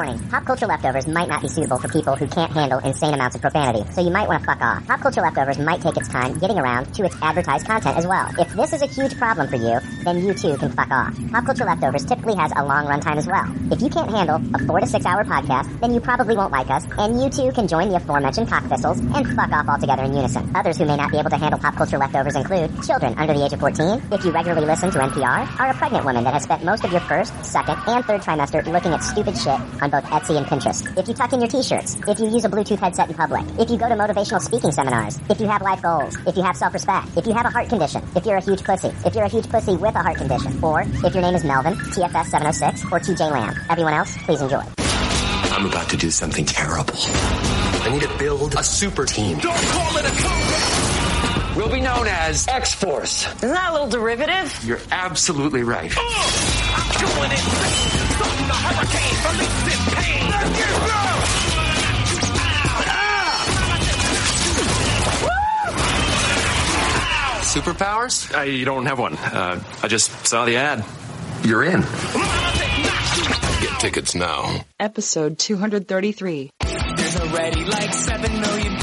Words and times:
Warning, 0.00 0.28
pop 0.30 0.46
culture 0.46 0.66
leftovers 0.66 1.06
might 1.06 1.28
not 1.28 1.42
be 1.42 1.48
suitable 1.48 1.76
for 1.76 1.88
people 1.88 2.16
who 2.16 2.26
can't 2.26 2.50
handle 2.50 2.78
insane 2.78 3.12
amounts 3.12 3.36
of 3.36 3.42
profanity, 3.42 3.84
so 3.92 4.00
you 4.00 4.10
might 4.10 4.26
want 4.26 4.40
to 4.40 4.46
fuck 4.46 4.62
off. 4.62 4.86
Pop 4.86 5.00
culture 5.00 5.20
leftovers 5.20 5.58
might 5.58 5.82
take 5.82 5.98
its 5.98 6.08
time 6.08 6.38
getting 6.38 6.58
around 6.58 6.94
to 6.94 7.04
its 7.04 7.14
advertised 7.20 7.66
content 7.66 7.98
as 7.98 8.06
well. 8.06 8.30
If 8.38 8.50
this 8.54 8.72
is 8.72 8.80
a 8.80 8.86
huge 8.86 9.18
problem 9.18 9.48
for 9.48 9.56
you, 9.56 9.78
then 10.04 10.24
you 10.24 10.34
too 10.34 10.56
can 10.56 10.70
fuck 10.72 10.90
off. 10.90 11.14
Pop 11.30 11.44
culture 11.44 11.64
leftovers 11.64 12.04
typically 12.04 12.34
has 12.34 12.52
a 12.56 12.64
long 12.64 12.86
runtime 12.86 13.16
as 13.16 13.26
well. 13.26 13.46
If 13.70 13.82
you 13.82 13.88
can't 13.88 14.10
handle 14.10 14.40
a 14.54 14.58
four 14.66 14.80
to 14.80 14.86
six 14.86 15.06
hour 15.06 15.24
podcast, 15.24 15.80
then 15.80 15.92
you 15.94 16.00
probably 16.00 16.36
won't 16.36 16.52
like 16.52 16.70
us, 16.70 16.86
and 16.98 17.20
you 17.22 17.30
too 17.30 17.52
can 17.52 17.68
join 17.68 17.88
the 17.88 17.96
aforementioned 17.96 18.48
cock 18.48 18.64
thistles 18.64 18.98
and 18.98 19.26
fuck 19.36 19.50
off 19.52 19.68
altogether 19.68 20.04
in 20.04 20.14
unison. 20.14 20.50
Others 20.54 20.78
who 20.78 20.86
may 20.86 20.96
not 20.96 21.10
be 21.10 21.18
able 21.18 21.30
to 21.30 21.36
handle 21.36 21.58
pop 21.60 21.76
culture 21.76 21.98
leftovers 21.98 22.36
include 22.36 22.70
children 22.82 23.14
under 23.18 23.34
the 23.34 23.44
age 23.44 23.52
of 23.52 23.60
14, 23.60 24.02
if 24.12 24.24
you 24.24 24.30
regularly 24.30 24.66
listen 24.66 24.90
to 24.90 24.98
NPR, 24.98 25.60
are 25.60 25.70
a 25.70 25.74
pregnant 25.74 26.04
woman 26.04 26.24
that 26.24 26.34
has 26.34 26.44
spent 26.44 26.64
most 26.64 26.84
of 26.84 26.92
your 26.92 27.00
first, 27.02 27.32
second, 27.44 27.76
and 27.86 28.04
third 28.04 28.20
trimester 28.22 28.64
looking 28.66 28.92
at 28.92 29.02
stupid 29.02 29.36
shit 29.36 29.60
on 29.82 29.90
both 29.90 30.04
Etsy 30.04 30.36
and 30.36 30.46
Pinterest. 30.46 30.86
If 30.98 31.08
you 31.08 31.14
tuck 31.14 31.32
in 31.32 31.40
your 31.40 31.48
t-shirts, 31.48 31.96
if 32.08 32.18
you 32.18 32.26
use 32.28 32.44
a 32.44 32.48
Bluetooth 32.48 32.78
headset 32.78 33.08
in 33.08 33.14
public, 33.14 33.44
if 33.58 33.70
you 33.70 33.76
go 33.76 33.88
to 33.88 33.94
motivational 33.94 34.40
speaking 34.40 34.72
seminars, 34.72 35.18
if 35.28 35.40
you 35.40 35.46
have 35.46 35.62
life 35.62 35.82
goals, 35.82 36.16
if 36.26 36.36
you 36.36 36.42
have 36.42 36.56
self-respect, 36.56 37.16
if 37.16 37.26
you 37.26 37.32
have 37.32 37.46
a 37.46 37.50
heart 37.50 37.68
condition, 37.68 38.02
if 38.16 38.24
you're 38.24 38.36
a 38.38 38.42
huge 38.42 38.64
pussy, 38.64 38.92
if 39.04 39.14
you're 39.14 39.24
a 39.24 39.28
huge 39.28 39.48
pussy 39.48 39.76
with 39.76 39.89
a 39.94 40.02
heart 40.02 40.16
condition, 40.16 40.62
or 40.62 40.82
if 40.82 41.14
your 41.14 41.22
name 41.22 41.34
is 41.34 41.44
Melvin, 41.44 41.74
TFS 41.74 42.26
706, 42.26 42.84
or 42.92 43.00
TJ 43.00 43.30
Lamb. 43.30 43.54
Everyone 43.68 43.94
else, 43.94 44.16
please 44.18 44.40
enjoy. 44.40 44.62
I'm 45.52 45.66
about 45.66 45.88
to 45.90 45.96
do 45.96 46.10
something 46.10 46.44
terrible. 46.44 46.94
I 46.96 47.90
need 47.92 48.02
to 48.02 48.18
build 48.18 48.54
a 48.54 48.62
super 48.62 49.04
team. 49.04 49.38
Don't 49.38 49.56
call 49.56 49.96
it 49.96 50.04
a 50.04 50.10
comeback. 50.10 51.56
We'll 51.56 51.70
be 51.70 51.80
known 51.80 52.06
as 52.06 52.46
X-Force. 52.46 53.26
Isn't 53.36 53.50
that 53.50 53.70
a 53.70 53.72
little 53.72 53.88
derivative? 53.88 54.58
You're 54.64 54.80
absolutely 54.90 55.62
right. 55.64 55.92
Oh, 55.96 56.70
I'm 56.76 56.92
doing 57.00 57.32
it. 57.32 57.38
Something 58.16 58.46
the 58.46 58.54
hurricane, 58.54 59.16
releasing 59.26 59.94
pain. 59.94 60.89
Superpowers? 67.50 68.32
I 68.32 68.62
don't 68.62 68.86
have 68.86 69.00
one. 69.00 69.14
Uh, 69.14 69.60
I 69.82 69.88
just 69.88 70.24
saw 70.24 70.44
the 70.44 70.54
ad. 70.56 70.84
You're 71.42 71.64
in. 71.64 71.80
Get 73.60 73.80
tickets 73.80 74.14
now. 74.14 74.64
Episode 74.78 75.36
233. 75.36 76.50
There's 76.60 77.16
already 77.20 77.64
like 77.64 77.92
7 77.92 78.40
million 78.40 78.76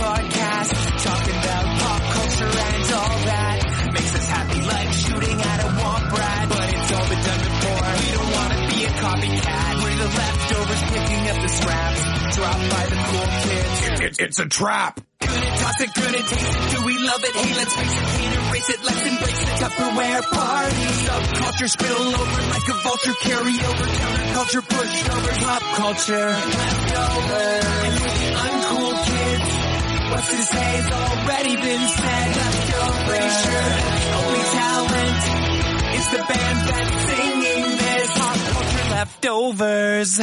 It, 14.08 14.19
it's 14.22 14.39
a 14.39 14.47
trap. 14.47 15.02
Gonna 15.19 15.36
toss 15.36 15.81
it, 15.81 15.94
gonna 15.94 16.23
taste 16.23 16.31
it, 16.31 16.72
do 16.72 16.86
we 16.86 16.97
love 16.97 17.22
it? 17.25 17.36
Hey, 17.36 17.55
let's 17.59 17.75
face 17.75 17.91
it, 17.91 18.05
can't 18.08 18.47
erase 18.47 18.69
it, 18.69 18.80
let's 18.86 19.03
embrace 19.03 19.39
the 19.44 19.52
Tupperware 19.59 20.23
party. 20.31 20.88
Subculture 21.03 21.67
spill 21.67 22.16
over 22.16 22.41
like 22.47 22.67
a 22.72 22.78
vulture, 22.88 23.17
carry 23.19 23.55
over, 23.67 23.83
counterculture, 23.83 24.63
pushovers, 24.63 25.39
pop 25.44 25.61
culture. 25.75 26.30
And 27.83 27.95
uncool 28.47 28.95
kids, 29.11 29.50
what's 30.08 30.30
to 30.31 30.41
say 30.55 30.69
has 30.80 30.88
already 30.88 31.55
been 31.58 31.83
said. 32.00 32.31
Pretty 33.11 33.31
sure 33.44 33.67
the 33.91 34.08
only 34.23 34.44
talent 34.55 35.19
is 36.00 36.08
the 36.16 36.22
band 36.31 36.59
that's 36.63 36.95
singing 37.11 37.75
this. 37.75 38.08
Pop 38.16 38.39
culture 38.55 38.88
leftovers. 38.95 40.16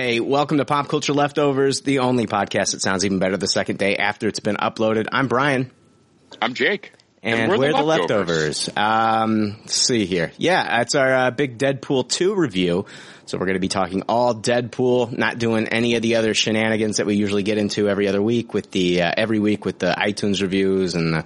Hey, 0.00 0.20
welcome 0.20 0.58
to 0.58 0.64
Pop 0.64 0.86
Culture 0.86 1.12
Leftovers, 1.12 1.80
the 1.80 1.98
only 1.98 2.28
podcast 2.28 2.70
that 2.70 2.80
sounds 2.80 3.04
even 3.04 3.18
better 3.18 3.36
the 3.36 3.48
second 3.48 3.80
day 3.80 3.96
after 3.96 4.28
it's 4.28 4.38
been 4.38 4.54
uploaded. 4.54 5.08
I'm 5.10 5.26
Brian. 5.26 5.72
I'm 6.40 6.54
Jake. 6.54 6.92
And, 7.20 7.50
we're, 7.50 7.58
we're, 7.58 7.72
the 7.72 7.78
the 7.78 7.82
leftovers. 7.82 8.68
leftovers. 8.68 8.70
Um, 8.76 9.56
let's 9.58 9.74
see 9.74 10.06
here. 10.06 10.30
Yeah, 10.36 10.82
it's 10.82 10.94
our 10.94 11.12
uh, 11.12 11.30
big 11.32 11.58
Deadpool 11.58 12.08
2 12.08 12.36
review. 12.36 12.86
So 13.26 13.38
we're 13.38 13.46
going 13.46 13.54
to 13.54 13.60
be 13.60 13.66
talking 13.66 14.04
all 14.08 14.36
Deadpool, 14.36 15.18
not 15.18 15.40
doing 15.40 15.66
any 15.66 15.96
of 15.96 16.02
the 16.02 16.14
other 16.14 16.32
shenanigans 16.32 16.98
that 16.98 17.06
we 17.06 17.16
usually 17.16 17.42
get 17.42 17.58
into 17.58 17.88
every 17.88 18.06
other 18.06 18.22
week 18.22 18.54
with 18.54 18.70
the, 18.70 19.02
uh, 19.02 19.12
every 19.16 19.40
week 19.40 19.64
with 19.64 19.80
the 19.80 19.96
iTunes 19.98 20.40
reviews 20.40 20.94
and 20.94 21.12
the, 21.12 21.24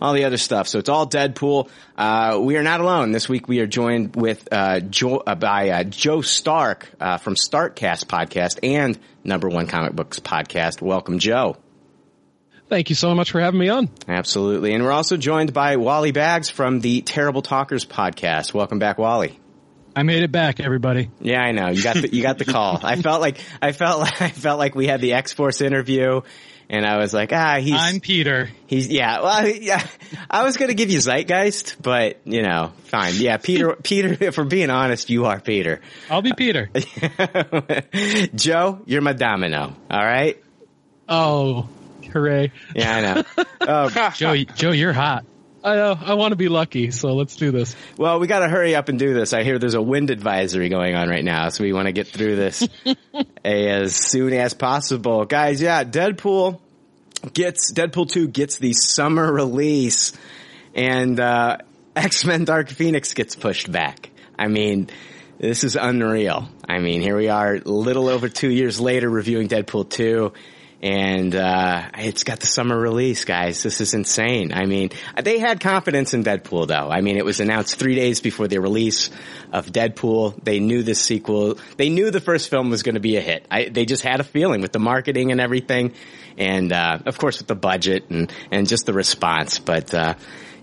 all 0.00 0.14
the 0.14 0.24
other 0.24 0.36
stuff. 0.36 0.68
So 0.68 0.78
it's 0.78 0.88
all 0.88 1.06
Deadpool. 1.06 1.68
Uh, 1.96 2.40
we 2.42 2.56
are 2.56 2.62
not 2.62 2.80
alone. 2.80 3.12
This 3.12 3.28
week 3.28 3.48
we 3.48 3.60
are 3.60 3.66
joined 3.66 4.16
with, 4.16 4.48
uh, 4.50 4.80
jo- 4.80 5.22
uh, 5.26 5.34
by, 5.34 5.70
uh, 5.70 5.84
Joe 5.84 6.22
Stark, 6.22 6.88
uh, 7.00 7.18
from 7.18 7.34
Starkcast 7.34 8.06
podcast 8.06 8.58
and 8.62 8.98
number 9.24 9.48
one 9.48 9.66
comic 9.66 9.92
books 9.92 10.18
podcast. 10.20 10.80
Welcome, 10.80 11.18
Joe. 11.18 11.56
Thank 12.68 12.88
you 12.88 12.94
so 12.94 13.14
much 13.14 13.32
for 13.32 13.40
having 13.40 13.58
me 13.58 13.68
on. 13.68 13.88
Absolutely. 14.06 14.72
And 14.74 14.84
we're 14.84 14.92
also 14.92 15.16
joined 15.16 15.52
by 15.52 15.76
Wally 15.76 16.12
Bags 16.12 16.50
from 16.50 16.80
the 16.80 17.02
Terrible 17.02 17.42
Talkers 17.42 17.84
podcast. 17.84 18.54
Welcome 18.54 18.78
back, 18.78 18.96
Wally. 18.96 19.38
I 19.96 20.04
made 20.04 20.22
it 20.22 20.30
back, 20.30 20.60
everybody. 20.60 21.10
Yeah, 21.20 21.40
I 21.40 21.50
know. 21.50 21.66
You 21.70 21.82
got 21.82 21.96
the, 21.96 22.14
you 22.14 22.22
got 22.22 22.38
the 22.38 22.44
call. 22.44 22.78
I 22.80 22.94
felt 22.94 23.20
like, 23.20 23.40
I 23.60 23.72
felt 23.72 23.98
like, 23.98 24.22
I 24.22 24.28
felt 24.28 24.60
like 24.60 24.76
we 24.76 24.86
had 24.86 25.00
the 25.00 25.14
X-Force 25.14 25.60
interview 25.60 26.20
and 26.70 26.86
I 26.86 26.98
was 26.98 27.12
like, 27.12 27.32
ah, 27.32 27.58
he's, 27.58 27.74
I'm 27.76 27.98
Peter. 27.98 28.48
he's, 28.68 28.86
yeah, 28.88 29.20
well, 29.22 29.46
yeah, 29.48 29.84
I 30.30 30.44
was 30.44 30.56
going 30.56 30.68
to 30.68 30.74
give 30.74 30.88
you 30.88 30.98
Zeitgeist, 30.98 31.82
but 31.82 32.20
you 32.24 32.42
know, 32.42 32.72
fine. 32.84 33.14
Yeah, 33.16 33.38
Peter, 33.38 33.74
Peter, 33.82 34.16
if 34.20 34.38
we're 34.38 34.44
being 34.44 34.70
honest, 34.70 35.10
you 35.10 35.26
are 35.26 35.40
Peter. 35.40 35.80
I'll 36.08 36.22
be 36.22 36.32
Peter. 36.32 36.70
Joe, 38.34 38.82
you're 38.86 39.02
my 39.02 39.12
domino. 39.12 39.74
All 39.90 40.04
right. 40.04 40.40
Oh, 41.08 41.68
hooray. 42.12 42.52
Yeah, 42.74 42.96
I 42.96 43.00
know. 43.00 43.44
Oh, 43.62 44.10
Joe, 44.14 44.36
Joe, 44.36 44.70
you're 44.70 44.92
hot. 44.92 45.24
I 45.62 45.74
know. 45.74 45.98
I 46.00 46.14
want 46.14 46.32
to 46.32 46.36
be 46.36 46.48
lucky, 46.48 46.90
so 46.90 47.14
let's 47.14 47.36
do 47.36 47.50
this. 47.50 47.76
Well, 47.98 48.18
we 48.18 48.26
got 48.26 48.38
to 48.40 48.48
hurry 48.48 48.74
up 48.74 48.88
and 48.88 48.98
do 48.98 49.12
this. 49.12 49.34
I 49.34 49.42
hear 49.42 49.58
there's 49.58 49.74
a 49.74 49.82
wind 49.82 50.10
advisory 50.10 50.70
going 50.70 50.94
on 50.94 51.08
right 51.08 51.24
now, 51.24 51.50
so 51.50 51.64
we 51.64 51.72
want 51.72 51.86
to 51.86 51.92
get 51.92 52.08
through 52.08 52.36
this 52.36 52.66
as 53.44 53.94
soon 53.94 54.32
as 54.32 54.54
possible, 54.54 55.26
guys. 55.26 55.60
Yeah, 55.60 55.84
Deadpool 55.84 56.60
gets 57.34 57.72
Deadpool 57.72 58.10
two 58.10 58.28
gets 58.28 58.58
the 58.58 58.72
summer 58.72 59.30
release, 59.30 60.14
and 60.74 61.20
uh, 61.20 61.58
X 61.94 62.24
Men 62.24 62.44
Dark 62.44 62.70
Phoenix 62.70 63.12
gets 63.12 63.36
pushed 63.36 63.70
back. 63.70 64.10
I 64.38 64.48
mean, 64.48 64.88
this 65.38 65.62
is 65.62 65.76
unreal. 65.76 66.48
I 66.66 66.78
mean, 66.78 67.02
here 67.02 67.16
we 67.16 67.28
are, 67.28 67.56
a 67.56 67.60
little 67.68 68.08
over 68.08 68.30
two 68.30 68.50
years 68.50 68.80
later, 68.80 69.10
reviewing 69.10 69.48
Deadpool 69.48 69.90
two 69.90 70.32
and 70.82 71.34
uh, 71.34 71.90
it's 71.98 72.24
got 72.24 72.40
the 72.40 72.46
summer 72.46 72.78
release, 72.78 73.24
guys. 73.24 73.62
This 73.62 73.80
is 73.80 73.92
insane. 73.92 74.52
I 74.52 74.64
mean, 74.64 74.90
they 75.22 75.38
had 75.38 75.60
confidence 75.60 76.14
in 76.14 76.24
Deadpool, 76.24 76.68
though. 76.68 76.88
I 76.90 77.02
mean, 77.02 77.18
it 77.18 77.24
was 77.24 77.40
announced 77.40 77.76
three 77.76 77.94
days 77.94 78.20
before 78.20 78.48
the 78.48 78.58
release 78.60 79.10
of 79.52 79.66
Deadpool. 79.66 80.42
They 80.42 80.58
knew 80.58 80.82
this 80.82 81.00
sequel. 81.00 81.58
They 81.76 81.90
knew 81.90 82.10
the 82.10 82.20
first 82.20 82.48
film 82.48 82.70
was 82.70 82.82
going 82.82 82.94
to 82.94 83.00
be 83.00 83.16
a 83.16 83.20
hit. 83.20 83.46
I, 83.50 83.68
they 83.68 83.84
just 83.84 84.02
had 84.02 84.20
a 84.20 84.24
feeling 84.24 84.62
with 84.62 84.72
the 84.72 84.78
marketing 84.78 85.32
and 85.32 85.40
everything, 85.40 85.92
and 86.38 86.72
uh, 86.72 86.98
of 87.04 87.18
course 87.18 87.38
with 87.38 87.48
the 87.48 87.54
budget 87.54 88.08
and 88.08 88.32
and 88.50 88.66
just 88.66 88.86
the 88.86 88.94
response. 88.94 89.58
But 89.58 89.92
uh, 89.92 90.14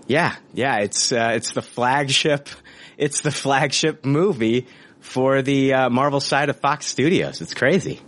yeah, 0.08 0.34
yeah, 0.52 0.78
it's 0.78 1.12
uh, 1.12 1.32
it's 1.34 1.52
the 1.52 1.62
flagship. 1.62 2.48
It's 2.96 3.20
the 3.20 3.30
flagship 3.30 4.04
movie 4.04 4.66
for 4.98 5.42
the 5.42 5.74
uh, 5.74 5.90
Marvel 5.90 6.20
side 6.20 6.48
of 6.48 6.58
Fox 6.58 6.86
Studios. 6.86 7.40
It's 7.40 7.54
crazy. 7.54 8.00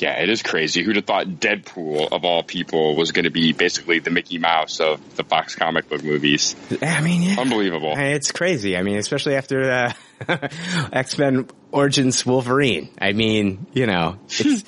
Yeah, 0.00 0.20
it 0.20 0.28
is 0.28 0.42
crazy. 0.42 0.82
Who'd 0.82 0.96
have 0.96 1.04
thought 1.04 1.26
Deadpool, 1.26 2.12
of 2.12 2.24
all 2.24 2.42
people, 2.42 2.96
was 2.96 3.12
going 3.12 3.24
to 3.24 3.30
be 3.30 3.52
basically 3.52 3.98
the 3.98 4.10
Mickey 4.10 4.38
Mouse 4.38 4.80
of 4.80 5.16
the 5.16 5.24
Fox 5.24 5.54
comic 5.54 5.88
book 5.88 6.02
movies? 6.02 6.56
I 6.82 7.00
mean, 7.00 7.22
yeah. 7.22 7.40
Unbelievable. 7.40 7.94
It's 7.96 8.32
crazy. 8.32 8.76
I 8.76 8.82
mean, 8.82 8.96
especially 8.96 9.36
after 9.36 9.70
uh, 9.70 9.92
X-Men 10.92 11.48
Origins 11.72 12.24
Wolverine. 12.24 12.88
I 12.98 13.12
mean, 13.12 13.66
you 13.72 13.86
know, 13.86 14.18
it's 14.28 14.64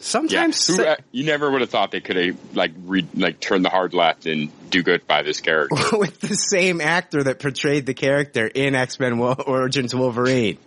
sometimes 0.00 0.68
yeah. 0.68 0.76
Who, 0.76 0.84
uh, 0.84 0.96
you 1.12 1.24
never 1.24 1.50
would 1.50 1.60
have 1.62 1.70
thought 1.70 1.90
they 1.90 2.00
could 2.00 2.16
have 2.16 2.36
like 2.54 2.72
re- 2.84 3.06
like 3.14 3.40
turned 3.40 3.64
the 3.64 3.70
hard 3.70 3.94
left 3.94 4.26
and 4.26 4.50
do 4.70 4.82
good 4.82 5.06
by 5.06 5.22
this 5.22 5.40
character 5.40 5.76
with 5.96 6.20
the 6.20 6.34
same 6.34 6.80
actor 6.80 7.22
that 7.22 7.38
portrayed 7.38 7.86
the 7.86 7.94
character 7.94 8.46
in 8.46 8.74
X-Men 8.74 9.18
Wo- 9.18 9.34
Origins 9.46 9.94
Wolverine. 9.94 10.58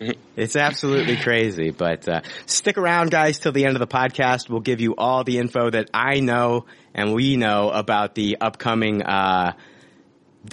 it's 0.36 0.56
absolutely 0.56 1.16
crazy, 1.16 1.70
but 1.70 2.08
uh, 2.08 2.20
stick 2.46 2.78
around, 2.78 3.10
guys, 3.10 3.38
till 3.38 3.52
the 3.52 3.64
end 3.64 3.76
of 3.76 3.80
the 3.80 3.86
podcast. 3.86 4.48
We'll 4.48 4.60
give 4.60 4.80
you 4.80 4.94
all 4.96 5.24
the 5.24 5.38
info 5.38 5.70
that 5.70 5.90
I 5.94 6.20
know 6.20 6.66
and 6.94 7.14
we 7.14 7.36
know 7.36 7.70
about 7.70 8.14
the 8.14 8.38
upcoming 8.40 9.02
uh, 9.02 9.52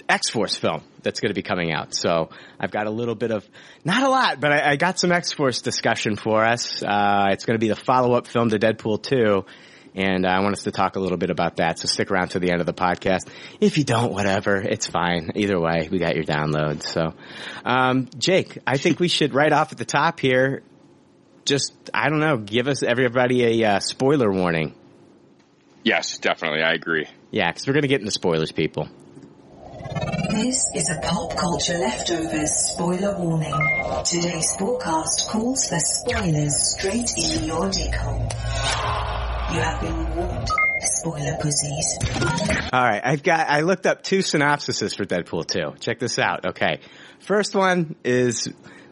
X 0.07 0.29
Force 0.29 0.55
film 0.55 0.81
that's 1.01 1.19
going 1.19 1.29
to 1.29 1.35
be 1.35 1.41
coming 1.41 1.71
out. 1.71 1.93
So 1.93 2.29
I've 2.59 2.71
got 2.71 2.87
a 2.87 2.91
little 2.91 3.15
bit 3.15 3.31
of, 3.31 3.47
not 3.83 4.03
a 4.03 4.09
lot, 4.09 4.39
but 4.39 4.51
I, 4.51 4.71
I 4.71 4.75
got 4.75 4.99
some 4.99 5.11
X 5.11 5.33
Force 5.33 5.61
discussion 5.61 6.15
for 6.15 6.43
us. 6.43 6.83
Uh, 6.83 7.27
it's 7.31 7.45
going 7.45 7.55
to 7.55 7.63
be 7.63 7.69
the 7.69 7.75
follow 7.75 8.13
up 8.13 8.27
film 8.27 8.49
to 8.49 8.59
Deadpool 8.59 9.01
2. 9.01 9.45
And 9.95 10.25
I 10.25 10.39
want 10.41 10.53
us 10.53 10.63
to 10.63 10.71
talk 10.71 10.95
a 10.95 10.99
little 10.99 11.17
bit 11.17 11.29
about 11.29 11.57
that. 11.57 11.79
So 11.79 11.87
stick 11.87 12.11
around 12.11 12.29
to 12.29 12.39
the 12.39 12.51
end 12.51 12.61
of 12.61 12.67
the 12.67 12.73
podcast. 12.73 13.27
If 13.59 13.77
you 13.77 13.83
don't, 13.83 14.11
whatever, 14.13 14.55
it's 14.55 14.87
fine. 14.87 15.31
Either 15.35 15.59
way, 15.59 15.89
we 15.91 15.97
got 15.97 16.15
your 16.15 16.23
download. 16.23 16.83
So, 16.83 17.13
um, 17.65 18.07
Jake, 18.17 18.57
I 18.65 18.77
think 18.77 18.99
we 18.99 19.07
should 19.07 19.33
right 19.33 19.51
off 19.51 19.71
at 19.71 19.77
the 19.77 19.85
top 19.85 20.19
here, 20.19 20.63
just, 21.45 21.73
I 21.93 22.09
don't 22.09 22.19
know, 22.19 22.37
give 22.37 22.67
us 22.67 22.83
everybody 22.83 23.63
a 23.63 23.67
uh, 23.67 23.79
spoiler 23.79 24.31
warning. 24.31 24.75
Yes, 25.83 26.17
definitely. 26.17 26.61
I 26.61 26.73
agree. 26.73 27.07
Yeah, 27.31 27.49
because 27.51 27.65
we're 27.65 27.73
going 27.73 27.83
to 27.83 27.87
get 27.87 28.01
into 28.01 28.11
spoilers, 28.11 28.51
people. 28.51 28.87
This 30.31 30.63
is 30.75 30.89
a 30.89 30.99
pop 31.01 31.35
culture 31.35 31.77
leftovers 31.77 32.51
spoiler 32.51 33.17
warning. 33.17 33.53
Today's 34.05 34.55
forecast 34.57 35.29
calls 35.29 35.67
for 35.67 35.79
spoilers 35.79 36.75
straight 36.77 37.09
in 37.17 37.45
your 37.45 37.69
dick 37.69 37.95
hole. 37.95 39.18
You 39.51 39.61
have 39.61 39.81
been 39.81 40.15
warned, 40.15 40.47
spoiler 40.81 41.37
pussies. 41.41 41.97
All 42.71 42.83
right, 42.83 43.01
I've 43.03 43.23
got. 43.23 43.49
I 43.49 43.61
looked 43.61 43.87
up 43.87 44.03
two 44.03 44.19
synopsises 44.19 44.95
for 44.95 45.05
Deadpool 45.05 45.47
2. 45.47 45.79
Check 45.79 45.97
this 45.97 46.19
out. 46.19 46.45
Okay, 46.49 46.81
first 47.21 47.55
one 47.55 47.95
is 48.03 48.47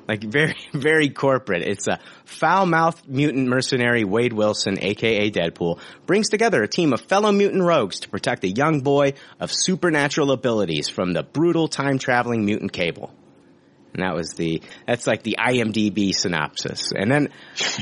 like 0.08 0.24
very, 0.24 0.56
very 0.74 1.10
corporate. 1.10 1.62
It's 1.62 1.88
a 1.88 2.00
foul-mouthed 2.26 3.08
mutant 3.08 3.48
mercenary 3.48 4.04
Wade 4.04 4.34
Wilson, 4.34 4.80
aka 4.82 5.30
Deadpool, 5.30 5.80
brings 6.08 6.30
together 6.30 6.64
a 6.64 6.68
team 6.68 6.92
of 6.92 7.02
fellow 7.02 7.32
mutant 7.32 7.62
rogues 7.62 8.00
to 8.00 8.10
protect 8.10 8.44
a 8.44 8.50
young 8.50 8.82
boy 8.82 9.14
of 9.40 9.52
supernatural 9.54 10.32
abilities 10.32 10.90
from 10.90 11.14
the 11.14 11.22
brutal 11.22 11.68
time-traveling 11.68 12.46
mutant 12.46 12.74
Cable. 12.74 13.14
And 13.94 14.04
that 14.04 14.16
was 14.16 14.34
the, 14.34 14.62
that's 14.86 15.08
like 15.08 15.24
the 15.24 15.38
IMDb 15.40 16.14
synopsis. 16.14 16.92
And 16.96 17.12
then 17.12 17.30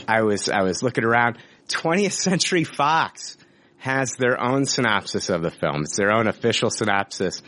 I 0.07 0.24
was, 0.24 0.50
I 0.50 0.62
was 0.62 0.81
looking 0.81 1.04
around. 1.04 1.38
20th 1.67 2.13
Century 2.13 2.63
Fox 2.63 3.38
has 3.77 4.15
their 4.17 4.41
own 4.41 4.65
synopsis 4.65 5.29
of 5.29 5.41
the 5.41 5.51
film. 5.51 5.81
It's 5.81 5.97
their 5.97 6.12
own 6.12 6.27
official 6.27 6.69
synopsis. 6.69 7.41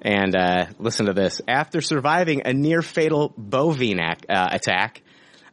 And 0.00 0.34
uh, 0.34 0.66
listen 0.78 1.06
to 1.06 1.12
this. 1.12 1.40
After 1.46 1.80
surviving 1.80 2.42
a 2.44 2.52
near 2.52 2.82
fatal 2.82 3.32
bovine 3.36 4.00
ac- 4.00 4.26
uh, 4.28 4.48
attack, 4.50 5.02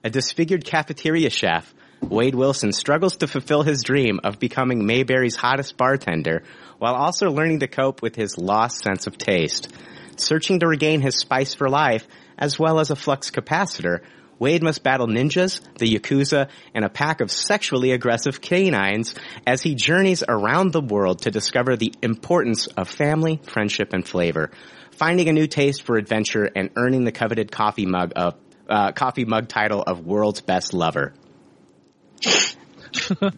a 0.03 0.09
disfigured 0.09 0.65
cafeteria 0.65 1.29
chef, 1.29 1.73
Wade 2.01 2.35
Wilson 2.35 2.71
struggles 2.71 3.17
to 3.17 3.27
fulfill 3.27 3.63
his 3.63 3.83
dream 3.83 4.21
of 4.23 4.39
becoming 4.39 4.85
Mayberry's 4.85 5.35
hottest 5.35 5.77
bartender 5.77 6.43
while 6.77 6.95
also 6.95 7.29
learning 7.29 7.59
to 7.59 7.67
cope 7.67 8.01
with 8.01 8.15
his 8.15 8.37
lost 8.37 8.79
sense 8.79 9.05
of 9.05 9.17
taste. 9.17 9.73
Searching 10.15 10.59
to 10.61 10.67
regain 10.67 11.01
his 11.01 11.19
spice 11.19 11.53
for 11.53 11.69
life, 11.69 12.07
as 12.37 12.57
well 12.57 12.79
as 12.79 12.89
a 12.89 12.95
flux 12.95 13.31
capacitor, 13.31 13.99
Wade 14.39 14.63
must 14.63 14.83
battle 14.83 15.07
ninjas, 15.07 15.61
the 15.77 15.93
Yakuza, 15.93 16.49
and 16.73 16.85
a 16.85 16.89
pack 16.89 17.19
of 17.19 17.29
sexually 17.29 17.91
aggressive 17.91 18.41
canines 18.41 19.13
as 19.45 19.61
he 19.61 19.75
journeys 19.75 20.23
around 20.27 20.71
the 20.71 20.81
world 20.81 21.23
to 21.23 21.31
discover 21.31 21.75
the 21.75 21.93
importance 22.01 22.67
of 22.67 22.87
family, 22.87 23.41
friendship, 23.43 23.91
and 23.91 24.07
flavor, 24.07 24.49
finding 24.91 25.27
a 25.27 25.33
new 25.33 25.45
taste 25.45 25.83
for 25.83 25.97
adventure 25.97 26.49
and 26.55 26.69
earning 26.77 27.03
the 27.03 27.11
coveted 27.11 27.51
coffee 27.51 27.85
mug 27.85 28.13
of, 28.15 28.35
uh, 28.69 28.93
coffee 28.93 29.25
mug 29.25 29.49
title 29.49 29.83
of 29.85 30.05
world's 30.05 30.41
best 30.41 30.73
lover. 30.73 31.13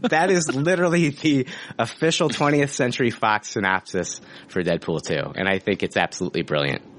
that 0.01 0.29
is 0.29 0.53
literally 0.53 1.09
the 1.09 1.47
official 1.77 2.29
20th 2.29 2.69
Century 2.69 3.09
Fox 3.09 3.49
synopsis 3.49 4.21
for 4.47 4.63
Deadpool 4.63 5.01
2, 5.03 5.33
and 5.35 5.47
I 5.47 5.59
think 5.59 5.83
it's 5.83 5.97
absolutely 5.97 6.43
brilliant. 6.43 6.90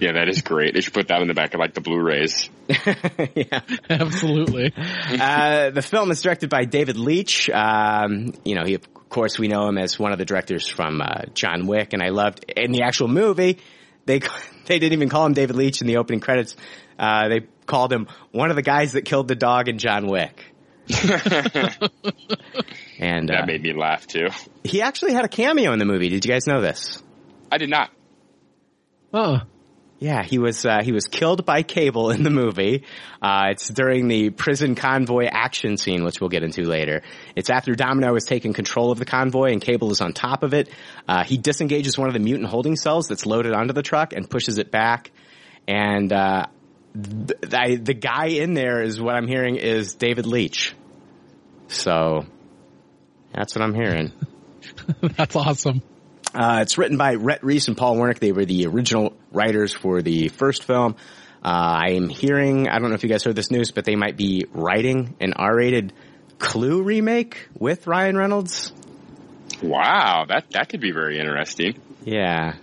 Yeah, 0.00 0.12
that 0.12 0.28
is 0.30 0.40
great. 0.40 0.72
They 0.72 0.80
should 0.80 0.94
put 0.94 1.08
that 1.08 1.20
in 1.20 1.28
the 1.28 1.34
back 1.34 1.52
of 1.52 1.60
like 1.60 1.74
the 1.74 1.82
Blu-rays. 1.82 2.48
yeah, 2.68 3.60
absolutely. 3.90 4.72
uh, 5.20 5.70
the 5.70 5.82
film 5.82 6.10
is 6.10 6.22
directed 6.22 6.48
by 6.48 6.64
David 6.64 6.96
Leitch. 6.96 7.50
Um, 7.50 8.32
you 8.42 8.54
know, 8.54 8.64
he 8.64 8.74
of 8.74 9.08
course 9.10 9.38
we 9.38 9.48
know 9.48 9.68
him 9.68 9.76
as 9.76 9.98
one 9.98 10.12
of 10.12 10.18
the 10.18 10.24
directors 10.24 10.66
from 10.66 11.02
uh, 11.02 11.24
John 11.34 11.66
Wick, 11.66 11.92
and 11.92 12.02
I 12.02 12.08
loved 12.08 12.50
in 12.56 12.72
the 12.72 12.82
actual 12.82 13.08
movie. 13.08 13.58
They 14.06 14.20
they 14.66 14.78
didn't 14.78 14.94
even 14.94 15.10
call 15.10 15.26
him 15.26 15.34
David 15.34 15.54
Leitch 15.56 15.82
in 15.82 15.86
the 15.86 15.98
opening 15.98 16.20
credits. 16.20 16.56
Uh, 16.98 17.28
they 17.28 17.40
called 17.66 17.92
him 17.92 18.08
one 18.32 18.48
of 18.48 18.56
the 18.56 18.62
guys 18.62 18.92
that 18.92 19.04
killed 19.04 19.28
the 19.28 19.34
dog 19.34 19.68
in 19.68 19.78
John 19.78 20.06
Wick. 20.06 20.44
and 22.98 23.28
that 23.28 23.44
made 23.46 23.62
me 23.62 23.74
laugh 23.74 24.06
too. 24.06 24.28
He 24.64 24.80
actually 24.80 25.12
had 25.12 25.26
a 25.26 25.28
cameo 25.28 25.72
in 25.74 25.78
the 25.78 25.84
movie. 25.84 26.08
Did 26.08 26.24
you 26.24 26.32
guys 26.32 26.46
know 26.46 26.62
this? 26.62 27.02
I 27.52 27.58
did 27.58 27.68
not. 27.68 27.90
Oh. 29.12 29.40
Yeah, 30.00 30.22
he 30.22 30.38
was 30.38 30.64
uh, 30.64 30.80
he 30.82 30.92
was 30.92 31.08
killed 31.08 31.44
by 31.44 31.62
Cable 31.62 32.10
in 32.10 32.22
the 32.22 32.30
movie. 32.30 32.84
Uh, 33.20 33.48
it's 33.50 33.68
during 33.68 34.08
the 34.08 34.30
prison 34.30 34.74
convoy 34.74 35.26
action 35.30 35.76
scene, 35.76 36.04
which 36.04 36.22
we'll 36.22 36.30
get 36.30 36.42
into 36.42 36.62
later. 36.62 37.02
It's 37.36 37.50
after 37.50 37.74
Domino 37.74 38.14
has 38.14 38.24
taken 38.24 38.54
control 38.54 38.90
of 38.92 38.98
the 38.98 39.04
convoy 39.04 39.52
and 39.52 39.60
Cable 39.60 39.90
is 39.90 40.00
on 40.00 40.14
top 40.14 40.42
of 40.42 40.54
it. 40.54 40.70
Uh, 41.06 41.22
he 41.22 41.36
disengages 41.36 41.98
one 41.98 42.08
of 42.08 42.14
the 42.14 42.18
mutant 42.18 42.48
holding 42.48 42.76
cells 42.76 43.08
that's 43.08 43.26
loaded 43.26 43.52
onto 43.52 43.74
the 43.74 43.82
truck 43.82 44.14
and 44.14 44.28
pushes 44.28 44.56
it 44.56 44.70
back. 44.70 45.10
And 45.68 46.10
uh, 46.10 46.46
the, 46.94 47.78
the 47.82 47.94
guy 47.94 48.28
in 48.28 48.54
there 48.54 48.80
is 48.82 48.98
what 48.98 49.16
I'm 49.16 49.28
hearing 49.28 49.56
is 49.56 49.96
David 49.96 50.24
Leitch. 50.24 50.74
So 51.68 52.24
that's 53.34 53.54
what 53.54 53.62
I'm 53.62 53.74
hearing. 53.74 54.12
that's 55.02 55.36
awesome. 55.36 55.82
Uh, 56.34 56.60
it's 56.62 56.78
written 56.78 56.96
by 56.96 57.14
Rhett 57.14 57.42
Reese 57.42 57.68
and 57.68 57.76
Paul 57.76 57.96
Wernick. 57.96 58.18
They 58.20 58.32
were 58.32 58.44
the 58.44 58.66
original 58.66 59.14
writers 59.32 59.72
for 59.72 60.00
the 60.02 60.28
first 60.28 60.64
film. 60.64 60.96
Uh, 61.44 61.48
I 61.48 61.90
am 61.92 62.08
hearing, 62.08 62.68
I 62.68 62.78
don't 62.78 62.90
know 62.90 62.94
if 62.94 63.02
you 63.02 63.08
guys 63.08 63.24
heard 63.24 63.34
this 63.34 63.50
news, 63.50 63.70
but 63.70 63.84
they 63.84 63.96
might 63.96 64.16
be 64.16 64.46
writing 64.52 65.16
an 65.20 65.32
R-rated 65.34 65.92
Clue 66.38 66.82
remake 66.82 67.48
with 67.58 67.86
Ryan 67.86 68.16
Reynolds. 68.16 68.72
Wow, 69.62 70.24
that 70.28 70.50
that 70.52 70.68
could 70.70 70.80
be 70.80 70.90
very 70.90 71.18
interesting. 71.18 71.78
Yeah, 72.04 72.54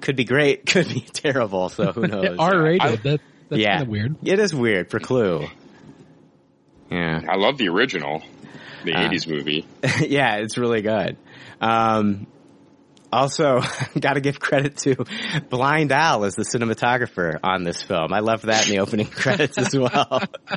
could 0.00 0.16
be 0.16 0.24
great, 0.24 0.64
could 0.72 0.88
be 0.88 1.00
terrible. 1.00 1.68
So 1.68 1.92
who 1.92 2.02
knows? 2.06 2.36
R-rated. 2.38 3.02
That, 3.02 3.20
that's 3.50 3.60
yeah, 3.62 3.72
kind 3.72 3.82
of 3.82 3.88
weird. 3.88 4.16
It 4.22 4.38
is 4.38 4.54
weird 4.54 4.90
for 4.90 4.98
Clue. 4.98 5.46
Yeah, 6.90 7.20
I 7.28 7.36
love 7.36 7.58
the 7.58 7.68
original, 7.68 8.22
the 8.84 8.94
Uh, 8.94 9.08
'80s 9.10 9.26
movie. 9.28 9.66
yeah, 10.06 10.36
it's 10.36 10.56
really 10.56 10.80
good. 10.82 11.16
Um, 11.60 12.26
also, 13.12 13.60
got 14.00 14.14
to 14.14 14.20
give 14.20 14.40
credit 14.40 14.76
to 14.78 14.96
Blind 15.48 15.92
Al 15.92 16.24
as 16.24 16.34
the 16.34 16.42
cinematographer 16.42 17.38
on 17.42 17.64
this 17.64 17.82
film. 17.82 18.12
I 18.12 18.20
love 18.20 18.42
that 18.42 18.68
in 18.68 18.74
the 18.74 18.80
opening 18.80 19.06
credits 19.10 19.58
as 19.58 19.74
well. 19.76 20.22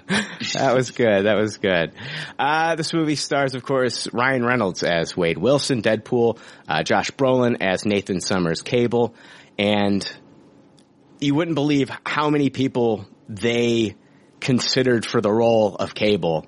that 0.54 0.74
was 0.76 0.92
good. 0.92 1.26
That 1.26 1.36
was 1.36 1.58
good. 1.58 1.94
Uh, 2.38 2.76
this 2.76 2.94
movie 2.94 3.16
stars, 3.16 3.56
of 3.56 3.64
course, 3.64 4.12
Ryan 4.14 4.46
Reynolds 4.46 4.84
as 4.84 5.16
Wade 5.16 5.38
Wilson, 5.38 5.82
Deadpool, 5.82 6.40
uh, 6.68 6.84
Josh 6.84 7.12
Brolin 7.12 7.58
as 7.62 7.86
Nathan 7.86 8.22
Summers, 8.22 8.62
Cable, 8.62 9.16
and 9.58 10.10
you 11.20 11.36
wouldn't 11.36 11.56
believe 11.56 11.92
how 12.06 12.30
many 12.30 12.50
people 12.50 13.06
they 13.28 13.96
considered 14.40 15.06
for 15.06 15.22
the 15.22 15.32
role 15.32 15.76
of 15.76 15.94
Cable. 15.94 16.46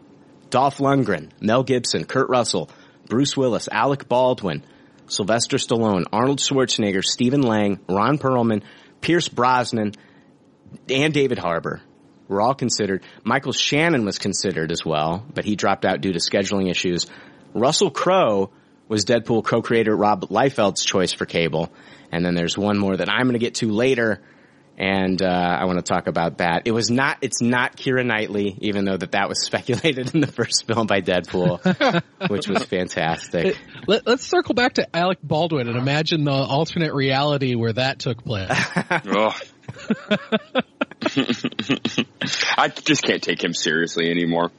Dolph 0.50 0.80
Lundgren, 0.80 1.32
Mel 1.40 1.64
Gibson, 1.64 2.06
Kurt 2.06 2.30
Russell, 2.30 2.70
Bruce 3.08 3.38
Willis, 3.38 3.70
Alec 3.72 4.08
Baldwin, 4.08 4.64
Sylvester 5.12 5.58
Stallone, 5.58 6.06
Arnold 6.14 6.40
Schwarzenegger, 6.40 7.04
Stephen 7.04 7.42
Lang, 7.42 7.80
Ron 7.90 8.18
Perlman, 8.18 8.64
Pierce 9.02 9.28
Brosnan, 9.28 9.94
and 10.90 11.14
David 11.14 11.38
Harbour 11.38 11.82
were 12.30 12.40
all 12.40 12.56
considered. 12.56 13.04
Michael 13.26 13.52
Shannon 13.52 14.06
was 14.06 14.18
considered 14.20 14.72
as 14.72 14.86
well, 14.86 15.26
but 15.34 15.44
he 15.44 15.58
dropped 15.58 15.84
out 15.84 16.00
due 16.00 16.14
to 16.14 16.20
scheduling 16.20 16.72
issues. 16.72 17.08
Russell 17.54 17.92
Crowe 17.92 18.52
was 18.88 19.04
Deadpool 19.04 19.44
co-creator 19.44 19.94
Rob 19.94 20.30
Liefeld's 20.30 20.86
choice 20.86 21.12
for 21.12 21.26
Cable. 21.26 21.70
And 22.10 22.26
then 22.26 22.34
there's 22.34 22.58
one 22.58 22.78
more 22.78 22.96
that 22.96 23.10
I'm 23.10 23.24
going 23.24 23.34
to 23.34 23.40
get 23.40 23.56
to 23.56 23.70
later. 23.70 24.22
And 24.82 25.22
uh, 25.22 25.28
I 25.28 25.66
want 25.66 25.78
to 25.78 25.84
talk 25.84 26.08
about 26.08 26.40
that. 26.40 26.64
It 26.66 26.72
was 26.72 26.90
not. 26.90 27.20
It's 27.22 27.40
not 27.40 27.78
Keira 27.78 28.04
Knightley, 28.04 28.58
even 28.62 28.84
though 28.84 28.98
that 28.98 29.12
that 29.12 29.30
was 29.30 29.40
speculated 29.46 30.16
in 30.16 30.22
the 30.22 30.28
first 30.28 30.66
film 30.66 30.88
by 30.88 31.02
Deadpool, 31.02 32.02
which 32.32 32.48
was 32.48 32.64
fantastic. 32.66 33.56
Let, 33.86 34.08
us 34.08 34.24
circle 34.24 34.56
back 34.56 34.74
to 34.74 34.96
Alec 34.96 35.20
Baldwin 35.22 35.68
and 35.68 35.78
imagine 35.78 36.24
the 36.24 36.32
alternate 36.32 36.96
reality 36.96 37.54
where 37.54 37.74
that 37.74 38.00
took 38.00 38.24
place. 38.24 38.50
Ugh. 38.90 39.36
I 42.58 42.68
just 42.70 43.04
can't 43.04 43.22
take 43.22 43.44
him 43.44 43.54
seriously 43.54 44.10
anymore. 44.10 44.50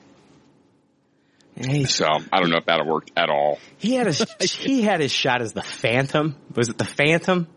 Hey, 1.56 1.82
So 1.84 2.06
I 2.06 2.38
don't 2.38 2.50
know 2.50 2.58
if 2.58 2.66
that'll 2.66 2.86
work 2.86 3.08
at 3.16 3.28
all. 3.28 3.58
he 3.78 3.96
had 3.96 4.06
his 4.06 4.24
he 4.40 4.82
had 4.82 5.00
his 5.00 5.10
shot 5.10 5.42
as 5.42 5.52
the 5.52 5.62
Phantom. 5.62 6.36
Was 6.54 6.68
it 6.68 6.78
the 6.78 6.84
Phantom? 6.84 7.48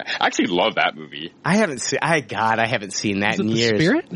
I 0.00 0.26
actually 0.26 0.46
love 0.48 0.74
that 0.76 0.94
movie. 0.96 1.32
I 1.44 1.56
haven't 1.56 1.80
seen. 1.80 1.98
I 2.02 2.20
God, 2.20 2.58
I 2.58 2.66
haven't 2.66 2.92
seen 2.92 3.20
that 3.20 3.34
it 3.34 3.40
in 3.40 3.46
the 3.48 3.52
years. 3.54 3.80
spirit? 3.80 4.06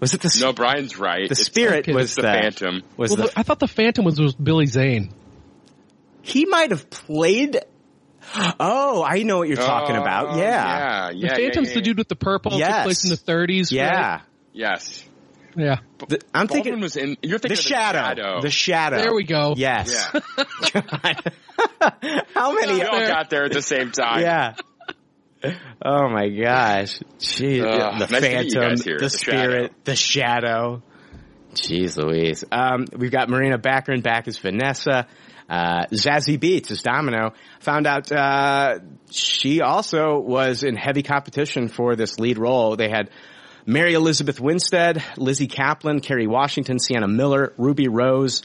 Was 0.00 0.14
it 0.14 0.20
the 0.20 0.36
No, 0.40 0.52
Brian's 0.52 0.98
right. 0.98 1.20
the 1.28 1.32
It's- 1.32 1.44
spirit 1.44 1.80
okay, 1.88 1.92
was 1.92 2.14
the 2.14 2.22
the 2.22 2.28
Phantom. 2.28 2.82
Was 2.96 3.10
Well, 3.10 3.16
the 3.16 3.22
the, 3.32 3.38
I 3.38 3.42
thought 3.42 3.58
the 3.58 3.66
Phantom 3.68 4.04
was, 4.04 4.20
was 4.20 4.34
Billy 4.34 4.66
Zane. 4.66 5.12
he 6.22 6.44
might 6.46 6.70
have 6.70 6.88
played? 6.90 7.58
Oh, 8.60 9.02
I 9.02 9.22
know 9.22 9.38
what 9.38 9.48
you're 9.48 9.56
talking 9.56 9.96
Oh, 9.96 10.02
about. 10.02 10.36
Yeah, 10.36 10.42
yeah, 10.44 11.10
yeah. 11.14 11.28
The 11.34 11.34
Phantom's 11.42 11.68
yeah, 11.70 11.74
the 11.76 11.80
dude 11.80 11.98
with 11.98 12.08
the 12.08 12.16
purple. 12.16 12.52
Yes. 12.58 12.68
Took 12.76 12.82
place 12.84 13.04
in 13.04 13.10
the 13.10 13.16
30s. 13.16 13.72
yeah. 13.72 14.10
right? 14.10 14.20
Yes. 14.52 15.04
Yeah. 15.56 15.76
The- 16.06 16.20
I'm 16.34 16.46
Baldwin 16.46 16.62
thinking 16.64 16.80
was 16.80 16.96
in. 16.96 17.16
You're 17.22 17.38
the 17.38 17.48
thinking 17.48 17.56
shadow. 17.64 17.98
of 17.98 18.16
the 18.16 18.20
shadow. 18.22 18.40
The 18.42 18.50
shadow. 18.50 18.98
There 18.98 19.14
we 19.14 19.24
go. 19.24 19.54
Yes. 19.56 20.10
Yeah. 20.14 20.20
How 22.34 22.52
many? 22.52 22.74
we 22.74 22.82
all 22.82 23.00
got 23.06 23.30
there 23.30 23.44
at 23.44 23.52
the 23.52 23.62
same 23.62 23.90
time. 23.90 24.20
Yeah. 24.20 24.54
Oh 25.84 26.08
my 26.08 26.28
gosh. 26.28 27.00
Jeez. 27.18 27.62
Ugh, 27.62 27.98
the 27.98 28.06
nice 28.06 28.08
to 28.08 28.20
meet 28.20 28.54
you 28.54 28.60
Phantom, 28.60 28.98
the 28.98 29.10
Spirit, 29.10 29.72
the 29.84 29.96
Shadow. 29.96 30.82
Jeez 31.54 31.96
Louise. 31.96 32.44
Um, 32.50 32.86
we've 32.96 33.10
got 33.10 33.28
Morena 33.28 33.58
Baccarin 33.58 34.02
back 34.02 34.28
as 34.28 34.38
Vanessa. 34.38 35.06
Uh, 35.48 35.86
Zazie 35.92 36.38
Beetz 36.38 36.70
as 36.70 36.82
Domino. 36.82 37.32
Found 37.60 37.86
out, 37.86 38.12
uh, 38.12 38.80
she 39.10 39.62
also 39.62 40.18
was 40.18 40.62
in 40.62 40.76
heavy 40.76 41.02
competition 41.02 41.68
for 41.68 41.96
this 41.96 42.18
lead 42.18 42.36
role. 42.36 42.76
They 42.76 42.90
had 42.90 43.10
Mary 43.64 43.94
Elizabeth 43.94 44.40
Winstead, 44.40 45.02
Lizzy 45.16 45.48
Caplan, 45.48 46.02
Kerry 46.02 46.26
Washington, 46.26 46.78
Sienna 46.78 47.08
Miller, 47.08 47.54
Ruby 47.56 47.88
Rose, 47.88 48.42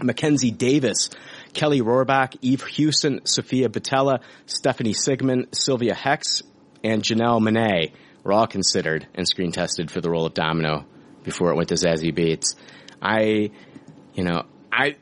Mackenzie 0.00 0.50
Davis, 0.50 1.10
Kelly 1.54 1.80
Rohrbach, 1.80 2.36
Eve 2.40 2.62
Hewson, 2.62 3.20
Sofia 3.24 3.68
Boutella, 3.68 4.20
Stephanie 4.46 4.94
Sigman, 4.94 5.54
Sylvia 5.54 5.94
Hex, 5.94 6.42
and 6.82 7.02
Janelle 7.02 7.40
Monáe 7.40 7.92
were 8.24 8.32
all 8.32 8.46
considered 8.46 9.06
and 9.14 9.26
screen 9.26 9.52
tested 9.52 9.90
for 9.90 10.00
the 10.00 10.10
role 10.10 10.26
of 10.26 10.34
Domino 10.34 10.86
before 11.22 11.50
it 11.50 11.56
went 11.56 11.68
to 11.68 11.74
Zazie 11.74 12.16
Beetz. 12.16 12.54
I, 13.00 13.50
you 14.14 14.24
know, 14.24 14.44
I, 14.72 14.96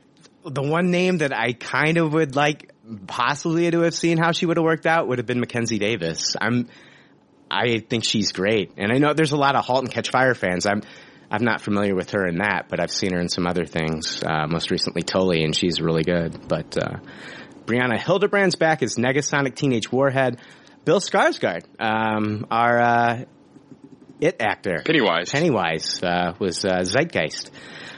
the 0.45 0.62
one 0.62 0.90
name 0.90 1.19
that 1.19 1.33
I 1.33 1.52
kind 1.52 1.99
of 1.99 2.12
would 2.12 2.35
like 2.35 2.73
possibly 3.07 3.71
to 3.71 3.80
have 3.80 3.95
seen 3.95 4.19
how 4.19 4.33
she 4.33 4.47
would 4.47 4.57
have 4.57 4.64
worked 4.64 4.87
out 4.87 5.07
would 5.09 5.19
have 5.19 5.26
been 5.26 5.40
Mackenzie 5.40 5.78
Davis. 5.78 6.35
I'm, 6.40 6.69
I 7.50 7.78
think 7.78 8.04
she's 8.04 8.33
great. 8.33 8.73
And 8.76 8.92
I 8.92 8.99
know 8.99 9.12
there's 9.12 9.33
a 9.33 9.37
lot 9.37 9.54
of 9.54 9.64
Halt 9.64 9.85
and 9.85 9.92
Catch 9.92 10.11
Fire 10.11 10.35
fans. 10.35 10.66
I'm, 10.66 10.83
I'm 11.31 11.45
not 11.45 11.61
familiar 11.61 11.95
with 11.95 12.11
her 12.11 12.27
in 12.27 12.39
that, 12.39 12.67
but 12.69 12.81
I've 12.81 12.91
seen 12.91 13.13
her 13.13 13.21
in 13.21 13.29
some 13.29 13.47
other 13.47 13.65
things. 13.65 14.23
Uh, 14.23 14.47
most 14.49 14.71
recently 14.71 15.03
Tully, 15.03 15.45
and 15.45 15.55
she's 15.55 15.81
really 15.81 16.03
good. 16.03 16.49
But, 16.49 16.77
uh, 16.77 16.99
Brianna 17.67 17.99
Hildebrand's 17.99 18.57
back 18.57 18.83
as 18.83 18.97
Negasonic 18.97 19.55
Teenage 19.55 19.93
Warhead. 19.93 20.39
Bill 20.85 20.99
Skarsgård, 20.99 21.65
um, 21.79 22.47
our, 22.51 22.81
uh, 22.81 23.25
it 24.21 24.37
actor. 24.41 24.83
Pennywise. 24.85 25.31
Pennywise, 25.31 26.03
uh, 26.03 26.35
was, 26.41 26.65
uh, 26.65 26.83
Zeitgeist. 26.83 27.51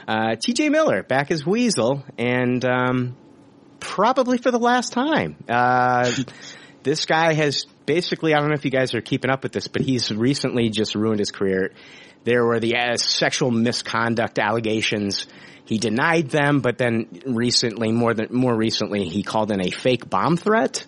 Uh, 0.07 0.35
TJ 0.35 0.69
Miller 0.69 1.01
back 1.01 1.31
as 1.31 1.45
Weasel, 1.45 2.03
and, 2.19 2.63
um, 2.65 3.15
probably 3.79 4.37
for 4.37 4.51
the 4.51 4.59
last 4.59 4.93
time. 4.93 5.37
Uh, 5.49 6.11
this 6.83 7.05
guy 7.05 7.33
has 7.33 7.65
basically, 7.85 8.33
I 8.33 8.39
don't 8.39 8.49
know 8.49 8.55
if 8.55 8.65
you 8.65 8.71
guys 8.71 8.93
are 8.93 9.01
keeping 9.01 9.31
up 9.31 9.43
with 9.43 9.53
this, 9.53 9.67
but 9.67 9.81
he's 9.81 10.11
recently 10.11 10.69
just 10.69 10.95
ruined 10.95 11.19
his 11.19 11.31
career. 11.31 11.71
There 12.23 12.45
were 12.45 12.59
the 12.59 12.75
uh, 12.75 12.97
sexual 12.97 13.51
misconduct 13.51 14.39
allegations. 14.39 15.27
He 15.65 15.77
denied 15.77 16.29
them, 16.29 16.59
but 16.61 16.77
then 16.77 17.07
recently, 17.25 17.91
more 17.91 18.13
than 18.13 18.27
more 18.31 18.55
recently, 18.55 19.05
he 19.05 19.23
called 19.23 19.51
in 19.51 19.61
a 19.61 19.71
fake 19.71 20.09
bomb 20.09 20.37
threat, 20.37 20.85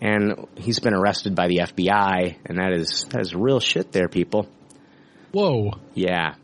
and 0.00 0.46
he's 0.56 0.78
been 0.80 0.94
arrested 0.94 1.34
by 1.34 1.48
the 1.48 1.58
FBI. 1.58 2.36
And 2.44 2.58
that 2.58 2.72
is 2.72 3.04
that 3.10 3.20
is 3.20 3.34
real 3.34 3.60
shit, 3.60 3.92
there, 3.92 4.08
people. 4.08 4.48
Whoa. 5.32 5.72
Yeah, 5.94 6.34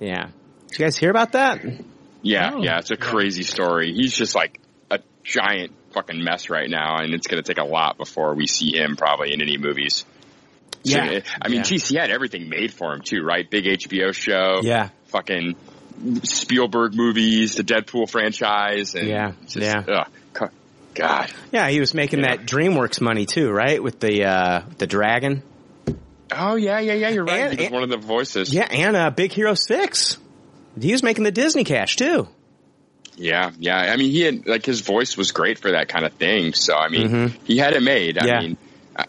yeah. 0.00 0.28
Did 0.68 0.78
you 0.78 0.84
guys 0.84 0.96
hear 0.96 1.10
about 1.10 1.32
that? 1.32 1.60
Yeah, 2.22 2.52
Oh. 2.54 2.62
yeah, 2.62 2.78
it's 2.78 2.90
a 2.90 2.96
crazy 2.96 3.42
story. 3.42 3.92
He's 3.92 4.14
just 4.14 4.34
like 4.34 4.60
a 4.90 5.00
giant 5.22 5.72
fucking 5.92 6.22
mess 6.22 6.50
right 6.50 6.68
now, 6.68 6.98
and 6.98 7.14
it's 7.14 7.26
going 7.26 7.42
to 7.42 7.46
take 7.46 7.62
a 7.62 7.66
lot 7.66 7.96
before 7.98 8.34
we 8.34 8.46
see 8.46 8.76
him 8.76 8.96
probably 8.96 9.32
in 9.32 9.40
any 9.42 9.56
movies. 9.56 10.04
So, 10.92 11.20
I 11.42 11.48
mean, 11.48 11.56
Yeah. 11.58 11.62
geez, 11.62 11.88
he 11.88 11.96
had 11.96 12.10
everything 12.10 12.48
made 12.48 12.72
for 12.72 12.92
him 12.94 13.00
too, 13.02 13.22
right? 13.22 13.48
Big 13.48 13.66
HBO 13.66 14.12
show, 14.12 14.60
Yeah. 14.62 14.88
fucking 15.06 15.56
Spielberg 16.22 16.94
movies, 16.94 17.54
the 17.56 17.64
Deadpool 17.64 18.08
franchise, 18.10 18.94
and 18.94 19.08
Yeah, 19.08 19.32
just, 19.42 19.56
yeah. 19.56 19.82
ugh, 19.88 20.50
God, 20.94 21.30
Yeah, 21.52 21.68
he 21.68 21.78
was 21.80 21.94
making 21.94 22.20
Yeah. 22.20 22.36
that 22.36 22.46
DreamWorks 22.46 23.00
money 23.00 23.24
too, 23.26 23.50
right? 23.50 23.80
With 23.82 24.00
the 24.00 24.24
uh 24.24 24.62
the 24.78 24.86
dragon. 24.86 25.42
oh 26.32 26.56
yeah, 26.56 26.80
yeah, 26.80 26.94
yeah, 26.94 27.08
you're 27.10 27.24
right. 27.24 27.40
And- 27.42 27.52
he 27.52 27.56
was 27.58 27.66
and- 27.66 27.74
one 27.74 27.82
of 27.84 27.90
the 27.90 27.96
voices. 27.98 28.52
Yeah, 28.52 28.66
and 28.70 28.96
uh, 28.96 29.10
Big 29.10 29.32
Hero 29.32 29.54
Six. 29.54 30.18
He 30.80 30.92
was 30.92 31.02
making 31.02 31.24
the 31.24 31.30
Disney 31.32 31.64
cash 31.64 31.96
too. 31.96 32.28
Yeah, 33.16 33.50
yeah. 33.58 33.76
I 33.78 33.96
mean, 33.96 34.10
he 34.12 34.22
had 34.22 34.46
like 34.46 34.64
his 34.66 34.80
voice 34.80 35.16
was 35.16 35.32
great 35.32 35.58
for 35.58 35.72
that 35.72 35.88
kind 35.88 36.04
of 36.04 36.12
thing. 36.14 36.52
So 36.54 36.74
I 36.74 36.88
mean, 36.88 37.08
Mhm. 37.08 37.32
he 37.44 37.58
had 37.58 37.74
it 37.74 37.82
made. 37.82 38.18
I 38.18 38.26
Yeah. 38.26 38.40
mean, 38.40 38.56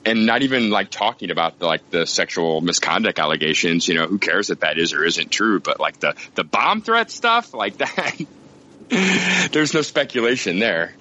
and 0.06 0.26
not 0.26 0.42
even 0.44 0.70
like 0.70 0.90
talking 0.90 1.32
about 1.32 1.60
the, 1.60 1.66
like 1.66 1.90
the 1.90 2.06
sexual 2.06 2.62
misconduct 2.62 3.20
allegations. 3.20 3.88
You 3.88 3.96
know, 3.96 4.08
who 4.08 4.18
cares 4.20 4.50
if 4.50 4.60
that 4.62 4.78
is 4.78 4.94
or 4.94 5.04
isn't 5.04 5.32
true? 5.32 5.60
But 5.60 5.80
like 5.80 6.00
the 6.00 6.16
the 6.36 6.44
bomb 6.44 6.82
threat 6.82 7.12
stuff, 7.12 7.54
like 7.54 7.78
that. 7.78 8.16
There's 9.52 9.74
no 9.74 9.82
speculation 9.82 10.60
there. 10.60 10.94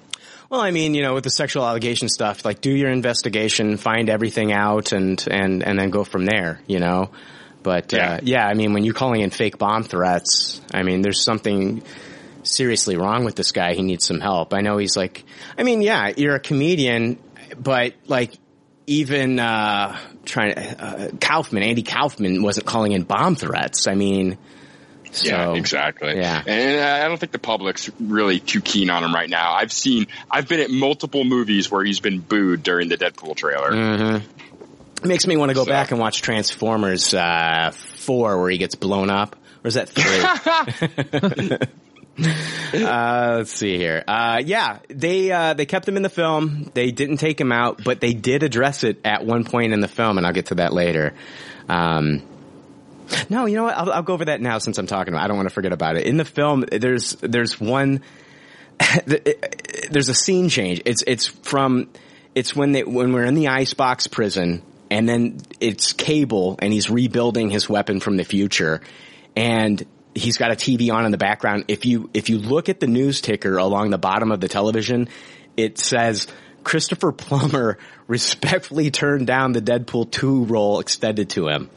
Well, 0.49 0.61
I 0.61 0.71
mean, 0.71 0.95
you 0.95 1.03
know, 1.03 1.13
with 1.13 1.23
the 1.23 1.29
sexual 1.29 1.63
allegation 1.65 2.09
stuff, 2.09 2.43
like 2.43 2.61
do 2.61 2.71
your 2.71 2.89
investigation, 2.89 3.77
find 3.77 4.09
everything 4.09 4.51
out, 4.51 4.91
and 4.91 5.23
and 5.29 5.63
and 5.63 5.77
then 5.79 5.89
go 5.89 6.03
from 6.03 6.25
there. 6.25 6.59
You 6.67 6.79
know. 6.79 7.11
But 7.61 7.91
Yeah. 7.91 8.13
uh, 8.13 8.19
yeah, 8.23 8.47
I 8.47 8.53
mean, 8.53 8.73
when 8.73 8.83
you're 8.85 8.93
calling 8.93 9.21
in 9.21 9.31
fake 9.31 9.57
bomb 9.57 9.83
threats, 9.83 10.61
I 10.73 10.83
mean, 10.83 11.01
there's 11.01 11.21
something 11.23 11.83
seriously 12.43 12.95
wrong 12.95 13.25
with 13.25 13.35
this 13.35 13.51
guy. 13.51 13.73
He 13.73 13.81
needs 13.83 14.05
some 14.07 14.21
help. 14.21 14.53
I 14.53 14.61
know 14.61 14.77
he's 14.77 14.95
like, 14.95 15.23
I 15.57 15.63
mean, 15.63 15.81
yeah, 15.81 16.13
you're 16.15 16.35
a 16.35 16.39
comedian, 16.39 17.19
but 17.57 17.93
like 18.07 18.31
even 18.89 19.39
uh 19.39 19.97
trying 20.25 20.57
uh, 20.57 21.11
Kaufman, 21.21 21.63
Andy 21.63 21.83
Kaufman 21.83 22.43
wasn't 22.43 22.65
calling 22.65 22.91
in 22.91 23.03
bomb 23.03 23.35
threats. 23.35 23.87
I 23.87 23.95
mean, 23.95 24.37
so 25.11 25.27
yeah, 25.27 25.53
exactly. 25.53 26.15
yeah. 26.17 26.43
and 26.45 26.79
uh, 26.79 27.05
I 27.05 27.07
don't 27.07 27.17
think 27.19 27.31
the 27.31 27.39
public's 27.39 27.89
really 27.99 28.39
too 28.39 28.61
keen 28.61 28.89
on 28.89 29.03
him 29.03 29.13
right 29.13 29.29
now. 29.29 29.53
I've 29.53 29.71
seen, 29.71 30.07
I've 30.29 30.47
been 30.47 30.59
at 30.59 30.69
multiple 30.69 31.23
movies 31.23 31.71
where 31.71 31.83
he's 31.83 31.99
been 31.99 32.19
booed 32.19 32.63
during 32.63 32.89
the 32.89 32.97
Deadpool 32.97 33.35
trailer. 33.35 33.71
Mm. 33.71 34.21
It 35.01 35.05
makes 35.05 35.25
me 35.25 35.37
want 35.37 35.49
to 35.49 35.55
go 35.55 35.63
So- 35.63 35.69
back 35.69 35.91
and 35.91 35.99
watch 35.99 36.21
Transformers 36.21 37.13
uh, 37.13 37.71
four, 37.95 38.39
where 38.39 38.49
he 38.49 38.57
gets 38.57 38.75
blown 38.75 39.09
up. 39.09 39.35
Or 39.63 39.67
is 39.67 39.73
that 39.73 39.89
three? 39.89 41.57
uh, 42.73 43.35
let's 43.37 43.51
see 43.51 43.77
here. 43.77 44.03
Uh, 44.07 44.41
yeah, 44.43 44.79
they 44.89 45.31
uh, 45.31 45.53
they 45.53 45.65
kept 45.65 45.87
him 45.87 45.97
in 45.97 46.03
the 46.03 46.09
film. 46.09 46.71
They 46.73 46.91
didn't 46.91 47.17
take 47.17 47.39
him 47.39 47.51
out, 47.51 47.83
but 47.83 47.99
they 47.99 48.13
did 48.13 48.43
address 48.43 48.83
it 48.83 48.99
at 49.05 49.25
one 49.25 49.43
point 49.43 49.73
in 49.73 49.79
the 49.79 49.87
film, 49.87 50.17
and 50.17 50.25
I'll 50.25 50.33
get 50.33 50.47
to 50.47 50.55
that 50.55 50.73
later. 50.73 51.13
Um, 51.67 52.23
no, 53.29 53.45
you 53.45 53.55
know 53.55 53.63
what? 53.63 53.77
I'll, 53.77 53.91
I'll 53.91 54.03
go 54.03 54.13
over 54.13 54.25
that 54.25 54.41
now 54.41 54.57
since 54.59 54.77
I'm 54.77 54.87
talking 54.87 55.13
about. 55.13 55.21
it. 55.21 55.25
I 55.25 55.27
don't 55.27 55.37
want 55.37 55.49
to 55.49 55.53
forget 55.53 55.73
about 55.73 55.95
it. 55.95 56.05
In 56.05 56.17
the 56.17 56.25
film, 56.25 56.65
there's 56.71 57.13
there's 57.21 57.59
one. 57.59 58.01
there's 59.05 60.09
a 60.09 60.13
scene 60.13 60.49
change. 60.49 60.81
It's 60.85 61.03
it's 61.05 61.27
from 61.27 61.89
it's 62.35 62.55
when 62.55 62.71
they 62.71 62.83
when 62.83 63.13
we're 63.13 63.25
in 63.25 63.35
the 63.35 63.49
icebox 63.49 64.07
prison, 64.07 64.61
and 64.89 65.07
then 65.07 65.39
it's 65.59 65.93
Cable, 65.93 66.57
and 66.59 66.71
he's 66.71 66.89
rebuilding 66.89 67.49
his 67.49 67.67
weapon 67.67 67.99
from 67.99 68.17
the 68.17 68.23
future, 68.23 68.81
and 69.35 69.85
he's 70.15 70.37
got 70.37 70.51
a 70.51 70.55
TV 70.55 70.91
on 70.93 71.05
in 71.05 71.11
the 71.11 71.17
background. 71.17 71.65
If 71.67 71.85
you 71.85 72.09
if 72.13 72.29
you 72.29 72.37
look 72.39 72.69
at 72.69 72.79
the 72.79 72.87
news 72.87 73.21
ticker 73.21 73.57
along 73.57 73.89
the 73.91 73.97
bottom 73.97 74.31
of 74.31 74.39
the 74.39 74.47
television, 74.47 75.09
it 75.57 75.77
says. 75.77 76.27
Christopher 76.61 77.13
Plummer 77.13 77.77
respectfully 78.07 78.91
turned 78.91 79.25
down 79.25 79.53
the 79.53 79.61
Deadpool 79.61 80.11
2 80.11 80.43
role 80.43 80.81
extended 80.81 81.29
to 81.31 81.47
him. 81.47 81.69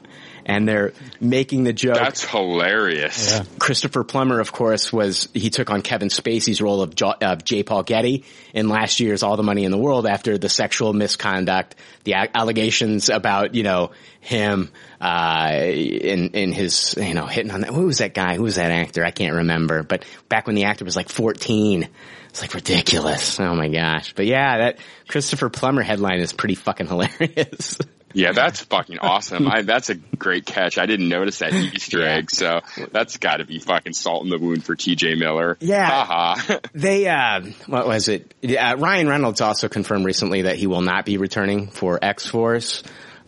and 0.44 0.68
they're 0.68 0.92
making 1.20 1.62
the 1.62 1.72
joke. 1.72 1.94
That's 1.94 2.24
hilarious. 2.24 3.40
Christopher 3.60 4.02
Plummer, 4.02 4.40
of 4.40 4.50
course, 4.52 4.92
was 4.92 5.28
he 5.32 5.50
took 5.50 5.70
on 5.70 5.82
Kevin 5.82 6.08
Spacey's 6.08 6.60
role 6.60 6.82
of, 6.82 6.96
jo- 6.96 7.14
of 7.22 7.44
J. 7.44 7.62
Paul 7.62 7.84
Getty 7.84 8.24
in 8.52 8.68
last 8.68 8.98
year's 8.98 9.22
All 9.22 9.36
the 9.36 9.44
Money 9.44 9.64
in 9.64 9.70
the 9.70 9.78
World 9.78 10.04
after 10.04 10.36
the 10.36 10.48
sexual 10.48 10.92
misconduct, 10.92 11.76
the 12.02 12.14
allegations 12.34 13.08
about 13.08 13.54
you 13.54 13.62
know 13.62 13.92
him 14.20 14.70
uh, 15.02 15.50
in 15.60 16.30
in 16.30 16.52
his 16.52 16.94
you 16.96 17.12
know 17.14 17.26
hitting 17.26 17.50
on 17.50 17.62
that. 17.62 17.70
Who 17.74 17.86
was 17.86 17.98
that 17.98 18.14
guy? 18.14 18.36
Who 18.36 18.44
was 18.44 18.54
that 18.54 18.70
actor? 18.70 19.04
I 19.04 19.10
can't 19.10 19.34
remember. 19.34 19.82
But 19.82 20.04
back 20.28 20.46
when 20.46 20.54
the 20.54 20.64
actor 20.64 20.84
was 20.84 20.96
like 20.96 21.08
fourteen. 21.08 21.88
It's 22.28 22.40
like 22.40 22.54
ridiculous. 22.54 23.38
Oh 23.40 23.54
my 23.54 23.68
gosh. 23.68 24.14
But 24.14 24.24
yeah, 24.24 24.56
that 24.58 24.78
Christopher 25.06 25.50
Plummer 25.50 25.82
headline 25.82 26.20
is 26.20 26.32
pretty 26.32 26.54
fucking 26.54 26.86
hilarious. 26.86 27.78
Yeah, 28.14 28.32
that's 28.32 28.60
fucking 28.60 28.98
awesome. 28.98 29.48
I, 29.48 29.62
that's 29.62 29.88
a 29.88 29.94
great 29.94 30.44
catch. 30.44 30.76
I 30.76 30.84
didn't 30.84 31.08
notice 31.08 31.38
that 31.38 31.54
Easter 31.54 32.06
egg, 32.06 32.30
so 32.30 32.60
that's 32.90 33.16
got 33.16 33.38
to 33.38 33.46
be 33.46 33.58
fucking 33.58 33.94
salt 33.94 34.24
in 34.24 34.30
the 34.30 34.38
wound 34.38 34.64
for 34.64 34.76
T.J. 34.76 35.14
Miller. 35.14 35.56
Yeah. 35.60 35.86
haha. 35.88 36.58
They, 36.74 37.08
uh, 37.08 37.40
what 37.66 37.86
was 37.86 38.08
it? 38.08 38.34
Uh, 38.44 38.76
Ryan 38.78 39.08
Reynolds 39.08 39.40
also 39.40 39.70
confirmed 39.70 40.04
recently 40.04 40.42
that 40.42 40.56
he 40.56 40.66
will 40.66 40.82
not 40.82 41.06
be 41.06 41.16
returning 41.16 41.68
for 41.68 41.98
X 42.02 42.26
Force. 42.26 42.82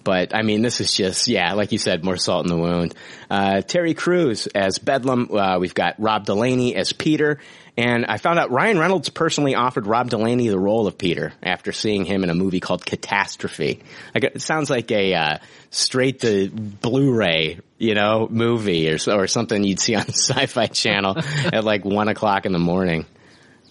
But 0.04 0.34
I 0.34 0.42
mean, 0.42 0.60
this 0.60 0.80
is 0.80 0.92
just, 0.92 1.28
yeah, 1.28 1.54
like 1.54 1.72
you 1.72 1.78
said, 1.78 2.04
more 2.04 2.18
salt 2.18 2.44
in 2.44 2.50
the 2.50 2.58
wound. 2.58 2.94
Uh, 3.30 3.62
Terry 3.62 3.94
Crews 3.94 4.46
as 4.46 4.78
Bedlam. 4.78 5.34
Uh, 5.34 5.58
we've 5.58 5.74
got 5.74 5.94
Rob 5.98 6.26
Delaney 6.26 6.76
as 6.76 6.92
Peter. 6.92 7.38
And 7.76 8.04
I 8.06 8.18
found 8.18 8.38
out 8.38 8.52
Ryan 8.52 8.78
Reynolds 8.78 9.08
personally 9.08 9.56
offered 9.56 9.86
Rob 9.86 10.10
Delaney 10.10 10.48
the 10.48 10.58
role 10.58 10.86
of 10.86 10.96
Peter 10.96 11.32
after 11.42 11.72
seeing 11.72 12.04
him 12.04 12.22
in 12.22 12.30
a 12.30 12.34
movie 12.34 12.60
called 12.60 12.86
Catastrophe. 12.86 13.82
Like, 14.14 14.24
it 14.24 14.42
sounds 14.42 14.70
like 14.70 14.92
a, 14.92 15.14
uh, 15.14 15.38
straight 15.70 16.20
to 16.20 16.50
Blu-ray, 16.50 17.58
you 17.78 17.94
know, 17.94 18.28
movie 18.30 18.92
or, 18.92 18.98
or 19.08 19.26
something 19.26 19.64
you'd 19.64 19.80
see 19.80 19.94
on 19.96 20.06
Sci-Fi 20.06 20.66
Channel 20.66 21.16
at 21.52 21.64
like 21.64 21.84
one 21.84 22.08
o'clock 22.08 22.46
in 22.46 22.52
the 22.52 22.60
morning. 22.60 23.06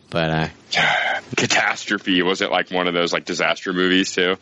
But, 0.09 0.29
uh, 0.29 0.47
Catastrophe. 1.37 2.21
Was 2.23 2.41
it 2.41 2.51
like 2.51 2.71
one 2.71 2.87
of 2.87 2.93
those 2.93 3.13
like 3.13 3.23
disaster 3.23 3.71
movies 3.71 4.11
too? 4.11 4.35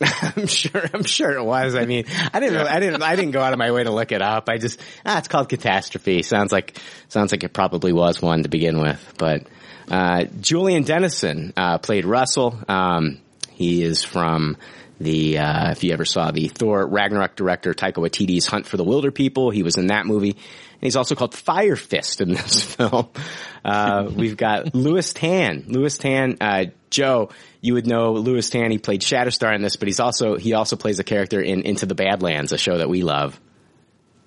I'm 0.36 0.46
sure. 0.46 0.82
I'm 0.94 1.04
sure 1.04 1.30
it 1.32 1.44
was. 1.44 1.74
I 1.74 1.84
mean, 1.84 2.04
I 2.32 2.40
didn't. 2.40 2.66
I 2.66 2.80
didn't. 2.80 3.02
I 3.02 3.16
didn't 3.16 3.32
go 3.32 3.40
out 3.40 3.52
of 3.52 3.58
my 3.58 3.70
way 3.70 3.84
to 3.84 3.90
look 3.90 4.12
it 4.12 4.22
up. 4.22 4.48
I 4.48 4.56
just. 4.58 4.80
Ah, 5.04 5.18
it's 5.18 5.28
called 5.28 5.48
Catastrophe. 5.48 6.22
Sounds 6.22 6.52
like. 6.52 6.78
Sounds 7.08 7.32
like 7.32 7.44
it 7.44 7.52
probably 7.52 7.92
was 7.92 8.22
one 8.22 8.42
to 8.44 8.48
begin 8.48 8.80
with. 8.80 9.14
But 9.18 9.46
uh, 9.90 10.24
Julian 10.40 10.84
Dennison 10.84 11.52
uh, 11.56 11.78
played 11.78 12.06
Russell. 12.06 12.58
Um, 12.66 13.18
he 13.50 13.82
is 13.82 14.02
from 14.02 14.56
the. 14.98 15.38
Uh, 15.38 15.72
if 15.72 15.84
you 15.84 15.92
ever 15.92 16.06
saw 16.06 16.30
the 16.30 16.48
Thor 16.48 16.86
Ragnarok 16.86 17.36
director 17.36 17.74
Taika 17.74 17.96
Waititi's 17.96 18.46
Hunt 18.46 18.66
for 18.66 18.78
the 18.78 18.84
Wilderpeople, 18.84 19.52
he 19.52 19.62
was 19.62 19.76
in 19.76 19.88
that 19.88 20.06
movie. 20.06 20.36
And 20.80 20.86
he's 20.86 20.96
also 20.96 21.14
called 21.14 21.34
Fire 21.34 21.76
Fist 21.76 22.22
in 22.22 22.30
this 22.30 22.62
film. 22.74 23.08
Uh, 23.62 24.10
we've 24.14 24.36
got 24.36 24.74
Lewis 24.74 25.12
Tan. 25.12 25.64
Lewis 25.68 25.98
Tan, 25.98 26.38
uh, 26.40 26.64
Joe, 26.88 27.28
you 27.60 27.74
would 27.74 27.86
know 27.86 28.12
Lewis 28.12 28.48
Tan. 28.48 28.70
He 28.70 28.78
played 28.78 29.02
Shatterstar 29.02 29.54
in 29.54 29.60
this, 29.60 29.76
but 29.76 29.88
he's 29.88 30.00
also, 30.00 30.36
he 30.36 30.54
also 30.54 30.76
plays 30.76 30.98
a 30.98 31.04
character 31.04 31.40
in 31.40 31.62
Into 31.62 31.84
the 31.84 31.94
Badlands, 31.94 32.52
a 32.52 32.58
show 32.58 32.78
that 32.78 32.88
we 32.88 33.02
love. 33.02 33.38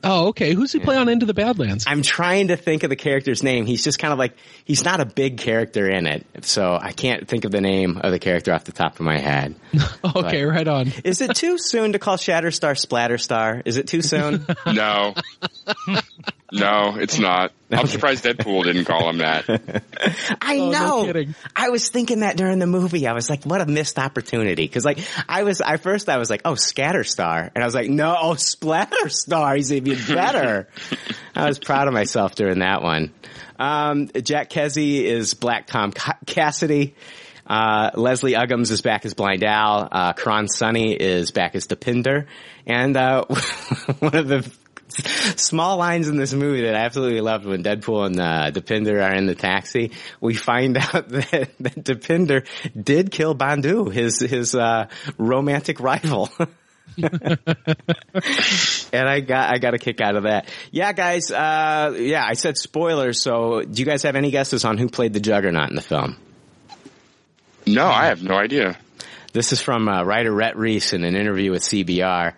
Oh, 0.06 0.28
okay. 0.28 0.54
Who's 0.54 0.74
he 0.74 0.80
play 0.80 0.98
on 0.98 1.08
Into 1.08 1.26
the 1.26 1.34
Badlands? 1.34 1.86
I'm 1.88 2.02
trying 2.02 2.50
to 2.50 2.58
think 2.58 2.84
of 2.84 2.90
the 2.90 2.98
character's 2.98 3.42
name. 3.42 3.66
He's 3.66 3.84
just 3.86 4.00
kind 4.00 4.12
of 4.12 4.20
like, 4.20 4.36
he's 4.66 4.84
not 4.84 5.00
a 5.00 5.06
big 5.06 5.38
character 5.38 5.90
in 5.90 6.08
it. 6.08 6.28
So 6.42 6.78
I 6.80 6.92
can't 6.92 7.28
think 7.28 7.46
of 7.46 7.52
the 7.52 7.62
name 7.62 7.98
of 7.98 8.12
the 8.12 8.20
character 8.20 8.54
off 8.54 8.66
the 8.66 8.74
top 8.74 8.96
of 8.96 9.02
my 9.06 9.18
head. 9.18 9.56
okay, 10.04 10.44
right 10.44 10.68
on. 10.68 10.92
Is 11.06 11.22
it 11.22 11.36
too 11.36 11.58
soon 11.58 11.94
to 11.94 12.00
call 12.00 12.18
Shatterstar 12.18 12.74
Splatterstar? 12.74 13.62
Is 13.66 13.78
it 13.78 13.88
too 13.88 14.02
soon? 14.02 14.46
No. 14.66 15.14
No, 16.54 16.96
it's 16.98 17.18
not. 17.20 17.52
I'm 17.72 17.88
surprised 17.88 18.24
Deadpool 18.24 18.64
didn't 18.66 18.86
call 18.86 19.10
him 19.10 19.18
that. 19.18 19.50
I 20.42 20.58
Oh, 20.60 20.70
know. 20.72 21.06
kidding. 21.06 21.36
I 21.56 21.70
was 21.70 21.90
thinking 21.90 22.20
that 22.20 22.38
during 22.38 22.60
the 22.60 22.68
movie. 22.68 23.08
I 23.08 23.14
was 23.14 23.30
like, 23.30 23.44
what 23.46 23.62
a 23.62 23.66
missed 23.66 23.98
opportunity. 23.98 24.68
Cause 24.68 24.86
like, 24.86 25.00
I 25.28 25.44
was, 25.44 25.60
I 25.62 25.78
first 25.78 26.10
I 26.10 26.18
was 26.18 26.30
like, 26.30 26.42
oh, 26.46 26.54
Scatterstar. 26.54 27.50
And 27.56 27.64
I 27.64 27.66
was 27.66 27.74
like, 27.74 27.90
no, 27.90 28.16
oh, 28.20 28.32
Splatterstar. 28.36 29.56
He's 29.56 29.72
even 29.74 29.98
better. 30.16 30.68
I 31.36 31.48
was 31.48 31.58
proud 31.60 31.88
of 31.88 31.94
myself 31.94 32.36
during 32.36 32.60
that 32.60 32.84
one. 32.84 33.12
Um, 33.58 34.10
Jack 34.22 34.50
Kesy 34.50 35.02
is 35.04 35.34
Black 35.34 35.66
Tom 35.68 35.94
Cassidy. 36.28 36.96
Uh, 37.46 37.90
Leslie 37.96 38.34
Uggams 38.34 38.72
is 38.72 38.82
back 38.82 39.04
as 39.06 39.14
Blind 39.16 39.44
Al. 39.44 39.88
Uh, 39.92 40.14
Karan 40.14 40.46
Soni 40.46 40.96
is 40.96 41.32
back 41.32 41.56
as 41.56 41.68
Dopinder. 41.68 42.28
And, 42.66 42.96
uh, 42.96 43.26
one 44.00 44.16
of 44.16 44.28
the 44.28 44.50
small 45.38 45.78
lines 45.78 46.08
in 46.08 46.18
this 46.18 46.34
movie 46.34 46.62
that 46.64 46.76
I 46.76 46.80
absolutely 46.80 47.22
loved 47.22 47.46
when 47.46 47.64
Deadpool 47.64 48.06
and 48.06 48.20
uh, 48.20 48.52
Dopinder 48.52 49.04
are 49.04 49.14
in 49.14 49.26
the 49.26 49.36
taxi. 49.36 49.92
We 50.22 50.36
find 50.36 50.78
out 50.94 51.10
that, 51.10 51.52
that 51.60 51.84
Dopinder 51.84 52.46
did 52.82 53.12
kill 53.12 53.36
Bandhu, 53.36 53.92
his 53.92 54.20
his 54.20 54.56
uh, 54.56 54.88
romantic 55.18 55.80
rival. 55.80 56.30
and 56.98 57.40
I 58.94 59.22
got 59.22 59.54
I 59.54 59.58
got 59.58 59.74
a 59.74 59.80
kick 59.80 60.02
out 60.02 60.16
of 60.16 60.24
that. 60.24 60.48
Yeah, 60.72 60.94
guys. 60.94 61.32
Uh, 61.32 61.96
yeah, 61.98 62.24
I 62.26 62.34
said 62.34 62.58
spoilers. 62.58 63.22
So, 63.22 63.62
do 63.62 63.82
you 63.82 63.86
guys 63.86 64.04
have 64.04 64.16
any 64.16 64.32
guesses 64.32 64.66
on 64.66 64.78
who 64.78 64.90
played 64.90 65.14
the 65.14 65.20
Juggernaut 65.20 65.70
in 65.70 65.76
the 65.76 65.82
film? 65.82 66.18
No, 67.66 67.88
I 67.88 68.08
have 68.08 68.22
no 68.22 68.36
idea. 68.36 68.78
This 69.32 69.54
is 69.54 69.62
from 69.62 69.88
uh, 69.88 70.04
writer 70.04 70.32
Rhett 70.32 70.58
Reese 70.58 70.94
in 70.94 71.04
an 71.04 71.16
interview 71.16 71.52
with 71.52 71.64
CBR. 71.64 72.34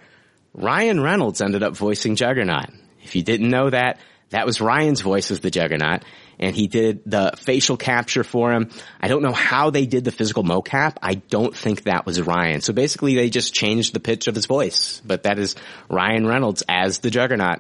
Ryan 0.56 1.02
Reynolds 1.02 1.42
ended 1.42 1.64
up 1.64 1.76
voicing 1.76 2.16
Juggernaut. 2.16 2.70
If 3.04 3.16
you 3.16 3.24
didn't 3.24 3.50
know 3.50 3.70
that, 3.70 4.00
that 4.30 4.46
was 4.46 4.62
Ryan's 4.62 5.02
voice 5.02 5.30
as 5.30 5.42
the 5.42 5.52
Juggernaut, 5.52 6.04
and 6.40 6.56
he 6.56 6.68
did 6.68 7.02
the 7.06 7.34
facial 7.38 7.78
capture 7.78 8.24
for 8.24 8.52
him. 8.52 8.72
I 9.00 9.10
don't 9.10 9.22
know 9.22 9.34
how 9.34 9.70
they 9.70 9.86
did 9.86 10.06
the 10.06 10.12
physical 10.12 10.44
mocap. 10.44 10.96
I 11.02 11.16
don't 11.16 11.56
think 11.56 11.84
that 11.84 12.06
was 12.06 12.22
Ryan. 12.22 12.62
So 12.62 12.74
basically, 12.74 13.16
they 13.16 13.30
just 13.30 13.54
changed 13.54 13.94
the 13.94 14.00
pitch 14.00 14.28
of 14.28 14.36
his 14.36 14.46
voice, 14.46 15.02
but 15.06 15.24
that 15.24 15.40
is 15.40 15.56
Ryan 15.90 16.26
Reynolds 16.26 16.64
as 16.68 17.00
the 17.00 17.12
Juggernaut. 17.12 17.60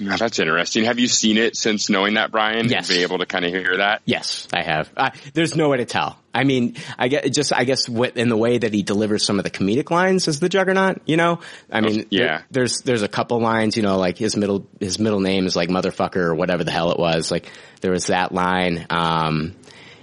Now, 0.00 0.16
that's 0.16 0.38
interesting. 0.38 0.84
Have 0.84 0.98
you 0.98 1.06
seen 1.08 1.36
it 1.36 1.56
since 1.56 1.90
knowing 1.90 2.14
that, 2.14 2.30
Brian? 2.30 2.68
Yes. 2.68 2.88
Be 2.88 3.02
able 3.02 3.18
to 3.18 3.26
kind 3.26 3.44
of 3.44 3.52
hear 3.52 3.76
that? 3.76 4.00
Yes, 4.06 4.48
I 4.52 4.62
have. 4.62 4.90
Uh, 4.96 5.10
there's 5.34 5.54
no 5.54 5.68
way 5.68 5.76
to 5.76 5.84
tell. 5.84 6.18
I 6.32 6.44
mean, 6.44 6.76
I 6.98 7.08
get 7.08 7.30
just, 7.32 7.52
I 7.52 7.64
guess, 7.64 7.88
what, 7.88 8.16
in 8.16 8.28
the 8.30 8.36
way 8.36 8.56
that 8.56 8.72
he 8.72 8.82
delivers 8.82 9.24
some 9.24 9.38
of 9.38 9.44
the 9.44 9.50
comedic 9.50 9.90
lines 9.90 10.26
as 10.26 10.40
the 10.40 10.48
Juggernaut. 10.48 11.02
You 11.04 11.16
know, 11.18 11.40
I 11.70 11.80
mean, 11.82 12.06
yeah. 12.10 12.26
there- 12.26 12.44
there's 12.50 12.78
there's 12.78 13.02
a 13.02 13.08
couple 13.08 13.40
lines. 13.40 13.76
You 13.76 13.82
know, 13.82 13.98
like 13.98 14.16
his 14.16 14.36
middle 14.36 14.66
his 14.80 14.98
middle 14.98 15.20
name 15.20 15.44
is 15.46 15.54
like 15.54 15.68
motherfucker 15.68 16.16
or 16.16 16.34
whatever 16.34 16.64
the 16.64 16.70
hell 16.70 16.92
it 16.92 16.98
was. 16.98 17.30
Like 17.30 17.50
there 17.82 17.90
was 17.92 18.06
that 18.06 18.32
line, 18.32 18.86
um, 18.90 19.54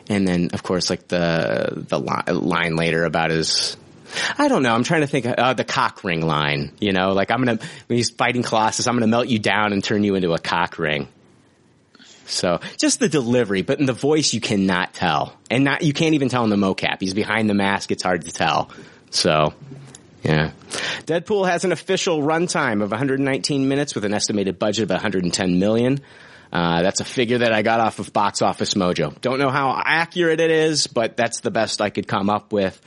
and 0.10 0.28
then 0.28 0.50
of 0.54 0.62
course 0.64 0.90
like 0.90 1.08
the 1.08 1.86
the 1.88 2.00
li- 2.00 2.34
line 2.34 2.76
later 2.76 3.04
about 3.04 3.32
his. 3.32 3.76
I 4.38 4.48
don't 4.48 4.64
know. 4.64 4.74
I'm 4.74 4.84
trying 4.84 5.02
to 5.02 5.08
think. 5.08 5.26
Uh, 5.26 5.54
the 5.54 5.64
cock 5.64 6.04
ring 6.04 6.26
line. 6.26 6.72
You 6.80 6.94
know, 6.94 7.14
like 7.14 7.32
I'm 7.32 7.44
gonna 7.44 7.60
when 7.88 7.98
he's 7.98 8.10
fighting 8.10 8.44
Colossus, 8.44 8.88
I'm 8.88 8.96
gonna 8.96 9.08
melt 9.08 9.28
you 9.28 9.40
down 9.40 9.74
and 9.74 9.84
turn 9.84 10.04
you 10.04 10.16
into 10.16 10.34
a 10.34 10.40
cock 10.40 10.80
ring. 10.80 11.08
So 12.26 12.60
just 12.78 13.00
the 13.00 13.10
delivery, 13.10 13.62
but 13.62 13.80
in 13.80 13.86
the 13.86 13.94
voice 13.94 14.34
you 14.34 14.42
cannot 14.42 14.94
tell, 14.94 15.38
and 15.50 15.64
not 15.64 15.82
you 15.82 15.94
can't 15.94 16.14
even 16.14 16.30
tell 16.30 16.44
in 16.44 16.50
the 16.50 16.58
mocap. 16.58 16.98
He's 17.00 17.14
behind 17.14 17.50
the 17.50 17.54
mask; 17.54 17.92
it's 17.92 18.04
hard 18.04 18.26
to 18.26 18.32
tell. 18.32 18.70
So, 19.10 19.54
yeah. 20.24 20.52
Deadpool 21.06 21.48
has 21.48 21.64
an 21.64 21.72
official 21.72 22.22
runtime 22.22 22.84
of 22.84 22.92
119 22.92 23.68
minutes 23.68 23.96
with 23.96 24.04
an 24.04 24.14
estimated 24.14 24.60
budget 24.60 24.84
of 24.84 24.90
110 24.90 25.60
million. 25.60 26.00
Uh, 26.52 26.82
that's 26.82 27.00
a 27.00 27.06
figure 27.06 27.40
that 27.40 27.54
I 27.54 27.62
got 27.62 27.80
off 27.80 28.00
of 28.00 28.14
Box 28.14 28.42
Office 28.42 28.74
Mojo. 28.74 29.20
Don't 29.22 29.40
know 29.40 29.50
how 29.50 29.82
accurate 29.84 30.40
it 30.40 30.52
is, 30.52 30.88
but 30.88 31.18
that's 31.18 31.42
the 31.42 31.52
best 31.52 31.82
I 31.82 31.90
could 31.90 32.08
come 32.08 32.30
up 32.30 32.54
with. 32.54 32.80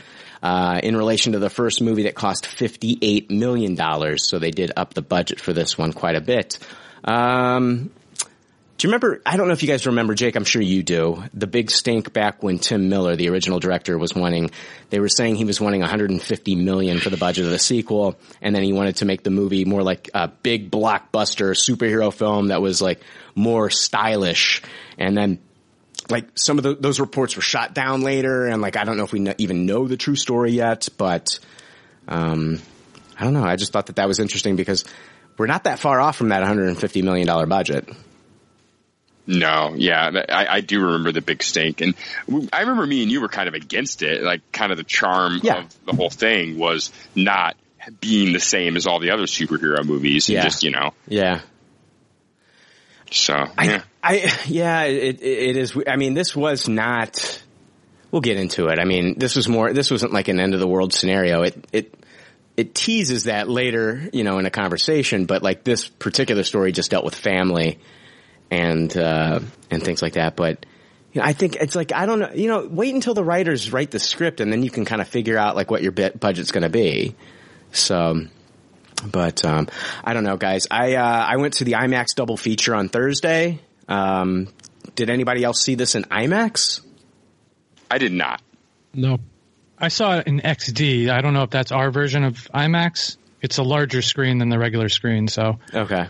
Uh, 0.42 0.80
in 0.82 0.96
relation 0.96 1.34
to 1.34 1.38
the 1.38 1.50
first 1.50 1.82
movie 1.82 2.04
that 2.04 2.14
cost 2.14 2.44
$58 2.44 3.30
million. 3.30 3.76
So 4.16 4.38
they 4.38 4.50
did 4.50 4.72
up 4.74 4.94
the 4.94 5.02
budget 5.02 5.38
for 5.38 5.52
this 5.52 5.76
one 5.76 5.92
quite 5.92 6.16
a 6.16 6.20
bit. 6.22 6.58
Um, 7.04 7.90
do 8.80 8.88
you 8.88 8.92
remember? 8.92 9.20
I 9.26 9.36
don't 9.36 9.46
know 9.46 9.52
if 9.52 9.62
you 9.62 9.68
guys 9.68 9.84
remember, 9.84 10.14
Jake. 10.14 10.36
I'm 10.36 10.44
sure 10.44 10.62
you 10.62 10.82
do. 10.82 11.22
The 11.34 11.46
big 11.46 11.70
stink 11.70 12.14
back 12.14 12.42
when 12.42 12.58
Tim 12.58 12.88
Miller, 12.88 13.14
the 13.14 13.28
original 13.28 13.60
director, 13.60 13.98
was 13.98 14.14
wanting. 14.14 14.52
They 14.88 15.00
were 15.00 15.10
saying 15.10 15.36
he 15.36 15.44
was 15.44 15.60
wanting 15.60 15.80
150 15.80 16.54
million 16.56 16.98
for 16.98 17.10
the 17.10 17.18
budget 17.18 17.44
of 17.44 17.50
the 17.50 17.58
sequel, 17.58 18.18
and 18.40 18.54
then 18.54 18.62
he 18.62 18.72
wanted 18.72 18.96
to 18.96 19.04
make 19.04 19.22
the 19.22 19.28
movie 19.28 19.66
more 19.66 19.82
like 19.82 20.08
a 20.14 20.28
big 20.28 20.70
blockbuster 20.70 21.54
superhero 21.54 22.10
film 22.10 22.48
that 22.48 22.62
was 22.62 22.80
like 22.80 23.02
more 23.34 23.68
stylish. 23.68 24.62
And 24.96 25.14
then, 25.14 25.40
like 26.10 26.26
some 26.38 26.58
of 26.58 26.64
the, 26.64 26.74
those 26.74 27.00
reports 27.00 27.36
were 27.36 27.42
shot 27.42 27.74
down 27.74 28.02
later, 28.02 28.46
and 28.46 28.60
like 28.62 28.76
I 28.76 28.84
don't 28.84 28.96
know 28.96 29.04
if 29.04 29.12
we 29.12 29.32
even 29.38 29.66
know 29.66 29.86
the 29.88 29.96
true 29.96 30.16
story 30.16 30.52
yet, 30.52 30.88
but 30.96 31.38
um, 32.08 32.60
I 33.18 33.24
don't 33.24 33.34
know. 33.34 33.44
I 33.44 33.56
just 33.56 33.72
thought 33.72 33.86
that 33.86 33.96
that 33.96 34.08
was 34.08 34.18
interesting 34.18 34.56
because 34.56 34.84
we're 35.38 35.46
not 35.46 35.64
that 35.64 35.78
far 35.78 36.00
off 36.00 36.16
from 36.16 36.28
that 36.30 36.40
150 36.40 37.02
million 37.02 37.26
dollar 37.26 37.46
budget. 37.46 37.88
No, 39.26 39.74
yeah, 39.76 40.10
I, 40.28 40.46
I 40.56 40.60
do 40.60 40.80
remember 40.80 41.12
the 41.12 41.20
big 41.20 41.42
stink, 41.42 41.82
and 41.82 41.94
I 42.52 42.60
remember 42.60 42.84
me 42.86 43.02
and 43.02 43.12
you 43.12 43.20
were 43.20 43.28
kind 43.28 43.46
of 43.48 43.54
against 43.54 44.02
it. 44.02 44.22
Like, 44.22 44.40
kind 44.50 44.72
of 44.72 44.78
the 44.78 44.84
charm 44.84 45.40
Yeah. 45.42 45.58
of 45.60 45.84
the 45.84 45.92
whole 45.92 46.10
thing 46.10 46.58
was 46.58 46.90
not 47.14 47.56
being 48.00 48.32
the 48.32 48.40
same 48.40 48.76
as 48.76 48.86
all 48.86 48.98
the 48.98 49.10
other 49.12 49.24
superhero 49.24 49.84
movies. 49.84 50.28
And 50.28 50.34
Yeah. 50.36 50.42
just 50.44 50.62
you 50.64 50.70
know, 50.72 50.94
Yeah. 51.06 51.40
So 53.10 53.34
I, 53.34 53.64
yeah. 53.64 53.82
I, 54.02 54.32
yeah, 54.46 54.82
it, 54.84 55.22
it 55.22 55.56
is. 55.56 55.76
I 55.86 55.96
mean, 55.96 56.14
this 56.14 56.34
was 56.34 56.68
not. 56.68 57.42
We'll 58.10 58.22
get 58.22 58.38
into 58.38 58.68
it. 58.68 58.78
I 58.80 58.84
mean, 58.84 59.18
this 59.18 59.36
was 59.36 59.48
more. 59.48 59.72
This 59.72 59.90
wasn't 59.90 60.12
like 60.12 60.28
an 60.28 60.40
end 60.40 60.54
of 60.54 60.60
the 60.60 60.68
world 60.68 60.92
scenario. 60.92 61.42
It 61.42 61.66
it 61.72 61.94
it 62.56 62.74
teases 62.74 63.24
that 63.24 63.48
later, 63.48 64.08
you 64.12 64.24
know, 64.24 64.38
in 64.38 64.46
a 64.46 64.50
conversation. 64.50 65.26
But 65.26 65.42
like 65.42 65.64
this 65.64 65.88
particular 65.88 66.42
story 66.42 66.72
just 66.72 66.90
dealt 66.90 67.04
with 67.04 67.14
family 67.14 67.78
and 68.50 68.94
uh, 68.96 69.40
and 69.70 69.82
things 69.82 70.02
like 70.02 70.14
that. 70.14 70.36
But 70.36 70.66
you 71.12 71.20
know, 71.20 71.26
I 71.26 71.32
think 71.32 71.56
it's 71.56 71.76
like 71.76 71.92
I 71.92 72.06
don't 72.06 72.18
know. 72.18 72.32
You 72.34 72.48
know, 72.48 72.66
wait 72.70 72.94
until 72.94 73.14
the 73.14 73.24
writers 73.24 73.72
write 73.72 73.90
the 73.90 74.00
script, 74.00 74.40
and 74.40 74.52
then 74.52 74.62
you 74.62 74.70
can 74.70 74.84
kind 74.84 75.00
of 75.00 75.08
figure 75.08 75.36
out 75.36 75.56
like 75.56 75.70
what 75.70 75.82
your 75.82 75.92
budget's 75.92 76.52
going 76.52 76.62
to 76.62 76.70
be. 76.70 77.14
So. 77.72 78.26
But 79.04 79.44
um, 79.44 79.68
I 80.04 80.14
don't 80.14 80.24
know, 80.24 80.36
guys. 80.36 80.66
I 80.70 80.94
uh, 80.94 81.04
I 81.04 81.36
went 81.36 81.54
to 81.54 81.64
the 81.64 81.72
IMAX 81.72 82.14
double 82.14 82.36
feature 82.36 82.74
on 82.74 82.88
Thursday. 82.88 83.60
Um, 83.88 84.48
did 84.94 85.10
anybody 85.10 85.44
else 85.44 85.62
see 85.62 85.74
this 85.74 85.94
in 85.94 86.04
IMAX? 86.04 86.80
I 87.90 87.98
did 87.98 88.12
not. 88.12 88.40
No. 88.94 89.18
I 89.78 89.88
saw 89.88 90.18
it 90.18 90.26
in 90.26 90.40
XD. 90.40 91.08
I 91.08 91.22
don't 91.22 91.32
know 91.32 91.42
if 91.42 91.50
that's 91.50 91.72
our 91.72 91.90
version 91.90 92.22
of 92.22 92.34
IMAX. 92.54 93.16
It's 93.40 93.58
a 93.58 93.62
larger 93.62 94.02
screen 94.02 94.38
than 94.38 94.50
the 94.50 94.58
regular 94.58 94.88
screen, 94.88 95.26
so 95.28 95.58
Okay. 95.74 96.06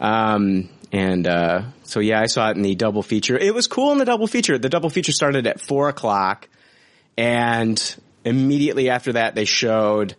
Um, 0.00 0.68
and 0.92 1.26
uh, 1.26 1.62
so 1.84 2.00
yeah, 2.00 2.20
I 2.20 2.26
saw 2.26 2.50
it 2.50 2.56
in 2.56 2.62
the 2.62 2.74
double 2.74 3.02
feature. 3.02 3.38
It 3.38 3.54
was 3.54 3.66
cool 3.66 3.92
in 3.92 3.98
the 3.98 4.04
double 4.04 4.26
feature. 4.26 4.58
The 4.58 4.68
double 4.68 4.90
feature 4.90 5.12
started 5.12 5.46
at 5.46 5.60
four 5.60 5.88
o'clock, 5.88 6.48
and 7.16 7.96
immediately 8.24 8.90
after 8.90 9.12
that, 9.12 9.34
they 9.34 9.44
showed 9.44 10.16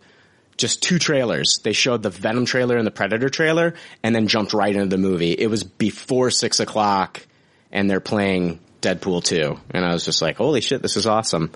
just 0.58 0.82
two 0.82 0.98
trailers. 0.98 1.60
They 1.62 1.72
showed 1.72 2.02
the 2.02 2.10
Venom 2.10 2.44
trailer 2.44 2.76
and 2.76 2.86
the 2.86 2.90
Predator 2.90 3.30
trailer, 3.30 3.74
and 4.02 4.14
then 4.14 4.26
jumped 4.28 4.52
right 4.52 4.74
into 4.74 4.88
the 4.94 4.98
movie. 4.98 5.32
It 5.32 5.46
was 5.46 5.64
before 5.64 6.30
six 6.30 6.60
o'clock, 6.60 7.26
and 7.72 7.88
they're 7.88 8.00
playing 8.00 8.60
Deadpool 8.82 9.24
two, 9.24 9.58
and 9.70 9.84
I 9.84 9.92
was 9.94 10.04
just 10.04 10.20
like, 10.20 10.36
"Holy 10.36 10.60
shit, 10.60 10.82
this 10.82 10.96
is 10.96 11.06
awesome!" 11.06 11.50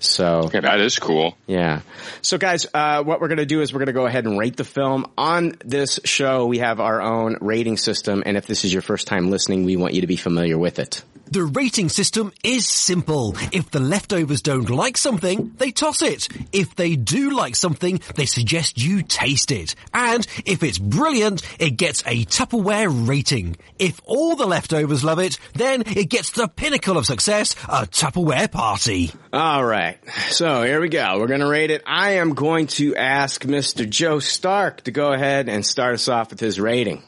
So 0.00 0.48
Yeah, 0.54 0.60
that 0.60 0.80
is 0.80 0.98
cool. 0.98 1.36
yeah. 1.48 1.80
So 2.22 2.38
guys, 2.38 2.66
uh, 2.72 3.02
what 3.02 3.20
we're 3.20 3.26
going 3.28 3.38
to 3.38 3.46
do 3.46 3.60
is 3.62 3.72
we're 3.72 3.80
going 3.80 3.88
to 3.88 3.92
go 3.92 4.06
ahead 4.06 4.26
and 4.26 4.38
rate 4.38 4.56
the 4.56 4.62
film. 4.64 5.10
On 5.18 5.56
this 5.64 5.98
show, 6.04 6.46
we 6.46 6.58
have 6.58 6.78
our 6.78 7.00
own 7.02 7.36
rating 7.40 7.76
system. 7.76 8.22
And 8.24 8.36
if 8.36 8.46
this 8.46 8.64
is 8.64 8.72
your 8.72 8.82
first 8.82 9.08
time 9.08 9.28
listening, 9.30 9.64
we 9.64 9.76
want 9.76 9.94
you 9.94 10.02
to 10.02 10.06
be 10.06 10.14
familiar 10.16 10.56
with 10.56 10.78
it. 10.78 11.02
The 11.30 11.44
rating 11.44 11.90
system 11.90 12.32
is 12.42 12.66
simple. 12.66 13.36
If 13.52 13.70
the 13.70 13.80
leftovers 13.80 14.40
don't 14.40 14.70
like 14.70 14.96
something, 14.96 15.52
they 15.58 15.72
toss 15.72 16.00
it. 16.00 16.28
If 16.52 16.74
they 16.74 16.96
do 16.96 17.30
like 17.30 17.54
something, 17.54 18.00
they 18.14 18.24
suggest 18.24 18.78
you 18.78 19.02
taste 19.02 19.50
it. 19.50 19.74
And 19.92 20.26
if 20.46 20.62
it's 20.62 20.78
brilliant, 20.78 21.42
it 21.60 21.72
gets 21.72 22.02
a 22.06 22.24
Tupperware 22.24 23.08
rating. 23.08 23.56
If 23.78 24.00
all 24.04 24.36
the 24.36 24.46
leftovers 24.46 25.04
love 25.04 25.18
it, 25.18 25.38
then 25.54 25.82
it 25.86 26.08
gets 26.08 26.30
the 26.30 26.48
pinnacle 26.48 26.96
of 26.96 27.04
success, 27.04 27.54
a 27.64 27.86
Tupperware 27.86 28.50
party. 28.50 29.10
All 29.32 29.64
right. 29.64 29.98
So 30.30 30.62
here 30.62 30.80
we 30.80 30.88
go. 30.88 31.18
We're 31.18 31.26
going 31.26 31.40
to 31.40 31.48
rate 31.48 31.70
it. 31.70 31.82
I 31.86 32.12
am 32.12 32.34
going 32.34 32.68
to 32.78 32.96
ask 32.96 33.44
Mr. 33.44 33.88
Joe 33.88 34.18
Stark 34.18 34.84
to 34.84 34.90
go 34.90 35.12
ahead 35.12 35.50
and 35.50 35.64
start 35.66 35.94
us 35.94 36.08
off 36.08 36.30
with 36.30 36.40
his 36.40 36.58
rating. 36.58 37.02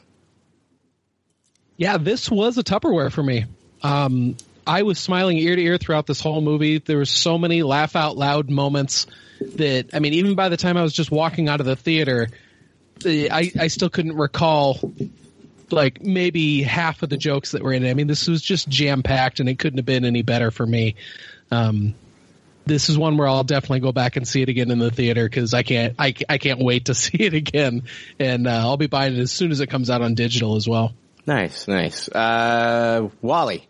Yeah, 1.75 1.97
this 1.97 2.29
was 2.29 2.59
a 2.59 2.63
Tupperware 2.63 3.11
for 3.11 3.23
me. 3.23 3.45
Um, 3.83 4.37
I 4.65 4.83
was 4.83 4.99
smiling 4.99 5.37
ear 5.37 5.55
to 5.55 5.61
ear 5.61 5.77
throughout 5.77 6.07
this 6.07 6.21
whole 6.21 6.41
movie. 6.41 6.77
There 6.77 6.97
were 6.97 7.05
so 7.05 7.37
many 7.37 7.63
laugh 7.63 7.95
out 7.95 8.15
loud 8.17 8.49
moments 8.49 9.07
that, 9.55 9.89
I 9.93 9.99
mean, 9.99 10.13
even 10.13 10.35
by 10.35 10.49
the 10.49 10.57
time 10.57 10.77
I 10.77 10.83
was 10.83 10.93
just 10.93 11.11
walking 11.11 11.49
out 11.49 11.59
of 11.59 11.65
the 11.65 11.75
theater, 11.75 12.29
I, 13.05 13.51
I 13.59 13.67
still 13.67 13.89
couldn't 13.89 14.15
recall 14.15 14.93
like 15.71 16.01
maybe 16.01 16.61
half 16.61 17.01
of 17.01 17.09
the 17.09 17.17
jokes 17.17 17.51
that 17.51 17.63
were 17.63 17.73
in 17.73 17.83
it. 17.83 17.89
I 17.89 17.93
mean, 17.93 18.07
this 18.07 18.27
was 18.27 18.41
just 18.41 18.67
jam 18.69 19.03
packed 19.03 19.39
and 19.39 19.49
it 19.49 19.57
couldn't 19.57 19.79
have 19.79 19.85
been 19.85 20.05
any 20.05 20.21
better 20.21 20.51
for 20.51 20.65
me. 20.65 20.95
Um, 21.49 21.95
this 22.65 22.89
is 22.89 22.97
one 22.97 23.17
where 23.17 23.27
I'll 23.27 23.43
definitely 23.43 23.79
go 23.79 23.91
back 23.91 24.17
and 24.17 24.27
see 24.27 24.41
it 24.43 24.49
again 24.49 24.69
in 24.69 24.77
the 24.77 24.91
theater 24.91 25.25
because 25.25 25.53
I 25.53 25.63
can't, 25.63 25.95
I, 25.97 26.13
I 26.29 26.37
can't 26.37 26.59
wait 26.59 26.85
to 26.85 26.93
see 26.95 27.17
it 27.17 27.33
again. 27.33 27.83
And, 28.19 28.47
uh, 28.47 28.51
I'll 28.51 28.77
be 28.77 28.87
buying 28.87 29.15
it 29.15 29.19
as 29.19 29.31
soon 29.31 29.51
as 29.51 29.59
it 29.59 29.67
comes 29.67 29.89
out 29.89 30.01
on 30.01 30.13
digital 30.13 30.55
as 30.55 30.67
well. 30.67 30.93
Nice, 31.25 31.67
nice. 31.67 32.07
Uh, 32.09 33.09
Wally. 33.21 33.67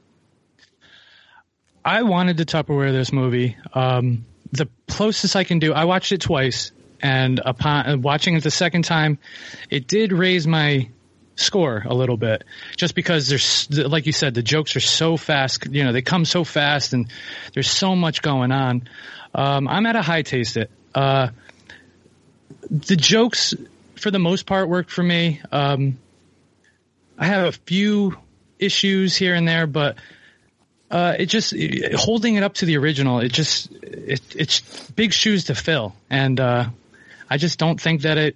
I 1.83 2.03
wanted 2.03 2.37
to 2.37 2.45
Tupperware 2.45 2.91
this 2.91 3.11
movie. 3.11 3.57
Um, 3.73 4.25
the 4.51 4.67
closest 4.87 5.35
I 5.35 5.43
can 5.43 5.59
do, 5.59 5.73
I 5.73 5.85
watched 5.85 6.11
it 6.11 6.21
twice, 6.21 6.71
and 7.01 7.39
upon 7.43 7.87
uh, 7.87 7.97
watching 7.97 8.35
it 8.35 8.43
the 8.43 8.51
second 8.51 8.83
time, 8.83 9.17
it 9.69 9.87
did 9.87 10.11
raise 10.11 10.45
my 10.45 10.89
score 11.35 11.81
a 11.85 11.93
little 11.93 12.17
bit, 12.17 12.43
just 12.77 12.93
because 12.93 13.27
there's, 13.29 13.67
like 13.71 14.05
you 14.05 14.11
said, 14.11 14.35
the 14.35 14.43
jokes 14.43 14.75
are 14.75 14.81
so 14.81 15.17
fast. 15.17 15.65
You 15.65 15.83
know, 15.83 15.91
they 15.91 16.03
come 16.03 16.25
so 16.25 16.43
fast, 16.43 16.93
and 16.93 17.07
there's 17.53 17.69
so 17.69 17.95
much 17.95 18.21
going 18.21 18.51
on. 18.51 18.87
Um, 19.33 19.67
I'm 19.67 19.85
at 19.85 19.95
a 19.95 20.01
high 20.01 20.21
taste 20.21 20.57
it. 20.57 20.69
Uh, 20.93 21.29
the 22.69 22.95
jokes, 22.95 23.55
for 23.95 24.11
the 24.11 24.19
most 24.19 24.45
part, 24.45 24.69
worked 24.69 24.91
for 24.91 25.03
me. 25.03 25.41
Um, 25.51 25.97
I 27.17 27.25
have 27.25 27.47
a 27.47 27.51
few 27.51 28.17
issues 28.59 29.15
here 29.15 29.33
and 29.33 29.47
there, 29.47 29.65
but 29.65 29.95
uh, 30.91 31.15
it 31.17 31.25
just 31.27 31.53
it- 31.53 31.95
holding 31.95 32.35
it 32.35 32.43
up 32.43 32.55
to 32.55 32.65
the 32.65 32.77
original. 32.77 33.19
It 33.19 33.31
just 33.31 33.71
it, 33.71 34.21
it's 34.35 34.59
big 34.91 35.13
shoes 35.13 35.45
to 35.45 35.55
fill, 35.55 35.95
and 36.09 36.39
uh, 36.39 36.65
I 37.29 37.37
just 37.37 37.57
don't 37.57 37.79
think 37.79 38.01
that 38.01 38.17
it 38.17 38.35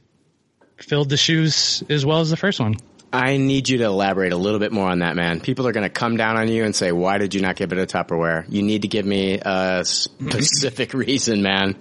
filled 0.77 1.09
the 1.09 1.17
shoes 1.17 1.83
as 1.89 2.05
well 2.05 2.19
as 2.21 2.29
the 2.29 2.37
first 2.37 2.59
one. 2.59 2.75
I 3.13 3.37
need 3.37 3.69
you 3.69 3.77
to 3.77 3.85
elaborate 3.85 4.33
a 4.33 4.37
little 4.37 4.59
bit 4.59 4.73
more 4.73 4.89
on 4.89 4.99
that, 4.99 5.15
man. 5.15 5.39
People 5.39 5.67
are 5.67 5.71
going 5.71 5.85
to 5.85 5.89
come 5.89 6.17
down 6.17 6.35
on 6.35 6.49
you 6.49 6.65
and 6.65 6.75
say, 6.75 6.91
why 6.91 7.17
did 7.17 7.33
you 7.33 7.39
not 7.41 7.55
give 7.55 7.71
it 7.71 7.77
a 7.77 7.85
Tupperware? 7.85 8.45
You 8.49 8.61
need 8.61 8.81
to 8.81 8.89
give 8.89 9.05
me 9.05 9.39
a 9.41 9.85
specific 9.85 10.93
reason, 10.93 11.41
man. 11.41 11.75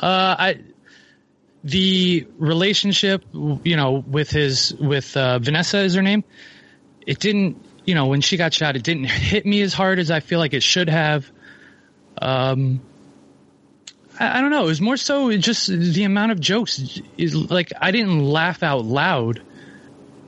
Uh, 0.00 0.36
I 0.38 0.60
the 1.64 2.26
relationship, 2.38 3.24
you 3.32 3.76
know, 3.76 4.02
with 4.06 4.30
his 4.30 4.74
with 4.74 5.16
uh, 5.16 5.38
Vanessa 5.40 5.78
is 5.80 5.94
her 5.94 6.02
name. 6.02 6.24
It 7.06 7.18
didn't, 7.18 7.62
you 7.88 7.94
know, 7.94 8.04
when 8.04 8.20
she 8.20 8.36
got 8.36 8.52
shot, 8.52 8.76
it 8.76 8.82
didn't 8.82 9.04
hit 9.04 9.46
me 9.46 9.62
as 9.62 9.72
hard 9.72 9.98
as 9.98 10.10
I 10.10 10.20
feel 10.20 10.38
like 10.38 10.52
it 10.52 10.62
should 10.62 10.90
have. 10.90 11.26
Um, 12.20 12.82
I, 14.20 14.36
I 14.36 14.40
don't 14.42 14.50
know. 14.50 14.64
It 14.64 14.66
was 14.66 14.82
more 14.82 14.98
so 14.98 15.34
just 15.38 15.68
the 15.68 16.04
amount 16.04 16.32
of 16.32 16.38
jokes. 16.38 17.00
Is 17.16 17.34
like 17.34 17.72
I 17.80 17.90
didn't 17.90 18.22
laugh 18.22 18.62
out 18.62 18.84
loud 18.84 19.40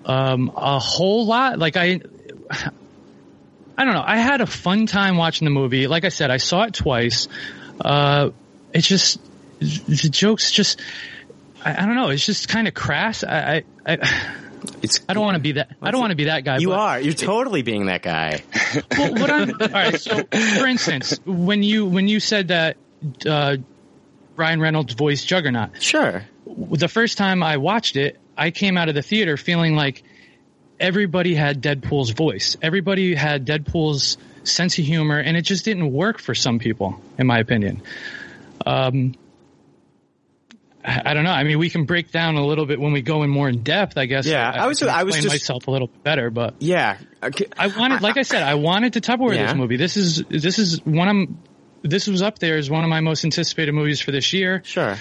um, 0.06 0.50
a 0.56 0.78
whole 0.78 1.26
lot. 1.26 1.58
Like 1.58 1.76
I, 1.76 2.00
I 3.76 3.84
don't 3.84 3.92
know. 3.92 4.04
I 4.06 4.16
had 4.16 4.40
a 4.40 4.46
fun 4.46 4.86
time 4.86 5.18
watching 5.18 5.44
the 5.44 5.50
movie. 5.50 5.86
Like 5.86 6.06
I 6.06 6.08
said, 6.08 6.30
I 6.30 6.38
saw 6.38 6.62
it 6.62 6.72
twice. 6.72 7.28
Uh, 7.78 8.30
it's 8.72 8.88
just 8.88 9.20
the 9.60 10.08
jokes. 10.10 10.50
Just 10.50 10.80
I, 11.62 11.82
I 11.82 11.84
don't 11.84 11.94
know. 11.94 12.08
It's 12.08 12.24
just 12.24 12.48
kind 12.48 12.68
of 12.68 12.72
crass. 12.72 13.22
I 13.22 13.64
I, 13.84 13.98
I, 14.00 14.36
it's, 14.82 15.00
I 15.08 15.14
don't 15.14 15.24
want 15.24 15.36
to 15.36 15.40
be 15.40 15.52
that. 15.52 15.76
I 15.80 15.90
don't 15.90 16.00
want 16.00 16.10
to 16.10 16.16
be 16.16 16.24
that 16.24 16.44
guy. 16.44 16.58
You 16.58 16.68
but- 16.68 16.78
are. 16.78 17.00
You're 17.00 17.12
totally 17.14 17.62
being 17.62 17.86
that 17.86 18.02
guy. 18.02 18.42
well, 18.98 19.14
what 19.14 19.30
I'm, 19.30 19.50
all 19.60 19.68
right. 19.68 20.00
So, 20.00 20.16
for 20.18 20.66
instance, 20.66 21.18
when 21.24 21.62
you 21.62 21.86
when 21.86 22.08
you 22.08 22.20
said 22.20 22.48
that 22.48 22.76
uh, 23.26 23.56
Ryan 24.36 24.60
Reynolds 24.60 24.94
voiced 24.94 25.26
Juggernaut, 25.26 25.82
sure. 25.82 26.24
The 26.46 26.88
first 26.88 27.18
time 27.18 27.42
I 27.42 27.58
watched 27.58 27.96
it, 27.96 28.18
I 28.36 28.50
came 28.50 28.76
out 28.76 28.88
of 28.88 28.94
the 28.94 29.02
theater 29.02 29.36
feeling 29.36 29.76
like 29.76 30.02
everybody 30.78 31.34
had 31.34 31.62
Deadpool's 31.62 32.10
voice. 32.10 32.56
Everybody 32.60 33.14
had 33.14 33.46
Deadpool's 33.46 34.16
sense 34.44 34.78
of 34.78 34.84
humor, 34.84 35.18
and 35.18 35.36
it 35.36 35.42
just 35.42 35.64
didn't 35.64 35.92
work 35.92 36.18
for 36.18 36.34
some 36.34 36.58
people, 36.58 37.00
in 37.18 37.26
my 37.26 37.38
opinion. 37.38 37.82
Um, 38.66 39.14
I 40.84 41.02
I 41.10 41.14
don't 41.14 41.24
know. 41.24 41.30
I 41.32 41.44
mean, 41.44 41.58
we 41.58 41.68
can 41.70 41.84
break 41.84 42.10
down 42.10 42.36
a 42.36 42.44
little 42.46 42.64
bit 42.66 42.80
when 42.80 42.92
we 42.92 43.02
go 43.02 43.22
in 43.22 43.30
more 43.30 43.48
in 43.48 43.62
depth. 43.62 43.98
I 43.98 44.06
guess. 44.06 44.26
Yeah, 44.26 44.50
I 44.50 44.66
was- 44.66 44.78
can 44.78 44.88
I 44.88 45.02
was 45.04 45.14
just- 45.16 45.28
myself 45.28 45.68
a 45.68 45.70
little 45.70 45.90
better, 46.04 46.30
but 46.30 46.54
Yeah. 46.58 46.96
I 47.22 47.66
wanted, 47.66 48.00
like 48.02 48.16
I 48.16 48.22
said, 48.22 48.42
I 48.42 48.54
wanted 48.54 48.94
to 48.94 49.00
Tupperware 49.02 49.34
Yeah. 49.34 49.46
this 49.48 49.54
movie. 49.54 49.76
This 49.76 49.96
is 49.96 50.24
this 50.30 50.58
is 50.58 50.80
one 50.84 51.08
of 51.08 51.28
this 51.90 52.06
was 52.06 52.22
up 52.22 52.38
there 52.38 52.56
as 52.56 52.70
one 52.70 52.84
of 52.84 52.90
my 52.90 53.00
most 53.00 53.24
anticipated 53.24 53.72
movies 53.72 54.00
for 54.00 54.10
this 54.10 54.32
year. 54.32 54.62
Sure. 54.64 54.96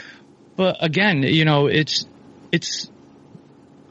But 0.58 0.78
again, 0.82 1.24
you 1.24 1.46
know, 1.46 1.68
it's 1.68 2.06
it's 2.52 2.90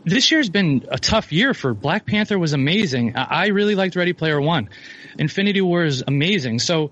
this 0.05 0.31
year's 0.31 0.49
been 0.51 0.87
a 0.91 0.99
tough 0.99 1.33
year 1.33 1.55
for 1.55 1.75
Black 1.75 2.07
Panther 2.07 2.39
was 2.39 2.53
amazing. 2.53 3.17
I 3.17 3.45
I 3.45 3.47
really 3.49 3.75
liked 3.75 3.97
Ready 3.97 4.13
Player 4.13 4.41
One. 4.41 4.69
Infinity 5.19 5.61
War 5.63 5.85
is 5.85 6.03
amazing. 6.07 6.59
So, 6.61 6.91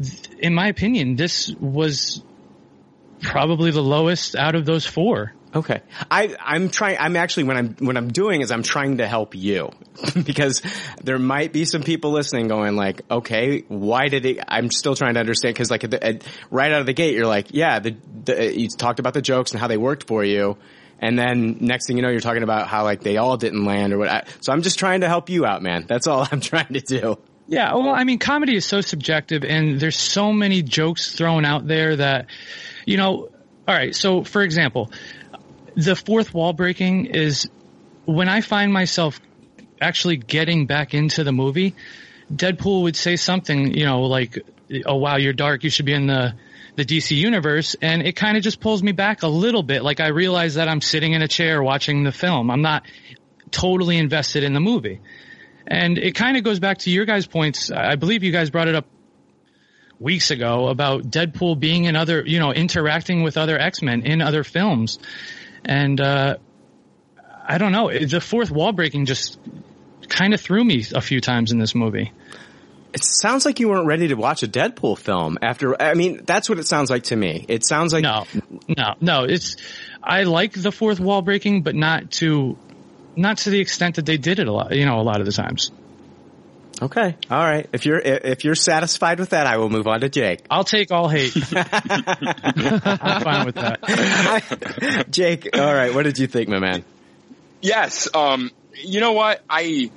th- 0.00 0.14
in 0.38 0.54
my 0.54 0.68
opinion, 0.68 1.16
this 1.16 1.50
was 1.60 2.22
probably 3.20 3.70
the 3.70 3.82
lowest 3.82 4.36
out 4.36 4.54
of 4.54 4.64
those 4.64 4.86
four. 4.86 5.32
Okay. 5.54 5.80
I, 6.10 6.36
I'm 6.40 6.70
trying, 6.70 6.98
I'm 6.98 7.16
actually, 7.16 7.44
when 7.44 7.56
I'm, 7.56 7.76
what 7.80 7.96
I'm 7.96 8.08
doing 8.08 8.40
is 8.40 8.52
I'm 8.52 8.62
trying 8.62 8.98
to 8.98 9.08
help 9.08 9.34
you 9.34 9.70
because 10.24 10.62
there 11.02 11.18
might 11.18 11.52
be 11.52 11.64
some 11.64 11.82
people 11.82 12.12
listening 12.12 12.46
going 12.46 12.76
like, 12.76 13.02
okay, 13.10 13.64
why 13.66 14.08
did 14.08 14.26
it, 14.26 14.38
I'm 14.46 14.70
still 14.70 14.94
trying 14.94 15.14
to 15.14 15.20
understand 15.20 15.54
because 15.54 15.70
like 15.70 15.82
at 15.84 15.90
the, 15.90 16.04
at, 16.04 16.26
right 16.50 16.70
out 16.70 16.80
of 16.80 16.86
the 16.86 16.92
gate, 16.92 17.14
you're 17.14 17.26
like, 17.26 17.48
yeah, 17.50 17.80
the, 17.80 17.96
the, 18.24 18.60
you 18.60 18.68
talked 18.68 19.00
about 19.00 19.14
the 19.14 19.22
jokes 19.22 19.50
and 19.50 19.60
how 19.60 19.66
they 19.66 19.76
worked 19.76 20.06
for 20.06 20.24
you. 20.24 20.56
And 21.00 21.18
then 21.18 21.56
next 21.60 21.86
thing 21.86 21.96
you 21.96 22.02
know, 22.02 22.10
you're 22.10 22.20
talking 22.20 22.42
about 22.42 22.68
how 22.68 22.84
like 22.84 23.00
they 23.00 23.16
all 23.16 23.36
didn't 23.36 23.64
land 23.64 23.92
or 23.92 23.98
what. 23.98 24.08
I, 24.08 24.24
So 24.40 24.52
I'm 24.52 24.62
just 24.62 24.78
trying 24.78 25.00
to 25.00 25.08
help 25.08 25.30
you 25.30 25.46
out, 25.46 25.62
man. 25.62 25.86
That's 25.88 26.06
all 26.06 26.28
I'm 26.30 26.40
trying 26.40 26.74
to 26.74 26.80
do. 26.80 27.18
Yeah, 27.50 27.74
well, 27.74 27.88
I 27.88 28.04
mean, 28.04 28.20
comedy 28.20 28.54
is 28.54 28.64
so 28.64 28.80
subjective, 28.80 29.42
and 29.42 29.80
there's 29.80 29.98
so 29.98 30.32
many 30.32 30.62
jokes 30.62 31.12
thrown 31.12 31.44
out 31.44 31.66
there 31.66 31.96
that, 31.96 32.26
you 32.86 32.96
know, 32.96 33.30
all 33.68 33.74
right. 33.74 33.94
So, 33.94 34.24
for 34.24 34.42
example, 34.42 34.90
the 35.76 35.96
fourth 35.96 36.34
wall 36.34 36.52
breaking 36.52 37.06
is 37.06 37.48
when 38.04 38.28
I 38.28 38.40
find 38.40 38.72
myself 38.72 39.20
actually 39.80 40.16
getting 40.16 40.66
back 40.66 40.94
into 40.94 41.24
the 41.24 41.32
movie. 41.32 41.74
Deadpool 42.32 42.82
would 42.82 42.96
say 42.96 43.16
something, 43.16 43.74
you 43.74 43.84
know, 43.84 44.02
like, 44.02 44.38
"Oh 44.86 44.96
wow, 44.96 45.16
you're 45.16 45.32
dark. 45.32 45.64
You 45.64 45.70
should 45.70 45.86
be 45.86 45.94
in 45.94 46.06
the 46.06 46.34
the 46.76 46.84
DC 46.84 47.16
universe," 47.16 47.74
and 47.80 48.02
it 48.02 48.14
kind 48.14 48.36
of 48.36 48.42
just 48.42 48.60
pulls 48.60 48.82
me 48.82 48.92
back 48.92 49.22
a 49.22 49.28
little 49.28 49.62
bit. 49.62 49.82
Like 49.82 50.00
I 50.00 50.08
realize 50.08 50.54
that 50.54 50.68
I'm 50.68 50.80
sitting 50.80 51.12
in 51.12 51.22
a 51.22 51.28
chair 51.28 51.62
watching 51.62 52.04
the 52.04 52.12
film. 52.12 52.50
I'm 52.50 52.62
not 52.62 52.84
totally 53.50 53.96
invested 53.96 54.44
in 54.44 54.52
the 54.52 54.60
movie. 54.60 55.00
And 55.66 55.98
it 55.98 56.14
kind 56.14 56.36
of 56.36 56.44
goes 56.44 56.58
back 56.58 56.78
to 56.78 56.90
your 56.90 57.04
guys' 57.04 57.26
points. 57.26 57.70
I 57.70 57.96
believe 57.96 58.22
you 58.22 58.32
guys 58.32 58.50
brought 58.50 58.68
it 58.68 58.74
up 58.74 58.86
weeks 60.00 60.30
ago 60.30 60.68
about 60.68 61.04
Deadpool 61.04 61.60
being 61.60 61.84
in 61.84 61.94
other, 61.94 62.24
you 62.26 62.40
know, 62.40 62.52
interacting 62.52 63.22
with 63.22 63.36
other 63.36 63.58
X-Men 63.58 64.02
in 64.02 64.22
other 64.22 64.42
films. 64.42 64.98
And, 65.64 66.00
uh, 66.00 66.38
I 67.46 67.58
don't 67.58 67.70
know, 67.70 67.90
the 67.90 68.20
fourth 68.20 68.50
wall 68.50 68.72
breaking 68.72 69.04
just 69.04 69.38
kind 70.08 70.32
of 70.34 70.40
threw 70.40 70.64
me 70.64 70.84
a 70.94 71.00
few 71.00 71.20
times 71.20 71.52
in 71.52 71.58
this 71.58 71.74
movie. 71.74 72.12
It 72.92 73.04
sounds 73.04 73.44
like 73.44 73.60
you 73.60 73.68
weren't 73.68 73.86
ready 73.86 74.08
to 74.08 74.14
watch 74.14 74.42
a 74.42 74.48
Deadpool 74.48 74.98
film 74.98 75.38
after, 75.42 75.80
I 75.80 75.94
mean, 75.94 76.22
that's 76.24 76.48
what 76.48 76.58
it 76.58 76.66
sounds 76.66 76.90
like 76.90 77.04
to 77.04 77.16
me. 77.16 77.44
It 77.46 77.64
sounds 77.64 77.92
like. 77.92 78.02
No, 78.02 78.24
no, 78.68 78.94
no, 79.00 79.24
it's, 79.24 79.56
I 80.02 80.24
like 80.24 80.54
the 80.54 80.72
fourth 80.72 80.98
wall 80.98 81.22
breaking, 81.22 81.62
but 81.62 81.76
not 81.76 82.10
to, 82.12 82.56
not 83.16 83.38
to 83.38 83.50
the 83.50 83.60
extent 83.60 83.96
that 83.96 84.06
they 84.06 84.16
did 84.16 84.38
it 84.38 84.48
a 84.48 84.52
lot, 84.52 84.74
you 84.74 84.86
know, 84.86 84.98
a 84.98 85.02
lot 85.02 85.20
of 85.20 85.26
the 85.26 85.32
times. 85.32 85.70
Okay. 86.82 87.16
All 87.30 87.38
right. 87.38 87.68
If 87.72 87.84
you're 87.84 87.98
if 87.98 88.44
you're 88.44 88.54
satisfied 88.54 89.18
with 89.18 89.30
that, 89.30 89.46
I 89.46 89.58
will 89.58 89.68
move 89.68 89.86
on 89.86 90.00
to 90.00 90.08
Jake. 90.08 90.40
I'll 90.50 90.64
take 90.64 90.90
all 90.90 91.08
hate. 91.08 91.36
I'm 91.54 93.22
fine 93.22 93.46
with 93.46 93.56
that. 93.56 95.06
Jake, 95.10 95.50
all 95.54 95.74
right. 95.74 95.94
What 95.94 96.04
did 96.04 96.18
you 96.18 96.26
think, 96.26 96.48
my 96.48 96.58
man? 96.58 96.84
Yes. 97.60 98.08
Um. 98.14 98.50
You 98.82 99.00
know 99.00 99.12
what? 99.12 99.42
I 99.50 99.90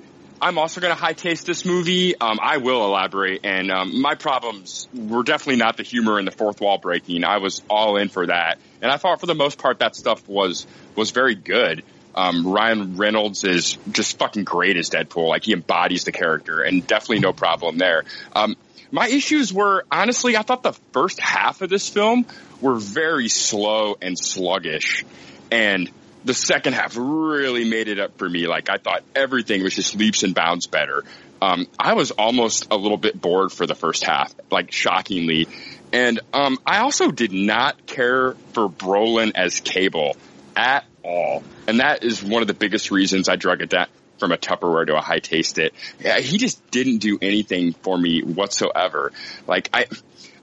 I'm 0.43 0.58
also 0.58 0.82
going 0.82 0.93
to 0.93 1.00
high 1.00 1.13
taste 1.13 1.46
this 1.46 1.63
movie. 1.63 2.19
Um, 2.19 2.38
I 2.41 2.58
will 2.58 2.84
elaborate, 2.84 3.46
and 3.46 3.72
um, 3.72 4.02
my 4.02 4.15
problems 4.15 4.89
were 4.93 5.24
definitely 5.24 5.56
not 5.56 5.78
the 5.78 5.84
humor 5.84 6.17
and 6.17 6.28
the 6.28 6.32
fourth 6.32 6.60
wall 6.60 6.78
breaking. 6.80 7.24
I 7.24 7.38
was 7.38 7.62
all 7.69 7.96
in 7.96 8.10
for 8.10 8.28
that, 8.28 8.60
and 8.82 8.91
I 8.91 8.98
thought 8.98 9.22
for 9.22 9.26
the 9.26 9.36
most 9.36 9.58
part 9.58 9.80
that 9.80 9.96
stuff 9.96 10.28
was 10.28 10.67
was 10.98 11.12
very 11.12 11.36
good. 11.36 11.84
Um, 12.15 12.47
Ryan 12.47 12.97
Reynolds 12.97 13.43
is 13.43 13.78
just 13.91 14.17
fucking 14.17 14.43
great 14.43 14.78
as 14.78 14.89
Deadpool. 14.89 15.28
Like 15.28 15.43
he 15.43 15.54
embodies 15.54 16.04
the 16.04 16.12
character, 16.12 16.62
and 16.62 16.86
definitely 16.86 17.19
no 17.19 17.34
problem 17.34 17.78
there. 17.78 18.04
Um, 18.36 18.56
my 18.91 19.08
issues 19.08 19.52
were 19.52 19.86
honestly, 19.91 20.38
I 20.38 20.43
thought 20.43 20.63
the 20.63 20.73
first 20.91 21.19
half 21.19 21.62
of 21.62 21.69
this 21.69 21.89
film 21.89 22.26
were 22.62 22.76
very 22.76 23.28
slow 23.28 23.97
and 24.02 24.17
sluggish, 24.17 25.04
and 25.52 25.89
the 26.26 26.34
second 26.34 26.73
half 26.73 26.95
really 26.95 27.69
made 27.69 27.88
it 27.88 27.99
up 27.99 28.17
for 28.17 28.30
me. 28.30 28.47
Like 28.47 28.69
I 28.69 28.78
thought 28.78 29.04
everything 29.15 29.63
was 29.63 29.76
just 29.76 29.95
leaps 29.95 30.23
and 30.23 30.34
bounds 30.34 30.67
better. 30.67 31.04
Um, 31.41 31.67
I 31.78 31.93
was 31.95 32.12
almost 32.12 32.67
a 32.71 32.78
little 32.78 32.97
bit 32.97 33.19
bored 33.19 33.52
for 33.52 33.67
the 33.67 33.76
first 33.76 34.06
half, 34.06 34.34
like 34.49 34.71
shockingly. 34.71 35.47
And 35.91 36.21
um, 36.32 36.58
I 36.65 36.80
also 36.80 37.12
did 37.12 37.34
not 37.34 37.86
care 37.86 38.34
for 38.54 38.69
Brolin 38.69 39.34
as 39.36 39.60
Cable 39.60 40.15
at 40.56 40.86
all. 41.04 41.43
And 41.67 41.80
that 41.80 42.04
is 42.04 42.23
one 42.23 42.41
of 42.41 42.47
the 42.47 42.54
biggest 42.54 42.91
reasons 42.91 43.30
I 43.30 43.36
drug 43.36 43.62
it 43.62 43.69
down 43.69 43.88
from 44.19 44.32
a 44.32 44.38
Tupperware 44.38 44.88
to 44.88 44.95
a 44.95 45.02
high 45.02 45.19
taste 45.19 45.58
it. 45.58 45.73
Yeah, 45.99 46.19
he 46.19 46.38
just 46.38 46.71
didn't 46.71 46.99
do 46.99 47.17
anything 47.21 47.73
for 47.73 47.97
me 47.97 48.21
whatsoever. 48.21 49.12
Like 49.47 49.69
I, 49.73 49.88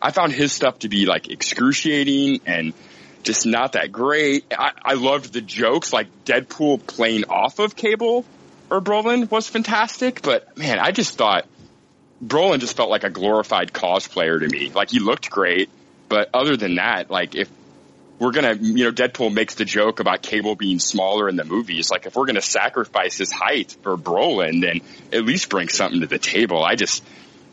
I 0.02 0.10
found 0.10 0.32
his 0.32 0.52
stuff 0.52 0.80
to 0.80 0.88
be 0.88 1.06
like 1.06 1.30
excruciating 1.30 2.40
and 2.46 2.72
just 3.22 3.46
not 3.46 3.72
that 3.72 3.92
great. 3.92 4.44
I, 4.56 4.72
I 4.82 4.94
loved 4.94 5.32
the 5.32 5.40
jokes, 5.40 5.92
like 5.92 6.24
Deadpool 6.24 6.86
playing 6.86 7.24
off 7.24 7.58
of 7.58 7.76
Cable 7.76 8.24
or 8.70 8.80
Brolin 8.80 9.30
was 9.30 9.48
fantastic, 9.48 10.22
but 10.22 10.56
man, 10.56 10.78
I 10.78 10.92
just 10.92 11.18
thought 11.18 11.46
Brolin 12.24 12.60
just 12.60 12.76
felt 12.76 12.90
like 12.90 13.04
a 13.04 13.10
glorified 13.10 13.72
cosplayer 13.72 14.38
to 14.38 14.48
me. 14.48 14.70
Like 14.70 14.90
he 14.90 15.00
looked 15.00 15.30
great, 15.30 15.68
but 16.08 16.30
other 16.32 16.56
than 16.56 16.76
that, 16.76 17.10
like 17.10 17.34
if 17.34 17.50
we're 18.20 18.32
gonna, 18.32 18.54
you 18.54 18.84
know, 18.84 18.92
Deadpool 18.92 19.32
makes 19.32 19.54
the 19.54 19.64
joke 19.64 19.98
about 19.98 20.20
Cable 20.20 20.54
being 20.54 20.78
smaller 20.78 21.28
in 21.28 21.36
the 21.36 21.44
movies. 21.44 21.90
Like 21.90 22.04
if 22.04 22.14
we're 22.14 22.26
gonna 22.26 22.42
sacrifice 22.42 23.16
his 23.16 23.32
height 23.32 23.74
for 23.82 23.96
Brolin, 23.96 24.60
then 24.60 24.82
at 25.10 25.24
least 25.24 25.48
bring 25.48 25.68
something 25.68 26.02
to 26.02 26.06
the 26.06 26.18
table. 26.18 26.62
I 26.62 26.76
just, 26.76 27.02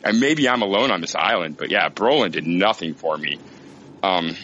and 0.04 0.20
maybe 0.20 0.46
I'm 0.46 0.60
alone 0.60 0.90
on 0.90 1.00
this 1.00 1.14
island, 1.14 1.56
but 1.56 1.70
yeah, 1.70 1.88
Brolin 1.88 2.32
did 2.32 2.46
nothing 2.46 2.92
for 2.92 3.16
me. 3.16 3.40
Um, 4.02 4.36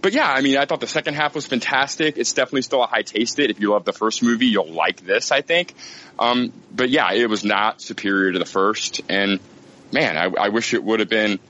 but 0.00 0.12
yeah, 0.12 0.30
I 0.30 0.42
mean, 0.42 0.58
I 0.58 0.64
thought 0.64 0.80
the 0.80 0.86
second 0.86 1.14
half 1.14 1.34
was 1.34 1.46
fantastic. 1.46 2.18
It's 2.18 2.32
definitely 2.34 2.62
still 2.62 2.82
a 2.82 2.86
high 2.86 3.02
taste 3.02 3.40
it. 3.40 3.50
If 3.50 3.58
you 3.58 3.72
love 3.72 3.84
the 3.84 3.92
first 3.92 4.22
movie, 4.22 4.46
you'll 4.46 4.70
like 4.70 5.00
this, 5.00 5.32
I 5.32 5.40
think. 5.40 5.74
Um, 6.20 6.52
but 6.70 6.90
yeah, 6.90 7.12
it 7.12 7.28
was 7.28 7.44
not 7.44 7.80
superior 7.80 8.30
to 8.32 8.38
the 8.38 8.44
first. 8.44 9.00
And 9.08 9.40
man, 9.92 10.16
I, 10.16 10.30
I 10.38 10.48
wish 10.50 10.72
it 10.72 10.84
would 10.84 11.00
have 11.00 11.08
been, 11.08 11.40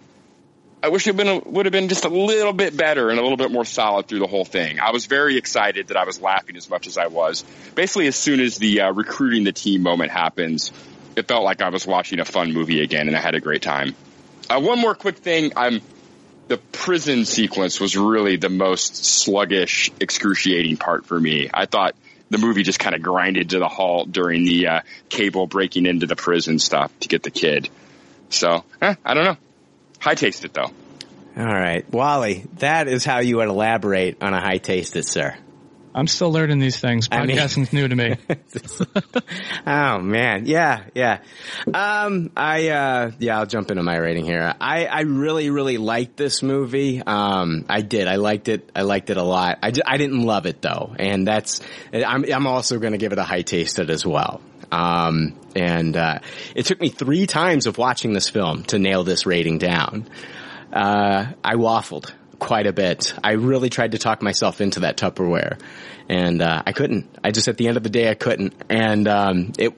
I 0.85 0.89
wish 0.89 1.07
it 1.07 1.17
been, 1.17 1.41
would 1.47 1.65
have 1.65 1.73
been 1.73 1.89
just 1.89 2.05
a 2.05 2.11
little 2.11 2.53
bit 2.53 2.77
better 2.77 3.09
and 3.09 3.19
a 3.19 3.23
little 3.23 3.39
bit 3.39 3.51
more 3.51 3.65
solid 3.65 4.07
through 4.07 4.19
the 4.19 4.27
whole 4.27 4.45
thing. 4.45 4.81
I 4.81 4.91
was 4.91 5.07
very 5.07 5.39
excited 5.39 5.89
that 5.89 5.97
I 5.97 6.05
was 6.05 6.21
laughing 6.21 6.59
as 6.59 6.69
much 6.69 6.87
as 6.87 6.99
I 6.99 7.07
was. 7.07 7.43
Basically, 7.75 8.07
as 8.07 8.17
soon 8.17 8.39
as 8.39 8.59
the 8.59 8.83
uh, 8.83 8.93
recruiting 8.93 9.45
the 9.45 9.53
team 9.53 9.81
moment 9.81 10.11
happens, 10.11 10.73
it 11.17 11.27
felt 11.27 11.43
like 11.43 11.63
I 11.63 11.71
was 11.71 11.87
watching 11.87 12.21
a 12.21 12.27
fun 12.27 12.53
movie 12.53 12.83
again, 12.83 13.09
and 13.09 13.17
I 13.17 13.21
had 13.21 13.35
a 13.35 13.41
great 13.41 13.63
time. 13.63 13.97
Uh, 14.51 14.61
one 14.61 14.79
more 14.79 14.95
quick 14.95 15.17
thing, 15.17 15.55
I'm 15.57 15.81
the 16.49 16.59
prison 16.59 17.25
sequence 17.25 17.81
was 17.81 17.97
really 17.97 18.37
the 18.37 18.51
most 18.51 19.07
sluggish, 19.07 19.91
excruciating 20.01 20.77
part 20.77 21.07
for 21.07 21.19
me. 21.19 21.49
I 21.55 21.65
thought 21.65 21.95
the 22.29 22.37
movie 22.37 22.63
just 22.63 22.79
kind 22.79 22.95
of 22.95 23.01
grinded 23.01 23.49
to 23.51 23.59
the 23.59 23.69
halt 23.69 24.13
during 24.13 24.45
the 24.45 24.67
uh, 24.67 24.81
cable 25.09 25.47
breaking 25.47 25.87
into 25.87 26.07
the 26.07 26.17
prison 26.17 26.59
stuff 26.59 26.93
to 27.01 27.09
get 27.09 27.23
the 27.23 27.31
kid. 27.31 27.71
So, 28.29 28.65
eh, 28.83 28.97
I 29.03 29.15
don't 29.15 29.25
know. 29.25 29.37
High 30.05 30.17
taste 30.17 30.45
it 30.45 30.53
though. 30.53 30.71
All 31.37 31.47
right, 31.47 31.91
Wally, 31.91 32.45
that 32.59 32.89
is 32.89 33.07
how 33.07 33.21
you 33.21 33.39
would 33.39 33.49
elaborate 33.49 34.23
on 34.23 34.35
a 34.35 34.39
high 34.39 34.59
taste 34.59 34.97
it, 34.97 35.07
sir. 35.07 35.35
I'm 35.95 36.07
still 36.09 36.31
learning 36.31 36.59
these 36.59 36.79
things. 36.79 37.09
Podcasting's 37.09 37.73
I 37.73 37.77
mean, 37.77 37.83
new 37.83 37.89
to 37.89 37.97
me. 37.97 38.17
oh 39.67 39.99
man, 40.01 40.45
yeah, 40.45 40.85
yeah. 40.95 41.21
Um, 41.73 42.31
I 42.37 42.69
uh, 42.69 43.11
yeah, 43.19 43.39
I'll 43.39 43.47
jump 43.47 43.71
into 43.71 43.83
my 43.83 43.97
rating 43.97 44.27
here. 44.27 44.55
I 44.61 44.85
I 44.85 45.01
really 45.03 45.49
really 45.49 45.79
liked 45.79 46.19
this 46.19 46.43
movie. 46.43 47.01
Um, 47.01 47.65
I 47.71 47.81
did. 47.81 48.07
I 48.07 48.17
liked 48.17 48.49
it. 48.49 48.71
I 48.77 48.83
liked 48.83 49.09
it 49.09 49.17
a 49.17 49.23
lot. 49.23 49.61
I, 49.63 49.73
I 49.87 49.97
didn't 49.97 50.21
love 50.21 50.45
it 50.45 50.61
though, 50.61 50.95
and 50.99 51.27
that's. 51.27 51.63
I'm 51.95 52.31
I'm 52.31 52.47
also 52.47 52.79
going 52.79 52.93
to 52.93 52.99
give 52.99 53.13
it 53.13 53.19
a 53.19 53.25
high 53.25 53.43
taste 53.43 53.79
it 53.79 53.89
as 53.89 54.05
well. 54.05 54.43
Um, 54.71 55.41
and 55.55 55.97
uh, 55.97 56.19
it 56.55 56.67
took 56.67 56.81
me 56.81 56.89
three 56.89 57.27
times 57.27 57.67
of 57.67 57.79
watching 57.79 58.13
this 58.13 58.29
film 58.29 58.65
to 58.65 58.79
nail 58.79 59.05
this 59.05 59.27
rating 59.27 59.59
down. 59.59 60.09
Uh, 60.73 61.27
I 61.43 61.55
waffled 61.55 62.13
quite 62.39 62.67
a 62.67 62.73
bit. 62.73 63.15
I 63.23 63.33
really 63.33 63.71
tried 63.71 63.93
to 63.93 63.99
talk 63.99 64.23
myself 64.23 64.61
into 64.61 64.81
that 64.81 64.97
Tupperware, 64.97 65.61
and 66.09 66.43
uh, 66.43 66.63
I 66.67 66.73
couldn't. 66.73 67.09
I 67.23 67.31
just 67.31 67.49
at 67.49 67.57
the 67.57 67.69
end 67.69 67.77
of 67.77 67.83
the 67.83 67.91
day 67.91 68.11
I 68.11 68.15
couldn't. 68.15 68.55
And 68.69 69.09
um, 69.09 69.53
it, 69.59 69.73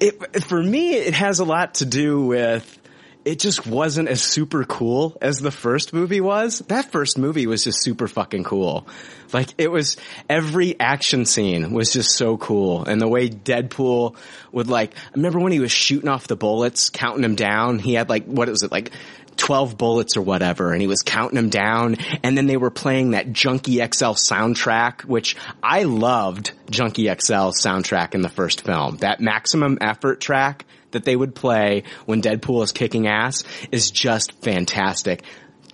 it 0.00 0.44
for 0.44 0.62
me 0.62 0.94
it 0.94 1.14
has 1.14 1.40
a 1.40 1.44
lot 1.44 1.74
to 1.74 1.84
do 1.84 2.26
with 2.26 2.78
it 3.24 3.38
just 3.38 3.66
wasn't 3.66 4.08
as 4.08 4.22
super 4.22 4.64
cool 4.64 5.16
as 5.20 5.38
the 5.38 5.50
first 5.50 5.92
movie 5.92 6.20
was. 6.20 6.58
That 6.68 6.92
first 6.92 7.18
movie 7.18 7.46
was 7.46 7.64
just 7.64 7.82
super 7.82 8.06
fucking 8.06 8.44
cool. 8.44 8.86
Like 9.32 9.48
it 9.58 9.70
was 9.70 9.96
every 10.28 10.78
action 10.78 11.24
scene 11.24 11.72
was 11.72 11.92
just 11.92 12.16
so 12.16 12.36
cool. 12.36 12.84
And 12.84 13.00
the 13.00 13.08
way 13.08 13.28
Deadpool 13.28 14.16
would 14.52 14.68
like, 14.68 14.94
I 14.96 15.10
remember 15.14 15.40
when 15.40 15.52
he 15.52 15.60
was 15.60 15.72
shooting 15.72 16.08
off 16.08 16.28
the 16.28 16.36
bullets, 16.36 16.90
counting 16.90 17.22
them 17.22 17.34
down. 17.34 17.78
He 17.78 17.94
had 17.94 18.08
like, 18.08 18.26
what 18.26 18.48
was 18.48 18.62
it 18.62 18.70
like 18.70 18.92
12 19.36 19.76
bullets 19.76 20.16
or 20.16 20.22
whatever 20.22 20.72
and 20.72 20.80
he 20.80 20.86
was 20.86 21.02
counting 21.02 21.34
them 21.34 21.48
down 21.48 21.96
and 22.22 22.38
then 22.38 22.46
they 22.46 22.56
were 22.56 22.70
playing 22.70 23.10
that 23.10 23.32
Junkie 23.32 23.78
XL 23.78 24.14
soundtrack 24.14 25.04
which 25.04 25.36
I 25.60 25.82
loved 25.82 26.52
Junkie 26.70 27.06
XL 27.06 27.50
soundtrack 27.50 28.14
in 28.14 28.22
the 28.22 28.28
first 28.28 28.64
film 28.64 28.98
that 28.98 29.20
maximum 29.20 29.78
effort 29.80 30.20
track 30.20 30.64
that 30.94 31.04
they 31.04 31.14
would 31.14 31.34
play 31.34 31.84
when 32.06 32.22
Deadpool 32.22 32.64
is 32.64 32.72
kicking 32.72 33.06
ass 33.06 33.44
is 33.70 33.90
just 33.90 34.32
fantastic 34.42 35.22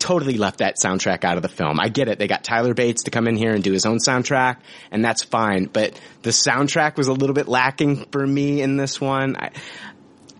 totally 0.00 0.38
left 0.38 0.58
that 0.58 0.76
soundtrack 0.82 1.24
out 1.24 1.36
of 1.36 1.42
the 1.42 1.48
film. 1.48 1.78
I 1.78 1.88
get 1.88 2.08
it. 2.08 2.18
They 2.18 2.26
got 2.26 2.42
Tyler 2.42 2.74
Bates 2.74 3.04
to 3.04 3.10
come 3.10 3.28
in 3.28 3.36
here 3.36 3.52
and 3.52 3.62
do 3.62 3.70
his 3.70 3.86
own 3.86 3.98
soundtrack, 3.98 4.56
and 4.90 5.04
that's 5.04 5.22
fine. 5.22 5.66
But 5.66 6.00
the 6.22 6.30
soundtrack 6.30 6.96
was 6.96 7.06
a 7.06 7.12
little 7.12 7.34
bit 7.34 7.46
lacking 7.46 8.06
for 8.10 8.26
me 8.26 8.62
in 8.62 8.76
this 8.76 9.00
one. 9.00 9.36
I, 9.36 9.50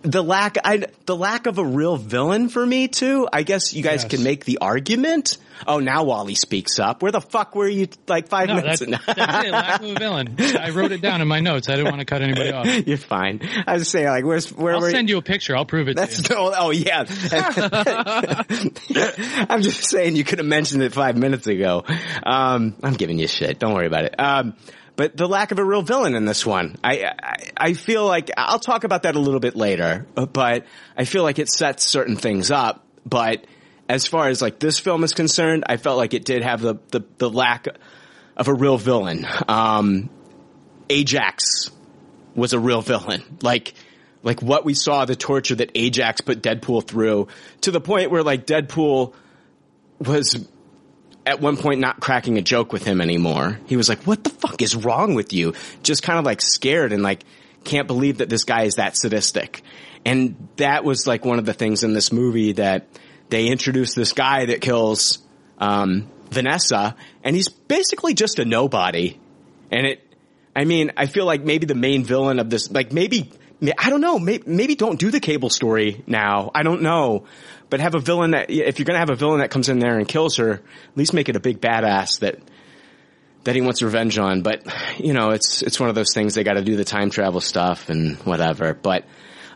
the 0.03 0.23
lack, 0.23 0.57
I, 0.63 0.85
the 1.05 1.15
lack 1.15 1.47
of 1.47 1.57
a 1.57 1.65
real 1.65 1.97
villain 1.97 2.49
for 2.49 2.65
me 2.65 2.87
too. 2.87 3.27
I 3.31 3.43
guess 3.43 3.73
you 3.73 3.83
guys 3.83 4.03
Yes. 4.03 4.11
can 4.11 4.23
make 4.23 4.45
the 4.45 4.59
argument. 4.59 5.37
Oh, 5.67 5.79
now 5.79 6.03
Wally 6.05 6.33
speaks 6.33 6.79
up. 6.79 7.03
Where 7.03 7.11
the 7.11 7.21
fuck 7.21 7.53
were 7.55 7.67
you 7.67 7.87
like 8.07 8.27
five 8.29 8.47
No, 8.47 8.55
minutes? 8.55 8.79
that's, 8.79 9.05
that's 9.05 9.45
it. 9.47 9.51
Lack 9.51 9.81
of 9.81 9.89
a 9.89 9.93
villain. 9.93 10.35
I 10.39 10.71
wrote 10.71 10.91
it 10.91 11.01
down 11.01 11.21
in 11.21 11.27
my 11.27 11.39
notes. 11.39 11.69
I 11.69 11.75
didn't 11.75 11.91
want 11.91 11.99
to 11.99 12.05
cut 12.05 12.23
anybody 12.23 12.51
off. 12.51 12.87
You're 12.87 12.97
fine. 12.97 13.41
I 13.67 13.73
was 13.73 13.87
saying 13.89 14.07
like, 14.07 14.25
where's 14.25 14.51
where 14.51 14.73
I'll 14.75 14.81
send 14.81 15.09
you 15.09 15.17
a 15.17 15.21
picture. 15.21 15.55
I'll 15.55 15.65
prove 15.65 15.87
it 15.87 15.95
to 15.97 16.01
you. 16.01 16.07
That's 16.07 16.29
no, 16.31 16.51
oh 16.57 16.71
yeah. 16.71 17.05
I'm 19.49 19.61
just 19.61 19.89
saying 19.89 20.15
you 20.15 20.23
could 20.23 20.39
have 20.39 20.47
mentioned 20.47 20.83
it 20.83 20.93
five 20.93 21.17
minutes 21.17 21.47
ago. 21.47 21.83
Um, 22.23 22.75
I'm 22.81 22.93
giving 22.93 23.19
you 23.19 23.27
shit. 23.27 23.59
Don't 23.59 23.73
worry 23.73 23.87
about 23.87 24.05
it. 24.05 24.15
Um, 24.19 24.55
but 24.95 25.15
the 25.15 25.27
lack 25.27 25.51
of 25.51 25.59
a 25.59 25.63
real 25.63 25.81
villain 25.81 26.15
in 26.15 26.25
this 26.25 26.45
one, 26.45 26.77
I, 26.83 27.13
I, 27.21 27.35
I 27.57 27.73
feel 27.73 28.05
like 28.05 28.29
I'll 28.37 28.59
talk 28.59 28.83
about 28.83 29.03
that 29.03 29.15
a 29.15 29.19
little 29.19 29.39
bit 29.39 29.55
later, 29.55 30.05
but 30.15 30.65
I 30.97 31.05
feel 31.05 31.23
like 31.23 31.39
it 31.39 31.49
sets 31.49 31.85
certain 31.85 32.15
things 32.15 32.51
up. 32.51 32.85
But 33.05 33.45
as 33.89 34.05
far 34.05 34.27
as 34.27 34.41
like 34.41 34.59
this 34.59 34.79
film 34.79 35.03
is 35.03 35.13
concerned, 35.13 35.63
I 35.67 35.77
felt 35.77 35.97
like 35.97 36.13
it 36.13 36.25
did 36.25 36.43
have 36.43 36.61
the, 36.61 36.75
the, 36.89 37.01
the 37.17 37.29
lack 37.29 37.67
of 38.37 38.47
a 38.47 38.53
real 38.53 38.77
villain. 38.77 39.25
Um, 39.47 40.09
Ajax 40.89 41.71
was 42.35 42.53
a 42.53 42.59
real 42.59 42.81
villain. 42.81 43.23
Like, 43.41 43.73
like 44.23 44.41
what 44.41 44.65
we 44.65 44.73
saw, 44.73 45.05
the 45.05 45.15
torture 45.15 45.55
that 45.55 45.71
Ajax 45.75 46.21
put 46.21 46.41
Deadpool 46.41 46.87
through 46.87 47.27
to 47.61 47.71
the 47.71 47.81
point 47.81 48.11
where 48.11 48.23
like 48.23 48.45
Deadpool 48.45 49.13
was 49.99 50.47
at 51.25 51.39
one 51.39 51.57
point 51.57 51.79
not 51.79 51.99
cracking 51.99 52.37
a 52.37 52.41
joke 52.41 52.73
with 52.73 52.83
him 52.83 53.01
anymore. 53.01 53.59
He 53.67 53.77
was 53.77 53.89
like, 53.89 54.03
what 54.03 54.23
the 54.23 54.29
fuck 54.29 54.61
is 54.61 54.75
wrong 54.75 55.13
with 55.13 55.33
you? 55.33 55.53
Just 55.83 56.03
kind 56.03 56.17
of 56.17 56.25
like 56.25 56.41
scared 56.41 56.93
and 56.93 57.03
like 57.03 57.23
can't 57.63 57.87
believe 57.87 58.17
that 58.17 58.29
this 58.29 58.43
guy 58.43 58.63
is 58.63 58.75
that 58.75 58.97
sadistic. 58.97 59.61
And 60.03 60.49
that 60.57 60.83
was 60.83 61.05
like 61.05 61.25
one 61.25 61.37
of 61.37 61.45
the 61.45 61.53
things 61.53 61.83
in 61.83 61.93
this 61.93 62.11
movie 62.11 62.53
that 62.53 62.87
they 63.29 63.47
introduced 63.47 63.95
this 63.95 64.13
guy 64.13 64.45
that 64.45 64.61
kills, 64.61 65.19
um, 65.59 66.09
Vanessa 66.31 66.95
and 67.23 67.35
he's 67.35 67.49
basically 67.49 68.13
just 68.13 68.39
a 68.39 68.45
nobody. 68.45 69.19
And 69.69 69.85
it, 69.85 70.07
I 70.55 70.65
mean, 70.65 70.91
I 70.97 71.05
feel 71.05 71.25
like 71.25 71.43
maybe 71.43 71.65
the 71.65 71.75
main 71.75 72.03
villain 72.03 72.39
of 72.39 72.49
this, 72.49 72.71
like 72.71 72.91
maybe, 72.91 73.31
I 73.77 73.89
don't 73.89 74.01
know, 74.01 74.17
maybe, 74.17 74.43
maybe 74.47 74.75
don't 74.75 74.99
do 74.99 75.11
the 75.11 75.19
cable 75.19 75.49
story 75.49 76.03
now. 76.07 76.51
I 76.55 76.63
don't 76.63 76.81
know. 76.81 77.25
But 77.71 77.79
have 77.79 77.95
a 77.95 77.99
villain 77.99 78.31
that, 78.31 78.51
if 78.51 78.77
you're 78.77 78.85
gonna 78.85 78.99
have 78.99 79.09
a 79.09 79.15
villain 79.15 79.39
that 79.39 79.49
comes 79.49 79.69
in 79.69 79.79
there 79.79 79.97
and 79.97 80.07
kills 80.07 80.37
her, 80.37 80.51
at 80.51 80.61
least 80.97 81.13
make 81.13 81.29
it 81.29 81.35
a 81.37 81.39
big 81.39 81.59
badass 81.59 82.19
that, 82.19 82.37
that 83.45 83.55
he 83.55 83.61
wants 83.61 83.81
revenge 83.81 84.19
on. 84.19 84.41
But, 84.41 84.67
you 84.99 85.13
know, 85.13 85.29
it's, 85.29 85.61
it's 85.63 85.79
one 85.79 85.87
of 85.87 85.95
those 85.95 86.13
things 86.13 86.35
they 86.35 86.43
gotta 86.43 86.63
do 86.63 86.75
the 86.75 86.83
time 86.83 87.09
travel 87.09 87.39
stuff 87.39 87.89
and 87.89 88.17
whatever. 88.17 88.73
But, 88.73 89.05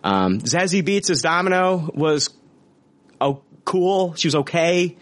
um, 0.03 0.39
Zazie 0.39 0.81
Beetz 0.81 1.09
as 1.09 1.21
Domino 1.21 1.91
was, 1.93 2.33
oh, 3.19 3.43
cool. 3.65 4.15
She 4.15 4.27
was 4.27 4.35
okay. 4.35 4.95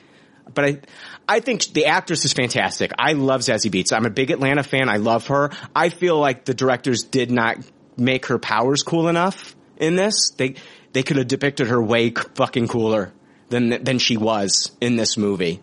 But 0.52 0.66
I, 0.66 0.80
I 1.28 1.40
think 1.40 1.66
the 1.66 1.86
actress 1.86 2.26
is 2.26 2.34
fantastic. 2.34 2.94
I 2.98 3.14
love 3.14 3.42
Zazie 3.42 3.72
Beetz. 3.72 3.96
I'm 3.96 4.06
a 4.08 4.10
big 4.10 4.32
Atlanta 4.32 4.64
fan. 4.64 4.90
I 4.90 4.98
love 4.98 5.28
her. 5.28 5.52
I 5.76 5.90
feel 5.90 6.20
like 6.20 6.46
the 6.46 6.56
directors 6.56 7.04
did 7.04 7.30
not 7.30 7.58
make 7.96 8.26
her 8.26 8.40
powers 8.40 8.82
cool 8.82 9.08
enough 9.08 9.56
in 9.78 9.96
this. 9.96 10.32
They, 10.32 10.56
they 10.94 11.04
could 11.04 11.18
have 11.18 11.28
depicted 11.28 11.68
her 11.68 11.82
way 11.82 12.12
fucking 12.12 12.68
cooler 12.68 13.12
than, 13.50 13.84
than 13.84 14.00
she 14.00 14.18
was 14.18 14.72
in 14.80 14.96
this 14.96 15.18
movie. 15.18 15.62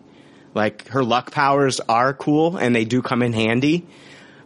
Like 0.53 0.87
her 0.89 1.03
luck 1.03 1.31
powers 1.31 1.79
are 1.79 2.13
cool 2.13 2.57
and 2.57 2.75
they 2.75 2.85
do 2.85 3.01
come 3.01 3.21
in 3.23 3.33
handy, 3.33 3.87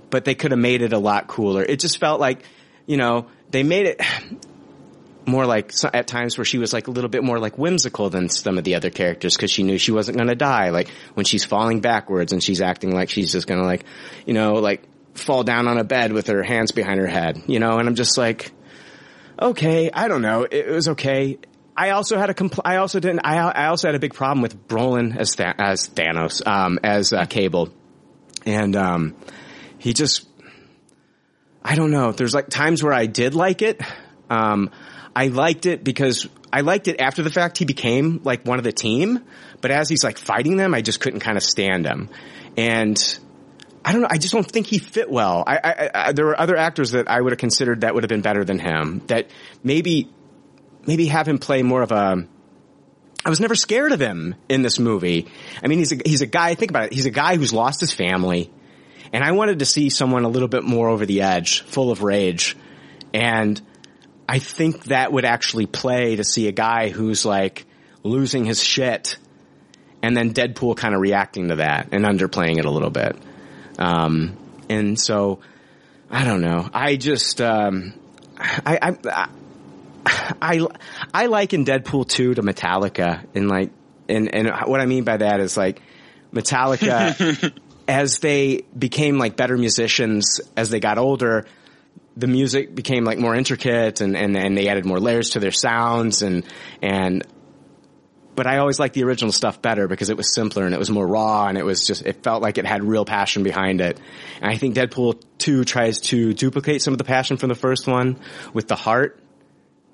but 0.09 0.25
they 0.25 0.35
could 0.35 0.51
have 0.51 0.59
made 0.59 0.81
it 0.81 0.93
a 0.93 0.99
lot 0.99 1.27
cooler. 1.27 1.63
It 1.63 1.79
just 1.79 1.99
felt 1.99 2.19
like, 2.19 2.43
you 2.85 2.97
know, 2.97 3.27
they 3.49 3.63
made 3.63 3.87
it 3.87 4.01
more 5.27 5.47
like 5.47 5.73
at 5.91 6.05
times 6.05 6.37
where 6.37 6.45
she 6.45 6.59
was 6.59 6.71
like 6.71 6.87
a 6.87 6.91
little 6.91 7.09
bit 7.09 7.23
more 7.23 7.39
like 7.39 7.57
whimsical 7.57 8.11
than 8.11 8.29
some 8.29 8.59
of 8.59 8.63
the 8.63 8.75
other 8.75 8.91
characters 8.91 9.35
because 9.35 9.49
she 9.49 9.63
knew 9.63 9.79
she 9.79 9.91
wasn't 9.91 10.15
going 10.15 10.29
to 10.29 10.35
die. 10.35 10.69
Like 10.69 10.89
when 11.15 11.25
she's 11.25 11.43
falling 11.43 11.81
backwards 11.81 12.31
and 12.31 12.43
she's 12.43 12.61
acting 12.61 12.93
like 12.93 13.09
she's 13.09 13.31
just 13.31 13.47
going 13.47 13.59
to 13.59 13.65
like, 13.65 13.85
you 14.27 14.35
know, 14.35 14.55
like 14.55 14.83
fall 15.15 15.43
down 15.43 15.67
on 15.67 15.79
a 15.79 15.83
bed 15.83 16.13
with 16.13 16.27
her 16.27 16.43
hands 16.43 16.71
behind 16.71 16.99
her 16.99 17.07
head, 17.07 17.41
you 17.47 17.59
know, 17.59 17.79
and 17.79 17.87
I'm 17.87 17.95
just 17.95 18.19
like, 18.19 18.51
okay, 19.39 19.89
I 19.91 20.07
don't 20.07 20.21
know. 20.21 20.47
It, 20.49 20.67
was 20.67 20.87
okay. 20.89 21.39
I 21.75 21.91
also 21.91 22.17
had 22.17 22.29
a 22.29 22.33
compl- 22.33 22.61
I 22.65 22.77
also 22.77 22.99
didn't, 22.99 23.21
I, 23.23 23.37
I 23.37 23.67
also 23.67 23.87
had 23.87 23.95
a 23.95 23.99
big 23.99 24.13
problem 24.13 24.41
with 24.41 24.67
Brolin 24.67 25.15
as, 25.17 25.35
as 25.39 25.89
Thanos, 25.89 26.45
um, 26.47 26.79
as 26.83 27.13
uh, 27.13 27.25
Cable. 27.25 27.69
And, 28.45 28.75
um, 28.75 29.15
he 29.77 29.93
just, 29.93 30.27
I 31.63 31.75
don't 31.75 31.91
know. 31.91 32.11
There's 32.11 32.33
like 32.33 32.49
times 32.49 32.83
where 32.83 32.93
I 32.93 33.07
did 33.07 33.35
like 33.35 33.61
it. 33.61 33.81
Um, 34.29 34.71
I 35.15 35.27
liked 35.27 35.65
it 35.65 35.83
because 35.83 36.27
I 36.51 36.61
liked 36.61 36.87
it 36.87 36.99
after 36.99 37.23
the 37.23 37.31
fact. 37.31 37.57
He 37.57 37.65
became 37.65 38.21
like 38.23 38.45
one 38.45 38.57
of 38.57 38.63
the 38.63 38.71
team, 38.71 39.23
but 39.61 39.71
as 39.71 39.89
he's 39.89 40.03
like 40.03 40.17
fighting 40.17 40.57
them, 40.57 40.73
I 40.73 40.81
just 40.81 40.99
couldn't 40.99 41.21
kind 41.21 41.37
of 41.37 41.43
stand 41.43 41.85
him. 41.85 42.09
And 42.57 42.97
I 43.85 43.91
don't 43.91 44.01
know. 44.01 44.07
I 44.09 44.17
just 44.17 44.33
don't 44.33 44.49
think 44.49 44.65
he 44.65 44.79
fit 44.79 45.11
well. 45.11 45.43
I, 45.45 45.59
I, 45.63 45.89
I 45.93 46.11
there 46.11 46.25
were 46.25 46.39
other 46.39 46.57
actors 46.57 46.91
that 46.91 47.07
I 47.07 47.21
would 47.21 47.33
have 47.33 47.37
considered 47.37 47.81
that 47.81 47.93
would 47.93 48.01
have 48.01 48.09
been 48.09 48.21
better 48.21 48.43
than 48.43 48.57
him. 48.57 49.03
That 49.05 49.29
maybe, 49.63 50.09
maybe 50.87 51.05
have 51.05 51.27
him 51.27 51.37
play 51.37 51.61
more 51.61 51.83
of 51.83 51.91
a. 51.91 52.27
I 53.23 53.29
was 53.29 53.39
never 53.39 53.53
scared 53.53 53.91
of 53.91 53.99
him 53.99 54.33
in 54.49 54.63
this 54.63 54.79
movie. 54.79 55.27
I 55.63 55.67
mean, 55.67 55.77
he's 55.77 55.91
a, 55.91 55.97
he's 56.03 56.21
a 56.21 56.25
guy. 56.25 56.55
Think 56.55 56.71
about 56.71 56.85
it. 56.85 56.93
He's 56.93 57.05
a 57.05 57.11
guy 57.11 57.35
who's 57.35 57.53
lost 57.53 57.79
his 57.79 57.93
family, 57.93 58.51
and 59.13 59.23
I 59.23 59.33
wanted 59.33 59.59
to 59.59 59.65
see 59.65 59.91
someone 59.91 60.23
a 60.23 60.29
little 60.29 60.47
bit 60.47 60.63
more 60.63 60.89
over 60.89 61.05
the 61.05 61.21
edge, 61.21 61.61
full 61.61 61.91
of 61.91 62.01
rage, 62.01 62.57
and 63.13 63.61
I 64.27 64.39
think 64.39 64.85
that 64.85 65.11
would 65.11 65.25
actually 65.25 65.67
play 65.67 66.15
to 66.15 66.23
see 66.23 66.47
a 66.47 66.51
guy 66.51 66.89
who's 66.89 67.23
like 67.23 67.67
losing 68.01 68.45
his 68.45 68.63
shit, 68.63 69.17
and 70.01 70.17
then 70.17 70.33
Deadpool 70.33 70.75
kind 70.75 70.95
of 70.95 71.01
reacting 71.01 71.49
to 71.49 71.57
that 71.57 71.89
and 71.91 72.03
underplaying 72.03 72.57
it 72.57 72.65
a 72.65 72.71
little 72.71 72.89
bit. 72.89 73.15
Um, 73.77 74.37
and 74.69 74.99
so 74.99 75.39
I 76.09 76.23
don't 76.23 76.41
know. 76.41 76.69
I 76.73 76.95
just 76.95 77.41
um, 77.41 77.93
I, 78.37 78.79
I 78.81 78.97
I 79.05 79.29
I 80.41 80.67
I 81.13 81.25
liken 81.27 81.65
Deadpool 81.65 82.07
two 82.07 82.33
to 82.33 82.41
Metallica, 82.41 83.25
and 83.35 83.49
like 83.49 83.71
and 84.07 84.33
and 84.33 84.51
what 84.65 84.81
I 84.81 84.85
mean 84.85 85.03
by 85.03 85.17
that 85.17 85.39
is 85.39 85.57
like 85.57 85.81
Metallica 86.33 87.53
as 87.87 88.19
they 88.19 88.63
became 88.77 89.17
like 89.17 89.35
better 89.35 89.57
musicians 89.57 90.41
as 90.55 90.69
they 90.69 90.79
got 90.79 90.97
older 90.97 91.45
the 92.17 92.27
music 92.27 92.73
became 92.73 93.03
like 93.03 93.17
more 93.17 93.35
intricate 93.35 94.01
and, 94.01 94.15
and, 94.15 94.37
and 94.37 94.57
they 94.57 94.69
added 94.69 94.85
more 94.85 94.99
layers 94.99 95.31
to 95.31 95.39
their 95.39 95.51
sounds 95.51 96.21
and, 96.21 96.45
and, 96.81 97.27
but 98.35 98.47
I 98.47 98.57
always 98.57 98.79
liked 98.79 98.93
the 98.93 99.03
original 99.03 99.31
stuff 99.31 99.61
better 99.61 99.87
because 99.87 100.09
it 100.09 100.17
was 100.17 100.33
simpler 100.33 100.65
and 100.65 100.73
it 100.73 100.77
was 100.77 100.89
more 100.89 101.07
raw 101.07 101.47
and 101.47 101.57
it 101.57 101.65
was 101.65 101.85
just, 101.85 102.05
it 102.05 102.23
felt 102.23 102.41
like 102.41 102.57
it 102.57 102.65
had 102.65 102.83
real 102.83 103.05
passion 103.05 103.43
behind 103.43 103.81
it. 103.81 103.99
And 104.41 104.51
I 104.51 104.57
think 104.57 104.75
Deadpool 104.75 105.21
2 105.37 105.63
tries 105.63 106.01
to 106.01 106.33
duplicate 106.33 106.81
some 106.81 106.93
of 106.93 106.97
the 106.97 107.03
passion 107.03 107.37
from 107.37 107.49
the 107.49 107.55
first 107.55 107.87
one 107.87 108.19
with 108.53 108.67
the 108.67 108.75
heart. 108.75 109.19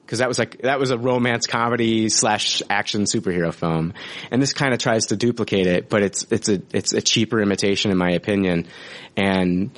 Cause 0.08 0.20
that 0.20 0.28
was 0.28 0.38
like, 0.38 0.64
that 0.64 0.78
was 0.78 0.92
a 0.92 0.98
romance 0.98 1.48
comedy 1.48 2.10
slash 2.10 2.62
action 2.70 3.04
superhero 3.04 3.54
film. 3.54 3.94
And 4.30 4.42
this 4.42 4.52
kind 4.52 4.74
of 4.74 4.80
tries 4.80 5.06
to 5.08 5.16
duplicate 5.16 5.68
it, 5.68 5.88
but 5.88 6.04
it's, 6.04 6.26
it's 6.30 6.50
a, 6.50 6.62
it's 6.74 6.92
a 6.92 7.02
cheaper 7.02 7.42
imitation 7.42 7.92
in 7.92 7.98
my 7.98 8.12
opinion. 8.12 8.68
And 9.16 9.72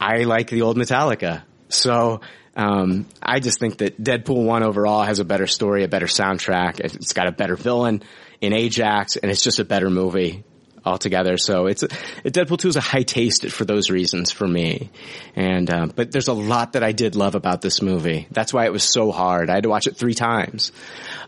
I 0.00 0.24
like 0.24 0.50
the 0.50 0.62
old 0.62 0.76
Metallica. 0.76 1.42
So, 1.68 2.22
um, 2.56 3.06
I 3.22 3.40
just 3.40 3.58
think 3.58 3.78
that 3.78 4.02
Deadpool 4.02 4.44
1 4.44 4.62
overall 4.62 5.02
has 5.02 5.18
a 5.18 5.24
better 5.24 5.46
story, 5.46 5.84
a 5.84 5.88
better 5.88 6.06
soundtrack. 6.06 6.80
It's 6.80 7.12
got 7.12 7.28
a 7.28 7.32
better 7.32 7.56
villain 7.56 8.02
in 8.40 8.52
Ajax, 8.52 9.16
and 9.16 9.30
it's 9.30 9.42
just 9.42 9.58
a 9.58 9.64
better 9.64 9.90
movie 9.90 10.44
altogether. 10.84 11.36
So 11.36 11.66
it's, 11.66 11.82
Deadpool 11.82 12.58
2 12.58 12.68
is 12.68 12.76
a 12.76 12.80
high 12.80 13.02
taste 13.02 13.48
for 13.50 13.64
those 13.64 13.90
reasons 13.90 14.32
for 14.32 14.46
me. 14.46 14.90
And, 15.36 15.70
um, 15.70 15.92
but 15.94 16.10
there's 16.10 16.28
a 16.28 16.32
lot 16.32 16.72
that 16.72 16.82
I 16.82 16.92
did 16.92 17.14
love 17.14 17.34
about 17.34 17.60
this 17.60 17.82
movie. 17.82 18.26
That's 18.30 18.52
why 18.52 18.64
it 18.64 18.72
was 18.72 18.84
so 18.84 19.12
hard. 19.12 19.50
I 19.50 19.54
had 19.54 19.64
to 19.64 19.68
watch 19.68 19.86
it 19.86 19.96
three 19.96 20.14
times. 20.14 20.72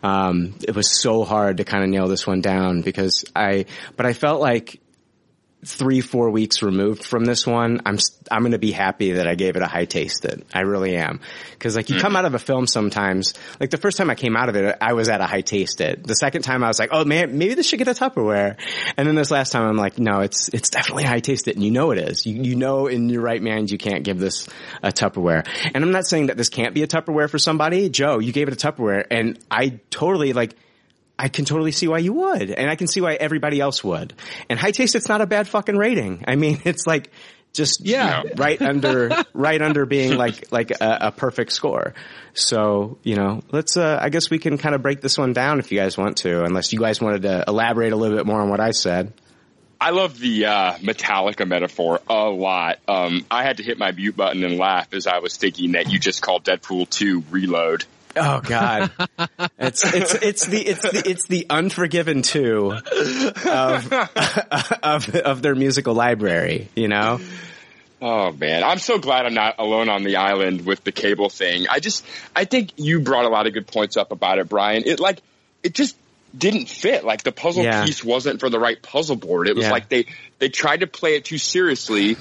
Um, 0.02 0.54
it 0.66 0.74
was 0.74 0.90
so 0.90 1.24
hard 1.24 1.58
to 1.58 1.64
kind 1.64 1.84
of 1.84 1.90
nail 1.90 2.08
this 2.08 2.26
one 2.26 2.40
down 2.40 2.82
because 2.82 3.24
I, 3.36 3.66
but 3.96 4.06
I 4.06 4.14
felt 4.14 4.40
like 4.40 4.80
three, 5.64 6.00
four 6.00 6.30
weeks 6.30 6.62
removed 6.62 7.04
from 7.04 7.24
this 7.24 7.46
one, 7.46 7.82
I'm, 7.84 7.98
I'm 8.30 8.40
going 8.40 8.52
to 8.52 8.58
be 8.58 8.72
happy 8.72 9.12
that 9.12 9.26
I 9.26 9.34
gave 9.34 9.56
it 9.56 9.62
a 9.62 9.66
high 9.66 9.84
taste 9.84 10.24
it. 10.24 10.46
I 10.54 10.60
really 10.60 10.96
am. 10.96 11.20
Cause 11.58 11.76
like 11.76 11.90
you 11.90 12.00
come 12.00 12.10
mm-hmm. 12.10 12.16
out 12.16 12.24
of 12.24 12.34
a 12.34 12.38
film 12.38 12.66
sometimes, 12.66 13.34
like 13.60 13.70
the 13.70 13.76
first 13.76 13.98
time 13.98 14.08
I 14.08 14.14
came 14.14 14.36
out 14.36 14.48
of 14.48 14.56
it, 14.56 14.78
I 14.80 14.94
was 14.94 15.10
at 15.10 15.20
a 15.20 15.26
high 15.26 15.42
taste 15.42 15.82
it. 15.82 16.02
The 16.02 16.14
second 16.14 16.42
time 16.42 16.64
I 16.64 16.68
was 16.68 16.78
like, 16.78 16.90
oh 16.92 17.04
man, 17.04 17.36
maybe 17.36 17.54
this 17.54 17.66
should 17.66 17.78
get 17.78 17.88
a 17.88 17.92
Tupperware. 17.92 18.56
And 18.96 19.06
then 19.06 19.14
this 19.14 19.30
last 19.30 19.52
time 19.52 19.64
I'm 19.64 19.76
like, 19.76 19.98
no, 19.98 20.20
it's, 20.20 20.48
it's 20.48 20.70
definitely 20.70 21.04
high 21.04 21.20
taste 21.20 21.46
it. 21.48 21.56
And 21.56 21.64
you 21.64 21.70
know 21.70 21.90
it 21.90 21.98
is. 21.98 22.24
You, 22.24 22.42
you 22.42 22.56
know 22.56 22.86
in 22.86 23.10
your 23.10 23.20
right 23.20 23.42
mind 23.42 23.70
you 23.70 23.78
can't 23.78 24.02
give 24.02 24.18
this 24.18 24.48
a 24.82 24.90
Tupperware. 24.90 25.46
And 25.74 25.84
I'm 25.84 25.92
not 25.92 26.06
saying 26.06 26.28
that 26.28 26.38
this 26.38 26.48
can't 26.48 26.74
be 26.74 26.82
a 26.82 26.86
Tupperware 26.86 27.28
for 27.28 27.38
somebody. 27.38 27.90
Joe, 27.90 28.18
you 28.18 28.32
gave 28.32 28.48
it 28.48 28.54
a 28.54 28.72
Tupperware 28.72 29.04
and 29.10 29.38
I 29.50 29.80
totally 29.90 30.32
like, 30.32 30.54
I 31.20 31.28
can 31.28 31.44
totally 31.44 31.70
see 31.72 31.86
why 31.86 31.98
you 31.98 32.14
would, 32.14 32.50
and 32.50 32.70
I 32.70 32.76
can 32.76 32.86
see 32.86 33.02
why 33.02 33.12
everybody 33.14 33.60
else 33.60 33.84
would. 33.84 34.14
And 34.48 34.58
high 34.58 34.70
taste, 34.70 34.94
it's 34.94 35.08
not 35.08 35.20
a 35.20 35.26
bad 35.26 35.46
fucking 35.46 35.76
rating. 35.76 36.24
I 36.26 36.36
mean, 36.36 36.62
it's 36.64 36.86
like 36.86 37.10
just 37.52 37.84
Yeah. 37.84 38.22
you 38.22 38.28
know, 38.30 38.34
right 38.36 38.62
under 38.62 39.10
right 39.34 39.60
under 39.60 39.84
being 39.84 40.16
like 40.16 40.50
like 40.50 40.70
a, 40.70 40.98
a 41.02 41.12
perfect 41.12 41.52
score. 41.52 41.92
So 42.32 42.96
you 43.02 43.16
know, 43.16 43.42
let's. 43.52 43.76
Uh, 43.76 43.98
I 44.00 44.08
guess 44.08 44.30
we 44.30 44.38
can 44.38 44.56
kind 44.56 44.74
of 44.74 44.80
break 44.80 45.02
this 45.02 45.18
one 45.18 45.34
down 45.34 45.58
if 45.58 45.70
you 45.70 45.78
guys 45.78 45.98
want 45.98 46.16
to, 46.18 46.42
unless 46.44 46.72
you 46.72 46.78
guys 46.78 47.02
wanted 47.02 47.22
to 47.22 47.44
elaborate 47.46 47.92
a 47.92 47.96
little 47.96 48.16
bit 48.16 48.24
more 48.24 48.40
on 48.40 48.48
what 48.48 48.60
I 48.60 48.70
said. 48.70 49.12
I 49.82 49.90
love 49.90 50.18
the 50.18 50.46
uh, 50.46 50.72
Metallica 50.74 51.46
metaphor 51.46 52.00
a 52.08 52.28
lot. 52.28 52.78
Um, 52.86 53.26
I 53.30 53.42
had 53.44 53.58
to 53.58 53.62
hit 53.62 53.78
my 53.78 53.92
mute 53.92 54.14
button 54.16 54.44
and 54.44 54.58
laugh 54.58 54.92
as 54.92 55.06
I 55.06 55.18
was 55.18 55.36
thinking 55.38 55.72
that 55.72 55.90
you 55.90 55.98
just 55.98 56.20
called 56.22 56.44
Deadpool 56.44 56.88
2 56.90 57.24
Reload. 57.30 57.84
Oh 58.16 58.40
God, 58.40 58.90
it's 59.58 59.84
it's 59.84 60.14
it's 60.14 60.46
the 60.46 60.60
it's 60.60 60.82
the 60.82 61.02
it's 61.08 61.26
the 61.26 61.46
Unforgiven 61.48 62.22
two 62.22 62.72
of 62.72 63.92
of 64.82 65.14
of 65.14 65.42
their 65.42 65.54
musical 65.54 65.94
library. 65.94 66.68
You 66.74 66.88
know. 66.88 67.20
Oh 68.02 68.32
man, 68.32 68.64
I'm 68.64 68.78
so 68.78 68.98
glad 68.98 69.26
I'm 69.26 69.34
not 69.34 69.56
alone 69.58 69.88
on 69.90 70.04
the 70.04 70.16
island 70.16 70.64
with 70.64 70.82
the 70.84 70.92
cable 70.92 71.28
thing. 71.28 71.66
I 71.70 71.80
just, 71.80 72.02
I 72.34 72.46
think 72.46 72.72
you 72.76 73.00
brought 73.00 73.26
a 73.26 73.28
lot 73.28 73.46
of 73.46 73.52
good 73.52 73.66
points 73.66 73.98
up 73.98 74.10
about 74.10 74.38
it, 74.38 74.48
Brian. 74.48 74.84
It 74.86 75.00
like, 75.00 75.20
it 75.62 75.74
just 75.74 75.94
didn't 76.36 76.70
fit. 76.70 77.04
Like 77.04 77.24
the 77.24 77.32
puzzle 77.32 77.62
Yeah. 77.62 77.84
piece 77.84 78.02
wasn't 78.02 78.40
for 78.40 78.48
the 78.48 78.58
right 78.58 78.80
puzzle 78.80 79.16
board. 79.16 79.48
It 79.48 79.54
was 79.56 79.66
Yeah. 79.66 79.72
like 79.72 79.90
they, 79.90 80.06
they 80.38 80.48
tried 80.48 80.80
to 80.80 80.86
play 80.86 81.16
it 81.16 81.26
too 81.26 81.36
seriously, 81.36 82.16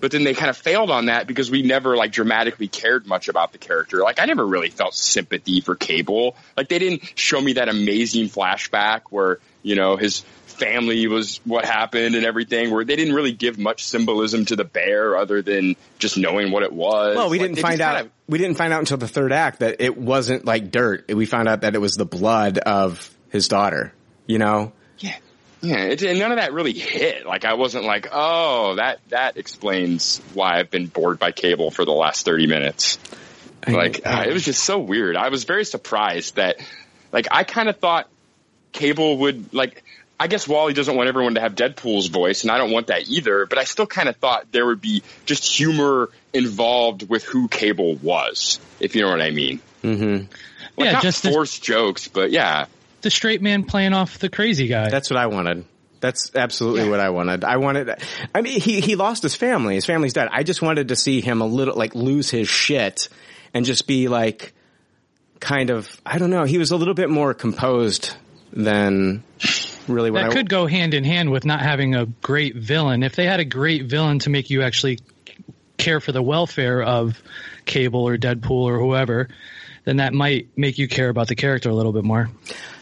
but 0.00 0.10
then 0.10 0.24
they 0.24 0.34
kind 0.34 0.50
of 0.50 0.56
failed 0.56 0.90
on 0.90 1.06
that 1.06 1.26
because 1.26 1.50
we 1.50 1.62
never 1.62 1.96
like 1.96 2.12
dramatically 2.12 2.68
cared 2.68 3.06
much 3.06 3.28
about 3.28 3.52
the 3.52 3.58
character. 3.58 3.98
Like 3.98 4.20
I 4.20 4.24
never 4.24 4.46
really 4.46 4.70
felt 4.70 4.94
sympathy 4.94 5.60
for 5.60 5.74
Cable. 5.74 6.36
Like 6.56 6.68
they 6.68 6.78
didn't 6.78 7.02
show 7.14 7.40
me 7.40 7.54
that 7.54 7.68
amazing 7.68 8.28
flashback 8.28 9.02
where, 9.10 9.38
you 9.62 9.76
know, 9.76 9.96
his 9.96 10.20
family 10.46 11.06
was 11.06 11.40
what 11.44 11.64
happened 11.64 12.14
and 12.14 12.24
everything 12.26 12.70
where 12.70 12.84
they 12.84 12.94
didn't 12.96 13.14
really 13.14 13.32
give 13.32 13.58
much 13.58 13.84
symbolism 13.84 14.44
to 14.44 14.56
the 14.56 14.64
bear 14.64 15.16
other 15.16 15.40
than 15.40 15.74
just 15.98 16.18
knowing 16.18 16.50
what 16.52 16.62
it 16.62 16.72
was. 16.72 17.16
Well, 17.16 17.30
we 17.30 17.38
Like, 17.38 17.48
didn't 17.48 17.62
find 17.62 17.80
out. 17.80 17.96
kinda- 17.96 18.12
we 18.28 18.38
didn't 18.38 18.56
find 18.58 18.72
out 18.72 18.80
until 18.80 18.98
the 18.98 19.08
third 19.08 19.32
act 19.32 19.60
that 19.60 19.76
it 19.80 19.96
wasn't 19.96 20.44
like 20.44 20.70
dirt. 20.70 21.10
We 21.14 21.24
found 21.26 21.48
out 21.48 21.62
that 21.62 21.74
it 21.74 21.80
was 21.80 21.94
the 21.94 22.04
blood 22.04 22.58
of 22.58 23.10
his 23.30 23.48
daughter. 23.48 23.92
You 24.26 24.38
know. 24.38 24.72
Yeah, 25.62 25.76
it, 25.84 26.02
and 26.02 26.18
none 26.18 26.32
of 26.32 26.38
that 26.38 26.52
really 26.52 26.72
hit. 26.72 27.26
Like 27.26 27.44
I 27.44 27.54
wasn't 27.54 27.84
like, 27.84 28.08
oh, 28.12 28.76
that 28.76 29.00
that 29.08 29.36
explains 29.36 30.20
why 30.32 30.58
I've 30.58 30.70
been 30.70 30.86
bored 30.86 31.18
by 31.18 31.32
cable 31.32 31.70
for 31.70 31.84
the 31.84 31.92
last 31.92 32.24
thirty 32.24 32.46
minutes. 32.46 32.98
Like 33.66 34.06
uh, 34.06 34.24
it 34.26 34.32
was 34.32 34.44
just 34.44 34.64
so 34.64 34.78
weird. 34.78 35.16
I 35.16 35.28
was 35.28 35.44
very 35.44 35.66
surprised 35.66 36.36
that, 36.36 36.56
like, 37.12 37.28
I 37.30 37.44
kind 37.44 37.68
of 37.68 37.76
thought 37.76 38.08
cable 38.72 39.18
would 39.18 39.52
like. 39.52 39.82
I 40.18 40.26
guess 40.26 40.46
Wally 40.46 40.74
doesn't 40.74 40.94
want 40.94 41.08
everyone 41.08 41.34
to 41.36 41.40
have 41.40 41.54
Deadpool's 41.54 42.08
voice, 42.08 42.42
and 42.42 42.50
I 42.50 42.58
don't 42.58 42.70
want 42.70 42.88
that 42.88 43.08
either. 43.08 43.46
But 43.46 43.58
I 43.58 43.64
still 43.64 43.86
kind 43.86 44.06
of 44.08 44.16
thought 44.16 44.52
there 44.52 44.66
would 44.66 44.80
be 44.82 45.02
just 45.24 45.44
humor 45.44 46.10
involved 46.34 47.08
with 47.08 47.24
who 47.24 47.48
Cable 47.48 47.96
was, 47.96 48.60
if 48.80 48.94
you 48.94 49.00
know 49.02 49.08
what 49.08 49.22
I 49.22 49.30
mean. 49.30 49.60
Mm-hmm. 49.82 50.12
Like, 50.12 50.28
Yeah, 50.76 50.92
not 50.92 51.02
just 51.02 51.22
the- 51.22 51.32
forced 51.32 51.62
jokes, 51.62 52.08
but 52.08 52.30
yeah. 52.30 52.66
The 53.02 53.10
straight 53.10 53.42
man 53.42 53.64
playing 53.64 53.94
off 53.94 54.18
the 54.18 54.28
crazy 54.28 54.66
guy. 54.66 54.90
That's 54.90 55.10
what 55.10 55.18
I 55.18 55.26
wanted. 55.26 55.64
That's 56.00 56.34
absolutely 56.34 56.88
what 56.88 57.00
I 57.00 57.10
wanted. 57.10 57.44
I 57.44 57.58
wanted, 57.58 57.90
I 58.34 58.40
mean, 58.40 58.58
he, 58.60 58.80
he 58.80 58.96
lost 58.96 59.22
his 59.22 59.34
family. 59.34 59.74
His 59.74 59.84
family's 59.84 60.14
dead. 60.14 60.28
I 60.32 60.42
just 60.42 60.62
wanted 60.62 60.88
to 60.88 60.96
see 60.96 61.20
him 61.20 61.42
a 61.42 61.46
little, 61.46 61.76
like, 61.76 61.94
lose 61.94 62.30
his 62.30 62.48
shit 62.48 63.08
and 63.52 63.66
just 63.66 63.86
be 63.86 64.08
like, 64.08 64.54
kind 65.40 65.70
of, 65.70 66.00
I 66.04 66.18
don't 66.18 66.30
know, 66.30 66.44
he 66.44 66.58
was 66.58 66.70
a 66.70 66.76
little 66.76 66.94
bit 66.94 67.10
more 67.10 67.34
composed 67.34 68.14
than 68.52 69.22
really 69.88 70.10
what 70.10 70.22
that 70.22 70.30
I, 70.30 70.34
could 70.34 70.48
go 70.48 70.66
hand 70.66 70.94
in 70.94 71.04
hand 71.04 71.30
with 71.30 71.44
not 71.44 71.60
having 71.60 71.94
a 71.94 72.06
great 72.06 72.56
villain. 72.56 73.02
If 73.02 73.14
they 73.14 73.26
had 73.26 73.40
a 73.40 73.44
great 73.44 73.84
villain 73.84 74.20
to 74.20 74.30
make 74.30 74.50
you 74.50 74.62
actually 74.62 74.98
care 75.76 76.00
for 76.00 76.12
the 76.12 76.22
welfare 76.22 76.82
of 76.82 77.20
Cable 77.64 78.06
or 78.06 78.16
Deadpool 78.16 78.50
or 78.50 78.78
whoever, 78.78 79.28
then 79.84 79.98
that 79.98 80.12
might 80.12 80.48
make 80.56 80.78
you 80.78 80.88
care 80.88 81.08
about 81.08 81.28
the 81.28 81.36
character 81.36 81.70
a 81.70 81.74
little 81.74 81.92
bit 81.92 82.04
more. 82.04 82.30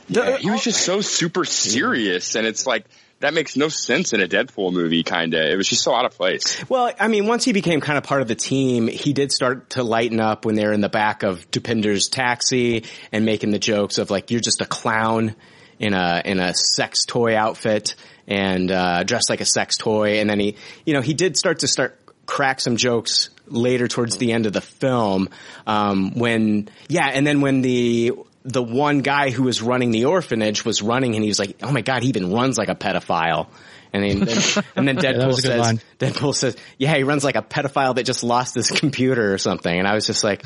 Yeah, 0.09 0.39
he 0.39 0.51
was 0.51 0.65
just 0.65 0.83
so 0.83 1.01
super 1.01 1.45
serious, 1.45 2.35
and 2.35 2.47
it's 2.47 2.67
like 2.67 2.85
that 3.21 3.35
makes 3.35 3.57
no 3.57 3.69
sense 3.69 4.13
in 4.13 4.23
a 4.23 4.29
Deadpool 4.29 4.73
movie. 4.73 5.03
Kind 5.03 5.35
of, 5.35 5.41
it 5.41 5.57
was 5.57 5.69
just 5.69 5.83
so 5.83 5.95
out 5.95 6.05
of 6.05 6.13
place. 6.13 6.65
Well, 6.69 6.93
I 6.99 7.09
mean, 7.09 7.27
once 7.27 7.45
he 7.45 7.53
became 7.53 7.81
kind 7.81 7.99
of 7.99 8.05
part 8.05 8.23
of 8.23 8.29
the 8.29 8.35
team, 8.35 8.87
he 8.87 9.13
did 9.13 9.33
start 9.33 9.71
to 9.71 9.83
lighten 9.83 10.21
up 10.21 10.45
when 10.45 10.55
they're 10.55 10.73
in 10.73 10.81
the 10.81 10.89
back 10.89 11.25
of 11.25 11.51
Dopinder's 11.51 12.09
taxi 12.09 12.85
and 13.13 13.25
making 13.25 13.51
the 13.51 13.59
jokes 13.59 13.99
of 13.99 14.11
like, 14.11 14.31
you're 14.31 14.41
just 14.41 14.61
a 14.61 14.67
clown 14.67 15.35
in 15.79 15.95
a, 15.95 16.23
in 16.25 16.39
a 16.39 16.55
sex 16.55 17.05
toy 17.05 17.37
outfit 17.37 17.97
and, 18.27 18.71
uh, 18.71 19.03
dressed 19.03 19.31
like 19.31 19.41
a 19.41 19.45
sex 19.45 19.77
toy. 19.77 20.21
And 20.21 20.31
then 20.31 20.39
he, 20.39 20.57
you 20.87 20.95
know, 20.95 21.01
he 21.01 21.15
did 21.15 21.37
start 21.37 21.61
to 21.61 21.67
start 21.67 21.99
crack 22.25 22.61
some 22.61 22.77
jokes 22.77 23.31
later 23.47 23.89
towards 23.89 24.19
the 24.19 24.33
end 24.33 24.47
of 24.47 24.53
the 24.53 24.61
film, 24.61 25.29
um, 25.67 26.13
when, 26.19 26.69
yeah, 26.89 27.09
and 27.09 27.27
then 27.27 27.41
when 27.41 27.63
the, 27.63 28.13
the 28.49 28.63
one 28.63 29.01
guy 29.01 29.31
who 29.31 29.43
was 29.43 29.61
running 29.61 29.91
the 29.91 30.07
orphanage 30.07 30.65
was 30.65 30.81
running 30.81 31.15
and 31.15 31.23
he 31.23 31.29
was 31.29 31.39
like, 31.39 31.57
oh 31.63 31.71
my 31.71 31.83
god, 31.83 32.03
he 32.03 32.09
even 32.09 32.33
runs 32.33 32.57
like 32.57 32.69
a 32.69 32.75
pedophile. 32.75 33.49
And 33.93 34.03
then, 34.03 34.21
then 34.21 34.65
and 34.77 34.89
then 34.89 34.97
Deadpool 34.99 35.27
was 35.27 35.39
a 35.39 35.43
good 35.43 35.49
says, 35.49 35.61
line. 35.61 35.81
Deadpool 35.99 36.35
says, 36.35 36.57
yeah, 36.79 36.95
he 36.97 37.03
runs 37.03 37.25
like 37.25 37.37
a 37.37 37.43
pedophile 37.43 37.95
that 37.95 38.05
just 38.05 38.23
lost 38.23 38.55
his 38.55 38.71
computer 38.71 39.33
or 39.33 39.39
something. 39.39 39.77
And 39.77 39.87
I 39.87 39.95
was 39.95 40.07
just 40.07 40.25
like, 40.25 40.45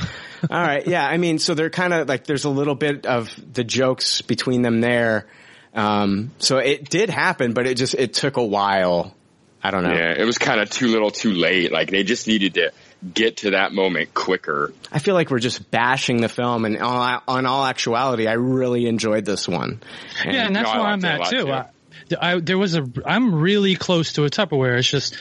all 0.51 0.61
right, 0.61 0.87
yeah, 0.87 1.07
I 1.07 1.17
mean, 1.17 1.39
so 1.39 1.55
they're 1.55 1.71
kind 1.71 1.93
of 1.93 2.09
like, 2.09 2.25
there's 2.25 2.45
a 2.45 2.51
little 2.51 2.75
bit 2.75 3.07
of 3.07 3.35
the 3.53 3.65
jokes 3.65 4.23
between 4.23 4.63
them 4.63 4.81
there. 4.81 5.27
Um, 5.75 6.33
so 6.39 6.59
it 6.59 6.91
did 6.91 7.09
happen, 7.09 7.53
but 7.53 7.67
it 7.67 7.77
just, 7.77 7.95
it 7.95 8.15
took 8.15 8.37
a 8.37 8.45
while. 8.45 9.15
I 9.63 9.71
don't 9.71 9.85
know. 9.85 9.93
Yeah, 9.93 10.15
it 10.17 10.25
was 10.25 10.39
kind 10.39 10.61
of 10.61 10.71
too 10.71 10.89
little, 10.89 11.11
too 11.11 11.33
late. 11.33 11.73
Like 11.73 11.91
they 11.91 12.03
just 12.03 12.27
needed 12.27 12.55
to 12.55 12.73
get 13.15 13.39
to 13.39 13.51
that 13.53 13.73
moment 13.73 14.15
quicker. 14.15 14.73
I 14.93 14.99
feel 14.99 15.15
like 15.15 15.31
we're 15.31 15.39
just 15.41 15.71
bashing 15.71 16.21
the 16.21 16.29
film 16.29 16.65
and 16.65 16.79
all, 16.79 17.21
on 17.27 17.47
all 17.47 17.65
actuality, 17.67 18.27
I 18.29 18.35
really 18.35 18.87
enjoyed 18.87 19.25
this 19.25 19.49
one. 19.49 19.81
yeah, 20.25 20.47
and 20.47 20.55
that's 20.55 20.67
No, 20.67 20.73
I 20.73 20.79
where 20.79 20.87
I'm 20.87 21.01
liked 21.01 21.33
it 21.33 21.37
a 21.37 21.41
at 21.41 21.49
lot, 21.49 21.71
too. 22.11 22.17
I, 22.17 22.33
I, 22.35 22.41
there 22.41 22.59
was 22.59 22.75
a, 22.77 22.87
I'm 23.07 23.35
really 23.35 23.75
close 23.75 24.13
to 24.15 24.25
a 24.25 24.29
Tupperware. 24.31 24.79
It's 24.79 24.89
just 24.91 25.17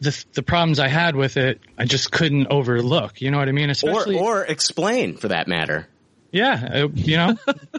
the 0.00 0.24
the 0.32 0.42
problems 0.42 0.78
I 0.78 0.88
had 0.88 1.14
with 1.14 1.36
it, 1.36 1.60
I 1.76 1.84
just 1.84 2.10
couldn't 2.10 2.46
overlook. 2.50 3.20
You 3.20 3.30
know 3.30 3.38
what 3.38 3.48
I 3.48 3.52
mean? 3.52 3.68
or, 3.68 3.72
Especially, 3.72 4.18
or 4.18 4.44
explain 4.44 5.16
for 5.16 5.28
that 5.28 5.46
matter. 5.48 5.86
yeah, 6.32 6.68
I- 6.72 6.90
you 6.94 7.16
know, 7.16 7.36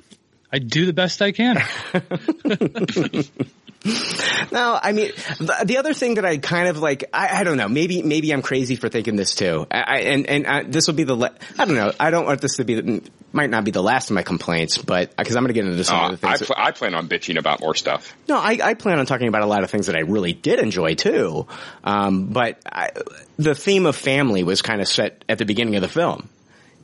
I 0.54 0.60
do 0.60 0.86
the 0.86 0.94
best 0.94 1.22
I 1.22 1.32
can. 1.32 1.58
No, 4.52 4.78
I 4.82 4.92
mean 4.92 5.12
the, 5.40 5.56
the 5.64 5.78
other 5.78 5.94
thing 5.94 6.16
that 6.16 6.26
I 6.26 6.38
kind 6.38 6.68
of 6.68 6.78
like, 6.80 7.06
I, 7.14 7.40
I 7.40 7.44
don't 7.46 7.56
know, 7.58 7.70
maybe 7.70 8.04
maybe 8.04 8.34
I'm 8.34 8.42
crazy 8.42 8.76
for 8.76 8.90
thinking 8.90 9.16
this 9.16 9.34
too. 9.34 9.66
I, 9.72 9.80
I, 9.82 9.98
and 10.00 10.28
and 10.28 10.48
I, 10.48 10.64
this 10.64 10.88
will 10.88 10.94
be 10.96 11.04
the, 11.06 11.16
la- 11.16 11.30
I 11.58 11.64
don't 11.66 11.76
know, 11.76 11.94
I 12.00 12.12
don't 12.12 12.26
want 12.26 12.42
this 12.42 12.58
to 12.58 12.66
be, 12.66 12.76
the, 12.82 13.10
might 13.32 13.50
not 13.50 13.64
be 13.64 13.72
the 13.72 13.82
last 13.82 14.10
of 14.10 14.16
my 14.16 14.24
complaints, 14.24 14.78
but 14.78 15.16
because 15.16 15.38
I'm 15.38 15.44
going 15.44 15.54
to 15.54 15.62
get 15.62 15.66
into 15.66 15.82
some 15.86 15.98
Uh, 15.98 16.08
other 16.10 16.28
I, 16.28 16.36
things. 16.38 16.48
pl- 16.48 16.56
I 16.60 16.72
plan 16.72 16.96
on 16.96 17.08
bitching 17.08 17.38
about 17.40 17.62
more 17.62 17.76
stuff. 17.76 18.14
No, 18.28 18.38
I, 18.38 18.60
I 18.62 18.74
plan 18.74 19.00
on 19.00 19.06
talking 19.06 19.30
about 19.30 19.44
a 19.44 19.46
lot 19.46 19.64
of 19.64 19.70
things 19.72 19.86
that 19.88 19.96
I 19.96 20.00
really 20.02 20.34
did 20.34 20.60
enjoy 20.60 20.96
too. 20.96 21.48
Um, 21.86 22.28
but 22.28 22.60
I, 22.66 22.90
the 23.38 23.56
theme 23.56 23.86
of 23.86 23.96
family 23.96 24.44
was 24.44 24.62
kind 24.62 24.82
of 24.82 24.88
set 24.90 25.24
at 25.30 25.38
the 25.38 25.46
beginning 25.46 25.76
of 25.76 25.82
the 25.82 25.88
film, 25.88 26.28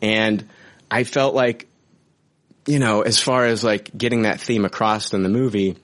and 0.01 0.47
I 0.89 1.03
felt 1.03 1.35
like, 1.35 1.67
you 2.65 2.79
know, 2.79 3.01
as 3.01 3.19
far 3.19 3.43
as 3.45 3.61
like 3.63 3.91
getting 3.97 4.21
that 4.21 4.39
theme 4.39 4.63
across 4.63 5.13
in 5.13 5.23
the 5.23 5.29
movie, 5.29 5.75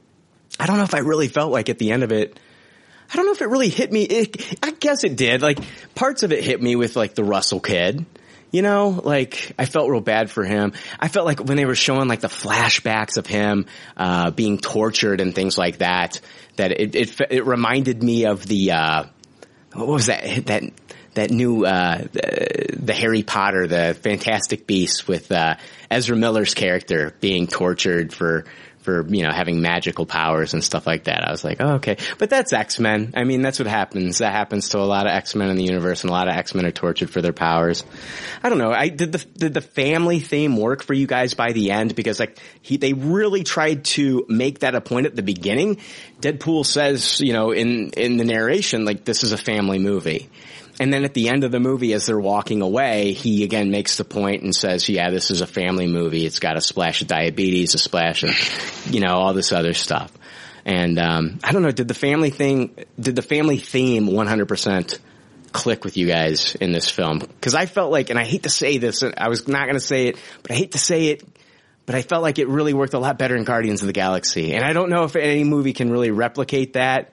I 0.60 0.68
don't 0.68 0.78
know 0.78 0.84
if 0.84 0.94
I 0.94 1.00
really 1.00 1.28
felt 1.28 1.52
like 1.52 1.70
at 1.70 1.80
the 1.80 1.92
end 1.92 2.04
of 2.04 2.12
it. 2.12 2.40
I 3.12 3.16
don't 3.16 3.26
know 3.26 3.34
if 3.34 3.42
it 3.42 3.50
really 3.50 3.70
hit 3.70 3.92
me. 3.92 4.04
It, 4.04 4.58
I 4.64 4.72
guess 4.72 5.04
it 5.04 5.16
did. 5.16 5.42
Like 5.42 5.60
parts 5.94 6.24
of 6.24 6.32
it 6.32 6.44
hit 6.44 6.62
me 6.62 6.76
with 6.76 6.96
like 6.96 7.16
the 7.16 7.24
Russell 7.24 7.60
kid. 7.60 8.06
You 8.52 8.62
know, 8.62 9.02
like 9.04 9.54
I 9.58 9.66
felt 9.66 9.90
real 9.90 10.00
bad 10.00 10.30
for 10.30 10.44
him. 10.44 10.74
I 11.00 11.08
felt 11.08 11.26
like 11.26 11.40
when 11.40 11.58
they 11.58 11.66
were 11.66 11.74
showing 11.74 12.08
like 12.08 12.22
the 12.22 12.28
flashbacks 12.28 13.18
of 13.18 13.26
him 13.26 13.66
uh, 13.98 14.30
being 14.30 14.60
tortured 14.60 15.22
and 15.22 15.34
things 15.34 15.58
like 15.58 15.80
that, 15.80 16.22
that 16.58 16.72
it 16.72 16.96
it, 16.96 17.22
it 17.32 17.46
reminded 17.48 18.04
me 18.04 18.26
of 18.26 18.46
the 18.46 18.72
uh, 18.72 19.04
what 19.74 19.88
was 19.88 20.06
that 20.06 20.46
that 20.46 20.64
that 21.16 21.32
new 21.32 21.66
uh, 21.66 21.98
the, 22.12 22.78
the 22.78 22.94
Harry 22.94 23.24
Potter, 23.24 23.68
the 23.68 23.98
Fantastic 24.02 24.68
Beasts 24.68 25.08
with 25.08 25.32
uh, 25.32 25.56
Ezra 25.90 26.16
Miller's 26.16 26.54
character 26.54 27.16
being 27.20 27.48
tortured 27.48 28.14
for 28.14 28.46
for 28.84 29.06
you 29.08 29.24
know 29.24 29.32
having 29.32 29.62
magical 29.62 30.06
powers 30.06 30.54
and 30.54 30.64
stuff 30.64 30.86
like 30.86 31.06
that. 31.06 31.28
I 31.28 31.32
was 31.32 31.44
like, 31.44 31.58
oh, 31.60 31.76
okay, 31.76 31.98
but 32.18 32.30
that's 32.30 32.54
X 32.54 32.80
Men. 32.80 33.14
I 33.16 33.24
mean, 33.24 33.42
that's 33.42 33.60
what 33.60 33.68
happens. 33.68 34.20
That 34.20 34.32
happens 34.32 34.70
to 34.70 34.80
a 34.80 34.82
lot 34.82 35.08
of 35.08 35.14
X 35.14 35.36
Men 35.36 35.50
in 35.50 35.56
the 35.56 35.64
universe, 35.64 36.04
and 36.04 36.10
a 36.10 36.14
lot 36.14 36.28
of 36.28 36.36
X 36.36 36.54
Men 36.54 36.66
are 36.66 36.72
tortured 36.72 37.10
for 37.10 37.22
their 37.22 37.34
powers. 37.34 37.84
I 38.44 38.50
don't 38.50 38.58
know. 38.58 38.72
I 38.72 38.90
did 38.90 39.12
the 39.12 39.26
did 39.38 39.54
the 39.54 39.62
family 39.62 40.20
theme 40.20 40.58
work 40.58 40.84
for 40.84 40.94
you 40.94 41.08
guys 41.08 41.34
by 41.34 41.54
the 41.54 41.72
end 41.72 41.96
because 41.96 42.20
like 42.20 42.38
he 42.62 42.78
they 42.78 42.94
really 42.94 43.44
tried 43.44 43.86
to 43.86 44.26
make 44.30 44.60
that 44.60 44.76
a 44.76 44.82
point 44.82 45.06
at 45.06 45.16
the 45.16 45.24
beginning. 45.24 45.80
Deadpool 46.22 46.66
says, 46.66 47.20
you 47.20 47.34
know, 47.34 47.52
in 47.52 47.90
in 47.92 48.18
the 48.18 48.26
narration, 48.26 48.86
like 48.86 49.06
this 49.06 49.24
is 49.24 49.32
a 49.32 49.38
family 49.38 49.80
movie. 49.80 50.30
And 50.80 50.92
then 50.92 51.04
at 51.04 51.14
the 51.14 51.30
end 51.30 51.44
of 51.44 51.52
the 51.52 51.60
movie, 51.60 51.94
as 51.94 52.08
they're 52.08 52.20
walking 52.20 52.62
away, 52.62 53.14
he 53.14 53.44
again 53.44 53.70
makes 53.70 53.98
the 53.98 54.04
point 54.04 54.44
and 54.44 54.56
says, 54.56 54.90
yeah, 54.90 55.12
this 55.12 55.30
is 55.30 55.42
a 55.42 55.48
family 55.48 55.88
movie. 55.88 56.26
It's 56.26 56.40
got 56.40 56.58
a 56.58 56.62
splash 56.62 57.02
of 57.02 57.08
diabetes, 57.08 57.76
a 57.76 57.78
splash 57.78 58.24
of, 58.24 58.92
you 58.92 59.00
know, 59.00 59.14
all 59.14 59.34
this 59.34 59.52
other 59.52 59.74
stuff. 59.74 60.12
And, 60.66 60.98
um, 60.98 61.40
I 61.44 61.52
don't 61.52 61.62
know, 61.62 61.72
did 61.72 61.88
the 61.88 61.94
family 61.94 62.30
thing, 62.30 62.76
did 63.00 63.16
the 63.16 63.22
family 63.22 63.58
theme 63.58 64.08
100% 64.08 65.00
click 65.52 65.84
with 65.84 65.98
you 65.98 66.08
guys 66.08 66.56
in 66.56 66.72
this 66.72 66.90
film? 66.90 67.22
Cause 67.42 67.54
I 67.54 67.66
felt 67.66 67.92
like, 67.92 68.10
and 68.10 68.18
I 68.18 68.24
hate 68.24 68.44
to 68.44 68.50
say 68.50 68.78
this, 68.78 69.04
I 69.04 69.28
was 69.28 69.48
not 69.48 69.64
going 69.64 69.76
to 69.76 69.82
say 69.82 70.08
it, 70.08 70.18
but 70.42 70.52
I 70.52 70.56
hate 70.56 70.72
to 70.72 70.80
say 70.80 71.08
it, 71.08 71.24
but 71.86 71.96
I 71.96 72.02
felt 72.02 72.24
like 72.24 72.40
it 72.40 72.48
really 72.48 72.74
worked 72.74 72.94
a 72.94 73.00
lot 73.00 73.20
better 73.20 73.36
in 73.36 73.44
Guardians 73.44 73.82
of 73.82 73.88
the 73.88 73.94
Galaxy. 73.94 74.54
And 74.54 74.64
I 74.64 74.74
don't 74.74 74.90
know 74.90 75.04
if 75.04 75.16
any 75.18 75.44
movie 75.44 75.74
can 75.74 75.92
really 75.92 76.12
replicate 76.12 76.74
that 76.74 77.12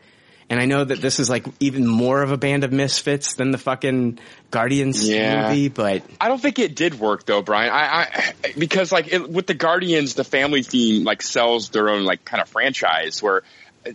and 0.50 0.60
I 0.60 0.66
know 0.66 0.84
that 0.84 1.00
this 1.00 1.20
is 1.20 1.30
like 1.30 1.46
even 1.60 1.86
more 1.86 2.22
of 2.22 2.32
a 2.32 2.36
band 2.36 2.64
of 2.64 2.72
misfits 2.72 3.34
than 3.34 3.52
the 3.52 3.58
fucking 3.58 4.18
Guardians 4.50 5.08
Yeah. 5.08 5.48
movie, 5.48 5.68
but 5.68 6.02
I 6.20 6.26
don't 6.28 6.42
think 6.42 6.58
it 6.58 6.74
did 6.74 6.98
work 6.98 7.24
though, 7.24 7.40
Brian. 7.40 7.70
I, 7.72 8.08
I 8.12 8.34
because 8.58 8.90
like 8.90 9.12
it, 9.12 9.30
with 9.30 9.46
the 9.46 9.54
Guardians, 9.54 10.14
the 10.14 10.24
family 10.24 10.62
theme 10.64 11.04
like 11.04 11.22
sells 11.22 11.70
their 11.70 11.88
own 11.88 12.04
like 12.04 12.24
kind 12.24 12.42
of 12.42 12.48
franchise. 12.48 13.22
Where 13.22 13.42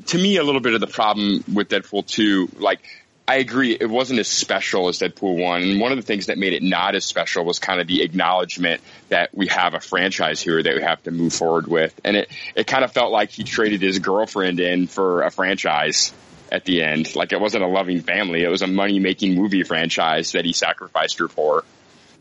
to 0.08 0.18
me, 0.18 0.38
a 0.38 0.44
little 0.44 0.62
bit 0.62 0.74
of 0.74 0.80
the 0.80 0.88
problem 0.88 1.44
with 1.54 1.68
Deadpool 1.70 2.08
two, 2.08 2.50
like 2.58 2.80
I 3.28 3.38
agree, 3.38 3.76
it 3.78 3.90
wasn't 3.90 4.20
as 4.20 4.28
special 4.28 4.88
as 4.88 5.00
Deadpool 5.00 5.44
one. 5.44 5.62
And 5.64 5.82
one 5.82 5.92
of 5.92 5.98
the 5.98 6.04
things 6.04 6.28
that 6.28 6.38
made 6.38 6.54
it 6.54 6.62
not 6.64 6.94
as 6.96 7.04
special 7.06 7.44
was 7.44 7.58
kind 7.60 7.82
of 7.82 7.88
the 7.88 8.04
acknowledgement 8.04 8.82
that 9.10 9.36
we 9.36 9.48
have 9.48 9.74
a 9.74 9.80
franchise 9.80 10.40
here 10.40 10.62
that 10.62 10.76
we 10.76 10.84
have 10.84 11.02
to 11.04 11.12
move 11.12 11.34
forward 11.34 11.68
with. 11.68 12.00
And 12.06 12.16
it 12.16 12.30
it 12.56 12.66
kind 12.68 12.84
of 12.86 12.94
felt 12.94 13.12
like 13.12 13.32
he 13.32 13.44
traded 13.44 13.82
his 13.82 14.00
girlfriend 14.00 14.60
in 14.60 14.88
for 14.88 15.24
a 15.24 15.32
franchise 15.32 16.14
at 16.52 16.66
the 16.66 16.84
end. 16.84 17.16
Like 17.16 17.32
it 17.32 17.40
wasn't 17.40 17.64
a 17.64 17.68
loving 17.68 18.02
family; 18.02 18.44
it 18.44 18.50
was 18.50 18.62
a 18.62 18.68
money 18.68 19.00
making 19.00 19.36
movie 19.36 19.64
franchise 19.64 20.34
that 20.34 20.46
he 20.46 20.54
sacrificed 20.54 21.20
her 21.20 21.28
for. 21.28 21.64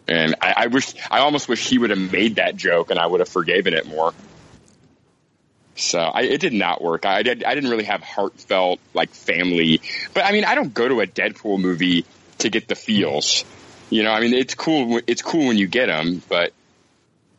And 0.06 0.34
I, 0.40 0.54
I 0.56 0.66
wish, 0.66 0.94
I 1.10 1.20
almost 1.20 1.48
wish 1.48 1.66
he 1.66 1.78
would 1.78 1.90
have 1.90 2.12
made 2.12 2.36
that 2.36 2.56
joke, 2.56 2.90
and 2.90 2.98
I 2.98 3.06
would 3.06 3.20
have 3.20 3.28
forgiven 3.28 3.72
it 3.72 3.86
more. 3.86 4.12
So 5.76 5.98
I, 5.98 6.22
it 6.22 6.40
did 6.40 6.52
not 6.52 6.82
work. 6.82 7.06
I 7.06 7.22
did. 7.22 7.42
I 7.44 7.54
didn't 7.54 7.70
really 7.70 7.84
have 7.84 8.02
heartfelt 8.02 8.80
like 8.92 9.10
family. 9.10 9.80
But 10.12 10.24
I 10.24 10.32
mean, 10.32 10.44
I 10.44 10.54
don't 10.54 10.72
go 10.72 10.86
to 10.86 11.00
a 11.00 11.06
Deadpool 11.06 11.58
movie 11.58 12.04
to 12.38 12.50
get 12.50 12.68
the 12.68 12.74
feels. 12.74 13.44
You 13.90 14.02
know, 14.02 14.12
I 14.12 14.20
mean, 14.20 14.34
it's 14.34 14.54
cool. 14.54 15.00
It's 15.06 15.22
cool 15.22 15.48
when 15.48 15.58
you 15.58 15.66
get 15.66 15.86
them, 15.86 16.22
but 16.28 16.52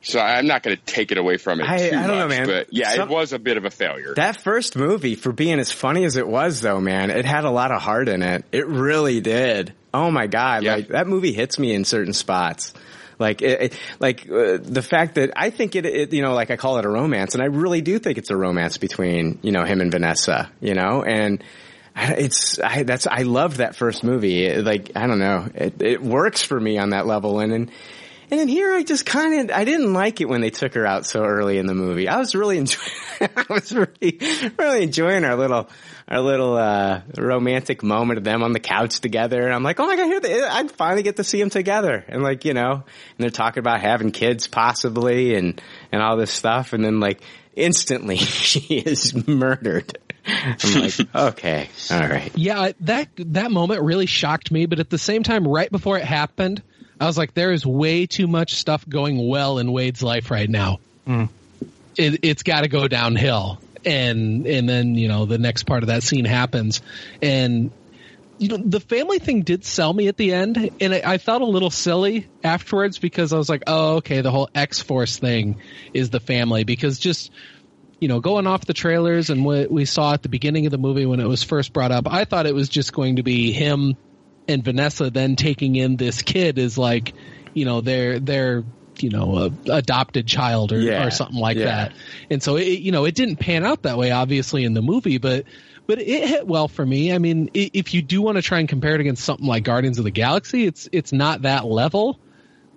so 0.06 0.20
I'm 0.20 0.46
not 0.48 0.64
going 0.64 0.78
to 0.78 0.84
take 0.84 1.12
it 1.12 1.18
away 1.18 1.38
from 1.38 1.60
it. 1.60 1.68
I- 1.70 1.78
too 1.90 1.96
I 1.98 2.08
don't 2.08 2.18
know, 2.18 2.28
much, 2.28 2.38
man. 2.38 2.48
But 2.48 2.68
yeah, 2.74 2.94
Some- 2.94 3.10
it 3.10 3.14
was 3.14 3.34
a 3.34 3.40
bit 3.40 3.58
of 3.58 3.66
a 3.66 3.70
failure. 3.72 4.14
that 4.16 4.42
first 4.42 4.76
movie, 4.76 5.16
for 5.16 5.32
being 5.32 5.60
as 5.60 5.72
funny 5.72 6.06
as 6.06 6.16
it 6.16 6.28
was 6.28 6.62
though, 6.62 6.80
man, 6.80 7.10
it 7.12 7.26
had 7.26 7.44
a 7.44 7.52
lot 7.52 7.72
of 7.72 7.82
heart 7.82 8.08
in 8.08 8.22
it. 8.24 8.46
It 8.52 8.68
really 8.68 9.20
did. 9.20 9.74
Oh 9.94 10.12
my 10.12 10.28
God. 10.28 10.64
Like 10.64 10.90
that 10.90 11.08
movie 11.08 11.34
hits 11.34 11.58
me 11.60 11.74
in 11.74 11.86
certain 11.86 12.14
spots. 12.14 12.74
Like, 13.18 13.42
it, 13.42 13.62
it- 13.62 13.80
like 14.00 14.30
uh, 14.30 14.58
the 14.62 14.82
fact 14.84 15.16
that 15.16 15.32
I 15.38 15.50
think 15.50 15.76
it, 15.76 15.86
it, 15.86 16.14
you 16.14 16.22
know, 16.22 16.34
like 16.34 16.52
I 16.52 16.58
call 16.58 16.78
it 16.80 16.86
a 16.86 16.90
romance, 16.90 17.34
and 17.34 17.42
I 17.42 17.48
really 17.48 17.82
do 17.82 17.98
think 17.98 18.18
it's 18.18 18.30
a 18.30 18.36
romance 18.38 18.78
between, 18.78 19.40
you 19.42 19.52
know, 19.54 19.64
him 19.64 19.80
and 19.82 19.90
Vanessa, 19.92 20.52
you 20.60 20.74
know, 20.74 21.02
and 21.04 21.42
it's 21.96 22.60
I, 22.60 22.84
that's 22.84 23.08
I 23.08 23.22
loved 23.22 23.58
that 23.58 23.76
first 23.78 24.04
movie. 24.04 24.46
It, 24.46 24.66
like 24.66 24.92
I 24.98 25.08
don't 25.08 25.20
know, 25.20 25.48
it, 25.56 25.82
it 25.82 26.02
works 26.04 26.44
for 26.44 26.60
me 26.60 26.78
on 26.78 26.90
that 26.90 27.08
level, 27.08 27.40
and 27.40 27.54
and 27.54 27.72
and 28.32 28.40
then 28.40 28.48
here 28.48 28.74
I 28.74 28.84
just 28.84 29.06
kind 29.06 29.50
of 29.50 29.56
I 29.56 29.66
didn't 29.66 29.94
like 29.94 30.22
it 30.22 30.30
when 30.30 30.42
they 30.42 30.50
took 30.50 30.74
her 30.74 30.86
out 30.86 31.06
so 31.06 31.24
early 31.24 31.58
in 31.58 31.66
the 31.66 31.76
movie. 31.76 32.08
I 32.08 32.18
was 32.18 32.36
really 32.36 32.58
enjoying 32.58 32.90
I 33.22 33.46
was 33.50 33.72
really 33.74 34.20
really 34.58 34.84
enjoying 34.84 35.26
our 35.26 35.36
little 35.36 35.70
our 36.08 36.22
little 36.22 36.56
uh 36.56 37.02
romantic 37.18 37.84
moment 37.84 38.18
of 38.18 38.24
them 38.24 38.44
on 38.44 38.52
the 38.52 38.60
couch 38.60 39.00
together. 39.00 39.42
And 39.42 39.54
I'm 39.54 39.64
like, 39.64 39.80
oh 39.80 39.88
my 39.88 39.96
god, 39.96 40.06
here 40.06 40.20
they, 40.20 40.44
I'd 40.44 40.72
finally 40.72 41.04
get 41.04 41.18
to 41.18 41.24
see 41.24 41.40
them 41.40 41.50
together. 41.50 42.04
And 42.08 42.24
like 42.24 42.46
you 42.46 42.54
know, 42.54 42.72
and 42.72 42.84
they're 43.18 43.30
talking 43.30 43.60
about 43.60 43.82
having 43.82 44.12
kids 44.12 44.48
possibly 44.48 45.36
and 45.36 45.62
and 45.92 46.02
all 46.02 46.18
this 46.18 46.32
stuff. 46.32 46.74
And 46.74 46.84
then 46.84 47.00
like 47.00 47.22
instantly 47.56 48.18
she 48.18 48.78
is 48.80 49.28
murdered. 49.28 49.98
I'm 50.28 50.82
like, 50.82 51.16
okay, 51.16 51.70
all 51.92 52.00
right. 52.00 52.32
Yeah, 52.36 52.72
that 52.82 53.10
that 53.18 53.52
moment 53.52 53.82
really 53.82 54.08
shocked 54.08 54.52
me, 54.52 54.66
but 54.66 54.80
at 54.80 54.90
the 54.90 54.98
same 54.98 55.24
time, 55.24 55.48
right 55.48 55.72
before 55.72 55.98
it 55.98 56.06
happened, 56.06 56.64
I 57.00 57.06
was 57.06 57.18
like, 57.18 57.34
there 57.34 57.52
is 57.52 57.66
way 57.66 58.06
too 58.06 58.28
much 58.28 58.56
stuff 58.56 58.88
going 58.88 59.28
well 59.28 59.58
in 59.60 59.72
Wade's 59.72 60.02
life 60.02 60.32
right 60.32 60.50
now. 60.50 60.80
Hmm. 61.06 61.26
It, 61.98 62.20
it's 62.24 62.44
got 62.44 62.62
to 62.62 62.68
go 62.68 62.88
downhill, 62.88 63.60
and 63.86 64.46
and 64.46 64.68
then 64.68 64.96
you 64.96 65.08
know 65.08 65.26
the 65.26 65.38
next 65.38 65.64
part 65.64 65.84
of 65.84 65.88
that 65.88 66.04
scene 66.04 66.26
happens, 66.26 66.82
and 67.22 67.72
you 68.38 68.50
know 68.50 68.58
the 68.58 68.82
family 68.82 69.20
thing 69.20 69.44
did 69.44 69.64
sell 69.64 69.94
me 69.94 70.10
at 70.10 70.18
the 70.18 70.34
end, 70.34 70.72
and 70.82 70.94
I, 70.94 71.02
I 71.06 71.18
felt 71.20 71.42
a 71.42 71.46
little 71.46 71.70
silly 71.70 72.28
afterwards 72.44 72.98
because 72.98 73.32
I 73.32 73.38
was 73.38 73.48
like, 73.48 73.64
oh 73.68 73.96
okay, 73.98 74.22
the 74.22 74.32
whole 74.32 74.50
X 74.54 74.82
Force 74.82 75.18
thing 75.18 75.62
is 75.94 76.10
the 76.10 76.20
family. 76.20 76.66
Because 76.66 77.00
just 77.00 77.32
you 78.00 78.10
know, 78.10 78.20
going 78.20 78.46
off 78.46 78.66
the 78.66 78.74
trailers 78.74 79.30
and 79.30 79.46
what 79.46 79.72
we 79.72 79.86
saw 79.86 80.14
at 80.14 80.22
the 80.22 80.30
beginning 80.30 80.66
of 80.66 80.72
the 80.72 80.78
movie 80.78 81.06
when 81.06 81.22
it 81.22 81.28
was 81.28 81.44
first 81.44 81.72
brought 81.72 81.92
up, 81.92 82.12
I 82.12 82.26
thought 82.26 82.46
it 82.46 82.54
was 82.54 82.68
just 82.68 82.92
going 82.92 83.18
to 83.18 83.24
be 83.24 83.54
him 83.54 83.96
and 84.48 84.64
Vanessa 84.64 85.10
then 85.10 85.36
taking 85.36 85.76
in 85.76 85.96
this 85.98 86.22
kid 86.22 86.58
is 86.58 86.78
like, 86.78 87.14
you 87.54 87.66
know, 87.66 87.82
their 87.82 88.20
their 88.20 88.64
you 89.00 89.10
know 89.10 89.38
a 89.68 89.72
adopted 89.72 90.26
child 90.28 90.72
or, 90.72 90.80
Yeah, 90.80 91.06
or 91.06 91.12
something 91.12 91.38
like 91.40 91.58
yeah. 91.58 91.66
that. 91.66 91.94
And 92.30 92.42
so 92.42 92.56
it 92.56 92.80
you 92.80 92.92
know 92.92 93.06
it 93.06 93.16
didn't 93.16 93.38
pan 93.38 93.66
out 93.66 93.84
that 93.84 93.98
way 93.98 94.12
obviously 94.12 94.64
in 94.64 94.74
the 94.74 94.82
movie, 94.82 95.18
but 95.18 95.46
but 95.88 96.00
it 96.00 96.28
hit 96.28 96.48
well 96.48 96.68
for 96.68 96.86
me. 96.86 97.14
I 97.14 97.20
mean, 97.20 97.52
if 97.54 97.94
you 97.94 98.02
do 98.02 98.22
want 98.22 98.38
to 98.38 98.42
try 98.42 98.60
and 98.60 98.68
compare 98.68 98.96
it 98.96 99.02
against 99.02 99.24
something 99.24 99.46
like 99.46 99.64
Guardians 99.64 100.00
of 100.00 100.04
the 100.06 100.12
Galaxy, 100.12 100.66
it's 100.66 100.90
it's 100.92 101.12
not 101.14 101.44
that 101.44 101.66
level, 101.66 102.20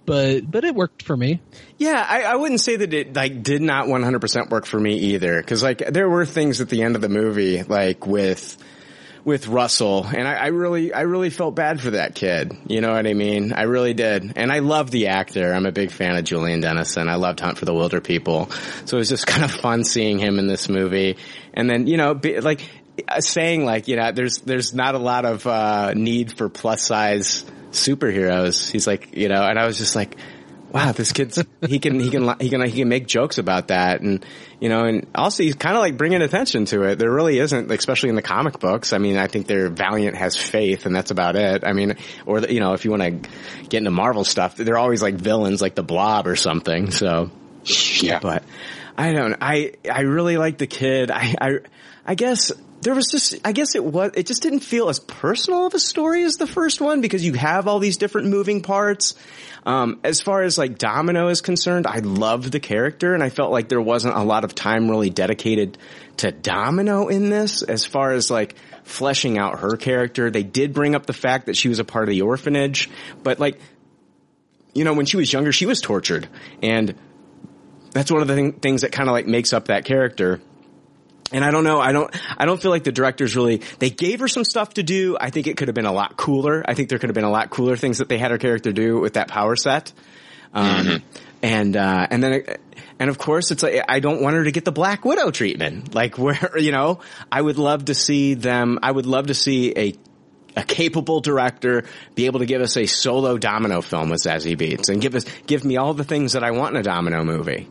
but 0.04 0.40
but 0.50 0.64
it 0.64 0.74
worked 0.74 1.02
for 1.02 1.16
me. 1.16 1.40
Yeah, 1.78 2.04
I, 2.06 2.24
I 2.24 2.36
wouldn't 2.36 2.60
say 2.60 2.76
that 2.76 2.92
it 2.92 3.14
like 3.14 3.42
did 3.42 3.62
not 3.62 3.86
100% 3.86 4.50
work 4.50 4.66
for 4.66 4.78
me 4.78 4.96
either. 4.96 5.42
Cause 5.42 5.62
like 5.62 5.78
there 5.78 6.08
were 6.08 6.26
things 6.26 6.60
at 6.60 6.68
the 6.68 6.82
end 6.82 6.96
of 6.96 7.02
the 7.02 7.08
movie, 7.08 7.62
like 7.62 8.06
with, 8.06 8.58
with 9.24 9.48
Russell, 9.48 10.06
and 10.06 10.26
I, 10.26 10.34
I 10.34 10.46
really, 10.48 10.92
I 10.92 11.02
really 11.02 11.30
felt 11.30 11.54
bad 11.54 11.80
for 11.80 11.90
that 11.92 12.14
kid. 12.14 12.56
You 12.66 12.80
know 12.80 12.92
what 12.92 13.06
I 13.06 13.14
mean? 13.14 13.52
I 13.52 13.62
really 13.62 13.94
did. 13.94 14.32
And 14.36 14.52
I 14.52 14.60
love 14.60 14.90
the 14.90 15.08
actor. 15.08 15.52
I'm 15.52 15.66
a 15.66 15.72
big 15.72 15.90
fan 15.90 16.16
of 16.16 16.24
Julian 16.24 16.60
Dennison. 16.60 17.08
I 17.08 17.16
loved 17.16 17.40
Hunt 17.40 17.58
for 17.58 17.64
the 17.64 17.72
Wilderpeople. 17.72 18.50
So 18.88 18.96
it 18.96 19.00
was 19.00 19.08
just 19.08 19.26
kind 19.28 19.44
of 19.44 19.50
fun 19.50 19.84
seeing 19.84 20.18
him 20.18 20.38
in 20.38 20.46
this 20.46 20.68
movie. 20.68 21.16
And 21.54 21.68
then, 21.68 21.86
you 21.86 21.96
know, 21.96 22.14
be, 22.14 22.40
like, 22.40 22.60
saying 23.20 23.64
like, 23.64 23.88
you 23.88 23.96
know, 23.96 24.12
there's, 24.12 24.38
there's 24.38 24.74
not 24.74 24.94
a 24.94 24.98
lot 24.98 25.24
of, 25.24 25.46
uh, 25.46 25.92
need 25.94 26.32
for 26.32 26.48
plus 26.48 26.82
size 26.82 27.44
superheroes. 27.70 28.70
He's 28.70 28.86
like, 28.86 29.16
you 29.16 29.28
know, 29.28 29.42
and 29.42 29.58
I 29.58 29.66
was 29.66 29.78
just 29.78 29.94
like, 29.94 30.16
wow, 30.70 30.92
this 30.92 31.12
kid's, 31.12 31.42
he 31.66 31.78
can, 31.78 31.98
he 31.98 32.10
can, 32.10 32.38
he 32.38 32.50
can, 32.50 32.62
he 32.68 32.78
can 32.80 32.88
make 32.88 33.06
jokes 33.06 33.38
about 33.38 33.68
that. 33.68 34.00
And, 34.00 34.24
you 34.60 34.68
know, 34.68 34.84
and 34.84 35.06
also 35.14 35.42
he's 35.42 35.54
kind 35.54 35.76
of 35.76 35.80
like 35.80 35.96
bringing 35.96 36.22
attention 36.22 36.66
to 36.66 36.82
it. 36.82 36.98
There 36.98 37.10
really 37.10 37.38
isn't, 37.38 37.70
especially 37.70 38.10
in 38.10 38.16
the 38.16 38.22
comic 38.22 38.58
books. 38.58 38.92
I 38.92 38.98
mean, 38.98 39.16
I 39.16 39.26
think 39.28 39.46
their 39.46 39.70
Valiant 39.70 40.16
has 40.16 40.36
faith 40.36 40.86
and 40.86 40.94
that's 40.94 41.10
about 41.10 41.36
it. 41.36 41.64
I 41.64 41.72
mean, 41.72 41.96
or, 42.26 42.40
you 42.40 42.60
know, 42.60 42.74
if 42.74 42.84
you 42.84 42.90
want 42.90 43.02
to 43.02 43.30
get 43.68 43.78
into 43.78 43.90
Marvel 43.90 44.24
stuff, 44.24 44.56
they're 44.56 44.78
always 44.78 45.02
like 45.02 45.14
villains 45.14 45.62
like 45.62 45.74
the 45.74 45.82
blob 45.82 46.26
or 46.26 46.36
something. 46.36 46.90
So, 46.90 47.30
yeah, 48.00 48.18
but 48.20 48.44
I 48.96 49.12
don't, 49.12 49.36
I, 49.40 49.72
I 49.90 50.00
really 50.02 50.36
like 50.36 50.58
the 50.58 50.66
kid. 50.66 51.10
I, 51.10 51.34
I, 51.40 51.50
I 52.04 52.14
guess 52.14 52.52
there 52.80 52.94
was 52.94 53.08
just, 53.10 53.34
I 53.44 53.52
guess 53.52 53.74
it 53.74 53.84
was, 53.84 54.12
it 54.14 54.26
just 54.26 54.42
didn't 54.42 54.60
feel 54.60 54.88
as 54.88 55.00
personal 55.00 55.66
of 55.66 55.74
a 55.74 55.80
story 55.80 56.24
as 56.24 56.34
the 56.34 56.46
first 56.46 56.80
one 56.80 57.00
because 57.00 57.24
you 57.24 57.32
have 57.34 57.66
all 57.66 57.80
these 57.80 57.96
different 57.96 58.28
moving 58.28 58.62
parts. 58.62 59.14
Um, 59.66 60.00
as 60.04 60.20
far 60.20 60.42
as 60.42 60.56
like 60.56 60.78
Domino 60.78 61.28
is 61.28 61.40
concerned, 61.40 61.86
I 61.86 61.98
loved 61.98 62.52
the 62.52 62.60
character 62.60 63.14
and 63.14 63.22
I 63.22 63.30
felt 63.30 63.50
like 63.50 63.68
there 63.68 63.80
wasn't 63.80 64.16
a 64.16 64.22
lot 64.22 64.44
of 64.44 64.54
time 64.54 64.88
really 64.88 65.10
dedicated 65.10 65.76
to 66.18 66.30
Domino 66.30 67.08
in 67.08 67.30
this 67.30 67.62
as 67.62 67.84
far 67.84 68.12
as 68.12 68.30
like 68.30 68.54
fleshing 68.84 69.38
out 69.38 69.60
her 69.60 69.76
character. 69.76 70.30
They 70.30 70.44
did 70.44 70.72
bring 70.72 70.94
up 70.94 71.06
the 71.06 71.12
fact 71.12 71.46
that 71.46 71.56
she 71.56 71.68
was 71.68 71.80
a 71.80 71.84
part 71.84 72.04
of 72.04 72.10
the 72.10 72.22
orphanage, 72.22 72.88
but 73.22 73.40
like, 73.40 73.60
you 74.72 74.84
know, 74.84 74.94
when 74.94 75.06
she 75.06 75.16
was 75.16 75.32
younger, 75.32 75.50
she 75.50 75.66
was 75.66 75.80
tortured 75.80 76.28
and 76.62 76.94
that's 77.92 78.12
one 78.12 78.22
of 78.22 78.28
the 78.28 78.34
thing, 78.34 78.52
things 78.52 78.82
that 78.82 78.92
kind 78.92 79.08
of 79.08 79.12
like 79.12 79.26
makes 79.26 79.52
up 79.52 79.66
that 79.66 79.84
character. 79.84 80.40
And 81.32 81.44
I 81.44 81.50
don't 81.50 81.64
know, 81.64 81.78
I 81.78 81.92
don't, 81.92 82.14
I 82.38 82.46
don't 82.46 82.60
feel 82.60 82.70
like 82.70 82.84
the 82.84 82.92
directors 82.92 83.36
really, 83.36 83.60
they 83.78 83.90
gave 83.90 84.20
her 84.20 84.28
some 84.28 84.44
stuff 84.44 84.74
to 84.74 84.82
do. 84.82 85.16
I 85.20 85.30
think 85.30 85.46
it 85.46 85.56
could 85.56 85.68
have 85.68 85.74
been 85.74 85.84
a 85.84 85.92
lot 85.92 86.16
cooler. 86.16 86.64
I 86.66 86.74
think 86.74 86.88
there 86.88 86.98
could 86.98 87.10
have 87.10 87.14
been 87.14 87.24
a 87.24 87.30
lot 87.30 87.50
cooler 87.50 87.76
things 87.76 87.98
that 87.98 88.08
they 88.08 88.18
had 88.18 88.30
her 88.30 88.38
character 88.38 88.72
do 88.72 88.98
with 88.98 89.14
that 89.14 89.28
power 89.28 89.54
set. 89.54 89.92
Um, 90.54 91.02
and, 91.42 91.76
uh, 91.76 92.06
and 92.10 92.22
then, 92.22 92.44
and 92.98 93.10
of 93.10 93.18
course 93.18 93.50
it's 93.50 93.62
like, 93.62 93.84
I 93.86 94.00
don't 94.00 94.22
want 94.22 94.36
her 94.36 94.44
to 94.44 94.52
get 94.52 94.64
the 94.64 94.72
Black 94.72 95.04
Widow 95.04 95.30
treatment. 95.30 95.94
Like 95.94 96.16
where, 96.18 96.58
you 96.58 96.72
know, 96.72 97.00
I 97.30 97.40
would 97.40 97.58
love 97.58 97.86
to 97.86 97.94
see 97.94 98.34
them, 98.34 98.78
I 98.82 98.90
would 98.90 99.06
love 99.06 99.26
to 99.26 99.34
see 99.34 99.72
a, 99.76 99.94
a 100.56 100.62
capable 100.62 101.20
director 101.20 101.84
be 102.14 102.24
able 102.24 102.40
to 102.40 102.46
give 102.46 102.62
us 102.62 102.76
a 102.78 102.86
solo 102.86 103.36
domino 103.36 103.82
film 103.82 104.08
with 104.08 104.22
Zazie 104.22 104.56
Beetz 104.56 104.88
and 104.88 105.00
give 105.00 105.14
us, 105.14 105.24
give 105.46 105.62
me 105.64 105.76
all 105.76 105.92
the 105.92 106.04
things 106.04 106.32
that 106.32 106.42
I 106.42 106.52
want 106.52 106.74
in 106.74 106.80
a 106.80 106.82
domino 106.82 107.22
movie. 107.22 107.68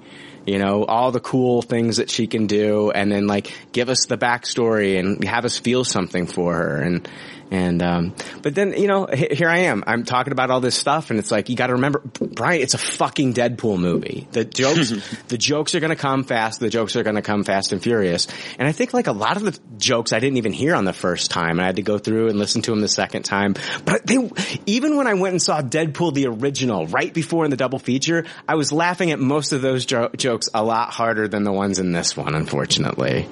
You 0.48 0.60
know, 0.60 0.86
all 0.86 1.12
the 1.12 1.20
cool 1.20 1.62
things 1.62 1.98
that 1.98 2.10
she 2.10 2.26
can 2.26 2.48
do 2.48 2.89
and 2.89 3.12
then 3.12 3.28
like 3.28 3.54
give 3.74 3.89
us 3.89 4.06
the 4.08 4.18
backstory 4.18 4.98
and 4.98 5.22
have 5.26 5.43
us 5.43 5.60
feel 5.60 5.84
something 5.84 6.26
for 6.26 6.56
her. 6.56 6.78
And, 6.82 7.08
And, 7.50 7.82
um, 7.82 8.16
but 8.41 8.56
then, 8.56 8.74
you 8.74 8.88
know, 8.88 9.06
here 9.08 9.50
I 9.50 9.60
am. 9.60 9.84
I'm 9.88 10.04
talking 10.04 10.34
about 10.34 10.52
all 10.52 10.60
this 10.60 10.76
stuff 10.76 11.10
and 11.10 11.20
it's 11.20 11.32
like, 11.32 11.50
you 11.50 11.56
gotta 11.56 11.74
remember, 11.74 12.02
Brian, 12.20 12.62
it's 12.62 12.74
a 12.74 12.78
fucking 12.78 13.34
Deadpool 13.34 13.80
movie. 13.80 14.28
The 14.32 14.43
jokes, 14.43 14.93
the 15.28 15.38
jokes 15.38 15.74
are 15.76 15.80
gonna 15.80 15.95
come 15.95 16.24
fast. 16.24 16.60
The 16.60 16.70
jokes 16.70 16.95
are 16.95 17.04
gonna 17.04 17.22
come 17.22 17.43
fast 17.43 17.72
and 17.72 17.82
furious. 17.82 18.28
And 18.60 18.68
I 18.68 18.72
think 18.72 18.93
like 18.93 19.08
a 19.08 19.14
lot 19.14 19.38
of 19.38 19.43
the 19.43 19.58
jokes 19.78 20.12
I 20.14 20.20
didn't 20.20 20.38
even 20.38 20.54
hear 20.54 20.76
on 20.76 20.86
the 20.86 20.93
first 20.93 21.32
time 21.32 21.52
and 21.52 21.62
I 21.62 21.66
had 21.68 21.78
to 21.78 21.84
go 21.84 21.98
through 21.98 22.28
and 22.30 22.38
listen 22.38 22.62
to 22.64 22.72
them 22.72 22.82
the 22.82 22.88
second 22.88 23.24
time. 23.24 23.56
But 23.86 24.06
they, 24.06 24.30
even 24.66 24.98
when 24.98 25.08
I 25.08 25.14
went 25.14 25.34
and 25.34 25.41
saw 25.41 25.62
Deadpool 25.62 26.14
the 26.14 26.28
original 26.28 26.86
right 26.88 27.14
before 27.14 27.45
in 27.45 27.52
the 27.52 27.58
double 27.58 27.80
feature, 27.80 28.26
I 28.48 28.56
was 28.56 28.72
laughing 28.72 29.12
at 29.12 29.20
most 29.20 29.54
of 29.54 29.62
those 29.62 29.86
jo- 29.86 30.10
jokes 30.16 30.50
a 30.54 30.64
lot 30.64 30.91
harder 30.91 31.28
than 31.28 31.43
the 31.43 31.54
ones 31.54 31.80
in 31.80 31.91
this 31.91 32.18
one, 32.18 32.36
unfortunately. 32.36 33.28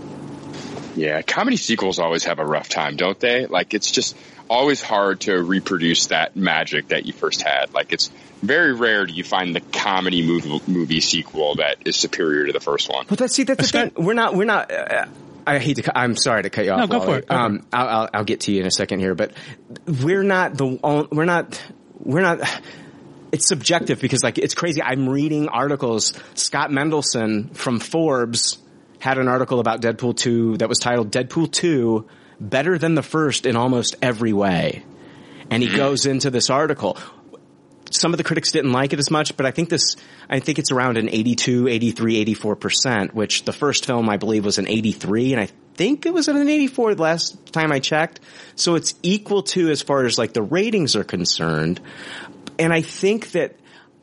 Yeah, 0.95 1.21
comedy 1.21 1.57
sequels 1.57 1.99
always 1.99 2.23
have 2.23 2.39
a 2.39 2.45
rough 2.45 2.69
time, 2.69 2.95
don't 2.95 3.19
they? 3.19 3.45
Like 3.45 3.73
it's 3.73 3.91
just 3.91 4.15
always 4.49 4.81
hard 4.81 5.21
to 5.21 5.41
reproduce 5.41 6.07
that 6.07 6.35
magic 6.35 6.89
that 6.89 7.05
you 7.05 7.13
first 7.13 7.41
had. 7.41 7.73
Like 7.73 7.91
it's 7.91 8.09
very 8.41 8.73
rare 8.73 9.05
do 9.05 9.13
you 9.13 9.23
find 9.23 9.55
the 9.55 9.61
comedy 9.61 10.25
movie, 10.25 10.61
movie 10.67 11.01
sequel 11.01 11.55
that 11.55 11.77
is 11.85 11.95
superior 11.95 12.47
to 12.47 12.53
the 12.53 12.59
first 12.59 12.89
one. 12.89 13.05
But 13.07 13.19
that's 13.19 13.35
see 13.35 13.43
that's 13.43 13.71
the 13.71 13.89
thing. 13.89 14.05
We're 14.05 14.13
not 14.13 14.35
we're 14.35 14.45
not. 14.45 14.71
Uh, 14.71 15.05
I 15.47 15.59
hate 15.59 15.77
to. 15.77 15.97
I'm 15.97 16.15
sorry 16.15 16.43
to 16.43 16.49
cut 16.49 16.65
you 16.65 16.71
off. 16.71 16.79
No, 16.79 16.87
go 16.87 16.99
Wally. 16.99 17.11
for 17.11 17.17
it, 17.19 17.27
go 17.27 17.35
for 17.35 17.41
um, 17.41 17.67
I'll, 17.71 17.87
I'll 17.87 18.09
I'll 18.13 18.23
get 18.23 18.41
to 18.41 18.51
you 18.51 18.61
in 18.61 18.67
a 18.67 18.71
second 18.71 18.99
here, 18.99 19.15
but 19.15 19.33
we're 19.85 20.23
not 20.23 20.57
the 20.57 20.79
on- 20.81 21.07
we're 21.11 21.25
not 21.25 21.61
we're 21.99 22.21
not. 22.21 22.39
It's 23.31 23.47
subjective 23.49 23.99
because 23.99 24.23
like 24.23 24.37
it's 24.37 24.53
crazy. 24.53 24.81
I'm 24.81 25.09
reading 25.09 25.49
articles. 25.49 26.13
Scott 26.35 26.69
Mendelson 26.69 27.53
from 27.53 27.79
Forbes 27.79 28.57
had 29.05 29.19
an 29.19 29.27
article 29.27 29.59
about 29.59 29.81
Deadpool 29.81 30.17
2 30.17 30.57
that 30.57 30.67
was 30.67 30.79
titled 30.79 31.11
Deadpool 31.11 31.51
2 31.51 32.07
better 32.39 32.79
than 32.79 32.95
the 32.95 33.03
first 33.03 33.45
in 33.45 33.55
almost 33.55 33.95
every 34.01 34.33
way. 34.33 34.83
And 35.51 35.61
he 35.61 35.69
goes 35.69 36.07
into 36.07 36.31
this 36.31 36.49
article 36.49 36.97
some 37.91 38.13
of 38.13 38.17
the 38.17 38.23
critics 38.23 38.51
didn't 38.51 38.71
like 38.71 38.93
it 38.93 38.99
as 38.99 39.11
much, 39.11 39.37
but 39.37 39.45
I 39.45 39.51
think 39.51 39.69
this, 39.69 39.95
I 40.29 40.39
think 40.39 40.59
it's 40.59 40.71
around 40.71 40.97
an 40.97 41.07
82, 41.07 41.67
83, 41.67 42.25
84%, 42.25 43.13
which 43.13 43.45
the 43.45 43.53
first 43.53 43.85
film 43.85 44.09
I 44.09 44.17
believe 44.17 44.43
was 44.43 44.57
an 44.57 44.67
83 44.67 45.33
and 45.33 45.41
I 45.41 45.49
think 45.75 46.05
it 46.05 46.13
was 46.13 46.27
an 46.27 46.49
84 46.49 46.95
the 46.95 47.03
last 47.03 47.53
time 47.53 47.71
I 47.71 47.79
checked. 47.79 48.19
So 48.55 48.75
it's 48.75 48.95
equal 49.03 49.43
to 49.43 49.69
as 49.69 49.81
far 49.81 50.03
as 50.05 50.17
like 50.17 50.33
the 50.33 50.41
ratings 50.41 50.95
are 50.95 51.03
concerned. 51.03 51.79
And 52.57 52.73
I 52.73 52.81
think 52.81 53.31
that 53.31 53.55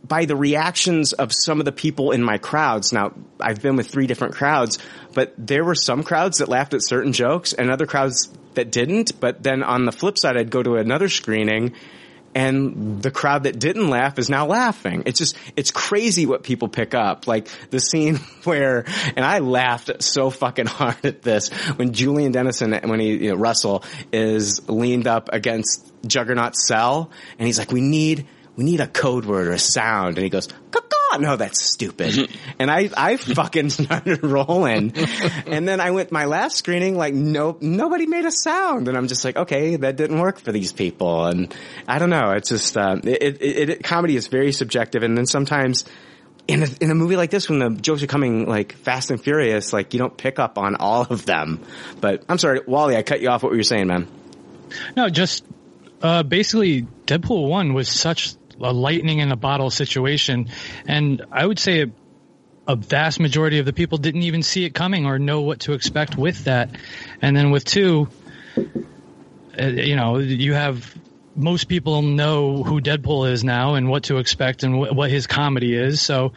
by 0.05 0.25
the 0.25 0.37
reactions 0.37 1.13
of 1.13 1.33
some 1.33 1.61
of 1.61 1.65
the 1.65 1.73
people 1.73 2.11
in 2.11 2.23
my 2.23 2.39
crowds, 2.39 2.93
now 2.93 3.13
I've 3.41 3.63
been 3.63 3.77
with 3.77 3.89
three 3.89 4.07
different 4.07 4.35
crowds, 4.35 4.79
but 5.15 5.35
there 5.39 5.65
were 5.65 5.75
some 5.75 6.03
crowds 6.03 6.39
that 6.39 6.49
laughed 6.49 6.75
at 6.75 6.85
certain 6.85 7.13
jokes 7.13 7.53
and 7.53 7.71
other 7.71 7.87
crowds 7.87 8.29
that 8.55 8.71
didn't. 8.71 9.21
But 9.21 9.43
then 9.43 9.63
on 9.63 9.85
the 9.85 9.93
flip 9.93 10.19
side, 10.19 10.37
I'd 10.37 10.51
go 10.51 10.63
to 10.63 10.77
another 10.77 11.09
screening 11.09 11.75
and 12.35 13.03
the 13.03 13.11
crowd 13.11 13.43
that 13.45 13.59
didn't 13.59 13.91
laugh 13.91 14.19
is 14.19 14.31
now 14.31 14.47
laughing. 14.47 15.03
It's 15.07 15.19
just, 15.19 15.37
it's 15.55 15.71
crazy 15.71 16.25
what 16.25 16.43
people 16.43 16.69
pick 16.69 16.95
up. 16.95 17.27
Like 17.27 17.49
the 17.71 17.79
scene 17.81 18.17
where, 18.45 18.85
and 19.17 19.25
I 19.25 19.41
laughed 19.41 20.03
so 20.03 20.31
fucking 20.31 20.67
hard 20.79 21.05
at 21.05 21.23
this 21.23 21.51
when 21.77 21.93
Julian 21.93 22.33
Dennison, 22.33 22.73
when 22.73 23.01
he, 23.01 23.25
you 23.25 23.31
know, 23.31 23.37
Russell 23.37 23.85
is 24.13 24.69
leaned 24.69 25.07
up 25.07 25.31
against 25.33 25.93
Juggernaut's 26.07 26.67
cell 26.67 27.11
and 27.39 27.47
he's 27.47 27.59
like, 27.59 27.71
we 27.71 27.81
need, 27.81 28.27
we 28.57 28.65
need 28.65 28.81
a 28.81 28.87
code 28.87 29.25
word 29.25 29.49
or 29.49 29.53
a 29.53 29.59
sound. 29.59 30.17
And 30.17 30.25
he 30.25 30.31
goes, 30.31 30.49
caw 30.71 30.83
no, 31.19 31.37
that's 31.37 31.61
stupid. 31.61 32.31
and 32.59 32.71
I, 32.71 32.91
I 32.97 33.17
fucking 33.17 33.71
started 33.71 34.23
rolling. 34.23 34.93
and 35.47 35.67
then 35.67 35.81
I 35.81 35.91
went 35.91 36.13
my 36.13 36.25
last 36.27 36.57
screening, 36.57 36.97
like, 36.97 37.15
nope, 37.15 37.63
nobody 37.63 38.07
made 38.07 38.25
a 38.25 38.31
sound. 38.31 38.89
And 38.89 38.97
I'm 38.97 39.09
just 39.09 39.25
like, 39.25 39.37
okay, 39.37 39.77
that 39.77 39.97
didn't 39.97 40.19
work 40.21 40.41
for 40.41 40.53
these 40.53 40.73
people. 40.73 41.27
And 41.27 41.55
I 41.87 41.99
don't 41.99 42.11
know. 42.11 42.33
It's 42.33 42.49
just, 42.49 42.77
it, 42.77 43.05
it, 43.05 43.43
it, 43.43 43.69
it 43.71 43.85
comedy 43.85 44.17
is 44.17 44.29
very 44.29 44.53
subjective. 44.53 45.03
And 45.03 45.17
then 45.17 45.27
sometimes, 45.27 45.85
in 46.49 46.63
a, 46.63 46.67
in 46.81 46.91
a 46.91 46.95
movie 46.95 47.17
like 47.17 47.31
this, 47.31 47.49
when 47.49 47.59
the 47.61 47.71
jokes 47.71 48.03
are 48.03 48.09
coming 48.09 48.49
like 48.49 48.73
fast 48.73 49.11
and 49.11 49.23
furious, 49.23 49.73
like 49.73 49.95
you 49.95 49.99
don't 49.99 50.17
pick 50.17 50.39
up 50.39 50.59
on 50.59 50.77
all 50.77 51.03
of 51.03 51.25
them. 51.25 51.61
But 52.01 52.25
I'm 52.29 52.39
sorry, 52.39 52.61
Wally, 52.67 52.97
I 52.97 53.03
cut 53.03 53.21
you 53.21 53.29
off. 53.29 53.43
What 53.43 53.51
were 53.51 53.57
you 53.57 53.63
saying, 53.63 53.87
man? 53.87 54.09
No, 54.97 55.09
just 55.09 55.45
uh, 56.03 56.25
basically, 56.25 56.83
Deadpool 57.07 57.49
one 57.49 57.75
was 57.75 57.89
such 57.89 58.35
a 58.63 58.73
lightning 58.73 59.19
in 59.19 59.33
a 59.33 59.37
bottle 59.37 59.71
situation, 59.71 60.49
and 60.87 61.25
I 61.31 61.47
would 61.47 61.59
say 61.59 61.93
a, 62.67 62.77
vast 62.77 63.21
majority 63.21 63.59
of 63.59 63.67
the 63.67 63.73
people 63.73 63.99
didn't 63.99 64.23
even 64.23 64.43
see 64.43 64.65
it 64.65 64.71
coming 64.71 65.05
or 65.05 65.19
know 65.19 65.43
what 65.43 65.61
to 65.61 65.73
expect 65.73 66.17
with 66.17 66.45
that. 66.45 66.77
And 67.21 67.37
then 67.37 67.51
with 67.51 67.65
two, 67.65 68.09
uh, 69.59 69.67
you 69.67 69.97
know, 69.97 70.19
you 70.19 70.55
have 70.55 70.97
most 71.35 71.65
people 71.65 72.03
know 72.03 72.63
who 72.63 72.81
Deadpool 72.81 73.31
is 73.31 73.45
now 73.45 73.75
and 73.75 73.89
what 73.89 74.05
to 74.05 74.19
expect 74.19 74.63
and 74.63 74.75
wh- 74.75 74.95
what 74.95 75.11
his 75.11 75.27
comedy 75.27 75.75
is. 75.75 76.01
So 76.01 76.33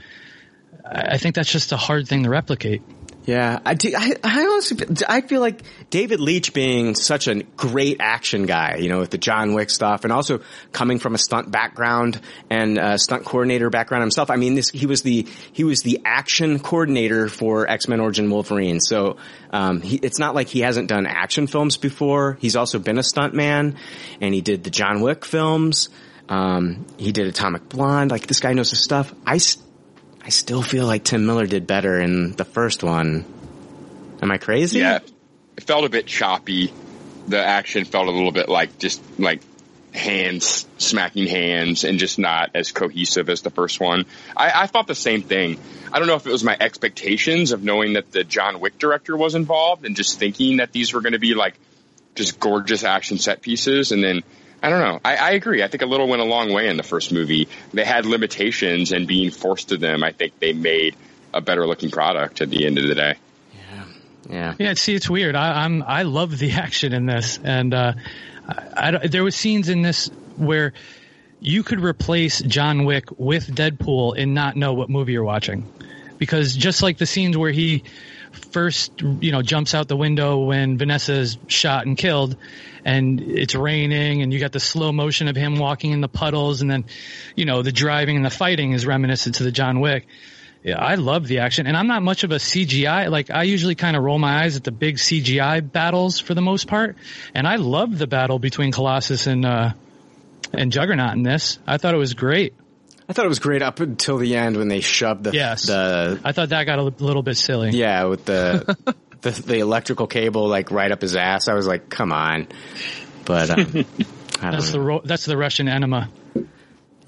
I 0.84 1.18
think 1.18 1.36
that's 1.36 1.52
just 1.52 1.72
a 1.72 1.78
hard 1.78 2.08
thing 2.08 2.24
to 2.24 2.30
replicate. 2.30 2.82
Yeah, 3.26 3.60
I, 3.66 3.74
do, 3.74 3.92
I, 3.98 4.14
I 4.24 4.46
honestly, 4.46 4.86
I 5.10 5.22
feel 5.22 5.42
like 5.42 5.62
David 5.90 6.20
Leitch 6.20 6.54
being 6.54 6.94
such 6.94 7.28
a 7.28 7.42
great 7.42 7.98
action 8.00 8.46
guy, 8.46 8.76
you 8.76 8.88
know, 8.88 9.00
with 9.00 9.10
the 9.10 9.18
John 9.18 9.56
Wick 9.56 9.72
stuff 9.72 10.04
and 10.04 10.14
also 10.14 10.42
coming 10.72 11.00
from 11.00 11.16
a 11.16 11.18
stunt 11.18 11.50
background 11.50 12.22
and 12.52 13.02
stunt 13.02 13.26
coordinator 13.26 13.72
background 13.72 14.04
himself. 14.04 14.30
I 14.30 14.36
mean, 14.36 14.54
this, 14.54 14.70
he 14.70 14.86
was 14.86 15.02
the, 15.02 15.28
he 15.54 15.64
was 15.64 15.82
the 15.82 16.02
action 16.06 16.60
coordinator 16.60 17.28
for 17.28 17.68
X-Men 17.68 18.00
Origin 18.00 18.30
Wolverine. 18.30 18.80
So, 18.80 19.18
um, 19.50 19.82
he, 19.82 19.98
it's 19.98 20.20
not 20.20 20.36
like 20.36 20.48
he 20.48 20.60
hasn't 20.60 20.88
done 20.88 21.08
action 21.08 21.48
films 21.48 21.78
before. 21.78 22.38
He's 22.40 22.56
also 22.56 22.78
been 22.78 23.00
a 23.00 23.04
stunt 23.04 23.34
man 23.34 23.76
and 24.22 24.36
he 24.36 24.42
did 24.42 24.64
the 24.64 24.70
John 24.70 25.02
Wick 25.02 25.26
films. 25.26 25.90
Um, 26.30 26.86
he 26.98 27.12
did 27.12 27.26
Atomic 27.26 27.70
Blonde. 27.70 28.12
Like 28.12 28.28
this 28.28 28.40
guy 28.40 28.54
knows 28.54 28.70
his 28.70 28.84
stuff. 28.84 29.12
I, 29.26 29.40
I 30.26 30.30
still 30.30 30.64
feel 30.64 30.88
like 30.88 31.04
Tim 31.04 31.28
Miller 31.28 31.46
did 31.46 31.68
better 31.68 32.00
in 32.00 32.32
the 32.32 32.46
first 32.46 32.84
one. 32.84 33.26
Am 34.24 34.32
I 34.32 34.40
crazy? 34.40 34.80
Yeah, 34.80 35.00
it 35.56 35.64
felt 35.66 35.86
a 35.86 35.90
bit 35.90 36.08
choppy. 36.08 36.74
The 37.28 37.38
action 37.38 37.86
felt 37.86 38.08
a 38.08 38.12
little 38.12 38.32
bit 38.32 38.50
like 38.50 38.80
just 38.80 39.04
like 39.20 39.42
hands 39.94 40.66
smacking 40.80 41.28
hands 41.28 41.84
and 41.84 42.00
just 42.00 42.18
not 42.18 42.50
as 42.56 42.72
cohesive 42.72 43.30
as 43.30 43.44
the 43.44 43.52
first 43.52 43.80
one. 43.80 44.06
I, 44.36 44.64
I 44.64 44.68
thought 44.68 44.88
the 44.88 44.96
same 44.96 45.22
thing. 45.22 45.60
I 45.94 46.00
don't 46.00 46.08
know 46.08 46.16
if 46.16 46.26
it 46.26 46.32
was 46.32 46.44
my 46.44 46.58
expectations 46.60 47.52
of 47.52 47.64
knowing 47.64 47.94
that 47.94 48.12
the 48.12 48.24
John 48.24 48.60
Wick 48.60 48.80
director 48.80 49.16
was 49.16 49.36
involved 49.36 49.86
and 49.86 49.96
just 49.96 50.18
thinking 50.18 50.58
that 50.58 50.72
these 50.72 50.92
were 50.94 51.02
going 51.02 51.14
to 51.14 51.20
be 51.20 51.36
like 51.36 51.54
just 52.16 52.40
gorgeous 52.40 52.84
action 52.84 53.20
set 53.20 53.42
pieces, 53.42 53.92
and 53.92 54.04
then. 54.04 54.24
I 54.66 54.70
don't 54.70 54.80
know. 54.80 55.00
I, 55.06 55.16
I 55.16 55.32
agree. 55.32 55.62
I 55.62 55.68
think 55.68 55.84
a 55.84 55.86
little 55.86 56.08
went 56.08 56.24
a 56.24 56.26
long 56.26 56.52
way 56.52 56.68
in 56.68 56.76
the 56.76 56.84
first 56.84 57.12
movie. 57.12 57.48
They 57.72 57.86
had 57.86 58.08
limitations, 58.08 58.92
and 58.92 59.08
being 59.08 59.30
forced 59.30 59.70
to 59.70 59.78
them, 59.78 60.04
I 60.04 60.12
think 60.12 60.40
they 60.40 60.54
made 60.54 60.96
a 61.36 61.40
better 61.40 61.68
looking 61.68 61.92
product 61.92 62.42
at 62.42 62.50
the 62.50 62.66
end 62.66 62.80
of 62.80 62.88
the 62.88 62.96
day. 62.96 63.16
Yeah. 63.54 63.86
Yeah. 64.28 64.56
Yeah. 64.58 64.74
See, 64.74 64.96
it's 64.96 65.08
weird. 65.08 65.36
I, 65.36 65.64
I'm 65.66 65.84
I 65.84 66.02
love 66.02 66.40
the 66.40 66.52
action 66.66 66.94
in 66.94 67.06
this, 67.06 67.40
and 67.44 67.76
uh, 67.76 67.94
I, 68.48 68.98
I 68.98 69.08
there 69.08 69.24
was 69.24 69.36
scenes 69.36 69.70
in 69.70 69.84
this 69.84 70.08
where 70.36 70.74
you 71.40 71.62
could 71.62 71.82
replace 71.82 72.42
John 72.42 72.86
Wick 72.86 73.06
with 73.20 73.48
Deadpool 73.48 74.18
and 74.18 74.34
not 74.34 74.56
know 74.56 74.74
what 74.74 74.90
movie 74.90 75.14
you're 75.14 75.24
watching, 75.24 75.72
because 76.18 76.56
just 76.56 76.82
like 76.82 76.98
the 76.98 77.06
scenes 77.06 77.38
where 77.38 77.52
he 77.52 77.84
first 78.36 79.02
you 79.02 79.32
know 79.32 79.42
jumps 79.42 79.74
out 79.74 79.88
the 79.88 79.96
window 79.96 80.40
when 80.40 80.78
Vanessa 80.78 81.14
is 81.14 81.38
shot 81.48 81.86
and 81.86 81.98
killed, 81.98 82.36
and 82.84 83.22
it's 83.22 83.56
raining, 83.56 84.22
and 84.22 84.34
you 84.34 84.40
got 84.40 84.52
the 84.52 84.60
slow 84.60 84.92
motion 84.92 85.28
of 85.28 85.36
him 85.36 85.58
walking 85.58 85.92
in 85.92 86.02
the 86.02 86.08
puddles, 86.08 86.62
and 86.62 86.70
then 86.70 86.86
you 87.36 87.46
know 87.46 87.62
the 87.62 87.72
driving 87.72 88.16
and 88.16 88.26
the 88.26 88.30
fighting 88.30 88.74
is 88.74 88.86
reminiscent 88.86 89.36
to 89.36 89.44
the 89.44 89.52
John 89.52 89.80
Wick. 89.80 90.08
Yeah, 90.64 90.80
I 90.80 90.96
love 90.96 91.28
the 91.28 91.40
action, 91.40 91.68
and 91.68 91.78
I'm 91.78 91.88
not 91.88 92.02
much 92.02 92.24
of 92.24 92.32
a 92.32 92.38
CGI. 92.38 93.10
Like 93.12 93.30
I 93.30 93.44
usually 93.44 93.76
kind 93.76 93.96
of 93.96 94.04
roll 94.04 94.18
my 94.18 94.44
eyes 94.44 94.56
at 94.56 94.64
the 94.64 94.72
big 94.72 94.96
CGI 94.96 95.72
battles 95.72 96.20
for 96.20 96.34
the 96.34 96.42
most 96.42 96.68
part, 96.68 96.98
and 97.34 97.48
I 97.48 97.58
love 97.58 97.98
the 97.98 98.08
battle 98.08 98.40
between 98.40 98.72
Colossus 98.72 99.28
and 99.28 99.46
uh, 99.46 99.74
and 100.54 100.72
Juggernaut 100.72 101.14
in 101.14 101.24
this. 101.24 101.60
I 101.68 101.78
thought 101.78 101.94
it 101.94 102.00
was 102.00 102.14
great. 102.16 102.54
I 103.08 103.14
thought 103.14 103.26
it 103.26 103.30
was 103.30 103.40
great 103.40 103.62
up 103.62 103.80
until 103.80 104.18
the 104.18 104.36
end 104.36 104.58
when 104.58 104.68
they 104.68 104.82
shoved 104.82 105.24
the 105.26 105.32
Yes. 105.34 105.68
the 105.68 106.20
I 106.24 106.32
thought 106.32 106.50
that 106.50 106.64
got 106.66 106.80
a 106.80 106.84
little 106.84 107.22
bit 107.24 107.38
silly. 107.38 107.70
yeah 107.72 108.06
with 108.06 108.26
the, 108.26 108.76
the 109.22 109.32
the 109.32 109.60
electrical 109.60 110.08
cable 110.08 110.48
like 110.48 110.72
right 110.72 110.92
up 110.92 111.02
his 111.02 111.16
ass. 111.16 111.48
I 111.48 111.54
was 111.54 111.68
like, 111.68 111.90
come 111.90 112.12
on. 112.12 112.48
But 113.26 113.50
um, 113.52 113.60
I 113.60 113.64
don't 113.64 114.52
That's 114.52 114.66
know. 114.68 114.72
the 114.72 114.80
ro- 114.82 115.02
that's 115.04 115.26
the 115.26 115.38
Russian 115.38 115.68
enema. 115.68 116.10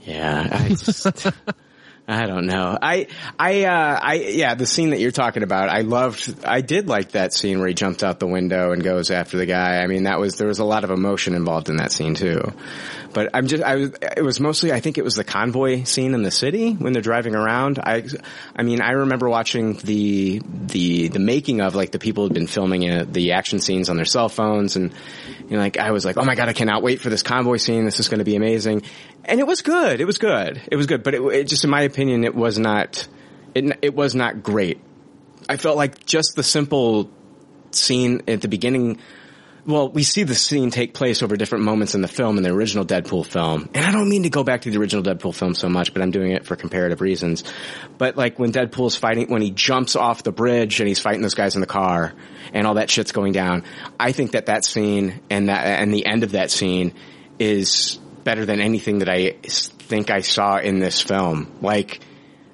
yeah, 0.03 0.47
I 0.51 0.69
just 0.69 1.05
I 2.09 2.25
don't 2.25 2.45
know. 2.45 2.77
I, 2.81 3.07
I, 3.37 3.65
uh, 3.65 3.99
I, 4.01 4.13
yeah, 4.13 4.55
the 4.55 4.65
scene 4.65 4.91
that 4.91 4.99
you're 5.01 5.11
talking 5.11 5.43
about, 5.43 5.67
I 5.67 5.81
loved, 5.81 6.45
I 6.45 6.61
did 6.61 6.87
like 6.87 7.11
that 7.11 7.33
scene 7.33 7.59
where 7.59 7.67
he 7.67 7.73
jumps 7.73 8.01
out 8.01 8.19
the 8.19 8.27
window 8.27 8.71
and 8.71 8.81
goes 8.81 9.11
after 9.11 9.37
the 9.37 9.45
guy. 9.45 9.83
I 9.83 9.87
mean, 9.87 10.03
that 10.03 10.17
was, 10.17 10.37
there 10.37 10.47
was 10.47 10.59
a 10.59 10.63
lot 10.63 10.85
of 10.85 10.89
emotion 10.89 11.35
involved 11.35 11.67
in 11.67 11.75
that 11.77 11.91
scene 11.91 12.15
too. 12.15 12.53
But 13.11 13.31
I'm 13.33 13.47
just, 13.47 13.61
I 13.61 13.75
was, 13.75 13.91
it 14.15 14.23
was 14.23 14.39
mostly, 14.39 14.71
I 14.71 14.79
think 14.79 14.97
it 14.97 15.03
was 15.03 15.15
the 15.15 15.25
convoy 15.25 15.83
scene 15.83 16.13
in 16.13 16.23
the 16.23 16.31
city 16.31 16.71
when 16.71 16.93
they're 16.93 17.01
driving 17.01 17.35
around. 17.35 17.77
I, 17.79 18.05
I 18.55 18.63
mean, 18.63 18.79
I 18.79 18.91
remember 18.91 19.27
watching 19.27 19.73
the, 19.73 20.41
the, 20.45 21.09
the 21.09 21.19
making 21.19 21.59
of 21.59 21.75
like 21.75 21.91
the 21.91 21.99
people 21.99 22.23
who'd 22.23 22.33
been 22.33 22.47
filming 22.47 22.83
it, 22.83 23.11
the 23.11 23.33
action 23.33 23.59
scenes 23.59 23.89
on 23.89 23.97
their 23.97 24.05
cell 24.05 24.29
phones 24.29 24.77
and, 24.77 24.93
you 25.49 25.57
know, 25.57 25.59
like 25.59 25.77
I 25.77 25.91
was 25.91 26.05
like, 26.05 26.15
oh 26.15 26.23
my 26.23 26.35
god, 26.35 26.47
I 26.47 26.53
cannot 26.53 26.83
wait 26.83 27.01
for 27.01 27.09
this 27.09 27.23
convoy 27.23 27.57
scene. 27.57 27.83
This 27.83 27.99
is 27.99 28.07
going 28.07 28.19
to 28.19 28.25
be 28.25 28.37
amazing. 28.37 28.83
And 29.25 29.41
it 29.41 29.47
was 29.47 29.61
good. 29.61 29.99
It 29.99 30.05
was 30.05 30.19
good. 30.19 30.61
It 30.71 30.77
was 30.77 30.87
good. 30.87 31.03
But 31.03 31.13
it, 31.13 31.21
it 31.21 31.43
just, 31.47 31.65
in 31.65 31.69
my 31.69 31.81
opinion, 31.81 31.96
it 31.97 32.35
was 32.35 32.59
not, 32.59 33.07
it, 33.55 33.79
it 33.81 33.95
was 33.95 34.15
not 34.15 34.43
great. 34.43 34.79
I 35.49 35.57
felt 35.57 35.77
like 35.77 36.05
just 36.05 36.35
the 36.35 36.43
simple 36.43 37.09
scene 37.71 38.21
at 38.27 38.41
the 38.41 38.47
beginning 38.47 38.99
well, 39.67 39.89
we 39.89 40.03
see 40.03 40.23
the 40.23 40.33
scene 40.33 40.71
take 40.71 40.93
place 40.93 41.21
over 41.21 41.35
different 41.35 41.65
moments 41.65 41.93
in 41.93 42.01
the 42.01 42.07
film 42.07 42.37
in 42.37 42.43
the 42.43 42.51
original 42.51 42.85
Deadpool 42.85 43.25
film. 43.25 43.69
And 43.73 43.85
I 43.85 43.91
don't 43.91 44.07
mean 44.07 44.23
to 44.23 44.29
go 44.29 44.45
back 44.45 44.61
to 44.61 44.71
the 44.71 44.79
original 44.79 45.03
Deadpool 45.03 45.35
film 45.35 45.55
so 45.55 45.67
much, 45.67 45.91
but 45.91 46.01
I'm 46.01 46.09
doing 46.09 46.31
it 46.31 46.45
for 46.45 46.55
comparative 46.55 47.01
reasons. 47.01 47.43
But 47.97 48.15
like 48.15 48.39
when 48.39 48.53
Deadpool's 48.53 48.95
fighting, 48.95 49.29
when 49.29 49.41
he 49.41 49.51
jumps 49.51 49.97
off 49.97 50.23
the 50.23 50.31
bridge 50.31 50.79
and 50.79 50.87
he's 50.87 51.01
fighting 51.01 51.21
those 51.21 51.33
guys 51.33 51.55
in 51.55 51.61
the 51.61 51.67
car 51.67 52.13
and 52.53 52.65
all 52.65 52.75
that 52.75 52.89
shit's 52.89 53.11
going 53.11 53.33
down, 53.33 53.65
I 53.99 54.13
think 54.13 54.31
that 54.31 54.45
that 54.45 54.63
scene 54.63 55.19
and 55.29 55.49
that, 55.49 55.65
and 55.65 55.93
the 55.93 56.05
end 56.05 56.23
of 56.23 56.31
that 56.31 56.49
scene 56.49 56.93
is 57.37 57.99
better 58.23 58.45
than 58.45 58.61
anything 58.61 58.99
that 58.99 59.09
I 59.09 59.35
think 59.87 60.11
I 60.11 60.21
saw 60.21 60.57
in 60.57 60.79
this 60.79 61.01
film. 61.01 61.51
Like, 61.61 61.99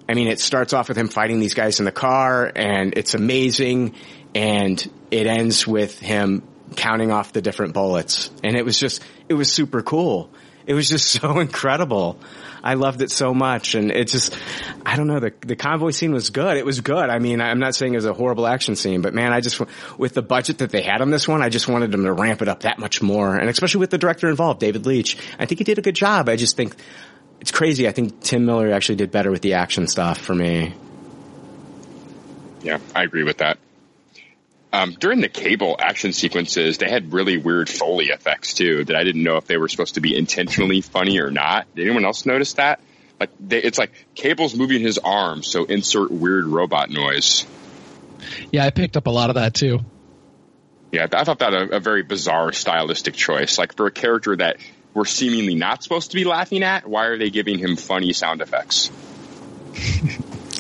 I 0.08 0.14
mean, 0.14 0.28
it 0.28 0.40
starts 0.40 0.74
off 0.74 0.90
with 0.90 0.98
him 0.98 1.08
fighting 1.08 1.40
these 1.40 1.54
guys 1.54 1.80
in 1.80 1.86
the 1.86 1.92
car 1.92 2.52
and 2.56 2.94
it's 2.98 3.14
amazing 3.14 3.96
and 4.36 4.92
it 5.12 5.28
ends 5.28 5.68
with 5.68 6.00
him 6.00 6.44
counting 6.76 7.12
off 7.12 7.34
the 7.34 7.42
different 7.42 7.74
bullets. 7.74 8.32
And 8.44 8.56
it 8.56 8.66
was 8.66 8.78
just, 8.78 9.04
it 9.30 9.34
was 9.34 9.52
super 9.52 9.82
cool. 9.82 10.30
It 10.66 10.74
was 10.74 10.90
just 10.90 11.10
so 11.22 11.40
incredible. 11.40 12.20
I 12.64 12.76
loved 12.76 13.02
it 13.02 13.12
so 13.12 13.34
much. 13.34 13.76
And 13.76 13.92
it 13.92 14.08
just, 14.08 14.38
I 14.86 14.96
don't 14.96 15.08
know, 15.08 15.20
the, 15.20 15.34
the 15.42 15.56
convoy 15.56 15.92
scene 15.92 16.14
was 16.14 16.30
good. 16.30 16.58
It 16.58 16.66
was 16.66 16.80
good. 16.80 17.10
I 17.10 17.20
mean, 17.20 17.42
I'm 17.42 17.60
not 17.60 17.76
saying 17.76 17.94
it 17.94 17.98
was 17.98 18.06
a 18.06 18.14
horrible 18.14 18.48
action 18.48 18.76
scene, 18.76 19.02
but 19.02 19.14
man, 19.14 19.34
I 19.34 19.42
just, 19.42 19.62
with 19.98 20.14
the 20.14 20.22
budget 20.22 20.60
that 20.60 20.72
they 20.72 20.82
had 20.82 21.02
on 21.02 21.12
this 21.12 21.28
one, 21.28 21.42
I 21.42 21.50
just 21.50 21.68
wanted 21.68 21.92
them 21.92 22.04
to 22.04 22.14
ramp 22.14 22.42
it 22.42 22.48
up 22.48 22.62
that 22.62 22.80
much 22.80 23.02
more. 23.02 23.36
And 23.36 23.50
especially 23.50 23.80
with 23.80 23.90
the 23.90 23.98
director 23.98 24.30
involved, 24.30 24.62
David 24.62 24.86
Leitch, 24.86 25.18
I 25.38 25.46
think 25.46 25.60
he 25.60 25.66
did 25.66 25.78
a 25.78 25.82
good 25.82 25.96
job. 25.96 26.30
I 26.30 26.38
just 26.38 26.56
think 26.56 26.76
it's 27.44 27.52
crazy. 27.52 27.90
I 27.90 27.92
think 27.92 28.22
Tim 28.22 28.46
Miller 28.46 28.72
actually 28.72 28.96
did 28.96 29.12
better 29.12 29.30
with 29.30 29.42
the 29.42 29.56
action 29.56 29.88
stuff 29.88 30.18
for 30.18 30.34
me. 30.34 30.74
Yeah, 32.62 32.80
I 32.96 33.04
agree 33.04 33.24
with 33.24 33.40
that. 33.40 33.58
Um, 34.72 34.92
during 34.92 35.20
the 35.20 35.28
cable 35.28 35.76
action 35.78 36.14
sequences, 36.14 36.78
they 36.78 36.90
had 36.90 37.12
really 37.12 37.36
weird 37.36 37.68
Foley 37.68 38.06
effects 38.06 38.54
too 38.54 38.86
that 38.86 38.96
I 38.96 39.04
didn't 39.04 39.24
know 39.24 39.36
if 39.36 39.46
they 39.46 39.58
were 39.58 39.68
supposed 39.68 39.96
to 39.96 40.00
be 40.00 40.16
intentionally 40.16 40.80
funny 40.80 41.20
or 41.20 41.32
not. 41.32 41.68
Did 41.76 41.86
anyone 41.86 42.06
else 42.06 42.26
notice 42.26 42.54
that? 42.54 42.80
Like, 43.20 43.32
they, 43.42 43.62
it's 43.62 43.78
like 43.78 43.92
Cable's 44.16 44.56
moving 44.56 44.80
his 44.80 44.98
arm, 44.98 45.44
so 45.44 45.66
insert 45.66 46.12
weird 46.12 46.46
robot 46.46 46.92
noise. 46.92 47.46
Yeah, 48.54 48.64
I 48.64 48.70
picked 48.70 48.96
up 48.96 49.08
a 49.08 49.12
lot 49.12 49.30
of 49.30 49.36
that 49.36 49.54
too. 49.54 49.80
Yeah, 50.94 51.08
I 51.12 51.26
thought 51.26 51.40
that 51.40 51.54
a, 51.54 51.76
a 51.76 51.80
very 51.82 52.04
bizarre 52.04 52.54
stylistic 52.54 53.16
choice. 53.16 53.58
Like 53.58 53.76
for 53.76 53.88
a 53.88 53.92
character 53.92 54.34
that 54.38 54.62
we're 54.94 55.06
seemingly 55.06 55.56
not 55.56 55.84
supposed 55.84 56.12
to 56.12 56.16
be 56.16 56.24
laughing 56.24 56.64
at, 56.64 56.88
why 56.88 57.06
are 57.06 57.18
they 57.18 57.30
giving 57.30 57.58
him 57.58 57.76
funny 57.76 58.14
sound 58.14 58.42
effects? 58.42 58.92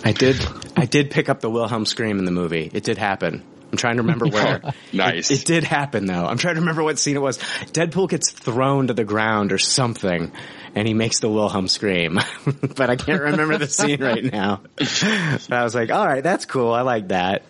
I 0.03 0.11
did, 0.11 0.45
I 0.75 0.86
did 0.86 1.11
pick 1.11 1.29
up 1.29 1.39
the 1.39 1.49
Wilhelm 1.49 1.86
scream 1.86 2.19
in 2.19 2.25
the 2.25 2.31
movie. 2.31 2.69
It 2.73 2.84
did 2.84 2.97
happen. 2.97 3.43
I'm 3.73 3.77
trying 3.77 3.95
to 3.95 4.03
remember 4.03 4.27
where. 4.29 4.61
nice. 4.93 5.31
It, 5.31 5.41
it, 5.41 5.45
did 5.45 5.63
happen 5.63 6.05
though. 6.05 6.25
I'm 6.25 6.38
trying 6.38 6.55
to 6.55 6.61
remember 6.61 6.84
what 6.84 6.99
scene 6.99 7.15
it 7.15 7.21
was. 7.21 7.39
Deadpool 7.39 8.07
gets 8.07 8.31
thrown 8.31 8.88
to 8.88 8.93
the 8.93 9.03
ground 9.03 9.51
or 9.51 9.57
something, 9.57 10.31
and 10.75 10.88
he 10.88 10.93
makes 10.93 11.19
the 11.19 11.29
Wilhelm 11.29 11.67
scream, 11.67 12.19
but 12.75 12.91
I 12.91 12.95
can't 12.97 13.21
remember 13.21 13.57
the 13.57 13.67
scene 13.67 13.99
right 14.03 14.23
now. 14.23 14.61
But 14.77 15.51
I 15.51 15.63
was 15.63 15.73
like, 15.73 15.89
all 15.89 16.05
right, 16.05 16.23
that's 16.23 16.45
cool. 16.45 16.71
I 16.71 16.81
like 16.81 17.07
that. 17.07 17.43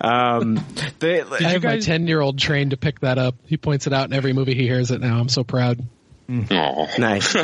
Um, 0.00 0.64
they, 1.00 1.24
Did 1.24 1.32
I 1.32 1.50
have 1.50 1.62
guys, 1.62 1.88
my 1.88 1.94
10 1.94 2.06
year 2.06 2.20
old 2.20 2.38
trained 2.38 2.70
to 2.70 2.76
pick 2.76 3.00
that 3.00 3.18
up. 3.18 3.34
He 3.46 3.56
points 3.56 3.88
it 3.88 3.92
out 3.92 4.06
in 4.06 4.12
every 4.12 4.32
movie 4.32 4.54
he 4.54 4.68
hears 4.68 4.92
it 4.92 5.00
now. 5.00 5.18
I'm 5.18 5.28
so 5.28 5.42
proud. 5.42 5.80
Oh, 6.50 6.88
nice. 6.98 7.32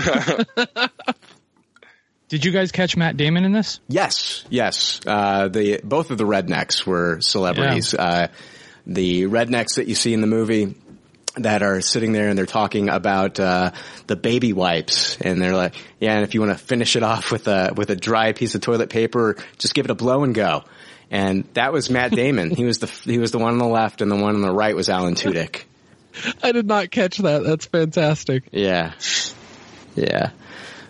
Did 2.29 2.45
you 2.45 2.51
guys 2.51 2.73
catch 2.73 2.97
Matt 2.97 3.17
Damon 3.17 3.45
in 3.45 3.53
this? 3.53 3.79
Yes, 3.89 4.45
yes. 4.51 5.01
Uh, 5.07 5.49
the 5.49 5.81
both 5.83 6.11
of 6.11 6.19
the 6.19 6.25
rednecks 6.25 6.85
were 6.85 7.21
celebrities. 7.21 7.93
Yeah. 7.93 8.05
Uh, 8.05 8.29
the 8.87 9.25
rednecks 9.25 9.77
that 9.77 9.87
you 9.87 9.95
see 9.95 10.13
in 10.13 10.21
the 10.21 10.27
movie 10.27 10.75
that 11.37 11.63
are 11.63 11.81
sitting 11.81 12.13
there 12.13 12.29
and 12.29 12.39
they're 12.39 12.47
talking 12.47 12.89
about 12.89 13.39
uh, 13.39 13.71
the 14.07 14.17
baby 14.17 14.53
wipes, 14.53 15.21
and 15.21 15.41
they're 15.41 15.55
like, 15.55 15.75
"Yeah, 16.01 16.15
and 16.15 16.25
if 16.25 16.35
you 16.35 16.41
want 16.41 16.59
to 16.59 16.65
finish 16.65 16.97
it 16.97 17.03
off 17.03 17.31
with 17.31 17.47
a 17.47 17.73
with 17.77 17.91
a 17.91 17.97
dry 17.97 18.33
piece 18.33 18.55
of 18.57 18.61
toilet 18.61 18.91
paper, 18.91 19.37
just 19.59 19.75
give 19.75 19.85
it 19.85 19.91
a 19.91 19.95
blow 19.97 20.25
and 20.25 20.35
go." 20.35 20.65
And 21.11 21.45
that 21.55 21.73
was 21.73 21.91
Matt 21.91 22.11
Damon. 22.11 22.51
he 22.51 22.65
was 22.65 22.79
the 22.79 22.87
he 23.05 23.19
was 23.19 23.31
the 23.31 23.39
one 23.39 23.53
on 23.53 23.59
the 23.59 23.67
left, 23.67 24.01
and 24.01 24.11
the 24.11 24.17
one 24.17 24.35
on 24.35 24.43
the 24.43 24.53
right 24.53 24.75
was 24.75 24.89
Alan 24.89 25.15
Tudyk. 25.15 25.63
I 26.43 26.53
did 26.53 26.67
not 26.67 26.91
catch 26.91 27.19
that. 27.19 27.45
That's 27.45 27.67
fantastic. 27.67 28.45
Yeah, 28.53 28.93
yeah. 29.95 30.31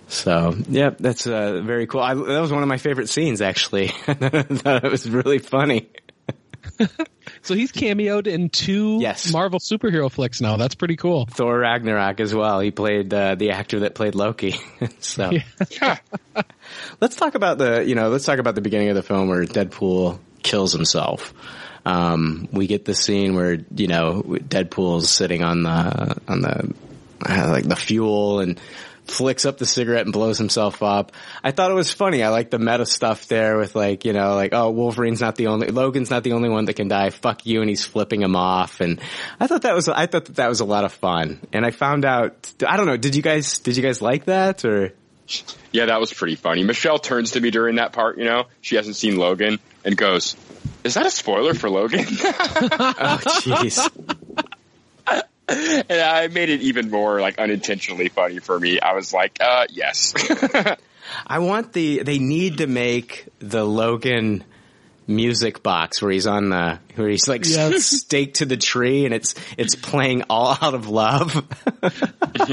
So, 0.09 0.57
yeah, 0.69 0.91
that's 0.99 1.27
uh, 1.27 1.63
very 1.65 1.87
cool. 1.87 2.01
I, 2.01 2.15
that 2.15 2.41
was 2.41 2.53
one 2.53 2.63
of 2.63 2.69
my 2.69 2.79
favorite 2.79 3.09
scenes, 3.09 3.41
actually. 3.41 3.93
it 4.07 4.91
was 4.91 5.09
really 5.11 5.41
funny. 5.41 5.89
so 7.43 7.55
he's 7.55 7.73
cameoed 7.73 8.27
in 8.27 8.49
two 8.49 8.99
yes. 9.01 9.33
Marvel 9.33 9.59
superhero 9.59 10.11
flicks 10.11 10.41
now. 10.41 10.57
That's 10.57 10.75
pretty 10.75 10.97
cool. 10.97 11.27
Thor 11.27 11.59
Ragnarok 11.59 12.21
as 12.21 12.35
well. 12.35 12.61
He 12.61 12.71
played 12.71 13.13
uh, 13.13 13.35
the 13.35 13.51
actor 13.51 13.81
that 13.81 13.95
played 13.95 14.15
Loki. 14.15 14.57
so, 15.01 15.33
yeah. 15.81 15.99
let's 17.01 17.17
talk 17.17 17.35
about 17.35 17.59
the 17.59 17.85
you 17.85 17.95
know 17.95 18.09
let's 18.09 18.25
talk 18.25 18.39
about 18.39 18.55
the 18.55 18.61
beginning 18.61 18.89
of 18.89 18.97
the 18.97 19.03
film 19.03 19.29
where 19.29 19.45
Deadpool 19.45 20.19
kills 20.43 20.73
himself. 20.73 21.35
Um, 21.87 22.49
we 22.51 22.67
get 22.67 22.85
the 22.85 22.95
scene 22.95 23.35
where 23.35 23.59
you 23.75 23.87
know 23.87 24.23
Deadpool's 24.23 25.09
sitting 25.09 25.43
on 25.43 25.63
the 25.63 26.17
on 26.27 26.41
the 26.41 26.75
uh, 27.25 27.49
like 27.49 27.65
the 27.65 27.77
fuel 27.77 28.41
and 28.41 28.61
flicks 29.05 29.47
up 29.47 29.59
the 29.59 29.67
cigarette 29.67 30.05
and 30.05 30.13
blows 30.13 30.37
himself 30.37 30.83
up. 30.83 31.13
I 31.45 31.53
thought 31.53 31.71
it 31.71 31.75
was 31.75 31.93
funny. 31.93 32.23
I 32.23 32.31
like 32.31 32.51
the 32.51 32.59
meta 32.59 32.85
stuff 32.87 33.29
there 33.29 33.57
with 33.57 33.77
like, 33.77 34.05
you 34.05 34.13
know, 34.13 34.35
like, 34.35 34.53
oh, 34.53 34.71
Wolverine's 34.71 35.21
not 35.21 35.37
the 35.37 35.47
only, 35.47 35.69
Logan's 35.69 36.11
not 36.11 36.25
the 36.25 36.33
only 36.33 36.49
one 36.49 36.65
that 36.65 36.75
can 36.75 36.89
die. 36.89 37.11
Fuck 37.11 37.47
you. 37.47 37.61
And 37.61 37.71
he's 37.71 37.85
flipping 37.85 38.21
him 38.21 38.35
off. 38.35 38.81
And 38.81 39.01
I 39.39 39.47
thought 39.47 39.63
that 39.63 39.75
was, 39.75 39.89
I 39.89 40.07
thought 40.07 40.25
that 40.25 40.37
that 40.37 40.49
was 40.49 40.59
a 40.59 40.65
lot 40.65 40.85
of 40.85 40.93
fun. 40.93 41.41
And 41.53 41.65
I 41.65 41.71
found 41.71 42.05
out, 42.05 42.53
I 42.67 42.77
don't 42.77 42.87
know, 42.87 42.97
did 42.97 43.15
you 43.15 43.23
guys, 43.23 43.59
did 43.61 43.77
you 43.77 43.83
guys 43.83 44.03
like 44.03 44.25
that 44.25 44.65
or? 44.65 44.93
Yeah, 45.73 45.87
that 45.87 46.01
was 46.01 46.13
pretty 46.13 46.37
funny. 46.37 46.65
Michelle 46.65 46.99
turns 46.99 47.33
to 47.33 47.41
me 47.41 47.51
during 47.51 47.77
that 47.77 47.93
part, 47.93 48.19
you 48.19 48.25
know, 48.25 48.47
she 48.61 48.77
hasn't 48.77 48.97
seen 48.97 49.17
Logan 49.17 49.59
and 49.85 49.97
goes, 49.97 50.37
is 50.85 50.95
that 50.95 51.07
a 51.07 51.11
spoiler 51.11 51.55
for 51.55 51.71
Logan? 51.71 52.07
oh, 52.09 53.21
jeez. 53.43 53.91
and 55.49 56.01
I 56.01 56.29
made 56.29 56.49
it 56.49 56.63
even 56.63 56.91
more 56.91 57.21
like 57.21 57.39
unintentionally 57.39 58.09
funny 58.09 58.39
for 58.39 58.59
me. 58.59 58.81
I 58.81 58.95
was 58.95 59.13
like, 59.13 59.39
uh, 59.41 59.67
yes. 59.71 60.15
I 61.27 61.39
want 61.39 61.73
the, 61.73 62.03
they 62.03 62.19
need 62.19 62.59
to 62.59 62.67
make 62.67 63.29
the 63.39 63.65
Logan 63.65 64.45
music 65.07 65.63
box 65.63 66.03
where 66.03 66.11
he's 66.11 66.27
on 66.27 66.49
the, 66.49 66.79
where 66.95 67.09
he's 67.09 67.29
like 67.29 67.47
yes. 67.47 67.85
staked 68.03 68.37
to 68.37 68.47
the 68.47 68.57
tree 68.57 69.05
and 69.05 69.15
it's, 69.15 69.35
it's 69.57 69.75
playing 69.75 70.25
all 70.29 70.57
out 70.61 70.75
of 70.75 70.89
love. 70.89 71.47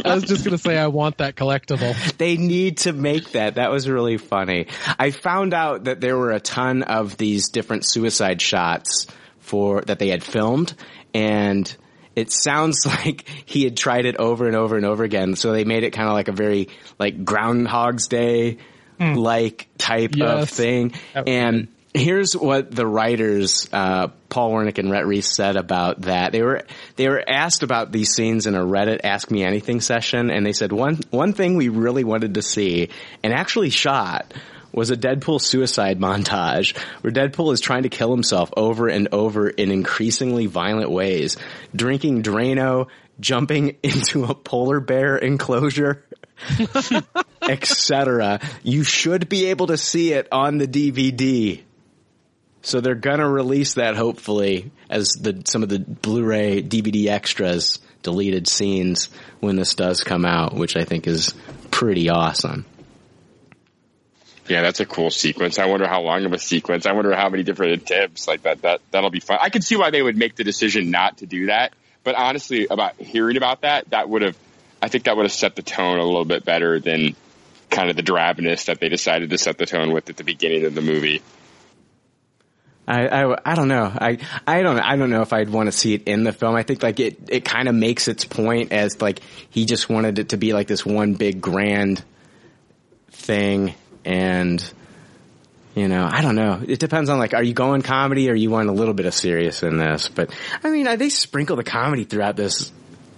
I 0.05 0.15
was 0.15 0.23
just 0.23 0.43
to 0.43 0.57
say, 0.57 0.77
I 0.77 0.87
want 0.87 1.17
that 1.17 1.35
collectible. 1.35 1.93
They 2.17 2.37
need 2.37 2.77
to 2.79 2.93
make 2.93 3.31
that. 3.31 3.55
That 3.55 3.71
was 3.71 3.89
really 3.89 4.17
funny. 4.17 4.67
I 4.99 5.11
found 5.11 5.53
out 5.53 5.85
that 5.85 5.99
there 5.99 6.17
were 6.17 6.31
a 6.31 6.39
ton 6.39 6.83
of 6.83 7.17
these 7.17 7.49
different 7.49 7.85
suicide 7.85 8.41
shots 8.41 9.07
for, 9.39 9.81
that 9.81 9.99
they 9.99 10.09
had 10.09 10.23
filmed 10.23 10.73
and 11.13 11.75
it 12.15 12.31
sounds 12.31 12.85
like 12.85 13.27
he 13.45 13.63
had 13.63 13.77
tried 13.77 14.05
it 14.05 14.17
over 14.17 14.47
and 14.47 14.55
over 14.55 14.75
and 14.75 14.85
over 14.85 15.03
again. 15.03 15.35
So 15.35 15.51
they 15.51 15.63
made 15.63 15.83
it 15.83 15.91
kind 15.91 16.07
of 16.07 16.13
like 16.13 16.27
a 16.27 16.33
very 16.33 16.69
like 16.99 17.25
Groundhog's 17.25 18.07
Day 18.07 18.57
like 18.99 19.67
type 19.77 20.15
yes. 20.15 20.43
of 20.43 20.49
thing. 20.49 20.93
And 21.13 21.67
here's 21.93 22.35
what 22.35 22.71
the 22.71 22.87
writers, 22.87 23.67
uh, 23.71 24.07
Paul 24.29 24.51
Wernick 24.51 24.77
and 24.77 24.89
Rhett 24.91 25.05
Reese 25.05 25.35
said 25.35 25.55
about 25.55 26.01
that. 26.01 26.31
They 26.31 26.41
were, 26.41 26.63
they 26.95 27.07
were 27.07 27.23
asked 27.27 27.63
about 27.63 27.91
these 27.91 28.13
scenes 28.13 28.47
in 28.47 28.55
a 28.55 28.65
Reddit 28.65 29.01
Ask 29.03 29.29
Me 29.29 29.43
Anything 29.43 29.81
session 29.81 30.31
and 30.31 30.45
they 30.45 30.53
said 30.53 30.71
one, 30.71 30.99
one 31.11 31.33
thing 31.33 31.55
we 31.55 31.69
really 31.69 32.03
wanted 32.03 32.35
to 32.35 32.41
see 32.41 32.89
and 33.23 33.33
actually 33.33 33.69
shot 33.69 34.33
was 34.71 34.89
a 34.89 34.97
Deadpool 34.97 35.39
suicide 35.39 35.99
montage 35.99 36.75
where 37.01 37.13
Deadpool 37.13 37.53
is 37.53 37.61
trying 37.61 37.83
to 37.83 37.89
kill 37.89 38.11
himself 38.11 38.51
over 38.57 38.87
and 38.87 39.09
over 39.11 39.47
in 39.47 39.69
increasingly 39.69 40.47
violent 40.47 40.89
ways, 40.89 41.37
drinking 41.75 42.23
Drano, 42.23 42.87
jumping 43.19 43.77
into 43.83 44.25
a 44.25 44.33
polar 44.33 44.79
bear 44.79 45.15
enclosure. 45.15 46.03
etc. 47.43 48.39
You 48.63 48.83
should 48.83 49.29
be 49.29 49.45
able 49.45 49.67
to 49.67 49.77
see 49.77 50.13
it 50.13 50.27
on 50.31 50.57
the 50.57 50.67
DVD. 50.67 51.61
So 52.63 52.79
they're 52.79 52.95
gonna 52.95 53.29
release 53.29 53.73
that 53.73 53.95
hopefully 53.97 54.71
as 54.89 55.11
the 55.11 55.43
some 55.45 55.63
of 55.63 55.69
the 55.69 55.79
Blu-ray 55.79 56.63
DVD 56.63 57.07
extras, 57.07 57.79
deleted 58.03 58.47
scenes 58.47 59.09
when 59.41 59.57
this 59.57 59.75
does 59.75 60.03
come 60.03 60.25
out, 60.25 60.55
which 60.55 60.77
I 60.77 60.85
think 60.85 61.05
is 61.05 61.33
pretty 61.71 62.09
awesome. 62.09 62.65
Yeah, 64.47 64.61
that's 64.61 64.79
a 64.79 64.85
cool 64.85 65.09
sequence. 65.09 65.59
I 65.59 65.65
wonder 65.65 65.87
how 65.87 66.01
long 66.01 66.25
of 66.25 66.31
a 66.31 66.39
sequence. 66.39 66.85
I 66.85 66.93
wonder 66.93 67.13
how 67.15 67.29
many 67.29 67.43
different 67.43 67.81
attempts 67.81 68.27
like 68.27 68.43
that. 68.43 68.61
That 68.61 68.81
that'll 68.91 69.09
be 69.09 69.19
fun. 69.19 69.39
I 69.41 69.49
can 69.49 69.61
see 69.61 69.75
why 69.75 69.91
they 69.91 70.01
would 70.01 70.17
make 70.17 70.35
the 70.35 70.45
decision 70.45 70.89
not 70.89 71.17
to 71.17 71.25
do 71.25 71.47
that. 71.47 71.73
But 72.05 72.15
honestly, 72.15 72.67
about 72.69 72.95
hearing 72.95 73.35
about 73.35 73.61
that, 73.61 73.89
that 73.89 74.09
would 74.09 74.21
have, 74.21 74.37
I 74.81 74.87
think 74.87 75.05
that 75.05 75.15
would 75.15 75.23
have 75.23 75.33
set 75.33 75.55
the 75.55 75.61
tone 75.61 75.99
a 75.99 76.03
little 76.03 76.25
bit 76.25 76.43
better 76.45 76.79
than 76.79 77.15
kind 77.69 77.89
of 77.89 77.95
the 77.95 78.03
drabness 78.03 78.65
that 78.65 78.79
they 78.79 78.89
decided 78.89 79.29
to 79.31 79.37
set 79.37 79.57
the 79.57 79.65
tone 79.65 79.91
with 79.91 80.09
at 80.09 80.17
the 80.17 80.23
beginning 80.23 80.65
of 80.65 80.75
the 80.75 80.81
movie. 80.81 81.21
I, 82.87 83.07
I, 83.07 83.51
I 83.51 83.55
don't 83.55 83.69
know. 83.69 83.85
I, 83.85 84.17
I 84.45 84.61
don't, 84.61 84.79
I 84.79 84.95
don't 84.97 85.09
know 85.09 85.21
if 85.21 85.31
I'd 85.31 85.49
want 85.49 85.67
to 85.67 85.71
see 85.71 85.93
it 85.93 86.03
in 86.03 86.23
the 86.23 86.33
film. 86.33 86.55
I 86.55 86.63
think 86.63 86.83
like 86.83 86.99
it, 86.99 87.29
it 87.29 87.45
kind 87.45 87.69
of 87.69 87.75
makes 87.75 88.07
its 88.07 88.25
point 88.25 88.73
as 88.73 89.01
like 89.01 89.21
he 89.49 89.65
just 89.65 89.89
wanted 89.89 90.19
it 90.19 90.29
to 90.29 90.37
be 90.37 90.53
like 90.53 90.67
this 90.67 90.85
one 90.85 91.13
big 91.13 91.39
grand 91.39 92.03
thing. 93.11 93.73
And, 94.03 94.73
you 95.75 95.87
know, 95.87 96.09
I 96.11 96.21
don't 96.21 96.35
know. 96.35 96.61
It 96.67 96.79
depends 96.79 97.09
on 97.09 97.19
like, 97.19 97.33
are 97.33 97.43
you 97.43 97.53
going 97.53 97.83
comedy 97.83 98.29
or 98.29 98.33
you 98.33 98.49
want 98.49 98.67
a 98.67 98.73
little 98.73 98.93
bit 98.93 99.05
of 99.05 99.13
serious 99.13 99.63
in 99.63 99.77
this? 99.77 100.09
But 100.09 100.35
I 100.61 100.69
mean, 100.69 100.97
they 100.97 101.09
sprinkle 101.09 101.55
the 101.55 101.63
comedy 101.63 102.03
throughout 102.03 102.35
this 102.35 102.69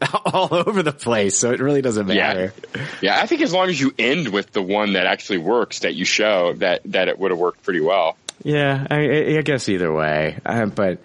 all 0.26 0.54
over 0.54 0.84
the 0.84 0.94
place. 0.94 1.40
So 1.40 1.52
it 1.52 1.60
really 1.60 1.82
doesn't 1.82 2.06
matter. 2.06 2.54
Yeah. 2.76 2.88
yeah. 3.02 3.20
I 3.20 3.26
think 3.26 3.42
as 3.42 3.52
long 3.52 3.70
as 3.70 3.80
you 3.82 3.96
end 3.98 4.30
with 4.30 4.52
the 4.52 4.62
one 4.62 4.94
that 4.94 5.08
actually 5.08 5.40
works 5.40 5.80
that 5.80 5.96
you 5.96 6.06
show 6.06 6.54
that, 6.58 6.82
that 6.86 7.08
it 7.08 7.18
would 7.18 7.32
have 7.32 7.40
worked 7.40 7.64
pretty 7.64 7.82
well. 7.82 8.16
Yeah, 8.44 8.86
I, 8.90 9.38
I 9.38 9.42
guess 9.42 9.70
either 9.70 9.92
way. 9.92 10.40
Uh, 10.46 10.68
but 10.68 11.00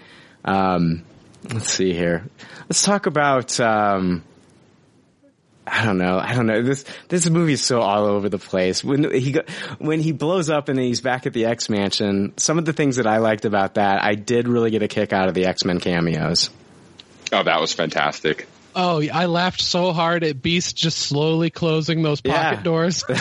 um, 0.44 1.04
let's 1.50 1.70
see 1.72 1.92
here. 1.92 2.26
Let's 2.68 2.82
talk 2.82 3.06
about. 3.06 3.58
Um, 3.60 4.24
I 5.66 5.84
don't 5.84 5.98
know. 5.98 6.18
I 6.18 6.34
don't 6.34 6.46
know. 6.46 6.62
This 6.62 6.84
this 7.08 7.30
movie 7.30 7.52
is 7.52 7.62
so 7.62 7.80
all 7.80 8.06
over 8.06 8.28
the 8.28 8.38
place. 8.38 8.82
When 8.82 9.12
he 9.12 9.32
go, 9.32 9.42
when 9.78 10.00
he 10.00 10.12
blows 10.12 10.50
up 10.50 10.68
and 10.68 10.78
he's 10.78 11.00
back 11.00 11.26
at 11.26 11.32
the 11.32 11.46
X 11.46 11.68
Mansion, 11.68 12.32
some 12.38 12.58
of 12.58 12.64
the 12.64 12.72
things 12.72 12.96
that 12.96 13.06
I 13.06 13.18
liked 13.18 13.44
about 13.44 13.74
that, 13.74 14.02
I 14.02 14.14
did 14.14 14.48
really 14.48 14.70
get 14.70 14.82
a 14.82 14.88
kick 14.88 15.12
out 15.12 15.28
of 15.28 15.34
the 15.34 15.46
X 15.46 15.64
Men 15.64 15.78
cameos. 15.78 16.50
Oh, 17.32 17.42
that 17.42 17.60
was 17.60 17.72
fantastic. 17.72 18.48
Oh, 18.74 19.02
I 19.12 19.26
laughed 19.26 19.60
so 19.60 19.92
hard 19.92 20.22
at 20.24 20.40
Beast 20.40 20.76
just 20.76 20.98
slowly 20.98 21.50
closing 21.50 22.02
those 22.02 22.20
pocket 22.20 22.58
Yeah. 22.58 22.62
doors. 22.62 23.04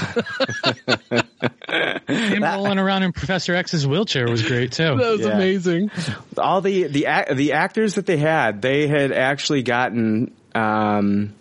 Him 2.07 2.43
rolling 2.43 2.79
around 2.79 3.03
in 3.03 3.11
Professor 3.13 3.53
X's 3.55 3.85
wheelchair 3.87 4.27
was 4.29 4.41
great 4.43 4.71
too. 4.71 4.83
That 4.83 4.97
was 4.97 5.21
Yeah. 5.21 5.27
amazing. 5.35 5.91
all 6.37 6.61
the 6.61 6.83
the 6.87 7.07
the 7.33 7.53
actors 7.53 7.95
that 7.95 8.05
they 8.05 8.17
had, 8.17 8.61
they 8.61 8.87
had 8.87 9.11
actually 9.11 9.63
gotten 9.63 10.31
um, 10.55 11.33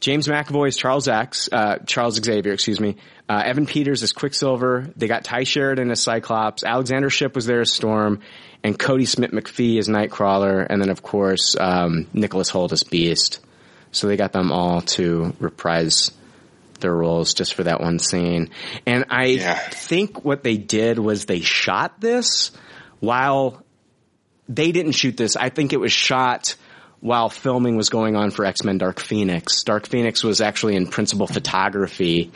James 0.00 0.26
McAvoy's 0.28 0.76
Charles 0.76 1.08
X, 1.08 1.48
uh, 1.52 1.78
Charles 1.86 2.14
Xavier, 2.22 2.52
excuse 2.52 2.80
me. 2.80 2.96
Uh, 3.28 3.42
Evan 3.44 3.66
Peters 3.66 4.02
as 4.02 4.12
Quicksilver. 4.12 4.90
They 4.96 5.06
got 5.06 5.24
Tye 5.24 5.44
Sheridan 5.44 5.90
as 5.90 6.00
Cyclops. 6.00 6.64
Alexandra 6.64 7.10
Shipp 7.10 7.34
was 7.34 7.46
there 7.46 7.60
as 7.60 7.72
Storm, 7.72 8.20
and 8.62 8.78
Kodi 8.78 9.06
Smit-McPhee 9.06 9.78
as 9.78 9.88
Nightcrawler, 9.88 10.66
and 10.68 10.80
then 10.80 10.90
of 10.90 11.02
course 11.02 11.56
um, 11.58 12.06
Nicholas 12.12 12.50
Hoult 12.50 12.72
as 12.72 12.82
Beast. 12.82 13.40
So 13.92 14.06
they 14.06 14.16
got 14.16 14.32
them 14.32 14.52
all 14.52 14.82
to 14.82 15.34
reprise 15.40 16.12
their 16.80 16.94
roles 16.94 17.34
just 17.34 17.54
for 17.54 17.64
that 17.64 17.80
one 17.80 17.98
scene. 17.98 18.50
And 18.86 19.06
I 19.10 19.38
think 19.70 20.24
what 20.24 20.42
they 20.42 20.56
did 20.56 20.98
was 20.98 21.26
they 21.26 21.40
shot 21.40 22.00
this 22.00 22.52
while 23.00 23.64
they 24.48 24.72
didn't 24.72 24.92
shoot 24.92 25.16
this. 25.16 25.36
I 25.36 25.48
think 25.48 25.72
it 25.72 25.80
was 25.80 25.92
shot 25.92 26.56
while 27.00 27.30
filming 27.30 27.76
was 27.76 27.88
going 27.88 28.16
on 28.16 28.30
for 28.30 28.44
X-Men 28.44 28.78
Dark 28.78 29.00
Phoenix. 29.00 29.62
Dark 29.62 29.86
Phoenix 29.86 30.22
was 30.22 30.40
actually 30.40 30.76
in 30.76 30.86
principal 30.86 31.26
photography 31.26 32.30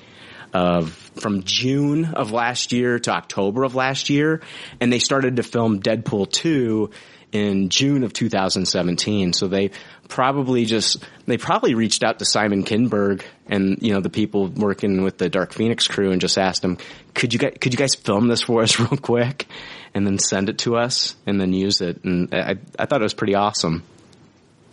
of 0.55 0.93
from 1.17 1.43
June 1.43 2.07
of 2.07 2.31
last 2.31 2.73
year 2.73 2.99
to 3.01 3.11
October 3.11 3.65
of 3.65 3.75
last 3.75 4.09
year, 4.09 4.41
and 4.81 4.93
they 4.93 5.01
started 5.01 5.37
to 5.37 5.43
film 5.43 5.81
Deadpool 5.81 6.31
2 6.31 6.91
in 7.33 7.69
June 7.69 8.05
of 8.05 8.13
2017. 8.13 9.33
So 9.33 9.49
they 9.49 9.73
probably 10.09 10.65
just 10.65 11.05
they 11.27 11.37
probably 11.37 11.75
reached 11.75 12.05
out 12.05 12.21
to 12.21 12.25
Simon 12.25 12.63
Kinberg 12.63 13.23
and 13.47 13.79
you 13.83 13.93
know 13.93 14.01
the 14.01 14.11
people 14.11 14.47
working 14.47 15.03
with 15.03 15.19
the 15.19 15.29
Dark 15.29 15.53
Phoenix 15.53 15.89
crew 15.89 16.13
and 16.13 16.21
just 16.21 16.39
asked 16.39 16.63
them, 16.63 16.79
"Could 17.13 17.35
you 17.35 17.41
guys 17.41 17.55
could 17.61 17.75
you 17.75 17.79
guys 17.79 17.97
film 17.97 18.29
this 18.29 18.43
for 18.43 18.63
us 18.63 18.79
real 18.79 18.97
quick 18.97 19.47
and 19.93 20.07
then 20.07 20.19
send 20.19 20.49
it 20.49 20.59
to 20.59 20.77
us 20.77 21.17
and 21.27 21.41
then 21.41 21.53
use 21.53 21.81
it?" 21.81 22.05
And 22.05 22.33
I 22.33 22.57
I 22.79 22.87
thought 22.87 23.01
it 23.01 23.05
was 23.05 23.15
pretty 23.15 23.35
awesome. 23.35 23.83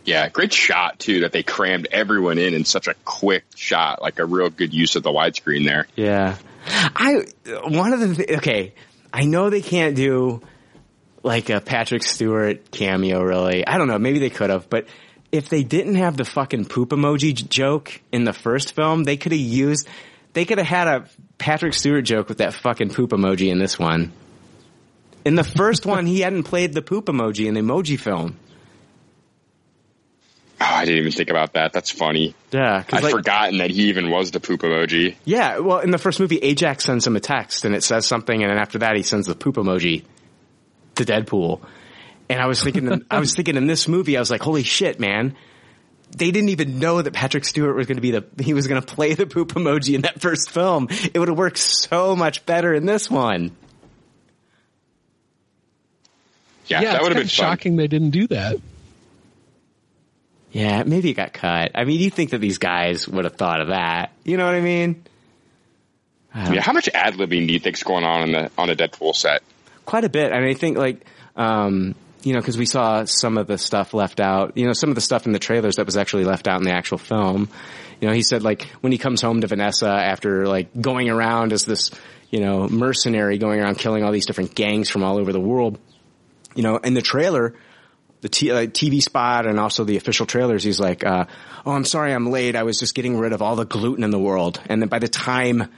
Yeah, 0.04 0.30
great 0.30 0.54
shot 0.54 1.00
too 1.00 1.22
that 1.22 1.32
they 1.32 1.44
crammed 1.44 1.88
everyone 1.92 2.38
in 2.38 2.54
in 2.54 2.66
such 2.66 2.88
a 2.88 2.96
quick 3.06 3.44
shot, 3.56 4.02
like 4.02 4.20
a 4.20 4.26
real 4.26 4.50
good 4.50 4.74
use 4.74 4.96
of 4.96 5.04
the 5.04 5.12
widescreen 5.12 5.66
there. 5.66 5.88
Yeah. 5.96 6.38
I, 6.66 7.26
one 7.46 7.94
of 7.94 8.00
the, 8.00 8.16
th- 8.16 8.38
okay, 8.38 8.74
I 9.14 9.26
know 9.26 9.50
they 9.50 9.62
can't 9.62 9.96
do 9.96 10.42
like 11.24 11.50
a 11.50 11.62
Patrick 11.62 12.04
Stewart 12.04 12.72
cameo 12.72 13.22
really. 13.22 13.66
I 13.66 13.78
don't 13.78 13.88
know, 13.88 14.00
maybe 14.00 14.20
they 14.20 14.30
could 14.30 14.50
have, 14.50 14.70
but 14.70 14.88
if 15.32 15.50
they 15.50 15.64
didn't 15.64 15.96
have 15.96 16.18
the 16.18 16.26
fucking 16.26 16.66
poop 16.66 16.90
emoji 16.90 17.34
j- 17.34 17.46
joke 17.48 18.02
in 18.12 18.24
the 18.24 18.34
first 18.34 18.76
film, 18.76 19.04
they 19.04 19.18
could 19.18 19.32
have 19.32 19.42
used, 19.42 19.88
they 20.34 20.46
could 20.46 20.58
have 20.58 20.68
had 20.68 20.88
a 20.88 21.06
Patrick 21.38 21.74
Stewart 21.74 22.06
joke 22.06 22.28
with 22.28 22.40
that 22.40 22.54
fucking 22.54 22.94
poop 22.94 23.12
emoji 23.12 23.50
in 23.50 23.60
this 23.60 23.78
one. 23.80 24.12
In 25.24 25.36
the 25.36 25.44
first 25.44 25.86
one, 25.86 26.06
he 26.06 26.22
hadn't 26.22 26.44
played 26.44 26.74
the 26.74 26.82
poop 26.82 27.06
emoji 27.06 27.46
in 27.46 27.54
the 27.54 27.62
emoji 27.62 28.00
film. 28.00 28.38
Oh, 30.64 30.64
I 30.64 30.86
didn't 30.86 31.00
even 31.00 31.12
think 31.12 31.32
about 31.32 31.54
that. 31.54 31.74
That's 31.74 31.90
funny. 31.90 32.36
Yeah, 32.52 32.84
I'd 32.94 33.02
like- 33.02 33.12
forgotten 33.12 33.58
that 33.58 33.72
he 33.72 33.90
even 33.90 34.12
was 34.12 34.30
the 34.30 34.40
poop 34.40 34.62
emoji. 34.62 35.16
Yeah, 35.26 35.58
well, 35.58 35.80
in 35.80 35.90
the 35.90 35.98
first 35.98 36.20
movie, 36.20 36.38
Ajax 36.38 36.86
sends 36.86 37.08
him 37.08 37.16
a 37.16 37.20
text 37.20 37.66
and 37.66 37.74
it 37.74 37.84
says 37.84 38.06
something, 38.06 38.44
and 38.44 38.52
then 38.52 38.60
after 38.60 38.78
that, 38.80 38.96
he 38.96 39.02
sends 39.02 39.26
the 39.26 39.34
poop 39.34 39.56
emoji 39.56 40.04
to 40.96 41.04
Deadpool. 41.04 41.62
And 42.30 42.40
I 42.40 42.46
was 42.46 42.62
thinking, 42.64 43.04
I 43.10 43.20
was 43.20 43.34
thinking 43.34 43.56
in 43.56 43.66
this 43.66 43.88
movie, 43.88 44.18
I 44.18 44.20
was 44.20 44.30
like, 44.30 44.42
holy 44.44 44.62
shit, 44.62 45.00
man. 45.00 45.36
They 46.16 46.30
didn't 46.30 46.50
even 46.50 46.78
know 46.78 47.02
that 47.02 47.14
Patrick 47.14 47.44
Stewart 47.46 47.76
was 47.76 47.88
going 47.88 47.96
to 47.96 48.02
be 48.02 48.12
the, 48.12 48.26
he 48.44 48.54
was 48.54 48.68
going 48.68 48.80
to 48.82 48.86
play 48.86 49.16
the 49.16 49.26
poop 49.26 49.54
emoji 49.54 49.96
in 49.96 50.02
that 50.02 50.22
first 50.22 50.52
film. 50.52 50.90
It 50.92 51.18
would 51.18 51.30
have 51.30 51.38
worked 51.38 51.58
so 51.58 52.16
much 52.16 52.46
better 52.46 52.72
in 52.74 52.86
this 52.86 53.10
one. 53.10 53.52
Yeah, 56.68 56.82
yeah, 56.82 56.92
that 56.94 57.02
would 57.02 57.14
have 57.14 57.18
kinda 57.18 57.22
been 57.22 57.28
fun. 57.28 57.28
shocking 57.28 57.76
they 57.78 57.88
didn't 57.88 58.12
do 58.12 58.28
that. 58.28 58.58
Yeah, 60.52 60.84
maybe 60.84 61.12
it 61.12 61.14
got 61.14 61.34
cut. 61.34 61.72
I 61.76 61.86
mean, 61.86 61.98
do 61.98 62.04
you 62.04 62.10
think 62.10 62.32
that 62.32 62.40
these 62.40 62.58
guys 62.58 63.08
would 63.08 63.24
have 63.24 63.36
thought 63.36 63.62
of 63.62 63.70
that. 63.70 64.12
You 64.24 64.38
know 64.38 64.46
what 64.46 64.56
I 64.56 64.62
mean? 64.62 65.04
Yeah, 66.36 66.62
how 66.62 66.74
much 66.74 66.90
ad 66.94 67.16
libbing 67.16 67.48
do 67.48 67.54
you 67.54 67.60
think's 67.60 67.84
going 67.84 68.06
on 68.06 68.24
in 68.24 68.32
the 68.32 68.52
on 68.58 68.70
a 68.70 68.76
Deadpool 68.76 69.16
set? 69.16 69.44
quite 69.86 70.06
a 70.06 70.10
bit. 70.10 70.32
And 70.32 70.46
I 70.46 70.54
think 70.54 70.78
like, 70.78 71.06
um, 71.36 71.96
you 72.24 72.34
know, 72.34 72.42
cause 72.42 72.58
we 72.58 72.66
saw 72.66 73.04
some 73.06 73.38
of 73.38 73.48
the 73.48 73.58
stuff 73.58 73.94
left 73.94 74.20
out, 74.20 74.58
you 74.58 74.66
know, 74.66 74.74
some 74.74 74.90
of 74.90 74.96
the 74.96 75.02
stuff 75.02 75.26
in 75.26 75.34
the 75.34 75.40
trailers 75.40 75.78
that 75.78 75.86
was 75.86 75.98
actually 75.98 76.24
left 76.24 76.48
out 76.48 76.60
in 76.60 76.66
the 76.66 76.74
actual 76.74 76.98
film. 76.98 77.50
You 78.00 78.08
know, 78.08 78.14
he 78.14 78.22
said 78.22 78.44
like 78.44 78.64
when 78.82 78.92
he 78.92 78.98
comes 78.98 79.22
home 79.22 79.42
to 79.42 79.48
Vanessa 79.48 79.90
after 79.90 80.48
like 80.48 80.70
going 80.80 81.10
around 81.10 81.52
as 81.52 81.66
this, 81.66 81.92
you 82.30 82.40
know, 82.40 82.68
mercenary 82.70 83.38
going 83.38 83.60
around 83.60 83.78
killing 83.78 84.04
all 84.04 84.12
these 84.12 84.26
different 84.26 84.56
gangs 84.56 84.90
from 84.90 85.04
all 85.04 85.18
over 85.18 85.34
the 85.34 85.42
world, 85.42 85.78
you 86.56 86.64
know, 86.64 86.78
in 86.78 86.94
the 86.94 87.02
trailer, 87.02 87.54
the 88.22 88.30
t- 88.30 88.52
uh, 88.52 88.68
TV 88.68 89.02
spot 89.02 89.46
and 89.46 89.60
also 89.60 89.84
the 89.84 89.98
official 89.98 90.26
trailers, 90.26 90.64
he's 90.64 90.80
like, 90.80 91.04
uh, 91.04 91.26
"Oh, 91.66 91.72
I'm 91.72 91.86
sorry, 91.86 92.14
I'm 92.14 92.30
late. 92.30 92.56
I 92.56 92.64
was 92.64 92.80
just 92.80 92.96
getting 92.96 93.18
rid 93.18 93.34
of 93.34 93.42
all 93.42 93.56
the 93.56 93.66
gluten 93.66 94.04
in 94.04 94.12
the 94.12 94.20
world." 94.20 94.60
And 94.68 94.82
then 94.82 94.90
by 94.90 95.00
the 95.00 95.08
time 95.08 95.70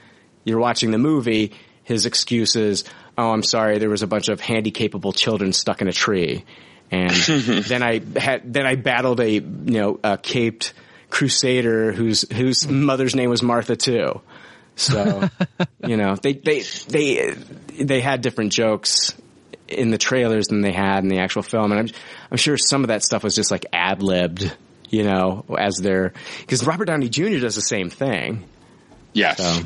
you're 0.44 0.58
watching 0.58 0.90
the 0.90 0.98
movie, 0.98 1.52
his 1.82 2.06
excuse 2.06 2.54
is, 2.54 2.84
"Oh, 3.16 3.30
I'm 3.30 3.42
sorry, 3.42 3.78
there 3.78 3.90
was 3.90 4.02
a 4.02 4.06
bunch 4.06 4.28
of 4.28 4.40
handy-capable 4.40 5.12
children 5.12 5.52
stuck 5.52 5.80
in 5.80 5.88
a 5.88 5.92
tree." 5.92 6.44
And 6.90 7.10
then 7.66 7.82
I 7.82 8.00
had 8.16 8.52
then 8.52 8.66
I 8.66 8.76
battled 8.76 9.20
a 9.20 9.30
you 9.30 9.40
know 9.40 10.00
a 10.04 10.18
caped 10.18 10.74
crusader 11.08 11.92
whose 11.92 12.30
whose 12.30 12.68
mother's 12.68 13.14
name 13.14 13.30
was 13.30 13.42
Martha 13.42 13.76
too. 13.76 14.20
So 14.76 15.28
you 15.86 15.96
know 15.96 16.16
they 16.16 16.34
they 16.34 16.60
they 16.88 17.34
they 17.80 18.00
had 18.00 18.20
different 18.20 18.52
jokes 18.52 19.14
in 19.68 19.90
the 19.90 19.98
trailers 19.98 20.48
than 20.48 20.60
they 20.60 20.72
had 20.72 21.02
in 21.02 21.08
the 21.08 21.18
actual 21.18 21.42
film, 21.42 21.72
and 21.72 21.80
I'm 21.80 21.88
I'm 22.30 22.36
sure 22.36 22.56
some 22.56 22.82
of 22.82 22.88
that 22.88 23.02
stuff 23.02 23.24
was 23.24 23.34
just 23.34 23.50
like 23.50 23.66
ad 23.72 24.02
libbed, 24.02 24.54
you 24.90 25.04
know, 25.04 25.44
as 25.58 25.76
they're 25.76 26.12
because 26.40 26.66
Robert 26.66 26.86
Downey 26.86 27.08
Jr. 27.08 27.38
does 27.38 27.54
the 27.54 27.62
same 27.62 27.90
thing. 27.90 28.44
Yes. 29.12 29.38
So, 29.38 29.62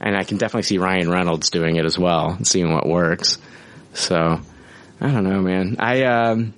and 0.00 0.16
I 0.16 0.24
can 0.24 0.36
definitely 0.36 0.64
see 0.64 0.78
Ryan 0.78 1.10
Reynolds 1.10 1.50
doing 1.50 1.76
it 1.76 1.84
as 1.84 1.98
well 1.98 2.30
and 2.30 2.46
seeing 2.46 2.72
what 2.72 2.86
works. 2.86 3.38
So 3.94 4.40
I 5.00 5.10
don't 5.10 5.24
know, 5.24 5.40
man. 5.40 5.76
I 5.78 6.02
um 6.04 6.54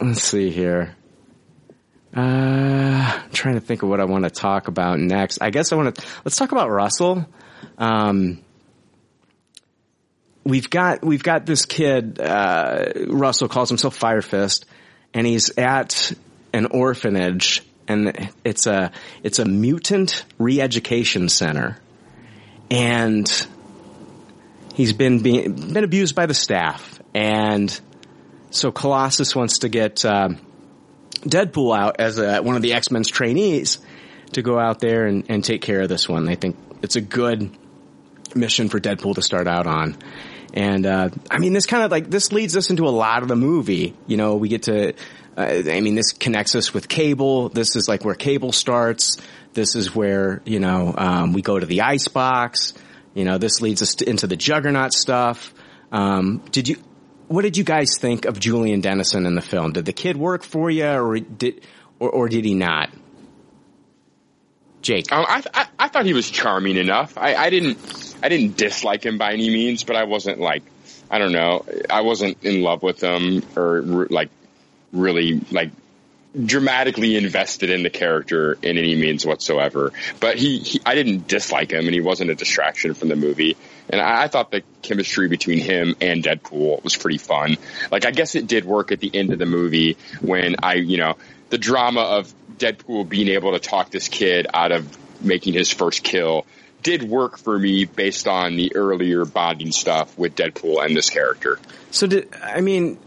let's 0.00 0.22
see 0.22 0.50
here. 0.50 0.94
Uh, 2.14 3.20
I'm 3.22 3.30
trying 3.30 3.54
to 3.54 3.60
think 3.60 3.84
of 3.84 3.88
what 3.88 4.00
I 4.00 4.04
want 4.04 4.24
to 4.24 4.30
talk 4.30 4.66
about 4.66 4.98
next. 4.98 5.38
I 5.40 5.50
guess 5.50 5.72
I 5.72 5.76
want 5.76 5.94
to 5.94 6.06
let's 6.24 6.36
talk 6.36 6.52
about 6.52 6.68
Russell. 6.68 7.26
Um, 7.78 8.42
we've 10.44 10.70
got 10.70 11.04
we've 11.04 11.22
got 11.22 11.46
this 11.46 11.66
kid. 11.66 12.20
Uh, 12.20 12.92
Russell 13.06 13.48
calls 13.48 13.68
himself 13.68 13.98
Firefist, 13.98 14.64
and 15.14 15.26
he's 15.26 15.56
at 15.58 16.12
an 16.52 16.66
orphanage, 16.66 17.62
and 17.88 18.30
it's 18.44 18.66
a 18.66 18.92
it's 19.22 19.38
a 19.38 19.44
mutant 19.44 20.24
re-education 20.38 21.28
center, 21.28 21.78
and 22.70 23.46
he's 24.74 24.92
been 24.92 25.22
being 25.22 25.72
been 25.72 25.84
abused 25.84 26.14
by 26.14 26.26
the 26.26 26.34
staff, 26.34 27.00
and 27.14 27.80
so 28.50 28.72
Colossus 28.72 29.34
wants 29.34 29.58
to 29.58 29.68
get. 29.68 30.04
Uh, 30.04 30.30
Deadpool 31.22 31.76
out 31.76 32.00
as 32.00 32.18
a, 32.18 32.40
one 32.40 32.56
of 32.56 32.62
the 32.62 32.72
X 32.72 32.90
Men's 32.90 33.08
trainees 33.08 33.78
to 34.32 34.42
go 34.42 34.58
out 34.58 34.80
there 34.80 35.04
and, 35.04 35.26
and 35.28 35.44
take 35.44 35.60
care 35.60 35.82
of 35.82 35.88
this 35.88 36.08
one. 36.08 36.24
They 36.24 36.34
think 36.34 36.56
it's 36.82 36.96
a 36.96 37.00
good 37.00 37.50
mission 38.34 38.68
for 38.68 38.80
Deadpool 38.80 39.16
to 39.16 39.22
start 39.22 39.46
out 39.46 39.66
on. 39.66 39.96
And 40.52 40.86
uh, 40.86 41.10
I 41.30 41.38
mean, 41.38 41.52
this 41.52 41.66
kind 41.66 41.84
of 41.84 41.90
like 41.90 42.10
this 42.10 42.32
leads 42.32 42.56
us 42.56 42.70
into 42.70 42.86
a 42.86 42.90
lot 42.90 43.22
of 43.22 43.28
the 43.28 43.36
movie. 43.36 43.94
You 44.06 44.16
know, 44.16 44.36
we 44.36 44.48
get 44.48 44.64
to. 44.64 44.94
Uh, 45.36 45.62
I 45.70 45.80
mean, 45.80 45.94
this 45.94 46.12
connects 46.12 46.54
us 46.54 46.74
with 46.74 46.88
Cable. 46.88 47.48
This 47.50 47.76
is 47.76 47.88
like 47.88 48.04
where 48.04 48.14
Cable 48.14 48.52
starts. 48.52 49.18
This 49.52 49.74
is 49.74 49.94
where 49.94 50.42
you 50.44 50.60
know 50.60 50.94
um, 50.96 51.32
we 51.32 51.42
go 51.42 51.58
to 51.58 51.66
the 51.66 51.82
ice 51.82 52.08
box. 52.08 52.74
You 53.14 53.24
know, 53.24 53.38
this 53.38 53.60
leads 53.60 53.82
us 53.82 53.96
to, 53.96 54.08
into 54.08 54.26
the 54.26 54.36
Juggernaut 54.36 54.92
stuff. 54.92 55.52
Um, 55.92 56.42
did 56.50 56.68
you? 56.68 56.76
what 57.30 57.42
did 57.42 57.56
you 57.56 57.62
guys 57.62 57.96
think 57.96 58.24
of 58.24 58.40
Julian 58.40 58.80
Dennison 58.80 59.24
in 59.24 59.36
the 59.36 59.40
film? 59.40 59.72
Did 59.72 59.84
the 59.84 59.92
kid 59.92 60.16
work 60.16 60.42
for 60.42 60.68
you, 60.68 60.84
or 60.84 61.20
did 61.20 61.60
or, 62.00 62.10
or 62.10 62.28
did 62.28 62.44
he 62.44 62.54
not? 62.54 62.90
Jake, 64.82 65.12
um, 65.12 65.24
I, 65.28 65.44
I, 65.54 65.66
I 65.78 65.88
thought 65.88 66.06
he 66.06 66.12
was 66.12 66.28
charming 66.28 66.76
enough. 66.76 67.16
I, 67.16 67.36
I 67.36 67.50
didn't 67.50 67.76
I 68.22 68.28
didn't 68.28 68.56
dislike 68.56 69.04
him 69.04 69.18
by 69.18 69.32
any 69.32 69.48
means, 69.48 69.84
but 69.84 69.96
I 69.96 70.04
wasn't 70.04 70.40
like 70.40 70.62
I 71.10 71.18
don't 71.18 71.32
know. 71.32 71.64
I 71.88 72.02
wasn't 72.02 72.42
in 72.44 72.62
love 72.62 72.82
with 72.82 73.02
him 73.02 73.42
or 73.56 73.82
like 74.10 74.30
really 74.92 75.40
like 75.50 75.70
dramatically 76.46 77.16
invested 77.16 77.70
in 77.70 77.82
the 77.82 77.90
character 77.90 78.56
in 78.62 78.78
any 78.78 78.94
means 78.94 79.26
whatsoever. 79.26 79.92
But 80.20 80.36
he, 80.36 80.58
he, 80.58 80.80
I 80.86 80.94
didn't 80.94 81.26
dislike 81.26 81.72
him, 81.72 81.86
and 81.86 81.94
he 81.94 82.00
wasn't 82.00 82.30
a 82.30 82.34
distraction 82.34 82.94
from 82.94 83.08
the 83.08 83.16
movie. 83.16 83.56
And 83.88 84.00
I, 84.00 84.22
I, 84.22 84.28
thought 84.28 84.52
the 84.52 84.62
chemistry 84.82 85.28
between 85.28 85.58
him 85.58 85.96
and 86.00 86.22
Deadpool 86.22 86.84
was 86.84 86.96
pretty 86.96 87.18
fun. 87.18 87.56
Like, 87.90 88.04
I 88.04 88.12
guess 88.12 88.36
it 88.36 88.46
did 88.46 88.64
work 88.64 88.92
at 88.92 89.00
the 89.00 89.10
end 89.12 89.32
of 89.32 89.40
the 89.40 89.46
movie 89.46 89.96
when 90.20 90.56
I, 90.62 90.74
you 90.74 90.98
know, 90.98 91.16
the 91.48 91.58
drama 91.58 92.02
of 92.02 92.32
Deadpool 92.58 93.08
being 93.08 93.28
able 93.28 93.52
to 93.52 93.58
talk 93.58 93.90
this 93.90 94.08
kid 94.08 94.46
out 94.54 94.70
of 94.70 94.96
making 95.20 95.54
his 95.54 95.72
first 95.72 96.04
kill 96.04 96.46
did 96.82 97.02
work 97.02 97.38
for 97.38 97.58
me 97.58 97.84
based 97.84 98.26
on 98.28 98.56
the 98.56 98.74
earlier 98.74 99.24
bonding 99.24 99.72
stuff 99.72 100.16
with 100.18 100.34
Deadpool 100.34 100.84
and 100.84 100.96
this 100.96 101.10
character. 101.10 101.58
So 101.90 102.06
did 102.06 102.34
I 102.42 102.60
mean 102.60 102.98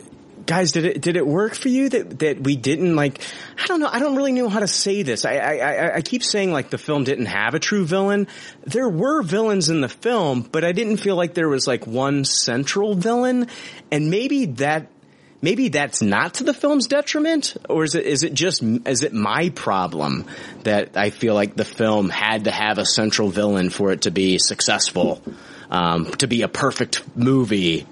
guys, 0.46 0.72
did 0.72 0.86
it 0.86 1.02
did 1.02 1.16
it 1.16 1.26
work 1.26 1.56
for 1.56 1.70
you 1.70 1.90
that 1.90 2.20
that 2.20 2.40
we 2.42 2.56
didn't 2.56 2.96
like? 2.96 3.22
I 3.62 3.68
don't 3.68 3.80
know. 3.80 3.90
I 3.92 4.00
don't 4.00 4.16
really 4.16 4.32
know 4.32 4.50
how 4.50 4.60
to 4.60 4.68
say 4.68 5.04
this. 5.04 5.26
I 5.26 5.36
I 5.38 5.96
I 5.96 6.02
keep 6.02 6.24
saying 6.24 6.52
like 6.52 6.70
the 6.70 6.78
film 6.78 7.04
didn't 7.04 7.28
have 7.28 7.54
a 7.54 7.60
true 7.60 7.86
villain. 7.86 8.28
There 8.64 8.90
were 8.90 9.24
villains 9.24 9.70
in 9.70 9.82
the 9.82 9.90
film, 9.90 10.42
but 10.42 10.64
I 10.64 10.72
didn't 10.72 10.98
feel 10.98 11.16
like 11.16 11.34
there 11.34 11.50
was 11.50 11.68
like 11.68 11.88
one 11.88 12.26
central 12.26 12.96
villain, 12.96 13.48
and 13.92 14.10
maybe 14.10 14.46
that. 14.46 14.88
Maybe 15.44 15.68
that's 15.68 16.02
not 16.02 16.36
to 16.36 16.46
the 16.46 16.54
film's 16.54 16.88
detriment, 16.88 17.58
or 17.68 17.84
is 17.84 17.96
it 17.96 18.06
is 18.06 18.24
it 18.24 18.34
just 18.34 18.64
is 18.64 19.04
it 19.04 19.12
my 19.12 19.50
problem 19.50 20.26
that 20.64 20.96
I 20.96 21.10
feel 21.10 21.34
like 21.34 21.54
the 21.58 21.66
film 21.66 22.10
had 22.10 22.46
to 22.46 22.52
have 22.52 22.78
a 22.78 22.86
central 22.86 23.28
villain 23.28 23.70
for 23.70 23.92
it 23.92 24.04
to 24.04 24.12
be 24.12 24.38
successful, 24.40 25.22
um, 25.70 26.06
to 26.12 26.28
be 26.28 26.44
a 26.44 26.48
perfect 26.48 27.04
movie? 27.18 27.86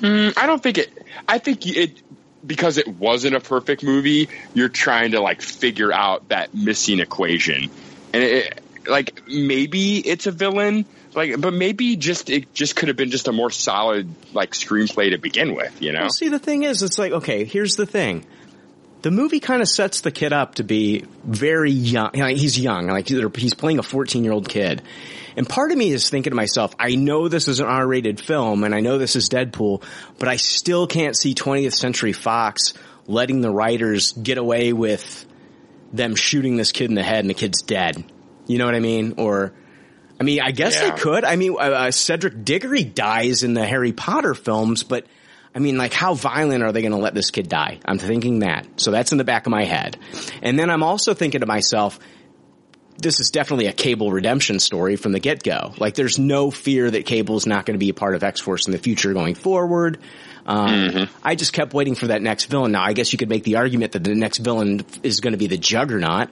Mm, 0.00 0.32
I 0.38 0.46
don't 0.46 0.62
think 0.62 0.78
it. 0.78 1.06
I 1.28 1.36
think 1.36 1.66
it 1.66 2.00
because 2.46 2.78
it 2.78 2.88
wasn't 2.88 3.34
a 3.34 3.40
perfect 3.40 3.82
movie. 3.82 4.30
You're 4.54 4.70
trying 4.70 5.10
to 5.10 5.20
like 5.20 5.42
figure 5.42 5.92
out 5.92 6.30
that 6.30 6.54
missing 6.54 6.98
equation, 6.98 7.70
and 8.14 8.22
it, 8.22 8.60
like 8.86 9.28
maybe 9.28 9.98
it's 9.98 10.26
a 10.26 10.30
villain, 10.30 10.86
like, 11.14 11.40
but 11.40 11.52
maybe 11.52 11.96
just 11.96 12.30
it 12.30 12.52
just 12.54 12.76
could 12.76 12.88
have 12.88 12.96
been 12.96 13.10
just 13.10 13.28
a 13.28 13.32
more 13.32 13.50
solid 13.50 14.08
like 14.32 14.52
screenplay 14.52 15.10
to 15.10 15.18
begin 15.18 15.54
with. 15.54 15.80
You 15.82 15.92
know. 15.92 16.02
Well, 16.02 16.10
see, 16.10 16.28
the 16.28 16.38
thing 16.38 16.62
is, 16.62 16.82
it's 16.82 16.98
like 16.98 17.12
okay, 17.12 17.44
here's 17.44 17.76
the 17.76 17.86
thing. 17.86 18.24
The 19.02 19.10
movie 19.10 19.40
kind 19.40 19.60
of 19.60 19.68
sets 19.68 20.00
the 20.00 20.10
kid 20.10 20.32
up 20.32 20.54
to 20.54 20.64
be 20.64 21.04
very 21.24 21.70
young. 21.70 22.12
He's 22.14 22.58
young, 22.58 22.86
like 22.86 23.06
he's 23.08 23.54
playing 23.54 23.78
a 23.78 23.82
14 23.82 24.24
year 24.24 24.32
old 24.32 24.48
kid 24.48 24.82
and 25.36 25.48
part 25.48 25.72
of 25.72 25.78
me 25.78 25.90
is 25.90 26.08
thinking 26.08 26.30
to 26.30 26.36
myself, 26.36 26.74
I 26.78 26.94
know 26.94 27.28
this 27.28 27.48
is 27.48 27.60
an 27.60 27.66
R-rated 27.66 28.20
film 28.20 28.64
and 28.64 28.74
I 28.74 28.80
know 28.80 28.98
this 28.98 29.16
is 29.16 29.28
Deadpool, 29.28 29.82
but 30.18 30.28
I 30.28 30.36
still 30.36 30.86
can't 30.86 31.16
see 31.16 31.34
20th 31.34 31.74
Century 31.74 32.12
Fox 32.12 32.74
letting 33.06 33.40
the 33.40 33.50
writers 33.50 34.12
get 34.12 34.38
away 34.38 34.72
with 34.72 35.26
them 35.92 36.14
shooting 36.14 36.56
this 36.56 36.72
kid 36.72 36.88
in 36.88 36.94
the 36.94 37.02
head 37.02 37.20
and 37.20 37.30
the 37.30 37.34
kid's 37.34 37.62
dead. 37.62 38.04
You 38.46 38.58
know 38.58 38.66
what 38.66 38.74
I 38.74 38.80
mean? 38.80 39.14
Or, 39.18 39.52
I 40.24 40.26
mean, 40.26 40.40
I 40.40 40.52
guess 40.52 40.80
yeah. 40.80 40.90
they 40.90 40.98
could. 40.98 41.22
I 41.22 41.36
mean, 41.36 41.52
uh, 41.52 41.56
uh, 41.56 41.90
Cedric 41.90 42.46
Diggory 42.46 42.82
dies 42.82 43.42
in 43.42 43.52
the 43.52 43.66
Harry 43.66 43.92
Potter 43.92 44.32
films, 44.32 44.82
but 44.82 45.06
I 45.54 45.58
mean, 45.58 45.76
like, 45.76 45.92
how 45.92 46.14
violent 46.14 46.62
are 46.62 46.72
they 46.72 46.80
going 46.80 46.92
to 46.92 46.98
let 46.98 47.12
this 47.12 47.30
kid 47.30 47.50
die? 47.50 47.78
I'm 47.84 47.98
thinking 47.98 48.38
that. 48.38 48.80
So 48.80 48.90
that's 48.90 49.12
in 49.12 49.18
the 49.18 49.24
back 49.24 49.44
of 49.44 49.50
my 49.50 49.64
head. 49.64 49.98
And 50.40 50.58
then 50.58 50.70
I'm 50.70 50.82
also 50.82 51.12
thinking 51.12 51.42
to 51.42 51.46
myself, 51.46 52.00
this 52.96 53.20
is 53.20 53.30
definitely 53.30 53.66
a 53.66 53.74
Cable 53.74 54.10
redemption 54.10 54.60
story 54.60 54.96
from 54.96 55.12
the 55.12 55.20
get 55.20 55.42
go. 55.42 55.74
Like, 55.76 55.94
there's 55.94 56.18
no 56.18 56.50
fear 56.50 56.90
that 56.90 57.04
Cable 57.04 57.36
is 57.36 57.46
not 57.46 57.66
going 57.66 57.74
to 57.74 57.78
be 57.78 57.90
a 57.90 57.94
part 57.94 58.14
of 58.14 58.24
X 58.24 58.40
Force 58.40 58.66
in 58.66 58.72
the 58.72 58.78
future 58.78 59.12
going 59.12 59.34
forward. 59.34 59.98
Um, 60.46 60.68
mm-hmm. 60.70 61.16
I 61.22 61.34
just 61.34 61.52
kept 61.52 61.74
waiting 61.74 61.96
for 61.96 62.06
that 62.06 62.22
next 62.22 62.46
villain. 62.46 62.72
Now, 62.72 62.82
I 62.82 62.94
guess 62.94 63.12
you 63.12 63.18
could 63.18 63.28
make 63.28 63.44
the 63.44 63.56
argument 63.56 63.92
that 63.92 64.04
the 64.04 64.14
next 64.14 64.38
villain 64.38 64.86
is 65.02 65.20
going 65.20 65.34
to 65.34 65.38
be 65.38 65.48
the 65.48 65.58
Juggernaut, 65.58 66.30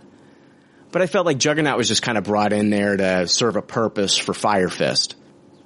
but 0.93 1.03
I 1.03 1.07
felt 1.07 1.26
like 1.26 1.38
Juggernaut 1.38 1.76
was 1.76 1.88
just 1.88 2.03
kind 2.03 2.16
of 2.16 2.24
brought 2.24 2.53
in 2.53 2.70
there 2.70 2.97
to 2.97 3.26
serve 3.26 3.57
a 3.57 3.62
purpose 3.62 4.16
for 4.16 4.34
Fire 4.34 4.68
Fist. 4.68 5.16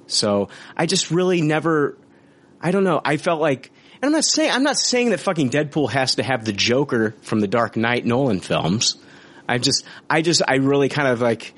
So 0.07 0.49
I 0.75 0.85
just 0.85 1.11
really 1.11 1.41
never, 1.41 1.97
I 2.61 2.71
don't 2.71 2.83
know. 2.83 3.01
I 3.03 3.17
felt 3.17 3.41
like, 3.41 3.71
and 4.01 4.05
I'm 4.05 4.11
not 4.13 4.23
saying, 4.23 4.51
I'm 4.51 4.63
not 4.63 4.77
saying 4.77 5.09
that 5.09 5.19
fucking 5.19 5.49
Deadpool 5.49 5.91
has 5.91 6.15
to 6.15 6.23
have 6.23 6.45
the 6.45 6.53
Joker 6.53 7.15
from 7.21 7.39
the 7.39 7.47
Dark 7.47 7.75
Knight 7.75 8.05
Nolan 8.05 8.39
films. 8.39 8.97
I 9.47 9.57
just, 9.57 9.85
I 10.09 10.21
just, 10.21 10.41
I 10.47 10.55
really 10.55 10.89
kind 10.89 11.07
of 11.07 11.21
like, 11.21 11.53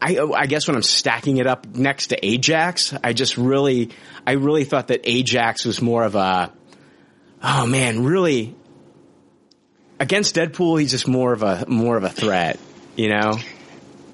I, 0.00 0.18
I 0.18 0.46
guess 0.46 0.66
when 0.66 0.76
I'm 0.76 0.82
stacking 0.82 1.38
it 1.38 1.46
up 1.46 1.66
next 1.66 2.08
to 2.08 2.26
Ajax, 2.26 2.94
I 3.02 3.12
just 3.12 3.38
really, 3.38 3.90
I 4.26 4.32
really 4.32 4.64
thought 4.64 4.88
that 4.88 5.00
Ajax 5.04 5.64
was 5.64 5.80
more 5.80 6.02
of 6.04 6.14
a, 6.14 6.52
oh 7.42 7.66
man, 7.66 8.04
really, 8.04 8.54
against 9.98 10.34
Deadpool, 10.34 10.80
he's 10.80 10.90
just 10.90 11.08
more 11.08 11.32
of 11.32 11.42
a, 11.42 11.64
more 11.68 11.96
of 11.96 12.04
a 12.04 12.10
threat, 12.10 12.58
you 12.96 13.08
know? 13.08 13.38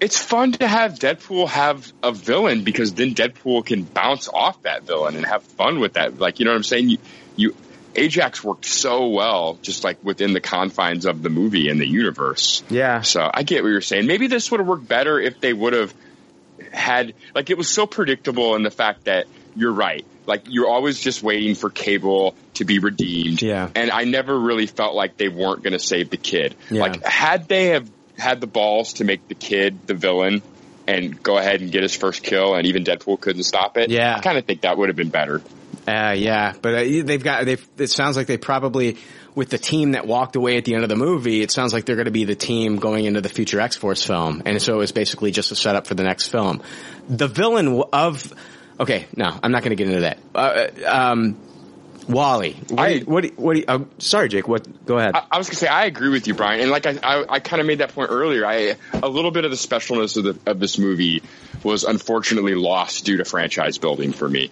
It's 0.00 0.16
fun 0.16 0.52
to 0.52 0.66
have 0.66 0.94
Deadpool 0.94 1.48
have 1.48 1.92
a 2.02 2.10
villain 2.10 2.64
because 2.64 2.94
then 2.94 3.14
Deadpool 3.14 3.66
can 3.66 3.82
bounce 3.82 4.28
off 4.28 4.62
that 4.62 4.84
villain 4.84 5.14
and 5.14 5.26
have 5.26 5.42
fun 5.42 5.78
with 5.78 5.92
that. 5.94 6.18
Like, 6.18 6.38
you 6.38 6.46
know 6.46 6.52
what 6.52 6.56
I'm 6.56 6.64
saying? 6.64 6.88
You, 6.88 6.98
you, 7.36 7.56
Ajax 7.94 8.42
worked 8.42 8.64
so 8.64 9.08
well, 9.08 9.58
just 9.60 9.84
like 9.84 10.02
within 10.02 10.32
the 10.32 10.40
confines 10.40 11.04
of 11.04 11.22
the 11.22 11.28
movie 11.28 11.68
and 11.68 11.78
the 11.78 11.86
universe. 11.86 12.62
Yeah. 12.70 13.02
So 13.02 13.30
I 13.32 13.42
get 13.42 13.62
what 13.62 13.68
you're 13.68 13.82
saying. 13.82 14.06
Maybe 14.06 14.26
this 14.26 14.50
would 14.50 14.60
have 14.60 14.66
worked 14.66 14.88
better 14.88 15.20
if 15.20 15.38
they 15.40 15.52
would 15.52 15.74
have 15.74 15.94
had, 16.72 17.12
like, 17.34 17.50
it 17.50 17.58
was 17.58 17.68
so 17.68 17.86
predictable 17.86 18.54
in 18.54 18.62
the 18.62 18.70
fact 18.70 19.04
that 19.04 19.26
you're 19.54 19.72
right. 19.72 20.06
Like, 20.24 20.44
you're 20.48 20.68
always 20.68 20.98
just 20.98 21.22
waiting 21.22 21.54
for 21.54 21.68
Cable 21.68 22.34
to 22.54 22.64
be 22.64 22.78
redeemed. 22.78 23.42
Yeah. 23.42 23.68
And 23.74 23.90
I 23.90 24.04
never 24.04 24.38
really 24.38 24.66
felt 24.66 24.94
like 24.94 25.18
they 25.18 25.28
weren't 25.28 25.62
going 25.62 25.72
to 25.72 25.78
save 25.78 26.08
the 26.08 26.16
kid. 26.16 26.54
Yeah. 26.70 26.82
Like, 26.82 27.04
had 27.04 27.48
they 27.48 27.68
have 27.68 27.90
had 28.20 28.40
the 28.40 28.46
balls 28.46 28.94
to 28.94 29.04
make 29.04 29.26
the 29.28 29.34
kid 29.34 29.86
the 29.86 29.94
villain 29.94 30.42
and 30.86 31.22
go 31.22 31.38
ahead 31.38 31.60
and 31.60 31.70
get 31.70 31.82
his 31.82 31.94
first 31.94 32.22
kill, 32.22 32.54
and 32.54 32.66
even 32.66 32.84
Deadpool 32.84 33.20
couldn't 33.20 33.44
stop 33.44 33.76
it. 33.76 33.90
Yeah, 33.90 34.16
I 34.16 34.20
kind 34.20 34.38
of 34.38 34.44
think 34.44 34.62
that 34.62 34.76
would 34.76 34.88
have 34.88 34.96
been 34.96 35.10
better. 35.10 35.42
Uh, 35.86 36.14
yeah, 36.16 36.52
but 36.60 36.74
uh, 36.74 36.78
they've 37.04 37.22
got 37.22 37.44
they. 37.44 37.56
It 37.78 37.90
sounds 37.90 38.16
like 38.16 38.26
they 38.26 38.36
probably 38.36 38.96
with 39.34 39.48
the 39.48 39.58
team 39.58 39.92
that 39.92 40.06
walked 40.06 40.36
away 40.36 40.56
at 40.56 40.64
the 40.64 40.74
end 40.74 40.82
of 40.82 40.88
the 40.88 40.96
movie. 40.96 41.42
It 41.42 41.50
sounds 41.50 41.72
like 41.72 41.84
they're 41.84 41.96
going 41.96 42.06
to 42.06 42.10
be 42.10 42.24
the 42.24 42.34
team 42.34 42.76
going 42.76 43.04
into 43.04 43.20
the 43.20 43.28
future 43.28 43.60
X 43.60 43.76
Force 43.76 44.04
film, 44.04 44.42
and 44.44 44.60
so 44.60 44.74
it 44.74 44.78
was 44.78 44.92
basically 44.92 45.30
just 45.30 45.52
a 45.52 45.56
setup 45.56 45.86
for 45.86 45.94
the 45.94 46.02
next 46.02 46.28
film. 46.28 46.62
The 47.08 47.28
villain 47.28 47.82
of 47.92 48.32
okay, 48.78 49.06
no, 49.16 49.38
I'm 49.42 49.52
not 49.52 49.62
going 49.62 49.76
to 49.76 49.76
get 49.76 49.88
into 49.88 50.00
that. 50.02 50.18
Uh, 50.34 50.66
um, 50.86 51.36
Wally, 52.10 52.52
what? 52.68 52.78
I, 52.80 52.98
what? 53.00 53.24
what? 53.24 53.38
what 53.38 53.68
uh, 53.68 53.84
sorry, 53.98 54.28
Jake. 54.28 54.48
What? 54.48 54.84
Go 54.86 54.98
ahead. 54.98 55.14
I, 55.14 55.24
I 55.32 55.38
was 55.38 55.48
gonna 55.48 55.56
say 55.56 55.66
I 55.68 55.84
agree 55.86 56.08
with 56.10 56.26
you, 56.26 56.34
Brian, 56.34 56.60
and 56.60 56.70
like 56.70 56.86
I, 56.86 56.98
I, 57.02 57.24
I 57.28 57.40
kind 57.40 57.60
of 57.60 57.66
made 57.66 57.78
that 57.78 57.94
point 57.94 58.10
earlier. 58.10 58.44
I 58.46 58.76
a 58.94 59.08
little 59.08 59.30
bit 59.30 59.44
of 59.44 59.50
the 59.50 59.56
specialness 59.56 60.16
of 60.16 60.24
the 60.24 60.50
of 60.50 60.58
this 60.60 60.78
movie 60.78 61.22
was 61.62 61.84
unfortunately 61.84 62.54
lost 62.54 63.04
due 63.04 63.16
to 63.18 63.24
franchise 63.24 63.78
building 63.78 64.12
for 64.12 64.28
me. 64.28 64.50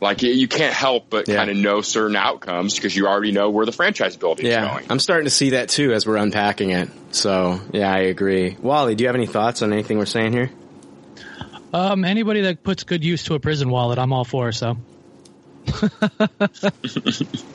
Like 0.00 0.22
you- 0.22 0.32
you 0.32 0.48
can't 0.48 0.72
help 0.72 1.10
but 1.10 1.26
kind 1.26 1.50
of 1.50 1.56
know 1.58 1.82
certain 1.82 2.16
outcomes 2.16 2.74
because 2.74 2.96
you 2.96 3.06
already 3.06 3.32
know 3.32 3.50
where 3.50 3.66
the 3.66 3.72
franchise 3.72 4.16
building 4.16 4.46
is 4.46 4.52
Yeah, 4.52 4.66
going. 4.70 4.86
I'm 4.88 4.98
starting 4.98 5.26
to 5.26 5.30
see 5.30 5.50
that 5.50 5.68
too 5.68 5.92
as 5.92 6.06
we're 6.06 6.16
unpacking 6.16 6.70
it. 6.70 6.88
So 7.10 7.60
yeah, 7.72 7.92
I 7.92 7.98
agree. 7.98 8.56
Wally, 8.60 8.94
do 8.94 9.02
you 9.04 9.08
have 9.08 9.16
any 9.16 9.26
thoughts 9.26 9.60
on 9.60 9.72
anything 9.72 9.98
we're 9.98 10.06
saying 10.06 10.32
here? 10.32 10.50
Um, 11.72 12.04
anybody 12.04 12.40
that 12.42 12.62
puts 12.64 12.84
good 12.84 13.04
use 13.04 13.24
to 13.24 13.34
a 13.34 13.40
prison 13.40 13.68
wallet, 13.70 13.98
I'm 13.98 14.12
all 14.12 14.24
for. 14.24 14.50
So 14.52 14.76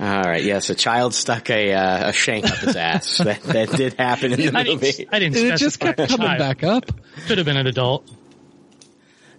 All 0.00 0.22
right. 0.22 0.42
Yes, 0.42 0.70
a 0.70 0.74
child 0.74 1.14
stuck 1.14 1.48
a 1.50 1.72
uh, 1.72 2.08
a 2.08 2.12
shank 2.12 2.50
up 2.50 2.58
his 2.58 2.76
ass. 2.76 3.18
that, 3.24 3.42
that 3.44 3.70
did 3.70 3.94
happen 3.94 4.32
in 4.32 4.40
the 4.40 4.48
I 4.58 4.64
didn't, 4.64 4.82
movie. 4.82 5.08
I 5.10 5.18
didn't. 5.20 5.36
It 5.36 5.56
just 5.56 5.76
specify 5.76 5.92
kept 5.92 6.10
coming 6.10 6.26
child. 6.26 6.38
back 6.38 6.64
up. 6.64 6.90
Could 7.26 7.38
have 7.38 7.46
been 7.46 7.56
an 7.56 7.66
adult. 7.66 8.10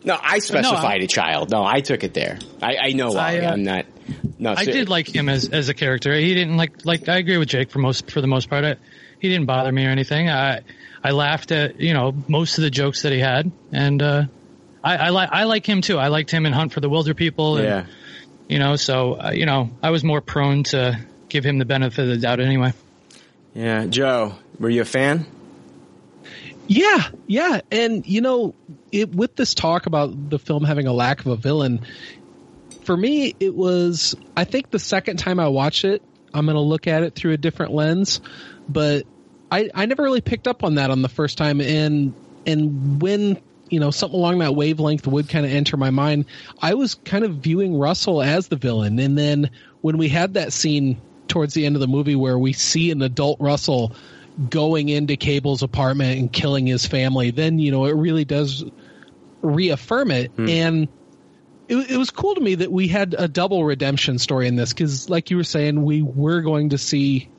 No, 0.03 0.17
I 0.21 0.39
specified 0.39 1.01
a 1.01 1.07
child. 1.07 1.49
No, 1.49 1.65
I 1.65 1.81
took 1.81 2.03
it 2.03 2.13
there. 2.13 2.39
I, 2.61 2.77
I 2.77 2.91
know. 2.93 3.11
Wally. 3.11 3.39
I, 3.41 3.45
uh, 3.45 3.51
I'm 3.53 3.63
not. 3.63 3.85
No, 4.37 4.53
I 4.55 4.63
ser- 4.63 4.71
did 4.71 4.89
like 4.89 5.13
him 5.13 5.29
as 5.29 5.49
as 5.49 5.67
a 5.69 5.73
character. 5.73 6.13
He 6.13 6.33
didn't 6.33 6.57
like 6.57 6.85
like 6.85 7.09
I 7.09 7.17
agree 7.17 7.37
with 7.37 7.49
Jake 7.49 7.69
for 7.69 7.79
most 7.79 8.09
for 8.11 8.21
the 8.21 8.27
most 8.27 8.49
part. 8.49 8.63
I, 8.63 8.75
he 9.19 9.29
didn't 9.29 9.47
bother 9.47 9.71
me 9.71 9.85
or 9.85 9.89
anything. 9.89 10.29
I 10.29 10.61
I 11.03 11.11
laughed 11.11 11.51
at 11.51 11.81
you 11.81 11.93
know 11.93 12.15
most 12.27 12.57
of 12.57 12.63
the 12.63 12.69
jokes 12.69 13.01
that 13.01 13.11
he 13.11 13.19
had, 13.19 13.51
and 13.71 14.01
uh, 14.01 14.23
I 14.85 14.97
I 14.97 15.09
like 15.09 15.29
I 15.31 15.43
like 15.43 15.67
him 15.67 15.81
too. 15.81 15.97
I 15.97 16.07
liked 16.07 16.31
him 16.31 16.45
in 16.45 16.53
Hunt 16.53 16.71
for 16.71 16.79
the 16.79 16.89
Wilderpeople. 16.89 17.57
And, 17.57 17.65
Yeah. 17.65 17.85
You 18.47 18.59
know, 18.59 18.75
so 18.75 19.19
uh, 19.19 19.31
you 19.31 19.47
know, 19.47 19.71
I 19.81 19.89
was 19.89 20.03
more 20.03 20.21
prone 20.21 20.63
to 20.65 20.99
give 21.27 21.43
him 21.43 21.57
the 21.57 21.65
benefit 21.65 22.03
of 22.03 22.09
the 22.09 22.17
doubt 22.17 22.39
anyway. 22.39 22.73
Yeah, 23.55 23.85
Joe, 23.85 24.35
were 24.59 24.69
you 24.69 24.83
a 24.83 24.85
fan? 24.85 25.25
Yeah, 26.67 27.03
yeah, 27.27 27.61
and 27.71 28.05
you 28.05 28.21
know, 28.21 28.55
it, 28.91 29.13
with 29.13 29.35
this 29.35 29.53
talk 29.53 29.85
about 29.85 30.29
the 30.29 30.39
film 30.39 30.63
having 30.63 30.87
a 30.87 30.93
lack 30.93 31.19
of 31.19 31.27
a 31.27 31.35
villain, 31.35 31.85
for 32.83 32.95
me, 32.95 33.35
it 33.39 33.55
was. 33.55 34.15
I 34.35 34.45
think 34.45 34.71
the 34.71 34.79
second 34.79 35.17
time 35.17 35.39
I 35.39 35.47
watched 35.47 35.85
it, 35.85 36.01
I'm 36.33 36.45
going 36.45 36.55
to 36.55 36.61
look 36.61 36.87
at 36.87 37.03
it 37.03 37.13
through 37.15 37.33
a 37.33 37.37
different 37.37 37.73
lens, 37.73 38.19
but 38.67 39.05
I 39.51 39.69
I 39.73 39.85
never 39.85 40.03
really 40.03 40.21
picked 40.21 40.47
up 40.47 40.63
on 40.63 40.75
that 40.75 40.89
on 40.89 41.01
the 41.01 41.09
first 41.09 41.37
time, 41.37 41.61
and 41.61 42.13
and 42.47 43.01
when 43.01 43.39
you 43.75 43.81
know 43.81 43.91
something 43.91 44.17
along 44.17 44.39
that 44.39 44.55
wavelength 44.55 45.05
would 45.05 45.27
kind 45.27 45.45
of 45.45 45.51
enter 45.51 45.75
my 45.75 45.89
mind, 45.89 46.27
I 46.61 46.75
was 46.75 46.95
kind 46.95 47.25
of 47.25 47.35
viewing 47.35 47.77
Russell 47.77 48.21
as 48.21 48.47
the 48.47 48.55
villain, 48.55 48.97
and 48.99 49.17
then 49.17 49.49
when 49.81 49.97
we 49.97 50.07
had 50.07 50.35
that 50.35 50.53
scene 50.53 51.01
towards 51.27 51.53
the 51.53 51.65
end 51.65 51.75
of 51.75 51.81
the 51.81 51.87
movie 51.87 52.15
where 52.15 52.39
we 52.39 52.53
see 52.53 52.89
an 52.91 53.01
adult 53.01 53.41
Russell 53.41 53.91
going 54.49 54.87
into 54.87 55.17
Cable's 55.17 55.61
apartment 55.61 56.17
and 56.17 56.31
killing 56.31 56.65
his 56.65 56.85
family, 56.85 57.31
then 57.31 57.59
you 57.59 57.71
know 57.71 57.83
it 57.83 57.97
really 57.97 58.23
does 58.23 58.63
reaffirm 59.41 60.09
it. 60.09 60.31
Hmm. 60.31 60.47
And 60.47 60.87
it, 61.67 61.91
it 61.91 61.97
was 61.97 62.11
cool 62.11 62.35
to 62.35 62.41
me 62.41 62.55
that 62.55 62.71
we 62.71 62.87
had 62.87 63.13
a 63.17 63.27
double 63.27 63.65
redemption 63.65 64.19
story 64.19 64.47
in 64.47 64.55
this 64.55 64.71
because, 64.71 65.09
like 65.09 65.31
you 65.31 65.35
were 65.35 65.43
saying, 65.43 65.83
we 65.83 66.01
were 66.01 66.39
going 66.39 66.69
to 66.69 66.77
see 66.77 67.29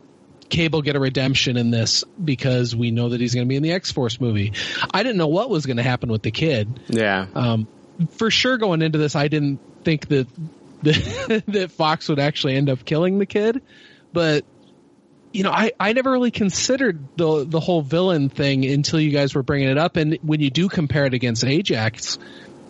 Cable 0.49 0.83
get 0.83 0.97
a 0.97 1.01
redemption 1.01 1.57
in 1.57 1.71
this 1.71 2.05
because 2.23 2.75
we 2.75 2.91
know 2.91 3.11
that 3.11 3.21
he's 3.21 3.35
going 3.35 3.47
to 3.47 3.49
be 3.49 3.57
in 3.57 3.63
the 3.63 3.73
X 3.73 3.93
Force 3.93 4.21
movie. 4.21 4.53
I 4.93 5.03
didn't 5.03 5.19
know 5.19 5.29
what 5.29 5.51
was 5.51 5.67
going 5.67 5.79
to 5.79 5.83
happen 5.83 6.11
with 6.11 6.23
the 6.23 6.31
kid. 6.31 6.81
Yeah. 6.89 7.27
Um, 7.35 7.69
for 8.11 8.31
sure, 8.31 8.59
going 8.59 8.83
into 8.83 8.99
this, 8.99 9.17
I 9.17 9.29
didn't 9.29 9.61
think 9.85 10.09
that 10.09 10.29
that, 10.83 11.43
that 11.49 11.71
Fox 11.73 12.09
would 12.09 12.19
actually 12.19 12.57
end 12.57 12.69
up 12.69 12.85
killing 12.85 13.19
the 13.19 13.27
kid, 13.27 13.63
but 14.13 14.45
you 15.33 15.43
know, 15.43 15.51
I, 15.51 15.73
I 15.79 15.93
never 15.93 16.11
really 16.11 16.31
considered 16.31 16.99
the 17.17 17.45
the 17.45 17.61
whole 17.61 17.83
villain 17.83 18.31
thing 18.31 18.65
until 18.65 18.99
you 18.99 19.11
guys 19.11 19.35
were 19.35 19.43
bringing 19.43 19.69
it 19.69 19.77
up. 19.77 19.97
And 19.97 20.19
when 20.23 20.41
you 20.41 20.49
do 20.49 20.71
compare 20.71 21.05
it 21.05 21.13
against 21.13 21.45
Ajax, 21.45 22.19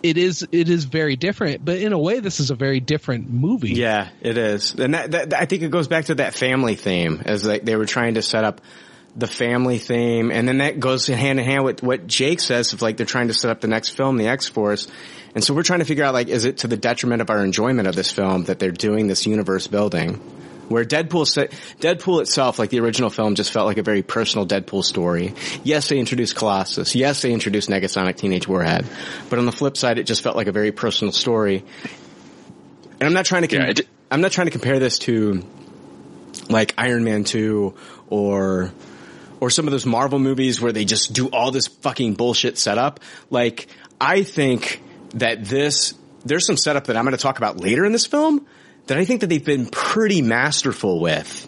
it 0.09 0.17
is 0.17 0.47
it 0.51 0.69
is 0.69 0.85
very 0.85 1.15
different. 1.15 1.63
But 1.63 1.77
in 1.77 1.93
a 1.93 1.99
way, 1.99 2.19
this 2.19 2.39
is 2.39 2.51
a 2.51 2.55
very 2.55 2.79
different 2.79 3.29
movie. 3.29 3.73
Yeah, 3.73 4.09
it 4.21 4.37
is, 4.37 4.73
and 4.75 4.93
that, 4.93 5.11
that 5.11 5.33
I 5.33 5.45
think 5.45 5.63
it 5.63 5.71
goes 5.71 5.87
back 5.87 6.05
to 6.05 6.15
that 6.15 6.33
family 6.33 6.75
theme, 6.75 7.21
as 7.25 7.45
like 7.45 7.63
they 7.63 7.75
were 7.75 7.85
trying 7.85 8.15
to 8.15 8.21
set 8.21 8.43
up 8.43 8.61
the 9.15 9.27
family 9.27 9.79
theme, 9.79 10.31
and 10.31 10.47
then 10.47 10.59
that 10.59 10.79
goes 10.79 11.07
hand 11.07 11.39
in 11.39 11.45
hand 11.45 11.63
with 11.63 11.81
what 11.81 12.07
Jake 12.07 12.39
says 12.39 12.73
of 12.73 12.81
like 12.81 12.97
they're 12.97 13.05
trying 13.05 13.27
to 13.27 13.33
set 13.33 13.51
up 13.51 13.61
the 13.61 13.67
next 13.67 13.89
film, 13.89 14.17
the 14.17 14.27
X 14.27 14.47
Force, 14.47 14.87
and 15.35 15.43
so 15.43 15.53
we're 15.53 15.63
trying 15.63 15.79
to 15.79 15.85
figure 15.85 16.03
out 16.03 16.13
like 16.13 16.27
is 16.27 16.45
it 16.45 16.59
to 16.59 16.67
the 16.67 16.77
detriment 16.77 17.21
of 17.21 17.29
our 17.29 17.43
enjoyment 17.43 17.87
of 17.87 17.95
this 17.95 18.11
film 18.11 18.43
that 18.45 18.59
they're 18.59 18.71
doing 18.71 19.07
this 19.07 19.25
universe 19.25 19.67
building. 19.67 20.21
Where 20.69 20.83
Deadpool, 20.83 21.25
Deadpool 21.79 22.21
itself, 22.21 22.59
like 22.59 22.69
the 22.69 22.79
original 22.81 23.09
film, 23.09 23.35
just 23.35 23.51
felt 23.51 23.67
like 23.67 23.77
a 23.77 23.83
very 23.83 24.03
personal 24.03 24.45
Deadpool 24.45 24.83
story. 24.83 25.33
Yes, 25.63 25.87
they 25.89 25.97
introduced 25.97 26.35
Colossus. 26.35 26.93
Yes, 26.93 27.21
they 27.21 27.31
introduced 27.31 27.69
Negasonic 27.69 28.17
Teenage 28.17 28.47
Warhead. 28.47 28.85
But 29.29 29.39
on 29.39 29.45
the 29.45 29.51
flip 29.51 29.77
side, 29.77 29.97
it 29.97 30.03
just 30.03 30.21
felt 30.21 30.35
like 30.35 30.47
a 30.47 30.51
very 30.51 30.71
personal 30.71 31.13
story. 31.13 31.63
And 32.99 33.03
I'm 33.03 33.13
not 33.13 33.25
trying 33.25 33.47
to, 33.47 33.47
com- 33.47 33.85
I'm 34.11 34.21
not 34.21 34.31
trying 34.31 34.47
to 34.47 34.51
compare 34.51 34.79
this 34.79 34.99
to 34.99 35.43
like 36.49 36.73
Iron 36.77 37.03
Man 37.03 37.23
2 37.23 37.73
or, 38.09 38.71
or 39.39 39.49
some 39.49 39.67
of 39.67 39.71
those 39.71 39.85
Marvel 39.85 40.19
movies 40.19 40.59
where 40.59 40.71
they 40.71 40.83
just 40.83 41.13
do 41.13 41.27
all 41.27 41.51
this 41.51 41.67
fucking 41.67 42.15
bullshit 42.15 42.57
setup. 42.57 42.99
Like, 43.29 43.67
I 44.01 44.23
think 44.23 44.81
that 45.11 45.45
this, 45.45 45.93
there's 46.25 46.45
some 46.45 46.57
setup 46.57 46.85
that 46.85 46.97
I'm 46.97 47.05
going 47.05 47.15
to 47.15 47.21
talk 47.21 47.37
about 47.37 47.57
later 47.57 47.85
in 47.85 47.93
this 47.93 48.05
film 48.05 48.45
that 48.87 48.97
I 48.97 49.05
think 49.05 49.21
that 49.21 49.27
they've 49.27 49.43
been 49.43 49.67
pretty 49.67 50.21
masterful 50.21 50.99
with. 50.99 51.47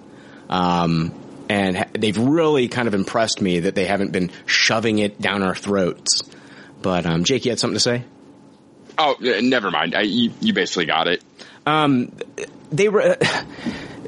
Um, 0.50 1.14
and 1.50 1.78
ha- 1.78 1.90
they've 1.94 2.18
really 2.18 2.68
kind 2.68 2.88
of 2.88 2.94
impressed 2.94 3.42
me 3.42 3.62
that 3.62 3.76
they 3.76 3.86
haven't 3.86 4.12
been 4.12 4.32
shoving 4.46 5.00
it 5.00 5.20
down 5.20 5.42
our 5.44 5.56
throats. 5.56 6.30
But, 6.82 7.06
um, 7.06 7.24
Jake, 7.24 7.46
you 7.46 7.52
had 7.52 7.60
something 7.60 7.76
to 7.76 7.80
say? 7.80 8.04
Oh, 8.98 9.16
never 9.20 9.72
mind. 9.72 9.96
I, 9.96 10.02
you, 10.02 10.32
you 10.42 10.54
basically 10.54 10.86
got 10.86 11.08
it. 11.08 11.24
Um, 11.66 12.12
they 12.72 12.90
were, 12.90 13.18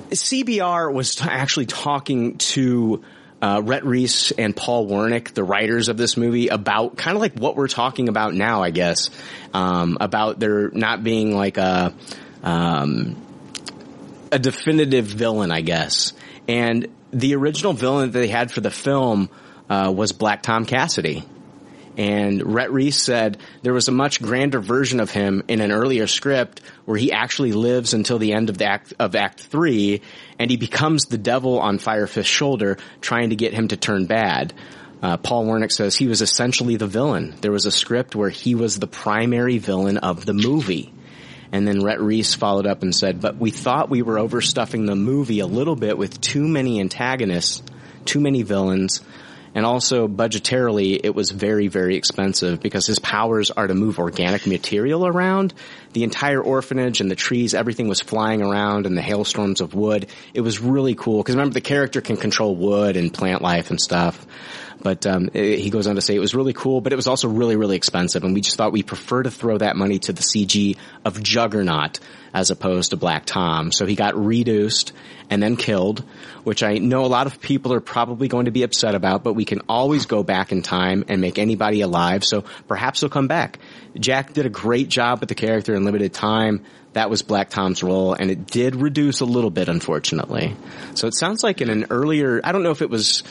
CBR 0.10 0.94
was 0.94 1.16
t- 1.16 1.28
actually 1.28 1.66
talking 1.66 2.38
to, 2.38 3.02
uh, 3.42 3.62
Rhett 3.64 3.86
Reese 3.86 4.32
and 4.32 4.56
Paul 4.56 4.88
Wernick, 4.88 5.34
the 5.34 5.44
writers 5.44 5.90
of 5.90 5.98
this 5.98 6.16
movie, 6.16 6.50
about 6.50 6.98
kind 6.98 7.18
of 7.18 7.22
like 7.22 7.34
what 7.34 7.56
we're 7.56 7.68
talking 7.68 8.08
about 8.08 8.36
now, 8.36 8.62
I 8.62 8.70
guess, 8.70 9.10
um, 9.54 9.98
about 10.00 10.40
there 10.40 10.70
not 10.70 11.04
being 11.04 11.36
like 11.36 11.58
a, 11.58 11.94
um, 12.44 13.16
a 14.32 14.40
definitive 14.40 15.06
villain, 15.06 15.52
I 15.52 15.62
guess. 15.62 16.14
And 16.48 16.88
the 17.12 17.36
original 17.36 17.74
villain 17.74 18.12
that 18.12 18.20
they 18.20 18.28
had 18.28 18.52
for 18.52 18.62
the 18.62 18.72
film, 18.72 19.30
uh, 19.72 19.90
was 19.90 20.12
Black 20.12 20.42
Tom 20.44 20.66
Cassidy. 20.66 21.24
And 21.98 22.54
Rhett 22.54 22.72
Reese 22.72 23.02
said 23.02 23.38
there 23.64 23.74
was 23.74 23.88
a 23.88 23.92
much 23.94 24.22
grander 24.22 24.60
version 24.60 25.00
of 25.00 25.12
him 25.12 25.44
in 25.48 25.62
an 25.62 25.72
earlier 25.72 26.08
script 26.08 26.62
where 26.86 26.98
he 26.98 27.12
actually 27.12 27.54
lives 27.54 27.94
until 27.94 28.18
the 28.18 28.34
end 28.34 28.50
of 28.50 28.58
the 28.58 28.66
act 28.66 28.94
of 29.00 29.16
Act 29.16 29.42
Three, 29.42 30.02
and 30.40 30.50
he 30.50 30.58
becomes 30.58 31.06
the 31.06 31.18
devil 31.18 31.60
on 31.60 31.80
Firefist's 31.80 32.32
shoulder, 32.32 32.78
trying 33.02 33.30
to 33.30 33.36
get 33.36 33.54
him 33.54 33.70
to 33.70 33.78
turn 33.78 34.06
bad. 34.06 34.54
Uh, 35.02 35.18
Paul 35.18 35.46
Wernick 35.46 35.72
says 35.72 35.96
he 35.96 36.08
was 36.08 36.22
essentially 36.22 36.76
the 36.76 36.88
villain. 36.88 37.36
There 37.42 37.52
was 37.52 37.66
a 37.66 37.72
script 37.72 38.16
where 38.16 38.30
he 38.30 38.56
was 38.56 38.78
the 38.78 38.88
primary 38.88 39.58
villain 39.58 39.98
of 39.98 40.26
the 40.26 40.34
movie. 40.34 40.94
And 41.52 41.68
then 41.68 41.84
Rhett 41.84 42.00
Reese 42.00 42.34
followed 42.34 42.66
up 42.66 42.82
and 42.82 42.96
said, 42.96 43.22
but 43.22 43.38
we 43.38 43.52
thought 43.52 43.90
we 43.90 44.02
were 44.02 44.16
overstuffing 44.16 44.88
the 44.88 44.96
movie 44.96 45.40
a 45.40 45.48
little 45.48 45.76
bit 45.76 45.98
with 45.98 46.22
too 46.22 46.48
many 46.48 46.80
antagonists, 46.80 47.62
too 48.06 48.22
many 48.22 48.44
villains, 48.44 49.02
and 49.54 49.66
also 49.66 50.08
budgetarily 50.08 51.00
it 51.04 51.14
was 51.14 51.32
very, 51.32 51.68
very 51.68 51.98
expensive 51.98 52.62
because 52.62 52.88
his 52.88 53.00
powers 53.00 53.52
are 53.52 53.68
to 53.68 53.74
move 53.74 54.00
organic 54.00 54.48
material 54.48 55.06
around. 55.06 55.54
The 55.92 56.04
entire 56.04 56.42
orphanage 56.42 57.02
and 57.02 57.12
the 57.12 57.16
trees, 57.16 57.54
everything 57.54 57.90
was 57.90 58.00
flying 58.00 58.42
around 58.42 58.86
and 58.86 58.98
the 58.98 59.02
hailstorms 59.02 59.60
of 59.60 59.74
wood. 59.74 60.08
It 60.34 60.42
was 60.42 60.62
really 60.62 60.96
cool 60.96 61.22
because 61.22 61.36
remember 61.36 61.54
the 61.54 61.62
character 61.62 62.00
can 62.00 62.16
control 62.16 62.56
wood 62.56 62.96
and 62.96 63.14
plant 63.14 63.42
life 63.42 63.72
and 63.72 63.82
stuff. 63.82 64.26
But 64.82 65.06
um, 65.06 65.30
he 65.34 65.70
goes 65.70 65.88
on 65.88 65.96
to 65.96 66.02
say 66.02 66.16
it 66.16 66.20
was 66.20 66.36
really 66.36 66.54
cool, 66.54 66.82
but 66.82 66.94
it 66.94 66.96
was 66.96 67.08
also 67.08 67.28
really, 67.28 67.56
really 67.56 67.76
expensive, 67.76 68.24
and 68.24 68.34
we 68.34 68.42
just 68.42 68.58
thought 68.58 68.72
we 68.72 68.84
prefer 68.84 69.24
to 69.24 69.32
throw 69.32 69.58
that 69.58 69.76
money 69.76 70.00
to 70.00 70.14
the 70.14 70.22
CG 70.22 70.78
of 71.06 71.22
Juggernaut 71.22 72.00
as 72.34 72.50
opposed 72.50 72.92
to 72.92 72.98
Black 72.98 73.26
Tom. 73.26 73.72
So 73.72 73.86
he 73.86 73.96
got 73.96 74.16
reduced 74.16 74.94
and 75.30 75.42
then 75.42 75.56
killed, 75.56 76.04
which 76.44 76.64
I 76.64 76.78
know 76.78 77.06
a 77.06 77.08
lot 77.08 77.28
of 77.28 77.42
people 77.42 77.74
are 77.74 77.82
probably 77.82 78.28
going 78.28 78.46
to 78.46 78.52
be 78.52 78.64
upset 78.64 78.96
about, 78.96 79.24
but 79.24 79.34
we 79.34 79.46
can 79.46 79.62
always 79.68 80.06
go 80.06 80.24
back 80.24 80.52
in 80.52 80.62
time 80.62 81.06
and 81.08 81.22
make 81.22 81.38
anybody 81.38 81.82
alive. 81.82 82.24
So 82.24 82.44
perhaps 82.68 83.02
he'll 83.02 83.10
come 83.10 83.28
back. 83.28 83.60
Jack 84.00 84.34
did 84.34 84.46
a 84.46 84.50
great 84.50 84.90
job 84.90 85.20
with 85.20 85.30
the 85.30 85.36
character 85.36 85.76
in 85.76 85.86
limited 85.86 86.14
time. 86.14 86.64
That 86.94 87.10
was 87.10 87.22
Black 87.22 87.50
Tom's 87.50 87.82
role, 87.84 88.14
and 88.14 88.30
it 88.30 88.48
did 88.48 88.76
reduce 88.76 89.22
a 89.22 89.26
little 89.26 89.50
bit, 89.50 89.70
unfortunately. 89.70 90.56
So 90.96 91.08
it 91.08 91.16
sounds 91.16 91.42
like 91.42 91.62
in 91.62 91.70
an 91.70 91.88
earlier, 91.90 92.42
I 92.44 92.52
don't 92.52 92.64
know 92.64 92.72
if 92.72 92.82
it 92.82 92.90
was 92.90 93.24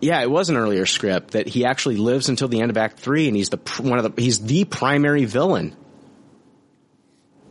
yeah, 0.00 0.20
it 0.20 0.30
was 0.30 0.50
an 0.50 0.56
earlier 0.56 0.86
script 0.86 1.32
that 1.32 1.46
he 1.46 1.64
actually 1.64 1.96
lives 1.96 2.28
until 2.28 2.48
the 2.48 2.60
end 2.60 2.70
of 2.70 2.76
Act 2.76 2.98
Three, 2.98 3.28
and 3.28 3.36
he's 3.36 3.48
the 3.48 3.56
pr- 3.56 3.82
one 3.82 3.98
of 3.98 4.14
the 4.14 4.22
he's 4.22 4.40
the 4.40 4.64
primary 4.64 5.24
villain. 5.24 5.74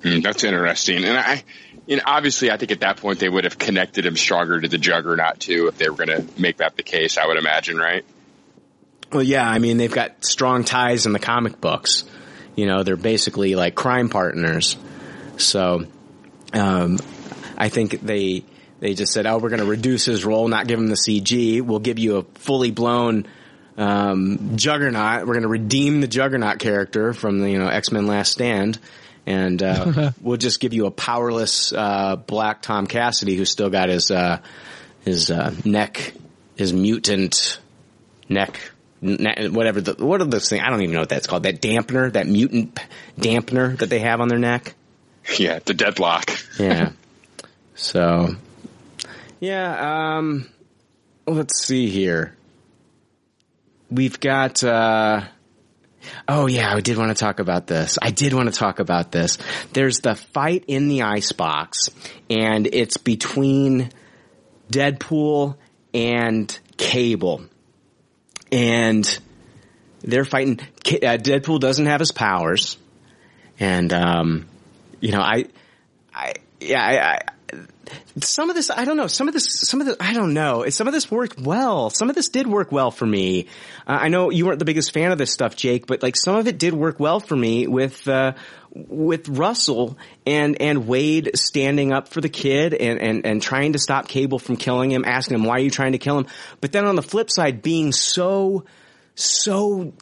Hmm, 0.04 0.20
that's 0.20 0.44
interesting. 0.44 1.04
And 1.04 1.18
I, 1.18 1.44
you 1.88 1.98
know, 1.98 2.04
obviously, 2.06 2.52
I 2.52 2.58
think 2.58 2.72
at 2.72 2.82
that 2.82 2.98
point 2.98 3.20
they 3.20 3.30
would 3.30 3.44
have 3.46 3.58
connected 3.58 4.06
him 4.06 4.16
stronger 4.16 4.62
to 4.62 4.68
the 4.68 4.78
Juggernaut 4.78 5.40
too, 5.40 5.68
if 5.68 5.78
they 5.78 5.90
were 5.90 5.96
going 5.96 6.10
to 6.10 6.42
make 6.42 6.58
that 6.58 6.76
the 6.76 6.84
case. 6.84 7.18
I 7.18 7.26
would 7.26 7.38
imagine, 7.38 7.78
right? 7.78 8.06
Well, 9.12 9.24
yeah, 9.24 9.48
I 9.48 9.60
mean 9.60 9.78
they've 9.78 9.92
got 9.92 10.26
strong 10.26 10.64
ties 10.64 11.06
in 11.06 11.14
the 11.14 11.20
comic 11.20 11.62
books, 11.62 12.04
You 12.56 12.66
know, 12.66 12.84
they're 12.84 12.96
basically 12.96 13.56
like 13.56 13.76
crime 13.76 14.10
partners. 14.10 14.78
So, 15.38 15.86
um, 16.54 17.00
I 17.58 17.70
think 17.70 18.02
they 18.02 18.44
they 18.86 18.94
just 18.94 19.14
said, 19.14 19.26
"Oh, 19.26 19.40
we're 19.40 19.50
going 19.50 19.62
to 19.62 19.66
reduce 19.66 20.06
his 20.06 20.24
role, 20.26 20.48
not 20.48 20.68
give 20.68 20.78
him 20.78 20.88
the 20.88 20.96
CG. 20.96 21.60
We'll 21.60 21.80
give 21.80 21.98
you 21.98 22.18
a 22.18 22.24
fully 22.36 22.70
blown 22.70 23.26
um, 23.78 24.58
Juggernaut. 24.58 25.22
We're 25.22 25.34
going 25.34 25.42
to 25.42 25.50
redeem 25.50 26.02
the 26.02 26.08
Juggernaut 26.08 26.60
character 26.60 27.12
from 27.12 27.40
the 27.40 27.50
you 27.50 27.58
know 27.58 27.68
X 27.68 27.92
Men 27.92 28.06
Last 28.06 28.32
Stand." 28.32 28.78
And 29.26 29.64
uh, 29.64 30.12
we'll 30.22 30.38
just 30.38 30.60
give 30.60 30.74
you 30.74 30.86
a 30.86 30.92
powerless 30.92 31.74
uh, 31.74 32.16
black 32.16 32.62
Tom 32.62 32.86
Cassidy 32.86 33.36
who's 33.36 33.50
still 33.50 33.72
got 33.72 33.90
his 33.90 34.12
uh, 34.12 34.40
his 35.04 35.32
uh, 35.32 35.52
neck, 35.66 36.14
his 36.56 36.72
mutant 36.72 37.60
neck, 38.30 38.60
ne- 39.02 39.50
whatever. 39.50 39.82
The, 39.82 40.06
what 40.06 40.22
are 40.22 40.26
those 40.26 40.48
things? 40.48 40.62
I 40.64 40.70
don't 40.70 40.84
even 40.84 40.94
know 40.94 41.00
what 41.00 41.10
that's 41.10 41.26
called. 41.26 41.42
That 41.42 41.60
dampener, 41.60 42.14
that 42.14 42.28
mutant 42.28 42.80
dampener 43.20 43.80
that 43.80 43.90
they 43.90 44.00
have 44.02 44.22
on 44.22 44.28
their 44.28 44.38
neck. 44.38 44.76
Yeah, 45.40 45.58
the 45.58 45.74
deadlock. 45.74 46.30
Yeah. 46.60 46.92
so, 47.74 48.36
yeah. 49.40 50.18
Um, 50.18 50.50
let's 51.28 51.64
see 51.64 51.90
here. 51.90 52.36
We've 53.90 54.20
got. 54.20 54.64
Uh, 54.64 55.26
oh 56.28 56.48
yeah, 56.48 56.74
I 56.74 56.82
did 56.82 56.98
want 56.98 57.16
to 57.16 57.20
talk 57.20 57.40
about 57.40 57.68
this. 57.68 57.98
I 58.02 58.12
did 58.12 58.34
want 58.34 58.52
to 58.52 58.58
talk 58.58 58.80
about 58.80 59.12
this. 59.12 59.38
There's 59.74 60.00
the 60.00 60.16
fight 60.16 60.66
in 60.68 60.88
the 60.88 61.04
icebox, 61.04 61.90
and 62.30 62.68
it's 62.68 62.98
between 62.98 63.92
Deadpool 64.72 65.56
and 65.94 66.60
Cable, 66.78 67.46
and 68.52 69.20
they're 70.02 70.26
fighting. 70.26 70.60
Uh, 70.60 71.18
Deadpool 71.18 71.60
doesn't 71.60 71.86
have 71.86 72.00
his 72.00 72.12
powers, 72.12 72.78
and 73.60 73.92
um, 73.94 74.48
you 75.00 75.12
know, 75.12 75.22
I, 75.22 75.46
I, 76.14 76.34
yeah, 76.60 76.82
I, 76.82 77.14
I, 77.14 77.20
some 78.20 78.50
of 78.50 78.56
this, 78.56 78.70
I 78.70 78.86
don't 78.86 78.98
know. 78.98 79.08
Some 79.08 79.28
of 79.28 79.34
this, 79.34 79.48
some 79.62 79.82
of 79.82 79.88
the, 79.88 79.98
I 80.00 80.14
don't 80.14 80.34
know. 80.34 80.68
Some 80.70 80.88
of 80.88 80.94
this 80.94 81.10
worked 81.10 81.40
well. 81.40 81.90
Some 81.90 82.10
of 82.10 82.16
this 82.16 82.30
did 82.30 82.48
work 82.48 82.72
well 82.72 82.92
for 82.92 83.06
me. 83.06 83.48
Uh, 83.88 83.98
I 84.02 84.08
know 84.10 84.30
you 84.30 84.46
weren't 84.46 84.60
the 84.60 84.66
biggest 84.66 84.94
fan 84.94 85.12
of 85.12 85.18
this 85.18 85.32
stuff, 85.32 85.56
Jake, 85.56 85.88
but 85.88 86.04
like 86.04 86.16
some 86.16 86.36
of 86.36 86.48
it 86.48 86.58
did 86.58 86.74
work 86.74 87.00
well 87.00 87.20
for 87.20 87.36
me 87.36 87.68
with, 87.68 88.08
uh, 88.08 88.34
with 88.72 89.30
Russell 89.30 89.98
and, 90.26 90.62
and 90.62 90.88
Wade 90.88 91.32
standing 91.36 91.94
up 91.94 92.10
for 92.10 92.22
the 92.22 92.30
kid 92.30 92.74
and, 92.74 93.00
and, 93.00 93.26
and 93.26 93.42
trying 93.42 93.74
to 93.74 93.80
stop 93.80 94.08
Cable 94.08 94.40
from 94.40 94.58
killing 94.58 94.92
him, 94.92 95.06
asking 95.06 95.36
him, 95.36 95.44
why 95.44 95.56
are 95.56 95.62
you 95.64 95.72
trying 95.72 95.94
to 95.94 95.98
kill 95.98 96.18
him? 96.18 96.28
But 96.62 96.72
then 96.72 96.86
on 96.86 96.96
the 96.96 97.04
flip 97.04 97.30
side, 97.32 97.62
being 97.62 97.92
so, 97.92 98.66
so 99.16 99.94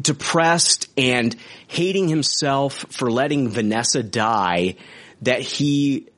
depressed 0.00 0.88
and 0.96 1.34
hating 1.66 2.08
himself 2.08 2.86
for 2.90 3.10
letting 3.10 3.48
Vanessa 3.48 4.02
die 4.02 4.76
that 5.22 5.40
he 5.40 6.08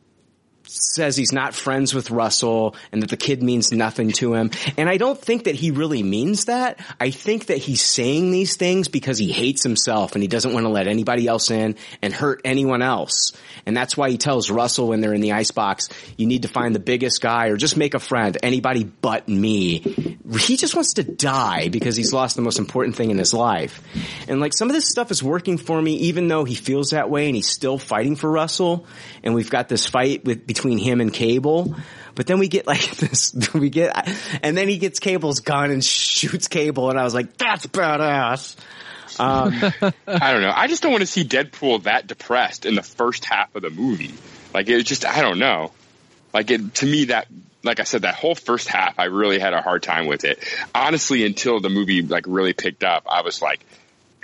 says 0.71 1.17
he's 1.17 1.33
not 1.33 1.55
friends 1.55 1.95
with 1.95 2.11
Russell 2.11 2.77
and 2.93 3.03
that 3.03 3.11
the 3.11 3.17
kid 3.17 3.43
means 3.43 3.73
nothing 3.73 4.13
to 4.13 4.35
him. 4.35 4.51
And 4.77 4.89
I 4.89 4.97
don't 4.97 5.21
think 5.21 5.45
that 5.45 5.55
he 5.55 5.71
really 5.71 6.03
means 6.03 6.47
that. 6.47 6.81
I 7.01 7.11
think 7.11 7.47
that 7.47 7.59
he's 7.59 7.83
saying 7.83 8.31
these 8.31 8.57
things 8.57 8.89
because 8.89 9.19
he 9.19 9.33
hates 9.33 9.63
himself 9.63 10.15
and 10.15 10.23
he 10.23 10.29
doesn't 10.29 10.53
want 10.53 10.65
to 10.65 10.71
let 10.71 10.87
anybody 10.87 11.27
else 11.27 11.51
in 11.51 11.77
and 12.03 12.13
hurt 12.13 12.41
anyone 12.45 12.83
else. 12.83 13.33
And 13.67 13.77
that's 13.77 13.97
why 13.97 14.11
he 14.11 14.19
tells 14.19 14.51
Russell 14.51 14.89
when 14.89 15.01
they're 15.01 15.15
in 15.15 15.21
the 15.21 15.33
icebox, 15.33 15.89
you 16.17 16.27
need 16.27 16.43
to 16.43 16.49
find 16.49 16.75
the 16.75 16.81
biggest 16.81 17.21
guy 17.21 17.49
or 17.49 17.57
just 17.57 17.77
make 17.77 17.95
a 17.95 18.01
friend, 18.01 18.37
anybody 18.43 18.85
but 18.85 19.29
me. 19.29 19.79
He 20.41 20.57
just 20.57 20.75
wants 20.75 20.95
to 20.95 21.03
die 21.03 21.69
because 21.69 21.97
he's 21.97 22.13
lost 22.13 22.37
the 22.37 22.43
most 22.43 22.59
important 22.59 22.97
thing 22.97 23.11
in 23.11 23.19
his 23.19 23.35
life. 23.35 23.83
And 24.29 24.41
like 24.41 24.55
some 24.55 24.69
of 24.69 24.75
this 24.75 24.89
stuff 24.89 25.11
is 25.11 25.23
working 25.23 25.59
for 25.59 25.81
me 25.81 25.95
even 25.95 26.29
though 26.29 26.45
he 26.45 26.55
feels 26.55 26.91
that 26.91 27.11
way 27.11 27.27
and 27.27 27.37
he's 27.37 27.49
still 27.49 27.79
fighting 27.79 28.17
for 28.17 28.31
Russell. 28.31 28.87
And 29.23 29.35
we've 29.35 29.51
got 29.51 29.69
this 29.69 29.87
fight 29.87 30.25
with, 30.25 30.47
between 30.47 30.60
him 30.63 31.01
and 31.01 31.13
Cable. 31.13 31.75
But 32.15 32.27
then 32.27 32.39
we 32.39 32.49
get 32.49 32.67
like 32.67 32.91
this, 32.97 33.35
we 33.55 33.71
get, 33.71 34.09
and 34.43 34.57
then 34.57 34.69
he 34.69 34.79
gets 34.79 35.01
Cable's 35.01 35.41
gun 35.41 35.71
and 35.71 35.85
shoots 35.85 36.49
Cable 36.49 36.91
and 36.91 36.99
I 36.99 37.05
was 37.05 37.15
like, 37.15 37.37
that's 37.37 37.67
badass. 37.67 38.57
Um, 39.19 39.53
I 40.07 40.33
don't 40.33 40.43
know. 40.43 40.53
I 40.55 40.67
just 40.67 40.83
don't 40.83 40.93
want 40.93 41.03
to 41.03 41.07
see 41.07 41.25
Deadpool 41.25 41.85
that 41.85 42.07
depressed 42.07 42.67
in 42.67 42.75
the 42.75 42.83
first 42.83 43.25
half 43.25 43.55
of 43.55 43.63
the 43.63 43.71
movie. 43.71 44.15
Like 44.55 44.69
it 44.69 44.83
just, 44.85 45.05
I 45.05 45.23
don't 45.23 45.39
know. 45.39 45.73
Like 46.33 46.51
it, 46.51 46.75
to 46.77 46.87
me, 46.87 47.07
that, 47.07 47.27
like 47.63 47.81
I 47.81 47.85
said, 47.85 48.03
that 48.03 48.15
whole 48.15 48.35
first 48.35 48.69
half, 48.69 48.99
I 48.99 49.05
really 49.05 49.39
had 49.39 49.53
a 49.53 49.61
hard 49.61 49.83
time 49.83 50.07
with 50.07 50.25
it. 50.25 50.39
Honestly, 50.75 51.27
until 51.27 51.61
the 51.61 51.69
movie 51.69 52.03
like 52.03 52.25
really 52.27 52.53
picked 52.53 52.85
up, 52.85 53.05
I 53.11 53.23
was 53.23 53.43
like, 53.43 53.61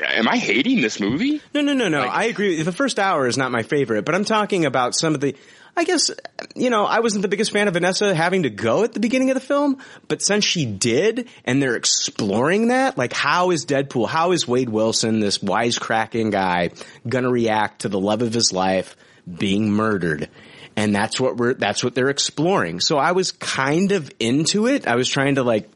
am 0.02 0.28
I 0.28 0.36
hating 0.36 0.80
this 0.80 1.00
movie? 1.00 1.40
No, 1.54 1.60
no, 1.60 1.74
no, 1.74 1.88
no. 1.88 2.02
I 2.02 2.24
agree. 2.24 2.62
The 2.62 2.72
first 2.72 2.98
hour 2.98 3.26
is 3.26 3.36
not 3.36 3.50
my 3.50 3.62
favorite, 3.62 4.04
but 4.04 4.14
I'm 4.14 4.24
talking 4.24 4.64
about 4.64 4.94
some 4.94 5.14
of 5.14 5.20
the. 5.20 5.34
I 5.76 5.84
guess 5.84 6.10
you 6.54 6.70
know 6.70 6.86
I 6.86 7.00
wasn't 7.00 7.22
the 7.22 7.28
biggest 7.28 7.52
fan 7.52 7.68
of 7.68 7.74
Vanessa 7.74 8.14
having 8.14 8.44
to 8.44 8.50
go 8.50 8.82
at 8.82 8.94
the 8.94 9.00
beginning 9.00 9.30
of 9.30 9.34
the 9.34 9.40
film, 9.40 9.78
but 10.08 10.22
since 10.22 10.44
she 10.44 10.64
did, 10.64 11.28
and 11.44 11.62
they're 11.62 11.76
exploring 11.76 12.68
that, 12.68 12.96
like 12.96 13.12
how 13.12 13.50
is 13.50 13.66
Deadpool, 13.66 14.08
how 14.08 14.32
is 14.32 14.48
Wade 14.48 14.70
Wilson, 14.70 15.20
this 15.20 15.38
wisecracking 15.38 16.32
guy, 16.32 16.70
gonna 17.06 17.30
react 17.30 17.82
to 17.82 17.88
the 17.88 18.00
love 18.00 18.22
of 18.22 18.32
his 18.32 18.52
life 18.52 18.96
being 19.30 19.70
murdered? 19.70 20.30
And 20.76 20.94
that's 20.94 21.20
what 21.20 21.36
we're 21.36 21.54
that's 21.54 21.84
what 21.84 21.94
they're 21.94 22.10
exploring. 22.10 22.80
So 22.80 22.96
I 22.96 23.12
was 23.12 23.32
kind 23.32 23.92
of 23.92 24.10
into 24.18 24.66
it. 24.66 24.86
I 24.86 24.96
was 24.96 25.08
trying 25.08 25.34
to 25.34 25.42
like 25.42 25.68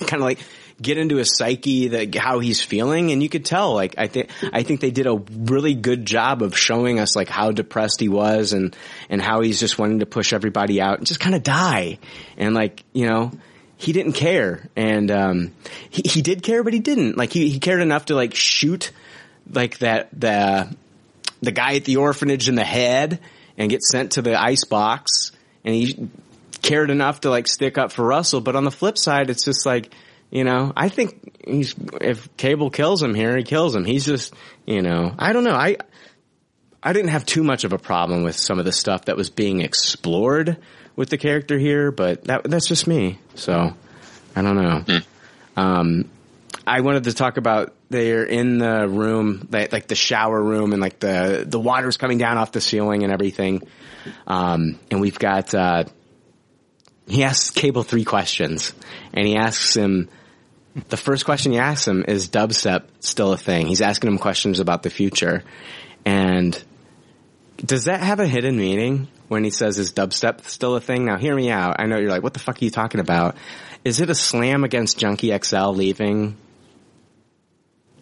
kind 0.00 0.14
of 0.14 0.20
like 0.20 0.40
get 0.82 0.98
into 0.98 1.16
his 1.16 1.36
psyche, 1.36 1.88
that 1.88 2.14
how 2.14 2.40
he's 2.40 2.62
feeling, 2.62 3.12
and 3.12 3.22
you 3.22 3.28
could 3.28 3.44
tell. 3.44 3.74
Like 3.74 3.94
I 3.98 4.08
think 4.08 4.30
I 4.52 4.62
think 4.62 4.80
they 4.80 4.90
did 4.90 5.06
a 5.06 5.14
really 5.14 5.74
good 5.74 6.04
job 6.04 6.42
of 6.42 6.56
showing 6.56 6.98
us 6.98 7.14
like 7.16 7.28
how 7.28 7.52
depressed 7.52 8.00
he 8.00 8.08
was, 8.08 8.52
and 8.52 8.76
and 9.08 9.22
how 9.22 9.40
he's 9.40 9.60
just 9.60 9.78
wanting 9.78 10.00
to 10.00 10.06
push 10.06 10.32
everybody 10.32 10.80
out 10.80 10.98
and 10.98 11.06
just 11.06 11.20
kind 11.20 11.34
of 11.34 11.42
die, 11.42 11.98
and 12.36 12.54
like 12.54 12.84
you 12.92 13.06
know. 13.06 13.32
He 13.74 13.92
didn't 13.92 14.12
care, 14.12 14.68
and 14.76 15.10
um, 15.10 15.54
he 15.90 16.02
he 16.04 16.22
did 16.22 16.44
care, 16.44 16.62
but 16.62 16.72
he 16.72 16.78
didn't. 16.78 17.16
Like 17.16 17.32
he, 17.32 17.48
he 17.48 17.58
cared 17.58 17.82
enough 17.82 18.04
to 18.04 18.14
like 18.14 18.32
shoot 18.32 18.92
like 19.50 19.78
that 19.78 20.08
the 20.12 20.72
the 21.40 21.50
guy 21.50 21.74
at 21.74 21.84
the 21.84 21.96
orphanage 21.96 22.48
in 22.48 22.54
the 22.54 22.64
head 22.64 23.18
and 23.58 23.68
get 23.68 23.82
sent 23.82 24.12
to 24.12 24.22
the 24.22 24.40
ice 24.40 24.64
box, 24.64 25.32
and 25.64 25.74
he 25.74 26.08
cared 26.62 26.90
enough 26.90 27.22
to 27.22 27.30
like 27.30 27.48
stick 27.48 27.76
up 27.76 27.92
for 27.92 28.04
Russell. 28.04 28.40
But 28.40 28.56
on 28.56 28.64
the 28.64 28.70
flip 28.70 28.96
side, 28.96 29.28
it's 29.28 29.44
just 29.44 29.66
like, 29.66 29.92
you 30.32 30.44
know, 30.44 30.72
I 30.74 30.88
think 30.88 31.46
he's, 31.46 31.74
if 32.00 32.36
Cable 32.38 32.70
kills 32.70 33.02
him 33.02 33.14
here, 33.14 33.36
he 33.36 33.44
kills 33.44 33.76
him. 33.76 33.84
He's 33.84 34.06
just, 34.06 34.32
you 34.66 34.80
know, 34.80 35.14
I 35.18 35.34
don't 35.34 35.44
know. 35.44 35.54
I, 35.54 35.76
I 36.82 36.94
didn't 36.94 37.10
have 37.10 37.26
too 37.26 37.44
much 37.44 37.64
of 37.64 37.74
a 37.74 37.78
problem 37.78 38.24
with 38.24 38.34
some 38.34 38.58
of 38.58 38.64
the 38.64 38.72
stuff 38.72 39.04
that 39.04 39.16
was 39.16 39.28
being 39.28 39.60
explored 39.60 40.56
with 40.96 41.10
the 41.10 41.18
character 41.18 41.58
here, 41.58 41.92
but 41.92 42.24
that, 42.24 42.44
that's 42.44 42.66
just 42.66 42.86
me. 42.86 43.18
So 43.34 43.74
I 44.34 44.42
don't 44.42 44.56
know. 44.56 45.00
Um, 45.54 46.10
I 46.66 46.80
wanted 46.80 47.04
to 47.04 47.12
talk 47.12 47.36
about 47.36 47.74
they're 47.90 48.24
in 48.24 48.56
the 48.56 48.88
room, 48.88 49.48
like, 49.50 49.70
like 49.70 49.86
the 49.86 49.94
shower 49.94 50.42
room, 50.42 50.72
and 50.72 50.80
like 50.80 50.98
the 50.98 51.44
the 51.46 51.60
water's 51.60 51.98
coming 51.98 52.16
down 52.16 52.38
off 52.38 52.52
the 52.52 52.60
ceiling 52.60 53.02
and 53.02 53.12
everything. 53.12 53.62
Um, 54.26 54.78
and 54.90 55.00
we've 55.00 55.18
got 55.18 55.54
uh, 55.54 55.84
he 57.06 57.22
asks 57.24 57.50
Cable 57.50 57.82
three 57.82 58.04
questions, 58.04 58.72
and 59.12 59.26
he 59.26 59.36
asks 59.36 59.76
him. 59.76 60.08
The 60.88 60.96
first 60.96 61.24
question 61.24 61.52
he 61.52 61.58
asks 61.58 61.86
him 61.86 62.04
is 62.08 62.28
dubstep 62.28 62.84
still 63.00 63.32
a 63.32 63.36
thing? 63.36 63.66
He's 63.66 63.82
asking 63.82 64.08
him 64.10 64.18
questions 64.18 64.58
about 64.58 64.82
the 64.82 64.90
future, 64.90 65.44
and 66.06 66.62
does 67.58 67.84
that 67.84 68.00
have 68.00 68.20
a 68.20 68.26
hidden 68.26 68.56
meaning 68.56 69.08
when 69.28 69.44
he 69.44 69.50
says 69.50 69.78
is 69.78 69.92
dubstep 69.92 70.44
still 70.46 70.74
a 70.76 70.80
thing? 70.80 71.04
Now 71.04 71.18
hear 71.18 71.34
me 71.36 71.50
out. 71.50 71.76
I 71.78 71.86
know 71.86 71.98
you're 71.98 72.10
like, 72.10 72.22
what 72.22 72.32
the 72.32 72.38
fuck 72.40 72.60
are 72.60 72.64
you 72.64 72.70
talking 72.70 73.00
about? 73.00 73.36
Is 73.84 74.00
it 74.00 74.08
a 74.10 74.14
slam 74.14 74.64
against 74.64 74.98
Junkie 74.98 75.36
XL 75.38 75.70
leaving 75.70 76.36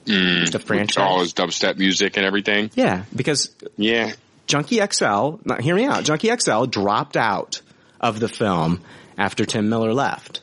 Mm, 0.07 0.51
the 0.51 0.59
franchise? 0.59 0.97
all 0.99 1.21
his 1.21 1.35
dubstep 1.35 1.77
music 1.77 2.17
and 2.17 2.25
everything. 2.25 2.71
Yeah, 2.75 3.05
because 3.15 3.55
yeah, 3.77 4.13
Junkie 4.47 4.81
XL. 4.85 5.37
Now, 5.45 5.57
hear 5.61 5.75
me 5.75 5.85
out. 5.85 6.05
Junkie 6.05 6.31
XL 6.35 6.65
dropped 6.65 7.17
out 7.17 7.61
of 8.01 8.19
the 8.19 8.29
film 8.29 8.81
after 9.19 9.45
Tim 9.45 9.69
Miller 9.69 9.93
left. 9.93 10.41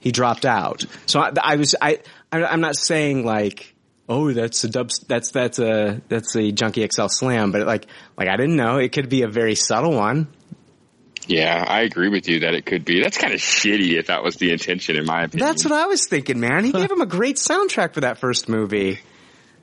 He 0.00 0.12
dropped 0.12 0.46
out. 0.46 0.84
So 1.06 1.20
I, 1.20 1.32
I 1.42 1.56
was 1.56 1.74
I, 1.80 1.98
I 2.32 2.44
I'm 2.44 2.60
not 2.60 2.76
saying 2.76 3.24
like 3.24 3.74
oh 4.08 4.32
that's 4.32 4.62
a 4.64 4.68
dub 4.68 4.90
that's 5.06 5.30
that's 5.30 5.58
a 5.58 6.00
that's 6.08 6.36
a 6.36 6.52
Junkie 6.52 6.86
XL 6.88 7.06
slam, 7.08 7.52
but 7.52 7.66
like 7.66 7.86
like 8.16 8.28
I 8.28 8.36
didn't 8.36 8.56
know 8.56 8.78
it 8.78 8.92
could 8.92 9.08
be 9.08 9.22
a 9.22 9.28
very 9.28 9.54
subtle 9.54 9.92
one. 9.92 10.28
Yeah, 11.26 11.62
I 11.66 11.82
agree 11.82 12.08
with 12.08 12.26
you 12.26 12.40
that 12.40 12.54
it 12.54 12.64
could 12.64 12.86
be. 12.86 13.02
That's 13.02 13.18
kind 13.18 13.34
of 13.34 13.40
shitty 13.40 13.98
if 13.98 14.06
that 14.06 14.24
was 14.24 14.36
the 14.36 14.50
intention, 14.50 14.96
in 14.96 15.04
my 15.04 15.24
opinion. 15.24 15.46
That's 15.46 15.62
what 15.62 15.74
I 15.74 15.84
was 15.84 16.06
thinking, 16.06 16.40
man. 16.40 16.64
He 16.64 16.72
gave 16.72 16.90
him 16.90 17.02
a 17.02 17.06
great 17.06 17.36
soundtrack 17.36 17.92
for 17.92 18.00
that 18.00 18.16
first 18.16 18.48
movie. 18.48 19.00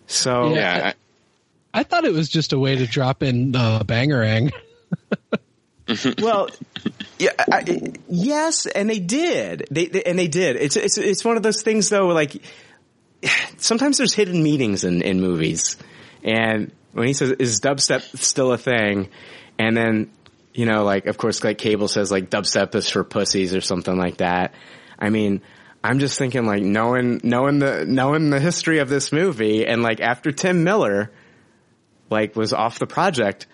So 0.05 0.53
Yeah, 0.53 0.93
I 1.73 1.81
thought 1.81 2.05
it 2.05 2.13
was 2.13 2.29
just 2.29 2.53
a 2.53 2.59
way 2.59 2.75
to 2.75 2.85
drop 2.85 3.23
in 3.23 3.55
uh, 3.55 3.83
Bangarang. 3.83 4.53
well, 6.21 6.49
yeah, 7.19 7.31
I, 7.39 7.93
yes, 8.07 8.65
and 8.65 8.89
they 8.89 8.99
did. 8.99 9.67
They, 9.71 9.85
they 9.87 10.03
and 10.03 10.17
they 10.19 10.27
did. 10.27 10.55
It's 10.57 10.75
it's 10.75 10.97
it's 10.97 11.23
one 11.23 11.37
of 11.37 11.43
those 11.43 11.61
things 11.61 11.89
though. 11.89 12.07
Like 12.07 12.41
sometimes 13.57 13.97
there's 13.97 14.13
hidden 14.13 14.41
meanings 14.41 14.83
in, 14.83 15.01
in 15.01 15.19
movies. 15.19 15.77
And 16.23 16.71
when 16.93 17.07
he 17.07 17.13
says, 17.13 17.31
is 17.31 17.61
dubstep 17.61 18.01
still 18.17 18.51
a 18.51 18.57
thing? 18.57 19.09
And 19.57 19.75
then, 19.75 20.11
you 20.53 20.65
know, 20.65 20.83
like, 20.83 21.05
of 21.05 21.17
course, 21.17 21.43
like 21.43 21.57
Cable 21.57 21.87
says, 21.87 22.11
like, 22.11 22.29
dubstep 22.29 22.75
is 22.75 22.89
for 22.89 23.03
pussies 23.03 23.55
or 23.55 23.61
something 23.61 23.97
like 23.97 24.17
that. 24.17 24.53
I 24.97 25.09
mean, 25.09 25.41
I'm 25.83 25.99
just 25.99 26.17
thinking 26.17 26.45
like 26.45 26.63
knowing, 26.63 27.21
knowing 27.23 27.59
the, 27.59 27.85
knowing 27.85 28.29
the 28.29 28.39
history 28.39 28.79
of 28.79 28.89
this 28.89 29.11
movie 29.11 29.67
and 29.67 29.83
like 29.83 29.99
after 29.99 30.31
Tim 30.31 30.63
Miller, 30.63 31.11
like 32.09 32.35
was 32.35 32.53
off 32.53 32.79
the 32.79 32.87
project, 32.87 33.45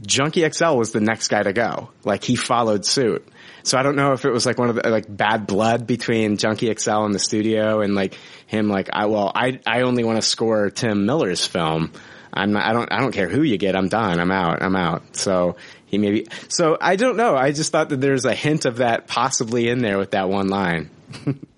Junkie 0.00 0.48
XL 0.48 0.76
was 0.76 0.92
the 0.92 1.00
next 1.00 1.28
guy 1.28 1.42
to 1.42 1.52
go. 1.52 1.90
Like 2.04 2.22
he 2.22 2.36
followed 2.36 2.84
suit. 2.84 3.26
So 3.64 3.76
I 3.76 3.82
don't 3.82 3.96
know 3.96 4.12
if 4.12 4.24
it 4.24 4.30
was 4.30 4.46
like 4.46 4.58
one 4.58 4.70
of 4.70 4.76
the 4.76 4.88
like 4.88 5.04
bad 5.08 5.46
blood 5.46 5.86
between 5.86 6.36
Junkie 6.36 6.72
XL 6.72 7.04
and 7.04 7.14
the 7.14 7.18
studio 7.18 7.80
and 7.80 7.94
like 7.94 8.16
him 8.46 8.68
like 8.68 8.88
I 8.92 9.06
well 9.06 9.32
I 9.34 9.60
I 9.66 9.82
only 9.82 10.04
want 10.04 10.16
to 10.16 10.22
score 10.22 10.70
Tim 10.70 11.04
Miller's 11.06 11.46
film. 11.46 11.92
I'm 12.32 12.52
not 12.52 12.64
I 12.64 12.72
don't 12.72 12.92
I 12.92 13.00
don't 13.00 13.12
care 13.12 13.28
who 13.28 13.42
you 13.42 13.58
get. 13.58 13.76
I'm 13.76 13.88
done. 13.88 14.20
I'm 14.20 14.30
out. 14.30 14.62
I'm 14.62 14.76
out. 14.76 15.16
So 15.16 15.56
he 15.86 15.98
maybe 15.98 16.28
so 16.48 16.78
I 16.80 16.96
don't 16.96 17.16
know. 17.16 17.36
I 17.36 17.52
just 17.52 17.72
thought 17.72 17.88
that 17.88 18.00
there's 18.00 18.24
a 18.24 18.34
hint 18.34 18.64
of 18.64 18.76
that 18.76 19.08
possibly 19.08 19.68
in 19.68 19.80
there 19.80 19.98
with 19.98 20.12
that 20.12 20.28
one 20.28 20.48
line. 20.48 20.90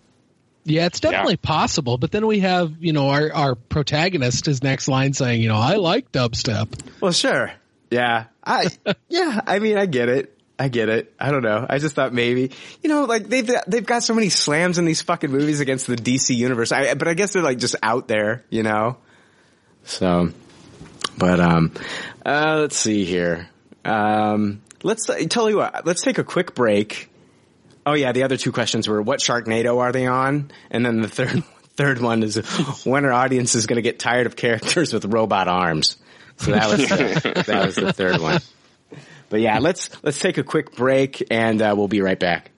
Yeah, 0.65 0.87
it's 0.87 1.01
definitely 1.01 1.39
yeah. 1.43 1.49
possible. 1.49 1.99
But 1.99 2.13
then 2.13 2.27
we 2.27 2.41
have, 2.41 2.75
you 2.81 2.93
know, 2.93 3.09
our, 3.09 3.33
our 3.33 3.55
protagonist, 3.55 4.47
his 4.47 4.63
next 4.63 4.89
line 4.89 5.15
saying, 5.15 5.41
you 5.41 5.49
know, 5.49 5.57
I 5.57 5.77
like 5.77 6.13
dubstep. 6.13 6.69
Well, 7.01 7.13
sure. 7.13 7.51
Yeah. 7.91 8.25
I, 8.45 8.69
yeah, 9.09 9.41
I 9.47 9.59
mean, 9.59 9.77
I 9.77 9.87
get 9.87 10.09
it. 10.09 10.37
I 10.59 10.69
get 10.69 10.91
it. 10.91 11.15
I 11.19 11.31
don't 11.31 11.43
know. 11.43 11.67
I 11.69 11.79
just 11.79 11.95
thought 11.95 12.13
maybe, 12.13 12.51
you 12.83 12.91
know, 12.91 13.05
like 13.05 13.29
they've, 13.29 13.51
they've 13.67 13.87
got 13.87 14.03
so 14.03 14.15
many 14.15 14.29
slams 14.29 14.77
in 14.77 14.85
these 14.85 15.01
fucking 15.01 15.31
movies 15.31 15.61
against 15.61 15.87
the 15.87 15.97
DC 15.97 16.37
universe. 16.37 16.71
I, 16.71 16.95
but 16.95 17.09
I 17.09 17.15
guess 17.15 17.33
they're 17.33 17.43
like 17.43 17.59
just 17.59 17.77
out 17.83 18.09
there, 18.09 18.45
you 18.51 18.63
know? 18.63 18.99
So, 19.85 20.31
but, 21.17 21.41
um, 21.41 21.73
uh, 22.27 22.59
let's 22.61 22.77
see 22.77 23.07
here. 23.07 23.49
Um, 23.87 24.61
let's 24.83 25.09
tell 25.31 25.49
you 25.49 25.57
what, 25.57 25.87
let's 25.87 26.03
take 26.03 26.19
a 26.19 26.25
quick 26.25 26.55
break 26.55 27.11
Oh 27.87 27.95
yeah, 27.95 28.13
the 28.13 28.25
other 28.25 28.37
two 28.37 28.53
questions 28.53 28.89
were 28.89 29.01
what 29.01 29.21
Sharknado 29.21 29.79
are 29.79 29.93
they 29.93 30.07
on, 30.07 30.51
and 30.71 30.85
then 30.85 31.01
the 31.01 31.09
third 31.09 31.43
third 31.77 32.01
one 32.01 32.23
is 32.23 32.37
when 32.85 33.05
are 33.05 33.13
audiences 33.13 33.67
going 33.67 33.77
to 33.77 33.83
get 33.83 33.99
tired 33.99 34.27
of 34.27 34.37
characters 34.37 34.93
with 34.93 35.05
robot 35.07 35.49
arms? 35.49 35.97
So 36.41 36.53
that 36.53 36.71
was 36.71 36.89
the, 36.89 37.45
that 37.47 37.67
was 37.67 37.75
the 37.75 37.93
third 37.93 38.21
one. 38.21 38.41
But 39.29 39.41
yeah, 39.41 39.59
let's 39.59 39.91
let's 40.03 40.19
take 40.19 40.39
a 40.39 40.43
quick 40.43 40.75
break 40.75 41.23
and 41.31 41.61
uh, 41.61 41.75
we'll 41.77 41.89
be 41.89 42.01
right 42.01 42.19
back. 42.19 42.51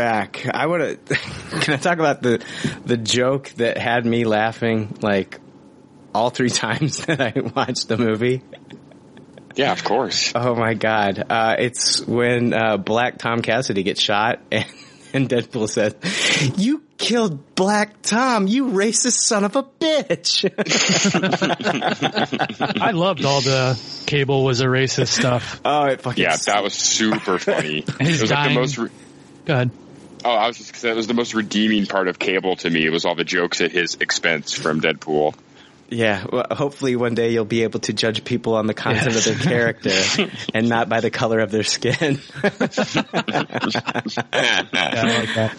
Back. 0.00 0.46
I 0.52 0.66
want 0.66 1.06
to. 1.06 1.14
Can 1.60 1.74
I 1.74 1.76
talk 1.76 1.98
about 1.98 2.22
the 2.22 2.42
the 2.86 2.96
joke 2.96 3.50
that 3.56 3.76
had 3.76 4.06
me 4.06 4.24
laughing 4.24 4.96
like 5.02 5.38
all 6.14 6.30
three 6.30 6.48
times 6.64 7.04
that 7.04 7.20
I 7.20 7.34
watched 7.54 7.88
the 7.88 7.98
movie? 7.98 8.42
Yeah, 9.56 9.72
of 9.72 9.84
course. 9.84 10.32
Oh 10.34 10.54
my 10.54 10.74
god! 10.74 11.22
Uh, 11.28 11.56
it's 11.58 12.00
when 12.06 12.54
uh, 12.54 12.78
Black 12.78 13.18
Tom 13.18 13.42
Cassidy 13.42 13.82
gets 13.82 14.00
shot, 14.00 14.40
and, 14.50 14.64
and 15.12 15.28
Deadpool 15.28 15.68
says, 15.68 15.94
"You 16.56 16.82
killed 16.96 17.54
Black 17.54 18.00
Tom, 18.00 18.46
you 18.46 18.68
racist 18.68 19.18
son 19.18 19.44
of 19.44 19.56
a 19.56 19.64
bitch." 19.64 20.48
I 22.80 22.92
loved 22.92 23.24
all 23.26 23.42
the 23.42 23.78
Cable 24.06 24.44
was 24.44 24.62
a 24.62 24.66
racist 24.66 25.08
stuff. 25.08 25.60
Oh, 25.62 25.84
it 25.86 26.00
fucking 26.00 26.22
yeah, 26.22 26.36
that 26.46 26.62
was 26.62 26.72
super 26.72 27.38
funny. 27.38 27.84
it 27.86 27.98
was 27.98 28.30
like 28.30 28.48
the 28.48 28.54
most. 28.54 28.78
Re- 28.78 28.90
Go 29.44 29.54
ahead. 29.54 29.70
Oh, 30.24 30.30
I 30.30 30.46
was 30.46 30.58
just 30.58 30.70
because 30.70 30.82
that 30.82 30.96
was 30.96 31.06
the 31.06 31.14
most 31.14 31.34
redeeming 31.34 31.86
part 31.86 32.08
of 32.08 32.18
Cable 32.18 32.56
to 32.56 32.70
me. 32.70 32.84
It 32.84 32.90
was 32.90 33.04
all 33.04 33.14
the 33.14 33.24
jokes 33.24 33.60
at 33.60 33.72
his 33.72 33.96
expense 33.96 34.52
from 34.52 34.80
Deadpool. 34.80 35.34
Yeah, 35.90 36.24
well, 36.30 36.46
hopefully 36.52 36.94
one 36.94 37.14
day 37.14 37.32
you'll 37.32 37.44
be 37.44 37.64
able 37.64 37.80
to 37.80 37.92
judge 37.92 38.24
people 38.24 38.54
on 38.54 38.68
the 38.68 38.74
content 38.74 39.12
yes. 39.12 39.26
of 39.26 39.42
their 39.42 39.44
character 39.44 40.30
and 40.54 40.68
not 40.68 40.88
by 40.88 41.00
the 41.00 41.10
color 41.10 41.40
of 41.40 41.50
their 41.50 41.64
skin. 41.64 42.20
like 42.42 42.52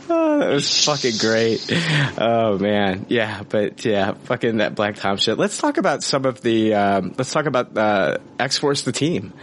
oh, 0.09 0.39
that 0.39 0.49
was 0.53 0.85
fucking 0.85 1.17
great. 1.19 1.69
Oh 2.17 2.57
man, 2.57 3.07
yeah, 3.09 3.43
but 3.43 3.83
yeah, 3.83 4.13
fucking 4.13 4.57
that 4.57 4.73
Black 4.73 4.95
Tom 4.95 5.17
shit. 5.17 5.38
Let's 5.38 5.57
talk 5.57 5.77
about 5.77 6.01
some 6.01 6.23
of 6.25 6.39
the. 6.41 6.75
Um, 6.75 7.13
let's 7.17 7.33
talk 7.33 7.45
about 7.45 7.77
uh, 7.77 8.19
X 8.39 8.57
Force 8.57 8.83
the 8.83 8.93
team 8.93 9.33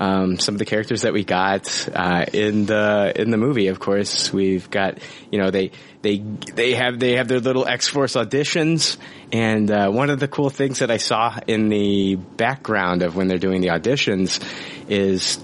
um, 0.00 0.38
some 0.38 0.54
of 0.54 0.58
the 0.58 0.64
characters 0.64 1.02
that 1.02 1.12
we 1.12 1.24
got 1.24 1.88
uh, 1.94 2.24
in 2.32 2.64
the 2.64 3.12
in 3.14 3.30
the 3.30 3.36
movie. 3.36 3.68
Of 3.68 3.78
course, 3.78 4.32
we've 4.32 4.68
got 4.70 4.98
you 5.30 5.38
know 5.38 5.50
they 5.50 5.72
they 6.00 6.18
they 6.18 6.74
have 6.74 6.98
they 6.98 7.16
have 7.16 7.28
their 7.28 7.40
little 7.40 7.68
X 7.68 7.86
Force 7.86 8.14
auditions, 8.14 8.96
and 9.30 9.70
uh, 9.70 9.90
one 9.90 10.08
of 10.08 10.18
the 10.18 10.26
cool 10.26 10.48
things 10.48 10.78
that 10.78 10.90
I 10.90 10.96
saw 10.96 11.38
in 11.46 11.68
the 11.68 12.16
background 12.16 13.02
of 13.02 13.14
when 13.14 13.28
they're 13.28 13.38
doing 13.38 13.60
the 13.60 13.68
auditions 13.68 14.42
is 14.88 15.38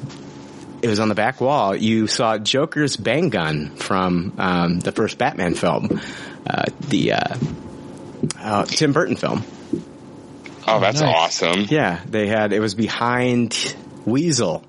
it 0.80 0.88
was 0.88 1.00
on 1.00 1.10
the 1.10 1.14
back 1.14 1.40
wall. 1.40 1.76
You 1.76 2.06
saw 2.06 2.38
Joker's 2.38 2.96
bang 2.96 3.28
gun 3.28 3.76
from 3.76 4.32
um, 4.38 4.80
the 4.80 4.92
first 4.92 5.18
Batman 5.18 5.54
film, 5.54 6.00
uh, 6.48 6.64
the 6.80 7.12
uh, 7.12 7.36
uh, 8.40 8.64
Tim 8.64 8.94
Burton 8.94 9.16
film. 9.16 9.44
Oh, 10.66 10.80
that's 10.80 11.02
nice. 11.02 11.42
awesome! 11.42 11.66
Yeah, 11.68 12.00
they 12.08 12.26
had 12.26 12.54
it 12.54 12.60
was 12.60 12.74
behind 12.74 13.76
Weasel 14.06 14.64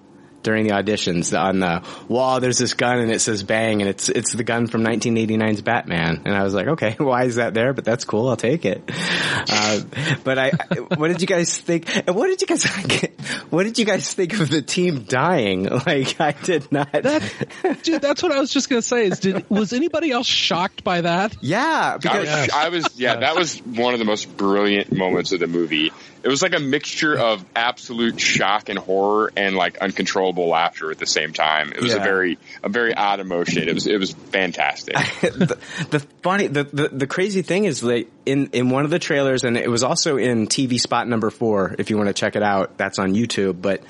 during 0.48 0.66
the 0.66 0.74
auditions 0.74 1.38
on 1.38 1.60
the 1.60 1.84
wall. 2.08 2.40
There's 2.40 2.58
this 2.58 2.74
gun 2.74 3.00
and 3.00 3.12
it 3.12 3.20
says 3.20 3.44
bang 3.44 3.82
and 3.82 3.90
it's, 3.90 4.08
it's 4.08 4.34
the 4.34 4.46
gun 4.46 4.68
from 4.68 4.82
1989's 4.82 5.62
Batman. 5.62 6.22
And 6.24 6.34
I 6.34 6.44
was 6.44 6.54
like, 6.54 6.68
okay, 6.68 6.96
why 6.98 7.26
is 7.26 7.36
that 7.36 7.54
there? 7.54 7.74
But 7.74 7.84
that's 7.84 8.06
cool. 8.06 8.30
I'll 8.30 8.38
take 8.38 8.64
it. 8.64 8.90
Uh, 8.90 9.82
but 10.24 10.38
I, 10.40 10.52
what 10.96 11.10
did 11.10 11.20
you 11.20 11.28
guys 11.28 11.58
think? 11.58 11.94
And 12.08 12.16
what 12.16 12.28
did 12.28 12.40
you 12.40 12.48
guys, 12.48 12.64
what 13.50 13.64
did 13.64 13.78
you 13.78 13.84
guys 13.84 14.14
think 14.14 14.40
of 14.40 14.50
the 14.50 14.62
team 14.62 15.04
dying? 15.04 15.68
Like 15.88 16.20
I 16.20 16.32
did 16.32 16.70
not. 16.72 16.92
That, 16.92 17.80
dude, 17.84 18.02
that's 18.02 18.22
what 18.22 18.32
I 18.32 18.40
was 18.40 18.52
just 18.52 18.68
going 18.68 18.82
to 18.82 18.88
say 18.88 19.06
is 19.06 19.20
did, 19.20 19.50
was 19.50 19.72
anybody 19.72 20.12
else 20.12 20.28
shocked 20.28 20.84
by 20.84 21.02
that? 21.02 21.38
Yeah. 21.40 21.98
Because, 21.98 22.28
I 22.28 22.42
was, 22.42 22.50
I 22.50 22.70
was, 22.70 23.00
yeah, 23.00 23.16
that 23.18 23.36
was 23.36 23.60
one 23.60 23.94
of 23.94 24.00
the 24.00 24.06
most 24.06 24.36
brilliant 24.36 24.92
moments 24.92 25.32
of 25.32 25.40
the 25.40 25.48
movie 25.48 25.92
it 26.28 26.30
was 26.30 26.42
like 26.42 26.54
a 26.54 26.60
mixture 26.60 27.18
of 27.18 27.46
absolute 27.56 28.20
shock 28.20 28.68
and 28.68 28.78
horror 28.78 29.32
and 29.38 29.56
like 29.56 29.78
uncontrollable 29.78 30.50
laughter 30.50 30.92
at 30.92 30.98
the 30.98 31.06
same 31.06 31.32
time. 31.32 31.72
It 31.72 31.80
was 31.80 31.94
yeah. 31.94 32.02
a 32.02 32.04
very 32.04 32.38
a 32.62 32.68
very 32.68 32.94
odd 32.94 33.22
emotion. 33.22 33.66
It 33.66 33.74
was 33.74 33.88
it 33.88 33.98
was 33.98 34.12
fantastic. 34.12 34.96
the, 35.22 35.58
the, 35.90 36.00
funny 36.24 36.48
the, 36.48 36.66
the 36.66 36.90
the 36.90 37.08
crazy 37.08 37.44
thing 37.44 37.64
is 37.64 37.82
like 37.82 38.12
in 38.26 38.48
in 38.48 38.70
one 38.70 38.84
of 38.84 38.92
the 38.92 39.00
trailers 39.00 39.46
and 39.46 39.56
it 39.56 39.70
was 39.70 39.86
also 39.86 40.18
in 40.18 40.48
TV 40.48 40.82
spot 40.82 41.08
number 41.08 41.30
4 41.30 41.78
if 41.80 41.90
you 41.90 41.96
want 41.96 42.08
to 42.08 42.14
check 42.14 42.36
it 42.36 42.44
out. 42.44 42.78
That's 42.78 43.00
on 43.00 43.14
YouTube, 43.14 43.62
but 43.62 43.82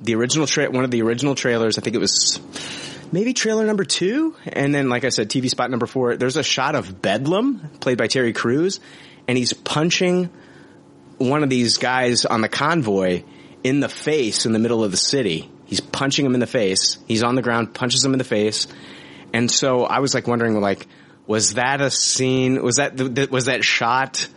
the 0.00 0.16
original 0.16 0.48
tra- 0.48 0.72
one 0.72 0.82
of 0.82 0.90
the 0.90 1.02
original 1.02 1.36
trailers, 1.36 1.78
I 1.78 1.82
think 1.82 1.94
it 1.94 2.00
was 2.00 2.40
maybe 3.12 3.34
trailer 3.34 3.64
number 3.64 3.84
two. 3.84 4.34
And 4.44 4.74
then, 4.74 4.88
like 4.88 5.04
I 5.04 5.10
said, 5.10 5.30
TV 5.30 5.48
spot 5.48 5.70
number 5.70 5.86
four, 5.86 6.16
there's 6.16 6.36
a 6.36 6.42
shot 6.42 6.74
of 6.74 7.00
Bedlam 7.00 7.70
played 7.78 7.98
by 7.98 8.08
Terry 8.08 8.32
Crews 8.32 8.80
and 9.28 9.38
he's 9.38 9.52
punching 9.52 10.28
one 11.18 11.42
of 11.42 11.50
these 11.50 11.78
guys 11.78 12.24
on 12.24 12.40
the 12.40 12.48
convoy 12.48 13.22
in 13.62 13.80
the 13.80 13.88
face 13.88 14.46
in 14.46 14.52
the 14.52 14.58
middle 14.58 14.84
of 14.84 14.90
the 14.90 14.96
city. 14.96 15.50
He's 15.66 15.80
punching 15.80 16.24
him 16.24 16.34
in 16.34 16.40
the 16.40 16.46
face. 16.46 16.98
He's 17.08 17.22
on 17.22 17.34
the 17.34 17.42
ground, 17.42 17.74
punches 17.74 18.04
him 18.04 18.12
in 18.12 18.18
the 18.18 18.24
face. 18.24 18.66
And 19.32 19.50
so 19.50 19.84
I 19.84 20.00
was 20.00 20.14
like 20.14 20.28
wondering, 20.28 20.60
like, 20.60 20.86
was 21.26 21.54
that 21.54 21.80
a 21.80 21.90
scene? 21.90 22.62
Was 22.62 22.76
that 22.76 23.28
was 23.30 23.46
that 23.46 23.64
shot 23.64 24.28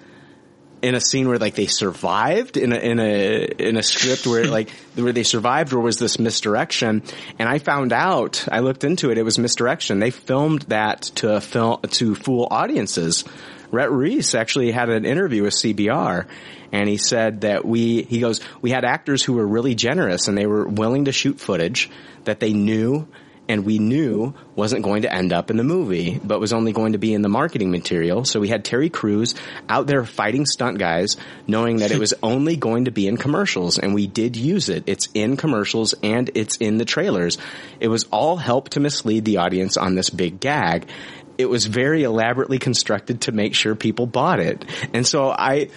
in 0.82 0.96
a 0.96 1.02
scene 1.02 1.28
where 1.28 1.38
like 1.38 1.56
they 1.56 1.66
survived 1.66 2.56
in 2.56 2.72
a 2.72 2.78
in 2.78 3.00
a 3.00 3.46
in 3.60 3.78
a 3.78 3.84
script 3.84 4.26
where 4.26 4.46
like 4.48 4.70
where 4.96 5.12
they 5.12 5.24
survived, 5.24 5.74
or 5.74 5.82
was 5.82 6.00
this 6.00 6.18
misdirection? 6.18 7.04
And 7.38 7.50
I 7.50 7.60
found 7.60 7.92
out. 7.92 8.48
I 8.50 8.60
looked 8.60 8.84
into 8.84 9.12
it. 9.12 9.18
It 9.18 9.24
was 9.24 9.38
misdirection. 9.38 10.00
They 10.00 10.12
filmed 10.12 10.64
that 10.64 11.02
to 11.16 11.42
film 11.42 11.82
to 11.82 12.16
fool 12.16 12.48
audiences 12.50 13.26
Rhett 13.72 13.92
Reese 13.92 14.36
actually 14.36 14.72
had 14.72 14.90
an 14.90 15.06
interview 15.06 15.44
with 15.44 15.54
CBR 15.54 16.28
and 16.72 16.90
he 16.90 16.98
said 16.98 17.42
that 17.42 17.66
we, 17.66 18.04
he 18.04 18.20
goes, 18.20 18.42
we 18.62 18.72
had 18.72 18.86
actors 18.86 19.24
who 19.24 19.34
were 19.34 19.48
really 19.48 19.76
generous 19.76 20.28
and 20.28 20.38
they 20.38 20.46
were 20.46 20.68
willing 20.68 21.06
to 21.06 21.12
shoot 21.12 21.40
footage 21.40 21.90
that 22.26 22.40
they 22.40 22.54
knew 22.54 23.08
and 23.50 23.66
we 23.66 23.80
knew 23.80 24.34
wasn't 24.56 24.84
going 24.84 25.04
to 25.04 25.14
end 25.14 25.32
up 25.32 25.50
in 25.50 25.58
the 25.58 25.64
movie, 25.64 26.20
but 26.24 26.40
was 26.40 26.54
only 26.54 26.74
going 26.74 26.94
to 26.94 26.98
be 26.98 27.14
in 27.14 27.22
the 27.22 27.30
marketing 27.30 27.72
material. 27.72 28.26
So 28.26 28.40
we 28.40 28.50
had 28.50 28.66
Terry 28.66 28.90
Crews 28.90 29.36
out 29.70 29.88
there 29.88 30.04
fighting 30.04 30.46
stunt 30.46 30.80
guys, 30.80 31.18
knowing 31.46 31.78
that 31.78 31.92
it 31.92 32.00
was 32.00 32.14
only 32.24 32.58
going 32.58 32.86
to 32.86 32.92
be 32.92 33.08
in 33.08 33.18
commercials, 33.18 33.80
and 33.80 33.94
we 33.94 34.08
did 34.08 34.36
use 34.36 34.70
it. 34.70 34.84
It's 34.88 35.08
in 35.14 35.38
commercials 35.38 35.94
and 36.04 36.30
it's 36.36 36.58
in 36.58 36.78
the 36.78 36.86
trailers. 36.86 37.38
It 37.80 37.88
was 37.88 38.04
all 38.06 38.38
help 38.38 38.70
to 38.70 38.80
mislead 38.80 39.26
the 39.26 39.38
audience 39.38 39.78
on 39.78 39.96
this 39.96 40.10
big 40.10 40.40
gag. 40.40 40.90
It 41.38 41.48
was 41.48 41.66
very 41.66 42.04
elaborately 42.04 42.60
constructed 42.60 43.22
to 43.22 43.32
make 43.32 43.54
sure 43.54 43.76
people 43.76 44.08
bought 44.08 44.40
it. 44.40 44.66
And 44.94 45.06
so 45.06 45.30
I, 45.30 45.70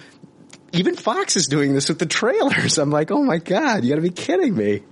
even 0.71 0.95
Fox 0.95 1.35
is 1.35 1.47
doing 1.47 1.73
this 1.73 1.89
with 1.89 1.99
the 1.99 2.05
trailers. 2.05 2.77
I'm 2.77 2.89
like, 2.89 3.11
oh 3.11 3.23
my 3.23 3.37
god, 3.37 3.83
you 3.83 3.89
gotta 3.89 4.01
be 4.01 4.09
kidding 4.09 4.55
me. 4.55 4.83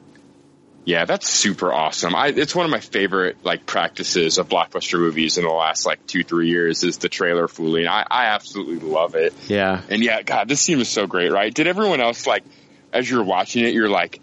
Yeah, 0.86 1.06
that's 1.06 1.30
super 1.30 1.72
awesome. 1.72 2.16
I, 2.16 2.28
it's 2.28 2.56
one 2.56 2.66
of 2.66 2.72
my 2.72 2.80
favorite 2.80 3.44
like 3.44 3.66
practices 3.66 4.38
of 4.38 4.50
blockbuster 4.50 5.00
movies 5.00 5.38
in 5.38 5.44
the 5.44 5.52
last 5.52 5.86
like 5.86 6.06
two 6.08 6.24
three 6.24 6.50
years 6.50 6.84
is 6.84 6.98
the 6.98 7.10
trailer 7.10 7.48
fooling. 7.48 7.88
I, 7.88 8.06
I 8.10 8.26
absolutely 8.28 8.80
love 8.80 9.16
it. 9.16 9.34
Yeah, 9.48 9.82
and 9.90 10.04
yeah, 10.04 10.24
God, 10.24 10.48
this 10.48 10.62
scene 10.62 10.80
was 10.80 10.90
so 10.90 11.06
great, 11.06 11.32
right? 11.32 11.54
Did 11.54 11.68
everyone 11.68 12.02
else 12.02 12.26
like 12.26 12.44
as 12.92 13.10
you're 13.10 13.24
watching 13.24 13.66
it, 13.66 13.74
you're 13.74 13.90
like, 13.90 14.20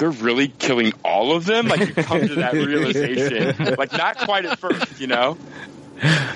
they're 0.00 0.10
really 0.10 0.48
killing 0.48 0.92
all 1.04 1.32
of 1.36 1.44
them? 1.44 1.68
Like 1.68 1.80
you 1.80 1.94
come 1.94 2.26
to 2.26 2.34
that 2.36 2.54
realization, 2.54 3.74
like 3.78 3.92
not 3.92 4.18
quite 4.18 4.44
at 4.46 4.58
first, 4.58 5.00
you 5.00 5.06
know. 5.06 5.38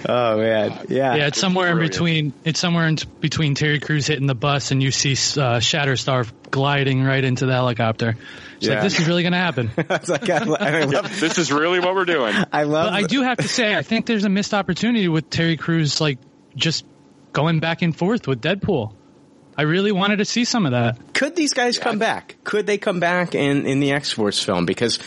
Oh 0.06 0.36
man, 0.36 0.86
yeah, 0.90 1.14
yeah. 1.14 1.26
It's 1.26 1.40
somewhere 1.40 1.70
in 1.72 1.78
between. 1.78 2.34
It's 2.44 2.60
somewhere 2.60 2.86
in 2.86 2.98
between 3.20 3.54
Terry 3.54 3.80
Crews 3.80 4.06
hitting 4.06 4.26
the 4.26 4.34
bus 4.34 4.70
and 4.70 4.82
you 4.82 4.90
see 4.90 5.12
uh, 5.12 5.58
Shatterstar 5.58 6.30
gliding 6.50 7.02
right 7.02 7.24
into 7.24 7.46
the 7.46 7.52
helicopter. 7.54 8.16
It's 8.58 8.66
Yeah. 8.66 8.74
like 8.74 8.82
this 8.82 9.00
is 9.00 9.08
really 9.08 9.22
going 9.22 9.32
to 9.32 9.38
happen. 9.38 9.70
like 9.76 10.28
I, 10.30 10.36
I 10.36 10.84
love, 10.84 11.18
this 11.18 11.38
is 11.38 11.50
really 11.50 11.80
what 11.80 11.94
we're 11.94 12.04
doing. 12.04 12.34
I 12.52 12.64
love. 12.64 12.90
But 12.90 12.92
I 12.92 13.02
do 13.04 13.22
have 13.22 13.38
to 13.38 13.48
say, 13.48 13.74
I 13.74 13.82
think 13.82 14.04
there's 14.06 14.24
a 14.24 14.28
missed 14.28 14.52
opportunity 14.54 15.08
with 15.08 15.30
Terry 15.30 15.56
Crews, 15.56 16.00
like 16.00 16.18
just 16.54 16.84
going 17.32 17.58
back 17.60 17.80
and 17.82 17.96
forth 17.96 18.28
with 18.28 18.42
Deadpool. 18.42 18.92
I 19.56 19.62
really 19.62 19.92
wanted 19.92 20.16
to 20.16 20.24
see 20.24 20.44
some 20.44 20.66
of 20.66 20.72
that. 20.72 21.14
Could 21.14 21.36
these 21.36 21.54
guys 21.54 21.78
come 21.78 21.98
back? 21.98 22.36
Could 22.44 22.66
they 22.66 22.78
come 22.78 23.00
back 23.00 23.34
in 23.34 23.66
in 23.66 23.80
the 23.80 23.92
X 23.92 24.10
Force 24.10 24.42
film? 24.42 24.66
Because 24.66 24.98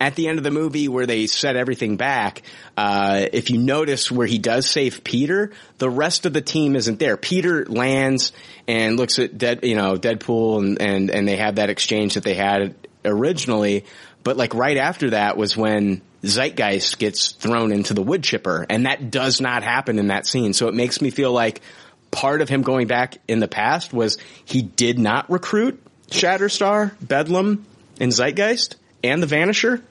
at 0.00 0.14
the 0.14 0.28
end 0.28 0.38
of 0.38 0.44
the 0.44 0.50
movie, 0.50 0.88
where 0.88 1.06
they 1.06 1.26
set 1.26 1.56
everything 1.56 1.96
back, 1.96 2.42
uh, 2.76 3.26
if 3.32 3.50
you 3.50 3.58
notice 3.58 4.10
where 4.10 4.26
he 4.26 4.38
does 4.38 4.68
save 4.68 5.02
Peter, 5.02 5.52
the 5.78 5.90
rest 5.90 6.26
of 6.26 6.32
the 6.32 6.40
team 6.40 6.76
isn't 6.76 6.98
there. 6.98 7.16
Peter 7.16 7.64
lands 7.64 8.32
and 8.68 8.96
looks 8.96 9.18
at 9.18 9.36
Dead, 9.36 9.60
you 9.64 9.74
know, 9.74 9.96
Deadpool, 9.96 10.58
and 10.58 10.80
and 10.80 11.10
and 11.10 11.26
they 11.26 11.36
have 11.36 11.56
that 11.56 11.70
exchange 11.70 12.14
that 12.14 12.24
they 12.24 12.34
had 12.34 12.74
originally. 13.04 13.84
But 14.22 14.36
like 14.36 14.54
right 14.54 14.76
after 14.76 15.10
that 15.10 15.36
was 15.36 15.56
when 15.56 16.02
Zeitgeist 16.22 16.98
gets 16.98 17.32
thrown 17.32 17.72
into 17.72 17.94
the 17.94 18.02
wood 18.02 18.22
chipper, 18.22 18.66
and 18.68 18.86
that 18.86 19.10
does 19.10 19.40
not 19.40 19.62
happen 19.62 19.98
in 19.98 20.08
that 20.08 20.26
scene. 20.26 20.52
So 20.52 20.68
it 20.68 20.74
makes 20.74 21.00
me 21.00 21.10
feel 21.10 21.32
like 21.32 21.60
part 22.10 22.40
of 22.40 22.48
him 22.48 22.62
going 22.62 22.86
back 22.86 23.18
in 23.28 23.40
the 23.40 23.48
past 23.48 23.92
was 23.92 24.18
he 24.44 24.62
did 24.62 24.98
not 24.98 25.30
recruit 25.30 25.82
Shatterstar, 26.10 26.92
Bedlam, 27.00 27.66
and 28.00 28.12
Zeitgeist, 28.12 28.76
and 29.02 29.22
the 29.22 29.26
Vanisher. 29.26 29.82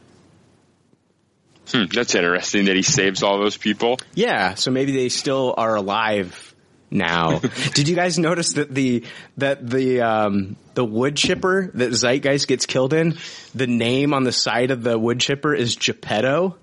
Hmm, 1.71 1.85
that's 1.91 2.13
interesting 2.13 2.65
that 2.65 2.75
he 2.75 2.83
saves 2.83 3.23
all 3.23 3.39
those 3.39 3.57
people. 3.57 3.99
Yeah, 4.13 4.53
so 4.53 4.71
maybe 4.71 4.91
they 4.91 5.09
still 5.09 5.53
are 5.57 5.75
alive 5.75 6.53
now. 6.91 7.39
Did 7.73 7.87
you 7.87 7.95
guys 7.95 8.19
notice 8.19 8.53
that 8.53 8.73
the 8.73 9.03
that 9.37 9.67
the 9.67 10.01
um, 10.01 10.57
the 10.75 10.85
wood 10.85 11.15
chipper 11.15 11.71
that 11.73 11.91
Zeitgeist 11.91 12.47
gets 12.47 12.65
killed 12.67 12.93
in, 12.93 13.17
the 13.55 13.67
name 13.67 14.13
on 14.13 14.23
the 14.23 14.31
side 14.31 14.69
of 14.69 14.83
the 14.83 14.97
wood 14.97 15.19
chipper 15.19 15.53
is 15.53 15.75
Geppetto? 15.75 16.57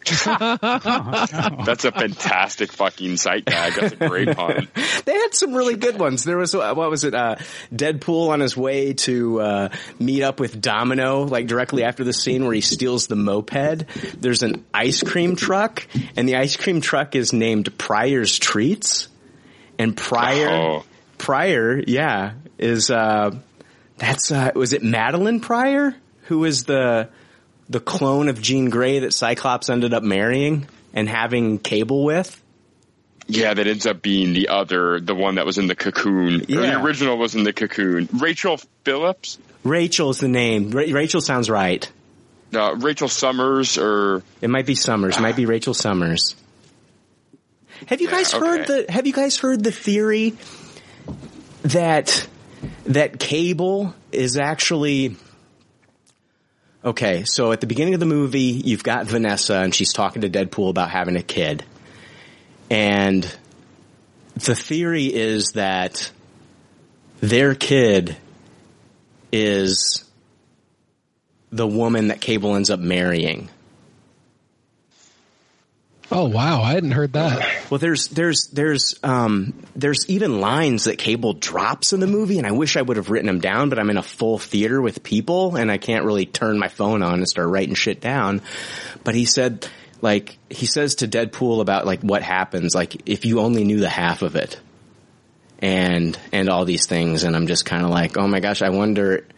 That's 0.24 1.84
a 1.84 1.92
fantastic 1.92 2.72
fucking 2.72 3.16
sight 3.16 3.44
gag. 3.44 3.74
That's 3.74 3.92
a 3.92 4.08
great 4.08 4.34
pun. 4.36 4.68
They 5.04 5.12
had 5.12 5.34
some 5.34 5.54
really 5.54 5.76
good 5.76 5.98
ones. 5.98 6.24
There 6.24 6.38
was 6.38 6.54
uh, 6.54 6.74
what 6.74 6.90
was 6.90 7.04
it? 7.04 7.14
Uh, 7.14 7.36
Deadpool 7.74 8.30
on 8.30 8.40
his 8.40 8.56
way 8.56 8.94
to 8.94 9.40
uh, 9.40 9.68
meet 9.98 10.22
up 10.22 10.40
with 10.40 10.60
Domino, 10.60 11.22
like 11.24 11.46
directly 11.46 11.84
after 11.84 12.02
the 12.04 12.12
scene 12.12 12.44
where 12.44 12.54
he 12.54 12.60
steals 12.60 13.06
the 13.06 13.16
moped. 13.16 13.86
There's 14.20 14.42
an 14.42 14.64
ice 14.72 15.02
cream 15.02 15.36
truck, 15.36 15.86
and 16.16 16.28
the 16.28 16.36
ice 16.36 16.56
cream 16.56 16.80
truck 16.80 17.14
is 17.14 17.32
named 17.32 17.76
Pryor's 17.78 18.38
Treats. 18.38 19.08
And 19.78 19.96
Pryor, 19.96 20.48
Oh. 20.50 20.84
Pryor, 21.18 21.82
yeah, 21.86 22.32
is 22.58 22.90
uh, 22.90 23.30
that's 23.98 24.30
uh, 24.30 24.52
was 24.54 24.72
it 24.72 24.82
Madelyne 24.82 25.40
Pryor 25.40 25.94
who 26.24 26.44
is 26.44 26.64
the 26.64 27.08
the 27.70 27.80
clone 27.80 28.28
of 28.28 28.42
Jean 28.42 28.68
Grey 28.68 28.98
that 28.98 29.14
Cyclops 29.14 29.70
ended 29.70 29.94
up 29.94 30.02
marrying 30.02 30.66
and 30.92 31.08
having 31.08 31.58
Cable 31.58 32.04
with. 32.04 32.38
Yeah, 33.28 33.54
that 33.54 33.66
ends 33.66 33.86
up 33.86 34.02
being 34.02 34.32
the 34.32 34.48
other, 34.48 34.98
the 34.98 35.14
one 35.14 35.36
that 35.36 35.46
was 35.46 35.56
in 35.56 35.68
the 35.68 35.76
cocoon. 35.76 36.40
Or 36.42 36.44
the 36.46 36.80
original 36.82 37.16
was 37.16 37.36
in 37.36 37.44
the 37.44 37.52
cocoon. 37.52 38.08
Rachel 38.12 38.58
Phillips? 38.84 39.38
Rachel's 39.62 40.18
the 40.18 40.26
name. 40.26 40.72
Ra- 40.72 40.82
Rachel 40.90 41.20
sounds 41.20 41.48
right. 41.48 41.88
Uh, 42.52 42.74
Rachel 42.74 43.06
Summers 43.06 43.78
or 43.78 44.24
It 44.40 44.50
might 44.50 44.66
be 44.66 44.74
Summers. 44.74 45.16
It 45.16 45.20
might 45.20 45.36
be 45.36 45.46
Rachel 45.46 45.74
Summers. 45.74 46.34
Have 47.86 48.00
you 48.00 48.08
Yeah, 48.08 48.14
guys 48.16 48.32
heard 48.32 48.62
okay. 48.62 48.84
the 48.86 48.92
Have 48.92 49.06
you 49.06 49.12
guys 49.12 49.36
heard 49.36 49.62
the 49.62 49.70
theory 49.70 50.34
that 51.62 52.26
that 52.86 53.20
Cable 53.20 53.94
is 54.10 54.36
actually 54.36 55.16
okay? 56.84 57.24
So 57.24 57.52
at 57.52 57.60
the 57.60 57.66
beginning 57.66 57.94
of 57.94 58.00
the 58.00 58.06
movie, 58.06 58.60
you've 58.64 58.84
got 58.84 59.06
Vanessa, 59.06 59.56
and 59.56 59.74
she's 59.74 59.92
talking 59.92 60.22
to 60.22 60.30
Deadpool 60.30 60.70
about 60.70 60.90
having 60.90 61.16
a 61.16 61.22
kid, 61.22 61.64
and 62.70 63.22
the 64.34 64.54
theory 64.54 65.06
is 65.06 65.52
that 65.54 66.10
their 67.20 67.54
kid 67.54 68.16
is 69.32 70.04
the 71.50 71.66
woman 71.66 72.08
that 72.08 72.20
Cable 72.20 72.56
ends 72.56 72.70
up 72.70 72.80
marrying. 72.80 73.48
Oh 76.12 76.28
wow, 76.28 76.62
I 76.62 76.72
hadn't 76.72 76.90
heard 76.90 77.12
that. 77.12 77.70
Well, 77.70 77.78
there's 77.78 78.08
there's 78.08 78.48
there's 78.48 78.98
um 79.04 79.54
there's 79.76 80.08
even 80.08 80.40
lines 80.40 80.84
that 80.84 80.98
Cable 80.98 81.34
drops 81.34 81.92
in 81.92 82.00
the 82.00 82.08
movie, 82.08 82.38
and 82.38 82.46
I 82.46 82.50
wish 82.50 82.76
I 82.76 82.82
would 82.82 82.96
have 82.96 83.10
written 83.10 83.28
them 83.28 83.38
down, 83.38 83.68
but 83.68 83.78
I'm 83.78 83.90
in 83.90 83.96
a 83.96 84.02
full 84.02 84.38
theater 84.38 84.82
with 84.82 85.04
people, 85.04 85.54
and 85.54 85.70
I 85.70 85.78
can't 85.78 86.04
really 86.04 86.26
turn 86.26 86.58
my 86.58 86.66
phone 86.66 87.02
on 87.02 87.14
and 87.14 87.28
start 87.28 87.48
writing 87.48 87.74
shit 87.74 88.00
down. 88.00 88.42
But 89.04 89.14
he 89.14 89.24
said, 89.24 89.68
like 90.00 90.36
he 90.48 90.66
says 90.66 90.96
to 90.96 91.08
Deadpool 91.08 91.60
about 91.60 91.86
like 91.86 92.00
what 92.00 92.22
happens, 92.22 92.74
like 92.74 93.08
if 93.08 93.24
you 93.24 93.38
only 93.38 93.62
knew 93.62 93.78
the 93.78 93.88
half 93.88 94.22
of 94.22 94.34
it, 94.34 94.58
and 95.60 96.18
and 96.32 96.48
all 96.48 96.64
these 96.64 96.86
things, 96.86 97.22
and 97.22 97.36
I'm 97.36 97.46
just 97.46 97.64
kind 97.64 97.84
of 97.84 97.90
like, 97.90 98.18
oh 98.18 98.26
my 98.26 98.40
gosh, 98.40 98.62
I 98.62 98.70
wonder, 98.70 99.28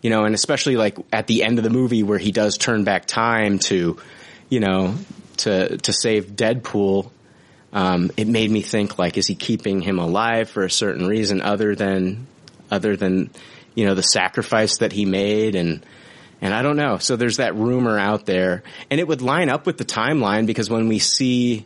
you 0.00 0.08
know, 0.08 0.24
and 0.24 0.34
especially 0.34 0.76
like 0.76 0.96
at 1.12 1.26
the 1.26 1.44
end 1.44 1.58
of 1.58 1.64
the 1.64 1.70
movie 1.70 2.02
where 2.02 2.18
he 2.18 2.32
does 2.32 2.56
turn 2.56 2.84
back 2.84 3.04
time 3.04 3.58
to, 3.58 3.98
you 4.48 4.60
know, 4.60 4.94
to 5.42 5.76
to 5.78 5.92
save 5.92 6.32
Deadpool 6.32 7.10
um, 7.72 8.10
it 8.16 8.28
made 8.28 8.50
me 8.50 8.60
think 8.60 8.98
like, 8.98 9.16
is 9.16 9.26
he 9.26 9.34
keeping 9.34 9.80
him 9.80 9.98
alive 9.98 10.50
for 10.50 10.64
a 10.64 10.70
certain 10.70 11.06
reason 11.06 11.40
other 11.40 11.74
than, 11.74 12.26
other 12.70 12.96
than, 12.96 13.30
you 13.74 13.86
know, 13.86 13.94
the 13.94 14.02
sacrifice 14.02 14.78
that 14.78 14.92
he 14.92 15.06
made 15.06 15.54
and, 15.54 15.84
and 16.42 16.52
I 16.52 16.62
don't 16.62 16.76
know. 16.76 16.98
So 16.98 17.16
there's 17.16 17.38
that 17.38 17.54
rumor 17.54 17.98
out 17.98 18.26
there 18.26 18.62
and 18.90 19.00
it 19.00 19.08
would 19.08 19.22
line 19.22 19.48
up 19.48 19.64
with 19.64 19.78
the 19.78 19.84
timeline 19.84 20.46
because 20.46 20.68
when 20.68 20.88
we 20.88 20.98
see 20.98 21.64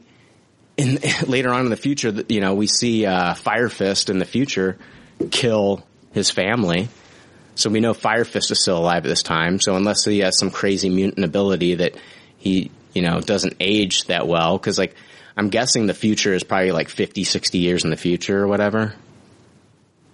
in 0.77 0.99
later 1.27 1.53
on 1.53 1.65
in 1.65 1.71
the 1.71 1.77
future, 1.77 2.15
you 2.29 2.41
know, 2.41 2.55
we 2.55 2.69
see, 2.69 3.05
uh, 3.05 3.35
Fire 3.35 3.69
Fist 3.69 4.09
in 4.09 4.21
the 4.21 4.25
future 4.25 4.79
kill 5.33 5.85
his 6.13 6.31
family. 6.31 6.89
So 7.57 7.69
we 7.69 7.81
know 7.81 7.95
Fire 7.95 8.25
Fist 8.25 8.53
is 8.53 8.61
still 8.61 8.79
alive 8.79 9.05
at 9.05 9.09
this 9.09 9.25
time. 9.25 9.59
So 9.61 9.75
unless 9.75 10.05
he 10.05 10.21
has 10.21 10.39
some 10.39 10.51
crazy 10.51 10.91
mutant 10.91 11.25
ability 11.25 11.77
that 11.77 11.97
he, 12.37 12.71
you 12.97 13.03
know, 13.03 13.21
doesn't 13.21 13.55
age 13.61 14.05
that 14.07 14.27
well, 14.27 14.59
cause 14.59 14.79
like, 14.79 14.95
I'm 15.37 15.51
guessing 15.51 15.87
the 15.87 15.95
future 15.95 16.33
is 16.33 16.43
probably 16.43 16.73
like 16.73 16.89
50, 16.89 17.25
60 17.25 17.59
years 17.59 17.85
in 17.85 17.91
the 17.91 17.97
future 17.97 18.43
or 18.43 18.49
whatever. 18.49 18.95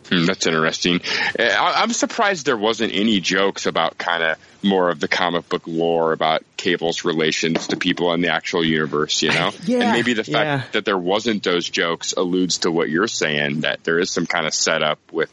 Hmm, 0.09 0.27
that's 0.27 0.47
interesting. 0.47 1.01
Uh, 1.39 1.45
I, 1.45 1.83
I'm 1.83 1.93
surprised 1.93 2.45
there 2.45 2.57
wasn't 2.57 2.93
any 2.93 3.21
jokes 3.21 3.67
about 3.67 3.99
kind 3.99 4.23
of 4.23 4.39
more 4.65 4.91
of 4.91 4.99
the 4.99 5.07
comic 5.07 5.49
book 5.49 5.63
lore 5.67 6.13
about 6.13 6.43
Cable's 6.57 7.05
relations 7.05 7.69
to 7.69 7.77
people 7.77 8.13
in 8.13 8.21
the 8.21 8.33
actual 8.33 8.65
universe, 8.65 9.23
you 9.23 9.31
know? 9.31 9.53
Yeah, 9.65 9.83
and 9.83 9.93
maybe 9.93 10.15
the 10.15 10.25
fact 10.25 10.35
yeah. 10.35 10.63
that 10.73 10.85
there 10.85 10.99
wasn't 10.99 11.45
those 11.45 11.69
jokes 11.69 12.15
alludes 12.15 12.59
to 12.59 12.73
what 12.73 12.89
you're 12.89 13.07
saying, 13.07 13.61
that 13.61 13.85
there 13.85 14.01
is 14.01 14.11
some 14.11 14.27
kind 14.27 14.47
of 14.47 14.55
setup 14.55 14.99
with 15.13 15.33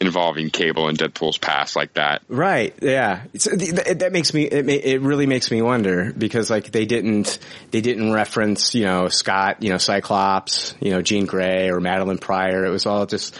involving 0.00 0.48
Cable 0.48 0.88
and 0.88 0.98
Deadpool's 0.98 1.36
past 1.38 1.76
like 1.76 1.94
that. 1.94 2.22
Right. 2.28 2.74
Yeah. 2.80 3.22
That 3.34 4.10
makes 4.12 4.32
me. 4.32 4.44
It, 4.44 4.68
it 4.68 5.00
really 5.02 5.26
makes 5.26 5.50
me 5.50 5.60
wonder 5.60 6.12
because 6.16 6.50
like 6.50 6.72
they 6.72 6.86
didn't 6.86 7.38
they 7.70 7.82
didn't 7.82 8.12
reference 8.12 8.74
you 8.74 8.84
know 8.84 9.08
Scott 9.08 9.62
you 9.62 9.68
know 9.70 9.78
Cyclops 9.78 10.74
you 10.80 10.90
know 10.90 11.02
Jean 11.02 11.26
Grey 11.26 11.68
or 11.68 11.80
Madelyne 11.80 12.20
Pryor. 12.20 12.64
It 12.64 12.70
was 12.70 12.86
all 12.86 13.06
just 13.06 13.38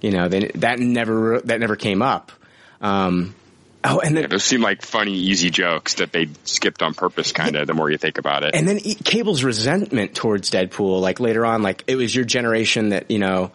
you 0.00 0.10
know 0.10 0.28
they, 0.28 0.48
that 0.56 0.78
never 0.78 1.40
that 1.44 1.60
never 1.60 1.76
came 1.76 2.02
up. 2.02 2.30
Um, 2.82 3.34
oh, 3.84 4.00
and 4.00 4.14
then 4.16 4.24
yeah, 4.24 4.28
those 4.28 4.44
seem 4.44 4.60
like 4.60 4.82
funny, 4.82 5.14
easy 5.14 5.50
jokes 5.50 5.94
that 5.94 6.12
they 6.12 6.28
skipped 6.44 6.82
on 6.82 6.92
purpose. 6.92 7.32
Kind 7.32 7.56
of 7.56 7.66
the 7.66 7.74
more 7.74 7.90
you 7.90 7.96
think 7.96 8.18
about 8.18 8.42
it. 8.42 8.54
And 8.54 8.68
then 8.68 8.80
Cable's 8.80 9.44
resentment 9.44 10.14
towards 10.14 10.50
Deadpool, 10.50 11.00
like 11.00 11.20
later 11.20 11.46
on, 11.46 11.62
like 11.62 11.84
it 11.86 11.96
was 11.96 12.14
your 12.14 12.24
generation 12.24 12.90
that 12.90 13.10
you 13.10 13.18
know 13.18 13.52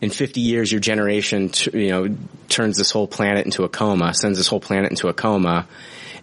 in 0.00 0.10
50 0.10 0.40
years, 0.40 0.70
your 0.70 0.80
generation, 0.80 1.48
t- 1.48 1.70
you 1.86 1.90
know, 1.90 2.16
turns 2.48 2.76
this 2.76 2.90
whole 2.90 3.08
planet 3.08 3.44
into 3.44 3.64
a 3.64 3.68
coma, 3.68 4.14
sends 4.14 4.38
this 4.38 4.46
whole 4.46 4.60
planet 4.60 4.90
into 4.90 5.08
a 5.08 5.12
coma. 5.12 5.66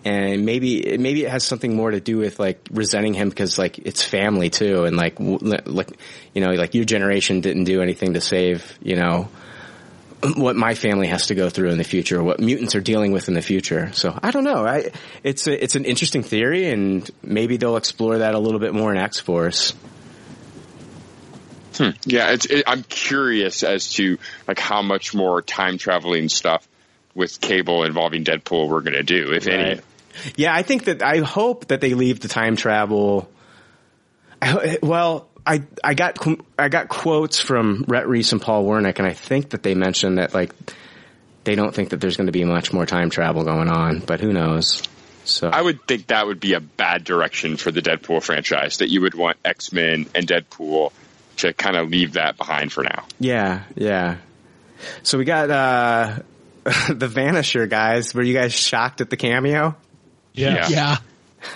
And 0.05 0.45
maybe, 0.45 0.97
maybe 0.97 1.25
it 1.25 1.31
has 1.31 1.43
something 1.43 1.75
more 1.75 1.89
to 1.89 1.99
do 1.99 2.17
with 2.17 2.39
like 2.39 2.67
resenting 2.71 3.15
him 3.15 3.29
because 3.29 3.57
like 3.57 3.79
it's 3.79 4.03
family 4.03 4.51
too. 4.51 4.85
And 4.85 4.95
like, 4.95 5.15
like, 5.19 5.89
you 6.33 6.41
know, 6.41 6.51
like 6.51 6.75
your 6.75 6.85
generation 6.85 7.41
didn't 7.41 7.63
do 7.63 7.81
anything 7.81 8.13
to 8.13 8.21
save, 8.21 8.77
you 8.83 8.95
know, 8.95 9.29
what 10.35 10.55
my 10.55 10.75
family 10.75 11.07
has 11.07 11.27
to 11.27 11.35
go 11.35 11.49
through 11.49 11.71
in 11.71 11.77
the 11.77 11.83
future, 11.83 12.23
what 12.23 12.39
mutants 12.39 12.75
are 12.75 12.81
dealing 12.81 13.11
with 13.11 13.27
in 13.27 13.33
the 13.33 13.41
future. 13.41 13.91
So 13.93 14.17
I 14.21 14.31
don't 14.31 14.43
know. 14.43 14.65
I, 14.65 14.91
it's 15.23 15.47
a, 15.47 15.63
it's 15.63 15.75
an 15.75 15.85
interesting 15.85 16.23
theory 16.23 16.69
and 16.69 17.09
maybe 17.23 17.57
they'll 17.57 17.77
explore 17.77 18.19
that 18.19 18.35
a 18.35 18.39
little 18.39 18.59
bit 18.59 18.73
more 18.73 18.91
in 18.91 18.97
X 18.97 19.19
Force. 19.19 19.73
Hmm. 21.77 21.89
Yeah, 22.05 22.31
it's, 22.31 22.45
it, 22.45 22.63
I'm 22.67 22.83
curious 22.83 23.63
as 23.63 23.93
to 23.93 24.17
like 24.47 24.59
how 24.59 24.81
much 24.81 25.13
more 25.13 25.41
time 25.41 25.77
traveling 25.77 26.29
stuff 26.29 26.67
with 27.13 27.39
Cable 27.41 27.83
involving 27.83 28.23
Deadpool 28.23 28.67
we're 28.67 28.81
going 28.81 28.93
to 28.93 29.03
do, 29.03 29.31
if 29.31 29.45
right. 29.45 29.55
any. 29.55 29.81
Yeah, 30.35 30.53
I 30.53 30.61
think 30.63 30.85
that 30.85 31.01
I 31.01 31.19
hope 31.19 31.67
that 31.67 31.81
they 31.81 31.93
leave 31.93 32.19
the 32.19 32.27
time 32.27 32.55
travel. 32.55 33.29
Well, 34.81 35.29
I 35.45 35.63
I 35.83 35.93
got 35.93 36.17
I 36.57 36.69
got 36.69 36.87
quotes 36.87 37.39
from 37.39 37.85
Rhett 37.87 38.07
Reese 38.07 38.31
and 38.31 38.41
Paul 38.41 38.65
Wernick, 38.65 38.99
and 38.99 39.07
I 39.07 39.13
think 39.13 39.51
that 39.51 39.63
they 39.63 39.75
mentioned 39.75 40.17
that 40.17 40.33
like 40.33 40.53
they 41.43 41.55
don't 41.55 41.73
think 41.73 41.89
that 41.89 42.01
there's 42.01 42.17
going 42.17 42.27
to 42.27 42.33
be 42.33 42.43
much 42.43 42.73
more 42.73 42.85
time 42.85 43.09
travel 43.09 43.43
going 43.43 43.69
on, 43.69 43.99
but 43.99 44.19
who 44.19 44.33
knows? 44.33 44.81
So 45.23 45.49
I 45.49 45.61
would 45.61 45.87
think 45.87 46.07
that 46.07 46.27
would 46.27 46.39
be 46.39 46.53
a 46.53 46.59
bad 46.59 47.03
direction 47.03 47.57
for 47.57 47.71
the 47.71 47.81
Deadpool 47.81 48.23
franchise. 48.23 48.77
That 48.77 48.89
you 48.89 49.01
would 49.01 49.15
want 49.15 49.37
X 49.43 49.71
Men 49.73 50.05
and 50.13 50.27
Deadpool 50.27 50.91
to 51.37 51.53
kind 51.53 51.75
of 51.75 51.89
leave 51.89 52.13
that 52.13 52.37
behind 52.37 52.71
for 52.71 52.83
now. 52.83 53.05
Yeah, 53.19 53.63
yeah. 53.75 54.17
So 55.03 55.17
we 55.17 55.25
got 55.25 55.49
uh 55.49 56.19
the 56.63 57.07
Vanisher 57.07 57.69
guys. 57.69 58.13
Were 58.13 58.23
you 58.23 58.33
guys 58.33 58.53
shocked 58.53 59.01
at 59.01 59.09
the 59.09 59.17
cameo? 59.17 59.75
Yeah. 60.33 60.67
Yeah. 60.67 60.97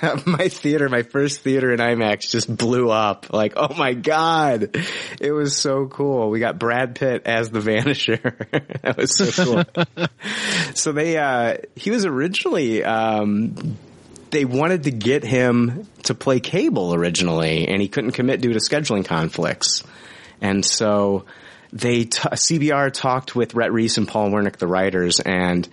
my 0.25 0.49
theater, 0.49 0.87
my 0.87 1.03
first 1.03 1.41
theater 1.41 1.73
in 1.73 1.79
IMAX 1.79 2.29
just 2.29 2.55
blew 2.55 2.89
up. 2.89 3.33
Like, 3.33 3.53
oh 3.55 3.73
my 3.73 3.93
god. 3.93 4.77
It 5.19 5.31
was 5.31 5.55
so 5.55 5.87
cool. 5.87 6.29
We 6.29 6.39
got 6.39 6.59
Brad 6.59 6.95
Pitt 6.95 7.23
as 7.25 7.49
the 7.49 7.59
Vanisher. 7.59 8.21
that 8.83 8.97
was 8.97 9.15
so 9.15 9.63
cool. 9.65 10.07
so 10.75 10.91
they 10.91 11.17
uh 11.17 11.57
he 11.75 11.91
was 11.91 12.05
originally 12.05 12.83
um 12.83 13.77
they 14.31 14.45
wanted 14.45 14.83
to 14.83 14.91
get 14.91 15.23
him 15.23 15.87
to 16.03 16.13
play 16.13 16.39
Cable 16.39 16.93
originally, 16.93 17.67
and 17.67 17.81
he 17.81 17.87
couldn't 17.87 18.11
commit 18.11 18.41
due 18.41 18.53
to 18.53 18.59
scheduling 18.59 19.05
conflicts. 19.05 19.83
And 20.41 20.65
so 20.65 21.25
they 21.71 22.05
t- 22.05 22.29
CBR 22.29 22.93
talked 22.93 23.35
with 23.35 23.53
Rhett 23.53 23.71
Reese 23.71 23.97
and 23.97 24.07
Paul 24.07 24.29
Wernick, 24.29 24.57
the 24.57 24.67
writers, 24.67 25.19
and 25.19 25.67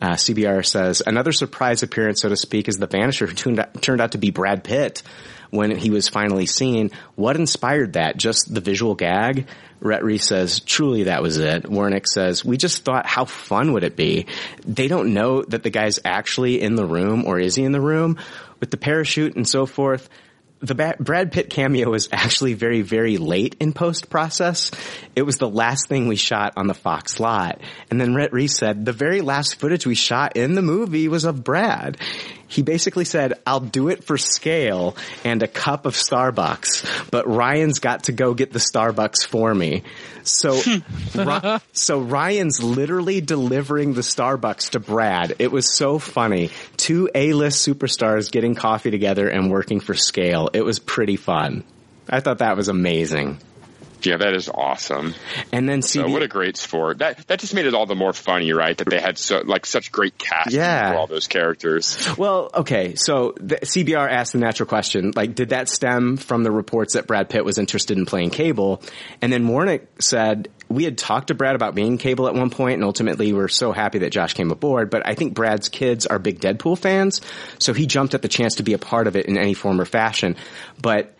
uh, 0.00 0.12
CBR 0.12 0.66
says 0.66 1.02
another 1.06 1.32
surprise 1.32 1.82
appearance, 1.82 2.20
so 2.20 2.28
to 2.28 2.36
speak, 2.36 2.68
is 2.68 2.76
the 2.76 2.88
Vanisher, 2.88 3.28
who 3.28 3.34
turned 3.34 3.60
out, 3.60 3.82
turned 3.82 4.00
out 4.00 4.12
to 4.12 4.18
be 4.18 4.30
Brad 4.30 4.64
Pitt 4.64 5.02
when 5.52 5.76
he 5.76 5.90
was 5.90 6.08
finally 6.08 6.46
seen. 6.46 6.90
What 7.14 7.36
inspired 7.36 7.92
that? 7.92 8.16
Just 8.16 8.52
the 8.52 8.62
visual 8.62 8.94
gag? 8.94 9.46
Rhett 9.80 10.02
Reese 10.02 10.26
says, 10.26 10.60
truly 10.60 11.04
that 11.04 11.22
was 11.22 11.36
it. 11.36 11.64
Wernick 11.64 12.06
says, 12.06 12.42
we 12.42 12.56
just 12.56 12.84
thought 12.84 13.04
how 13.04 13.26
fun 13.26 13.74
would 13.74 13.84
it 13.84 13.94
be? 13.94 14.26
They 14.64 14.88
don't 14.88 15.12
know 15.12 15.42
that 15.42 15.62
the 15.62 15.70
guy's 15.70 15.98
actually 16.04 16.62
in 16.62 16.74
the 16.74 16.86
room 16.86 17.26
or 17.26 17.38
is 17.38 17.54
he 17.54 17.64
in 17.64 17.72
the 17.72 17.80
room 17.80 18.18
with 18.60 18.70
the 18.70 18.78
parachute 18.78 19.36
and 19.36 19.46
so 19.46 19.66
forth 19.66 20.08
the 20.62 20.96
Brad 21.00 21.32
Pitt 21.32 21.50
cameo 21.50 21.90
was 21.90 22.08
actually 22.12 22.54
very, 22.54 22.82
very 22.82 23.18
late 23.18 23.56
in 23.58 23.72
post 23.72 24.08
process. 24.08 24.70
It 25.16 25.22
was 25.22 25.36
the 25.36 25.48
last 25.48 25.88
thing 25.88 26.06
we 26.06 26.14
shot 26.14 26.52
on 26.56 26.68
the 26.68 26.74
Fox 26.74 27.18
lot. 27.18 27.60
And 27.90 28.00
then 28.00 28.14
Rhett 28.14 28.32
Reese 28.32 28.56
said, 28.56 28.84
the 28.84 28.92
very 28.92 29.22
last 29.22 29.56
footage 29.56 29.86
we 29.86 29.96
shot 29.96 30.36
in 30.36 30.54
the 30.54 30.62
movie 30.62 31.08
was 31.08 31.24
of 31.24 31.42
Brad. 31.42 31.98
He 32.52 32.60
basically 32.60 33.06
said, 33.06 33.32
I'll 33.46 33.60
do 33.60 33.88
it 33.88 34.04
for 34.04 34.18
scale 34.18 34.94
and 35.24 35.42
a 35.42 35.48
cup 35.48 35.86
of 35.86 35.94
Starbucks, 35.94 37.10
but 37.10 37.26
Ryan's 37.26 37.78
got 37.78 38.04
to 38.04 38.12
go 38.12 38.34
get 38.34 38.52
the 38.52 38.58
Starbucks 38.58 39.24
for 39.24 39.54
me. 39.54 39.84
So, 40.22 40.60
so 41.72 42.00
Ryan's 42.00 42.62
literally 42.62 43.22
delivering 43.22 43.94
the 43.94 44.02
Starbucks 44.02 44.72
to 44.72 44.80
Brad. 44.80 45.36
It 45.38 45.50
was 45.50 45.74
so 45.74 45.98
funny. 45.98 46.50
Two 46.76 47.08
A-list 47.14 47.66
superstars 47.66 48.30
getting 48.30 48.54
coffee 48.54 48.90
together 48.90 49.28
and 49.28 49.50
working 49.50 49.80
for 49.80 49.94
scale. 49.94 50.50
It 50.52 50.62
was 50.62 50.78
pretty 50.78 51.16
fun. 51.16 51.64
I 52.06 52.20
thought 52.20 52.38
that 52.38 52.58
was 52.58 52.68
amazing. 52.68 53.38
Yeah, 54.06 54.16
that 54.18 54.34
is 54.34 54.48
awesome. 54.48 55.14
And 55.52 55.68
then 55.68 55.80
CB- 55.80 55.84
so 55.84 56.08
what 56.08 56.22
a 56.22 56.28
great 56.28 56.56
sport. 56.56 56.98
That 56.98 57.26
that 57.28 57.40
just 57.40 57.54
made 57.54 57.66
it 57.66 57.74
all 57.74 57.86
the 57.86 57.94
more 57.94 58.12
funny, 58.12 58.52
right? 58.52 58.76
That 58.76 58.88
they 58.88 59.00
had 59.00 59.18
so 59.18 59.42
like 59.44 59.66
such 59.66 59.92
great 59.92 60.18
casting 60.18 60.60
yeah. 60.60 60.92
for 60.92 60.98
all 60.98 61.06
those 61.06 61.26
characters. 61.26 61.96
Well, 62.16 62.50
okay, 62.54 62.94
so 62.96 63.34
the 63.36 63.56
CBR 63.56 64.10
asked 64.10 64.32
the 64.32 64.38
natural 64.38 64.68
question, 64.68 65.12
like, 65.14 65.34
did 65.34 65.50
that 65.50 65.68
stem 65.68 66.16
from 66.16 66.42
the 66.42 66.50
reports 66.50 66.94
that 66.94 67.06
Brad 67.06 67.28
Pitt 67.28 67.44
was 67.44 67.58
interested 67.58 67.96
in 67.96 68.06
playing 68.06 68.30
Cable? 68.30 68.82
And 69.20 69.32
then 69.32 69.46
Wernick 69.46 69.86
said 70.00 70.48
we 70.68 70.84
had 70.84 70.98
talked 70.98 71.28
to 71.28 71.34
Brad 71.34 71.54
about 71.54 71.74
being 71.74 71.98
Cable 71.98 72.28
at 72.28 72.34
one 72.34 72.50
point, 72.50 72.74
and 72.74 72.84
ultimately 72.84 73.32
we're 73.32 73.48
so 73.48 73.72
happy 73.72 73.98
that 74.00 74.10
Josh 74.10 74.34
came 74.34 74.50
aboard. 74.50 74.90
But 74.90 75.06
I 75.06 75.14
think 75.14 75.34
Brad's 75.34 75.68
kids 75.68 76.06
are 76.06 76.18
big 76.18 76.40
Deadpool 76.40 76.78
fans, 76.78 77.20
so 77.58 77.72
he 77.72 77.86
jumped 77.86 78.14
at 78.14 78.22
the 78.22 78.28
chance 78.28 78.56
to 78.56 78.62
be 78.62 78.72
a 78.72 78.78
part 78.78 79.06
of 79.06 79.16
it 79.16 79.26
in 79.26 79.36
any 79.38 79.54
form 79.54 79.80
or 79.80 79.84
fashion. 79.84 80.36
But 80.80 81.14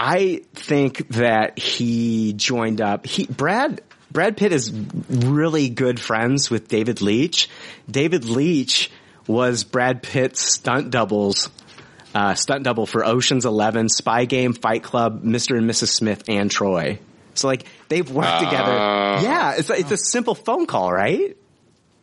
I 0.00 0.42
think 0.54 1.08
that 1.08 1.58
he 1.58 2.32
joined 2.32 2.80
up. 2.80 3.04
He 3.04 3.26
Brad 3.26 3.80
Brad 4.12 4.36
Pitt 4.36 4.52
is 4.52 4.72
really 5.10 5.70
good 5.70 5.98
friends 5.98 6.50
with 6.50 6.68
David 6.68 7.02
Leitch. 7.02 7.48
David 7.90 8.24
Leitch 8.24 8.92
was 9.26 9.64
Brad 9.64 10.04
Pitt's 10.04 10.40
stunt 10.40 10.90
doubles, 10.90 11.50
uh, 12.14 12.34
stunt 12.34 12.62
double 12.62 12.86
for 12.86 13.04
Ocean's 13.04 13.44
Eleven, 13.44 13.88
Spy 13.88 14.24
Game, 14.24 14.52
Fight 14.52 14.84
Club, 14.84 15.24
Mr. 15.24 15.58
and 15.58 15.68
Mrs. 15.68 15.88
Smith, 15.88 16.22
and 16.28 16.48
Troy. 16.48 17.00
So 17.34 17.48
like 17.48 17.64
they've 17.88 18.08
worked 18.08 18.28
uh, 18.28 18.44
together. 18.44 18.72
Yeah, 19.26 19.54
it's 19.58 19.68
it's 19.68 19.90
a 19.90 19.98
simple 19.98 20.36
phone 20.36 20.66
call, 20.66 20.92
right? 20.92 21.36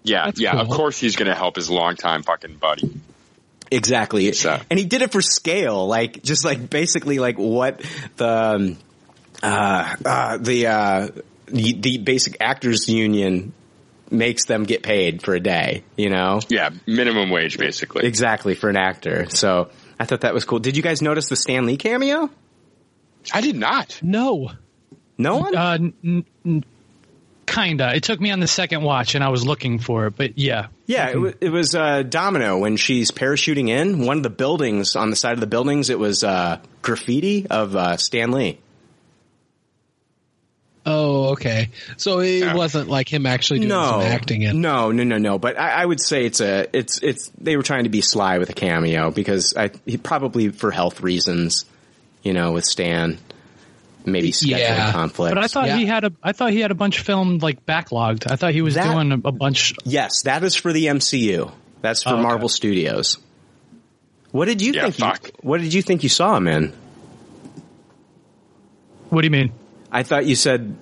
Yeah, 0.04 0.26
That's 0.26 0.40
yeah. 0.42 0.52
Cool. 0.52 0.62
Of 0.62 0.68
course, 0.70 1.00
he's 1.00 1.16
going 1.16 1.30
to 1.30 1.36
help 1.36 1.56
his 1.56 1.70
longtime 1.70 2.24
fucking 2.24 2.58
buddy. 2.58 2.94
Exactly. 3.76 4.32
So. 4.34 4.60
And 4.70 4.80
he 4.80 4.86
did 4.86 5.02
it 5.02 5.12
for 5.12 5.22
scale, 5.22 5.88
like 5.88 6.24
just 6.24 6.46
like 6.46 6.70
basically 6.70 7.20
like 7.20 7.38
what 7.38 7.82
the 8.18 8.28
um, 8.28 8.78
uh, 9.44 9.96
uh, 10.06 10.38
the, 10.38 10.68
uh, 10.68 11.08
the 11.48 11.74
the 11.74 11.98
basic 12.00 12.38
actors 12.40 12.88
union 12.90 13.54
makes 14.12 14.46
them 14.46 14.64
get 14.64 14.84
paid 14.84 15.22
for 15.22 15.34
a 15.36 15.40
day, 15.40 15.84
you 15.98 16.10
know? 16.10 16.40
Yeah, 16.50 16.70
minimum 16.86 17.30
wage 17.30 17.58
basically. 17.58 18.06
Exactly 18.06 18.56
for 18.56 18.70
an 18.70 18.78
actor. 18.78 19.28
So 19.30 19.70
I 20.00 20.06
thought 20.06 20.22
that 20.22 20.34
was 20.34 20.46
cool. 20.46 20.60
Did 20.60 20.78
you 20.78 20.84
guys 20.84 21.02
notice 21.02 21.30
the 21.30 21.36
Stan 21.36 21.66
Lee 21.66 21.78
cameo? 21.78 22.30
I 23.34 23.42
did 23.42 23.56
not. 23.56 24.00
No. 24.02 24.52
No 25.18 25.38
one? 25.38 25.56
Uh, 25.56 25.78
n- 26.04 26.26
n- 26.46 26.66
Kinda. 27.48 27.96
It 27.96 28.04
took 28.04 28.20
me 28.20 28.32
on 28.32 28.40
the 28.40 28.48
second 28.48 28.84
watch, 28.84 29.16
and 29.16 29.24
I 29.24 29.30
was 29.30 29.46
looking 29.46 29.80
for 29.80 30.08
it, 30.08 30.16
but 30.16 30.38
yeah. 30.38 30.68
Yeah, 30.88 31.10
it, 31.10 31.14
w- 31.14 31.34
it 31.42 31.50
was 31.50 31.74
uh, 31.74 32.04
Domino 32.04 32.60
when 32.60 32.78
she's 32.78 33.12
parachuting 33.12 33.70
in. 33.70 34.06
One 34.06 34.18
of 34.18 34.24
the 34.24 34.30
buildings 34.30 34.96
on 34.96 35.10
the 35.10 35.16
side 35.16 35.34
of 35.34 35.40
the 35.40 35.48
buildings, 35.48 35.90
it 35.90 35.98
was 35.98 36.24
uh, 36.24 36.60
graffiti 36.82 37.48
of 37.48 37.76
uh, 37.76 37.98
Stan 37.98 38.32
Lee. 38.32 38.60
Oh, 40.86 41.30
okay. 41.32 41.72
So 41.98 42.20
it 42.20 42.42
yeah. 42.42 42.56
wasn't 42.56 42.90
like 42.90 43.12
him 43.12 43.26
actually 43.26 43.60
doing 43.60 43.70
no, 43.70 43.84
some 43.84 44.02
acting 44.02 44.44
in. 44.44 44.62
No, 44.62 44.92
no, 44.92 45.04
no, 45.04 45.18
no. 45.18 45.40
But 45.40 45.58
I, 45.58 45.82
I, 45.82 45.86
would 45.86 46.00
say 46.00 46.26
it's 46.26 46.42
a, 46.42 46.68
it's, 46.74 47.00
it's. 47.02 47.32
They 47.40 47.58
were 47.58 47.64
trying 47.64 47.86
to 47.86 47.90
be 47.90 48.02
sly 48.02 48.38
with 48.38 48.52
a 48.52 48.54
cameo 48.54 49.10
because 49.10 49.56
I, 49.58 49.72
he 49.88 49.98
probably 49.98 50.50
for 50.50 50.70
health 50.70 51.02
reasons, 51.02 51.66
you 52.22 52.34
know, 52.34 52.52
with 52.52 52.66
Stan 52.66 53.18
maybe 54.06 54.32
scheduling 54.32 54.60
yeah. 54.60 54.92
conflict. 54.92 55.36
But 55.36 55.44
I 55.44 55.48
thought 55.48 55.68
yeah. 55.68 55.78
he 55.78 55.86
had 55.86 56.04
a 56.04 56.12
I 56.22 56.32
thought 56.32 56.52
he 56.52 56.60
had 56.60 56.72
a 56.72 56.76
bunch 56.76 57.00
filmed 57.00 57.42
like 57.42 57.66
backlogged. 57.66 58.32
I 58.32 58.36
thought 58.36 58.54
he 58.54 58.62
was 58.62 58.76
that, 58.76 58.92
doing 58.92 59.12
a, 59.12 59.16
a, 59.16 59.32
bunch. 59.32 59.74
Yes, 59.84 60.24
that 60.24 60.44
is 60.44 60.56
for 60.56 60.74
the 60.74 60.86
MCU. 60.86 61.52
That's 61.82 62.04
for 62.04 62.10
oh, 62.10 62.14
okay. 62.14 62.24
Marvel 62.24 62.50
Studios. 62.50 63.18
What 64.32 64.46
did 64.46 64.62
you 64.62 64.74
yeah, 64.74 64.90
think? 64.90 65.28
You, 65.28 65.32
what 65.42 65.62
did 65.62 65.74
you 65.74 65.82
think 65.82 66.04
you 66.04 66.10
saw 66.10 66.36
him 66.36 66.48
in? 66.48 66.74
What 69.10 69.22
do 69.22 69.28
you 69.28 69.32
mean? 69.32 69.52
I 69.92 70.04
thought 70.04 70.26
you 70.26 70.36
said 70.36 70.76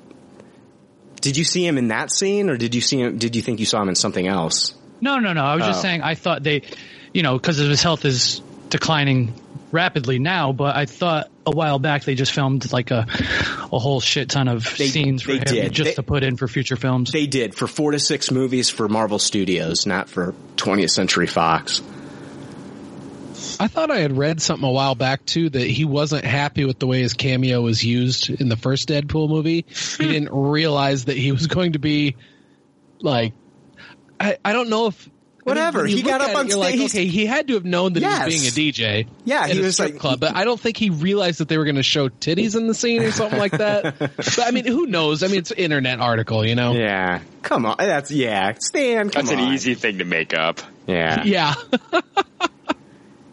Did 1.21 1.37
you 1.37 1.43
see 1.43 1.65
him 1.65 1.77
in 1.77 1.89
that 1.89 2.11
scene, 2.11 2.49
or 2.49 2.57
did 2.57 2.73
you 2.73 2.81
see 2.81 3.01
him? 3.01 3.17
Did 3.17 3.35
you 3.35 3.41
think 3.41 3.59
you 3.59 3.65
saw 3.65 3.81
him 3.81 3.89
in 3.89 3.95
something 3.95 4.27
else? 4.27 4.73
No, 5.01 5.19
no, 5.19 5.33
no. 5.33 5.43
I 5.43 5.55
was 5.55 5.63
Oh. 5.63 5.67
just 5.67 5.81
saying 5.81 6.01
I 6.01 6.15
thought 6.15 6.43
they, 6.43 6.61
you 7.13 7.23
know, 7.23 7.37
because 7.37 7.57
his 7.57 7.83
health 7.83 8.05
is 8.05 8.41
declining 8.69 9.33
rapidly 9.73 10.19
now, 10.19 10.53
but 10.53 10.75
I 10.75 10.85
thought 10.85 11.29
a 11.45 11.51
while 11.51 11.79
back 11.79 12.03
they 12.05 12.15
just 12.15 12.31
filmed 12.31 12.71
like 12.71 12.91
a 12.91 13.05
a 13.71 13.79
whole 13.79 13.99
shit 13.99 14.29
ton 14.29 14.47
of 14.47 14.65
scenes 14.65 15.23
for 15.23 15.31
they 15.33 15.39
him 15.39 15.43
did. 15.43 15.71
just 15.73 15.89
They- 15.91 15.95
to 15.95 16.03
put 16.03 16.23
in 16.23 16.37
for 16.37 16.47
future 16.47 16.75
films. 16.77 17.11
They 17.11 17.25
did 17.27 17.55
for 17.55 17.67
four 17.67 17.91
to 17.91 17.99
six 17.99 18.31
movies 18.31 18.69
for 18.69 18.87
Marvel 18.87 19.19
Studios, 19.19 19.85
not 19.85 20.07
for 20.09 20.33
20th 20.55 20.91
Century 20.91 21.27
Fox. 21.27 21.81
I 23.59 23.67
thought 23.67 23.91
I 23.91 23.97
had 23.97 24.15
read 24.17 24.41
something 24.41 24.67
a 24.67 24.71
while 24.71 24.95
back 24.95 25.25
too 25.25 25.49
that 25.49 25.67
he 25.67 25.85
wasn't 25.85 26.23
happy 26.25 26.65
with 26.65 26.79
the 26.79 26.87
way 26.87 27.01
his 27.01 27.13
cameo 27.13 27.61
was 27.61 27.83
used 27.83 28.29
in 28.29 28.47
the 28.49 28.55
first 28.55 28.87
Deadpool 28.89 29.27
movie. 29.29 29.65
he 29.67 30.07
didn't 30.07 30.29
realize 30.31 31.05
that 31.05 31.17
he 31.17 31.31
was 31.31 31.47
going 31.47 31.73
to 31.73 31.79
be 31.79 32.15
like 33.01 33.33
I, 34.19 34.37
I 34.45 34.53
don't 34.53 34.69
know 34.69 34.87
if 34.87 35.09
Whatever. 35.43 35.85
He 35.85 36.01
got 36.01 36.21
up 36.21 36.29
at 36.29 36.31
it, 36.31 36.35
on 36.37 36.47
you're 36.47 36.57
like, 36.57 36.79
okay, 36.79 37.05
he 37.05 37.25
had 37.25 37.47
to 37.49 37.55
have 37.55 37.65
known 37.65 37.93
that 37.93 37.99
Yes. 38.01 38.19
he 38.19 38.33
was 38.45 38.55
being 38.55 38.69
a 38.69 38.71
DJ. 38.73 39.07
Yeah, 39.25 39.45
he 39.47 39.59
was 39.59 39.79
like- 39.79 39.97
club, 39.99 40.19
but 40.21 40.35
I 40.35 40.45
don't 40.45 40.59
think 40.59 40.77
he 40.77 40.89
realized 40.89 41.39
that 41.39 41.49
they 41.49 41.57
were 41.57 41.65
going 41.65 41.75
to 41.75 41.83
show 41.83 42.07
titties 42.09 42.55
in 42.55 42.67
the 42.67 42.73
scene 42.73 43.01
or 43.03 43.11
something 43.11 43.37
like 43.39 43.51
that. 43.53 43.99
but 43.99 44.39
I 44.39 44.51
mean, 44.51 44.65
who 44.65 44.85
knows? 44.87 45.21
I 45.21 45.27
mean, 45.27 45.39
it's 45.39 45.51
an 45.51 45.57
internet 45.57 45.99
article, 45.99 46.45
you 46.45 46.55
know. 46.55 46.73
Yeah, 46.73 47.19
come 47.41 47.65
on. 47.65 47.75
That's 47.77 48.09
yeah, 48.11 48.53
Stan. 48.59 49.09
Come 49.09 49.25
That's 49.25 49.37
on. 49.37 49.45
an 49.47 49.53
easy 49.53 49.75
thing 49.75 49.97
to 49.97 50.05
make 50.05 50.33
up. 50.33 50.61
Yeah, 50.87 51.23
Yeah. 51.25 51.53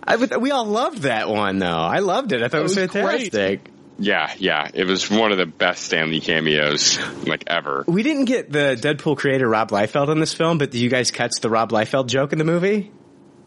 I, 0.02 0.16
we 0.16 0.50
all 0.50 0.64
loved 0.64 1.02
that 1.02 1.28
one 1.28 1.58
though. 1.58 1.66
I 1.78 2.00
loved 2.00 2.32
it. 2.32 2.42
I 2.42 2.48
thought 2.48 2.60
it 2.60 2.62
was, 2.64 2.76
It 2.76 2.92
was 2.94 3.28
great. 3.28 3.60
Fantastic. 4.00 4.40
Yeah, 4.40 4.64
yeah. 4.64 4.70
It 4.72 4.84
was 4.84 5.10
one 5.10 5.32
of 5.32 5.38
the 5.38 5.46
best 5.46 5.84
Stan 5.84 6.10
Lee 6.10 6.20
cameos 6.20 6.98
like 7.26 7.44
ever. 7.46 7.84
We 7.86 8.02
didn't 8.02 8.24
get 8.26 8.50
the 8.50 8.76
Deadpool 8.80 9.16
creator 9.16 9.48
Rob 9.48 9.70
Liefeld 9.70 10.10
in 10.10 10.20
this 10.20 10.34
film, 10.34 10.58
but 10.58 10.70
did 10.70 10.80
you 10.80 10.90
guys 10.90 11.10
catch 11.10 11.32
the 11.40 11.50
Rob 11.50 11.70
Liefeld 11.70 12.08
joke 12.08 12.32
in 12.32 12.38
the 12.38 12.44
movie? 12.44 12.90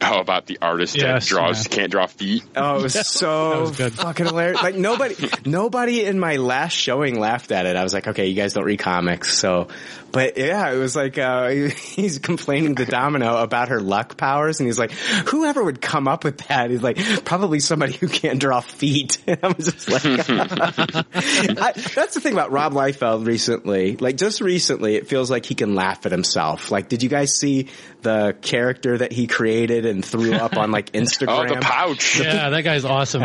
How 0.02 0.20
about 0.20 0.48
the 0.48 0.60
artist 0.62 0.98
that 1.00 1.24
draws 1.24 1.66
yeah. 1.66 1.76
can't 1.76 1.92
draw 1.92 2.08
feet? 2.08 2.44
Oh, 2.56 2.80
it 2.80 2.84
was 2.84 2.94
so 3.08 3.62
was 3.62 3.78
good. 3.78 3.94
fucking 3.94 4.26
hilarious. 4.26 4.62
Like 4.62 4.76
nobody, 4.76 5.16
nobody 5.46 6.04
in 6.04 6.20
my 6.20 6.36
last 6.36 6.74
showing 6.74 7.18
laughed 7.18 7.52
at 7.52 7.66
it. 7.66 7.78
I 7.78 7.84
was 7.84 7.94
like, 7.94 8.08
okay, 8.08 8.28
you 8.28 8.36
guys 8.36 8.54
don't 8.54 8.66
read 8.66 8.80
comics, 8.80 9.38
so. 9.38 9.70
But 10.14 10.38
yeah, 10.38 10.72
it 10.72 10.78
was 10.78 10.96
like 10.96 11.18
uh, 11.18 11.50
he's 11.50 12.20
complaining 12.20 12.76
to 12.76 12.86
Domino 12.86 13.38
about 13.38 13.70
her 13.70 13.82
luck 13.82 14.16
powers, 14.16 14.60
and 14.60 14.68
he's 14.68 14.78
like, 14.78 14.92
whoever 14.92 15.64
would 15.64 15.82
come 15.82 16.08
up 16.08 16.24
with 16.24 16.38
that? 16.48 16.70
He's 16.70 16.84
like, 16.84 17.00
probably 17.26 17.60
somebody 17.60 17.94
who 17.94 18.08
can't 18.08 18.40
draw 18.40 18.62
feet. 18.62 19.18
I 19.28 19.48
was 19.48 19.74
just 19.74 19.90
like, 19.90 20.04
I, 20.30 21.72
that's 21.72 22.14
the 22.14 22.22
thing 22.22 22.34
about 22.34 22.52
Rob 22.52 22.74
Liefeld 22.74 23.26
recently. 23.26 23.98
Like 23.98 24.16
just 24.16 24.40
recently, 24.40 24.96
it 24.98 25.08
feels 25.08 25.32
like 25.32 25.48
he 25.48 25.56
can 25.56 25.74
laugh 25.74 26.06
at 26.06 26.12
himself. 26.12 26.70
Like, 26.70 26.90
did 26.90 27.02
you 27.02 27.10
guys 27.10 27.34
see 27.34 27.70
the 28.04 28.38
character 28.40 29.00
that 29.00 29.12
he 29.12 29.26
created 29.26 29.88
and 29.88 30.06
threw 30.06 30.36
up 30.36 30.56
on 30.58 30.70
like 30.70 30.92
Instagram? 30.92 31.50
Oh, 31.50 31.56
the 31.56 31.60
pouch. 31.60 32.20
yeah, 32.20 32.52
that 32.52 32.62
guy's 32.62 32.86
awesome. 32.86 33.24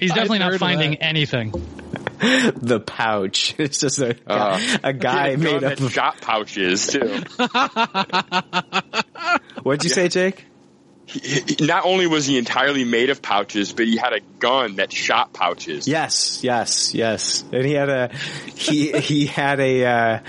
He's 0.00 0.12
definitely 0.12 0.40
not 0.40 0.58
finding 0.58 0.96
anything. 0.96 1.52
the 2.56 2.80
pouch. 2.84 3.54
It's 3.58 3.78
just 3.80 3.98
a 4.00 4.16
Uh, 4.26 4.58
a 4.82 4.92
guy 4.92 5.28
Yeah, 5.30 5.36
made 5.36 5.64
up 5.64 5.80
of. 5.80 5.92
shot 5.92 6.20
pouches 6.20 6.88
too. 6.88 7.22
What'd 9.62 9.84
you 9.84 9.90
say, 9.90 10.08
Jake? 10.08 10.44
He- 11.06 11.56
not 11.64 11.84
only 11.86 12.06
was 12.06 12.26
he 12.26 12.36
entirely 12.38 12.84
made 12.84 13.08
of 13.10 13.22
pouches, 13.22 13.72
but 13.72 13.86
he 13.86 13.96
had 13.96 14.12
a 14.12 14.20
gun 14.38 14.76
that 14.76 14.92
shot 14.92 15.32
pouches. 15.32 15.88
Yes, 15.88 16.44
yes, 16.44 16.94
yes. 16.94 17.44
And 17.50 17.64
he 17.64 17.72
had 17.72 17.88
a 17.88 18.10
he 18.54 18.92
he 19.00 19.24
had 19.26 19.58
a 19.60 19.84
uh, 19.86 20.20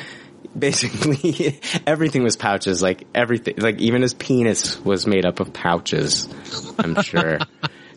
basically 0.57 1.59
everything 1.85 2.23
was 2.23 2.37
pouches. 2.37 2.81
Like 2.81 3.05
everything, 3.13 3.55
like 3.57 3.79
even 3.79 4.01
his 4.01 4.13
penis 4.13 4.79
was 4.79 5.05
made 5.05 5.25
up 5.25 5.41
of 5.41 5.51
pouches. 5.51 6.29
I'm 6.79 7.01
sure. 7.01 7.39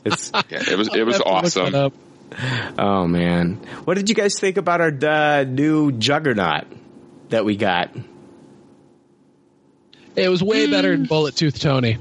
It's 0.05 0.33
Yeah, 0.51 0.65
it 0.69 0.77
was 0.77 0.89
it 0.93 1.05
was 1.07 1.21
I'll 1.25 1.43
have 1.43 1.53
to 1.53 1.63
look 1.63 1.73
that 1.73 1.85
awesome. 1.85 1.99
Up. 2.33 2.75
oh 2.79 3.07
man. 3.07 3.55
What 3.85 3.95
did 3.95 4.09
you 4.09 4.15
guys 4.15 4.39
think 4.39 4.57
about 4.57 4.81
our 4.81 4.93
uh, 5.09 5.45
new 5.45 5.93
Juggernaut 5.93 6.65
that 7.31 7.45
we 7.45 7.57
got? 7.57 7.91
It 10.15 10.29
was 10.29 10.43
way 10.43 10.71
better 10.71 10.97
than 10.97 11.07
Bullet 11.07 11.37
Tooth 11.37 11.59
Tony. 11.59 11.99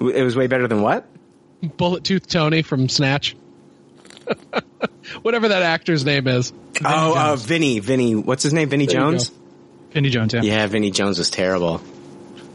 It 0.00 0.22
was 0.22 0.36
way 0.36 0.46
better 0.46 0.68
than 0.68 0.82
what? 0.82 1.06
Bullet 1.76 2.04
Tooth 2.04 2.26
Tony 2.28 2.62
from 2.62 2.88
Snatch. 2.88 3.36
Whatever 5.22 5.48
that 5.48 5.62
actor's 5.62 6.04
name 6.04 6.26
is. 6.28 6.52
oh, 6.84 7.32
uh, 7.32 7.36
Vinnie, 7.36 7.78
Vinnie. 7.80 8.14
What's 8.14 8.42
his 8.42 8.52
name? 8.52 8.68
Vinnie 8.68 8.86
There 8.86 9.00
Jones. 9.00 9.30
Vinnie 9.92 10.10
Jones, 10.10 10.34
yeah. 10.34 10.42
Yeah, 10.42 10.66
Vinnie 10.66 10.90
Jones 10.90 11.18
was 11.18 11.30
terrible. 11.30 11.80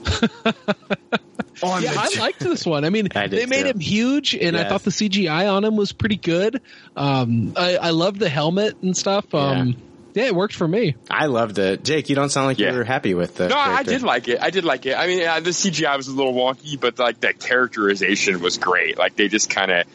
On 1.63 1.81
Yeah, 1.83 1.93
the 1.93 1.99
I 1.99 2.07
liked 2.19 2.39
this 2.39 2.65
one. 2.65 2.85
I 2.85 2.89
mean, 2.89 3.07
I 3.15 3.27
they 3.27 3.45
made 3.45 3.63
too. 3.63 3.69
him 3.69 3.79
huge, 3.79 4.35
and 4.35 4.55
I 4.57 4.67
thought 4.67 4.83
the 4.83 4.91
CGI 4.91 5.51
on 5.51 5.63
him 5.63 5.75
was 5.75 5.91
pretty 5.91 6.17
good. 6.17 6.61
Um, 6.95 7.53
I, 7.55 7.75
I 7.77 7.89
loved 7.91 8.19
the 8.19 8.29
helmet 8.29 8.77
and 8.81 8.95
stuff. 8.95 9.33
Um, 9.33 9.75
yeah. 10.13 10.25
it 10.25 10.35
worked 10.35 10.55
for 10.55 10.67
me. 10.67 10.95
I 11.09 11.27
loved 11.27 11.57
it. 11.59 11.83
Jake, 11.83 12.09
you 12.09 12.15
don't 12.15 12.29
sound 12.29 12.47
like 12.47 12.59
Yeah. 12.59 12.71
you 12.71 12.77
were 12.77 12.83
happy 12.83 13.13
with 13.13 13.35
the. 13.35 13.47
No, 13.49 13.57
I 13.57 13.83
did 13.83 14.01
like 14.03 14.27
it. 14.27 14.39
I 14.41 14.49
did 14.49 14.63
like 14.65 14.85
it. 14.85 14.95
I 14.95 15.07
mean, 15.07 15.25
uh, 15.27 15.39
the 15.39 15.51
CGI 15.51 15.95
was 15.97 16.07
a 16.07 16.13
little 16.13 16.33
wonky, 16.33 16.79
but 16.79 16.97
like 16.99 17.19
the 17.19 17.33
characterization 17.33 18.41
was 18.41 18.57
great. 18.57 18.97
Like 18.97 19.15
they 19.15 19.27
just 19.27 19.49
kind 19.49 19.71
of 19.71 19.85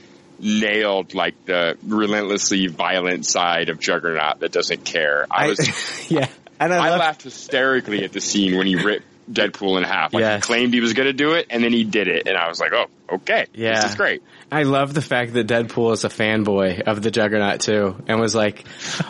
nailed 0.40 1.14
like 1.14 1.44
the 1.46 1.78
relentlessly 1.86 2.66
violent 2.66 3.24
side 3.26 3.68
of 3.68 3.78
Juggernaut 3.78 4.40
that 4.40 4.52
doesn't 4.52 4.84
care. 4.84 5.26
I 5.30 5.44
I, 5.44 5.48
was 5.48 6.10
yeah, 6.10 6.28
and 6.60 6.72
I, 6.72 6.86
I 6.86 6.90
love, 6.90 6.98
laughed 7.00 7.22
hysterically 7.22 8.04
at 8.04 8.12
the 8.12 8.20
scene 8.20 8.56
when 8.56 8.66
he 8.66 8.76
ripped 8.76 9.06
Deadpool 9.30 9.76
in 9.78 9.84
half. 9.84 10.12
Like 10.12 10.20
Yes. 10.22 10.42
he 10.42 10.46
claimed 10.46 10.74
he 10.74 10.80
was 10.80 10.92
going 10.92 11.06
to 11.06 11.12
do 11.12 11.32
it, 11.32 11.46
and 11.50 11.62
then 11.64 11.72
he 11.72 11.84
did 11.84 12.08
it, 12.08 12.26
and 12.26 12.36
I 12.36 12.48
was 12.48 12.60
like, 12.60 12.72
oh, 12.72 12.86
okay, 13.10 13.46
Yeah. 13.54 13.80
this 13.80 13.90
is 13.90 13.94
great. 13.96 14.22
I 14.52 14.62
love 14.62 14.94
the 14.94 15.02
fact 15.02 15.32
that 15.32 15.46
Deadpool 15.48 15.92
is 15.94 16.04
a 16.04 16.08
fanboy 16.08 16.82
of 16.82 17.02
the 17.02 17.10
Juggernaut 17.10 17.60
too, 17.60 17.96
and 18.06 18.20
was 18.20 18.34
like, 18.34 18.64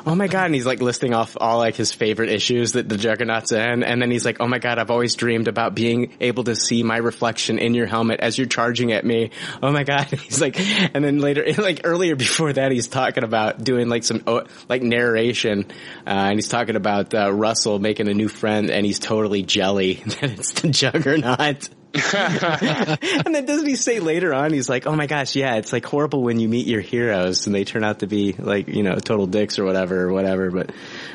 "Oh 0.06 0.14
my 0.14 0.26
god!" 0.26 0.46
And 0.46 0.54
he's 0.54 0.64
like 0.64 0.80
listing 0.80 1.12
off 1.12 1.36
all 1.38 1.58
like 1.58 1.74
his 1.74 1.92
favorite 1.92 2.30
issues 2.30 2.72
that 2.72 2.88
the 2.88 2.96
Juggernaut's 2.96 3.52
in, 3.52 3.82
and 3.82 4.00
then 4.00 4.10
he's 4.10 4.24
like, 4.24 4.38
"Oh 4.40 4.46
my 4.46 4.58
god, 4.58 4.78
I've 4.78 4.90
always 4.90 5.14
dreamed 5.16 5.46
about 5.48 5.74
being 5.74 6.14
able 6.20 6.44
to 6.44 6.56
see 6.56 6.82
my 6.82 6.96
reflection 6.96 7.58
in 7.58 7.74
your 7.74 7.86
helmet 7.86 8.20
as 8.20 8.38
you're 8.38 8.46
charging 8.46 8.92
at 8.92 9.04
me." 9.04 9.30
Oh 9.62 9.70
my 9.70 9.84
god! 9.84 10.06
He's 10.10 10.40
like, 10.40 10.58
and 10.58 11.04
then 11.04 11.18
later, 11.18 11.44
like 11.58 11.82
earlier 11.84 12.16
before 12.16 12.52
that, 12.52 12.72
he's 12.72 12.88
talking 12.88 13.24
about 13.24 13.62
doing 13.62 13.88
like 13.90 14.04
some 14.04 14.22
oh, 14.26 14.44
like 14.68 14.82
narration, 14.82 15.66
uh, 16.06 16.10
and 16.10 16.34
he's 16.36 16.48
talking 16.48 16.76
about 16.76 17.12
uh, 17.14 17.30
Russell 17.32 17.78
making 17.78 18.08
a 18.08 18.14
new 18.14 18.28
friend, 18.28 18.70
and 18.70 18.86
he's 18.86 18.98
totally 18.98 19.42
jelly 19.42 19.94
that 20.06 20.30
it's 20.30 20.52
the 20.52 20.68
Juggernaut. 20.70 21.68
and 22.12 23.34
then 23.34 23.46
doesn't 23.46 23.68
he 23.68 23.76
say 23.76 24.00
later 24.00 24.34
on, 24.34 24.52
he's 24.52 24.68
like, 24.68 24.84
oh 24.86 24.96
my 24.96 25.06
gosh, 25.06 25.36
yeah, 25.36 25.54
it's 25.56 25.72
like 25.72 25.84
horrible 25.84 26.22
when 26.22 26.40
you 26.40 26.48
meet 26.48 26.66
your 26.66 26.80
heroes 26.80 27.46
and 27.46 27.54
they 27.54 27.62
turn 27.62 27.84
out 27.84 28.00
to 28.00 28.08
be 28.08 28.32
like, 28.32 28.66
you 28.66 28.82
know, 28.82 28.96
total 28.96 29.28
dicks 29.28 29.60
or 29.60 29.64
whatever 29.64 30.02
or 30.02 30.12
whatever. 30.12 30.50
But 30.50 30.72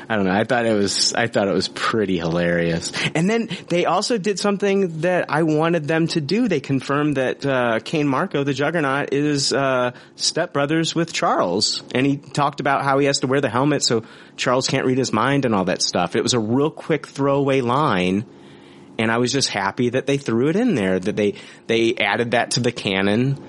I 0.08 0.16
don't 0.16 0.24
know. 0.24 0.32
I 0.32 0.44
thought 0.44 0.64
it 0.64 0.72
was, 0.72 1.12
I 1.12 1.26
thought 1.26 1.48
it 1.48 1.52
was 1.52 1.68
pretty 1.68 2.16
hilarious. 2.16 2.92
And 3.14 3.28
then 3.28 3.50
they 3.68 3.84
also 3.84 4.16
did 4.16 4.38
something 4.38 5.00
that 5.00 5.26
I 5.28 5.42
wanted 5.42 5.86
them 5.86 6.06
to 6.08 6.20
do. 6.22 6.48
They 6.48 6.60
confirmed 6.60 7.18
that, 7.18 7.44
uh, 7.44 7.80
Cain 7.80 8.08
Marko, 8.08 8.42
the 8.42 8.54
juggernaut, 8.54 9.12
is, 9.12 9.52
uh, 9.52 9.92
stepbrothers 10.16 10.94
with 10.94 11.12
Charles. 11.12 11.82
And 11.94 12.06
he 12.06 12.16
talked 12.16 12.60
about 12.60 12.84
how 12.84 12.98
he 12.98 13.06
has 13.06 13.18
to 13.18 13.26
wear 13.26 13.42
the 13.42 13.50
helmet 13.50 13.82
so 13.82 14.04
Charles 14.36 14.66
can't 14.66 14.86
read 14.86 14.96
his 14.96 15.12
mind 15.12 15.44
and 15.44 15.54
all 15.54 15.66
that 15.66 15.82
stuff. 15.82 16.16
It 16.16 16.22
was 16.22 16.32
a 16.32 16.40
real 16.40 16.70
quick 16.70 17.06
throwaway 17.06 17.60
line 17.60 18.24
and 19.00 19.10
I 19.10 19.18
was 19.18 19.32
just 19.32 19.48
happy 19.48 19.90
that 19.90 20.06
they 20.06 20.18
threw 20.18 20.48
it 20.48 20.56
in 20.56 20.74
there, 20.74 21.00
that 21.00 21.16
they 21.16 21.34
they 21.66 21.94
added 21.96 22.32
that 22.32 22.52
to 22.52 22.60
the 22.60 22.70
canon 22.70 23.42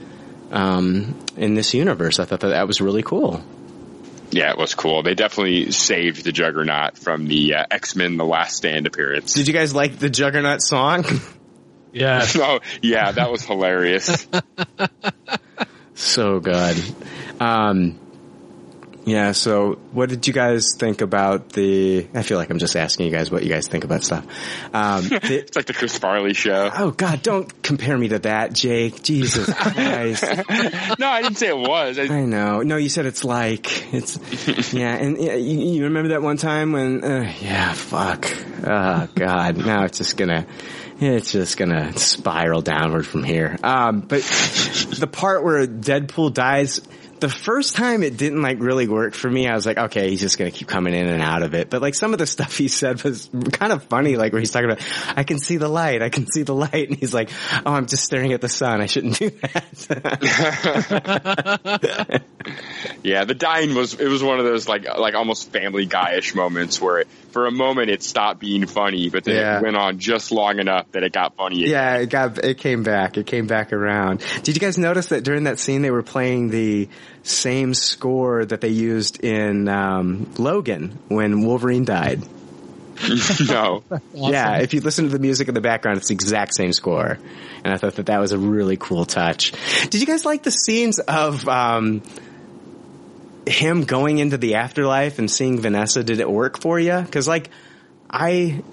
um, 0.52 1.20
in 1.36 1.56
this 1.56 1.74
universe. 1.74 2.20
I 2.20 2.26
thought 2.26 2.40
that 2.40 2.50
that 2.50 2.68
was 2.68 2.80
really 2.80 3.04
cool. 3.04 3.44
Yeah, 4.32 4.52
it 4.52 4.58
was 4.58 4.74
cool. 4.76 5.04
They 5.04 5.14
definitely 5.14 5.72
saved 5.72 6.24
the 6.24 6.32
Juggernaut 6.32 6.98
from 6.98 7.28
the 7.28 7.56
uh, 7.56 7.66
X 7.70 7.98
Men: 7.98 8.16
The 8.16 8.26
Last 8.26 8.56
Stand 8.56 8.88
appearance. 8.88 9.34
Did 9.34 9.48
you 9.48 9.54
guys 9.54 9.76
like 9.76 10.00
the 10.00 10.10
Juggernaut 10.10 10.62
song? 10.62 11.04
Yeah. 11.92 12.26
oh, 12.36 12.62
yeah, 12.82 13.12
that 13.12 13.30
was 13.30 13.44
hilarious. 13.44 14.26
so 15.96 16.40
good. 16.40 16.82
Um, 17.42 18.00
yeah. 19.06 19.32
So, 19.34 19.74
what 19.92 20.10
did 20.10 20.28
you 20.28 20.34
guys 20.34 20.76
think 20.78 21.02
about 21.02 21.50
the? 21.50 22.08
I 22.14 22.22
feel 22.24 22.38
like 22.38 22.50
I'm 22.50 22.60
just 22.60 22.76
asking 22.76 23.06
you 23.08 23.12
guys 23.12 23.32
what 23.32 23.44
you 23.44 23.50
guys 23.50 23.68
think 23.68 23.84
about 23.84 24.04
stuff. 24.04 24.26
Um, 24.74 25.04
the- 25.10 25.44
it's 25.46 25.56
like 25.56 25.66
the 25.66 25.74
Chris 25.74 25.98
Farley 25.98 26.34
show. 26.34 26.70
oh 26.76 26.92
God! 26.92 27.22
Don't 27.24 27.64
compare 27.64 27.98
me 27.98 28.10
to 28.10 28.20
that, 28.20 28.54
Jake. 28.54 29.02
Jesus 29.04 29.52
Christ. 29.54 30.24
no, 31.00 31.08
I 31.08 31.22
didn't 31.22 31.38
say 31.38 31.48
it 31.48 31.58
was. 31.58 32.00
I, 32.00 32.04
I 32.04 32.26
know. 32.26 32.62
No, 32.62 32.78
you 32.78 32.90
said 32.90 33.06
it's 33.06 33.24
like 33.24 33.94
it's. 33.94 34.74
Yeah, 34.74 34.96
and 34.96 35.18
yeah, 35.18 35.36
you, 35.36 35.60
you 35.76 35.84
remember 35.86 36.10
that 36.10 36.22
one 36.22 36.38
time 36.38 36.72
when? 36.72 37.04
Uh, 37.04 37.34
yeah, 37.42 37.74
fuck. 37.74 38.26
Oh 38.66 39.08
God. 39.16 39.58
Now 39.58 39.86
it's 39.86 39.98
just 39.98 40.18
gonna. 40.18 40.46
It's 41.04 41.32
just 41.32 41.58
gonna 41.58 41.98
spiral 41.98 42.62
downward 42.62 43.08
from 43.08 43.24
here. 43.24 43.58
Um, 43.64 44.02
but 44.02 44.22
the 44.22 45.10
part 45.12 45.44
where 45.44 45.66
Deadpool 45.66 46.32
dies, 46.36 46.80
the 47.22 47.30
first 47.30 47.76
time 47.78 48.04
it 48.04 48.18
didn't 48.18 48.42
like 48.42 48.60
really 48.60 48.88
work 48.88 49.14
for 49.14 49.30
me. 49.30 49.48
I 49.48 49.56
was 49.56 49.66
like, 49.66 49.78
okay, 49.78 50.10
he's 50.10 50.20
just 50.20 50.38
gonna 50.38 50.52
keep 50.52 50.68
coming 50.68 50.94
in 50.94 51.08
and 51.08 51.22
out 51.22 51.44
of 51.44 51.54
it. 51.54 51.70
But 51.70 51.82
like 51.82 51.96
some 51.96 52.12
of 52.14 52.20
the 52.20 52.26
stuff 52.36 52.58
he 52.58 52.68
said 52.68 53.02
was 53.04 53.30
kind 53.54 53.72
of 53.72 53.84
funny. 53.86 54.18
Like 54.18 54.34
where 54.34 54.40
he's 54.40 54.52
talking 54.52 54.70
about, 54.70 54.84
I 55.16 55.24
can 55.24 55.40
see 55.40 55.56
the 55.58 55.70
light, 55.70 56.02
I 56.02 56.10
can 56.10 56.30
see 56.30 56.44
the 56.44 56.54
light, 56.56 56.90
and 56.90 56.98
he's 56.98 57.14
like, 57.14 57.30
oh, 57.66 57.72
I'm 57.74 57.86
just 57.86 58.04
staring 58.04 58.34
at 58.34 58.42
the 58.42 58.50
sun. 58.50 58.82
I 58.82 58.88
shouldn't 58.88 59.18
do 59.18 59.30
that. 59.30 59.62
Yeah, 63.04 63.26
the 63.26 63.34
dying 63.36 63.74
was 63.76 63.94
it 63.96 64.08
was 64.08 64.22
one 64.24 64.40
of 64.40 64.46
those 64.46 64.68
like 64.68 64.86
like 64.98 65.14
almost 65.16 65.52
Family 65.52 65.86
Guy-ish 65.86 66.34
moments 66.36 66.80
where 66.82 67.00
it, 67.00 67.08
for 67.32 67.46
a 67.48 67.52
moment 67.52 67.90
it 67.90 68.04
stopped 68.04 68.40
being 68.40 68.66
funny, 68.68 69.10
but 69.10 69.24
then 69.24 69.36
Yeah. 69.36 69.58
it 69.58 69.64
went 69.64 69.76
on 69.76 69.98
just 70.00 70.32
long 70.32 70.60
enough 70.60 70.92
that 70.92 71.04
it 71.04 71.12
got 71.14 71.36
funny. 71.36 71.62
again. 71.64 71.72
yeah, 71.72 71.96
it 71.98 72.10
got 72.10 72.44
it 72.44 72.58
came 72.58 72.84
back. 72.84 73.18
It 73.18 73.26
came 73.28 73.48
back 73.48 73.74
around. 73.74 74.24
Did 74.44 74.56
you 74.56 74.60
guys 74.62 74.78
notice 74.78 75.08
that 75.08 75.24
during 75.24 75.44
that 75.46 75.60
scene 75.60 75.82
they 75.82 75.92
were 75.92 76.04
playing 76.04 76.50
the 76.50 76.90
same 77.24 77.74
score 77.74 78.46
that 78.46 78.62
they 78.62 78.70
used 78.70 79.24
in 79.24 79.68
um, 79.68 80.32
Logan 80.38 80.98
when 81.08 81.44
Wolverine 81.44 81.86
died? 81.86 82.22
no. 83.50 83.84
Yeah, 84.14 84.58
if 84.58 84.74
you 84.74 84.82
listen 84.82 85.06
to 85.06 85.12
the 85.12 85.20
music 85.20 85.48
in 85.48 85.54
the 85.54 85.62
background, 85.62 85.98
it's 85.98 86.10
the 86.10 86.14
exact 86.14 86.54
same 86.54 86.74
score. 86.74 87.18
And 87.64 87.74
I 87.74 87.78
thought 87.78 87.96
that 87.96 88.08
that 88.08 88.20
was 88.20 88.32
a 88.32 88.38
really 88.38 88.78
cool 88.78 89.06
touch. 89.06 89.54
Did 89.90 90.02
you 90.02 90.08
guys 90.08 90.26
like 90.26 90.44
the 90.44 90.52
scenes 90.52 91.00
of 91.00 91.48
um, 91.48 92.02
him 93.48 93.84
going 93.84 94.18
into 94.18 94.38
the 94.38 94.56
afterlife 94.56 95.20
and 95.20 95.30
seeing 95.30 95.60
Vanessa? 95.60 96.04
Did 96.04 96.20
it 96.20 96.30
work 96.30 96.60
for 96.60 96.80
you? 96.80 97.00
Because 97.00 97.28
like 97.28 97.50
I. 98.10 98.64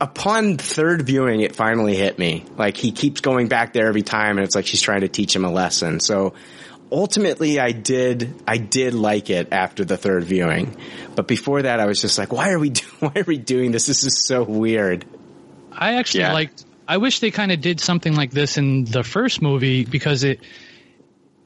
Upon 0.00 0.58
third 0.58 1.02
viewing, 1.02 1.40
it 1.40 1.54
finally 1.54 1.94
hit 1.94 2.18
me. 2.18 2.44
Like 2.58 2.76
he 2.76 2.90
keeps 2.90 3.20
going 3.20 3.46
back 3.46 3.72
there 3.72 3.86
every 3.86 4.02
time, 4.02 4.36
and 4.36 4.44
it's 4.44 4.54
like 4.54 4.66
she's 4.66 4.82
trying 4.82 5.00
to 5.02 5.08
teach 5.08 5.34
him 5.34 5.44
a 5.44 5.50
lesson. 5.50 6.00
So 6.00 6.34
ultimately, 6.94 7.58
I 7.60 7.72
did, 7.72 8.34
I 8.46 8.56
did 8.58 8.94
like 8.94 9.28
it 9.28 9.48
after 9.52 9.84
the 9.84 9.96
third 9.96 10.24
viewing. 10.24 10.76
But 11.14 11.26
before 11.28 11.62
that, 11.62 11.80
I 11.80 11.86
was 11.86 12.00
just 12.00 12.16
like, 12.18 12.32
why 12.32 12.50
are 12.50 12.58
we, 12.58 12.70
do- 12.78 12.86
why 13.00 13.12
are 13.16 13.24
we 13.26 13.36
doing 13.38 13.72
this? 13.72 13.86
This 13.86 14.04
is 14.04 14.24
so 14.26 14.42
weird. 14.44 15.04
I 15.72 15.94
actually 15.94 16.20
Yeah. 16.20 16.32
liked. 16.32 16.64
I 16.86 16.98
wish 16.98 17.20
they 17.20 17.30
kind 17.30 17.50
of 17.50 17.60
did 17.60 17.80
something 17.80 18.14
like 18.14 18.30
this 18.30 18.56
in 18.58 18.84
the 18.84 19.02
first 19.02 19.42
movie 19.42 19.84
because 19.84 20.22
it 20.22 20.40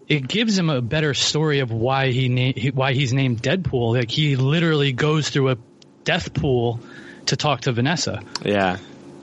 it 0.08 0.26
gives 0.26 0.58
him 0.58 0.70
a 0.70 0.80
better 0.80 1.12
story 1.14 1.60
of 1.60 1.70
why 1.70 2.10
he, 2.10 2.28
na- 2.28 2.52
he 2.56 2.70
why 2.70 2.92
he's 2.92 3.12
named 3.12 3.42
Deadpool. 3.42 3.94
Like 3.96 4.10
he 4.10 4.36
literally 4.36 4.92
goes 4.92 5.28
through 5.28 5.50
a 5.50 5.56
death 6.04 6.32
pool 6.34 6.80
to 7.26 7.36
talk 7.36 7.62
to 7.62 7.72
Vanessa. 7.72 8.22
Yeah. 8.44 8.78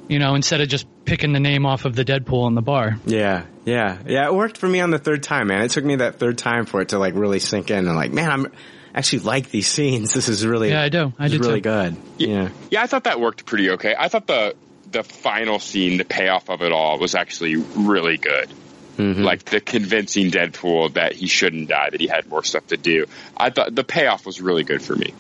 You 0.08 0.20
know, 0.20 0.36
instead 0.36 0.62
of 0.62 0.70
just 0.70 0.86
picking 1.06 1.34
the 1.34 1.40
name 1.40 1.66
off 1.66 1.86
of 1.86 1.96
the 1.96 2.04
Deadpool 2.04 2.48
in 2.48 2.56
the 2.56 2.62
bar. 2.62 2.98
Yeah, 3.06 3.44
yeah, 3.66 3.98
yeah. 4.06 4.26
It 4.28 4.34
worked 4.34 4.58
for 4.58 4.68
me 4.68 4.80
on 4.82 4.90
the 4.92 5.00
third 5.00 5.24
time, 5.24 5.48
man. 5.48 5.62
It 5.64 5.72
took 5.72 5.86
me 5.86 5.98
that 5.98 6.20
third 6.20 6.38
time 6.38 6.66
for 6.66 6.82
it 6.82 6.90
to 6.90 7.00
like 7.00 7.14
really 7.16 7.40
sink 7.40 7.70
in 7.72 7.88
and 7.88 7.96
like, 7.96 8.12
man, 8.12 8.30
I'm 8.32 8.52
actually 8.94 9.20
like 9.20 9.50
these 9.52 9.68
scenes. 9.68 10.14
This 10.16 10.30
is 10.30 10.46
really, 10.46 10.70
Yeah, 10.70 10.82
I 10.82 10.90
do. 10.90 11.14
I 11.20 11.28
this 11.28 11.34
is 11.34 11.40
do 11.42 11.48
really 11.48 11.62
too. 11.62 11.70
good. 11.70 11.96
Yeah. 12.18 12.50
Yeah, 12.72 12.84
I 12.84 12.88
thought 12.88 13.04
that 13.06 13.20
worked 13.20 13.46
pretty 13.46 13.72
okay. 13.72 13.96
I 13.98 14.08
thought 14.08 14.28
the 14.28 14.56
the 14.92 15.04
final 15.04 15.60
scene, 15.60 15.98
the 15.98 16.06
payoff 16.06 16.50
of 16.50 16.62
it 16.62 16.72
all, 16.72 16.98
was 17.00 17.16
actually 17.16 17.56
really 17.58 18.18
good. 18.18 18.50
Mm-hmm. 18.98 19.24
Like 19.24 19.44
the 19.44 19.60
convincing 19.60 20.32
Deadpool 20.32 20.94
that 20.94 21.12
he 21.14 21.28
shouldn't 21.28 21.68
die, 21.68 21.90
that 21.90 22.00
he 22.00 22.08
had 22.08 22.28
more 22.30 22.44
stuff 22.46 22.68
to 22.68 22.78
do. 22.78 23.08
I 23.36 23.50
thought 23.50 23.76
the 23.76 23.84
payoff 23.84 24.26
was 24.26 24.40
really 24.40 24.64
good 24.64 24.82
for 24.82 24.96
me. 24.96 25.14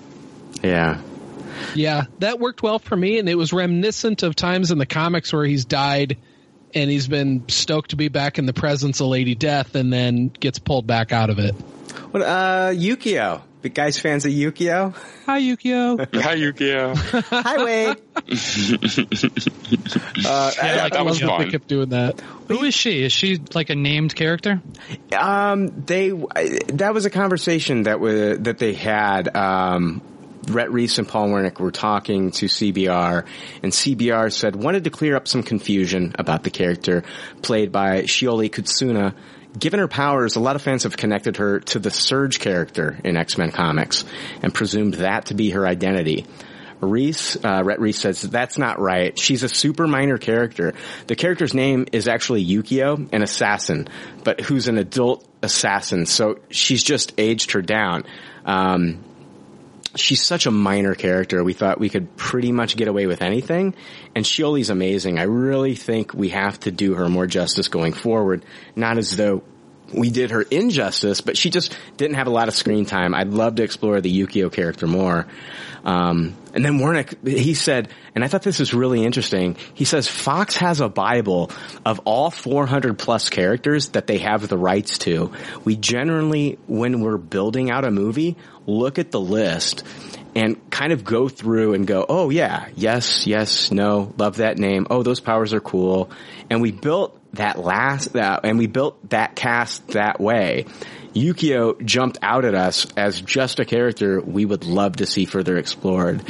Yeah. 0.63 1.01
Yeah, 1.73 2.05
that 2.19 2.39
worked 2.39 2.63
well 2.63 2.79
for 2.79 2.95
me, 2.95 3.19
and 3.19 3.29
it 3.29 3.35
was 3.35 3.53
reminiscent 3.53 4.23
of 4.23 4.35
times 4.35 4.71
in 4.71 4.77
the 4.77 4.85
comics 4.85 5.33
where 5.33 5.45
he's 5.45 5.65
died 5.65 6.17
and 6.73 6.89
he's 6.89 7.07
been 7.07 7.47
stoked 7.47 7.91
to 7.91 7.95
be 7.95 8.09
back 8.09 8.37
in 8.37 8.45
the 8.45 8.53
presence 8.53 8.99
of 8.99 9.07
Lady 9.07 9.33
Death 9.33 9.75
and 9.75 9.91
then 9.91 10.27
gets 10.27 10.59
pulled 10.59 10.85
back 10.85 11.11
out 11.11 11.29
of 11.29 11.39
it. 11.39 11.53
What, 12.11 12.21
uh, 12.21 12.71
Yukio. 12.73 13.41
The 13.61 13.69
guys 13.69 13.97
fans 13.97 14.25
of 14.25 14.31
Yukio? 14.31 14.95
Hi, 15.25 15.41
Yukio. 15.41 15.97
Hi, 16.21 16.35
Yukio. 16.35 16.95
Hi, 17.31 17.63
Wade. 17.63 17.97
uh, 20.27 20.51
Yeah, 20.55 20.89
I 20.91 21.01
love 21.01 21.19
that 21.19 21.37
they 21.39 21.49
kept 21.49 21.67
doing 21.67 21.89
that. 21.89 22.21
Who 22.47 22.63
is 22.63 22.75
she? 22.75 23.03
Is 23.03 23.11
she 23.11 23.39
like 23.55 23.71
a 23.71 23.75
named 23.75 24.13
character? 24.13 24.61
Um, 25.17 25.83
they 25.85 26.09
that 26.09 26.91
was 26.93 27.05
a 27.05 27.09
conversation 27.09 27.83
that 27.83 27.99
was 27.99 28.37
that 28.41 28.59
they 28.59 28.73
had. 28.73 29.35
Um, 29.35 30.03
Rhett 30.49 30.71
Reese 30.71 30.97
and 30.97 31.07
Paul 31.07 31.29
Wernick 31.29 31.59
were 31.59 31.71
talking 31.71 32.31
to 32.31 32.45
CBR, 32.45 33.25
and 33.63 33.71
CBR 33.71 34.31
said 34.31 34.55
wanted 34.55 34.83
to 34.85 34.89
clear 34.89 35.15
up 35.15 35.27
some 35.27 35.43
confusion 35.43 36.15
about 36.17 36.43
the 36.43 36.49
character 36.49 37.03
played 37.41 37.71
by 37.71 38.03
Shioli 38.03 38.49
Kutsuna. 38.49 39.13
Given 39.57 39.79
her 39.79 39.87
powers, 39.87 40.35
a 40.35 40.41
lot 40.41 40.55
of 40.55 40.61
fans 40.61 40.83
have 40.83 40.97
connected 40.97 41.37
her 41.37 41.61
to 41.61 41.79
the 41.79 41.89
Surge 41.89 42.39
character 42.39 42.99
in 43.03 43.15
X-Men 43.15 43.51
comics 43.51 44.03
and 44.41 44.53
presumed 44.53 44.95
that 44.95 45.27
to 45.27 45.33
be 45.33 45.51
her 45.51 45.65
identity. 45.65 46.25
Reese, 46.81 47.37
uh, 47.43 47.63
Rhett 47.63 47.79
Reese 47.79 47.99
says 47.99 48.21
that's 48.21 48.57
not 48.57 48.79
right. 48.79 49.17
She's 49.17 49.43
a 49.43 49.49
super 49.49 49.87
minor 49.87 50.17
character. 50.17 50.73
The 51.07 51.15
character's 51.15 51.53
name 51.53 51.85
is 51.91 52.07
actually 52.07 52.45
Yukio, 52.45 53.09
an 53.11 53.21
assassin, 53.21 53.87
but 54.23 54.41
who's 54.41 54.67
an 54.67 54.77
adult 54.77 55.27
assassin. 55.41 56.05
So 56.05 56.39
she's 56.49 56.83
just 56.83 57.13
aged 57.17 57.51
her 57.51 57.61
down. 57.61 58.03
Um, 58.45 59.03
she's 59.95 60.23
such 60.23 60.45
a 60.45 60.51
minor 60.51 60.95
character. 60.95 61.43
We 61.43 61.53
thought 61.53 61.79
we 61.79 61.89
could 61.89 62.15
pretty 62.17 62.51
much 62.51 62.77
get 62.77 62.87
away 62.87 63.07
with 63.07 63.21
anything. 63.21 63.75
And 64.15 64.25
Shioli's 64.25 64.69
amazing. 64.69 65.19
I 65.19 65.23
really 65.23 65.75
think 65.75 66.13
we 66.13 66.29
have 66.29 66.59
to 66.61 66.71
do 66.71 66.95
her 66.95 67.09
more 67.09 67.27
justice 67.27 67.67
going 67.67 67.93
forward. 67.93 68.45
Not 68.75 68.97
as 68.97 69.15
though 69.15 69.43
we 69.93 70.09
did 70.09 70.31
her 70.31 70.41
injustice, 70.41 71.21
but 71.21 71.37
she 71.37 71.49
just 71.49 71.77
didn't 71.97 72.15
have 72.15 72.27
a 72.27 72.31
lot 72.31 72.47
of 72.47 72.55
screen 72.55 72.85
time. 72.85 73.13
I'd 73.13 73.29
love 73.29 73.55
to 73.55 73.63
explore 73.63 74.01
the 74.01 74.11
Yukio 74.11 74.51
character 74.51 74.87
more. 74.87 75.27
Um, 75.83 76.35
and 76.53 76.65
then 76.65 76.79
Wernick, 76.79 77.27
he 77.27 77.53
said, 77.53 77.89
and 78.15 78.23
I 78.23 78.27
thought 78.27 78.41
this 78.41 78.59
was 78.59 78.73
really 78.73 79.03
interesting. 79.03 79.55
He 79.75 79.85
says 79.85 80.07
Fox 80.07 80.55
has 80.57 80.81
a 80.81 80.89
Bible 80.89 81.51
of 81.85 81.99
all 82.05 82.31
400 82.31 82.97
plus 82.97 83.29
characters 83.29 83.89
that 83.89 84.07
they 84.07 84.17
have 84.17 84.47
the 84.47 84.57
rights 84.57 84.97
to. 84.99 85.31
We 85.63 85.75
generally, 85.75 86.57
when 86.67 87.01
we're 87.01 87.17
building 87.17 87.69
out 87.69 87.85
a 87.85 87.91
movie, 87.91 88.35
look 88.65 88.97
at 88.97 89.11
the 89.11 89.21
list 89.21 89.83
and 90.35 90.69
kind 90.69 90.91
of 90.91 91.03
go 91.03 91.29
through 91.29 91.73
and 91.73 91.87
go, 91.87 92.05
oh 92.07 92.29
yeah, 92.29 92.67
yes, 92.75 93.25
yes, 93.25 93.71
no, 93.71 94.13
love 94.17 94.37
that 94.37 94.57
name. 94.57 94.85
Oh, 94.89 95.01
those 95.01 95.21
powers 95.21 95.53
are 95.53 95.61
cool. 95.61 96.11
And 96.49 96.61
we 96.61 96.71
built 96.71 97.17
that 97.33 97.57
last, 97.57 98.13
that, 98.13 98.41
and 98.43 98.57
we 98.57 98.67
built 98.67 99.09
that 99.09 99.35
cast 99.35 99.87
that 99.89 100.19
way. 100.19 100.65
Yukio 101.13 101.81
jumped 101.83 102.17
out 102.21 102.43
at 102.43 102.55
us 102.55 102.85
as 102.97 103.21
just 103.21 103.61
a 103.61 103.65
character 103.65 104.19
we 104.19 104.43
would 104.43 104.65
love 104.65 104.97
to 104.97 105.05
see 105.05 105.23
further 105.23 105.57
explored. 105.57 106.21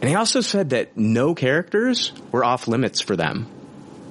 And 0.00 0.08
he 0.08 0.14
also 0.14 0.40
said 0.40 0.70
that 0.70 0.96
no 0.96 1.34
characters 1.34 2.12
were 2.32 2.42
off 2.42 2.66
limits 2.66 3.02
for 3.02 3.16
them. 3.16 3.46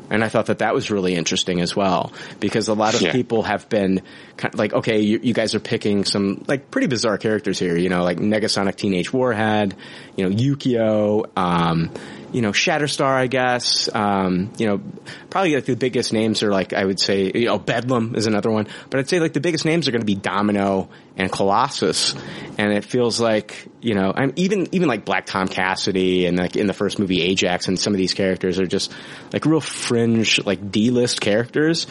And 0.10 0.24
I 0.24 0.30
thought 0.30 0.48
that 0.48 0.60
that 0.60 0.74
was 0.74 0.90
really 0.90 1.16
interesting 1.16 1.62
as 1.62 1.76
well, 1.76 2.12
because 2.40 2.68
a 2.68 2.74
lot 2.74 2.96
of 2.96 3.02
Yeah. 3.02 3.12
people 3.12 3.44
have 3.44 3.70
been 3.70 4.02
kind 4.38 4.54
of 4.54 4.60
like, 4.60 4.74
okay, 4.74 5.02
you, 5.02 5.20
you 5.22 5.34
guys 5.34 5.54
are 5.56 5.60
picking 5.60 6.04
some 6.06 6.44
like 6.48 6.72
pretty 6.72 6.88
bizarre 6.88 7.18
characters 7.18 7.60
here, 7.60 7.78
you 7.78 7.90
know, 7.90 8.04
like 8.04 8.18
Negasonic 8.18 8.76
Teenage 8.76 9.14
Warhead, 9.14 9.76
you 10.16 10.28
know, 10.30 10.36
Yukio, 10.36 11.26
um, 11.38 11.92
you 12.32 12.42
know, 12.42 12.52
Shatterstar, 12.52 13.12
I 13.12 13.28
guess, 13.28 13.90
um, 13.94 14.52
you 14.58 14.68
know, 14.68 14.82
probably 15.30 15.56
like 15.56 15.66
the 15.66 15.76
biggest 15.76 16.14
names 16.14 16.44
are 16.44 16.52
like, 16.52 16.74
I 16.74 16.86
would 16.86 17.00
say, 17.00 17.32
you 17.34 17.46
know, 17.46 17.58
Bedlam 17.58 18.16
is 18.16 18.28
another 18.28 18.52
one, 18.52 18.68
but 18.90 19.00
I'd 19.00 19.10
say 19.10 19.20
like 19.20 19.34
the 19.34 19.40
biggest 19.40 19.66
names 19.66 19.88
are 19.88 19.92
going 19.92 20.02
to 20.02 20.06
be 20.06 20.16
Domino 20.16 20.90
and 21.18 21.32
Colossus. 21.32 22.14
And 22.58 22.72
it 22.72 22.86
feels 22.86 23.20
like, 23.20 23.68
you 23.82 23.96
know, 23.96 24.14
I'm 24.16 24.34
even, 24.36 24.68
even 24.74 24.88
like 24.88 25.06
Black 25.06 25.26
Tom 25.26 25.48
Cassidy 25.48 26.26
and 26.26 26.38
like 26.38 26.56
in 26.56 26.68
the 26.68 26.74
first 26.74 27.00
movie 27.00 27.22
Ajax 27.22 27.68
and 27.68 27.80
some 27.80 27.94
of 27.94 27.98
these 27.98 28.14
characters 28.14 28.60
are 28.60 28.68
just 28.68 28.94
like 29.34 29.46
real 29.46 29.62
fringe, 29.62 30.44
like 30.46 30.72
D-list 30.72 31.22
characters. 31.22 31.88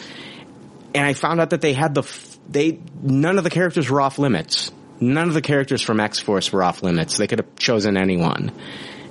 And 0.95 1.05
I 1.05 1.13
found 1.13 1.41
out 1.41 1.51
that 1.51 1.61
they 1.61 1.73
had 1.73 1.93
the, 1.93 2.01
f- 2.01 2.39
they, 2.47 2.79
none 3.01 3.37
of 3.37 3.43
the 3.43 3.49
characters 3.49 3.89
were 3.89 4.01
off 4.01 4.17
limits. 4.19 4.71
None 5.01 5.27
of 5.27 5.33
the 5.33 5.41
characters 5.41 5.81
from 5.81 5.99
X-Force 5.99 6.51
were 6.51 6.63
off 6.63 6.83
limits. 6.83 7.17
They 7.17 7.27
could 7.27 7.39
have 7.39 7.55
chosen 7.55 7.95
anyone. 7.95 8.51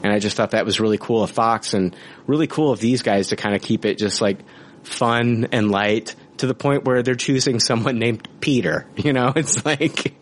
And 0.03 0.13
I 0.13 0.19
just 0.19 0.37
thought 0.37 0.53
that 0.53 0.65
was 0.65 0.81
really 0.81 0.99
cool 0.99 1.23
of 1.23 1.31
Fox 1.31 1.75
and 1.75 1.95
really 2.27 2.47
cool 2.47 2.71
of 2.71 2.81
these 2.81 3.03
guys 3.03 3.29
to 3.29 3.37
kind 3.37 3.55
of 3.55 3.63
keep 3.63 3.85
it 3.85 3.99
just 3.99 4.21
like 4.21 4.39
fun 4.85 5.49
and 5.53 5.71
light 5.71 6.15
to 6.39 6.47
the 6.47 6.55
point 6.55 6.85
where 6.85 7.03
they're 7.03 7.17
choosing 7.17 7.59
someone 7.59 7.99
named 7.99 8.27
Peter. 8.41 8.87
You 8.97 9.13
know, 9.13 9.33
it's 9.35 9.65
like, 9.65 10.15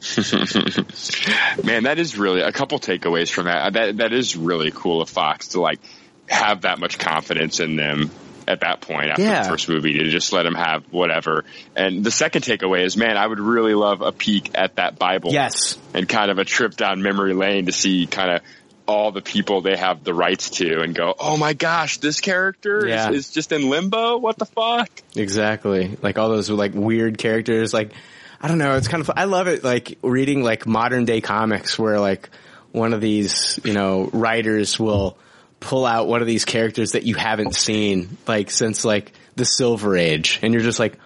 Man, 1.64 1.84
that 1.84 1.98
is 1.98 2.16
really 2.18 2.40
a 2.40 2.52
couple 2.52 2.78
takeaways 2.78 3.30
from 3.30 3.46
that. 3.46 3.72
That 3.74 3.96
that 3.98 4.12
is 4.12 4.36
really 4.36 4.70
cool 4.74 5.02
of 5.02 5.08
Fox 5.10 5.48
to 5.48 5.60
like 5.60 5.80
have 6.28 6.62
that 6.62 6.78
much 6.78 6.98
confidence 6.98 7.60
in 7.60 7.76
them 7.76 8.10
at 8.48 8.60
that 8.60 8.80
point 8.80 9.10
after 9.10 9.22
Yeah. 9.22 9.42
the 9.42 9.48
first 9.48 9.68
movie 9.68 9.94
to 9.98 10.08
just 10.10 10.32
let 10.32 10.44
them 10.44 10.54
have 10.54 10.84
whatever. 10.92 11.44
And 11.74 12.04
the 12.04 12.10
second 12.12 12.42
takeaway 12.42 12.84
is, 12.84 12.96
man, 12.96 13.16
I 13.16 13.26
would 13.26 13.40
really 13.40 13.74
love 13.74 14.02
a 14.02 14.12
peek 14.12 14.50
at 14.54 14.76
that 14.76 14.98
Bible. 14.98 15.32
Yes. 15.32 15.76
And 15.94 16.08
kind 16.08 16.30
of 16.30 16.38
a 16.38 16.44
trip 16.44 16.76
down 16.76 17.02
memory 17.02 17.34
lane 17.34 17.66
to 17.66 17.72
see 17.72 18.06
kind 18.06 18.30
of 18.30 18.40
all 18.86 19.10
the 19.12 19.22
people 19.22 19.60
they 19.62 19.76
have 19.76 20.04
the 20.04 20.14
rights 20.14 20.50
to 20.50 20.80
and 20.80 20.94
go, 20.94 21.14
oh 21.18 21.36
my 21.36 21.52
gosh, 21.54 21.98
this 21.98 22.20
character 22.20 22.86
Yeah. 22.86 23.10
is, 23.10 23.26
is 23.28 23.30
just 23.32 23.52
in 23.52 23.68
limbo. 23.68 24.16
What 24.18 24.38
the 24.38 24.46
fuck? 24.46 24.88
exactly. 25.14 25.96
Like 26.02 26.18
all 26.18 26.28
those 26.28 26.48
like 26.50 26.72
weird 26.74 27.18
characters. 27.18 27.74
Like, 27.74 27.92
I 28.40 28.48
don't 28.48 28.58
know. 28.58 28.76
It's 28.76 28.88
kind 28.88 29.00
of, 29.00 29.10
I 29.16 29.24
love 29.24 29.48
it 29.48 29.64
like 29.64 29.98
reading 30.02 30.42
like 30.42 30.66
modern 30.66 31.04
day 31.04 31.20
comics 31.20 31.78
where 31.78 31.98
like 31.98 32.28
one 32.72 32.92
of 32.92 33.00
these, 33.00 33.58
you 33.64 33.72
know, 33.72 34.08
writers 34.12 34.78
will 34.78 35.16
pull 35.58 35.86
out 35.86 36.06
one 36.06 36.20
of 36.20 36.26
these 36.26 36.44
characters 36.44 36.92
that 36.92 37.04
you 37.04 37.14
haven't 37.14 37.54
seen 37.54 38.16
like 38.28 38.50
since 38.50 38.84
like 38.84 39.12
the 39.36 39.44
Silver 39.44 39.96
Age 39.96 40.38
and 40.42 40.52
you're 40.54 40.62
just 40.62 40.78
like, 40.78 40.98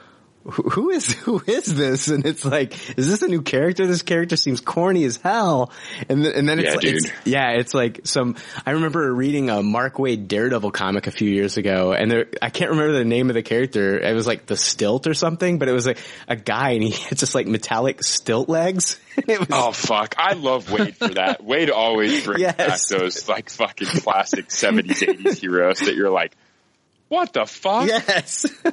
who 0.45 0.63
who 0.71 0.91
is 0.91 1.13
who 1.25 1.43
is 1.47 1.67
this? 1.67 2.09
And 2.09 2.25
it's 2.25 2.45
like, 2.45 2.73
is 2.99 3.09
this 3.09 3.23
a 3.23 3.29
new 3.29 3.43
character? 3.43 3.87
This 3.87 4.03
character 4.03 4.37
seems 4.37 4.61
corny 4.61 5.05
as 5.05 5.17
hell. 5.17 5.73
And 6.09 6.25
then, 6.25 6.33
and 6.35 6.49
then 6.49 6.59
it's, 6.61 6.69
Yeah, 6.69 6.75
like, 6.75 6.85
it's 6.85 7.11
yeah, 7.25 7.51
it's 7.53 7.75
like 7.75 8.01
some. 8.05 8.37
I 8.65 8.73
remember 8.73 9.13
reading 9.13 9.51
a 9.51 9.63
Mark 9.63 9.97
Waid 9.97 10.29
Daredevil 10.29 10.71
comic 10.71 11.07
a 11.07 11.11
few 11.11 11.29
years 11.29 11.57
ago, 11.57 11.93
and 11.93 12.11
there, 12.11 12.27
I 12.41 12.51
can't 12.51 12.71
remember 12.71 12.93
the 12.95 13.05
name 13.05 13.29
of 13.31 13.35
the 13.35 13.43
character. 13.43 13.99
It 14.01 14.15
was 14.15 14.27
like 14.27 14.47
the 14.47 14.55
Stilt 14.57 15.07
or 15.07 15.15
something, 15.15 15.59
but 15.59 15.69
it 15.69 15.73
was 15.73 15.87
like 15.87 15.99
a 16.29 16.37
guy, 16.37 16.71
and 16.71 16.83
he 16.83 16.91
had 17.09 17.19
just 17.19 17.35
like 17.35 17.47
metallic 17.47 18.03
stilt 18.03 18.49
legs. 18.49 18.99
It 19.27 19.39
was, 19.41 19.49
Oh 19.51 19.73
fuck! 19.73 20.15
I 20.17 20.33
love 20.33 20.67
Waid 20.69 20.95
for 20.95 21.09
that. 21.09 21.43
Waid 21.43 21.71
always 21.71 22.25
brings 22.25 22.41
Yes. 22.41 22.57
back 22.57 22.79
those 22.99 23.29
like 23.29 23.51
fucking 23.51 23.89
classic 23.89 24.51
seventies, 24.51 25.03
eighties 25.03 25.41
heroes 25.41 25.81
that 25.81 25.95
you're 25.95 26.09
like, 26.11 26.35
what 27.11 27.33
the 27.33 27.45
fuck? 27.45 27.89
Yes. 27.89 28.47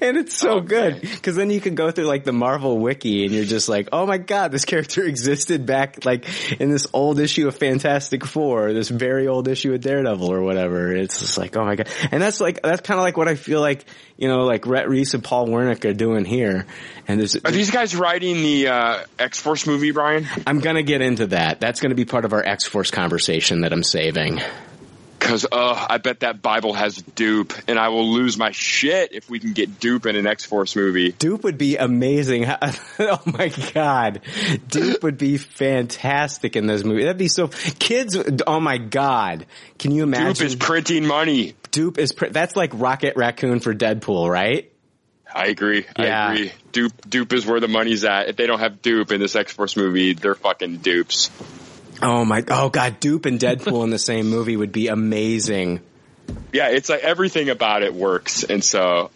and 0.00 0.16
it's 0.16 0.36
so 0.36 0.60
good 0.60 1.00
because 1.00 1.34
then 1.34 1.50
you 1.50 1.60
can 1.60 1.74
go 1.74 1.90
through 1.90 2.04
like 2.04 2.22
the 2.22 2.32
Marvel 2.32 2.78
wiki 2.78 3.24
and 3.24 3.34
you're 3.34 3.44
just 3.44 3.68
like, 3.68 3.88
oh 3.90 4.06
my 4.06 4.16
god, 4.16 4.52
this 4.52 4.64
character 4.64 5.02
existed 5.06 5.66
back 5.66 6.04
like 6.04 6.24
in 6.60 6.70
this 6.70 6.86
old 6.92 7.18
issue 7.18 7.48
of 7.48 7.56
Fantastic 7.56 8.24
Four, 8.24 8.72
this 8.72 8.88
very 8.88 9.26
old 9.26 9.48
issue 9.48 9.74
of 9.74 9.80
Daredevil 9.80 10.32
or 10.32 10.40
whatever. 10.42 10.94
It's 10.94 11.18
just 11.18 11.36
like, 11.36 11.56
oh 11.56 11.64
my 11.64 11.74
god. 11.74 11.88
And 12.12 12.22
that's 12.22 12.40
like, 12.40 12.62
that's 12.62 12.82
kind 12.82 13.00
of 13.00 13.02
like 13.02 13.16
what 13.16 13.26
I 13.26 13.34
feel 13.34 13.60
like, 13.60 13.84
you 14.16 14.28
know, 14.28 14.44
like 14.44 14.68
Rhett 14.68 14.88
Reese 14.88 15.14
and 15.14 15.24
Paul 15.24 15.48
Wernick 15.48 15.84
are 15.84 15.94
doing 15.94 16.24
here. 16.24 16.66
And 17.08 17.18
there's, 17.18 17.34
Are 17.34 17.50
these 17.50 17.72
guys 17.72 17.96
writing 17.96 18.36
the 18.36 18.68
uh, 18.68 19.04
X 19.18 19.40
Force 19.40 19.66
movie, 19.66 19.90
Brian? 19.90 20.28
I'm 20.46 20.60
gonna 20.60 20.84
get 20.84 21.00
into 21.00 21.26
that. 21.26 21.58
That's 21.58 21.80
gonna 21.80 21.96
be 21.96 22.04
part 22.04 22.24
of 22.24 22.34
our 22.34 22.44
X 22.44 22.66
Force 22.66 22.92
conversation 22.92 23.62
that 23.62 23.72
I'm 23.72 23.82
saving. 23.82 24.40
Because 25.24 25.46
uh, 25.50 25.86
I 25.88 25.96
bet 25.96 26.20
that 26.20 26.42
Bible 26.42 26.74
has 26.74 26.98
Doop, 26.98 27.58
and 27.66 27.78
I 27.78 27.88
will 27.88 28.12
lose 28.12 28.36
my 28.36 28.50
shit 28.50 29.14
if 29.14 29.30
we 29.30 29.38
can 29.40 29.54
get 29.54 29.80
Doop 29.80 30.04
in 30.04 30.16
an 30.16 30.26
X 30.26 30.44
Force 30.44 30.76
movie. 30.76 31.12
Doop 31.12 31.44
would 31.44 31.56
be 31.56 31.78
amazing. 31.78 32.44
oh 32.98 33.22
my 33.24 33.48
god, 33.72 34.20
Doop 34.68 35.02
would 35.02 35.16
be 35.16 35.38
fantastic 35.38 36.56
in 36.56 36.66
this 36.66 36.84
movie. 36.84 37.04
That'd 37.04 37.16
be 37.16 37.28
so. 37.28 37.48
Kids, 37.78 38.18
oh 38.46 38.60
my 38.60 38.76
god, 38.76 39.46
can 39.78 39.92
you 39.92 40.02
imagine? 40.02 40.34
Doop 40.34 40.42
is 40.42 40.56
printing 40.56 41.06
money. 41.06 41.54
Doop 41.72 41.96
is 41.96 42.12
pr- 42.12 42.26
that's 42.26 42.54
like 42.54 42.72
Rocket 42.74 43.16
Raccoon 43.16 43.60
for 43.60 43.74
Deadpool, 43.74 44.30
right? 44.30 44.70
I 45.34 45.46
agree. 45.46 45.86
Yeah. 45.98 46.28
I 46.28 46.32
agree. 46.34 46.52
Doop, 46.72 46.92
Doop 47.08 47.32
is 47.32 47.46
where 47.46 47.60
the 47.60 47.68
money's 47.68 48.04
at. 48.04 48.28
If 48.28 48.36
they 48.36 48.46
don't 48.46 48.60
have 48.60 48.82
Doop 48.82 49.10
in 49.10 49.20
this 49.20 49.34
X 49.34 49.52
Force 49.52 49.74
movie, 49.74 50.12
they're 50.12 50.34
fucking 50.34 50.76
dupes. 50.78 51.30
Oh 52.02 52.24
my, 52.24 52.44
oh 52.48 52.68
god, 52.68 53.00
Doop 53.00 53.26
and 53.26 53.38
Deadpool 53.38 53.84
in 53.84 53.90
the 53.90 53.98
same 53.98 54.28
movie 54.28 54.56
would 54.56 54.72
be 54.72 54.88
amazing. 54.88 55.80
Yeah, 56.52 56.68
it's 56.68 56.88
like 56.88 57.02
everything 57.02 57.50
about 57.50 57.82
it 57.82 57.94
works, 57.94 58.44
and 58.44 58.64
so 58.64 59.10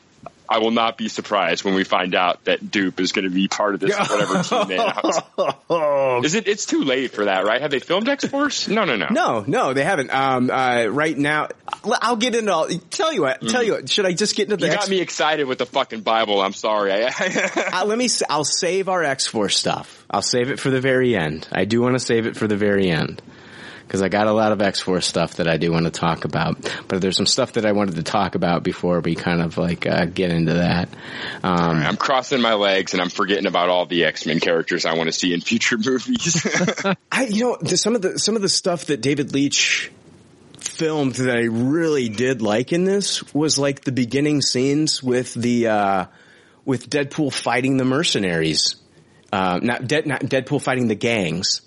I 0.51 0.59
will 0.59 0.71
not 0.71 0.97
be 0.97 1.09
surprised 1.09 1.63
when 1.65 1.75
we 1.75 1.85
find 1.85 2.15
out 2.15 2.45
that 2.45 2.61
Doop 2.61 2.99
is 3.01 3.13
going 3.13 3.25
to 3.25 3.31
be 3.31 3.49
part 3.49 3.75
of 3.75 3.81
this 3.81 3.97
whatever 4.11 4.43
team 4.43 4.69
they 4.69 4.79
announce. 4.79 5.19
Is 6.25 6.35
it? 6.35 6.49
It's 6.49 6.65
too 6.65 6.85
late 6.85 7.13
for 7.13 7.27
that, 7.27 7.45
right? 7.45 7.61
Have 7.61 7.71
they 7.71 7.81
filmed 7.81 8.09
X 8.09 8.25
Force? 8.25 8.67
No, 8.67 8.85
no, 8.85 8.97
no. 8.97 9.09
No, 9.11 9.45
no, 9.47 9.75
they 9.75 9.85
haven't. 9.85 10.11
Um, 10.11 10.51
uh, 10.51 10.87
right 10.87 11.17
now, 11.17 11.49
I'll 11.85 12.17
get 12.17 12.35
into 12.35 12.53
all. 12.53 12.69
Tell 12.91 13.13
you 13.13 13.23
what, 13.23 13.47
tell 13.47 13.63
you 13.63 13.73
what. 13.73 13.91
Should 13.91 14.07
I 14.07 14.13
just 14.13 14.37
get 14.37 14.45
into 14.45 14.57
the? 14.57 14.67
You 14.67 14.73
got 14.73 14.83
X- 14.83 14.91
me 14.91 15.01
excited 15.01 15.47
with 15.47 15.59
the 15.59 15.67
fucking 15.67 16.01
Bible. 16.01 16.41
I'm 16.41 16.55
sorry. 16.55 16.93
uh, 17.05 17.85
let 17.85 17.99
me. 17.99 18.09
I'll 18.31 18.45
save 18.45 18.89
our 18.89 19.05
X 19.05 19.27
Force 19.27 19.57
stuff. 19.57 20.05
I'll 20.11 20.23
save 20.23 20.51
it 20.51 20.59
for 20.59 20.71
the 20.71 20.81
very 20.81 21.15
end. 21.15 21.47
I 21.53 21.67
do 21.67 21.83
want 21.83 21.95
to 21.95 22.01
save 22.01 22.27
it 22.27 22.37
for 22.37 22.47
the 22.47 22.57
very 22.57 22.89
end 22.89 23.21
because 23.89 24.03
I 24.03 24.11
got 24.11 24.27
a 24.27 24.33
lot 24.33 24.53
of 24.53 24.61
X 24.61 24.81
Force 24.81 25.07
stuff 25.07 25.37
that 25.37 25.49
I 25.49 25.57
do 25.57 25.73
want 25.73 25.87
to 25.87 25.91
talk 25.91 26.27
about. 26.27 26.59
But 26.89 27.01
there's 27.01 27.17
some 27.17 27.25
stuff 27.25 27.55
that 27.55 27.65
I 27.65 27.73
wanted 27.73 27.97
to 27.97 28.03
talk 28.03 28.35
about 28.35 28.63
before 28.63 29.01
we 29.01 29.15
kind 29.15 29.41
of 29.41 29.57
like 29.57 29.87
uh, 29.87 30.05
get 30.05 30.31
into 30.31 30.53
that. 30.55 30.91
Um, 31.43 31.79
I'm 31.79 31.97
crossing 31.97 32.43
my 32.43 32.53
legs 32.53 32.93
and 32.93 33.01
I'm 33.01 33.09
forgetting 33.09 33.47
about 33.47 33.71
all 33.71 33.87
the 33.87 34.05
X 34.05 34.27
Men 34.27 34.41
characters 34.41 34.85
I 34.85 34.95
want 34.95 35.09
to 35.09 35.13
see 35.13 35.33
in 35.33 35.41
future 35.41 35.79
movies. 35.85 36.47
I, 37.11 37.25
you 37.25 37.57
know, 37.63 37.69
some 37.75 37.95
of 37.95 38.03
the 38.03 38.19
some 38.19 38.37
of 38.37 38.43
the 38.43 38.51
stuff 38.51 38.85
that 38.87 39.01
David 39.01 39.33
Leitch 39.33 39.91
filmed 40.59 41.15
that 41.15 41.35
I 41.35 41.45
really 41.45 42.11
did 42.11 42.43
like 42.43 42.75
in 42.75 42.85
this 42.85 43.33
was 43.33 43.59
like 43.59 43.81
the 43.81 43.93
beginning 43.93 44.43
scenes 44.43 45.03
with 45.03 45.33
the 45.33 45.69
uh, 45.69 46.05
with 46.67 46.91
Deadpool 46.91 47.33
fighting 47.33 47.79
the 47.79 47.87
mercenaries, 47.87 48.77
uh, 49.33 49.59
not, 49.63 49.87
Dead, 49.87 50.07
not 50.07 50.21
Deadpool 50.21 50.61
fighting 50.61 50.89
the 50.89 50.95
gangs. 50.95 51.63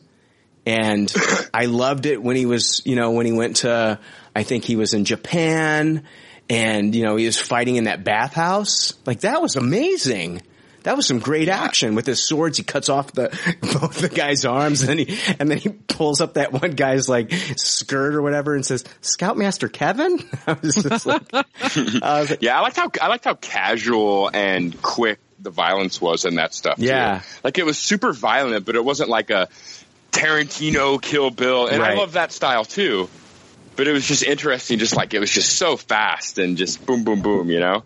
And 0.66 1.14
I 1.54 1.66
loved 1.66 2.06
it 2.06 2.22
when 2.22 2.36
he 2.36 2.46
was, 2.46 2.82
you 2.86 2.96
know, 2.96 3.12
when 3.12 3.26
he 3.26 3.32
went 3.32 3.58
to, 3.58 4.00
I 4.36 4.44
think 4.44 4.64
he 4.64 4.76
was 4.76 4.94
in 4.94 5.06
Japan 5.06 6.04
and, 6.50 6.94
you 6.94 7.04
know, 7.04 7.16
he 7.16 7.26
was 7.26 7.40
fighting 7.40 7.78
in 7.78 7.86
that 7.86 8.04
bathhouse. 8.04 8.94
Like 9.06 9.22
that 9.22 9.42
was 9.42 9.56
amazing. 9.56 10.42
That 10.84 10.98
was 10.98 11.06
some 11.06 11.20
great 11.20 11.48
action 11.48 11.94
with 11.96 12.06
his 12.08 12.24
swords. 12.24 12.58
He 12.58 12.64
cuts 12.64 12.90
off 12.90 13.12
the 13.12 13.30
both 13.62 14.00
the 14.00 14.10
guy's 14.10 14.46
arms, 14.46 14.82
and 14.82 14.90
then 14.90 14.98
he 14.98 15.36
and 15.40 15.50
then 15.50 15.58
he 15.58 15.70
pulls 15.70 16.22
up 16.22 16.36
that 16.36 16.52
one 16.52 16.72
guy's 16.72 17.08
like 17.08 17.32
skirt 17.32 18.16
or 18.16 18.22
whatever, 18.22 18.56
and 18.56 18.66
says, 18.66 18.84
"Scoutmaster 19.02 19.68
Kevin." 19.68 20.20
I 20.48 20.58
was 20.62 20.76
just 20.76 21.06
like, 21.06 21.22
I 21.34 22.20
was 22.20 22.32
like 22.32 22.42
yeah, 22.42 22.58
I 22.58 22.62
liked 22.62 22.78
how 22.78 22.90
I 23.00 23.08
liked 23.08 23.26
how 23.26 23.36
casual 23.36 24.32
and 24.34 24.80
quick 24.82 25.20
the 25.40 25.52
violence 25.52 26.02
was 26.02 26.26
in 26.26 26.36
that 26.36 26.54
stuff. 26.54 26.78
too. 26.78 26.86
Yeah. 26.86 27.22
like 27.44 27.58
it 27.58 27.66
was 27.66 27.78
super 27.78 28.12
violent, 28.14 28.66
but 28.66 28.76
it 28.76 28.84
wasn't 28.84 29.10
like 29.10 29.30
a 29.30 29.50
Tarantino 30.12 31.02
Kill 31.02 31.32
Bill, 31.32 31.68
and 31.68 31.82
I 31.82 31.94
love 31.94 32.14
that 32.14 32.32
style 32.32 32.66
too. 32.66 33.10
But 33.76 33.88
it 33.88 33.94
was 33.94 34.06
just 34.06 34.24
interesting, 34.24 34.80
just 34.80 34.96
like 34.96 35.14
it 35.14 35.20
was 35.20 35.32
just 35.32 35.56
so 35.58 35.78
fast 35.78 36.38
and 36.38 36.58
just 36.58 36.86
boom, 36.86 37.04
boom, 37.04 37.22
boom. 37.22 37.50
You 37.50 37.60
know? 37.60 37.84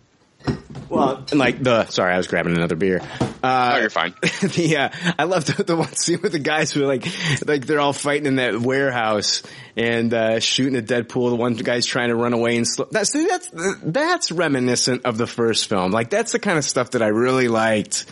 well, 0.88 1.24
and 1.30 1.38
like 1.38 1.62
the 1.62 1.86
sorry, 1.86 2.12
I 2.12 2.16
was 2.16 2.26
grabbing 2.26 2.56
another 2.56 2.76
beer. 2.76 3.00
Uh, 3.42 3.74
oh, 3.74 3.80
you're 3.80 3.90
fine. 3.90 4.14
the 4.22 4.76
uh, 4.78 5.12
I 5.18 5.24
love 5.24 5.44
the, 5.44 5.62
the 5.64 5.76
one 5.76 5.92
scene 5.92 6.20
with 6.22 6.32
the 6.32 6.38
guys 6.38 6.72
who 6.72 6.84
are 6.84 6.86
like 6.86 7.06
like 7.46 7.66
they're 7.66 7.80
all 7.80 7.92
fighting 7.92 8.26
in 8.26 8.36
that 8.36 8.60
warehouse 8.60 9.42
and 9.76 10.12
uh, 10.12 10.40
shooting 10.40 10.76
at 10.76 10.86
Deadpool. 10.86 11.30
The 11.30 11.36
one 11.36 11.54
guy's 11.54 11.86
trying 11.86 12.08
to 12.08 12.16
run 12.16 12.32
away 12.32 12.56
and 12.56 12.66
slow. 12.66 12.88
That's 12.90 13.12
see, 13.12 13.26
that's 13.26 13.50
that's 13.82 14.32
reminiscent 14.32 15.04
of 15.04 15.18
the 15.18 15.26
first 15.26 15.68
film. 15.68 15.92
Like 15.92 16.10
that's 16.10 16.32
the 16.32 16.38
kind 16.38 16.58
of 16.58 16.64
stuff 16.64 16.92
that 16.92 17.02
I 17.02 17.08
really 17.08 17.48
liked, 17.48 18.06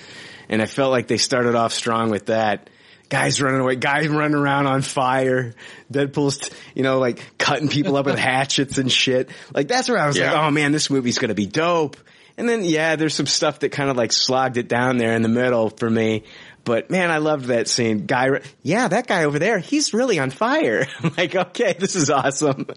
and 0.49 0.61
I 0.62 0.66
felt 0.66 0.91
like 0.91 1.07
they 1.07 1.19
started 1.19 1.55
off 1.55 1.73
strong 1.73 2.11
with 2.11 2.27
that. 2.27 2.70
Guys 3.15 3.41
running 3.41 3.61
away, 3.61 3.77
guys 3.77 4.09
running 4.09 4.35
around 4.36 4.66
on 4.66 4.82
fire. 4.82 5.55
Deadpool's, 5.93 6.51
you 6.74 6.82
know, 6.82 6.99
like 6.99 7.39
cutting 7.39 7.69
people 7.69 7.97
up 7.97 8.07
with 8.07 8.19
hatchets 8.19 8.78
and 8.78 8.91
shit. 8.91 9.31
Like 9.55 9.69
that's 9.69 9.89
where 9.89 9.99
I 9.99 10.09
was 10.09 10.19
like, 10.19 10.32
oh 10.32 10.51
man, 10.51 10.73
this 10.73 10.91
movie's 10.91 11.19
gonna 11.19 11.35
be 11.35 11.47
dope. 11.47 11.97
And 12.36 12.49
then 12.49 12.65
yeah, 12.65 12.97
there's 12.97 13.15
some 13.15 13.27
stuff 13.27 13.61
that 13.61 13.69
kind 13.69 13.89
of 13.89 13.97
like 13.97 14.12
slogged 14.12 14.57
it 14.57 14.66
down 14.66 14.97
there 14.97 15.15
in 15.15 15.23
the 15.23 15.28
middle 15.28 15.70
for 15.70 15.89
me. 15.89 16.24
But 16.65 16.91
man, 16.91 17.11
I 17.11 17.19
loved 17.19 17.47
that 17.47 17.69
scene. 17.69 18.07
Guy, 18.07 18.41
yeah, 18.62 18.89
that 18.89 19.07
guy 19.07 19.24
over 19.24 19.39
there, 19.39 19.59
he's 19.59 19.93
really 19.93 20.19
on 20.19 20.31
fire. 20.31 20.86
I'm 21.03 21.12
like, 21.16 21.36
okay, 21.36 21.74
this 21.78 21.95
is 21.95 22.11
awesome. 22.11 22.66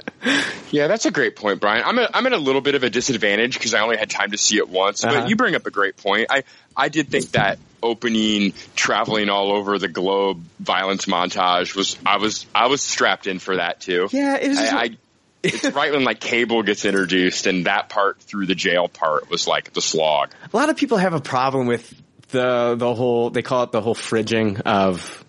Yeah, 0.69 0.87
that's 0.87 1.05
a 1.05 1.11
great 1.11 1.37
point, 1.37 1.61
Brian. 1.61 1.81
I'm 1.85 1.97
a, 1.97 2.09
I'm 2.13 2.25
at 2.25 2.33
a 2.33 2.37
little 2.37 2.59
bit 2.59 2.75
of 2.75 2.83
a 2.83 2.89
disadvantage 2.89 3.53
because 3.53 3.73
I 3.73 3.79
only 3.79 3.95
had 3.95 4.09
time 4.09 4.31
to 4.31 4.37
see 4.37 4.57
it 4.57 4.67
once. 4.67 5.01
Uh-huh. 5.01 5.21
But 5.21 5.29
you 5.29 5.37
bring 5.37 5.55
up 5.55 5.65
a 5.65 5.71
great 5.71 5.95
point. 5.95 6.27
I 6.29 6.43
I 6.75 6.89
did 6.89 7.07
think 7.09 7.31
that 7.31 7.57
opening, 7.81 8.53
traveling 8.75 9.29
all 9.29 9.51
over 9.51 9.77
the 9.79 9.87
globe, 9.87 10.43
violence 10.59 11.05
montage 11.05 11.75
was 11.75 11.97
I 12.05 12.17
was 12.17 12.45
I 12.53 12.67
was 12.67 12.81
strapped 12.81 13.27
in 13.27 13.39
for 13.39 13.57
that 13.57 13.79
too. 13.81 14.07
Yeah, 14.11 14.37
it 14.37 14.49
was. 14.49 14.57
I, 14.57 14.77
I 14.83 14.97
it's 15.43 15.63
right 15.65 15.91
when 15.91 16.03
like 16.03 16.19
Cable 16.19 16.63
gets 16.63 16.83
introduced, 16.85 17.45
and 17.47 17.65
that 17.67 17.89
part 17.89 18.19
through 18.21 18.47
the 18.47 18.55
jail 18.55 18.87
part 18.87 19.29
was 19.29 19.47
like 19.47 19.73
the 19.73 19.81
slog. 19.81 20.31
a 20.51 20.57
lot 20.57 20.69
of 20.69 20.77
people 20.77 20.97
have 20.97 21.13
a 21.13 21.21
problem 21.21 21.67
with 21.67 21.93
the 22.29 22.75
the 22.77 22.93
whole 22.93 23.29
they 23.29 23.41
call 23.41 23.63
it 23.63 23.71
the 23.71 23.81
whole 23.81 23.95
fridging 23.95 24.59
of 24.61 25.23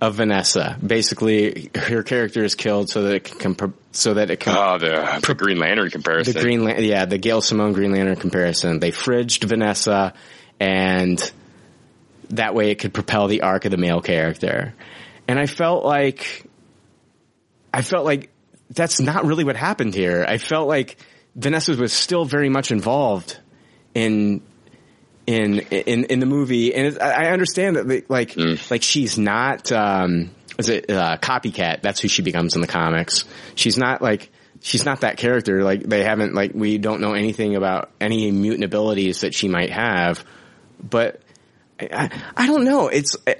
of 0.00 0.14
Vanessa. 0.14 0.78
Basically, 0.86 1.70
her 1.74 2.02
character 2.02 2.44
is 2.44 2.54
killed 2.54 2.88
so 2.90 3.02
that 3.02 3.14
it 3.14 3.24
can 3.24 3.54
comp- 3.54 3.76
so 3.92 4.14
that 4.14 4.30
it 4.30 4.40
can 4.40 4.54
Oh, 4.56 4.78
the, 4.78 5.20
the 5.26 5.34
Green 5.34 5.58
Lantern 5.58 5.90
comparison. 5.90 6.34
the 6.34 6.40
Green 6.40 6.62
yeah 6.84 7.04
the 7.06 7.18
Gail 7.18 7.40
Simone 7.40 7.72
Green 7.72 7.92
Lantern 7.92 8.16
comparison. 8.16 8.78
They 8.78 8.92
fridged 8.92 9.44
Vanessa, 9.44 10.14
and 10.60 11.18
that 12.30 12.54
way 12.54 12.70
it 12.70 12.76
could 12.76 12.94
propel 12.94 13.28
the 13.28 13.42
arc 13.42 13.64
of 13.64 13.70
the 13.70 13.76
male 13.76 14.00
character. 14.00 14.74
And 15.28 15.38
I 15.38 15.46
felt 15.46 15.84
like 15.84 16.44
I 17.72 17.82
felt 17.82 18.04
like 18.04 18.30
that's 18.70 19.00
not 19.00 19.24
really 19.24 19.44
what 19.44 19.56
happened 19.56 19.94
here. 19.94 20.24
I 20.26 20.38
felt 20.38 20.68
like 20.68 20.96
Vanessa 21.34 21.74
was 21.74 21.92
still 21.92 22.24
very 22.24 22.48
much 22.48 22.70
involved 22.70 23.38
in 23.94 24.42
in 25.26 25.60
in 25.70 26.04
in 26.04 26.20
the 26.20 26.26
movie, 26.26 26.74
and 26.74 26.86
it's, 26.86 26.98
I 26.98 27.26
understand 27.26 27.76
that 27.76 27.86
like 27.86 28.08
like, 28.08 28.36
like 28.70 28.82
she's 28.82 29.18
not 29.18 29.70
um 29.72 30.30
is 30.58 30.68
it 30.68 30.90
uh, 30.90 31.18
copycat? 31.18 31.82
That's 31.82 32.00
who 32.00 32.08
she 32.08 32.22
becomes 32.22 32.54
in 32.54 32.60
the 32.60 32.66
comics. 32.66 33.24
She's 33.54 33.76
not 33.76 34.00
like 34.00 34.30
she's 34.60 34.84
not 34.84 35.00
that 35.02 35.16
character. 35.18 35.62
Like 35.62 35.82
they 35.82 36.02
haven't 36.02 36.34
like 36.34 36.52
we 36.54 36.78
don't 36.78 37.00
know 37.00 37.12
anything 37.12 37.56
about 37.56 37.90
any 38.00 38.30
mutant 38.30 38.64
abilities 38.64 39.20
that 39.20 39.34
she 39.34 39.48
might 39.48 39.70
have, 39.70 40.24
but 40.82 41.20
I, 41.78 42.10
I 42.36 42.46
don't 42.46 42.64
know. 42.64 42.88
It's 42.88 43.16
I 43.26 43.36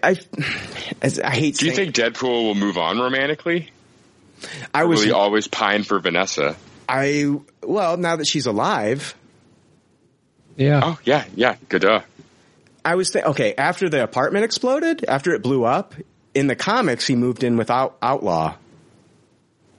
I, 1.03 1.11
I 1.25 1.31
hate. 1.31 1.57
Do 1.57 1.67
you 1.67 1.73
saying- 1.75 1.93
think 1.93 1.95
Deadpool 2.15 2.45
will 2.45 2.55
move 2.55 2.77
on 2.79 2.99
romantically? 2.99 3.71
I 4.75 4.83
Or 4.83 4.89
was 4.89 5.01
will 5.01 5.07
he 5.07 5.13
always 5.13 5.49
pine 5.49 5.83
for 5.83 5.99
Vanessa? 5.99 6.57
I 6.89 7.37
well 7.63 7.97
now 7.97 8.17
that 8.17 8.27
she's 8.27 8.47
alive. 8.47 9.15
Yeah. 10.57 10.81
Oh 10.85 10.99
yeah, 11.05 11.25
yeah. 11.35 11.57
Good. 11.69 11.85
Uh, 11.85 12.01
I 12.85 12.95
was 12.95 13.11
th- 13.11 13.25
okay 13.25 13.55
after 13.57 13.89
the 13.89 14.03
apartment 14.03 14.45
exploded, 14.45 15.05
after 15.09 15.35
it 15.35 15.43
blew 15.43 15.65
up. 15.65 15.95
In 16.35 16.47
the 16.49 16.55
comics, 16.57 17.07
he 17.07 17.17
moved 17.17 17.43
in 17.45 17.57
with 17.57 17.71
Out- 17.71 17.97
Outlaw, 18.03 18.57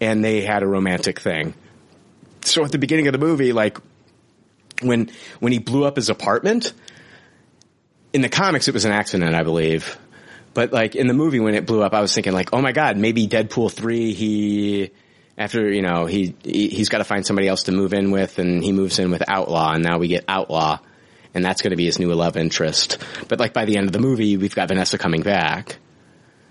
and 0.02 0.24
they 0.26 0.42
had 0.42 0.64
a 0.64 0.68
romantic 0.68 1.20
thing. 1.20 1.54
So 2.44 2.66
at 2.66 2.72
the 2.72 2.80
beginning 2.80 3.08
of 3.08 3.12
the 3.14 3.20
movie, 3.20 3.54
like 3.54 3.78
when 4.82 5.12
when 5.40 5.52
he 5.52 5.60
blew 5.60 5.84
up 5.86 5.96
his 5.98 6.10
apartment, 6.10 6.74
in 8.14 8.22
the 8.22 8.30
comics 8.30 8.68
it 8.68 8.74
was 8.74 8.86
an 8.86 8.92
accident, 8.92 9.36
I 9.36 9.44
believe. 9.44 9.98
But 10.54 10.74
like 10.74 10.96
in 10.96 11.08
the 11.08 11.14
movie 11.14 11.40
when 11.40 11.54
it 11.54 11.66
blew 11.66 11.84
up, 11.84 11.94
I 11.94 12.02
was 12.02 12.14
thinking 12.14 12.34
like, 12.34 12.54
oh 12.54 12.62
my 12.62 12.72
god, 12.72 12.98
maybe 12.98 13.28
Deadpool 13.28 13.72
three. 13.72 14.14
He 14.14 14.92
after 15.38 15.72
you 15.72 15.82
know 15.82 16.06
he, 16.06 16.36
he 16.44 16.70
he's 16.70 16.90
got 16.90 16.98
to 16.98 17.04
find 17.04 17.26
somebody 17.26 17.48
else 17.48 17.64
to 17.64 17.72
move 17.72 17.94
in 17.94 18.12
with, 18.12 18.40
and 18.40 18.64
he 18.64 18.72
moves 18.72 19.00
in 19.00 19.12
with 19.12 19.24
Outlaw, 19.28 19.74
and 19.74 19.84
now 19.84 20.00
we 20.00 20.08
get 20.08 20.26
Outlaw, 20.28 20.80
and 21.34 21.46
that's 21.46 21.62
going 21.62 21.72
to 21.72 21.78
be 21.78 21.86
his 21.86 22.00
new 22.00 22.12
love 22.14 22.38
interest. 22.38 22.98
But 23.28 23.40
like 23.40 23.54
by 23.54 23.66
the 23.66 23.78
end 23.78 23.88
of 23.88 23.94
the 23.94 24.00
movie, 24.00 24.38
we've 24.38 24.56
got 24.56 24.70
Vanessa 24.70 24.98
coming 24.98 25.22
back, 25.22 25.78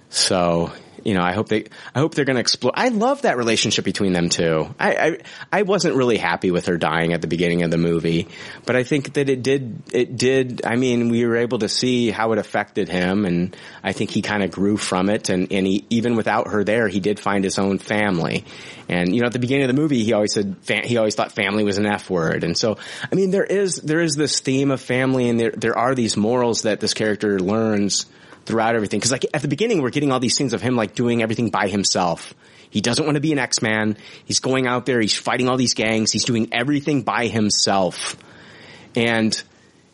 so 0.09 0.73
you 1.07 1.15
know 1.15 1.23
I 1.23 1.33
hope 1.33 1.49
they 1.49 1.67
I 1.95 2.01
hope 2.01 2.15
they're 2.15 2.25
going 2.25 2.35
to 2.35 2.41
explore. 2.41 2.73
I 2.75 2.89
love 2.89 3.23
that 3.23 3.37
relationship 3.37 3.85
between 3.85 4.13
them 4.13 4.29
two. 4.29 4.75
I, 4.79 4.97
I 4.97 5.19
I 5.53 5.63
wasn't 5.63 5.95
really 5.95 6.19
happy 6.19 6.51
with 6.51 6.67
her 6.67 6.77
dying 6.77 7.13
at 7.13 7.21
the 7.21 7.29
beginning 7.29 7.63
of 7.63 7.71
the 7.71 7.79
movie, 7.79 8.27
but 8.65 8.75
I 8.75 8.83
think 8.83 9.13
that 9.13 9.31
it 9.31 9.43
did 9.45 9.83
it 9.93 10.17
did. 10.17 10.67
I 10.67 10.75
mean, 10.75 11.09
we 11.09 11.25
were 11.25 11.37
able 11.37 11.61
to 11.61 11.69
see 11.69 12.11
how 12.11 12.33
it 12.33 12.39
affected 12.39 12.89
him, 12.89 13.25
and 13.25 13.57
I 13.85 13.93
think 13.93 14.11
he 14.11 14.21
kind 14.21 14.43
of 14.43 14.51
grew 14.51 14.77
from 14.77 15.09
it. 15.09 15.29
And 15.29 15.53
and 15.53 15.65
he 15.65 15.87
even 15.91 16.17
without 16.17 16.49
her 16.49 16.65
there, 16.65 16.89
he 16.89 16.99
did 16.99 17.21
find 17.21 17.45
his 17.45 17.59
own 17.59 17.79
family. 17.79 18.45
And 18.89 19.15
you 19.15 19.21
know, 19.21 19.27
at 19.27 19.33
the 19.33 19.39
beginning 19.39 19.65
of 19.65 19.69
the 19.69 19.81
movie, 19.81 20.03
he 20.03 20.13
always 20.13 20.33
said 20.33 20.57
he 20.67 20.97
always 20.97 21.15
thought 21.15 21.31
family 21.31 21.63
was 21.63 21.79
an 21.79 21.87
F 21.87 22.11
word. 22.11 22.43
And 22.43 22.59
so, 22.59 22.79
I 23.11 23.15
mean, 23.15 23.31
there 23.31 23.45
is 23.45 23.77
there 23.77 24.01
is 24.01 24.17
this 24.17 24.41
theme 24.41 24.73
of 24.73 24.81
family, 24.81 25.29
and 25.29 25.39
there 25.39 25.53
there 25.53 25.79
are 25.79 25.95
these 25.95 26.17
morals 26.17 26.63
that 26.63 26.81
this 26.81 26.95
character 26.95 27.39
learns 27.39 28.07
throughout 28.47 28.75
everything. 28.75 28.99
Because 28.99 29.13
like 29.13 29.27
at 29.35 29.43
the 29.43 29.49
beginning, 29.49 29.83
we're 29.83 29.91
getting 29.91 30.13
all 30.13 30.21
these 30.21 30.39
things 30.39 30.53
of 30.53 30.63
him 30.63 30.77
like 30.77 30.95
doing 30.95 31.23
everything 31.23 31.51
by 31.51 31.69
himself. 31.69 32.35
He 32.71 32.81
doesn't 32.81 33.05
want 33.05 33.17
to 33.17 33.21
be 33.21 33.33
an 33.33 33.39
X 33.39 33.63
Man. 33.63 33.97
He's 34.25 34.41
going 34.41 34.67
out 34.67 34.87
there. 34.87 35.01
He's 35.01 35.17
fighting 35.17 35.49
all 35.49 35.57
these 35.57 35.75
gangs. 35.75 36.13
He's 36.13 36.25
doing 36.25 36.49
everything 36.53 37.03
by 37.03 37.27
himself. 37.27 38.17
And 38.95 39.41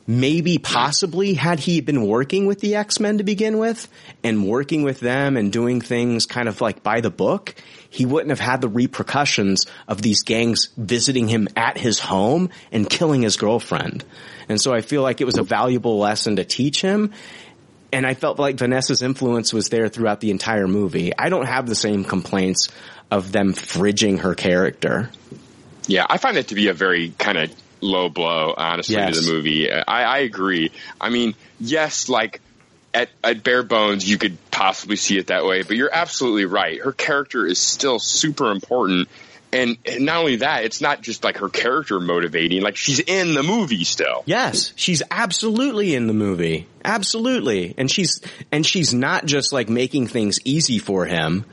maybe 0.07 0.59
possibly 0.59 1.35
had 1.35 1.61
he 1.61 1.81
been 1.81 2.07
working 2.07 2.47
with 2.47 2.61
the 2.61 2.75
X-Men 2.77 3.19
to 3.19 3.25
begin 3.25 3.59
with 3.59 3.89
and 4.25 4.47
working 4.49 4.83
with 4.83 5.01
them 5.01 5.37
and 5.37 5.53
doing 5.53 5.81
things 5.81 6.27
kind 6.27 6.49
of 6.49 6.61
like 6.61 6.83
by 6.83 7.01
the 7.01 7.11
book, 7.11 7.55
he 7.89 8.07
wouldn't 8.07 8.31
have 8.31 8.41
had 8.41 8.61
the 8.61 8.69
repercussions 8.69 9.67
of 9.87 10.03
these 10.03 10.23
gangs 10.23 10.71
visiting 10.77 11.29
him 11.29 11.49
at 11.57 11.77
his 11.77 12.01
home 12.01 12.51
and 12.73 12.89
killing 12.89 13.23
his 13.23 13.37
girlfriend. 13.37 14.05
And 14.49 14.61
so 14.61 14.73
I 14.75 14.81
feel 14.81 15.03
like 15.03 15.21
it 15.21 15.25
was 15.25 15.39
a 15.39 15.43
valuable 15.43 15.99
lesson 15.99 16.37
to 16.37 16.45
teach 16.45 16.81
him. 16.81 17.13
And 17.93 18.07
I 18.07 18.15
felt 18.15 18.39
like 18.39 18.57
Vanessa's 18.57 19.03
influence 19.03 19.53
was 19.53 19.69
there 19.69 19.89
throughout 19.89 20.21
the 20.21 20.31
entire 20.31 20.67
movie. 20.67 21.13
I 21.17 21.29
don't 21.29 21.47
have 21.47 21.67
the 21.67 21.75
same 21.75 22.05
complaints 22.05 22.69
of 23.11 23.33
them 23.33 23.53
fridging 23.53 24.21
her 24.21 24.35
character. 24.35 25.11
Yeah, 25.87 26.07
I 26.09 26.17
find 26.17 26.37
that 26.39 26.49
to 26.49 26.55
be 26.55 26.69
a 26.69 26.73
very 26.73 27.11
kind 27.19 27.37
of 27.37 27.53
low 27.83 28.09
blow, 28.09 28.55
honestly, 28.57 28.95
Yes. 28.95 29.17
to 29.17 29.21
the 29.21 29.33
movie. 29.33 29.71
I, 29.71 29.83
I 30.05 30.19
agree. 30.21 30.71
I 31.01 31.11
mean, 31.11 31.35
yes, 31.61 32.09
like 32.09 32.41
at, 32.95 33.11
at 33.23 33.43
bare 33.43 33.63
bones, 33.63 34.09
you 34.09 34.17
could 34.17 34.39
possibly 34.51 34.97
see 34.97 35.19
it 35.19 35.27
that 35.27 35.45
way, 35.45 35.63
but 35.63 35.77
you're 35.77 35.93
absolutely 35.93 36.45
right. 36.47 36.81
Her 36.81 36.93
character 36.93 37.45
is 37.47 37.59
still 37.59 37.99
super 37.99 38.51
important. 38.51 39.09
And, 39.53 39.77
and 39.85 40.07
not 40.07 40.17
only 40.17 40.37
that, 40.37 40.65
it's 40.65 40.81
not 40.81 41.03
just 41.03 41.25
like 41.25 41.37
her 41.39 41.49
character 41.49 42.01
motivating, 42.01 42.63
like 42.63 42.77
she's 42.77 43.01
in 43.01 43.35
the 43.35 43.43
movie 43.43 43.85
still. 43.85 44.23
Yes, 44.25 44.73
she's 44.77 45.03
absolutely 45.11 45.95
in 45.95 46.07
the 46.07 46.15
movie. 46.15 46.67
Absolutely. 46.85 47.75
And 47.77 47.91
she's, 47.91 48.21
and 48.51 48.65
she's 48.65 48.95
not 48.95 49.27
just 49.27 49.53
like 49.53 49.69
making 49.69 50.07
things 50.07 50.39
easy 50.45 50.79
for 50.79 51.05
him. 51.05 51.45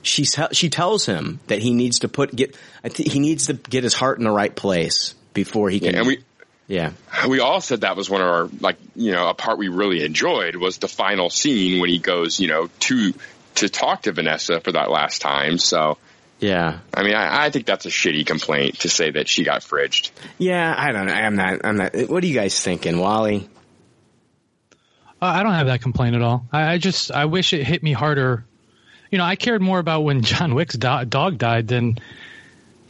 She's, 0.00 0.36
she 0.52 0.70
tells 0.70 1.06
him 1.06 1.40
that 1.46 1.60
he 1.60 1.74
needs 1.74 2.00
to 2.00 2.08
put, 2.08 2.34
get, 2.34 2.56
he 2.96 3.20
needs 3.20 3.46
to 3.46 3.54
get 3.54 3.84
his 3.84 3.94
heart 3.94 4.18
in 4.18 4.24
the 4.24 4.30
right 4.30 4.54
place 4.54 5.14
before 5.34 5.68
he 5.70 5.78
can. 5.78 5.92
Yeah, 5.92 5.98
and 5.98 6.06
we, 6.06 6.24
yeah. 6.66 6.92
we 7.28 7.40
all 7.40 7.60
said 7.60 7.82
that 7.82 7.96
was 7.96 8.08
one 8.08 8.22
of 8.22 8.28
our 8.28 8.48
like 8.60 8.78
you 8.94 9.12
know 9.12 9.28
a 9.28 9.34
part 9.34 9.58
we 9.58 9.68
really 9.68 10.04
enjoyed 10.04 10.56
was 10.56 10.78
the 10.78 10.88
final 10.88 11.28
scene 11.28 11.80
when 11.80 11.90
he 11.90 11.98
goes 11.98 12.40
you 12.40 12.48
know 12.48 12.68
to 12.80 13.12
to 13.56 13.68
talk 13.68 14.02
to 14.02 14.12
Vanessa 14.12 14.60
for 14.60 14.72
that 14.72 14.90
last 14.90 15.20
time. 15.20 15.58
So 15.58 15.98
Yeah. 16.42 16.80
I 16.92 17.02
mean 17.02 17.14
I, 17.14 17.46
I 17.46 17.50
think 17.50 17.64
that's 17.66 17.86
a 17.86 17.90
shitty 17.90 18.26
complaint 18.26 18.80
to 18.80 18.88
say 18.88 19.10
that 19.12 19.28
she 19.28 19.44
got 19.44 19.62
fridged. 19.62 20.10
Yeah, 20.38 20.74
I 20.76 20.92
don't 20.92 21.06
know. 21.06 21.12
I'm 21.12 21.36
not, 21.36 21.60
I'm 21.64 21.76
not, 21.76 21.94
what 22.10 22.22
are 22.22 22.26
you 22.26 22.34
guys 22.34 22.60
thinking, 22.60 22.98
Wally? 22.98 23.48
Uh, 25.22 25.26
I 25.26 25.44
don't 25.44 25.52
have 25.52 25.68
that 25.68 25.80
complaint 25.80 26.16
at 26.16 26.22
all. 26.22 26.44
I, 26.52 26.72
I 26.72 26.78
just 26.78 27.12
I 27.12 27.26
wish 27.26 27.52
it 27.52 27.64
hit 27.64 27.80
me 27.82 27.92
harder. 27.92 28.44
You 29.08 29.18
know, 29.18 29.24
I 29.24 29.36
cared 29.36 29.62
more 29.62 29.78
about 29.78 30.00
when 30.00 30.22
John 30.22 30.56
Wick's 30.56 30.74
do- 30.74 31.04
dog 31.04 31.38
died 31.38 31.68
than 31.68 31.98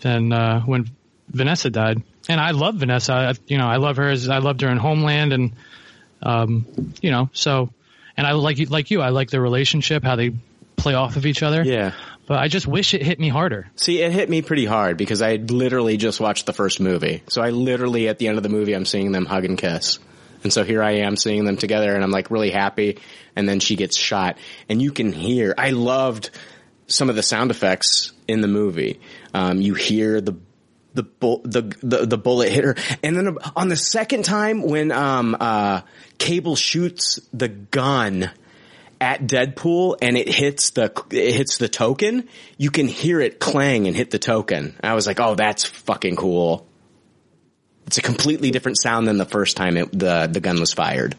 than 0.00 0.32
uh, 0.32 0.62
when 0.62 0.90
Vanessa 1.28 1.68
died. 1.68 2.02
And 2.28 2.40
I 2.40 2.52
love 2.52 2.76
Vanessa. 2.76 3.12
I, 3.12 3.34
you 3.46 3.58
know, 3.58 3.66
I 3.66 3.76
love 3.76 3.96
her 3.96 4.08
as 4.08 4.30
I 4.30 4.38
loved 4.38 4.62
her 4.62 4.68
in 4.68 4.78
Homeland, 4.78 5.34
and 5.34 5.52
um, 6.22 6.94
you 7.02 7.10
know, 7.10 7.28
so 7.34 7.68
and 8.16 8.26
I 8.26 8.32
like 8.32 8.70
like 8.70 8.90
you. 8.90 9.02
I 9.02 9.10
like 9.10 9.28
their 9.28 9.42
relationship, 9.42 10.02
how 10.02 10.16
they 10.16 10.32
play 10.76 10.94
off 10.94 11.16
of 11.16 11.26
each 11.26 11.42
other. 11.42 11.62
Yeah. 11.62 11.92
But 12.32 12.38
I 12.38 12.48
just 12.48 12.66
wish 12.66 12.94
it 12.94 13.02
hit 13.02 13.20
me 13.20 13.28
harder. 13.28 13.70
See, 13.76 14.00
it 14.00 14.10
hit 14.10 14.30
me 14.30 14.40
pretty 14.40 14.64
hard 14.64 14.96
because 14.96 15.20
I 15.20 15.32
had 15.32 15.50
literally 15.50 15.98
just 15.98 16.18
watched 16.18 16.46
the 16.46 16.54
first 16.54 16.80
movie. 16.80 17.22
So 17.28 17.42
I 17.42 17.50
literally, 17.50 18.08
at 18.08 18.16
the 18.16 18.28
end 18.28 18.38
of 18.38 18.42
the 18.42 18.48
movie, 18.48 18.72
I'm 18.72 18.86
seeing 18.86 19.12
them 19.12 19.26
hug 19.26 19.44
and 19.44 19.58
kiss. 19.58 19.98
And 20.42 20.50
so 20.50 20.64
here 20.64 20.82
I 20.82 20.92
am 20.92 21.16
seeing 21.16 21.44
them 21.44 21.58
together 21.58 21.94
and 21.94 22.02
I'm 22.02 22.10
like 22.10 22.30
really 22.30 22.50
happy. 22.50 23.00
And 23.36 23.46
then 23.46 23.60
she 23.60 23.76
gets 23.76 23.98
shot 23.98 24.38
and 24.70 24.80
you 24.80 24.92
can 24.92 25.12
hear, 25.12 25.54
I 25.58 25.72
loved 25.72 26.30
some 26.86 27.10
of 27.10 27.16
the 27.16 27.22
sound 27.22 27.50
effects 27.50 28.14
in 28.26 28.40
the 28.40 28.48
movie. 28.48 29.02
Um, 29.34 29.60
you 29.60 29.74
hear 29.74 30.22
the 30.22 30.34
the, 30.94 31.02
bull, 31.02 31.42
the 31.44 31.62
the 31.82 32.06
the 32.06 32.18
bullet 32.18 32.50
hit 32.50 32.64
her, 32.64 32.76
and 33.02 33.16
then 33.16 33.38
on 33.56 33.68
the 33.68 33.76
second 33.76 34.26
time 34.26 34.60
when 34.60 34.92
um 34.92 35.34
uh 35.40 35.80
Cable 36.18 36.54
shoots 36.54 37.18
the 37.32 37.48
gun 37.48 38.30
at 39.02 39.22
Deadpool 39.22 39.96
and 40.00 40.16
it 40.16 40.28
hits 40.28 40.70
the 40.70 40.92
it 41.10 41.34
hits 41.34 41.58
the 41.58 41.68
token, 41.68 42.28
you 42.56 42.70
can 42.70 42.86
hear 42.86 43.20
it 43.20 43.40
clang 43.40 43.88
and 43.88 43.96
hit 43.96 44.12
the 44.12 44.18
token. 44.20 44.76
I 44.80 44.94
was 44.94 45.08
like, 45.08 45.18
oh, 45.18 45.34
that's 45.34 45.64
fucking 45.64 46.14
cool. 46.14 46.68
It's 47.88 47.98
a 47.98 48.02
completely 48.02 48.52
different 48.52 48.80
sound 48.80 49.08
than 49.08 49.18
the 49.18 49.24
first 49.24 49.56
time 49.56 49.76
it, 49.76 49.90
the 49.90 50.28
the 50.30 50.38
gun 50.38 50.60
was 50.60 50.72
fired. 50.72 51.16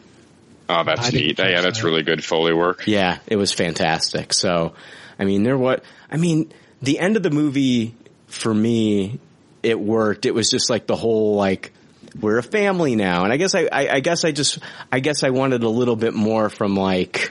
Oh, 0.66 0.82
that's 0.82 1.12
neat. 1.12 1.38
Yeah, 1.38 1.60
that's 1.60 1.84
really 1.84 2.02
good 2.02 2.24
foley 2.24 2.54
work. 2.54 2.86
Yeah, 2.86 3.18
it 3.26 3.36
was 3.36 3.52
fantastic. 3.52 4.32
So, 4.32 4.72
I 5.18 5.26
mean, 5.26 5.42
there 5.42 5.58
what 5.58 5.84
I 6.10 6.16
mean, 6.16 6.54
the 6.80 6.98
end 6.98 7.18
of 7.18 7.22
the 7.22 7.30
movie 7.30 7.94
for 8.28 8.54
me, 8.54 9.20
it 9.62 9.78
worked. 9.78 10.24
It 10.24 10.34
was 10.34 10.48
just 10.48 10.70
like 10.70 10.86
the 10.86 10.96
whole 10.96 11.34
like 11.34 11.70
we're 12.18 12.38
a 12.38 12.42
family 12.42 12.96
now, 12.96 13.24
and 13.24 13.32
I 13.32 13.36
guess 13.36 13.54
I, 13.54 13.68
I, 13.70 13.88
I 13.96 14.00
guess 14.00 14.24
I 14.24 14.32
just 14.32 14.58
I 14.90 15.00
guess 15.00 15.22
I 15.22 15.30
wanted 15.30 15.64
a 15.64 15.68
little 15.68 15.96
bit 15.96 16.14
more 16.14 16.48
from 16.48 16.76
like 16.76 17.30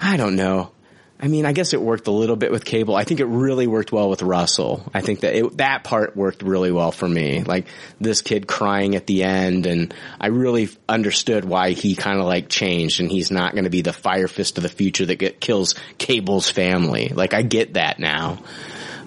I 0.00 0.16
don't 0.16 0.36
know. 0.36 0.70
I 1.18 1.28
mean, 1.28 1.46
I 1.46 1.52
guess 1.52 1.72
it 1.72 1.80
worked 1.80 2.08
a 2.08 2.10
little 2.10 2.36
bit 2.36 2.52
with 2.52 2.64
Cable. 2.64 2.94
I 2.94 3.04
think 3.04 3.20
it 3.20 3.24
really 3.24 3.66
worked 3.66 3.90
well 3.90 4.10
with 4.10 4.20
Russell. 4.20 4.82
I 4.92 5.00
think 5.00 5.20
that 5.20 5.34
it, 5.34 5.56
that 5.56 5.82
part 5.82 6.14
worked 6.14 6.42
really 6.42 6.70
well 6.70 6.92
for 6.92 7.08
me. 7.08 7.42
Like 7.42 7.68
this 7.98 8.20
kid 8.20 8.46
crying 8.46 8.96
at 8.96 9.06
the 9.06 9.24
end, 9.24 9.64
and 9.64 9.94
I 10.20 10.26
really 10.26 10.68
understood 10.86 11.46
why 11.46 11.70
he 11.70 11.94
kind 11.94 12.18
of 12.18 12.26
like 12.26 12.50
changed, 12.50 13.00
and 13.00 13.10
he's 13.10 13.30
not 13.30 13.52
going 13.52 13.64
to 13.64 13.70
be 13.70 13.80
the 13.80 13.94
fire 13.94 14.28
fist 14.28 14.58
of 14.58 14.62
the 14.62 14.68
future 14.68 15.06
that 15.06 15.16
get, 15.16 15.40
kills 15.40 15.74
Cable's 15.96 16.50
family. 16.50 17.08
Like 17.08 17.32
I 17.32 17.40
get 17.40 17.74
that 17.74 17.98
now. 17.98 18.38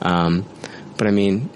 Um, 0.02 0.46
but 0.98 1.06
I 1.06 1.12
mean, 1.12 1.52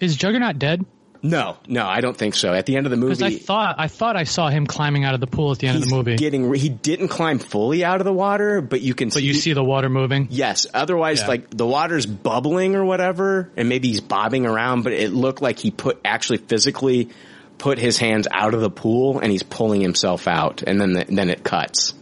Is 0.00 0.16
Juggernaut 0.16 0.58
dead? 0.58 0.86
No, 1.24 1.56
no, 1.66 1.86
I 1.86 2.02
don't 2.02 2.16
think 2.16 2.34
so. 2.34 2.52
At 2.52 2.66
the 2.66 2.76
end 2.76 2.86
of 2.86 2.90
the 2.90 2.96
Because 2.98 3.22
I 3.22 3.30
movie, 3.30 3.38
thought 3.40 3.76
I 3.78 3.88
thought 3.88 4.14
I 4.14 4.24
saw 4.24 4.50
him 4.50 4.66
climbing 4.66 5.04
out 5.04 5.14
of 5.14 5.20
the 5.20 5.26
pool 5.26 5.50
at 5.52 5.58
the 5.58 5.66
end 5.66 5.78
of 5.82 5.88
the 5.88 5.90
movie. 5.96 6.16
getting 6.16 6.52
he 6.54 6.68
didn't 6.68 7.08
climb 7.08 7.38
fully 7.38 7.82
out 7.82 8.00
of 8.00 8.04
the 8.04 8.12
water, 8.12 8.60
but 8.60 8.82
you 8.82 8.94
can 8.94 9.08
but 9.08 9.22
you 9.22 9.32
see 9.32 9.54
the 9.54 9.64
water 9.64 9.88
moving. 9.88 10.28
Yes. 10.30 10.66
Otherwise, 10.72 11.22
Yeah. 11.22 11.28
like 11.28 11.50
the 11.50 11.66
water's 11.66 12.04
bubbling 12.06 12.76
or 12.76 12.84
whatever, 12.84 13.50
and 13.56 13.68
maybe 13.70 13.88
he's 13.88 14.02
bobbing 14.02 14.44
around, 14.46 14.82
but 14.82 14.92
it 14.92 15.12
looked 15.12 15.40
like 15.40 15.58
he 15.58 15.70
put 15.70 15.98
actually 16.04 16.38
physically 16.38 17.08
put 17.56 17.78
his 17.78 17.96
hands 17.96 18.28
out 18.30 18.52
of 18.52 18.60
the 18.60 18.70
pool 18.70 19.18
and 19.20 19.32
he's 19.32 19.42
pulling 19.42 19.80
himself 19.80 20.28
out, 20.28 20.62
and 20.66 20.78
then 20.80 20.92
the, 20.92 21.04
then 21.08 21.30
it 21.30 21.42
cuts. 21.42 21.94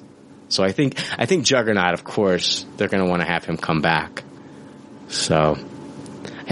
So 0.48 0.64
I 0.64 0.72
think 0.72 0.98
I 1.16 1.26
think 1.26 1.44
Juggernaut, 1.44 1.94
of 1.94 2.02
course, 2.04 2.66
they're 2.76 2.88
going 2.88 3.04
to 3.04 3.08
want 3.08 3.22
to 3.22 3.28
have 3.28 3.44
him 3.44 3.56
come 3.56 3.80
back. 3.82 4.24
So. 5.08 5.58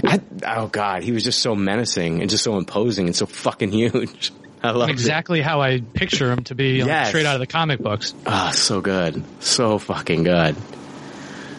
I, 0.05 0.21
oh 0.45 0.67
god, 0.67 1.03
he 1.03 1.11
was 1.11 1.23
just 1.23 1.39
so 1.39 1.55
menacing 1.55 2.21
and 2.21 2.29
just 2.29 2.43
so 2.43 2.57
imposing 2.57 3.07
and 3.07 3.15
so 3.15 3.25
fucking 3.25 3.71
huge. 3.71 4.31
I 4.63 4.71
love 4.71 4.89
it. 4.89 4.93
exactly 4.93 5.41
how 5.41 5.61
I 5.61 5.81
picture 5.81 6.31
him 6.31 6.43
to 6.45 6.55
be 6.55 6.83
like, 6.83 7.07
straight 7.07 7.25
out 7.25 7.33
of 7.35 7.39
the 7.39 7.47
comic 7.47 7.79
books. 7.79 8.13
Ah, 8.27 8.51
so 8.53 8.79
good. 8.79 9.23
So 9.39 9.79
fucking 9.79 10.23
good. 10.23 10.55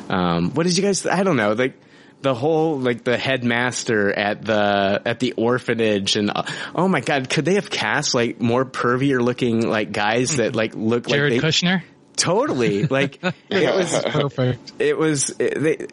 Um, 0.09 0.51
what 0.51 0.67
did 0.67 0.77
you 0.77 0.85
guys, 0.85 1.05
I 1.07 1.25
don't 1.25 1.37
know, 1.37 1.53
like, 1.55 1.75
the 2.21 2.35
whole, 2.35 2.79
like, 2.79 3.03
the 3.03 3.19
headmaster 3.19 4.13
at 4.13 4.45
the, 4.45 5.03
at 5.05 5.19
the 5.19 5.33
orphanage 5.33 6.15
and, 6.15 6.31
uh, 6.31 6.45
oh 6.77 6.87
my 6.87 7.01
god, 7.01 7.29
could 7.29 7.45
they 7.45 7.55
have 7.55 7.71
cast, 7.71 8.15
like, 8.15 8.41
more 8.41 8.65
pervier 8.65 9.21
looking, 9.21 9.69
like, 9.69 9.91
guys 9.91 10.37
that, 10.37 10.55
like, 10.55 10.75
look 10.77 11.09
Jared 11.09 11.33
like 11.33 11.43
they, 11.43 11.49
Kushner. 11.49 11.83
Totally. 12.23 12.87
Like, 12.87 13.19
it 13.51 13.75
was, 13.75 14.01
Perfect. 14.05 14.73
it 14.79 14.97
was, 14.97 15.35
it, 15.41 15.61
they, 15.61 15.89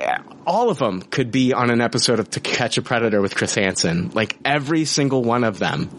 all 0.45 0.69
of 0.69 0.77
them 0.77 1.01
could 1.01 1.31
be 1.31 1.53
on 1.53 1.71
an 1.71 1.81
episode 1.81 2.19
of 2.19 2.29
To 2.31 2.39
Catch 2.39 2.77
a 2.77 2.83
Predator 2.83 3.19
with 3.19 3.35
Chris 3.35 3.55
Hansen. 3.55 4.11
Like, 4.13 4.37
every 4.45 4.85
single 4.85 5.23
one 5.23 5.43
of 5.43 5.57
them 5.57 5.89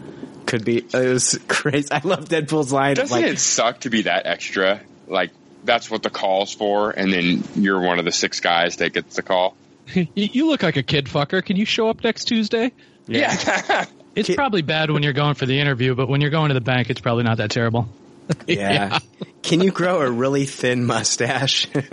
could 0.45 0.63
be, 0.63 0.77
it 0.77 0.93
was 0.93 1.37
crazy. 1.49 1.89
I 1.91 1.99
love 2.03 2.29
Deadpool's 2.29 2.71
line. 2.71 2.95
Doesn't 2.95 3.15
like, 3.15 3.29
it 3.29 3.39
suck 3.39 3.81
to 3.81 3.89
be 3.89 4.03
that 4.03 4.25
extra? 4.25 4.81
Like 5.07 5.31
that's 5.63 5.91
what 5.91 6.03
the 6.03 6.09
call's 6.09 6.53
for, 6.53 6.91
and 6.91 7.11
then 7.11 7.43
you're 7.55 7.81
one 7.81 7.99
of 7.99 8.05
the 8.05 8.11
six 8.11 8.39
guys 8.39 8.77
that 8.77 8.93
gets 8.93 9.17
the 9.17 9.21
call. 9.21 9.55
you, 9.93 10.07
you 10.15 10.47
look 10.47 10.63
like 10.63 10.77
a 10.77 10.83
kid 10.83 11.05
fucker. 11.05 11.43
Can 11.43 11.57
you 11.57 11.65
show 11.65 11.89
up 11.89 12.03
next 12.03 12.25
Tuesday? 12.25 12.71
Yeah. 13.07 13.85
It's 14.15 14.29
probably 14.35 14.61
bad 14.61 14.91
when 14.91 15.03
you're 15.03 15.13
going 15.13 15.35
for 15.35 15.45
the 15.45 15.59
interview, 15.59 15.95
but 15.95 16.07
when 16.07 16.21
you're 16.21 16.31
going 16.31 16.49
to 16.49 16.53
the 16.53 16.61
bank, 16.61 16.89
it's 16.89 17.01
probably 17.01 17.23
not 17.23 17.37
that 17.37 17.51
terrible. 17.51 17.89
Yeah. 18.47 18.99
Can 19.43 19.61
you 19.61 19.71
grow 19.71 20.01
a 20.01 20.09
really 20.09 20.45
thin 20.45 20.85
mustache? 20.85 21.67
oh, 21.75 21.89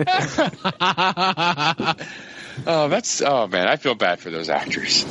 that's 2.87 3.21
oh 3.21 3.47
man, 3.47 3.67
I 3.67 3.75
feel 3.75 3.95
bad 3.95 4.19
for 4.19 4.29
those 4.29 4.49
actors. 4.49 5.03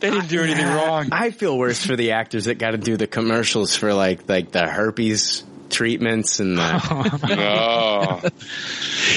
They 0.00 0.10
didn't 0.10 0.28
do 0.28 0.42
anything 0.42 0.66
wrong. 0.66 1.08
I 1.12 1.30
feel 1.30 1.58
worse 1.58 1.84
for 1.84 1.96
the 1.96 2.12
actors 2.12 2.44
that 2.46 2.56
got 2.58 2.70
to 2.70 2.78
do 2.78 2.96
the 2.96 3.06
commercials 3.06 3.74
for 3.76 3.92
like 3.94 4.28
like 4.28 4.52
the 4.52 4.66
herpes 4.66 5.42
treatments 5.70 6.40
and 6.40 6.58
the. 6.58 7.20
Oh, 8.02 8.20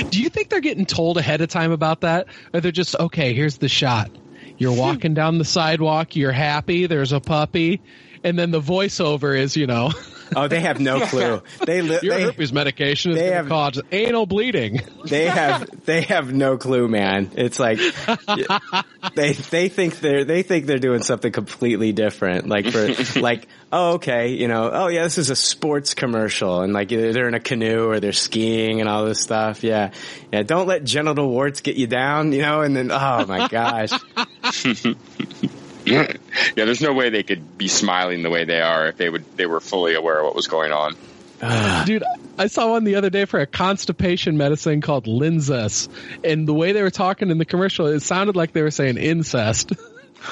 Do 0.09 0.21
you 0.21 0.29
think 0.29 0.49
they're 0.49 0.61
getting 0.61 0.85
told 0.85 1.17
ahead 1.17 1.41
of 1.41 1.49
time 1.49 1.71
about 1.71 2.01
that? 2.01 2.27
Or 2.53 2.61
they're 2.61 2.71
just, 2.71 2.95
okay, 2.97 3.33
here's 3.33 3.57
the 3.57 3.69
shot. 3.69 4.11
You're 4.57 4.75
walking 4.75 5.13
down 5.13 5.39
the 5.39 5.45
sidewalk, 5.45 6.15
you're 6.15 6.31
happy, 6.31 6.85
there's 6.85 7.11
a 7.11 7.19
puppy, 7.19 7.81
and 8.23 8.37
then 8.37 8.51
the 8.51 8.61
voiceover 8.61 9.37
is, 9.37 9.57
you 9.57 9.67
know, 9.67 9.91
oh, 10.35 10.47
they 10.47 10.59
have 10.61 10.79
no 10.79 11.05
clue. 11.05 11.41
They 11.65 11.81
li- 11.81 11.99
your 12.01 12.17
they, 12.17 12.23
herpes 12.23 12.51
medication 12.51 13.11
is 13.11 13.17
going 13.17 13.43
to 13.43 13.49
cause 13.49 13.81
anal 13.91 14.25
bleeding. 14.25 14.81
they 15.05 15.25
have 15.25 15.85
they 15.85 16.01
have 16.01 16.33
no 16.33 16.57
clue, 16.57 16.87
man. 16.87 17.31
It's 17.35 17.59
like 17.59 17.79
they 19.15 19.33
they 19.33 19.69
think 19.69 19.99
they're 19.99 20.25
they 20.25 20.43
think 20.43 20.65
they're 20.65 20.79
doing 20.79 21.03
something 21.03 21.31
completely 21.31 21.93
different. 21.93 22.47
Like 22.47 22.69
for 22.69 23.19
like 23.19 23.47
oh 23.71 23.93
okay, 23.93 24.29
you 24.29 24.47
know 24.47 24.69
oh 24.71 24.87
yeah 24.87 25.03
this 25.03 25.17
is 25.17 25.29
a 25.29 25.35
sports 25.35 25.93
commercial 25.93 26.61
and 26.61 26.73
like 26.73 26.89
they're 26.89 27.27
in 27.27 27.33
a 27.33 27.39
canoe 27.39 27.87
or 27.87 27.99
they're 27.99 28.11
skiing 28.11 28.81
and 28.81 28.89
all 28.89 29.05
this 29.05 29.21
stuff. 29.21 29.63
Yeah, 29.63 29.91
yeah. 30.31 30.43
Don't 30.43 30.67
let 30.67 30.83
genital 30.83 31.29
warts 31.29 31.61
get 31.61 31.75
you 31.75 31.87
down, 31.87 32.33
you 32.33 32.41
know. 32.41 32.61
And 32.61 32.75
then 32.75 32.91
oh 32.91 33.25
my 33.25 33.47
gosh, 33.47 33.91
yeah. 35.85 36.15
There's 36.55 36.81
no 36.81 36.93
way 36.93 37.09
they 37.09 37.23
could 37.23 37.57
be 37.57 37.67
smiling 37.67 38.23
the 38.23 38.29
way 38.29 38.45
they 38.45 38.61
are 38.61 38.87
if 38.87 38.97
they 38.97 39.09
would 39.09 39.25
they 39.37 39.45
were 39.45 39.59
fully 39.59 39.95
aware 39.95 40.19
of 40.19 40.25
what 40.25 40.35
was 40.35 40.47
going 40.47 40.71
on. 40.71 40.95
Dude, 41.85 42.03
I 42.37 42.47
saw 42.47 42.71
one 42.71 42.83
the 42.83 42.95
other 42.95 43.09
day 43.09 43.25
for 43.25 43.39
a 43.39 43.45
constipation 43.45 44.37
medicine 44.37 44.81
called 44.81 45.05
Linzess. 45.05 45.89
And 46.23 46.47
the 46.47 46.53
way 46.53 46.71
they 46.71 46.81
were 46.81 46.91
talking 46.91 47.29
in 47.29 47.37
the 47.37 47.45
commercial, 47.45 47.87
it 47.87 47.99
sounded 47.99 48.35
like 48.35 48.53
they 48.53 48.61
were 48.61 48.71
saying 48.71 48.97
incest. 48.97 49.73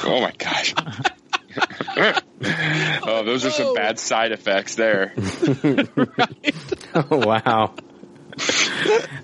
Oh 0.06 0.22
my 0.22 0.32
gosh. 0.38 0.74
oh, 3.04 3.24
those 3.26 3.44
are 3.44 3.52
some 3.52 3.68
oh. 3.68 3.76
bad 3.76 4.00
side 4.00 4.32
effects 4.32 4.76
there. 4.76 5.14
oh 6.96 7.18
wow. 7.18 7.76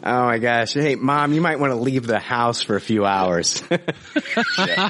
Oh 0.04 0.26
my 0.26 0.38
gosh. 0.38 0.74
Hey, 0.74 0.96
mom, 0.96 1.34
you 1.34 1.42
might 1.42 1.60
want 1.60 1.72
to 1.72 1.78
leave 1.78 2.08
the 2.08 2.20
house 2.20 2.62
for 2.62 2.76
a 2.76 2.82
few 2.82 3.06
hours. 3.06 3.64
Yeah. 4.58 4.90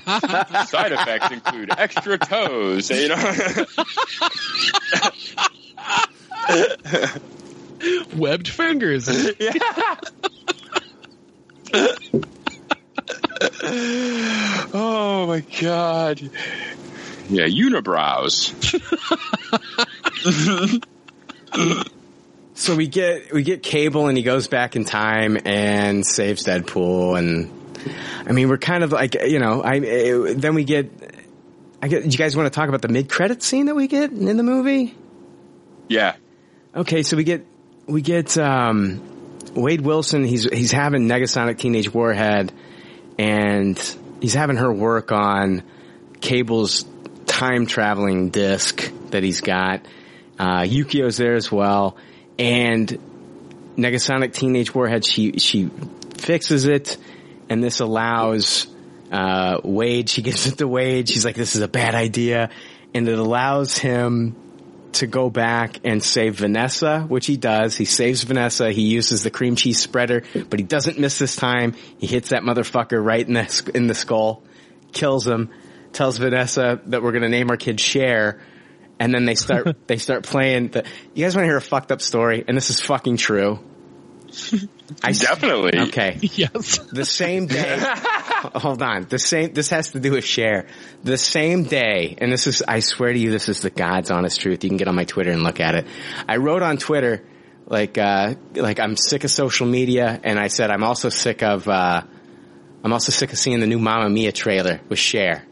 Side 0.65 0.91
effects 0.93 1.31
include 1.31 1.71
extra 1.77 2.17
toes. 2.17 2.89
You 2.89 3.09
know. 3.09 3.65
Webbed 8.15 8.47
fingers. 8.47 9.07
oh 14.73 15.25
my 15.27 15.43
god. 15.61 16.21
Yeah, 17.29 17.45
unibrows. 17.47 18.53
So 22.57 22.75
we 22.75 22.87
get 22.87 23.31
we 23.31 23.43
get 23.43 23.61
Cable 23.61 24.07
and 24.07 24.17
he 24.17 24.23
goes 24.23 24.47
back 24.47 24.75
in 24.75 24.83
time 24.83 25.37
and 25.45 26.03
saves 26.03 26.43
Deadpool 26.43 27.17
and 27.17 27.51
I 28.27 28.31
mean 28.31 28.49
we're 28.49 28.57
kind 28.57 28.83
of 28.83 28.91
like 28.91 29.13
you 29.13 29.37
know 29.37 29.61
I 29.61 29.77
eh, 29.77 30.33
then 30.35 30.55
we 30.55 30.63
get 30.63 30.91
I 31.83 31.87
get 31.87 32.03
you 32.03 32.17
guys 32.17 32.35
want 32.35 32.51
to 32.51 32.55
talk 32.55 32.67
about 32.67 32.81
the 32.81 32.87
mid 32.87 33.09
credit 33.09 33.43
scene 33.43 33.67
that 33.67 33.75
we 33.75 33.87
get 33.87 34.11
in 34.11 34.37
the 34.37 34.43
movie? 34.43 34.95
Yeah. 35.87 36.15
Okay, 36.75 37.03
so 37.03 37.15
we 37.15 37.23
get 37.23 37.45
we 37.85 38.01
get 38.01 38.35
um, 38.39 39.01
Wade 39.53 39.81
Wilson. 39.81 40.23
He's 40.23 40.45
he's 40.51 40.71
having 40.71 41.07
Negasonic 41.07 41.59
Teenage 41.59 41.93
Warhead, 41.93 42.51
and 43.19 43.77
he's 44.19 44.33
having 44.33 44.57
her 44.57 44.73
work 44.73 45.11
on 45.11 45.61
Cable's 46.21 46.85
time 47.27 47.67
traveling 47.67 48.29
disc 48.31 48.91
that 49.11 49.21
he's 49.21 49.41
got. 49.41 49.85
Uh, 50.39 50.61
Yukio's 50.61 51.17
there 51.17 51.35
as 51.35 51.51
well, 51.51 51.97
and 52.39 52.87
Negasonic 53.77 54.33
Teenage 54.33 54.73
Warhead. 54.73 55.05
She 55.05 55.33
she 55.39 55.69
fixes 56.17 56.65
it, 56.65 56.97
and 57.49 57.63
this 57.63 57.79
allows 57.79 58.67
uh, 59.11 59.59
Wade. 59.63 60.09
She 60.09 60.21
gives 60.21 60.47
it 60.47 60.57
to 60.57 60.67
Wade. 60.67 61.09
She's 61.09 61.25
like, 61.25 61.35
"This 61.35 61.55
is 61.55 61.61
a 61.61 61.67
bad 61.67 61.95
idea," 61.95 62.49
and 62.93 63.07
it 63.07 63.17
allows 63.17 63.77
him 63.77 64.35
to 64.93 65.07
go 65.07 65.29
back 65.29 65.79
and 65.83 66.01
save 66.01 66.35
Vanessa, 66.35 67.01
which 67.01 67.27
he 67.27 67.37
does. 67.37 67.77
He 67.77 67.85
saves 67.85 68.23
Vanessa. 68.23 68.71
He 68.71 68.83
uses 68.83 69.21
the 69.21 69.29
cream 69.29 69.55
cheese 69.55 69.79
spreader, 69.79 70.23
but 70.49 70.59
he 70.59 70.65
doesn't 70.65 70.97
miss 70.97 71.19
this 71.19 71.35
time. 71.35 71.75
He 71.99 72.07
hits 72.07 72.29
that 72.29 72.41
motherfucker 72.41 73.03
right 73.03 73.25
in 73.25 73.33
the 73.33 73.71
in 73.75 73.87
the 73.87 73.93
skull, 73.93 74.43
kills 74.93 75.27
him, 75.27 75.49
tells 75.93 76.17
Vanessa 76.17 76.81
that 76.87 77.03
we're 77.03 77.11
gonna 77.11 77.29
name 77.29 77.49
our 77.51 77.57
kid 77.57 77.79
Cher, 77.79 78.41
and 78.99 79.13
then 79.13 79.25
they 79.25 79.35
start 79.35 79.75
they 79.87 79.97
start 79.97 80.23
playing. 80.23 80.69
The, 80.69 80.85
you 81.13 81.25
guys 81.25 81.35
want 81.35 81.45
to 81.45 81.49
hear 81.49 81.57
a 81.57 81.61
fucked 81.61 81.91
up 81.91 82.01
story? 82.01 82.43
And 82.47 82.55
this 82.55 82.69
is 82.69 82.81
fucking 82.81 83.17
true. 83.17 83.59
I 85.03 85.11
Definitely. 85.11 85.79
Okay. 85.87 86.19
Yes. 86.21 86.79
The 86.91 87.05
same 87.05 87.47
day. 87.47 87.77
hold 88.55 88.81
on. 88.81 89.07
The 89.09 89.19
same. 89.19 89.53
This 89.53 89.69
has 89.69 89.91
to 89.91 89.99
do 89.99 90.11
with 90.11 90.25
Cher. 90.25 90.67
The 91.03 91.17
same 91.17 91.63
day, 91.63 92.15
and 92.19 92.31
this 92.31 92.47
is. 92.47 92.61
I 92.61 92.79
swear 92.79 93.13
to 93.13 93.19
you, 93.19 93.31
this 93.31 93.49
is 93.49 93.61
the 93.61 93.69
God's 93.69 94.11
honest 94.11 94.39
truth. 94.39 94.63
You 94.63 94.69
can 94.69 94.77
get 94.77 94.87
on 94.87 94.95
my 94.95 95.05
Twitter 95.05 95.31
and 95.31 95.43
look 95.43 95.59
at 95.59 95.75
it. 95.75 95.87
I 96.27 96.37
wrote 96.37 96.61
on 96.61 96.77
Twitter, 96.77 97.23
like, 97.65 97.97
uh, 97.97 98.35
like 98.55 98.79
I'm 98.79 98.95
sick 98.95 99.23
of 99.23 99.31
social 99.31 99.67
media, 99.67 100.19
and 100.23 100.39
I 100.39 100.47
said 100.47 100.71
I'm 100.71 100.83
also 100.83 101.09
sick 101.09 101.43
of. 101.43 101.67
Uh, 101.67 102.03
I'm 102.83 102.93
also 102.93 103.11
sick 103.11 103.33
of 103.33 103.39
seeing 103.39 103.59
the 103.59 103.67
new 103.67 103.79
Mamma 103.79 104.09
Mia 104.09 104.31
trailer 104.31 104.79
with 104.87 104.99
Cher. 104.99 105.43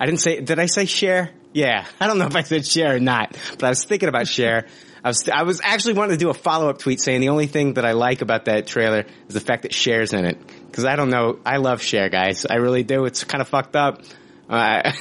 I 0.00 0.06
didn't 0.06 0.20
say. 0.20 0.40
Did 0.40 0.58
I 0.58 0.66
say 0.66 0.86
Cher? 0.86 1.30
Yeah. 1.56 1.86
I 2.00 2.06
don't 2.06 2.18
know 2.18 2.26
if 2.26 2.36
I 2.36 2.42
said 2.42 2.66
Cher 2.66 2.96
or 2.96 3.00
not, 3.00 3.36
but 3.52 3.64
I 3.64 3.70
was 3.70 3.84
thinking 3.84 4.08
about 4.08 4.28
Cher. 4.28 4.66
I 5.04 5.08
was, 5.08 5.28
I 5.28 5.42
was 5.44 5.60
actually 5.62 5.94
wanting 5.94 6.18
to 6.18 6.18
do 6.18 6.30
a 6.30 6.34
follow 6.34 6.68
up 6.68 6.78
tweet 6.78 7.00
saying 7.00 7.20
the 7.20 7.28
only 7.28 7.46
thing 7.46 7.74
that 7.74 7.84
I 7.84 7.92
like 7.92 8.22
about 8.22 8.46
that 8.46 8.66
trailer 8.66 9.06
is 9.28 9.34
the 9.34 9.40
fact 9.40 9.62
that 9.62 9.72
Cher's 9.72 10.12
in 10.12 10.24
it. 10.24 10.36
Cause 10.72 10.84
I 10.84 10.96
don't 10.96 11.10
know, 11.10 11.38
I 11.46 11.58
love 11.58 11.80
Cher 11.80 12.08
guys. 12.08 12.44
I 12.44 12.56
really 12.56 12.82
do. 12.82 13.04
It's 13.04 13.22
kind 13.22 13.40
of 13.40 13.48
fucked 13.48 13.76
up. 13.76 14.02
Uh, 14.48 14.92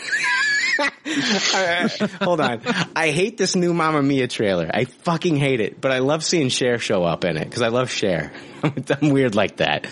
hold 2.22 2.40
on. 2.40 2.62
I 2.96 3.10
hate 3.10 3.38
this 3.38 3.56
new 3.56 3.74
Mamma 3.74 4.04
Mia 4.04 4.28
trailer. 4.28 4.70
I 4.72 4.86
fucking 4.86 5.38
hate 5.38 5.60
it, 5.60 5.82
but 5.82 5.92
I 5.92 6.00
love 6.00 6.24
seeing 6.24 6.50
Cher 6.50 6.78
show 6.78 7.04
up 7.04 7.26
in 7.26 7.36
it 7.36 7.52
cause 7.52 7.64
I 7.64 7.70
love 7.70 7.90
Cher. 7.90 8.32
I'm 8.64 9.10
weird 9.10 9.34
like 9.34 9.58
that. 9.58 9.88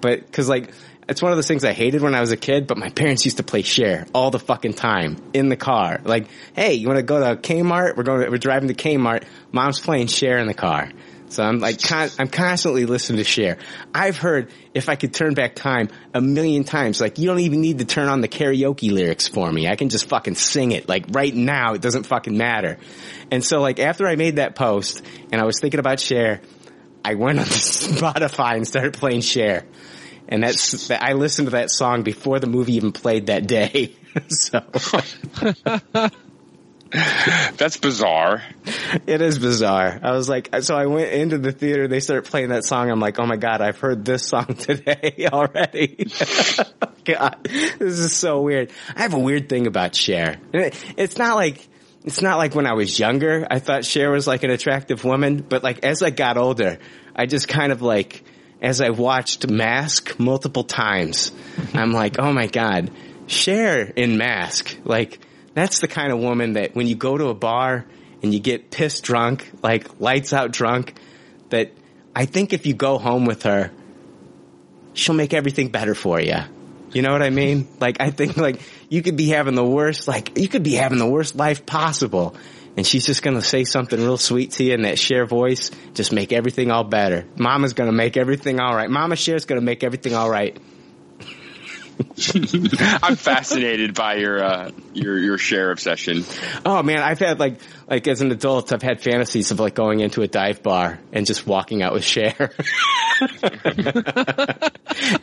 But 0.00 0.32
cause 0.32 0.48
like, 0.48 0.72
it's 1.08 1.22
one 1.22 1.32
of 1.32 1.38
those 1.38 1.48
things 1.48 1.64
I 1.64 1.72
hated 1.72 2.02
when 2.02 2.14
I 2.14 2.20
was 2.20 2.32
a 2.32 2.36
kid, 2.36 2.66
but 2.66 2.76
my 2.76 2.90
parents 3.00 3.24
used 3.24 3.38
to 3.38 3.42
play 3.42 3.62
Cher 3.62 4.06
all 4.14 4.30
the 4.30 4.38
fucking 4.38 4.74
time 4.74 5.16
in 5.32 5.48
the 5.48 5.56
car. 5.56 6.00
Like, 6.04 6.28
hey, 6.54 6.74
you 6.74 6.86
want 6.86 6.98
to 6.98 7.02
go 7.02 7.20
to 7.20 7.40
Kmart? 7.40 7.96
We're 7.96 8.02
going. 8.02 8.30
We're 8.30 8.38
driving 8.38 8.68
to 8.68 8.74
Kmart. 8.74 9.24
Mom's 9.52 9.80
playing 9.80 10.08
Cher 10.08 10.38
in 10.38 10.46
the 10.46 10.54
car. 10.54 10.90
So 11.30 11.42
I'm 11.42 11.58
like, 11.58 11.82
con- 11.82 12.08
I'm 12.18 12.28
constantly 12.28 12.86
listening 12.86 13.18
to 13.18 13.24
Cher. 13.24 13.58
I've 13.94 14.16
heard 14.16 14.50
if 14.72 14.88
I 14.88 14.96
could 14.96 15.12
turn 15.12 15.34
back 15.34 15.54
time 15.54 15.90
a 16.14 16.22
million 16.22 16.64
times, 16.64 17.00
like 17.00 17.18
you 17.18 17.26
don't 17.26 17.40
even 17.40 17.60
need 17.60 17.78
to 17.78 17.84
turn 17.84 18.08
on 18.08 18.22
the 18.22 18.28
karaoke 18.28 18.90
lyrics 18.90 19.28
for 19.28 19.50
me. 19.50 19.68
I 19.68 19.76
can 19.76 19.90
just 19.90 20.06
fucking 20.08 20.36
sing 20.36 20.72
it. 20.72 20.88
Like 20.88 21.04
right 21.10 21.34
now, 21.34 21.74
it 21.74 21.82
doesn't 21.82 22.04
fucking 22.04 22.36
matter. 22.36 22.78
And 23.30 23.44
so 23.44 23.60
like 23.60 23.78
after 23.78 24.08
I 24.08 24.16
made 24.16 24.36
that 24.36 24.54
post 24.54 25.02
and 25.30 25.40
I 25.40 25.44
was 25.44 25.60
thinking 25.60 25.80
about 25.80 26.00
Cher, 26.00 26.40
I 27.04 27.14
went 27.14 27.38
on 27.38 27.44
Spotify 27.46 28.56
and 28.56 28.66
started 28.66 28.94
playing 28.94 29.20
Cher. 29.20 29.66
And 30.28 30.42
that's, 30.42 30.90
I 30.90 31.14
listened 31.14 31.46
to 31.46 31.52
that 31.52 31.70
song 31.70 32.02
before 32.02 32.38
the 32.38 32.46
movie 32.46 32.74
even 32.74 32.92
played 32.92 33.26
that 33.26 33.46
day. 33.46 33.96
so. 34.28 34.60
That's 36.90 37.76
bizarre. 37.76 38.42
It 39.06 39.20
is 39.20 39.38
bizarre. 39.38 39.98
I 40.02 40.12
was 40.12 40.28
like, 40.28 40.48
so 40.62 40.74
I 40.74 40.86
went 40.86 41.12
into 41.12 41.36
the 41.38 41.52
theater. 41.52 41.86
They 41.86 42.00
started 42.00 42.30
playing 42.30 42.48
that 42.48 42.64
song. 42.64 42.90
I'm 42.90 43.00
like, 43.00 43.18
oh 43.18 43.26
my 43.26 43.36
god, 43.36 43.60
I've 43.60 43.78
heard 43.78 44.04
this 44.04 44.26
song 44.26 44.46
today 44.58 45.28
already. 45.30 46.06
god, 47.04 47.36
this 47.44 47.98
is 47.98 48.14
so 48.14 48.40
weird. 48.40 48.70
I 48.96 49.02
have 49.02 49.12
a 49.12 49.18
weird 49.18 49.48
thing 49.48 49.66
about 49.66 49.94
Cher. 49.94 50.36
It's 50.52 51.18
not 51.18 51.36
like 51.36 51.66
it's 52.04 52.22
not 52.22 52.38
like 52.38 52.54
when 52.54 52.66
I 52.66 52.72
was 52.72 52.98
younger. 52.98 53.46
I 53.50 53.58
thought 53.58 53.84
Cher 53.84 54.10
was 54.10 54.26
like 54.26 54.42
an 54.42 54.50
attractive 54.50 55.04
woman, 55.04 55.44
but 55.46 55.62
like 55.62 55.84
as 55.84 56.02
I 56.02 56.08
got 56.08 56.38
older, 56.38 56.78
I 57.14 57.26
just 57.26 57.48
kind 57.48 57.70
of 57.70 57.82
like 57.82 58.24
as 58.60 58.80
I 58.80 58.90
watched 58.90 59.48
Mask 59.48 60.18
multiple 60.18 60.64
times, 60.64 61.32
I'm 61.74 61.92
like, 61.92 62.18
oh 62.18 62.32
my 62.32 62.46
god, 62.46 62.90
Cher 63.26 63.82
in 63.82 64.18
Mask, 64.18 64.76
like 64.84 65.20
that's 65.54 65.80
the 65.80 65.88
kind 65.88 66.12
of 66.12 66.18
woman 66.18 66.54
that 66.54 66.74
when 66.74 66.86
you 66.86 66.94
go 66.94 67.16
to 67.16 67.28
a 67.28 67.34
bar 67.34 67.84
and 68.22 68.32
you 68.32 68.40
get 68.40 68.70
pissed 68.70 69.04
drunk, 69.04 69.50
like 69.62 70.00
lights 70.00 70.32
out 70.32 70.52
drunk, 70.52 70.94
that 71.50 71.72
I 72.14 72.26
think 72.26 72.52
if 72.52 72.66
you 72.66 72.74
go 72.74 72.98
home 72.98 73.26
with 73.26 73.44
her, 73.44 73.70
she'll 74.94 75.14
make 75.14 75.34
everything 75.34 75.68
better 75.68 75.94
for 75.94 76.20
you. 76.20 76.36
You 76.92 77.02
know 77.02 77.12
what 77.12 77.22
I 77.22 77.30
mean? 77.30 77.68
Like 77.80 78.00
I 78.00 78.10
think 78.10 78.36
like 78.36 78.60
you 78.88 79.02
could 79.02 79.16
be 79.16 79.28
having 79.28 79.54
the 79.54 79.64
worst, 79.64 80.08
like 80.08 80.36
you 80.36 80.48
could 80.48 80.62
be 80.62 80.74
having 80.74 80.98
the 80.98 81.06
worst 81.06 81.36
life 81.36 81.64
possible. 81.64 82.34
And 82.78 82.86
she's 82.86 83.04
just 83.04 83.24
gonna 83.24 83.42
say 83.42 83.64
something 83.64 84.00
real 84.00 84.18
sweet 84.18 84.52
to 84.52 84.62
you 84.62 84.72
in 84.72 84.82
that 84.82 85.00
Cher 85.00 85.26
voice, 85.26 85.72
just 85.94 86.12
make 86.12 86.32
everything 86.32 86.70
all 86.70 86.84
better. 86.84 87.26
Mama's 87.36 87.72
gonna 87.72 87.90
make 87.90 88.16
everything 88.16 88.60
alright. 88.60 88.88
Mama 88.88 89.16
Cher's 89.16 89.46
gonna 89.46 89.60
make 89.60 89.82
everything 89.82 90.14
alright. 90.14 90.56
I'm 93.02 93.16
fascinated 93.16 93.94
by 93.94 94.16
your 94.16 94.42
uh, 94.42 94.70
your 94.94 95.18
your 95.18 95.38
Cher 95.38 95.70
obsession. 95.70 96.24
Oh 96.64 96.82
man, 96.82 96.98
I've 96.98 97.18
had 97.18 97.40
like 97.40 97.60
like 97.88 98.06
as 98.06 98.20
an 98.20 98.30
adult, 98.30 98.72
I've 98.72 98.82
had 98.82 99.00
fantasies 99.00 99.50
of 99.50 99.58
like 99.58 99.74
going 99.74 100.00
into 100.00 100.22
a 100.22 100.28
dive 100.28 100.62
bar 100.62 101.00
and 101.12 101.26
just 101.26 101.46
walking 101.46 101.82
out 101.82 101.92
with 101.92 102.04
Cher. 102.04 102.34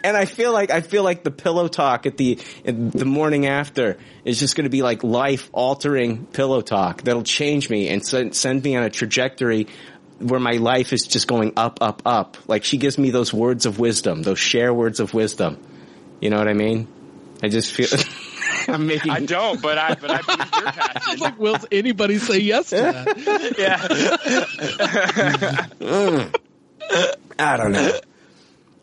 and 0.03 0.17
I 0.17 0.25
feel 0.25 0.51
like 0.51 0.69
I 0.69 0.81
feel 0.81 1.03
like 1.03 1.23
the 1.23 1.31
pillow 1.31 1.67
talk 1.67 2.05
at 2.05 2.17
the 2.17 2.39
the 2.63 3.05
morning 3.05 3.45
after 3.45 3.97
is 4.25 4.39
just 4.39 4.55
going 4.55 4.65
to 4.65 4.69
be 4.69 4.81
like 4.81 5.03
life 5.03 5.49
altering 5.53 6.25
pillow 6.25 6.61
talk 6.61 7.03
that'll 7.03 7.23
change 7.23 7.69
me 7.69 7.87
and 7.89 8.05
send, 8.05 8.35
send 8.35 8.63
me 8.63 8.75
on 8.75 8.83
a 8.83 8.89
trajectory 8.89 9.67
where 10.19 10.39
my 10.39 10.53
life 10.53 10.93
is 10.93 11.03
just 11.03 11.27
going 11.27 11.53
up, 11.57 11.79
up, 11.81 12.01
up. 12.05 12.37
Like 12.47 12.63
she 12.63 12.77
gives 12.77 12.97
me 12.97 13.11
those 13.11 13.33
words 13.33 13.65
of 13.65 13.79
wisdom, 13.79 14.23
those 14.23 14.39
Cher 14.39 14.73
words 14.73 14.99
of 14.99 15.13
wisdom. 15.13 15.57
You 16.19 16.29
know 16.29 16.37
what 16.37 16.47
I 16.47 16.53
mean? 16.53 16.87
I 17.43 17.49
just 17.49 17.73
feel 17.73 17.87
I'm 18.67 18.87
making. 18.87 19.11
I 19.11 19.19
don't, 19.19 19.61
but 19.61 19.77
I 19.77 19.95
but 19.95 20.11
I 20.11 20.21
believe 20.21 20.51
your 20.53 20.71
passion. 20.71 21.19
like, 21.19 21.39
will 21.39 21.57
anybody 21.71 22.17
say 22.17 22.39
yes 22.39 22.69
to 22.69 22.77
that? 22.77 23.55
yeah. 23.57 23.77
Mm. 25.79 26.35
I 27.37 27.57
don't 27.57 27.71
know. 27.71 27.99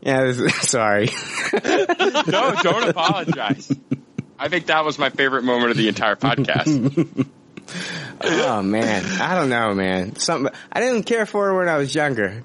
Yeah, 0.03 0.25
this, 0.25 0.55
sorry. 0.69 1.09
no, 1.53 2.55
don't 2.63 2.89
apologize. 2.89 3.73
I 4.39 4.49
think 4.49 4.67
that 4.67 4.85
was 4.85 4.99
my 4.99 5.11
favorite 5.11 5.45
moment 5.45 5.71
of 5.71 5.77
the 5.77 5.89
entire 5.89 6.17
podcast. 6.17 7.27
oh 8.25 8.63
man, 8.63 9.05
I 9.21 9.35
don't 9.37 9.49
know, 9.49 9.75
man. 9.75 10.17
Something 10.17 10.53
I 10.73 10.81
didn't 10.81 11.05
care 11.05 11.27
for 11.27 11.47
her 11.47 11.57
when 11.57 11.69
I 11.69 11.77
was 11.79 11.95
younger, 11.95 12.43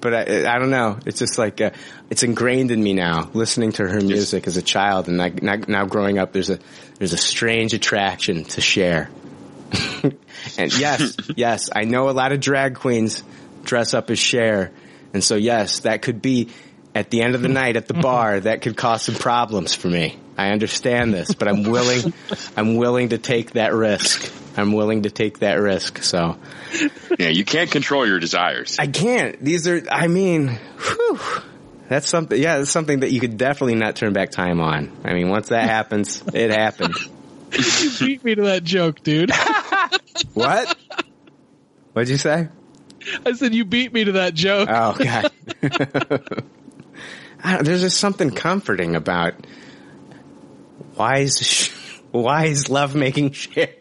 but 0.00 0.14
I, 0.14 0.54
I 0.54 0.58
don't 0.58 0.70
know. 0.70 0.98
It's 1.06 1.18
just 1.18 1.38
like 1.38 1.60
uh, 1.60 1.70
it's 2.08 2.22
ingrained 2.22 2.70
in 2.70 2.82
me 2.82 2.92
now. 2.92 3.30
Listening 3.32 3.72
to 3.72 3.88
her 3.88 4.00
music 4.00 4.46
as 4.46 4.56
a 4.56 4.62
child, 4.62 5.08
and 5.08 5.16
now, 5.16 5.56
now 5.68 5.84
growing 5.86 6.18
up, 6.18 6.32
there's 6.32 6.50
a 6.50 6.58
there's 6.98 7.12
a 7.12 7.18
strange 7.18 7.74
attraction 7.74 8.44
to 8.44 8.60
Cher. 8.60 9.10
and 10.58 10.78
yes, 10.78 11.16
yes, 11.36 11.70
I 11.74 11.84
know 11.84 12.08
a 12.08 12.12
lot 12.12 12.32
of 12.32 12.40
drag 12.40 12.76
queens 12.76 13.22
dress 13.64 13.94
up 13.94 14.10
as 14.10 14.18
Cher, 14.18 14.72
and 15.12 15.22
so 15.22 15.36
yes, 15.36 15.80
that 15.80 16.02
could 16.02 16.22
be 16.22 16.48
at 16.94 17.10
the 17.10 17.22
end 17.22 17.34
of 17.34 17.42
the 17.42 17.48
night 17.48 17.76
at 17.76 17.86
the 17.86 17.94
bar. 18.02 18.40
That 18.40 18.62
could 18.62 18.76
cause 18.76 19.02
some 19.02 19.14
problems 19.14 19.74
for 19.74 19.88
me. 19.88 20.18
I 20.40 20.52
understand 20.52 21.12
this, 21.12 21.34
but 21.34 21.48
I'm 21.48 21.64
willing. 21.64 22.14
I'm 22.56 22.76
willing 22.76 23.10
to 23.10 23.18
take 23.18 23.52
that 23.52 23.74
risk. 23.74 24.32
I'm 24.56 24.72
willing 24.72 25.02
to 25.02 25.10
take 25.10 25.40
that 25.40 25.54
risk. 25.54 26.02
So, 26.02 26.38
yeah, 27.18 27.28
you 27.28 27.44
can't 27.44 27.70
control 27.70 28.06
your 28.06 28.18
desires. 28.18 28.76
I 28.78 28.86
can't. 28.86 29.42
These 29.44 29.68
are. 29.68 29.82
I 29.90 30.06
mean, 30.06 30.48
whew, 30.78 31.20
that's 31.88 32.08
something. 32.08 32.40
Yeah, 32.40 32.58
that's 32.58 32.70
something 32.70 33.00
that 33.00 33.12
you 33.12 33.20
could 33.20 33.36
definitely 33.36 33.74
not 33.74 33.96
turn 33.96 34.14
back 34.14 34.30
time 34.30 34.60
on. 34.60 34.96
I 35.04 35.12
mean, 35.12 35.28
once 35.28 35.48
that 35.48 35.68
happens, 35.68 36.22
it 36.32 36.50
happened. 36.50 36.94
you 37.52 37.90
beat 38.00 38.24
me 38.24 38.34
to 38.36 38.42
that 38.44 38.64
joke, 38.64 39.02
dude. 39.02 39.30
what? 40.34 40.74
What'd 41.92 42.08
you 42.08 42.16
say? 42.16 42.48
I 43.26 43.32
said 43.32 43.54
you 43.54 43.66
beat 43.66 43.92
me 43.92 44.04
to 44.04 44.12
that 44.12 44.32
joke. 44.32 44.70
Oh 44.72 44.96
god. 44.98 45.32
there's 47.64 47.82
just 47.82 47.98
something 47.98 48.30
comforting 48.30 48.96
about 48.96 49.34
wise, 51.00 51.70
wise 52.12 52.68
love 52.68 52.94
making 52.94 53.32
Cher. 53.32 53.78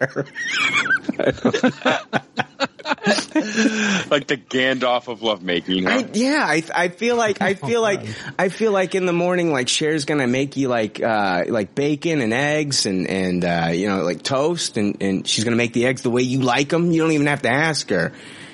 like 4.09 4.27
the 4.27 4.37
Gandalf 4.37 5.09
of 5.09 5.21
lovemaking. 5.21 5.83
Huh? 5.83 6.03
I, 6.05 6.09
yeah, 6.13 6.45
I, 6.47 6.63
I 6.73 6.87
feel 6.87 7.17
like 7.17 7.41
I 7.41 7.55
feel 7.55 7.81
like 7.81 8.01
I 8.37 8.47
feel 8.47 8.71
like 8.71 8.95
in 8.95 9.05
the 9.05 9.11
morning, 9.11 9.51
like 9.51 9.67
Cher's 9.67 10.05
gonna 10.05 10.27
make 10.27 10.55
you 10.55 10.69
like 10.69 11.03
uh, 11.03 11.43
like 11.49 11.75
bacon 11.75 12.21
and 12.21 12.33
eggs 12.33 12.85
and 12.85 13.05
and 13.07 13.43
uh, 13.43 13.71
you 13.73 13.89
know 13.89 14.03
like 14.03 14.23
toast, 14.23 14.77
and 14.77 15.01
and 15.01 15.27
she's 15.27 15.43
gonna 15.43 15.57
make 15.57 15.73
the 15.73 15.87
eggs 15.87 16.03
the 16.03 16.09
way 16.09 16.21
you 16.21 16.39
like 16.39 16.69
them. 16.69 16.91
You 16.91 17.01
don't 17.01 17.11
even 17.11 17.27
have 17.27 17.41
to 17.41 17.49
ask 17.49 17.89
her, 17.89 18.13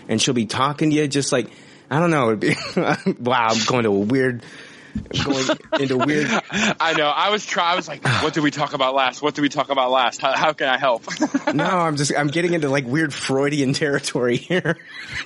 and 0.10 0.20
she'll 0.20 0.34
be 0.34 0.48
talking 0.48 0.90
to 0.90 0.96
you 0.96 1.08
just 1.08 1.32
like 1.32 1.52
I 1.90 2.00
don't 2.00 2.10
know. 2.10 2.32
It'd 2.32 2.40
be 2.40 2.56
wow. 3.20 3.48
I'm 3.52 3.64
going 3.66 3.84
to 3.84 3.90
a 3.90 4.00
weird 4.00 4.44
going 5.24 5.46
into 5.80 5.98
weird. 5.98 6.28
I 6.52 6.94
know. 6.98 7.08
I 7.08 7.30
was 7.30 7.46
trying. 7.46 7.74
I 7.74 7.76
was 7.76 7.88
like, 7.88 8.04
"What 8.24 8.34
did 8.34 8.44
we 8.44 8.52
talk 8.52 8.74
about 8.74 8.96
last? 8.96 9.22
What 9.22 9.36
did 9.36 9.42
we 9.42 9.50
talk 9.50 9.70
about 9.70 9.92
last? 9.92 10.22
How, 10.22 10.36
how 10.36 10.54
can 10.54 10.68
I 10.68 10.78
help?" 10.78 11.04
no, 11.54 11.66
I'm 11.66 11.96
just. 11.96 12.14
I'm 12.16 12.28
getting 12.28 12.54
into 12.54 12.70
like 12.70 12.86
weird 12.86 13.14
Freudian 13.14 13.74
territory 13.74 14.38
here. 14.38 14.78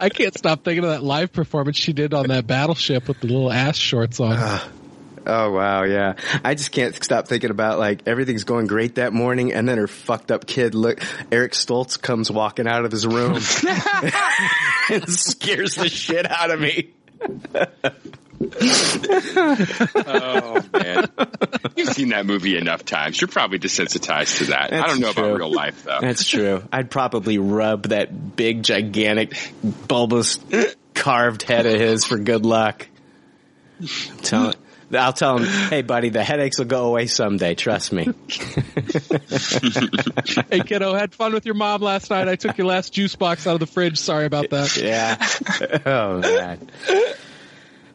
I 0.00 0.08
can't 0.10 0.36
stop 0.36 0.64
thinking 0.64 0.84
of 0.84 0.90
that 0.90 1.02
live 1.02 1.32
performance 1.32 1.76
she 1.76 1.92
did 1.92 2.14
on 2.14 2.28
that 2.28 2.46
battleship 2.46 3.08
with 3.08 3.20
the 3.20 3.26
little 3.26 3.52
ass 3.52 3.76
shorts 3.76 4.20
on. 4.20 4.32
Uh, 4.32 4.60
oh 5.26 5.50
wow, 5.52 5.82
yeah. 5.82 6.14
I 6.44 6.54
just 6.54 6.70
can't 6.72 6.94
stop 7.02 7.26
thinking 7.28 7.50
about 7.50 7.78
like 7.78 8.06
everything's 8.06 8.44
going 8.44 8.66
great 8.66 8.96
that 8.96 9.12
morning, 9.12 9.52
and 9.52 9.68
then 9.68 9.78
her 9.78 9.88
fucked 9.88 10.30
up 10.30 10.46
kid, 10.46 10.74
look, 10.74 11.00
Eric 11.32 11.52
Stoltz 11.52 12.00
comes 12.00 12.30
walking 12.30 12.68
out 12.68 12.84
of 12.84 12.92
his 12.92 13.06
room 13.06 13.34
and 14.90 15.08
scares 15.08 15.74
the 15.74 15.88
shit 15.88 16.30
out 16.30 16.50
of 16.50 16.60
me 16.60 16.92
oh 20.06 20.60
man, 20.72 21.08
you've 21.76 21.88
seen 21.88 22.10
that 22.10 22.24
movie 22.24 22.56
enough 22.56 22.84
times. 22.84 23.20
You're 23.20 23.28
probably 23.28 23.58
desensitized 23.58 24.38
to 24.38 24.44
that. 24.46 24.70
That's 24.70 24.84
I 24.84 24.86
don't 24.86 25.00
know 25.00 25.12
true. 25.12 25.24
about 25.24 25.38
real 25.38 25.52
life 25.52 25.84
though. 25.84 25.98
That's 26.00 26.26
true. 26.26 26.62
I'd 26.72 26.90
probably 26.90 27.38
rub 27.38 27.88
that 27.88 28.36
big, 28.36 28.62
gigantic, 28.62 29.34
bulbous, 29.88 30.38
carved 30.94 31.42
head 31.42 31.66
of 31.66 31.80
his 31.80 32.04
for 32.04 32.18
good 32.18 32.46
luck. 32.46 32.86
Tell, 34.22 34.54
I'll 34.92 35.12
tell 35.12 35.38
him, 35.38 35.44
hey 35.44 35.82
buddy, 35.82 36.08
the 36.08 36.24
headaches 36.24 36.58
will 36.58 36.64
go 36.66 36.86
away 36.86 37.06
someday. 37.06 37.54
Trust 37.54 37.92
me. 37.92 38.04
hey 40.50 40.60
kiddo, 40.60 40.94
had 40.94 41.14
fun 41.14 41.34
with 41.34 41.44
your 41.44 41.54
mom 41.54 41.82
last 41.82 42.10
night. 42.10 42.26
I 42.28 42.36
took 42.36 42.56
your 42.56 42.66
last 42.66 42.92
juice 42.92 43.14
box 43.14 43.46
out 43.46 43.54
of 43.54 43.60
the 43.60 43.66
fridge. 43.66 43.98
Sorry 43.98 44.24
about 44.24 44.50
that. 44.50 44.76
Yeah. 44.76 45.16
Oh 45.84 46.18
man. 46.18 46.70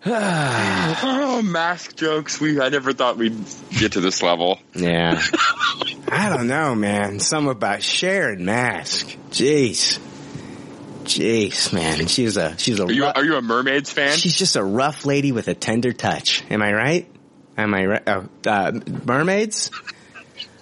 oh, 0.05 1.41
mask 1.43 1.95
jokes. 1.95 2.39
We 2.39 2.59
I 2.59 2.69
never 2.69 2.93
thought 2.93 3.17
we'd 3.17 3.37
get 3.71 3.93
to 3.93 4.01
this 4.01 4.21
level. 4.21 4.59
Yeah. 4.73 5.21
I 6.09 6.29
don't 6.29 6.47
know, 6.47 6.75
man. 6.75 7.19
Some 7.19 7.47
about 7.47 7.81
sharing 7.83 8.45
mask. 8.45 9.07
Jeez. 9.31 9.99
Jeez, 11.03 11.73
man. 11.73 12.07
She's 12.07 12.37
a 12.37 12.57
she's 12.57 12.79
a. 12.79 12.85
Are 12.85 12.91
you, 12.91 13.03
rough, 13.03 13.17
are 13.17 13.25
you 13.25 13.35
a 13.35 13.41
mermaids 13.41 13.91
fan? 13.91 14.17
She's 14.17 14.35
just 14.35 14.55
a 14.55 14.63
rough 14.63 15.05
lady 15.05 15.31
with 15.31 15.47
a 15.47 15.53
tender 15.53 15.93
touch. 15.93 16.43
Am 16.49 16.61
I 16.61 16.73
right? 16.73 17.09
Am 17.57 17.73
I 17.73 17.85
right? 17.85 18.03
Oh, 18.07 18.29
uh, 18.47 18.71
mermaids. 19.05 19.69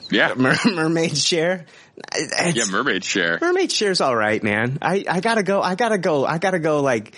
Yeah, 0.09 0.33
Mer- 0.37 0.57
mermaid 0.65 1.17
Cher. 1.17 1.65
It's, 2.13 2.57
yeah, 2.57 2.65
mermaid 2.71 3.03
Cher. 3.03 3.37
Mermaid 3.39 3.71
Cher's 3.71 4.01
all 4.01 4.15
right, 4.15 4.41
man. 4.43 4.79
I 4.81 5.05
I 5.07 5.19
gotta 5.19 5.43
go. 5.43 5.61
I 5.61 5.75
gotta 5.75 5.97
go. 5.97 6.25
I 6.25 6.37
gotta 6.37 6.59
go. 6.59 6.81
Like 6.81 7.15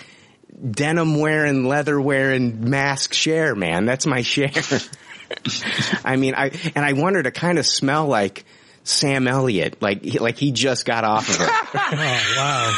denim 0.70 1.18
wearing, 1.18 1.64
leather 1.64 2.00
wearing, 2.00 2.70
mask 2.70 3.14
Cher, 3.14 3.54
man. 3.54 3.86
That's 3.86 4.06
my 4.06 4.22
Cher. 4.22 4.50
I 6.04 6.16
mean, 6.16 6.34
I 6.34 6.50
and 6.74 6.84
I 6.84 6.92
want 6.92 7.16
her 7.16 7.22
to 7.22 7.30
kind 7.30 7.58
of 7.58 7.66
smell 7.66 8.06
like 8.06 8.44
Sam 8.84 9.26
Elliott, 9.26 9.80
like 9.80 10.02
he, 10.02 10.18
like 10.18 10.36
he 10.36 10.52
just 10.52 10.84
got 10.84 11.04
off 11.04 11.28
of 11.30 11.36
her. 11.36 11.46
oh 11.74 12.34
wow! 12.36 12.70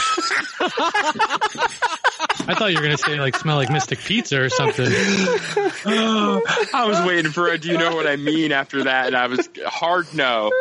I 2.48 2.54
thought 2.54 2.70
you 2.70 2.76
were 2.76 2.82
gonna 2.84 2.96
say 2.96 3.18
like 3.18 3.36
smell 3.36 3.56
like 3.56 3.70
Mystic 3.70 3.98
Pizza 3.98 4.40
or 4.40 4.48
something. 4.48 4.86
Oh, 4.88 6.42
I 6.72 6.86
was 6.86 7.04
waiting 7.06 7.32
for 7.32 7.48
a 7.48 7.58
do 7.58 7.70
you 7.70 7.78
know 7.78 7.96
what 7.96 8.06
I 8.06 8.14
mean 8.14 8.52
after 8.52 8.84
that, 8.84 9.08
and 9.08 9.16
I 9.16 9.26
was 9.26 9.48
hard 9.66 10.06
no. 10.14 10.52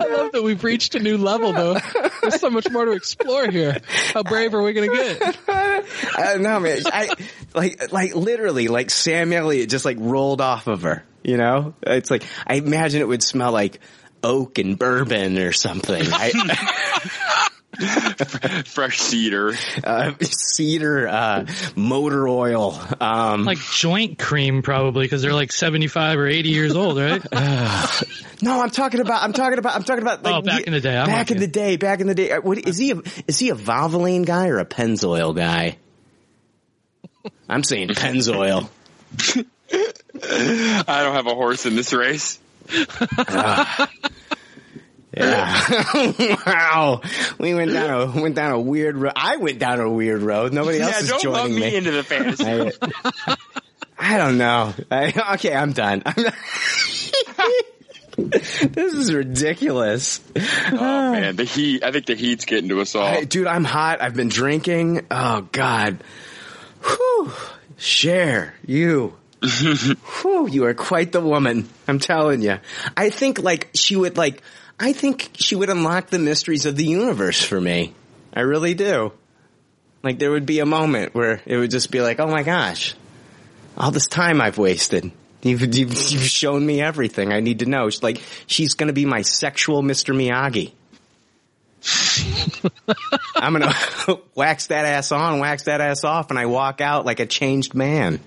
I 0.00 0.06
love 0.06 0.32
that 0.32 0.42
we've 0.44 0.62
reached 0.62 0.94
a 0.94 1.00
new 1.00 1.18
level, 1.18 1.52
though. 1.52 1.76
There's 2.22 2.40
so 2.40 2.50
much 2.50 2.70
more 2.70 2.84
to 2.84 2.92
explore 2.92 3.50
here. 3.50 3.80
How 4.12 4.22
brave 4.22 4.54
are 4.54 4.62
we 4.62 4.72
going 4.72 4.90
to 4.90 4.96
get? 4.96 5.38
I 5.48 6.32
don't 6.34 6.42
know, 6.42 6.60
man. 6.60 6.82
I 6.86 7.14
like, 7.54 7.92
like 7.92 8.14
literally, 8.14 8.68
like 8.68 8.90
Sam 8.90 9.32
Elliott 9.32 9.70
just 9.70 9.84
like 9.84 9.96
rolled 10.00 10.40
off 10.40 10.66
of 10.66 10.82
her. 10.82 11.04
You 11.22 11.36
know, 11.38 11.74
it's 11.82 12.10
like 12.10 12.24
I 12.46 12.54
imagine 12.56 13.00
it 13.00 13.08
would 13.08 13.22
smell 13.22 13.52
like 13.52 13.80
oak 14.22 14.58
and 14.58 14.78
bourbon 14.78 15.38
or 15.38 15.52
something. 15.52 16.02
I, 16.06 17.48
Fresh 18.66 19.00
cedar, 19.00 19.52
uh, 19.82 20.12
cedar, 20.20 21.08
uh, 21.08 21.46
motor 21.74 22.28
oil, 22.28 22.78
um, 23.00 23.44
like 23.44 23.58
joint 23.58 24.16
cream 24.18 24.62
probably 24.62 25.04
because 25.06 25.22
they're 25.22 25.32
like 25.32 25.50
75 25.50 26.18
or 26.20 26.26
80 26.28 26.48
years 26.50 26.76
old, 26.76 26.98
right? 26.98 27.20
no, 28.42 28.60
I'm 28.60 28.70
talking 28.70 29.00
about, 29.00 29.22
I'm 29.24 29.32
talking 29.32 29.58
about, 29.58 29.74
I'm 29.74 29.82
talking 29.82 30.02
about. 30.02 30.22
Like, 30.22 30.34
Oh, 30.34 30.42
back 30.42 30.62
in 30.62 30.72
the 30.72 30.80
day, 30.80 30.96
I'm 30.96 31.06
back 31.06 31.30
in 31.32 31.38
you. 31.38 31.46
the 31.46 31.52
day, 31.52 31.76
back 31.76 32.00
in 32.00 32.06
the 32.06 32.14
day. 32.14 32.30
Uh, 32.30 32.42
What 32.42 32.58
is 32.58 32.78
he? 32.78 32.92
A, 32.92 33.00
is 33.26 33.38
he 33.40 33.50
a 33.50 33.56
Valvoline 33.56 34.24
guy 34.24 34.48
or 34.48 34.58
a 34.60 34.64
Pennzoil 34.66 35.34
guy? 35.34 35.76
I'm 37.48 37.62
saying 37.62 37.88
Pennzoil. 37.88 38.68
I 39.36 41.02
don't 41.02 41.14
have 41.14 41.26
a 41.26 41.34
horse 41.34 41.66
in 41.66 41.76
this 41.76 41.92
race. 41.92 42.38
Ah. 43.18 43.90
Yeah. 45.16 46.36
wow. 46.46 47.00
We 47.38 47.54
went 47.54 47.72
down 47.72 47.90
a 47.90 48.20
went 48.20 48.34
down 48.34 48.52
a 48.52 48.60
weird 48.60 48.96
road. 48.96 49.12
I 49.16 49.36
went 49.36 49.58
down 49.58 49.80
a 49.80 49.90
weird 49.90 50.22
road. 50.22 50.52
Nobody 50.52 50.80
else 50.80 50.92
yeah, 50.92 51.00
is 51.00 51.08
don't 51.08 51.22
joining 51.22 51.54
me, 51.54 51.60
me. 51.60 51.76
into 51.76 51.92
the 51.92 52.02
fantasy. 52.02 52.44
I, 52.44 53.36
I 53.98 54.16
don't 54.18 54.38
know. 54.38 54.74
I, 54.90 55.34
okay, 55.34 55.54
I'm 55.54 55.72
done. 55.72 56.02
I'm 56.04 56.32
this 58.16 58.94
is 58.94 59.12
ridiculous. 59.12 60.20
oh 60.36 61.12
man, 61.12 61.36
the 61.36 61.44
heat. 61.44 61.84
I 61.84 61.92
think 61.92 62.06
the 62.06 62.14
heat's 62.14 62.44
getting 62.44 62.68
to 62.70 62.80
us 62.80 62.94
all. 62.94 63.06
I- 63.06 63.24
dude, 63.24 63.46
I'm 63.46 63.64
hot. 63.64 64.02
I've 64.02 64.14
been 64.14 64.28
drinking. 64.28 65.06
Oh 65.10 65.42
God. 65.52 65.98
Whew. 66.84 67.32
Cher 67.76 68.54
you. 68.66 69.16
Whew, 69.42 70.48
you 70.48 70.64
are 70.66 70.74
quite 70.74 71.12
the 71.12 71.20
woman. 71.20 71.68
I'm 71.86 71.98
telling 71.98 72.42
you. 72.42 72.58
I 72.96 73.10
think 73.10 73.40
like 73.40 73.70
she 73.74 73.96
would 73.96 74.16
like. 74.16 74.42
I 74.78 74.92
think 74.92 75.30
she 75.34 75.54
would 75.54 75.70
unlock 75.70 76.08
the 76.08 76.18
mysteries 76.18 76.66
of 76.66 76.76
the 76.76 76.84
universe 76.84 77.42
for 77.42 77.60
me. 77.60 77.94
I 78.34 78.40
really 78.40 78.74
do. 78.74 79.12
Like 80.02 80.18
there 80.18 80.30
would 80.30 80.46
be 80.46 80.60
a 80.60 80.66
moment 80.66 81.14
where 81.14 81.40
it 81.46 81.56
would 81.56 81.70
just 81.70 81.90
be 81.90 82.00
like, 82.00 82.20
oh 82.20 82.26
my 82.26 82.42
gosh, 82.42 82.94
all 83.76 83.90
this 83.90 84.06
time 84.06 84.40
I've 84.40 84.58
wasted. 84.58 85.10
You've, 85.42 85.60
you've, 85.60 85.92
you've 85.92 86.22
shown 86.22 86.64
me 86.64 86.80
everything 86.80 87.32
I 87.32 87.40
need 87.40 87.58
to 87.58 87.66
know. 87.66 87.90
She's 87.90 88.02
like, 88.02 88.20
she's 88.46 88.74
going 88.74 88.86
to 88.86 88.94
be 88.94 89.04
my 89.04 89.22
sexual 89.22 89.82
Mr. 89.82 90.14
Miyagi. 90.14 90.72
I'm 93.36 93.52
to 93.62 94.20
wax 94.34 94.68
that 94.68 94.84
ass 94.84 95.12
on, 95.12 95.40
wax 95.40 95.64
that 95.64 95.80
ass 95.80 96.04
off, 96.04 96.30
and 96.30 96.38
I 96.38 96.46
walk 96.46 96.80
out 96.80 97.04
like 97.04 97.20
a 97.20 97.26
changed 97.26 97.74
man. 97.74 98.20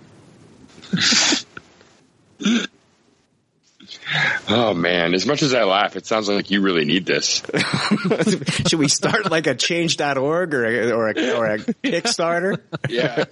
Oh 4.49 4.73
man, 4.73 5.13
as 5.13 5.25
much 5.25 5.41
as 5.43 5.53
I 5.53 5.63
laugh, 5.63 5.95
it 5.97 6.05
sounds 6.05 6.29
like 6.29 6.49
you 6.49 6.61
really 6.61 6.85
need 6.85 7.05
this. 7.05 7.43
Should 8.67 8.79
we 8.79 8.87
start 8.87 9.29
like 9.29 9.47
a 9.47 9.55
change.org 9.55 10.53
or 10.53 10.65
a, 10.65 10.91
or 10.91 11.09
a, 11.09 11.37
or 11.37 11.45
a 11.45 11.57
Kickstarter? 11.59 12.61
Yeah. 12.87 13.25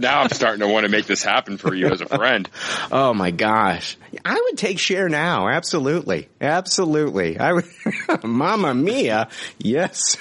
now 0.00 0.22
I'm 0.22 0.30
starting 0.30 0.60
to 0.60 0.68
want 0.68 0.86
to 0.86 0.90
make 0.90 1.06
this 1.06 1.22
happen 1.22 1.56
for 1.56 1.72
you 1.74 1.86
as 1.88 2.00
a 2.00 2.06
friend. 2.06 2.48
Oh 2.90 3.14
my 3.14 3.30
gosh. 3.30 3.96
I 4.24 4.34
would 4.34 4.58
take 4.58 4.78
Cher 4.80 5.08
now. 5.08 5.48
Absolutely. 5.48 6.28
Absolutely. 6.40 7.38
I 7.38 7.52
would, 7.52 7.64
Mama 8.24 8.74
Mia. 8.74 9.28
Yes. 9.58 10.16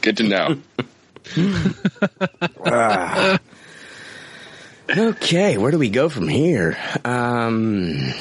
Good 0.00 0.16
to 0.18 0.22
know. 0.22 0.58
Ah. 2.64 3.38
Okay, 4.88 5.58
where 5.58 5.70
do 5.72 5.78
we 5.78 5.90
go 5.90 6.08
from 6.08 6.28
here? 6.28 6.76
Um, 7.04 8.12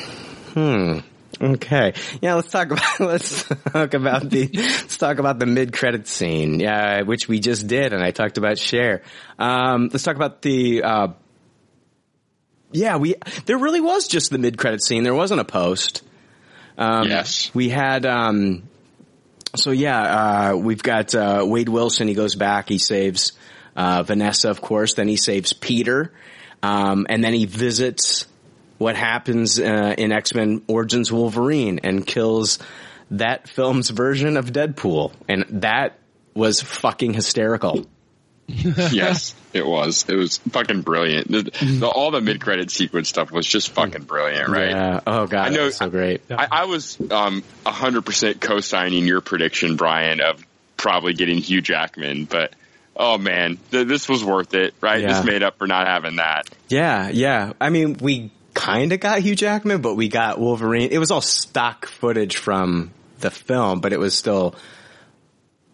hmm. 0.54 1.00
Okay. 1.40 1.94
Yeah, 2.22 2.36
let's 2.36 2.50
talk 2.50 2.68
about 2.72 3.00
let's 3.00 3.44
talk 3.44 3.94
about 3.94 4.30
the 4.30 4.50
let's 4.54 4.98
talk 4.98 5.20
about 5.20 5.38
the 5.38 5.46
mid 5.46 5.74
credit 5.74 6.08
scene. 6.08 6.60
Yeah, 6.60 7.02
which 7.02 7.28
we 7.28 7.40
just 7.40 7.68
did, 7.68 7.94
and 7.94 8.04
I 8.04 8.12
talked 8.12 8.38
about 8.38 8.58
Cher. 8.58 9.04
Um, 9.38 9.90
let's 9.92 10.04
talk 10.04 10.16
about 10.16 10.42
the. 10.42 10.82
Uh, 10.84 11.08
yeah, 12.72 12.98
we 12.98 13.16
there 13.46 13.58
really 13.58 13.82
was 13.82 14.08
just 14.08 14.32
the 14.32 14.38
mid 14.38 14.58
credit 14.58 14.84
scene. 14.84 15.04
There 15.04 15.14
wasn't 15.14 15.42
a 15.42 15.46
post. 15.46 16.02
Um, 16.78 17.08
Yes. 17.10 17.52
we 17.54 17.70
had. 17.70 18.06
Um, 18.06 18.64
so 19.56 19.72
yeah, 19.72 20.02
uh, 20.52 20.56
we've 20.56 20.84
got 20.84 21.14
uh, 21.14 21.44
Wade 21.48 21.70
Wilson. 21.70 22.08
He 22.08 22.14
goes 22.16 22.36
back. 22.36 22.68
He 22.70 22.78
saves 22.80 23.34
uh, 23.76 24.04
Vanessa, 24.04 24.50
of 24.50 24.62
course. 24.62 24.96
Then 24.96 25.08
he 25.08 25.16
saves 25.16 25.54
Peter, 25.54 26.12
um, 26.64 27.06
and 27.10 27.24
then 27.24 27.34
he 27.34 27.46
visits 27.46 28.26
what 28.78 28.96
happens 28.96 29.60
uh, 29.60 29.96
in 29.98 30.12
X 30.12 30.34
Men 30.34 30.62
Origins 30.68 31.12
Wolverine 31.12 31.80
and 31.84 32.06
kills 32.06 32.60
that 33.12 33.48
film's 33.48 33.90
version 33.90 34.38
of 34.38 34.52
Deadpool, 34.52 35.14
and 35.28 35.46
that 35.62 36.00
was 36.34 36.62
fucking 36.62 37.14
hysterical. 37.14 37.86
yes, 38.48 39.34
it 39.54 39.66
was. 39.66 40.06
It 40.08 40.16
was 40.16 40.38
fucking 40.38 40.82
brilliant. 40.82 41.32
The, 41.32 41.44
the, 41.80 41.88
all 41.88 42.12
the 42.12 42.22
mid 42.22 42.42
credit 42.42 42.70
sequence 42.70 43.10
stuff 43.10 43.32
was 43.32 43.48
just 43.48 43.72
fucking 43.72 44.04
brilliant, 44.04 44.50
right? 44.50 44.70
Yeah. 44.70 45.00
Oh 45.08 45.26
god, 45.26 45.48
I 45.48 45.50
know- 45.50 45.66
that 45.66 45.74
so 45.74 45.90
great. 45.90 46.22
I, 46.30 46.48
I 46.52 46.66
was 46.66 47.00
um, 47.10 47.44
100% 47.66 48.40
co-signing 48.40 49.08
your 49.08 49.22
prediction, 49.22 49.78
Brian, 49.78 50.22
of 50.22 50.46
probably 50.78 51.14
getting 51.14 51.40
Hugh 51.40 51.62
Jackman, 51.62 52.26
but 52.26 52.54
oh 52.96 53.18
man, 53.18 53.58
th- 53.72 53.88
this 53.88 54.08
was 54.10 54.24
worth 54.24 54.54
it, 54.54 54.74
right? 54.82 55.02
Yeah. 55.02 55.14
This 55.14 55.26
made 55.26 55.44
up 55.44 55.58
for 55.58 55.68
not 55.68 55.88
having 55.88 56.18
that. 56.18 56.50
Yeah, 56.70 57.10
yeah. 57.10 57.54
I 57.60 57.70
mean, 57.70 57.98
we 58.02 58.32
kind 58.54 58.94
of 58.94 59.00
got 59.00 59.20
Hugh 59.20 59.36
Jackman, 59.36 59.82
but 59.82 59.96
we 59.96 60.08
got 60.08 60.40
Wolverine. 60.40 60.90
It 60.92 60.98
was 60.98 61.12
all 61.12 61.22
stock 61.22 61.88
footage 61.88 62.38
from 62.38 62.92
the 63.20 63.32
film, 63.32 63.80
but 63.82 63.92
it 63.94 64.00
was 64.00 64.14
still 64.16 64.56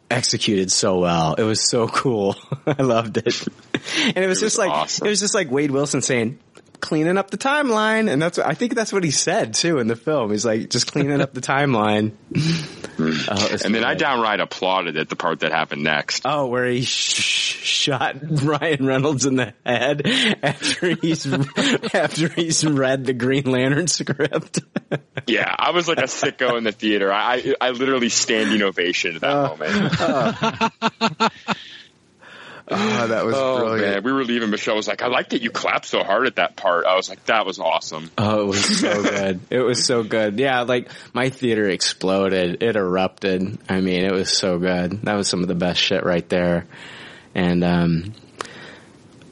executed 0.10 0.72
so 0.72 0.99
well. 0.99 1.35
It 1.35 1.43
was 1.43 1.68
so 1.69 1.88
cool. 1.88 2.35
I 2.68 2.81
loved 2.81 3.18
it. 3.18 3.48
And 4.15 4.18
it 4.18 4.27
was 4.27 4.41
It 4.41 4.45
was 4.45 4.53
just 4.53 4.57
like, 4.60 4.69
awesome. 4.69 5.07
it 5.07 5.10
was 5.10 5.19
just 5.19 5.34
like 5.34 5.49
Wade 5.49 5.72
Wilson 5.72 6.03
saying, 6.03 6.38
cleaning 6.81 7.17
up 7.17 7.31
the 7.31 7.37
timeline. 7.37 8.11
And 8.11 8.21
that's, 8.21 8.37
I 8.39 8.53
think 8.53 8.75
that's 8.75 8.91
what 8.91 9.03
he 9.03 9.11
said 9.11 9.53
too 9.53 9.79
in 9.79 9.87
the 9.87 9.95
film. 9.95 10.31
He's 10.31 10.45
like, 10.45 10.69
just 10.69 10.91
cleaning 10.91 11.21
up 11.21 11.33
the 11.33 11.41
timeline. 11.41 12.13
Oh, 12.99 13.57
And 13.65 13.73
then 13.73 13.83
I 13.83 13.95
downright 13.95 14.39
applauded 14.39 14.95
at 14.95 15.09
the 15.09 15.15
part 15.15 15.39
that 15.39 15.51
happened 15.51 15.83
next. 15.83 16.21
Oh, 16.23 16.45
where 16.47 16.67
he 16.67 16.81
sh- 16.83 17.55
shot 17.63 18.17
Ryan 18.21 18.85
Reynolds 18.85 19.25
in 19.25 19.37
the 19.37 19.55
head 19.65 20.05
after 20.43 20.95
he's 20.95 21.25
after 21.95 22.27
he's 22.27 22.63
read 22.63 23.05
the 23.05 23.13
Green 23.13 23.45
Lantern 23.45 23.87
script. 23.87 24.59
Yeah, 25.25 25.51
I 25.57 25.71
was 25.71 25.87
like 25.87 25.97
a 25.97 26.03
sicko 26.03 26.57
in 26.59 26.63
the 26.63 26.71
theater. 26.71 27.11
I 27.11 27.55
I, 27.61 27.69
I 27.69 27.69
literally 27.71 28.09
standing 28.09 28.61
ovation 28.61 29.15
at 29.15 29.21
that 29.21 29.35
uh, 29.35 29.47
moment. 29.47 30.01
Uh. 31.19 31.29
Oh, 32.72 33.07
that 33.07 33.26
was 33.26 33.35
Oh 33.38 33.60
brilliant. 33.60 33.93
man, 33.95 34.03
we 34.03 34.11
were 34.11 34.23
leaving. 34.23 34.49
Michelle 34.49 34.76
was 34.76 34.88
like, 34.88 35.02
"I 35.02 35.07
like 35.07 35.30
that 35.30 35.41
you 35.41 35.52
clapped 35.52 35.85
so 35.85 36.03
hard 36.03 36.26
at 36.27 36.38
that 36.38 36.56
part." 36.56 36.85
I 36.85 36.95
was 36.95 37.10
like, 37.10 37.23
"That 37.26 37.45
was 37.45 37.60
awesome." 37.60 38.10
Oh, 38.18 38.43
it 38.43 38.48
was 38.48 38.80
so 38.80 39.03
good. 39.10 39.39
It 39.49 39.60
was 39.60 39.85
so 39.85 40.03
good. 40.03 40.39
Yeah, 40.39 40.61
like 40.61 40.89
my 41.14 41.30
theater 41.30 41.68
exploded. 41.69 42.64
It 42.64 42.76
erupted. 42.76 43.57
I 43.69 43.81
mean, 43.81 44.03
it 44.03 44.11
was 44.11 44.30
so 44.35 44.57
good. 44.57 45.02
That 45.03 45.15
was 45.15 45.27
some 45.27 45.41
of 45.41 45.48
the 45.48 45.56
best 45.56 45.80
shit 45.80 46.03
right 46.03 46.27
there. 46.30 46.65
And 47.35 47.64
um 47.64 48.14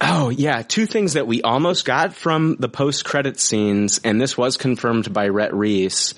Oh 0.01 0.29
yeah, 0.29 0.61
two 0.61 0.85
things 0.85 1.13
that 1.13 1.27
we 1.27 1.41
almost 1.41 1.83
got 1.83 2.13
from 2.13 2.55
the 2.57 2.69
post 2.69 3.03
credit 3.03 3.39
scenes 3.39 3.99
and 4.03 4.19
this 4.21 4.37
was 4.37 4.55
confirmed 4.55 5.11
by 5.11 5.27
Rhett 5.27 5.53
Reese. 5.53 6.13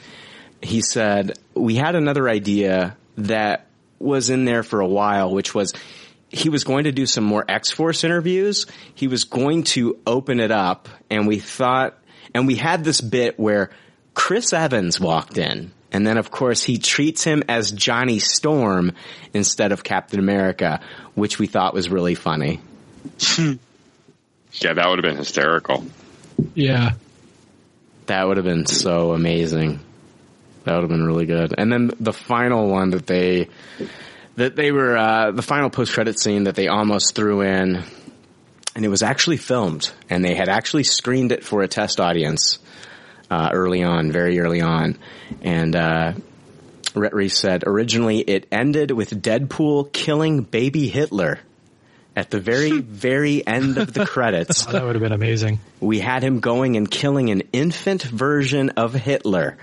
He 0.61 0.81
said, 0.81 1.39
"We 1.55 1.75
had 1.75 1.95
another 1.95 2.29
idea 2.29 2.95
that 3.17 3.65
was 3.97 4.29
in 4.29 4.45
there 4.45 4.61
for 4.63 4.79
a 4.81 4.87
while, 4.87 5.31
which 5.33 5.55
was 5.55 5.73
he 6.31 6.49
was 6.49 6.63
going 6.63 6.85
to 6.85 6.91
do 6.91 7.05
some 7.05 7.23
more 7.23 7.43
X-Force 7.47 8.03
interviews. 8.03 8.65
He 8.95 9.07
was 9.07 9.25
going 9.25 9.63
to 9.63 9.99
open 10.07 10.39
it 10.39 10.51
up 10.51 10.89
and 11.09 11.27
we 11.27 11.39
thought, 11.39 11.97
and 12.33 12.47
we 12.47 12.55
had 12.55 12.83
this 12.83 13.01
bit 13.01 13.39
where 13.39 13.69
Chris 14.13 14.53
Evans 14.53 14.99
walked 14.99 15.37
in 15.37 15.71
and 15.91 16.07
then 16.07 16.17
of 16.17 16.31
course 16.31 16.63
he 16.63 16.77
treats 16.77 17.23
him 17.23 17.43
as 17.49 17.71
Johnny 17.71 18.19
Storm 18.19 18.93
instead 19.33 19.71
of 19.71 19.83
Captain 19.83 20.19
America, 20.19 20.79
which 21.15 21.37
we 21.37 21.47
thought 21.47 21.73
was 21.73 21.89
really 21.89 22.15
funny. 22.15 22.59
Yeah, 24.53 24.73
that 24.73 24.87
would 24.87 25.03
have 25.03 25.09
been 25.09 25.17
hysterical. 25.17 25.85
Yeah. 26.55 26.91
That 28.07 28.27
would 28.27 28.37
have 28.37 28.45
been 28.45 28.65
so 28.65 29.13
amazing. 29.13 29.79
That 30.63 30.73
would 30.73 30.81
have 30.81 30.89
been 30.89 31.05
really 31.05 31.25
good. 31.25 31.55
And 31.57 31.71
then 31.71 31.91
the 31.99 32.13
final 32.13 32.67
one 32.67 32.91
that 32.91 33.07
they 33.07 33.47
that 34.35 34.55
they 34.55 34.71
were 34.71 34.97
uh, 34.97 35.31
the 35.31 35.41
final 35.41 35.69
post 35.69 35.93
credit 35.93 36.19
scene 36.19 36.45
that 36.45 36.55
they 36.55 36.67
almost 36.67 37.15
threw 37.15 37.41
in 37.41 37.83
and 38.75 38.85
it 38.85 38.89
was 38.89 39.03
actually 39.03 39.37
filmed, 39.37 39.91
and 40.09 40.23
they 40.23 40.35
had 40.35 40.49
actually 40.49 40.83
screened 40.83 41.31
it 41.31 41.43
for 41.43 41.61
a 41.61 41.67
test 41.67 41.99
audience 41.99 42.59
uh, 43.29 43.49
early 43.53 43.83
on, 43.83 44.11
very 44.11 44.39
early 44.39 44.61
on, 44.61 44.97
and 45.41 45.75
uh, 45.75 46.13
Rhett 46.95 47.13
Reese 47.13 47.37
said 47.37 47.63
originally 47.65 48.19
it 48.19 48.47
ended 48.51 48.91
with 48.91 49.09
Deadpool 49.21 49.91
killing 49.91 50.41
baby 50.41 50.87
Hitler. 50.87 51.39
At 52.13 52.29
the 52.29 52.41
very, 52.41 52.81
very 52.81 53.45
end 53.45 53.77
of 53.77 53.93
the 53.93 54.05
credits, 54.05 54.65
that 54.71 54.83
would 54.83 54.95
have 54.95 55.01
been 55.01 55.13
amazing. 55.13 55.59
we 55.79 55.99
had 55.99 56.23
him 56.23 56.41
going 56.41 56.75
and 56.75 56.89
killing 56.89 57.29
an 57.29 57.43
infant 57.53 58.03
version 58.03 58.71
of 58.71 58.93
Hitler. 58.93 59.57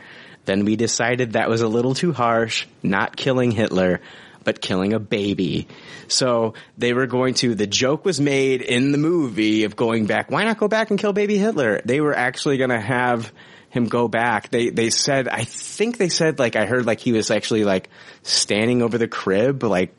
Then 0.47 0.65
we 0.65 0.77
decided 0.77 1.33
that 1.35 1.51
was 1.51 1.61
a 1.61 1.69
little 1.69 1.95
too 1.95 2.15
harsh, 2.15 2.67
not 2.83 3.17
killing 3.17 3.51
Hitler, 3.51 4.01
but 4.49 4.63
killing 4.63 4.95
a 4.95 4.99
baby. 4.99 5.69
So 6.07 6.55
they 6.79 6.95
were 6.95 7.07
going 7.07 7.35
to, 7.35 7.55
the 7.55 7.67
joke 7.67 8.07
was 8.07 8.19
made 8.19 8.63
in 8.63 8.93
the 8.93 8.99
movie 8.99 9.65
of 9.65 9.77
going 9.77 10.07
back, 10.07 10.31
why 10.31 10.45
not 10.45 10.57
go 10.57 10.69
back 10.69 10.89
and 10.89 10.99
kill 10.99 11.13
baby 11.13 11.37
Hitler? 11.37 11.83
They 11.85 12.01
were 12.01 12.15
actually 12.15 12.57
going 12.57 12.71
to 12.71 12.81
have 12.81 13.31
him 13.69 13.85
go 13.85 14.09
back. 14.09 14.49
They, 14.49 14.71
they 14.71 14.89
said, 14.89 15.29
I 15.29 15.45
think 15.45 15.99
they 15.99 16.09
said 16.09 16.39
like, 16.39 16.57
I 16.57 16.65
heard 16.65 16.87
like 16.87 16.99
he 16.99 17.13
was 17.13 17.31
actually 17.31 17.65
like 17.65 17.91
standing 18.23 18.81
over 18.81 18.97
the 18.97 19.07
crib, 19.07 19.65
like 19.65 19.95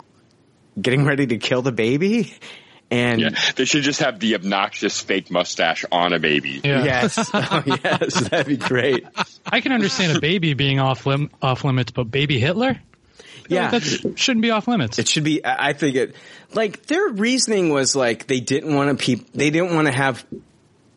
getting 0.81 1.05
ready 1.05 1.27
to 1.27 1.38
kill 1.38 1.61
the 1.61 1.71
baby. 1.71 2.34
And 2.89 3.21
Yeah, 3.21 3.30
they 3.55 3.65
should 3.65 3.84
just 3.84 3.99
have 3.99 4.19
the 4.19 4.34
obnoxious 4.34 4.99
fake 4.99 5.30
mustache 5.30 5.85
on 5.91 6.11
a 6.11 6.17
baby. 6.17 6.59
yes, 6.63 7.19
oh, 7.35 7.63
yes, 7.67 8.19
that'd 8.30 8.47
be 8.47 8.57
great. 8.57 9.05
I 9.45 9.61
can 9.61 9.73
understand 9.73 10.17
a 10.17 10.19
baby 10.19 10.55
being 10.55 10.80
off 10.80 11.05
lim- 11.05 11.30
off 11.39 11.63
limits, 11.63 11.91
but 11.91 12.05
baby 12.05 12.39
Hitler? 12.39 12.80
Yeah. 13.49 13.71
that 13.71 14.13
shouldn't 14.17 14.41
be 14.41 14.51
off 14.51 14.67
limits. 14.67 14.99
It 14.99 15.07
should 15.07 15.23
be. 15.23 15.41
I 15.43 15.73
think 15.73 15.95
it. 15.95 16.15
Like 16.53 16.85
their 16.85 17.09
reasoning 17.09 17.69
was 17.69 17.95
like 17.95 18.27
they 18.27 18.39
didn't 18.39 18.73
want 18.73 18.97
to 18.97 19.03
peop 19.03 19.31
They 19.34 19.49
didn't 19.49 19.76
want 19.76 19.88
to 19.88 19.93
have 19.93 20.26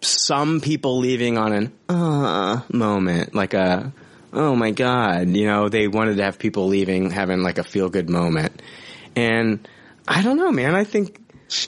some 0.00 0.60
people 0.60 0.98
leaving 0.98 1.38
on 1.38 1.52
an 1.52 1.72
uh 1.88 2.62
moment, 2.72 3.34
like 3.34 3.54
a 3.54 3.92
oh 4.32 4.54
my 4.54 4.70
god. 4.70 5.28
You 5.28 5.46
know, 5.46 5.68
they 5.68 5.88
wanted 5.88 6.16
to 6.16 6.24
have 6.24 6.38
people 6.38 6.66
leaving 6.66 7.10
having 7.10 7.42
like 7.42 7.58
a 7.58 7.64
feel 7.64 7.88
good 7.88 8.10
moment, 8.10 8.60
and 9.16 9.66
I 10.06 10.22
don't 10.22 10.36
know, 10.36 10.52
man. 10.52 10.74
I 10.74 10.84
think 10.84 11.18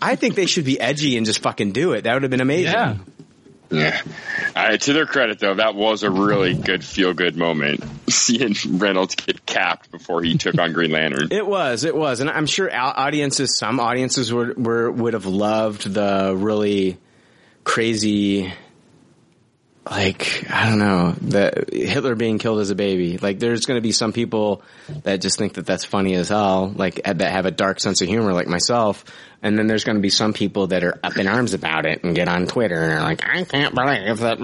I 0.01 0.17
think 0.17 0.35
they 0.35 0.47
should 0.47 0.65
be 0.65 0.81
edgy 0.81 1.17
and 1.17 1.27
just 1.27 1.41
fucking 1.41 1.73
do 1.73 1.93
it. 1.93 2.05
That 2.05 2.15
would 2.15 2.23
have 2.23 2.31
been 2.31 2.41
amazing. 2.41 2.73
Yeah. 2.73 2.97
Yeah. 3.71 4.01
Right, 4.55 4.81
to 4.81 4.93
their 4.93 5.07
credit 5.07 5.39
though, 5.39 5.55
that 5.55 5.75
was 5.75 6.03
a 6.03 6.11
really 6.11 6.55
good 6.55 6.85
feel 6.85 7.13
good 7.15 7.37
moment. 7.37 7.85
Seeing 8.09 8.55
Reynolds 8.79 9.15
get 9.15 9.45
capped 9.47 9.91
before 9.91 10.23
he 10.23 10.37
took 10.37 10.59
on 10.59 10.73
Green 10.73 10.93
Lantern. 10.93 11.29
It 11.31 11.47
was, 11.47 11.85
it 11.85 11.97
was, 11.97 12.21
and 12.21 12.31
I'm 12.31 12.47
sure 12.47 12.71
audiences, 12.73 13.57
some 13.57 13.81
audiences 13.81 14.33
were, 14.33 14.55
were 14.57 14.91
would 14.91 15.15
have 15.15 15.27
loved 15.27 15.93
the 15.93 16.35
really 16.37 16.99
crazy, 17.65 18.53
like 19.89 20.47
I 20.51 20.69
don't 20.69 20.79
know, 20.79 21.13
the 21.21 21.67
Hitler 21.71 22.15
being 22.15 22.39
killed 22.39 22.61
as 22.61 22.71
a 22.71 22.75
baby. 22.75 23.19
Like, 23.19 23.39
there's 23.39 23.67
going 23.67 23.77
to 23.77 23.83
be 23.83 23.93
some 23.93 24.13
people 24.13 24.63
that 25.03 25.21
just 25.21 25.39
think 25.39 25.55
that 25.55 25.67
that's 25.67 25.85
funny 25.85 26.15
as 26.15 26.31
hell, 26.31 26.73
like 26.75 27.01
eh, 27.05 27.13
that 27.13 27.33
have 27.33 27.45
a 27.45 27.51
dark 27.51 27.81
sense 27.81 28.01
of 28.01 28.09
humor, 28.09 28.33
like 28.33 28.47
myself. 28.47 29.05
And 29.43 29.59
then 29.59 29.67
there's 29.67 29.85
going 29.85 29.97
to 29.97 30.03
be 30.03 30.09
some 30.09 30.33
people 30.33 30.69
that 30.69 30.85
are 30.85 30.99
up 31.03 31.19
in 31.19 31.29
arms 31.29 31.53
about 31.53 31.85
it 31.85 32.03
and 32.03 32.15
get 32.17 32.29
on 32.29 32.47
Twitter 32.47 32.83
and 32.83 32.93
are 32.95 33.03
like, 33.03 33.23
I 33.29 33.45
can't 33.45 33.75
believe 33.75 34.19
that. 34.21 34.41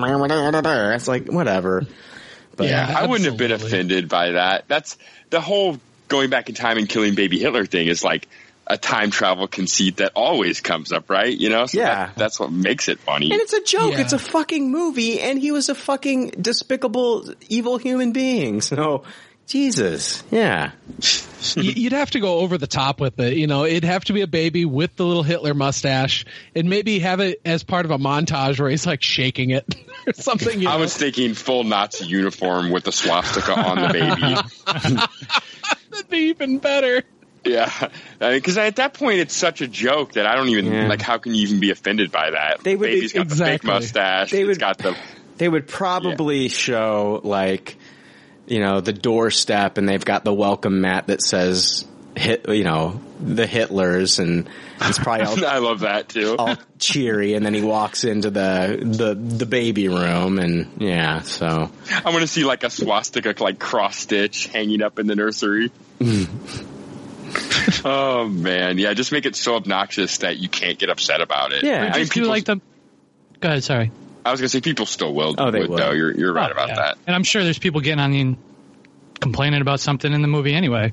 It's 0.95 1.09
like 1.09 1.27
whatever. 1.27 1.87
But 2.57 2.69
yeah, 2.69 2.95
I 2.99 3.07
wouldn't 3.07 3.27
have 3.27 3.39
been 3.39 3.53
offended 3.53 4.11
by 4.11 4.33
that. 4.33 4.65
That's 4.69 4.99
the 5.31 5.41
whole 5.41 5.79
going 6.09 6.29
back 6.29 6.51
in 6.51 6.55
time 6.55 6.77
and 6.77 6.87
killing 6.87 7.15
baby 7.15 7.39
Hitler 7.39 7.65
thing 7.65 7.87
is 7.87 8.05
like 8.05 8.29
a 8.73 8.79
time 8.79 9.11
travel 9.11 9.47
conceit 9.49 9.97
that 9.99 10.13
always 10.15 10.61
comes 10.61 10.93
up, 10.93 11.11
right? 11.11 11.37
You 11.37 11.49
know, 11.51 11.67
so 11.67 11.79
Yeah. 11.79 12.07
that- 12.07 12.17
that's 12.17 12.39
what 12.41 12.53
makes 12.53 12.89
it 12.89 12.99
funny. 13.01 13.31
And 13.33 13.41
it's 13.41 13.53
a 13.53 13.63
joke. 13.63 13.93
Yeah. 13.93 14.01
It's 14.01 14.13
a 14.13 14.19
fucking 14.19 14.71
movie, 14.71 15.21
and 15.21 15.39
he 15.39 15.51
was 15.53 15.69
a 15.69 15.75
fucking 15.75 16.35
despicable, 16.41 17.35
evil 17.49 17.79
human 17.79 18.13
being. 18.13 18.61
So, 18.71 19.03
Jesus, 19.47 20.23
yeah, 20.31 20.71
You'd 21.57 21.93
have 21.93 22.13
to 22.13 22.21
go 22.21 22.39
over 22.39 22.57
the 22.57 22.69
top 22.69 23.01
with 23.01 23.19
it. 23.19 23.37
You 23.37 23.49
know, 23.49 23.65
it'd 23.65 23.83
have 23.83 24.05
to 24.05 24.13
be 24.13 24.21
a 24.21 24.29
baby 24.29 24.65
with 24.65 24.95
the 24.95 25.05
little 25.05 25.25
Hitler 25.25 25.55
mustache, 25.55 26.25
and 26.55 26.71
maybe 26.71 27.01
have 27.01 27.19
it 27.19 27.41
as 27.45 27.65
part 27.65 27.85
of 27.85 27.91
a 27.91 27.99
montage 27.99 28.61
where 28.61 28.71
he's 28.71 28.87
like 28.87 29.03
shaking 29.03 29.51
it 29.51 29.65
or 30.07 30.13
something. 30.13 30.61
You 30.61 30.69
I 30.69 30.75
know? 30.75 30.81
was 30.83 30.97
thinking 30.97 31.35
full 31.35 31.65
Nazi 31.65 32.05
uniform 32.07 32.71
with 32.71 32.85
the 32.85 32.93
swastika 32.93 33.59
on 33.59 33.81
the 33.83 33.89
baby. 33.89 35.07
That'd 35.91 36.09
be 36.09 36.19
even 36.29 36.59
better. 36.59 37.03
Yeah, 37.45 37.89
because 38.19 38.59
at 38.59 38.77
that 38.77 38.95
point 38.95 39.21
it's 39.21 39.35
such 39.35 39.61
a 39.63 39.67
joke 39.67 40.13
that 40.13 40.27
I 40.27 40.35
don't 40.37 40.49
even 40.51 40.67
Yeah. 40.67 40.89
like. 40.89 41.01
How 41.01 41.19
can 41.19 41.35
you 41.35 41.43
even 41.43 41.61
be 41.61 41.71
offended 41.71 42.13
by 42.13 42.31
that? 42.33 42.63
They 42.63 42.77
would 42.77 42.87
Baby's 42.91 43.13
got 43.13 43.29
the 43.29 43.35
fake 43.37 43.47
exactly. 43.63 43.71
mustache. 43.71 44.31
They 44.31 44.45
would- 44.45 44.59
got 44.59 44.79
the 44.79 44.97
they 45.39 45.49
would 45.49 45.67
probably 45.67 46.49
show 46.49 47.21
like, 47.25 47.77
you 48.47 48.61
know, 48.61 48.81
the 48.83 48.93
doorstep, 48.93 49.79
and 49.79 49.89
they've 49.89 50.05
got 50.05 50.23
the 50.23 50.35
welcome 50.35 50.83
mat 50.83 51.07
that 51.07 51.23
says 51.23 51.87
hit, 52.15 52.47
you 52.49 52.65
know, 52.65 53.01
the 53.25 53.47
Hitlers, 53.47 54.19
and 54.19 54.47
it's 54.83 54.99
probably 54.99 55.25
all, 55.25 55.47
I 55.47 55.59
love 55.59 55.81
that 55.81 56.11
too. 56.11 56.37
all 56.39 56.57
cheery, 56.79 57.33
and 57.35 57.47
then 57.47 57.55
he 57.55 57.63
walks 57.63 58.05
into 58.05 58.29
the 58.31 58.79
the 58.83 59.15
the 59.15 59.47
baby 59.47 59.89
room, 59.89 60.39
and 60.39 60.69
yeah, 60.79 61.23
so 61.23 61.71
I 62.05 62.11
want 62.11 62.21
to 62.21 62.27
see 62.27 62.45
like 62.45 62.65
a 62.65 62.69
swastika 62.71 63.35
like 63.43 63.59
cross 63.59 63.97
stitch 63.97 64.49
hanging 64.49 64.83
up 64.83 64.99
in 64.99 65.07
the 65.07 65.17
nursery. 65.17 65.73
oh 67.85 68.29
man, 68.29 68.79
yeah, 68.79 68.95
just 68.95 69.13
make 69.13 69.27
it 69.27 69.37
so 69.37 69.57
obnoxious 69.57 70.19
that 70.19 70.39
you 70.39 70.49
can't 70.49 70.79
get 70.79 70.91
upset 70.91 71.21
about 71.21 71.53
it. 71.53 71.63
Yeah. 71.63 71.91
I 71.93 71.99
mean, 71.99 72.07
do 72.07 72.11
people, 72.11 72.29
like 72.29 72.45
the. 72.45 72.61
Go 73.41 73.49
ahead. 73.49 73.65
Sorry. 73.65 73.91
I 74.25 74.31
was 74.31 74.41
gonna 74.41 74.49
say 74.49 74.61
people 74.61 74.87
still 74.87 75.15
will. 75.15 75.35
Oh, 75.39 75.51
they 75.51 75.61
would, 75.61 75.71
will. 75.71 75.77
Though 75.79 75.93
you're 75.93 76.13
you're 76.13 76.33
right 76.33 76.51
Oh, 76.51 76.53
about 76.53 76.69
yeah. 76.69 76.75
that. 76.77 76.99
And 77.07 77.17
I'm 77.17 77.25
sure 77.25 77.43
there's 77.43 77.59
people 77.59 77.81
getting 77.81 78.01
on 78.01 78.11
the 78.11 78.37
complaining 79.21 79.61
about 79.61 79.81
something 79.81 80.13
in 80.13 80.23
the 80.23 80.29
movie 80.29 80.55
anyway. 80.55 80.93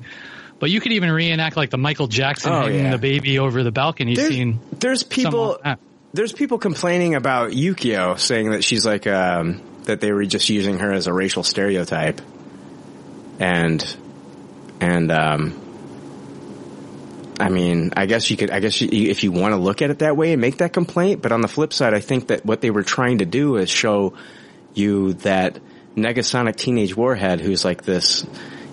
But 0.60 0.70
you 0.70 0.80
could 0.80 0.92
even 0.92 1.10
reenact 1.10 1.56
like 1.56 1.70
the 1.70 1.78
Michael 1.78 2.08
Jackson 2.08 2.52
Oh, 2.52 2.62
hanging 2.62 2.84
yeah. 2.86 2.90
the 2.92 2.98
baby 2.98 3.38
over 3.38 3.62
the 3.62 3.70
balcony 3.70 4.16
there's, 4.16 4.28
scene. 4.28 4.60
there's 4.72 5.02
people 5.02 5.58
like 5.64 5.78
there's 6.14 6.32
people 6.32 6.58
complaining 6.58 7.14
about 7.14 7.50
Yukio 7.52 8.18
saying 8.18 8.50
that 8.52 8.64
she's 8.64 8.84
like 8.84 9.06
um 9.06 9.62
that 9.84 10.00
they 10.00 10.10
were 10.10 10.24
just 10.24 10.48
using 10.48 10.78
her 10.78 10.92
as 10.92 11.06
a 11.06 11.12
racial 11.12 11.42
stereotype 11.42 12.20
and 13.38 13.96
and 14.80 15.12
um 15.12 15.67
I 17.38 17.48
mean, 17.50 17.92
I 17.96 18.06
guess 18.06 18.30
you 18.30 18.36
could, 18.36 18.50
I 18.50 18.60
guess 18.60 18.80
you, 18.80 18.88
if 18.90 19.22
you 19.22 19.30
want 19.30 19.52
to 19.52 19.56
look 19.56 19.80
at 19.80 19.90
it 19.90 20.00
that 20.00 20.16
way 20.16 20.32
and 20.32 20.40
make 20.40 20.58
that 20.58 20.72
complaint, 20.72 21.22
but 21.22 21.30
on 21.30 21.40
the 21.40 21.48
flip 21.48 21.72
side, 21.72 21.94
I 21.94 22.00
think 22.00 22.28
that 22.28 22.44
what 22.44 22.60
they 22.60 22.70
were 22.70 22.82
trying 22.82 23.18
to 23.18 23.26
do 23.26 23.56
is 23.56 23.70
show 23.70 24.14
you 24.74 25.14
that 25.14 25.60
Negasonic 25.96 26.56
Teenage 26.56 26.96
Warhead, 26.96 27.40
who's 27.40 27.64
like 27.64 27.82
this, 27.82 28.26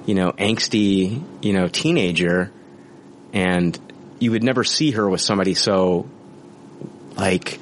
you 0.05 0.15
know, 0.15 0.31
angsty, 0.31 1.21
you 1.41 1.53
know, 1.53 1.67
teenager, 1.67 2.51
and 3.33 3.77
you 4.19 4.31
would 4.31 4.43
never 4.43 4.63
see 4.63 4.91
her 4.91 5.07
with 5.07 5.21
somebody 5.21 5.53
so, 5.53 6.07
like, 7.15 7.59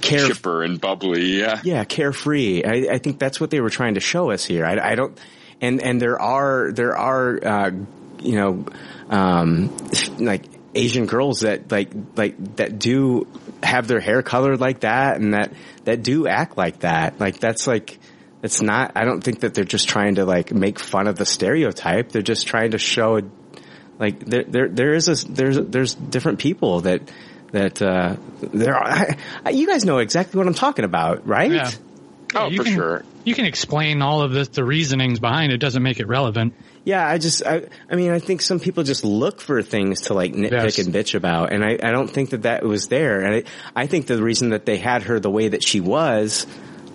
care, 0.00 0.28
Chipper 0.28 0.62
and 0.62 0.80
bubbly. 0.80 1.38
Yeah. 1.38 1.60
yeah, 1.64 1.84
carefree. 1.84 2.62
I, 2.64 2.94
I 2.94 2.98
think 2.98 3.18
that's 3.18 3.40
what 3.40 3.50
they 3.50 3.60
were 3.60 3.70
trying 3.70 3.94
to 3.94 4.00
show 4.00 4.30
us 4.30 4.44
here. 4.44 4.64
I, 4.64 4.92
I 4.92 4.94
don't, 4.94 5.18
and 5.60 5.80
and 5.80 6.00
there 6.00 6.20
are 6.20 6.72
there 6.72 6.96
are 6.96 7.44
uh, 7.44 7.70
you 8.20 8.36
know 8.36 8.66
um, 9.10 9.76
like 10.18 10.44
Asian 10.74 11.06
girls 11.06 11.40
that 11.40 11.70
like 11.70 11.90
like 12.16 12.56
that 12.56 12.78
do 12.78 13.26
have 13.62 13.86
their 13.86 14.00
hair 14.00 14.22
colored 14.22 14.60
like 14.60 14.80
that 14.80 15.16
and 15.20 15.34
that 15.34 15.52
that 15.84 16.02
do 16.02 16.26
act 16.26 16.56
like 16.56 16.80
that. 16.80 17.20
Like 17.20 17.38
that's 17.38 17.66
like 17.66 17.98
it's 18.42 18.60
not. 18.60 18.92
I 18.96 19.04
don't 19.04 19.22
think 19.22 19.40
that 19.40 19.54
they're 19.54 19.64
just 19.64 19.88
trying 19.88 20.16
to 20.16 20.24
like 20.24 20.52
make 20.52 20.78
fun 20.78 21.06
of 21.06 21.16
the 21.16 21.26
stereotype. 21.26 22.10
They're 22.10 22.22
just 22.22 22.46
trying 22.46 22.72
to 22.72 22.78
show 22.78 23.20
like 23.98 24.20
there 24.20 24.44
there 24.44 24.68
there 24.68 24.94
is 24.94 25.08
a 25.08 25.28
there's 25.28 25.56
there's 25.56 25.94
different 25.94 26.40
people 26.40 26.80
that 26.80 27.02
that 27.52 27.80
uh 27.80 28.16
there 28.40 28.74
are 28.74 28.84
I, 28.84 29.16
I- 29.44 29.50
you 29.50 29.66
guys 29.66 29.84
know 29.84 29.98
exactly 29.98 30.38
what 30.38 30.46
I'm 30.48 30.54
talking 30.54 30.84
about 30.84 31.26
right 31.26 31.52
Yeah. 31.52 31.70
Oh, 32.34 32.48
you 32.48 32.58
for 32.58 32.64
can, 32.64 32.74
sure. 32.74 33.04
You 33.24 33.34
can 33.34 33.44
explain 33.46 34.02
all 34.02 34.22
of 34.22 34.32
this, 34.32 34.48
the 34.48 34.64
reasonings 34.64 35.20
behind 35.20 35.52
it 35.52 35.58
doesn't 35.58 35.82
make 35.84 36.00
it 36.00 36.08
relevant. 36.08 36.54
Yeah 36.84 37.06
I 37.06 37.18
just 37.18 37.44
I 37.46 37.66
I 37.90 37.96
mean 37.96 38.10
I 38.10 38.18
think 38.18 38.42
some 38.42 38.60
people 38.60 38.82
just 38.84 39.04
look 39.04 39.40
for 39.40 39.62
things 39.62 40.02
to 40.02 40.14
like 40.14 40.32
nitpick 40.32 40.50
Yes. 40.76 40.78
and 40.78 40.94
bitch 40.94 41.14
about 41.14 41.52
and 41.52 41.64
I 41.64 41.78
I 41.82 41.90
don't 41.90 42.08
think 42.08 42.30
that 42.30 42.42
that 42.42 42.62
was 42.62 42.88
there 42.88 43.22
and 43.22 43.34
I 43.36 43.82
I 43.82 43.86
think 43.86 44.06
the 44.06 44.22
reason 44.22 44.50
that 44.50 44.66
they 44.66 44.76
had 44.76 45.02
her 45.04 45.18
the 45.20 45.30
way 45.30 45.48
that 45.48 45.62
she 45.64 45.80
was 45.80 46.46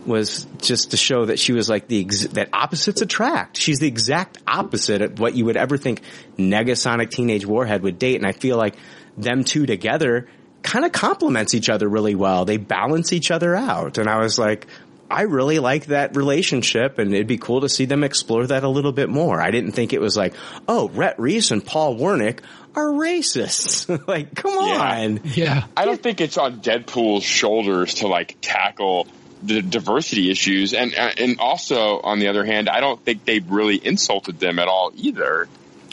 was 0.05 0.47
just 0.59 0.91
to 0.91 0.97
show 0.97 1.25
that 1.25 1.37
she 1.37 1.51
was 1.53 1.69
like 1.69 1.87
the 1.87 1.99
ex- 2.01 2.27
that 2.27 2.49
opposites 2.53 3.01
attract. 3.01 3.57
She's 3.57 3.79
the 3.79 3.87
exact 3.87 4.37
opposite 4.47 5.01
of 5.01 5.19
what 5.19 5.35
you 5.35 5.45
would 5.45 5.57
ever 5.57 5.77
think 5.77 6.01
Negasonic 6.37 7.11
Teenage 7.11 7.45
Warhead 7.45 7.83
would 7.83 7.99
date, 7.99 8.15
and 8.15 8.25
I 8.25 8.31
feel 8.31 8.57
like 8.57 8.75
them 9.17 9.43
two 9.43 9.65
together 9.65 10.27
kind 10.63 10.85
of 10.85 10.93
complements 10.93 11.53
each 11.53 11.69
other 11.69 11.87
really 11.87 12.15
well. 12.15 12.45
They 12.45 12.57
balance 12.57 13.11
each 13.13 13.29
other 13.29 13.55
out, 13.55 13.97
and 13.97 14.09
I 14.09 14.19
was 14.19 14.39
like, 14.39 14.67
I 15.09 15.23
really 15.23 15.59
like 15.59 15.87
that 15.87 16.15
relationship 16.15 16.99
and 16.99 17.13
it'd 17.13 17.27
be 17.27 17.37
cool 17.37 17.61
to 17.61 17.69
see 17.69 17.85
them 17.85 18.03
explore 18.03 18.45
that 18.47 18.63
a 18.63 18.69
little 18.69 18.91
bit 18.91 19.09
more. 19.09 19.41
I 19.41 19.51
didn't 19.51 19.71
think 19.71 19.93
it 19.93 20.01
was 20.01 20.15
like, 20.15 20.33
oh, 20.67 20.89
Rhett 20.89 21.19
Reese 21.19 21.51
and 21.51 21.65
Paul 21.65 21.95
Wernick 21.95 22.39
are 22.75 22.85
racists. 22.85 23.89
like, 24.07 24.35
come 24.35 24.57
on. 24.57 25.21
Yeah. 25.23 25.65
I 25.75 25.85
don't 25.85 26.01
think 26.01 26.21
it's 26.21 26.37
on 26.37 26.61
Deadpool's 26.61 27.23
shoulders 27.23 27.95
to 27.95 28.07
like 28.07 28.37
tackle 28.41 29.07
the 29.41 29.61
diversity 29.61 30.29
issues, 30.29 30.73
and 30.73 30.93
uh, 30.93 31.11
and 31.17 31.39
also 31.39 31.99
on 32.01 32.19
the 32.19 32.27
other 32.27 32.43
hand, 32.43 32.69
I 32.69 32.81
don't 32.81 33.03
think 33.03 33.25
they 33.25 33.39
really 33.39 33.79
insulted 33.83 34.39
them 34.39 34.59
at 34.59 34.67
all 34.67 34.91
either. 34.95 35.47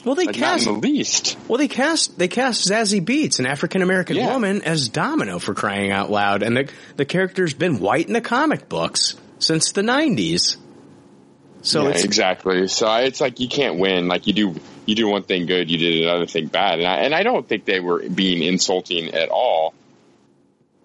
Well, 0.07 0.15
they 0.15 0.25
Like, 0.27 0.37
cast 0.37 0.65
the 0.67 0.73
least. 0.73 1.37
Well, 1.49 1.59
they 1.59 1.67
cast 1.69 2.17
they 2.17 2.29
cast 2.29 2.67
Zazie 2.71 3.05
Beetz, 3.05 3.41
an 3.41 3.47
African 3.47 3.83
American 3.83 4.17
Yeah. 4.17 4.33
woman, 4.33 4.63
as 4.63 4.89
Domino 4.89 5.39
for 5.41 5.53
crying 5.53 5.91
out 5.91 6.11
loud, 6.13 6.43
and 6.45 6.57
the 6.57 6.69
the 6.97 7.05
character's 7.05 7.53
been 7.55 7.81
white 7.81 8.07
in 8.07 8.13
the 8.13 8.21
comic 8.21 8.69
books 8.69 9.17
since 9.41 9.73
the 9.73 9.83
'90s. 9.83 10.57
So 11.63 11.83
yeah, 11.83 11.89
it's 11.91 12.05
exactly. 12.05 12.69
So 12.69 12.87
I- 12.87 13.03
it's 13.03 13.21
like 13.21 13.41
you 13.41 13.49
can't 13.49 13.79
win. 13.81 14.07
Like 14.07 14.29
you 14.29 14.33
do, 14.33 14.55
you 14.87 14.95
do 14.95 15.09
one 15.09 15.25
thing 15.25 15.47
good, 15.47 15.69
you 15.69 15.77
did 15.77 16.03
another 16.07 16.27
thing 16.27 16.47
bad, 16.47 16.79
and 16.79 16.87
I, 16.87 16.99
and 16.99 17.13
I 17.13 17.25
don't 17.25 17.47
think 17.49 17.65
they 17.65 17.81
were 17.81 18.09
being 18.09 18.45
insulting 18.45 19.13
at 19.13 19.29
all. 19.31 19.75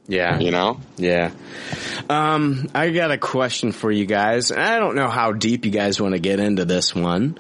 yeah, 0.08 0.40
You 0.40 0.50
know, 0.50 0.80
yeah. 0.98 1.30
Um, 2.10 2.68
I 2.74 2.90
got 2.90 3.12
a 3.12 3.20
question 3.20 3.72
for 3.72 3.92
you 3.92 4.06
guys. 4.08 4.52
I 4.52 4.80
don't 4.80 4.96
know 4.96 5.08
how 5.10 5.32
deep 5.32 5.64
you 5.66 5.72
guys 5.72 6.02
want 6.02 6.16
to 6.16 6.20
get 6.20 6.40
into 6.40 6.66
this 6.66 6.96
one, 6.96 7.38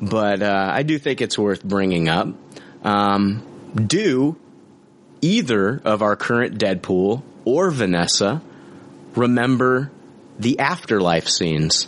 but 0.00 0.42
uh, 0.42 0.70
I 0.72 0.82
do 0.82 0.98
think 0.98 1.20
it's 1.20 1.38
worth 1.38 1.62
bringing 1.62 2.08
up. 2.08 2.28
Um, 2.82 3.42
do 3.74 4.36
either 5.20 5.80
of 5.84 6.02
our 6.02 6.16
current 6.16 6.58
Deadpool 6.58 7.22
or 7.44 7.70
Vanessa 7.70 8.40
remember 9.14 9.90
the 10.38 10.58
afterlife 10.60 11.28
scenes? 11.28 11.86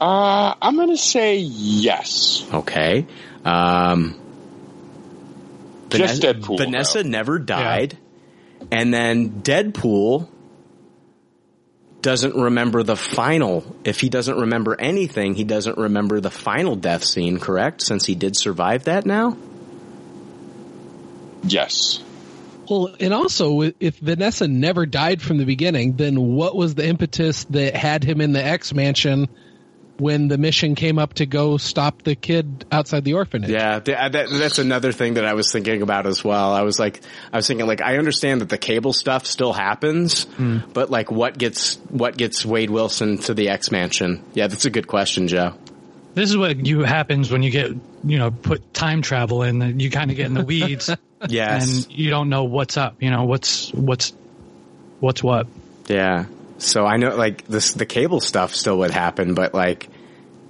uh, 0.00 0.54
I'm 0.60 0.76
gonna 0.76 0.96
say 0.98 1.38
yes. 1.38 2.46
Okay. 2.52 3.06
Um, 3.44 4.20
Just 5.88 6.20
Vanessa, 6.22 6.34
Deadpool, 6.34 6.58
Vanessa 6.58 7.02
though. 7.02 7.08
never 7.08 7.38
died. 7.38 7.96
And 8.70 8.92
then 8.92 9.42
Deadpool 9.42 10.28
doesn't 12.06 12.36
remember 12.36 12.84
the 12.84 12.94
final. 12.94 13.64
If 13.82 13.98
he 13.98 14.08
doesn't 14.08 14.38
remember 14.38 14.80
anything, 14.80 15.34
he 15.34 15.42
doesn't 15.42 15.76
remember 15.76 16.20
the 16.20 16.30
final 16.30 16.76
death 16.76 17.02
scene, 17.02 17.40
correct? 17.40 17.82
Since 17.82 18.06
he 18.06 18.14
did 18.14 18.36
survive 18.36 18.84
that 18.84 19.04
now? 19.04 19.36
Yes. 21.42 22.00
Well, 22.70 22.94
and 23.00 23.12
also, 23.12 23.72
if 23.80 23.98
Vanessa 23.98 24.46
never 24.46 24.86
died 24.86 25.20
from 25.20 25.38
the 25.38 25.44
beginning, 25.44 25.96
then 25.96 26.20
what 26.20 26.54
was 26.54 26.76
the 26.76 26.86
impetus 26.86 27.42
that 27.46 27.74
had 27.74 28.04
him 28.04 28.20
in 28.20 28.32
the 28.32 28.44
X 28.44 28.72
mansion 28.72 29.26
when 29.98 30.28
the 30.28 30.38
mission 30.38 30.74
came 30.74 30.98
up 30.98 31.14
to 31.14 31.26
go 31.26 31.56
stop 31.56 32.02
the 32.02 32.14
kid 32.14 32.64
outside 32.70 33.04
the 33.04 33.14
orphanage? 33.14 33.50
Yeah, 33.50 33.76
uh, 33.76 33.80
that, 34.08 34.28
that's 34.30 34.58
another 34.58 34.92
thing 34.92 35.14
that 35.14 35.24
I 35.24 35.34
was 35.34 35.50
thinking 35.52 35.82
about 35.82 36.06
as 36.06 36.22
well. 36.24 36.52
I 36.52 36.62
was 36.62 36.78
like, 36.78 37.00
I 37.32 37.36
was 37.38 37.46
thinking 37.46 37.66
like, 37.66 37.80
I 37.80 37.96
understand 37.98 38.40
that 38.42 38.48
the 38.48 38.58
cable 38.58 38.92
stuff 38.92 39.26
still 39.26 39.52
happens, 39.52 40.26
but 40.72 40.90
like, 40.90 41.10
what 41.10 41.36
gets 41.38 41.76
what 41.88 42.16
gets 42.16 42.44
Wade 42.44 42.70
Wilson 42.70 43.18
to 43.18 43.34
the 43.34 43.48
X 43.48 43.70
Mansion? 43.70 44.22
Yeah, 44.34 44.46
that's 44.48 44.64
a 44.66 44.70
good 44.70 44.86
question, 44.86 45.28
Joe. 45.28 45.54
This 46.14 46.30
is 46.30 46.36
what 46.36 46.64
you 46.64 46.80
happens 46.80 47.30
when 47.30 47.42
you 47.42 47.50
get, 47.50 47.70
you 48.04 48.18
know, 48.18 48.30
put 48.30 48.72
time 48.72 49.02
travel 49.02 49.42
in. 49.42 49.60
and 49.60 49.82
You 49.82 49.90
kind 49.90 50.10
of 50.10 50.16
get 50.16 50.26
in 50.26 50.34
the 50.34 50.44
weeds, 50.46 50.88
Yes. 51.28 51.84
and 51.84 51.92
you 51.92 52.08
don't 52.10 52.28
know 52.30 52.44
what's 52.44 52.76
up. 52.76 53.02
You 53.02 53.10
know 53.10 53.24
what's 53.24 53.72
what's 53.74 54.12
what's 55.00 55.22
what. 55.22 55.46
Yeah. 55.88 56.24
So 56.58 56.86
I 56.86 56.96
know 56.96 57.14
like 57.16 57.46
this, 57.46 57.72
the 57.72 57.86
cable 57.86 58.20
stuff 58.20 58.54
still 58.54 58.78
would 58.78 58.90
happen, 58.90 59.34
but 59.34 59.54
like, 59.54 59.88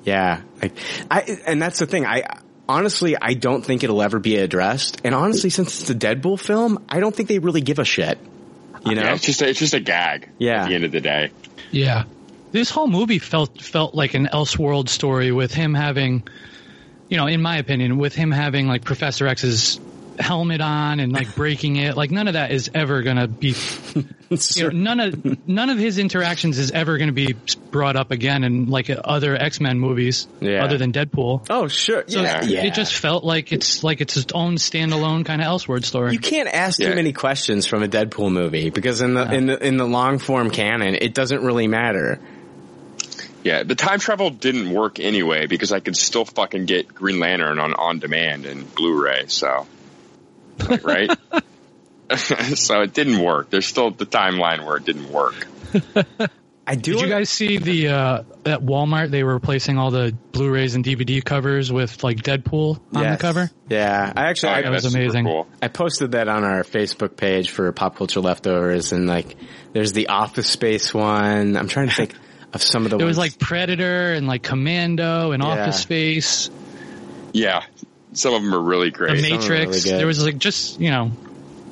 yeah, 0.05 0.43
like 0.63 0.73
I, 1.11 1.39
and 1.47 1.61
that's 1.61 1.79
the 1.79 1.87
thing. 1.87 2.07
I 2.07 2.41
honestly, 2.69 3.17
I 3.21 3.35
don't 3.35 3.65
think 3.65 3.83
it'll 3.83 4.03
ever 4.03 4.19
be 4.19 4.37
addressed. 4.37 5.01
And 5.05 5.15
honestly, 5.15 5.51
since 5.51 5.81
it's 5.81 5.91
a 5.91 5.95
Deadpool 5.95 6.39
film, 6.39 6.85
I 6.89 7.01
don't 7.01 7.15
think 7.15 7.29
they 7.29 7.39
really 7.39 7.61
give 7.61 7.79
a 7.79 7.85
shit. 7.85 8.19
You 8.85 8.95
know? 8.95 9.03
Yeah, 9.03 9.15
it's 9.15 9.25
just 9.25 9.43
a, 9.43 9.49
it's 9.49 9.59
just 9.59 9.75
a 9.75 9.81
gag. 9.81 10.31
Yeah. 10.39 10.63
At 10.63 10.69
the 10.69 10.75
end 10.77 10.85
of 10.85 10.93
the 10.93 11.01
day. 11.01 11.31
Yeah. 11.73 12.05
This 12.53 12.71
whole 12.71 12.87
movie 12.87 13.19
felt 13.19 13.61
felt 13.61 13.95
like 13.95 14.15
an 14.15 14.29
Elseworld 14.33 14.89
story 14.89 15.33
with 15.33 15.53
him 15.53 15.75
having, 15.75 16.23
you 17.09 17.17
know, 17.17 17.27
in 17.27 17.43
my 17.43 17.59
opinion, 17.59 17.99
with 17.99 18.15
him 18.15 18.31
having 18.31 18.69
like 18.69 18.85
Professor 18.85 19.27
X's 19.27 19.81
helmet 20.19 20.61
on 20.61 21.01
and 21.01 21.13
like 21.13 21.35
breaking 21.35 21.77
it. 21.77 21.97
Like 21.97 22.11
none 22.11 22.29
of 22.29 22.35
that 22.35 22.51
is 22.51 22.71
ever 22.75 23.03
gonna 23.03 23.29
be. 23.29 23.55
You 24.29 24.65
know, 24.65 24.71
none 24.71 24.99
of 24.99 25.47
none 25.49 25.71
of 25.71 25.79
his 25.79 26.01
interactions 26.01 26.59
is 26.59 26.73
ever 26.73 26.99
going 26.99 27.07
to 27.07 27.13
be 27.13 27.37
brought 27.71 27.95
up 27.95 28.11
again 28.11 28.43
in 28.43 28.67
like 28.67 28.91
other 28.91 29.37
X 29.37 29.61
Men 29.61 29.79
movies, 29.79 30.27
Yeah. 30.41 30.65
other 30.65 30.79
than 30.79 30.91
Deadpool. 30.93 31.47
Oh, 31.49 31.69
sure. 31.69 32.03
So 32.09 32.23
yeah. 32.23 32.43
it, 32.43 32.51
yeah. 32.51 32.65
it 32.65 32.75
just 32.75 32.93
felt 32.97 33.23
like 33.23 33.53
it's 33.53 33.85
like 33.85 34.01
it's 34.01 34.17
its 34.17 34.33
own 34.33 34.57
standalone 34.57 35.25
kind 35.25 35.41
of 35.41 35.47
Elseworld 35.47 35.85
story. 35.85 36.13
You 36.13 36.19
can't 36.19 36.49
ask 36.49 36.79
too 36.79 36.89
Yeah. 36.89 36.97
many 36.97 37.13
questions 37.13 37.67
from 37.67 37.85
a 37.85 37.87
Deadpool 37.89 38.33
movie 38.33 38.71
because 38.71 39.01
in 39.01 39.15
the 39.15 39.33
in 39.33 39.47
the 39.47 39.65
in 39.65 39.77
the 39.77 39.87
long 39.87 40.19
form 40.19 40.51
canon, 40.51 40.97
it 40.97 41.15
doesn't 41.15 41.43
really 41.45 41.69
matter. 41.69 42.19
Yeah, 43.45 43.63
the 43.63 43.77
time 43.77 44.01
travel 44.01 44.31
didn't 44.31 44.73
work 44.73 44.99
anyway 44.99 45.47
because 45.47 45.71
I 45.71 45.79
could 45.79 45.97
still 45.97 46.25
fucking 46.25 46.65
get 46.67 46.93
Green 46.93 47.21
Lantern 47.21 47.61
on 47.61 47.75
on 47.75 48.01
demand 48.01 48.45
and 48.45 48.75
Blu-ray. 48.75 49.27
So, 49.29 49.69
like, 50.59 50.85
right? 50.85 51.11
so 52.17 52.81
it 52.83 52.93
didn't 52.95 53.19
work. 53.21 53.51
There's 53.51 53.67
still 53.67 53.91
the 53.91 54.07
timeline 54.07 54.65
where 54.65 54.77
it 54.77 54.85
didn't 54.85 55.11
work. 55.11 55.47
I 56.69 56.75
do. 56.75 56.95
Did 56.95 57.01
you 57.03 57.09
guys 57.09 57.31
see 57.31 57.59
the 57.59 57.89
uh, 57.89 58.23
at 58.45 58.61
Walmart? 58.61 59.11
They 59.11 59.23
were 59.23 59.35
replacing 59.35 59.79
all 59.79 59.93
the 59.93 60.17
Blu-rays 60.33 60.75
and 60.75 60.85
DVD 60.85 61.25
covers 61.25 61.71
with 61.71 62.03
like 62.03 62.17
Deadpool 62.19 62.81
on 62.93 63.03
Yes. 63.05 63.17
the 63.19 63.23
cover. 63.23 63.51
Yeah, 63.69 64.13
I 64.17 64.25
actually 64.31 64.49
Oh, 64.49 64.55
I, 64.57 64.61
yeah, 64.63 64.71
was 64.71 64.85
amazing. 64.85 65.27
cool. 65.27 65.47
I 65.63 65.69
posted 65.69 66.13
that 66.13 66.27
on 66.29 66.43
our 66.43 66.65
Facebook 66.65 67.17
page 67.17 67.51
for 67.51 67.71
Pop 67.71 67.95
Culture 67.97 68.21
Leftovers, 68.21 68.91
and 68.91 69.07
like, 69.07 69.37
there's 69.75 69.93
the 69.93 70.09
Office 70.09 70.49
Space 70.49 70.93
one. 70.93 71.57
I'm 71.57 71.69
trying 71.69 71.89
to 71.89 71.95
think 71.95 72.15
of 72.53 72.63
some 72.65 72.85
of 72.85 72.91
the. 72.91 72.97
There 72.99 73.07
was 73.07 73.19
like 73.19 73.39
Predator 73.39 74.13
and 74.15 74.27
like 74.27 74.43
Commando 74.43 75.31
and 75.31 75.45
Yeah. 75.45 75.49
Office 75.49 75.81
Space, 75.81 76.51
Yeah, 77.33 77.63
some 78.17 78.35
of 78.35 78.43
them 78.43 78.55
are 78.55 78.61
really 78.61 78.91
The 78.91 78.97
great. 78.97 79.21
some 79.25 79.33
are 79.33 79.39
Matrix. 79.39 79.85
really 79.87 79.97
there 79.99 80.07
was 80.07 80.25
like 80.25 80.39
just 80.39 80.81
you 80.81 80.91
know 80.91 81.13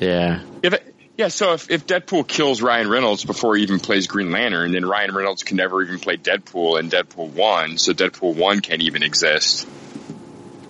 yeah, 0.01 0.43
If 0.62 0.73
it, 0.75 0.95
yeah, 1.16 1.29
so 1.29 1.53
if, 1.53 1.71
if 1.71 1.87
Deadpool 1.87 2.27
kills 2.27 2.61
Ryan 2.61 2.89
Reynolds 2.91 3.25
before 3.25 3.55
he 3.57 3.62
even 3.62 3.79
plays 3.79 4.09
Green 4.09 4.33
Lantern, 4.33 4.73
then 4.73 4.85
Ryan 4.85 5.15
Reynolds 5.15 5.45
can 5.45 5.57
never 5.57 5.81
even 5.83 6.01
play 6.01 6.16
Deadpool 6.16 6.81
in 6.81 6.91
Deadpool 6.91 7.31
one, 7.31 7.79
so 7.79 7.93
Deadpool 7.93 8.35
one 8.35 8.61
can't 8.61 8.83
even 8.83 9.05
exist. 9.05 9.66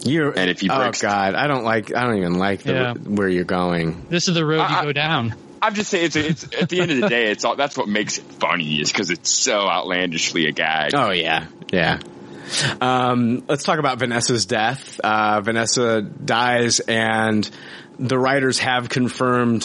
you're. 0.03 0.31
And 0.39 0.51
if 0.51 0.61
he 0.61 0.69
oh 0.69 0.91
god, 1.01 1.35
I 1.35 1.47
don't 1.47 1.65
like. 1.65 1.95
I 1.97 2.05
don't 2.05 2.19
even 2.19 2.35
like 2.39 2.63
the, 2.63 2.73
Yeah. 2.75 2.93
where 2.93 3.29
you're 3.29 3.45
going. 3.45 4.07
this 4.11 4.29
is 4.29 4.35
the 4.35 4.45
road 4.45 4.61
I- 4.61 4.81
you 4.81 4.87
go 4.89 4.93
down. 4.93 5.35
I'm 5.63 5.73
just 5.75 5.89
saying, 5.91 6.05
it's, 6.05 6.17
it's 6.17 6.45
at 6.61 6.69
the 6.69 6.83
end 6.83 6.91
of 6.91 7.01
the 7.01 7.09
day, 7.09 7.31
it's 7.31 7.43
all 7.47 7.57
that's 7.57 7.75
what 7.79 7.89
makes 7.89 8.19
it 8.19 8.25
funny 8.25 8.83
is 8.83 8.93
because 8.93 9.09
it's 9.09 9.31
so 9.31 9.67
outlandishly 9.67 10.45
a 10.45 10.53
gag. 10.53 10.93
Oh 10.95 11.11
yeah, 11.11 11.47
yeah. 11.73 12.01
Um, 12.81 13.45
let's 13.49 13.65
talk 13.65 13.79
about 13.79 13.99
Vanessa's 13.99 14.47
death. 14.47 15.01
Uh, 15.01 15.41
Vanessa 15.41 16.03
dies, 16.03 16.81
and 16.81 17.49
the 17.99 18.19
writers 18.19 18.59
have 18.59 18.89
confirmed 18.89 19.65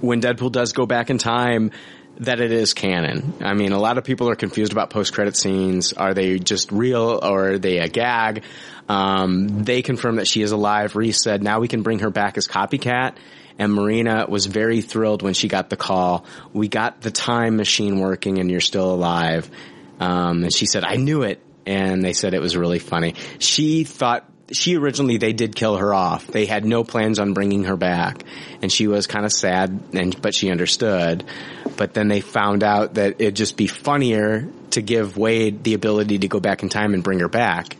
when 0.00 0.20
Deadpool 0.20 0.52
does 0.52 0.72
go 0.72 0.86
back 0.86 1.10
in 1.10 1.18
time 1.18 1.70
that 2.18 2.40
it 2.40 2.52
is 2.52 2.74
canon. 2.74 3.34
I 3.40 3.54
mean, 3.54 3.72
a 3.72 3.78
lot 3.78 3.98
of 3.98 4.04
people 4.04 4.28
are 4.28 4.36
confused 4.36 4.72
about 4.72 4.90
post-credit 4.90 5.36
scenes. 5.36 5.92
Are 5.92 6.14
they 6.14 6.38
just 6.38 6.70
real 6.70 7.18
or 7.22 7.50
are 7.50 7.58
they 7.58 7.78
a 7.78 7.88
gag? 7.88 8.44
Um, 8.88 9.64
they 9.64 9.82
confirm 9.82 10.16
that 10.16 10.28
she 10.28 10.42
is 10.42 10.52
alive. 10.52 10.94
Reese 10.94 11.22
said, 11.22 11.42
now 11.42 11.58
we 11.60 11.68
can 11.68 11.82
bring 11.82 12.00
her 12.00 12.10
back 12.10 12.36
as 12.36 12.46
copycat. 12.46 13.16
And 13.58 13.72
Morena 13.72 14.26
was 14.28 14.46
very 14.46 14.80
thrilled 14.80 15.22
when 15.22 15.34
she 15.34 15.48
got 15.48 15.70
the 15.70 15.76
call. 15.76 16.24
We 16.52 16.68
got 16.68 17.00
the 17.00 17.10
time 17.10 17.56
machine 17.56 17.98
working 17.98 18.38
and 18.38 18.50
you're 18.50 18.60
still 18.60 18.92
alive. 18.92 19.50
Um, 19.98 20.44
and 20.44 20.54
she 20.54 20.66
said, 20.66 20.84
I 20.84 20.96
knew 20.96 21.22
it. 21.22 21.40
And 21.66 22.04
they 22.04 22.12
said 22.12 22.34
it 22.34 22.40
was 22.40 22.56
really 22.56 22.78
funny. 22.78 23.14
She 23.38 23.84
thought 23.84 24.28
she 24.52 24.76
originally 24.76 25.16
they 25.16 25.32
did 25.32 25.56
kill 25.56 25.76
her 25.76 25.94
off. 25.94 26.26
They 26.26 26.46
had 26.46 26.64
no 26.64 26.84
plans 26.84 27.18
on 27.18 27.32
bringing 27.32 27.64
her 27.64 27.76
back, 27.76 28.24
and 28.62 28.70
she 28.70 28.86
was 28.86 29.06
kind 29.06 29.24
of 29.24 29.32
sad, 29.32 29.80
and 29.92 30.20
but 30.20 30.34
she 30.34 30.50
understood. 30.50 31.24
But 31.76 31.94
then 31.94 32.08
they 32.08 32.20
found 32.20 32.62
out 32.62 32.94
that 32.94 33.20
it'd 33.20 33.36
just 33.36 33.56
be 33.56 33.66
funnier 33.66 34.48
to 34.70 34.82
give 34.82 35.16
Wade 35.16 35.64
the 35.64 35.74
ability 35.74 36.18
to 36.20 36.28
go 36.28 36.40
back 36.40 36.62
in 36.62 36.68
time 36.68 36.94
and 36.94 37.02
bring 37.02 37.20
her 37.20 37.28
back, 37.28 37.76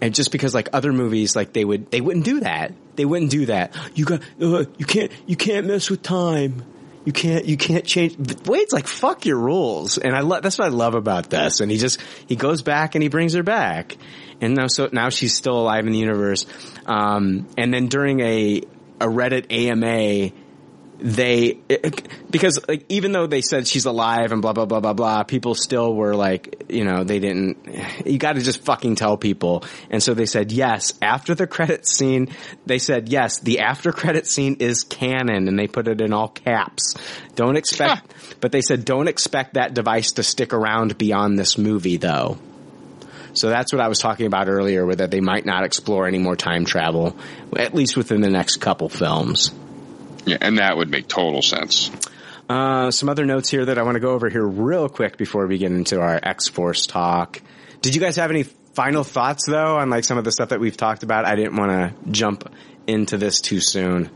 and 0.00 0.14
just 0.14 0.32
because 0.32 0.54
like 0.54 0.68
other 0.72 0.92
movies, 0.92 1.36
like 1.36 1.52
they 1.52 1.64
would 1.64 1.90
they 1.90 2.00
wouldn't 2.00 2.24
do 2.24 2.40
that. 2.40 2.72
They 2.96 3.04
wouldn't 3.04 3.30
do 3.30 3.46
that. 3.46 3.74
You 3.94 4.04
got 4.04 4.22
uh, 4.40 4.64
you 4.76 4.86
can't 4.86 5.12
you 5.26 5.36
can't 5.36 5.66
mess 5.66 5.88
with 5.88 6.02
time. 6.02 6.64
You 7.04 7.12
can't, 7.12 7.44
you 7.46 7.56
can't 7.56 7.84
change. 7.84 8.16
Wade's 8.46 8.72
like, 8.72 8.86
fuck 8.86 9.24
your 9.24 9.38
rules. 9.38 9.98
And 9.98 10.14
I 10.14 10.20
love, 10.20 10.42
that's 10.42 10.58
what 10.58 10.66
I 10.66 10.68
love 10.68 10.94
about 10.94 11.30
this. 11.30 11.60
And 11.60 11.70
he 11.70 11.78
just, 11.78 12.00
he 12.26 12.36
goes 12.36 12.62
back 12.62 12.94
and 12.94 13.02
he 13.02 13.08
brings 13.08 13.32
her 13.34 13.42
back. 13.42 13.96
And 14.40 14.54
now, 14.54 14.66
so 14.66 14.88
now 14.92 15.08
she's 15.08 15.34
still 15.34 15.58
alive 15.58 15.86
in 15.86 15.92
the 15.92 15.98
universe. 15.98 16.46
Um, 16.86 17.48
and 17.56 17.72
then 17.72 17.88
during 17.88 18.20
a, 18.20 18.62
a 19.00 19.06
Reddit 19.06 19.50
AMA, 19.50 20.32
they 21.00 21.60
because 22.28 22.58
like 22.66 22.84
even 22.88 23.12
though 23.12 23.28
they 23.28 23.40
said 23.40 23.68
she's 23.68 23.84
alive 23.84 24.32
and 24.32 24.42
blah 24.42 24.52
blah 24.52 24.64
blah 24.64 24.80
blah 24.80 24.92
blah 24.92 25.22
people 25.22 25.54
still 25.54 25.94
were 25.94 26.14
like 26.14 26.64
you 26.68 26.84
know 26.84 27.04
they 27.04 27.20
didn't 27.20 27.56
you 28.04 28.18
got 28.18 28.32
to 28.32 28.40
just 28.40 28.64
fucking 28.64 28.96
tell 28.96 29.16
people. 29.16 29.64
And 29.90 30.02
so 30.02 30.14
they 30.14 30.26
said 30.26 30.50
yes 30.50 30.94
after 31.00 31.36
the 31.36 31.46
credit 31.46 31.86
scene 31.86 32.34
they 32.66 32.78
said 32.78 33.08
yes 33.08 33.38
the 33.38 33.60
after 33.60 33.92
credit 33.92 34.26
scene 34.26 34.56
is 34.58 34.82
canon 34.82 35.46
and 35.46 35.56
they 35.56 35.68
put 35.68 35.86
it 35.86 36.00
in 36.00 36.12
all 36.12 36.28
caps. 36.28 36.96
Don't 37.36 37.56
expect 37.56 38.12
but 38.40 38.50
they 38.50 38.60
said 38.60 38.84
don't 38.84 39.08
expect 39.08 39.54
that 39.54 39.74
device 39.74 40.12
to 40.12 40.24
stick 40.24 40.52
around 40.52 40.98
beyond 40.98 41.38
this 41.38 41.56
movie 41.56 41.96
though. 41.96 42.38
So 43.34 43.50
that's 43.50 43.72
what 43.72 43.80
I 43.80 43.86
was 43.86 44.00
talking 44.00 44.26
about 44.26 44.48
earlier, 44.48 44.84
with 44.84 44.98
that 44.98 45.12
they 45.12 45.20
might 45.20 45.46
not 45.46 45.62
explore 45.62 46.08
any 46.08 46.18
more 46.18 46.34
time 46.34 46.64
travel, 46.64 47.16
at 47.56 47.72
least 47.72 47.96
within 47.96 48.20
the 48.20 48.30
next 48.30 48.56
couple 48.56 48.88
films. 48.88 49.52
Yeah, 50.24 50.38
and 50.40 50.58
that 50.58 50.76
would 50.76 50.90
make 50.90 51.08
total 51.08 51.42
sense. 51.42 51.90
Uh, 52.48 52.90
some 52.90 53.08
other 53.08 53.26
notes 53.26 53.50
here 53.50 53.66
that 53.66 53.78
I 53.78 53.82
want 53.82 53.96
to 53.96 54.00
go 54.00 54.12
over 54.12 54.30
here 54.30 54.44
real 54.44 54.88
quick 54.88 55.18
before 55.18 55.46
we 55.46 55.58
get 55.58 55.70
into 55.70 56.00
our 56.00 56.18
X 56.22 56.48
Force 56.48 56.86
talk. 56.86 57.42
Did 57.82 57.94
you 57.94 58.00
guys 58.00 58.16
have 58.16 58.30
any 58.30 58.42
final 58.42 59.04
thoughts 59.04 59.46
though 59.46 59.76
on 59.76 59.90
like 59.90 60.04
some 60.04 60.18
of 60.18 60.24
the 60.24 60.32
stuff 60.32 60.48
that 60.50 60.60
we've 60.60 60.76
talked 60.76 61.02
about? 61.02 61.26
I 61.26 61.36
didn't 61.36 61.56
want 61.56 61.70
to 61.70 62.10
jump 62.10 62.50
into 62.86 63.18
this 63.18 63.40
too 63.40 63.60
soon. 63.60 64.10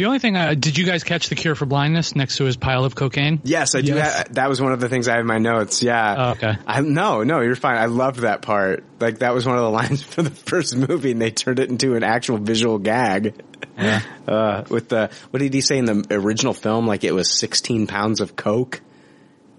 The 0.00 0.06
only 0.06 0.18
thing, 0.18 0.34
uh, 0.34 0.54
did 0.54 0.78
you 0.78 0.86
guys 0.86 1.04
catch 1.04 1.28
the 1.28 1.34
cure 1.34 1.54
for 1.54 1.66
blindness 1.66 2.16
next 2.16 2.38
to 2.38 2.44
his 2.44 2.56
pile 2.56 2.86
of 2.86 2.94
cocaine? 2.94 3.38
Yes, 3.44 3.74
I 3.74 3.82
do. 3.82 3.96
Yes. 3.96 4.16
Ha- 4.16 4.24
that 4.30 4.48
was 4.48 4.58
one 4.58 4.72
of 4.72 4.80
the 4.80 4.88
things 4.88 5.08
I 5.08 5.10
have 5.16 5.20
in 5.20 5.26
my 5.26 5.36
notes. 5.36 5.82
Yeah. 5.82 6.14
Oh, 6.16 6.30
okay. 6.30 6.56
I, 6.66 6.80
no, 6.80 7.22
no, 7.22 7.40
you're 7.40 7.54
fine. 7.54 7.76
I 7.76 7.84
loved 7.84 8.20
that 8.20 8.40
part. 8.40 8.82
Like 8.98 9.18
that 9.18 9.34
was 9.34 9.44
one 9.44 9.58
of 9.58 9.62
the 9.62 9.70
lines 9.82 10.02
for 10.02 10.22
the 10.22 10.30
first 10.30 10.74
movie, 10.74 11.10
and 11.10 11.20
they 11.20 11.30
turned 11.30 11.58
it 11.58 11.68
into 11.68 11.96
an 11.96 12.02
actual 12.02 12.38
visual 12.38 12.78
gag. 12.78 13.34
Yeah. 13.76 14.00
Uh, 14.30 14.64
with 14.70 14.88
the 14.88 15.10
what 15.30 15.40
did 15.40 15.52
he 15.52 15.60
say 15.60 15.76
in 15.76 15.86
the 15.86 16.06
original 16.12 16.54
film? 16.54 16.86
Like 16.86 17.02
it 17.02 17.12
was 17.12 17.36
16 17.36 17.88
pounds 17.88 18.20
of 18.20 18.36
coke. 18.36 18.80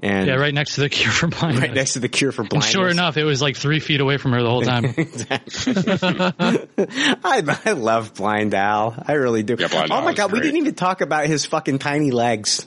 And 0.03 0.25
Yeah, 0.27 0.35
right 0.35 0.53
next 0.53 0.75
to 0.75 0.81
the 0.81 0.89
cure 0.89 1.11
for 1.11 1.27
blindness. 1.27 1.61
right 1.61 1.73
next 1.73 1.93
to 1.93 1.99
the 1.99 2.09
cure 2.09 2.31
for 2.31 2.41
And 2.41 2.49
blindness. 2.49 2.71
sure 2.71 2.89
enough, 2.89 3.17
it 3.17 3.23
was 3.23 3.41
like 3.41 3.55
three 3.55 3.79
feet 3.79 4.01
away 4.01 4.17
from 4.17 4.31
her 4.31 4.41
the 4.41 4.49
whole 4.49 4.63
time. 4.63 4.85
I, 7.23 7.59
I 7.65 7.71
love 7.73 8.13
Blind 8.15 8.53
Al. 8.53 8.95
I 9.07 9.13
really 9.13 9.43
do. 9.43 9.55
Blind 9.57 9.91
oh 9.91 9.95
Al 9.95 10.01
my 10.03 10.11
is 10.11 10.17
god, 10.17 10.31
we 10.31 10.39
didn't 10.39 10.57
even 10.57 10.75
talk 10.75 11.01
about 11.01 11.27
his 11.27 11.45
fucking 11.45 11.79
tiny 11.79 12.11
legs. 12.11 12.65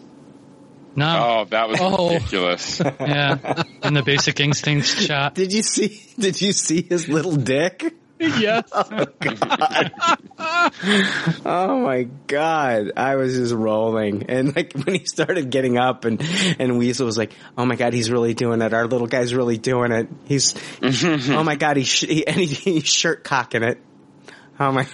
No. 0.97 1.41
Oh, 1.41 1.45
that 1.51 1.69
was 1.69 1.79
Oh. 1.83 2.13
ridiculous. 2.15 2.79
yeah. 2.81 3.63
And 3.83 3.97
the 3.97 4.03
basic 4.03 4.39
instinct 4.41 4.87
shot. 4.87 5.35
Did 5.35 5.53
you 5.53 5.63
see? 5.63 6.01
Did 6.19 6.41
you 6.41 6.53
see 6.53 6.83
his 6.83 7.09
little 7.09 7.35
dick? 7.37 7.93
yes. 8.41 8.71
Oh 8.77 9.07
god. 9.21 9.93
oh 11.45 11.79
my 11.81 12.03
god. 12.27 12.93
I 12.97 13.17
was 13.17 13.35
just 13.35 13.55
rolling. 13.55 14.25
And 14.29 14.55
like 14.55 14.73
when 14.85 14.95
he 14.95 15.05
started 15.07 15.51
getting 15.51 15.79
up 15.79 16.05
and, 16.05 16.23
and 16.59 16.79
Weasel 16.79 17.07
was 17.07 17.17
like, 17.17 17.33
oh 17.57 17.65
my 17.65 17.77
god, 17.77 17.93
he's 17.93 18.11
really 18.11 18.35
doing 18.35 18.61
it. 18.63 18.73
Our 18.75 18.87
little 18.87 19.07
guy's 19.07 19.35
really 19.35 19.59
doing 19.59 19.93
it. 19.93 20.09
He's, 20.27 20.55
oh 20.83 21.43
my 21.45 21.57
god, 21.57 21.77
he's, 21.77 22.01
he, 22.01 22.27
and 22.27 22.37
he, 22.37 22.47
he's 22.47 22.87
shirt 22.87 23.25
cocking 23.25 23.63
it. 23.63 23.79
Oh 24.59 24.71
my, 24.71 24.87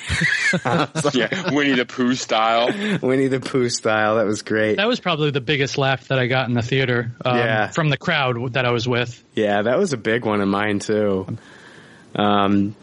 I 0.65 0.89
was 0.95 1.05
like, 1.05 1.15
yeah, 1.15 1.51
Winnie 1.55 1.75
the 1.75 1.85
Pooh 1.85 2.15
style. 2.15 2.69
Winnie 3.03 3.29
the 3.29 3.41
Pooh 3.41 3.69
style. 3.69 4.17
That 4.17 4.25
was 4.25 4.41
great. 4.41 4.77
That 4.77 4.89
was 4.89 5.01
probably 5.01 5.33
the 5.33 5.43
biggest 5.43 5.77
laugh 5.77 6.09
that 6.09 6.19
I 6.19 6.29
got 6.29 6.49
in 6.49 6.55
the 6.55 6.63
theater. 6.63 7.13
Um, 7.23 7.37
Yeah. 7.37 7.69
From 7.69 7.91
the 7.91 7.99
crowd 7.99 8.55
that 8.55 8.65
I 8.65 8.71
was 8.71 8.89
with. 8.89 9.23
Yeah, 9.35 9.61
that 9.63 9.79
was 9.79 9.93
a 9.93 9.99
big 9.99 10.25
one 10.25 10.41
of 10.41 10.49
mine 10.49 10.79
too. 10.79 11.37
Um, 12.17 12.75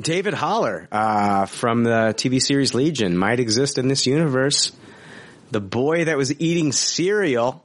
David 0.00 0.34
Haller 0.34 0.88
uh, 0.90 1.46
from 1.46 1.84
the 1.84 2.14
TV 2.16 2.42
series 2.42 2.74
Legion 2.74 3.16
might 3.16 3.40
exist 3.40 3.78
in 3.78 3.88
this 3.88 4.06
universe. 4.06 4.72
The 5.50 5.60
boy 5.60 6.06
that 6.06 6.16
was 6.16 6.40
eating 6.40 6.72
cereal, 6.72 7.64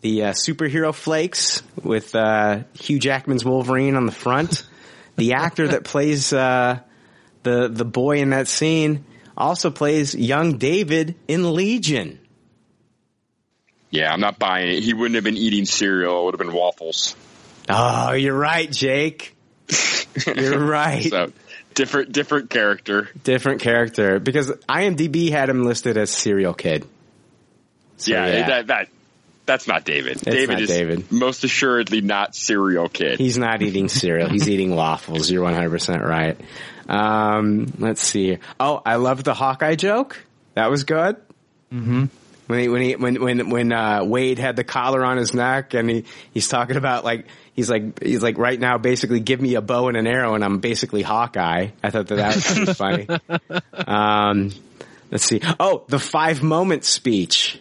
the 0.00 0.24
uh, 0.24 0.30
superhero 0.32 0.94
flakes 0.94 1.62
with 1.82 2.14
uh, 2.14 2.64
Hugh 2.74 3.00
Jackman's 3.00 3.44
Wolverine 3.44 3.96
on 3.96 4.06
the 4.06 4.12
front. 4.12 4.66
the 5.16 5.34
actor 5.34 5.68
that 5.68 5.84
plays 5.84 6.32
uh, 6.32 6.78
the 7.42 7.68
the 7.68 7.84
boy 7.84 8.18
in 8.18 8.30
that 8.30 8.48
scene 8.48 9.04
also 9.36 9.70
plays 9.70 10.14
young 10.14 10.58
David 10.58 11.16
in 11.26 11.54
Legion. 11.54 12.20
Yeah, 13.90 14.12
I'm 14.12 14.20
not 14.20 14.38
buying 14.38 14.70
it. 14.70 14.82
He 14.82 14.92
wouldn't 14.92 15.14
have 15.14 15.24
been 15.24 15.36
eating 15.36 15.66
cereal. 15.66 16.20
It 16.20 16.24
would 16.24 16.34
have 16.34 16.46
been 16.46 16.52
waffles. 16.52 17.14
Oh, 17.68 18.12
you're 18.12 18.36
right, 18.36 18.70
Jake. 18.70 19.33
You're 20.36 20.58
right. 20.58 21.04
So 21.04 21.32
different, 21.74 22.12
different 22.12 22.50
character. 22.50 23.08
different 23.22 23.60
character 23.60 24.18
because 24.20 24.50
IMDb 24.68 25.30
had 25.30 25.48
him 25.48 25.64
listed 25.64 25.96
as 25.96 26.10
cereal 26.10 26.54
kid. 26.54 26.86
So, 27.96 28.12
yeah, 28.12 28.26
yeah. 28.26 28.46
that 28.48 28.66
that 28.68 28.88
that's 29.46 29.68
not 29.68 29.84
David. 29.84 30.12
It's 30.12 30.22
David 30.22 30.54
not 30.54 30.60
is 30.62 30.68
David. 30.68 31.12
most 31.12 31.44
assuredly 31.44 32.00
not 32.00 32.34
cereal 32.34 32.88
kid. 32.88 33.18
He's 33.18 33.38
not 33.38 33.62
eating 33.62 33.88
cereal. 33.88 34.28
He's 34.28 34.48
eating 34.48 34.74
waffles. 34.76 35.30
You're 35.30 35.44
100% 35.44 36.00
right. 36.02 36.40
Um, 36.88 37.72
let's 37.78 38.02
see. 38.02 38.38
Oh, 38.58 38.80
I 38.84 38.96
love 38.96 39.22
the 39.22 39.34
Hawkeye 39.34 39.74
joke. 39.74 40.24
That 40.54 40.70
was 40.70 40.84
good. 40.84 41.16
Mm-hmm. 41.72 42.04
When 42.46 42.58
he, 42.58 42.68
when 42.68 42.82
he, 42.82 42.96
when, 42.96 43.22
when, 43.22 43.50
when, 43.50 43.72
uh, 43.72 44.04
Wade 44.04 44.38
had 44.38 44.56
the 44.56 44.64
collar 44.64 45.04
on 45.04 45.16
his 45.16 45.34
neck 45.34 45.74
and 45.74 45.90
he, 45.90 46.04
he's 46.32 46.48
talking 46.48 46.76
about 46.76 47.04
like, 47.04 47.26
he's 47.54 47.70
like, 47.70 48.02
he's 48.02 48.22
like, 48.22 48.36
right 48.36 48.58
now, 48.58 48.78
basically 48.78 49.20
give 49.20 49.40
me 49.40 49.54
a 49.54 49.62
bow 49.62 49.88
and 49.88 49.96
an 49.96 50.06
arrow 50.06 50.34
and 50.34 50.44
I'm 50.44 50.58
basically 50.58 51.02
Hawkeye. 51.02 51.68
I 51.82 51.90
thought 51.90 52.08
that 52.08 52.16
that 52.16 52.34
was 52.34 52.46
kind 52.46 52.68
of 52.68 52.76
funny. 52.76 53.08
Um, 53.86 54.52
let's 55.10 55.24
see. 55.24 55.40
Oh, 55.58 55.84
the 55.88 55.98
five 55.98 56.42
moment 56.42 56.84
speech. 56.84 57.60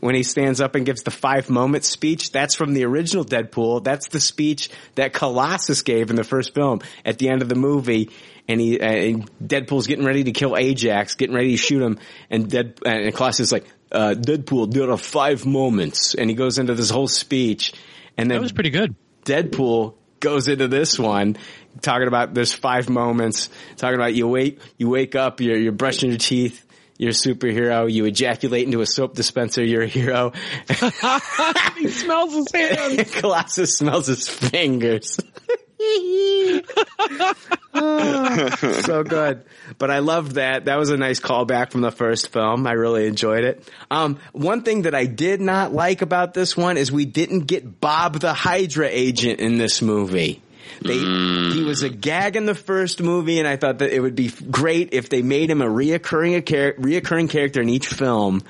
When 0.00 0.14
he 0.14 0.22
stands 0.22 0.60
up 0.60 0.76
and 0.76 0.86
gives 0.86 1.02
the 1.02 1.10
five 1.10 1.50
moment 1.50 1.82
speech, 1.82 2.30
that's 2.30 2.54
from 2.54 2.72
the 2.72 2.84
original 2.84 3.24
Deadpool. 3.24 3.82
That's 3.82 4.06
the 4.08 4.20
speech 4.20 4.70
that 4.94 5.12
Colossus 5.12 5.82
gave 5.82 6.10
in 6.10 6.14
the 6.16 6.22
first 6.22 6.54
film 6.54 6.82
at 7.04 7.18
the 7.18 7.28
end 7.28 7.42
of 7.42 7.48
the 7.48 7.56
movie. 7.56 8.10
And 8.46 8.60
he, 8.60 8.80
and 8.80 9.28
Deadpool's 9.44 9.88
getting 9.88 10.04
ready 10.04 10.22
to 10.24 10.30
kill 10.30 10.56
Ajax, 10.56 11.16
getting 11.16 11.34
ready 11.34 11.50
to 11.50 11.56
shoot 11.56 11.82
him. 11.82 11.98
And 12.30 12.48
Dead, 12.48 12.78
and 12.86 13.12
Colossus 13.12 13.48
is 13.48 13.52
like, 13.52 13.66
uh, 13.90 14.14
Deadpool, 14.16 14.72
there 14.72 14.88
are 14.88 14.96
five 14.96 15.44
moments. 15.44 16.14
And 16.14 16.30
he 16.30 16.36
goes 16.36 16.58
into 16.58 16.74
this 16.74 16.90
whole 16.90 17.08
speech. 17.08 17.72
And 18.16 18.30
then 18.30 18.36
That 18.36 18.42
was 18.42 18.52
pretty 18.52 18.70
good. 18.70 18.94
Deadpool 19.28 19.94
goes 20.20 20.48
into 20.48 20.68
this 20.68 20.98
one 20.98 21.36
talking 21.82 22.08
about 22.08 22.34
there's 22.34 22.52
five 22.52 22.88
moments, 22.88 23.50
talking 23.76 23.94
about 23.96 24.14
you 24.14 24.26
wake, 24.26 24.58
you 24.76 24.88
wake 24.88 25.14
up, 25.14 25.40
you're, 25.40 25.56
you're 25.56 25.72
brushing 25.72 26.10
your 26.10 26.18
teeth, 26.18 26.64
you're 26.96 27.10
a 27.10 27.14
superhero, 27.14 27.90
you 27.90 28.04
ejaculate 28.06 28.64
into 28.64 28.80
a 28.80 28.86
soap 28.86 29.14
dispenser, 29.14 29.62
you're 29.62 29.82
a 29.82 29.86
hero. 29.86 30.32
he 31.78 31.88
smells 31.88 32.34
his 32.34 32.50
hands. 32.52 33.14
Colossus 33.20 33.76
smells 33.76 34.06
his 34.06 34.28
fingers. 34.28 35.20
so 38.82 39.04
good. 39.04 39.44
But 39.78 39.90
I 39.90 40.00
loved 40.00 40.32
that. 40.32 40.64
That 40.64 40.78
was 40.78 40.90
a 40.90 40.96
nice 40.96 41.20
callback 41.20 41.70
from 41.70 41.82
the 41.82 41.90
first 41.90 42.28
film. 42.28 42.66
I 42.66 42.72
really 42.72 43.06
enjoyed 43.06 43.44
it. 43.44 43.68
Um, 43.90 44.18
one 44.32 44.62
thing 44.62 44.82
that 44.82 44.94
I 44.94 45.06
did 45.06 45.40
not 45.40 45.72
like 45.72 46.02
about 46.02 46.34
this 46.34 46.56
one 46.56 46.76
is 46.76 46.90
we 46.90 47.04
didn't 47.04 47.46
get 47.46 47.80
Bob 47.80 48.20
the 48.20 48.32
Hydra 48.32 48.88
agent 48.90 49.40
in 49.40 49.58
this 49.58 49.80
movie. 49.80 50.42
They, 50.82 50.98
he 50.98 51.64
was 51.64 51.82
a 51.82 51.88
gag 51.88 52.36
in 52.36 52.46
the 52.46 52.54
first 52.54 53.02
movie, 53.02 53.38
and 53.38 53.48
I 53.48 53.56
thought 53.56 53.78
that 53.78 53.92
it 53.92 54.00
would 54.00 54.14
be 54.14 54.30
great 54.50 54.90
if 54.92 55.08
they 55.08 55.22
made 55.22 55.50
him 55.50 55.62
a 55.62 55.66
reoccurring 55.66 56.36
a 56.36 56.40
char- 56.40 56.74
reoccurring 56.74 57.30
character 57.30 57.60
in 57.60 57.68
each 57.68 57.86
film. 57.86 58.42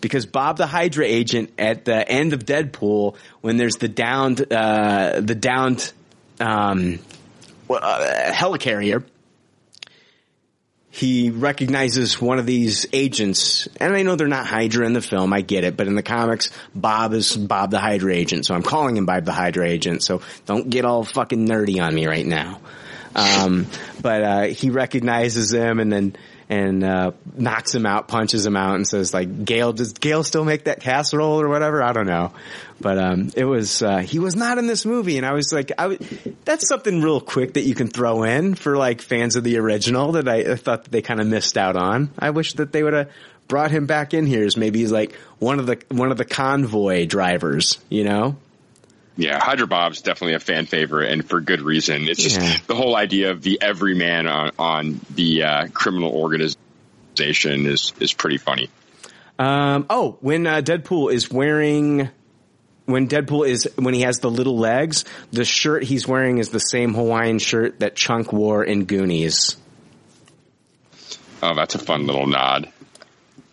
Because 0.00 0.24
Bob 0.24 0.56
the 0.56 0.66
Hydra 0.66 1.04
agent 1.04 1.52
at 1.58 1.84
the 1.84 2.08
end 2.08 2.32
of 2.32 2.46
Deadpool, 2.46 3.16
when 3.42 3.58
there's 3.58 3.76
the 3.76 3.88
downed, 3.88 4.40
uh, 4.50 5.20
the 5.20 5.34
downed, 5.34 5.92
um, 6.40 6.98
well, 7.68 7.80
uh, 7.82 8.32
helicarrier, 8.32 9.04
he 10.92 11.30
recognizes 11.30 12.20
one 12.20 12.38
of 12.38 12.46
these 12.46 12.86
agents, 12.92 13.68
and 13.78 13.94
I 13.94 14.02
know 14.02 14.16
they're 14.16 14.26
not 14.26 14.46
Hydra 14.46 14.84
in 14.86 14.92
the 14.92 15.00
film, 15.00 15.32
I 15.32 15.40
get 15.40 15.62
it, 15.62 15.76
but 15.76 15.86
in 15.86 15.94
the 15.94 16.02
comics, 16.02 16.50
Bob 16.74 17.12
is 17.14 17.36
Bob 17.36 17.70
the 17.70 17.78
Hydra 17.78 18.14
agent, 18.14 18.44
so 18.44 18.54
I'm 18.54 18.62
calling 18.62 18.96
him 18.96 19.06
Bob 19.06 19.24
the 19.24 19.32
Hydra 19.32 19.68
agent, 19.68 20.02
so 20.02 20.20
don't 20.46 20.68
get 20.68 20.84
all 20.84 21.04
fucking 21.04 21.46
nerdy 21.46 21.80
on 21.80 21.94
me 21.94 22.06
right 22.06 22.26
now. 22.26 22.60
Um, 23.14 23.66
but, 24.02 24.22
uh, 24.22 24.42
he 24.42 24.70
recognizes 24.70 25.52
him 25.54 25.78
and 25.78 25.92
then, 25.92 26.16
and, 26.50 26.82
uh, 26.82 27.12
knocks 27.36 27.72
him 27.72 27.86
out, 27.86 28.08
punches 28.08 28.44
him 28.44 28.56
out 28.56 28.74
and 28.74 28.86
says 28.86 29.14
like, 29.14 29.44
Gail, 29.44 29.72
does 29.72 29.92
Gail 29.92 30.24
still 30.24 30.44
make 30.44 30.64
that 30.64 30.80
casserole 30.80 31.40
or 31.40 31.48
whatever? 31.48 31.80
I 31.80 31.92
don't 31.92 32.08
know. 32.08 32.32
But, 32.80 32.98
um, 32.98 33.30
it 33.36 33.44
was, 33.44 33.82
uh, 33.82 33.98
he 33.98 34.18
was 34.18 34.34
not 34.34 34.58
in 34.58 34.66
this 34.66 34.84
movie 34.84 35.16
and 35.16 35.24
I 35.24 35.32
was 35.32 35.52
like, 35.52 35.70
I 35.78 35.88
w- 35.94 36.34
that's 36.44 36.66
something 36.66 37.00
real 37.00 37.20
quick 37.20 37.54
that 37.54 37.62
you 37.62 37.76
can 37.76 37.86
throw 37.86 38.24
in 38.24 38.56
for 38.56 38.76
like 38.76 39.00
fans 39.00 39.36
of 39.36 39.44
the 39.44 39.58
original 39.58 40.12
that 40.12 40.28
I, 40.28 40.38
I 40.52 40.56
thought 40.56 40.84
that 40.84 40.90
they 40.90 41.02
kind 41.02 41.20
of 41.20 41.28
missed 41.28 41.56
out 41.56 41.76
on. 41.76 42.10
I 42.18 42.30
wish 42.30 42.54
that 42.54 42.72
they 42.72 42.82
would 42.82 42.94
have 42.94 43.10
brought 43.46 43.70
him 43.70 43.86
back 43.86 44.12
in 44.12 44.26
here 44.26 44.44
as 44.44 44.56
maybe 44.56 44.80
he's 44.80 44.92
like 44.92 45.14
one 45.38 45.60
of 45.60 45.66
the, 45.66 45.80
one 45.88 46.10
of 46.10 46.18
the 46.18 46.24
convoy 46.24 47.06
drivers, 47.06 47.78
you 47.88 48.02
know? 48.02 48.36
Yeah, 49.20 49.38
Hydra 49.38 49.66
Bob's 49.66 50.00
definitely 50.00 50.34
a 50.34 50.40
fan 50.40 50.64
favorite, 50.64 51.12
and 51.12 51.28
for 51.28 51.40
good 51.42 51.60
reason. 51.60 52.08
It's 52.08 52.22
just 52.22 52.40
Yeah. 52.40 52.56
the 52.66 52.74
whole 52.74 52.96
idea 52.96 53.30
of 53.32 53.42
the 53.42 53.58
everyman 53.60 54.26
on 54.26 54.50
on 54.58 55.00
the 55.14 55.42
uh, 55.42 55.66
criminal 55.68 56.10
organization 56.12 57.66
is 57.66 57.92
is 58.00 58.14
pretty 58.14 58.38
funny. 58.38 58.70
Um, 59.38 59.84
oh, 59.90 60.16
when 60.20 60.46
uh, 60.46 60.62
Deadpool 60.62 61.12
is 61.12 61.30
wearing, 61.30 62.08
when 62.86 63.08
Deadpool 63.08 63.46
is 63.46 63.68
when 63.76 63.92
he 63.92 64.02
has 64.02 64.20
the 64.20 64.30
little 64.30 64.56
legs, 64.58 65.04
the 65.32 65.44
shirt 65.44 65.82
he's 65.84 66.08
wearing 66.08 66.38
is 66.38 66.48
the 66.48 66.58
same 66.58 66.94
Hawaiian 66.94 67.38
shirt 67.38 67.80
that 67.80 67.96
Chunk 67.96 68.32
wore 68.32 68.64
in 68.64 68.86
Goonies. 68.86 69.56
Oh, 71.42 71.54
that's 71.54 71.74
a 71.74 71.78
fun 71.78 72.06
little 72.06 72.26
nod. 72.26 72.70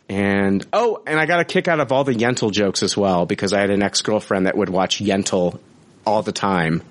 And 0.10 0.66
oh, 0.72 1.02
and 1.06 1.20
I 1.20 1.26
got 1.26 1.42
a 1.42 1.46
kick 1.46 1.68
out 1.68 1.80
of 1.80 1.92
all 1.92 2.04
the 2.04 2.14
Yentl 2.14 2.52
jokes 2.52 2.82
as 2.82 2.96
well 2.96 3.26
because 3.26 3.52
I 3.52 3.60
had 3.60 3.70
an 3.70 3.84
ex 3.84 4.02
girlfriend 4.02 4.46
that 4.46 4.56
would 4.56 4.70
watch 4.70 5.00
Yentl 5.00 5.60
all 6.06 6.22
the 6.22 6.32
time. 6.32 6.82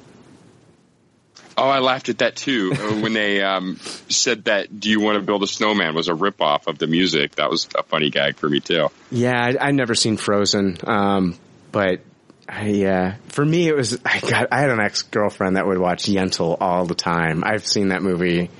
Oh, 1.58 1.68
I 1.68 1.78
laughed 1.78 2.10
at 2.10 2.18
that 2.18 2.36
too 2.36 2.72
uh, 2.78 3.00
when 3.00 3.14
they 3.14 3.42
um, 3.42 3.78
said 4.08 4.44
that 4.44 4.78
"Do 4.78 4.90
you 4.90 5.00
want 5.00 5.16
to 5.16 5.22
build 5.22 5.42
a 5.42 5.46
snowman?" 5.46 5.94
was 5.94 6.08
a 6.08 6.12
ripoff 6.12 6.66
of 6.66 6.78
the 6.78 6.86
music. 6.86 7.36
That 7.36 7.50
was 7.50 7.68
a 7.74 7.82
funny 7.82 8.10
gag 8.10 8.36
for 8.36 8.48
me 8.48 8.60
too. 8.60 8.88
Yeah, 9.10 9.32
I, 9.34 9.68
I've 9.68 9.74
never 9.74 9.94
seen 9.94 10.18
Frozen, 10.18 10.78
um, 10.84 11.38
but 11.72 12.00
I, 12.46 12.84
uh, 12.84 13.14
for 13.28 13.44
me, 13.44 13.66
it 13.68 13.74
was 13.74 13.98
I 14.04 14.20
got 14.20 14.48
I 14.52 14.60
had 14.60 14.70
an 14.70 14.80
ex 14.80 15.02
girlfriend 15.02 15.56
that 15.56 15.66
would 15.66 15.78
watch 15.78 16.04
Yentl 16.04 16.58
all 16.60 16.84
the 16.84 16.94
time. 16.94 17.42
I've 17.44 17.66
seen 17.66 17.88
that 17.88 18.02
movie. 18.02 18.50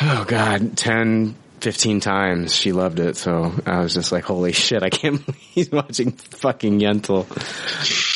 Oh 0.00 0.24
God, 0.28 0.76
10, 0.76 1.34
15 1.62 2.00
times. 2.00 2.54
She 2.54 2.72
loved 2.72 3.00
it, 3.00 3.16
so 3.16 3.52
I 3.66 3.80
was 3.80 3.94
just 3.94 4.12
like, 4.12 4.24
"Holy 4.24 4.52
shit! 4.64 4.82
I 4.82 4.90
can't 4.90 5.24
believe 5.26 5.40
he's 5.40 5.70
watching 5.70 6.12
fucking 6.12 6.80
Yentl." 6.80 7.26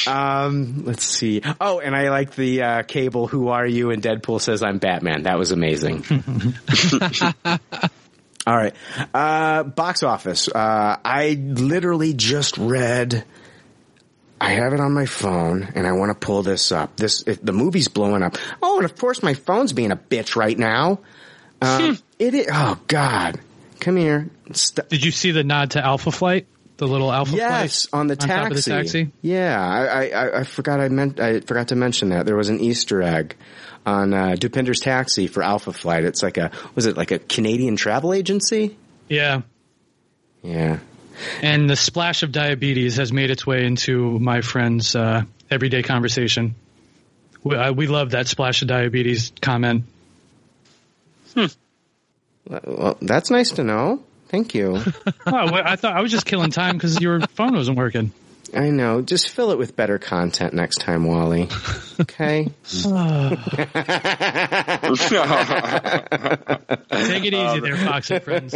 Um, 0.06 0.84
let's 0.84 1.04
see. 1.04 1.42
Oh, 1.60 1.80
and 1.80 1.94
I 1.94 2.10
like 2.10 2.34
the 2.34 2.62
uh, 2.62 2.82
cable. 2.82 3.26
Who 3.26 3.48
are 3.48 3.66
you? 3.66 3.90
And 3.90 4.02
Deadpool 4.02 4.40
says, 4.40 4.62
"I'm 4.62 4.78
Batman." 4.78 5.24
That 5.24 5.38
was 5.38 5.52
amazing. 5.52 6.04
All 8.44 8.56
right. 8.56 8.74
Uh, 9.14 9.62
box 9.62 10.02
office. 10.02 10.48
Uh, 10.48 10.96
I 11.04 11.38
literally 11.40 12.12
just 12.14 12.58
read. 12.58 13.24
I 14.40 14.54
have 14.54 14.72
it 14.72 14.80
on 14.80 14.92
my 14.92 15.06
phone, 15.06 15.68
and 15.76 15.86
I 15.86 15.92
want 15.92 16.10
to 16.10 16.26
pull 16.26 16.42
this 16.42 16.72
up. 16.72 16.96
This 16.96 17.22
the 17.22 17.52
movie's 17.52 17.86
blowing 17.86 18.22
up. 18.22 18.36
Oh, 18.60 18.78
and 18.78 18.84
of 18.84 18.96
course 18.96 19.22
my 19.22 19.34
phone's 19.34 19.72
being 19.72 19.92
a 19.92 19.96
bitch 19.96 20.34
right 20.34 20.58
now. 20.58 20.98
Um, 21.60 21.96
it 22.22 22.34
is. 22.34 22.46
Oh 22.52 22.78
God, 22.86 23.40
come 23.80 23.96
here. 23.96 24.30
St- 24.52 24.88
Did 24.88 25.04
you 25.04 25.10
see 25.10 25.32
the 25.32 25.44
nod 25.44 25.72
to 25.72 25.84
Alpha 25.84 26.12
Flight? 26.12 26.46
The 26.76 26.86
little 26.86 27.12
Alpha 27.12 27.36
yes, 27.36 27.86
Flight 27.86 28.00
on 28.00 28.06
the 28.06 28.16
top 28.16 28.28
taxi. 28.28 28.50
of 28.50 28.64
the 28.64 28.70
taxi. 28.70 29.10
Yeah, 29.20 29.60
I, 29.60 30.08
I, 30.08 30.40
I 30.40 30.44
forgot 30.44 30.80
I 30.80 30.88
meant 30.88 31.20
I 31.20 31.40
forgot 31.40 31.68
to 31.68 31.76
mention 31.76 32.10
that 32.10 32.26
there 32.26 32.36
was 32.36 32.48
an 32.48 32.60
Easter 32.60 33.02
egg 33.02 33.36
on 33.84 34.14
uh, 34.14 34.36
Dopinder's 34.38 34.80
Taxi 34.80 35.26
for 35.26 35.42
Alpha 35.42 35.72
Flight. 35.72 36.04
It's 36.04 36.22
like 36.22 36.38
a 36.38 36.50
was 36.74 36.86
it 36.86 36.96
like 36.96 37.10
a 37.10 37.18
Canadian 37.18 37.76
travel 37.76 38.12
agency? 38.12 38.76
Yeah. 39.08 39.42
Yeah. 40.42 40.78
And 41.42 41.68
the 41.68 41.76
splash 41.76 42.22
of 42.22 42.32
diabetes 42.32 42.96
has 42.96 43.12
made 43.12 43.30
its 43.30 43.46
way 43.46 43.64
into 43.64 44.18
my 44.18 44.40
friend's 44.40 44.96
uh, 44.96 45.22
everyday 45.50 45.82
conversation. 45.82 46.54
We, 47.44 47.54
uh, 47.54 47.72
we 47.72 47.86
love 47.86 48.10
that 48.10 48.28
splash 48.28 48.62
of 48.62 48.68
diabetes 48.68 49.32
comment. 49.40 49.84
Well, 52.46 52.98
that's 53.00 53.30
nice 53.30 53.52
to 53.52 53.64
know. 53.64 54.02
Thank 54.28 54.54
you. 54.54 54.76
oh, 55.06 55.12
well, 55.26 55.62
I 55.64 55.76
thought 55.76 55.94
I 55.94 56.00
was 56.00 56.10
just 56.10 56.26
killing 56.26 56.50
time 56.50 56.76
because 56.76 57.00
your 57.00 57.20
phone 57.20 57.54
wasn't 57.54 57.76
working. 57.76 58.12
I 58.54 58.70
know. 58.70 59.00
Just 59.00 59.30
fill 59.30 59.50
it 59.50 59.58
with 59.58 59.76
better 59.76 59.98
content 59.98 60.52
next 60.52 60.80
time, 60.80 61.04
Wally. 61.04 61.48
Okay. 62.00 62.44
Take 62.72 62.84
it 67.24 67.34
easy 67.34 67.60
there, 67.60 67.76
Fox 67.76 68.10
and 68.10 68.22
friends. 68.22 68.54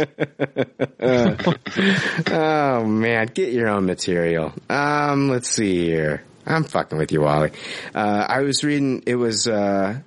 oh 2.31 2.85
man, 2.85 3.27
get 3.27 3.53
your 3.53 3.69
own 3.69 3.85
material. 3.85 4.53
Um, 4.69 5.29
let's 5.29 5.49
see 5.49 5.85
here. 5.85 6.23
I'm 6.45 6.63
fucking 6.63 6.97
with 6.97 7.11
you, 7.11 7.21
Wally. 7.21 7.51
Uh, 7.93 8.25
I 8.27 8.41
was 8.41 8.63
reading. 8.63 9.03
It 9.05 9.15
was 9.15 9.47
uh, 9.47 9.99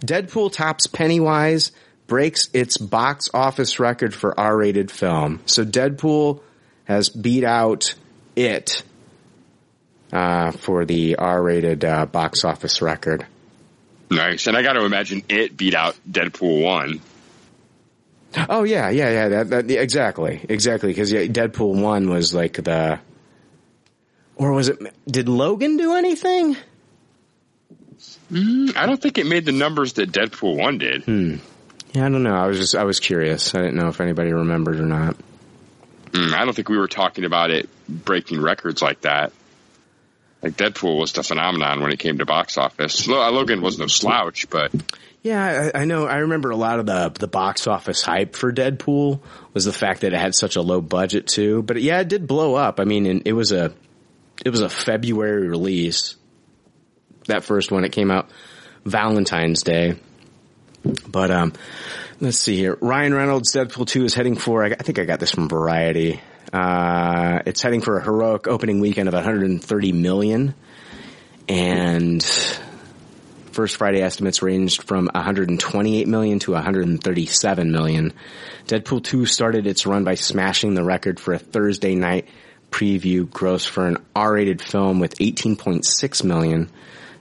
Deadpool 0.00 0.52
tops 0.52 0.86
Pennywise 0.86 1.72
breaks 2.06 2.48
its 2.52 2.78
box 2.78 3.30
office 3.34 3.80
record 3.80 4.14
for 4.14 4.38
R-rated 4.38 4.90
film. 4.90 5.40
So 5.46 5.64
Deadpool 5.64 6.40
has 6.84 7.08
beat 7.08 7.44
out 7.44 7.94
it 8.36 8.82
uh, 10.12 10.52
for 10.52 10.84
the 10.84 11.16
R-rated 11.16 11.84
uh, 11.84 12.06
box 12.06 12.44
office 12.44 12.80
record. 12.80 13.26
Nice, 14.10 14.46
and 14.46 14.56
I 14.56 14.62
got 14.62 14.74
to 14.74 14.84
imagine 14.84 15.24
it 15.28 15.56
beat 15.56 15.74
out 15.74 15.96
Deadpool 16.08 16.62
one. 16.62 17.00
Oh 18.48 18.64
yeah, 18.64 18.90
yeah, 18.90 19.10
yeah. 19.10 19.28
That, 19.28 19.50
that 19.50 19.68
yeah, 19.68 19.80
exactly, 19.80 20.44
exactly. 20.48 20.90
Because 20.90 21.10
yeah, 21.10 21.22
Deadpool 21.22 21.82
one 21.82 22.08
was 22.08 22.34
like 22.34 22.52
the, 22.54 23.00
or 24.36 24.52
was 24.52 24.68
it? 24.68 24.78
Did 25.06 25.28
Logan 25.28 25.76
do 25.76 25.94
anything? 25.94 26.56
Mm, 28.30 28.76
I 28.76 28.86
don't 28.86 29.00
think 29.00 29.18
it 29.18 29.26
made 29.26 29.44
the 29.44 29.52
numbers 29.52 29.94
that 29.94 30.12
Deadpool 30.12 30.56
one 30.56 30.78
did. 30.78 31.04
Hmm. 31.04 31.36
Yeah, 31.96 32.04
I 32.04 32.08
don't 32.10 32.24
know. 32.24 32.34
I 32.34 32.46
was 32.46 32.58
just 32.58 32.74
I 32.74 32.84
was 32.84 33.00
curious. 33.00 33.54
I 33.54 33.60
didn't 33.60 33.76
know 33.76 33.88
if 33.88 34.02
anybody 34.02 34.30
remembered 34.30 34.78
or 34.78 34.84
not. 34.84 35.16
Mm, 36.10 36.34
I 36.34 36.44
don't 36.44 36.52
think 36.52 36.68
we 36.68 36.76
were 36.76 36.88
talking 36.88 37.24
about 37.24 37.50
it 37.50 37.70
breaking 37.88 38.42
records 38.42 38.82
like 38.82 39.00
that. 39.00 39.32
Like 40.42 40.58
Deadpool 40.58 41.00
was 41.00 41.14
the 41.14 41.22
phenomenon 41.22 41.80
when 41.80 41.92
it 41.92 41.98
came 41.98 42.18
to 42.18 42.26
box 42.26 42.58
office. 42.58 43.08
Logan 43.08 43.62
was 43.62 43.78
no 43.78 43.86
slouch, 43.86 44.50
but 44.50 44.74
yeah, 45.22 45.70
I, 45.74 45.80
I, 45.80 45.84
know. 45.86 46.04
I 46.04 46.16
remember 46.16 46.50
a 46.50 46.56
lot 46.56 46.80
of 46.80 46.84
the 46.84 47.14
the 47.18 47.28
box 47.28 47.66
office 47.66 48.02
hype 48.02 48.36
for 48.36 48.52
Deadpool 48.52 49.22
was 49.54 49.64
the 49.64 49.72
fact 49.72 50.02
that 50.02 50.12
it 50.12 50.18
had 50.18 50.34
such 50.34 50.56
a 50.56 50.60
low 50.60 50.82
budget 50.82 51.26
too. 51.26 51.62
But 51.62 51.80
yeah, 51.80 52.00
it 52.00 52.08
did 52.08 52.26
blow 52.26 52.56
up. 52.56 52.78
I 52.78 52.84
mean, 52.84 53.22
it 53.24 53.32
was 53.32 53.52
a 53.52 53.72
it 54.44 54.50
was 54.50 54.60
a 54.60 54.68
February 54.68 55.48
release. 55.48 56.16
That 57.28 57.42
first 57.42 57.72
one, 57.72 57.84
it 57.84 57.92
came 57.92 58.10
out 58.10 58.28
Valentine's 58.84 59.62
Day. 59.62 59.96
But 61.08 61.30
um, 61.30 61.52
let's 62.20 62.38
see 62.38 62.56
here. 62.56 62.76
Ryan 62.80 63.14
Reynolds 63.14 63.54
Deadpool 63.54 63.86
two 63.86 64.04
is 64.04 64.14
heading 64.14 64.36
for. 64.36 64.64
I 64.64 64.74
think 64.74 64.98
I 64.98 65.04
got 65.04 65.20
this 65.20 65.30
from 65.30 65.48
Variety. 65.48 66.20
Uh, 66.52 67.40
it's 67.46 67.62
heading 67.62 67.80
for 67.80 67.98
a 67.98 68.02
heroic 68.02 68.46
opening 68.46 68.80
weekend 68.80 69.08
of 69.08 69.14
130 69.14 69.92
million, 69.92 70.54
and 71.48 72.22
first 73.52 73.76
Friday 73.76 74.02
estimates 74.02 74.42
ranged 74.42 74.82
from 74.82 75.08
128 75.12 76.06
million 76.06 76.38
to 76.40 76.52
137 76.52 77.72
million. 77.72 78.12
Deadpool 78.66 79.02
2 79.02 79.26
started 79.26 79.66
its 79.66 79.86
run 79.86 80.04
by 80.04 80.14
smashing 80.14 80.74
the 80.74 80.84
record 80.84 81.18
for 81.18 81.34
a 81.34 81.38
Thursday 81.38 81.94
night 81.94 82.28
preview 82.70 83.28
gross 83.30 83.64
for 83.64 83.86
an 83.86 83.96
R-rated 84.14 84.60
film 84.60 85.00
with 85.00 85.16
18.6 85.18 86.24
million, 86.24 86.70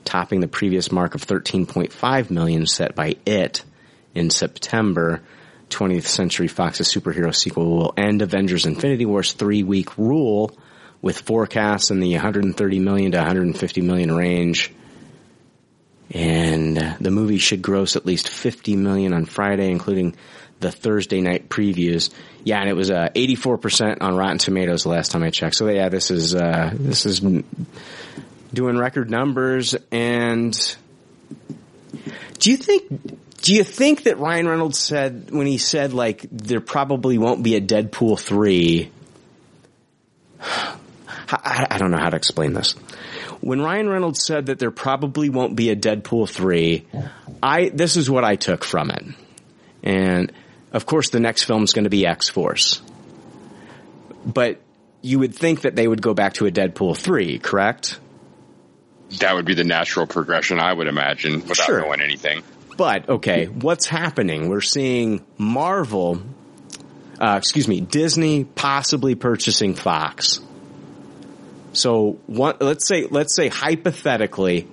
topping 0.06 0.40
the 0.40 0.48
previous 0.48 0.92
mark 0.92 1.16
of 1.16 1.26
13.5 1.26 2.30
million 2.30 2.66
set 2.66 2.96
by 2.96 3.16
It 3.26 3.64
in 4.14 4.30
September. 4.30 5.22
20th 5.70 6.06
Century 6.06 6.48
Fox's 6.48 6.88
superhero 6.88 7.36
sequel 7.36 7.78
will 7.78 7.94
end 7.98 8.22
Avengers 8.22 8.66
Infinity 8.66 9.06
War's 9.06 9.34
three 9.34 9.64
week 9.64 9.98
rule 9.98 10.56
with 11.02 11.22
forecasts 11.22 11.92
in 11.92 12.00
the 12.00 12.14
130 12.14 12.80
million 12.80 13.12
to 13.12 13.18
150 13.18 13.82
million 13.82 14.16
range. 14.16 14.74
And 16.12 16.78
the 17.00 17.12
movie 17.12 17.40
should 17.40 17.62
gross 17.62 17.96
at 17.96 18.06
least 18.06 18.30
50 18.30 18.76
million 18.76 19.12
on 19.12 19.26
Friday, 19.26 19.72
including 19.72 20.16
the 20.60 20.72
Thursday 20.72 21.22
night 21.22 21.50
previews. 21.50 22.12
Yeah, 22.44 22.60
and 22.60 22.70
it 22.70 22.76
was 22.76 22.92
uh, 22.92 23.10
84% 23.16 23.98
on 24.02 24.16
Rotten 24.16 24.38
Tomatoes 24.38 24.86
last 24.86 25.12
time 25.12 25.24
I 25.24 25.32
checked. 25.32 25.56
So 25.56 25.68
yeah, 25.68 25.90
this 25.90 26.12
is 26.12 26.36
uh, 26.36 26.72
this 26.74 27.06
is 27.06 27.22
doing 28.54 28.78
record 28.78 29.10
numbers. 29.10 29.76
And 29.92 30.54
do 32.40 32.52
you 32.52 32.58
think 32.58 33.42
do 33.42 33.54
you 33.54 33.64
think 33.64 34.04
that 34.04 34.18
Ryan 34.18 34.48
Reynolds 34.48 34.80
said 34.80 35.30
when 35.32 35.46
he 35.46 35.58
said 35.58 35.94
like 35.94 36.26
there 36.32 36.62
probably 36.62 37.18
won't 37.18 37.44
be 37.44 37.56
a 37.56 37.62
Deadpool 37.62 38.20
three? 38.20 38.92
I, 40.40 41.68
I 41.72 41.78
don't 41.78 41.92
know 41.92 41.98
how 41.98 42.10
to 42.10 42.18
explain 42.18 42.54
this. 42.54 42.74
When 43.42 43.62
Ryan 43.62 43.90
Reynolds 43.90 44.24
said 44.24 44.48
that 44.48 44.60
there 44.60 44.72
probably 44.72 45.30
won't 45.30 45.56
be 45.56 45.70
a 45.70 45.76
Deadpool 45.76 46.30
three, 46.30 46.86
I 47.42 47.70
this 47.70 47.98
is 47.98 48.10
what 48.10 48.24
I 48.24 48.36
took 48.36 48.64
from 48.64 48.90
it, 48.92 49.06
and 49.84 50.32
of 50.72 50.86
course 50.86 51.10
the 51.10 51.20
next 51.20 51.44
film 51.44 51.64
is 51.64 51.74
going 51.74 51.84
to 51.84 51.90
be 51.90 52.06
X 52.06 52.30
Force, 52.30 52.82
but 54.26 54.62
you 55.02 55.20
would 55.20 55.36
think 55.36 55.62
that 55.62 55.76
they 55.76 55.88
would 55.88 56.02
go 56.02 56.16
back 56.16 56.34
to 56.34 56.48
a 56.48 56.52
Deadpool 56.52 56.98
three, 56.98 57.38
correct? 57.38 58.00
That 59.20 59.36
would 59.36 59.46
be 59.46 59.54
the 59.54 59.64
natural 59.64 60.08
progression, 60.08 60.60
I 60.60 60.74
would 60.74 60.88
imagine, 60.88 61.42
without 61.48 61.66
Sure. 61.66 61.82
knowing 61.82 62.02
anything. 62.02 62.44
But 62.78 63.08
okay, 63.08 63.46
what's 63.46 63.88
happening? 63.88 64.50
We're 64.50 64.62
seeing 64.62 65.26
Marvel, 65.38 66.22
uh, 67.20 67.36
excuse 67.38 67.68
me, 67.68 67.80
Disney 67.80 68.44
possibly 68.44 69.16
purchasing 69.16 69.76
Fox. 69.76 70.42
So 71.74 72.20
one, 72.26 72.56
let's 72.60 72.88
say, 72.88 73.08
let's 73.10 73.36
say 73.36 73.48
hypothetically 73.48 74.68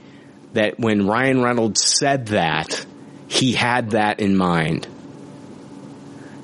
that 0.55 0.79
when 0.79 1.07
Ryan 1.07 1.43
Reynolds 1.43 1.83
said 1.85 2.27
that, 2.29 2.85
he 3.29 3.53
had 3.53 3.91
that 3.91 4.21
in 4.21 4.37
mind. 4.37 4.87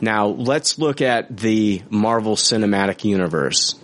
Now 0.00 0.28
let's 0.28 0.78
look 0.78 1.00
at 1.02 1.36
the 1.36 1.82
Marvel 1.90 2.36
Cinematic 2.36 3.04
Universe 3.04 3.74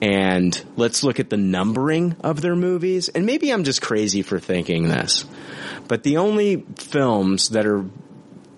and 0.00 0.60
let's 0.76 1.02
look 1.02 1.20
at 1.20 1.30
the 1.30 1.36
numbering 1.36 2.16
of 2.20 2.40
their 2.40 2.56
movies. 2.56 3.08
And 3.08 3.26
maybe 3.26 3.52
I'm 3.52 3.64
just 3.64 3.82
crazy 3.82 4.22
for 4.22 4.38
thinking 4.38 4.88
this, 4.88 5.24
but 5.88 6.02
the 6.02 6.18
only 6.18 6.64
films 6.76 7.50
that 7.50 7.66
are 7.66 7.84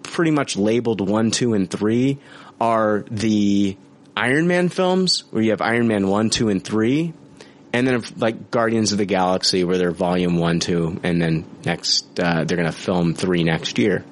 pretty 0.03 0.31
much 0.31 0.57
labeled 0.57 1.09
one, 1.09 1.31
two, 1.31 1.55
and 1.55 1.71
three 1.71 2.19
are 2.61 3.05
the 3.11 3.77
Iron 4.17 4.47
Man 4.49 4.69
films 4.69 5.25
where 5.31 5.43
you 5.43 5.51
have 5.51 5.63
Iron 5.63 5.89
Man 5.89 6.09
one, 6.09 6.31
two, 6.31 6.49
and 6.49 6.63
three. 6.63 7.15
And 7.73 7.87
then 7.87 8.03
like 8.17 8.51
Guardians 8.51 8.91
of 8.93 8.99
the 8.99 9.05
Galaxy 9.05 9.63
where 9.63 9.79
they're 9.79 9.93
volume 9.93 10.37
one, 10.37 10.59
two, 10.59 11.01
and 11.05 11.23
then 11.23 11.47
next, 11.65 12.19
uh, 12.19 12.45
they're 12.45 12.57
going 12.57 12.71
to 12.71 12.77
film 12.77 13.15
three 13.15 13.45
next 13.45 13.79
year. 13.79 14.05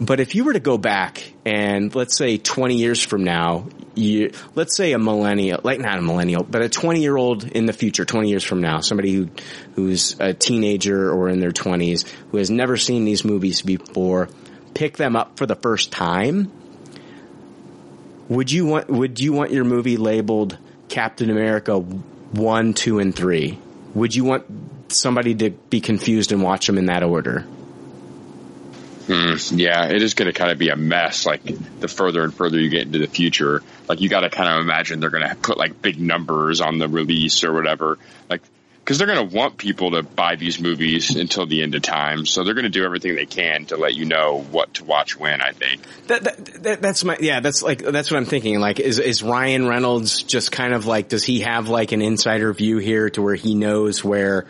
But 0.00 0.18
if 0.18 0.34
you 0.34 0.44
were 0.44 0.54
to 0.54 0.60
go 0.60 0.78
back 0.78 1.30
and 1.44 1.94
let's 1.94 2.16
say 2.16 2.38
20 2.38 2.76
years 2.76 3.04
from 3.04 3.22
now, 3.22 3.66
you, 3.94 4.32
let's 4.54 4.74
say 4.74 4.92
a 4.92 4.98
millennial, 4.98 5.60
like 5.62 5.78
not 5.78 5.98
a 5.98 6.02
millennial, 6.02 6.42
but 6.42 6.62
a 6.62 6.70
20 6.70 7.02
year 7.02 7.14
old 7.14 7.44
in 7.44 7.66
the 7.66 7.74
future, 7.74 8.06
20 8.06 8.30
years 8.30 8.42
from 8.42 8.62
now, 8.62 8.80
somebody 8.80 9.12
who, 9.12 9.28
who's 9.74 10.18
a 10.18 10.32
teenager 10.32 11.12
or 11.12 11.28
in 11.28 11.40
their 11.40 11.50
20s 11.50 12.08
who 12.30 12.38
has 12.38 12.50
never 12.50 12.78
seen 12.78 13.04
these 13.04 13.26
movies 13.26 13.60
before, 13.60 14.30
pick 14.72 14.96
them 14.96 15.16
up 15.16 15.36
for 15.36 15.44
the 15.44 15.56
first 15.56 15.92
time. 15.92 16.50
Would 18.30 18.50
you 18.50 18.64
want, 18.64 18.88
would 18.88 19.20
you 19.20 19.34
want 19.34 19.50
your 19.50 19.64
movie 19.64 19.98
labeled 19.98 20.56
Captain 20.88 21.28
America 21.28 21.78
1, 21.78 22.72
2, 22.72 22.98
and 23.00 23.14
3? 23.14 23.58
Would 23.94 24.14
you 24.14 24.24
want 24.24 24.46
somebody 24.92 25.34
to 25.34 25.50
be 25.50 25.82
confused 25.82 26.32
and 26.32 26.42
watch 26.42 26.66
them 26.66 26.78
in 26.78 26.86
that 26.86 27.02
order? 27.02 27.44
Hmm, 29.10 29.58
yeah, 29.58 29.86
it 29.86 30.02
is 30.02 30.14
going 30.14 30.32
to 30.32 30.38
kind 30.38 30.52
of 30.52 30.58
be 30.58 30.68
a 30.68 30.76
mess. 30.76 31.26
Like 31.26 31.42
the 31.80 31.88
further 31.88 32.22
and 32.22 32.32
further 32.32 32.60
you 32.60 32.68
get 32.68 32.82
into 32.82 33.00
the 33.00 33.08
future, 33.08 33.60
like 33.88 34.00
you 34.00 34.08
got 34.08 34.20
to 34.20 34.30
kind 34.30 34.48
of 34.48 34.60
imagine 34.60 35.00
they're 35.00 35.10
going 35.10 35.28
to 35.28 35.34
put 35.34 35.58
like 35.58 35.82
big 35.82 36.00
numbers 36.00 36.60
on 36.60 36.78
the 36.78 36.86
release 36.86 37.42
or 37.42 37.52
whatever. 37.52 37.98
Like 38.28 38.42
because 38.78 38.98
they're 38.98 39.08
going 39.08 39.28
to 39.28 39.34
want 39.34 39.56
people 39.56 39.90
to 39.92 40.04
buy 40.04 40.36
these 40.36 40.60
movies 40.60 41.16
until 41.16 41.44
the 41.44 41.62
end 41.62 41.74
of 41.74 41.82
time, 41.82 42.24
so 42.24 42.44
they're 42.44 42.54
going 42.54 42.64
to 42.64 42.70
do 42.70 42.84
everything 42.84 43.16
they 43.16 43.26
can 43.26 43.66
to 43.66 43.76
let 43.76 43.94
you 43.94 44.04
know 44.04 44.42
what 44.42 44.74
to 44.74 44.84
watch 44.84 45.18
when. 45.18 45.40
I 45.40 45.50
think 45.50 45.82
that, 46.06 46.22
that, 46.22 46.62
that 46.62 46.82
that's 46.82 47.02
my 47.02 47.16
yeah. 47.20 47.40
That's 47.40 47.64
like 47.64 47.82
that's 47.82 48.12
what 48.12 48.16
I'm 48.16 48.26
thinking. 48.26 48.60
Like, 48.60 48.78
is 48.78 49.00
is 49.00 49.24
Ryan 49.24 49.66
Reynolds 49.66 50.22
just 50.22 50.52
kind 50.52 50.72
of 50.72 50.86
like 50.86 51.08
does 51.08 51.24
he 51.24 51.40
have 51.40 51.68
like 51.68 51.90
an 51.90 52.00
insider 52.00 52.52
view 52.52 52.78
here 52.78 53.10
to 53.10 53.22
where 53.22 53.34
he 53.34 53.56
knows 53.56 54.04
where, 54.04 54.46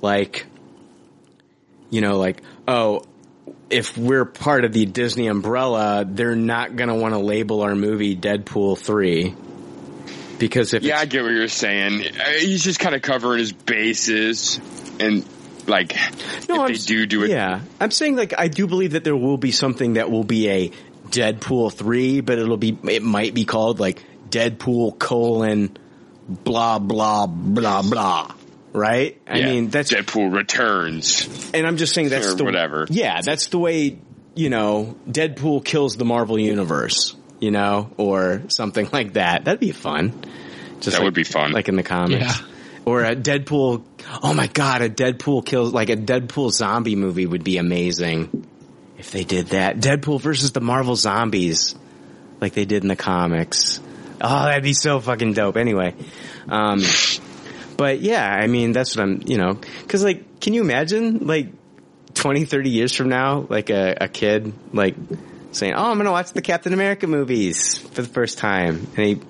like, 0.00 0.46
you 1.90 2.02
know, 2.02 2.18
like 2.18 2.40
oh 2.68 3.02
if 3.70 3.96
we're 3.98 4.24
part 4.24 4.64
of 4.64 4.72
the 4.72 4.86
Disney 4.86 5.26
umbrella, 5.26 6.04
they're 6.06 6.36
not 6.36 6.76
going 6.76 6.88
to 6.88 6.94
want 6.94 7.14
to 7.14 7.18
label 7.18 7.62
our 7.62 7.74
movie 7.74 8.16
Deadpool 8.16 8.78
3. 8.78 9.34
Because 10.38 10.74
if 10.74 10.82
yeah, 10.82 10.98
I 10.98 11.06
get 11.06 11.22
what 11.22 11.32
you're 11.32 11.48
saying. 11.48 12.02
Uh, 12.06 12.30
He's 12.38 12.62
just 12.62 12.78
kind 12.78 12.94
of 12.94 13.00
covering 13.00 13.38
his 13.38 13.52
bases, 13.52 14.60
and 15.00 15.26
like 15.66 15.96
no, 16.46 16.66
if 16.66 16.68
they 16.68 16.86
do 16.86 17.06
do 17.06 17.24
it, 17.24 17.30
yeah, 17.30 17.62
I'm 17.80 17.90
saying 17.90 18.16
like 18.16 18.34
I 18.36 18.48
do 18.48 18.66
believe 18.66 18.92
that 18.92 19.02
there 19.02 19.16
will 19.16 19.38
be 19.38 19.50
something 19.50 19.94
that 19.94 20.10
will 20.10 20.24
be 20.24 20.50
a 20.50 20.72
Deadpool 21.08 21.72
three, 21.72 22.20
but 22.20 22.38
it'll 22.38 22.58
be 22.58 22.76
it 22.84 23.02
might 23.02 23.32
be 23.32 23.46
called 23.46 23.80
like 23.80 24.04
Deadpool 24.28 24.98
colon 24.98 25.74
blah 26.28 26.78
blah 26.78 27.26
blah 27.26 27.82
blah. 27.82 28.30
Right? 28.76 29.18
I 29.26 29.38
Yeah, 29.38 29.46
mean, 29.46 29.70
that's 29.70 29.90
Deadpool 29.92 30.34
returns, 30.34 31.50
and 31.54 31.66
I'm 31.66 31.78
just 31.78 31.94
saying 31.94 32.10
that's 32.10 32.32
or 32.32 32.34
the 32.34 32.44
whatever. 32.44 32.86
Yeah, 32.90 33.22
that's 33.22 33.46
the 33.48 33.58
way 33.58 33.98
you 34.34 34.50
know 34.50 34.96
Deadpool 35.08 35.64
kills 35.64 35.96
the 35.96 36.04
Marvel 36.04 36.38
universe, 36.38 37.16
you 37.40 37.50
know, 37.50 37.90
or 37.96 38.42
something 38.48 38.88
like 38.92 39.14
that. 39.14 39.46
That'd 39.46 39.60
be 39.60 39.72
fun. 39.72 40.12
Just 40.80 40.84
That 40.84 40.92
like- 40.98 41.04
would 41.04 41.14
be 41.14 41.24
fun. 41.24 41.52
like 41.52 41.68
in 41.70 41.76
the 41.76 41.82
comics. 41.82 42.22
Yeah. 42.40 42.46
Or 42.84 43.02
a 43.02 43.16
Deadpool. 43.16 43.82
Oh 44.22 44.34
my 44.34 44.46
god, 44.46 44.82
a 44.82 44.90
Deadpool 44.90 45.44
kills 45.46 45.72
like 45.72 45.88
a 45.88 45.96
Deadpool 45.96 46.50
zombie 46.52 46.94
movie 46.96 47.24
would 47.26 47.42
be 47.44 47.56
amazing 47.56 48.46
if 48.98 49.10
they 49.10 49.24
did 49.24 49.48
that. 49.48 49.78
Deadpool 49.78 50.20
versus 50.20 50.52
the 50.52 50.60
Marvel 50.60 50.96
zombies, 50.96 51.74
like 52.42 52.52
they 52.52 52.66
did 52.66 52.82
in 52.84 52.88
the 52.88 52.94
comics. 52.94 53.80
Oh, 54.20 54.44
that'd 54.44 54.62
be 54.62 54.72
so 54.74 55.00
fucking 55.00 55.32
dope. 55.32 55.56
Anyway, 55.56 55.94
um, 56.48 56.80
but 57.76 58.00
yeah, 58.00 58.26
I 58.26 58.46
mean 58.46 58.72
that's 58.72 58.96
what 58.96 59.02
I'm. 59.02 59.22
You 59.26 59.38
know, 59.38 59.54
because 59.54 60.02
like, 60.04 60.40
can 60.40 60.54
you 60.54 60.62
imagine 60.62 61.26
like 61.26 61.48
20, 62.14 62.44
30 62.44 62.70
years 62.70 62.94
from 62.94 63.08
now, 63.08 63.46
like 63.48 63.70
a, 63.70 63.96
a 64.02 64.08
kid 64.08 64.52
like 64.72 64.94
saying, 65.52 65.74
"Oh, 65.74 65.90
I'm 65.90 65.96
gonna 65.96 66.12
watch 66.12 66.32
the 66.32 66.42
Captain 66.42 66.72
America 66.72 67.06
movies 67.06 67.78
for 67.78 68.02
the 68.02 68.08
first 68.08 68.38
time," 68.38 68.86
and 68.96 69.06
he 69.06 69.20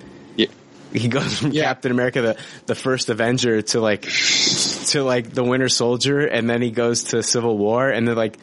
he 0.93 1.07
goes 1.07 1.39
from 1.39 1.51
Captain 1.51 1.91
America, 1.91 2.21
the 2.21 2.37
the 2.65 2.75
first 2.75 3.09
Avenger, 3.09 3.61
to 3.61 3.81
like 3.81 4.01
to 4.01 5.03
like 5.03 5.31
the 5.31 5.43
Winter 5.43 5.69
Soldier, 5.69 6.25
and 6.25 6.49
then 6.49 6.61
he 6.61 6.71
goes 6.71 7.05
to 7.05 7.23
Civil 7.23 7.57
War, 7.57 7.89
and 7.89 8.07
they're 8.07 8.15
like, 8.15 8.37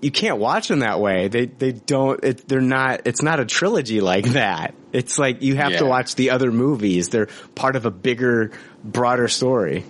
you 0.00 0.10
can't 0.10 0.38
watch 0.38 0.68
them 0.68 0.80
that 0.80 1.00
way. 1.00 1.28
They 1.28 1.46
they 1.46 1.72
don't. 1.72 2.22
It, 2.22 2.48
they're 2.48 2.60
not. 2.60 3.02
It's 3.06 3.22
not 3.22 3.40
a 3.40 3.44
trilogy 3.44 4.00
like 4.00 4.26
that. 4.30 4.74
It's 4.92 5.18
like 5.18 5.42
you 5.42 5.56
have 5.56 5.76
to 5.78 5.86
watch 5.86 6.14
the 6.14 6.30
other 6.30 6.52
movies. 6.52 7.08
They're 7.08 7.28
part 7.54 7.76
of 7.76 7.86
a 7.86 7.90
bigger, 7.90 8.52
broader 8.86 9.28
story. 9.28 9.84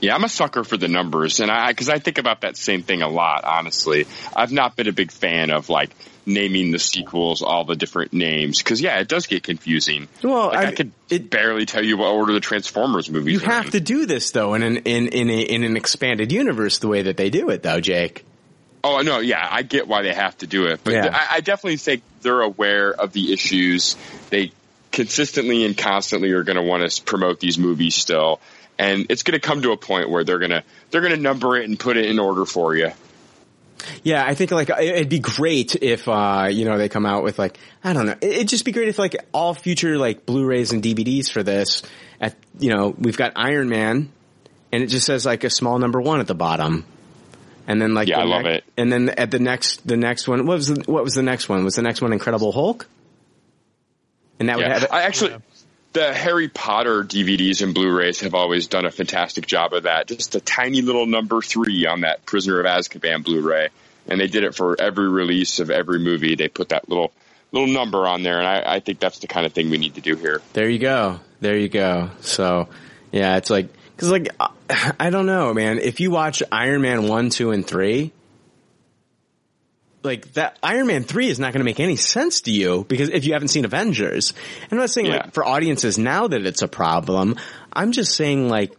Yeah, 0.00 0.14
I'm 0.14 0.24
a 0.24 0.28
sucker 0.28 0.64
for 0.64 0.76
the 0.76 0.88
numbers, 0.88 1.40
and 1.40 1.50
I 1.50 1.70
because 1.70 1.88
I 1.88 1.98
think 1.98 2.18
about 2.18 2.40
that 2.42 2.56
same 2.56 2.82
thing 2.82 3.02
a 3.02 3.08
lot. 3.08 3.44
Honestly, 3.44 4.06
I've 4.34 4.52
not 4.52 4.76
been 4.76 4.88
a 4.88 4.92
big 4.92 5.12
fan 5.12 5.50
of 5.50 5.68
like 5.68 5.90
naming 6.28 6.72
the 6.72 6.78
sequels 6.78 7.40
all 7.40 7.64
the 7.64 7.76
different 7.76 8.12
names 8.12 8.58
because 8.58 8.80
yeah, 8.80 8.98
it 8.98 9.06
does 9.06 9.26
get 9.26 9.44
confusing. 9.44 10.08
Well, 10.22 10.48
like, 10.48 10.56
I, 10.56 10.68
I- 10.68 10.72
could 10.72 11.30
barely 11.30 11.66
tell 11.66 11.84
you 11.84 11.96
what 11.98 12.08
order 12.08 12.32
the 12.32 12.40
Transformers 12.40 13.08
movies. 13.08 13.34
You 13.34 13.38
have 13.40 13.66
in. 13.66 13.70
to 13.72 13.80
do 13.80 14.06
this 14.06 14.32
though 14.32 14.54
in 14.54 14.62
an 14.62 14.76
in 14.78 15.08
in, 15.08 15.30
a, 15.30 15.40
in 15.40 15.62
an 15.62 15.76
expanded 15.76 16.32
universe 16.32 16.78
the 16.78 16.88
way 16.88 17.02
that 17.02 17.16
they 17.16 17.30
do 17.30 17.50
it 17.50 17.62
though, 17.62 17.80
Jake. 17.80 18.24
Oh 18.82 19.00
no, 19.02 19.20
yeah, 19.20 19.46
I 19.48 19.62
get 19.62 19.86
why 19.88 20.02
they 20.02 20.14
have 20.14 20.36
to 20.38 20.46
do 20.46 20.66
it, 20.66 20.80
but 20.82 20.94
Yeah. 20.94 21.10
I, 21.12 21.36
I 21.36 21.40
definitely 21.40 21.76
think 21.76 22.02
they're 22.22 22.40
aware 22.42 22.92
of 22.92 23.12
the 23.12 23.32
issues. 23.32 23.96
They 24.30 24.52
consistently 24.96 25.64
and 25.66 25.76
constantly 25.76 26.30
are 26.32 26.42
going 26.42 26.56
to 26.56 26.62
want 26.62 26.90
to 26.90 27.02
promote 27.04 27.38
these 27.38 27.58
movies 27.58 27.94
still, 27.94 28.40
and 28.78 29.06
it's 29.10 29.22
going 29.22 29.38
to 29.38 29.46
come 29.46 29.60
to 29.62 29.72
a 29.72 29.76
point 29.76 30.08
where 30.10 30.24
they're 30.24 30.38
going 30.40 30.50
to 30.50 30.64
they're 30.90 31.02
going 31.02 31.14
to 31.14 31.20
number 31.20 31.56
it 31.56 31.68
and 31.68 31.78
put 31.78 31.96
it 31.98 32.06
in 32.06 32.18
order 32.18 32.46
for 32.46 32.74
you. 32.74 32.90
Yeah, 34.02 34.24
I 34.26 34.34
think 34.34 34.50
like 34.50 34.70
it'd 34.70 35.10
be 35.10 35.18
great 35.20 35.76
if 35.76 36.08
uh 36.08 36.48
you 36.50 36.64
know 36.64 36.78
they 36.78 36.88
come 36.88 37.04
out 37.06 37.22
with 37.22 37.38
like 37.38 37.58
I 37.84 37.92
don't 37.92 38.06
know. 38.06 38.16
It- 38.20 38.32
It'd 38.32 38.48
just 38.48 38.64
be 38.64 38.72
great 38.72 38.88
if 38.88 38.98
like 38.98 39.14
all 39.32 39.52
future 39.54 39.98
like 39.98 40.24
Blu-rays 40.26 40.72
and 40.72 40.82
DVDs 40.82 41.30
for 41.30 41.42
this 41.42 41.82
at 42.20 42.34
you 42.58 42.74
know 42.74 42.94
we've 42.98 43.18
got 43.18 43.34
Iron 43.36 43.68
Man 43.68 44.10
and 44.72 44.82
it 44.82 44.86
just 44.86 45.06
says 45.06 45.26
like 45.26 45.44
a 45.44 45.50
small 45.50 45.78
number 45.78 46.00
1 46.00 46.20
at 46.20 46.26
the 46.26 46.34
bottom. 46.34 46.84
And 47.68 47.80
then 47.80 47.94
like 47.94 48.08
Yeah, 48.08 48.16
the 48.16 48.22
I 48.22 48.24
love 48.24 48.46
it. 48.46 48.64
And 48.78 48.90
then 48.90 49.10
at 49.10 49.30
the 49.30 49.38
next 49.38 49.86
the 49.86 49.96
next 49.98 50.26
one 50.26 50.46
what 50.46 50.54
was 50.56 50.68
the, 50.68 50.82
what 50.90 51.04
was 51.04 51.14
the 51.14 51.22
next 51.22 51.48
one? 51.48 51.62
Was 51.64 51.74
the 51.74 51.82
next 51.82 52.00
one 52.00 52.12
Incredible 52.14 52.52
Hulk? 52.52 52.88
And 54.38 54.48
that 54.48 54.56
would 54.56 54.66
Yeah. 54.66 54.72
have 54.74 54.82
it. 54.84 54.92
I 54.92 55.02
actually, 55.02 55.34
the 55.92 56.12
Harry 56.12 56.48
Potter 56.48 57.02
DVDs 57.02 57.62
and 57.62 57.72
Blu-rays 57.74 58.20
have 58.20 58.34
always 58.34 58.66
done 58.66 58.84
a 58.84 58.90
fantastic 58.90 59.46
job 59.46 59.72
of 59.72 59.84
that. 59.84 60.08
Just 60.08 60.34
a 60.34 60.40
tiny 60.40 60.82
little 60.82 61.06
number 61.06 61.40
three 61.40 61.86
on 61.86 62.02
that 62.02 62.26
Prisoner 62.26 62.60
of 62.60 62.66
Azkaban 62.66 63.24
Blu-ray, 63.24 63.68
and 64.08 64.20
they 64.20 64.26
did 64.26 64.44
it 64.44 64.54
for 64.54 64.78
every 64.80 65.08
release 65.08 65.58
of 65.58 65.70
every 65.70 65.98
movie. 65.98 66.34
They 66.34 66.48
put 66.48 66.68
that 66.70 66.88
little 66.88 67.12
little 67.52 67.68
number 67.68 68.06
on 68.06 68.22
there, 68.22 68.38
and 68.38 68.46
I, 68.46 68.74
I 68.74 68.80
think 68.80 68.98
that's 68.98 69.20
the 69.20 69.28
kind 69.28 69.46
of 69.46 69.52
thing 69.52 69.70
we 69.70 69.78
need 69.78 69.94
to 69.94 70.00
do 70.00 70.16
here. 70.16 70.42
There 70.52 70.68
you 70.68 70.78
go. 70.80 71.20
There 71.40 71.56
you 71.56 71.68
go. 71.68 72.10
So, 72.20 72.68
yeah, 73.12 73.36
it's 73.36 73.48
like, 73.50 73.68
cause 73.96 74.10
like, 74.10 74.28
I 74.98 75.10
don't 75.10 75.26
know, 75.26 75.54
man. 75.54 75.78
If 75.78 76.00
you 76.00 76.10
watch 76.10 76.42
Iron 76.52 76.82
Man 76.82 77.08
1, 77.08 77.30
2, 77.30 77.52
and 77.52 77.66
3, 77.66 78.12
like 80.02 80.32
that, 80.34 80.58
Iron 80.62 80.86
Man 80.86 81.04
3 81.04 81.28
is 81.28 81.38
not 81.38 81.52
going 81.52 81.60
to 81.60 81.64
make 81.64 81.80
any 81.80 81.96
sense 81.96 82.42
to 82.42 82.50
you 82.52 82.84
because 82.88 83.08
if 83.08 83.24
you 83.24 83.32
haven't 83.32 83.48
seen 83.48 83.64
Avengers. 83.64 84.32
And 84.64 84.72
I'm 84.72 84.78
not 84.78 84.90
saying 84.90 85.06
Yeah. 85.06 85.16
like 85.16 85.34
for 85.34 85.44
audiences 85.44 85.98
now 85.98 86.28
that 86.28 86.46
it's 86.46 86.62
a 86.62 86.68
problem. 86.68 87.36
I'm 87.72 87.92
just 87.92 88.14
saying 88.14 88.48
like 88.48 88.76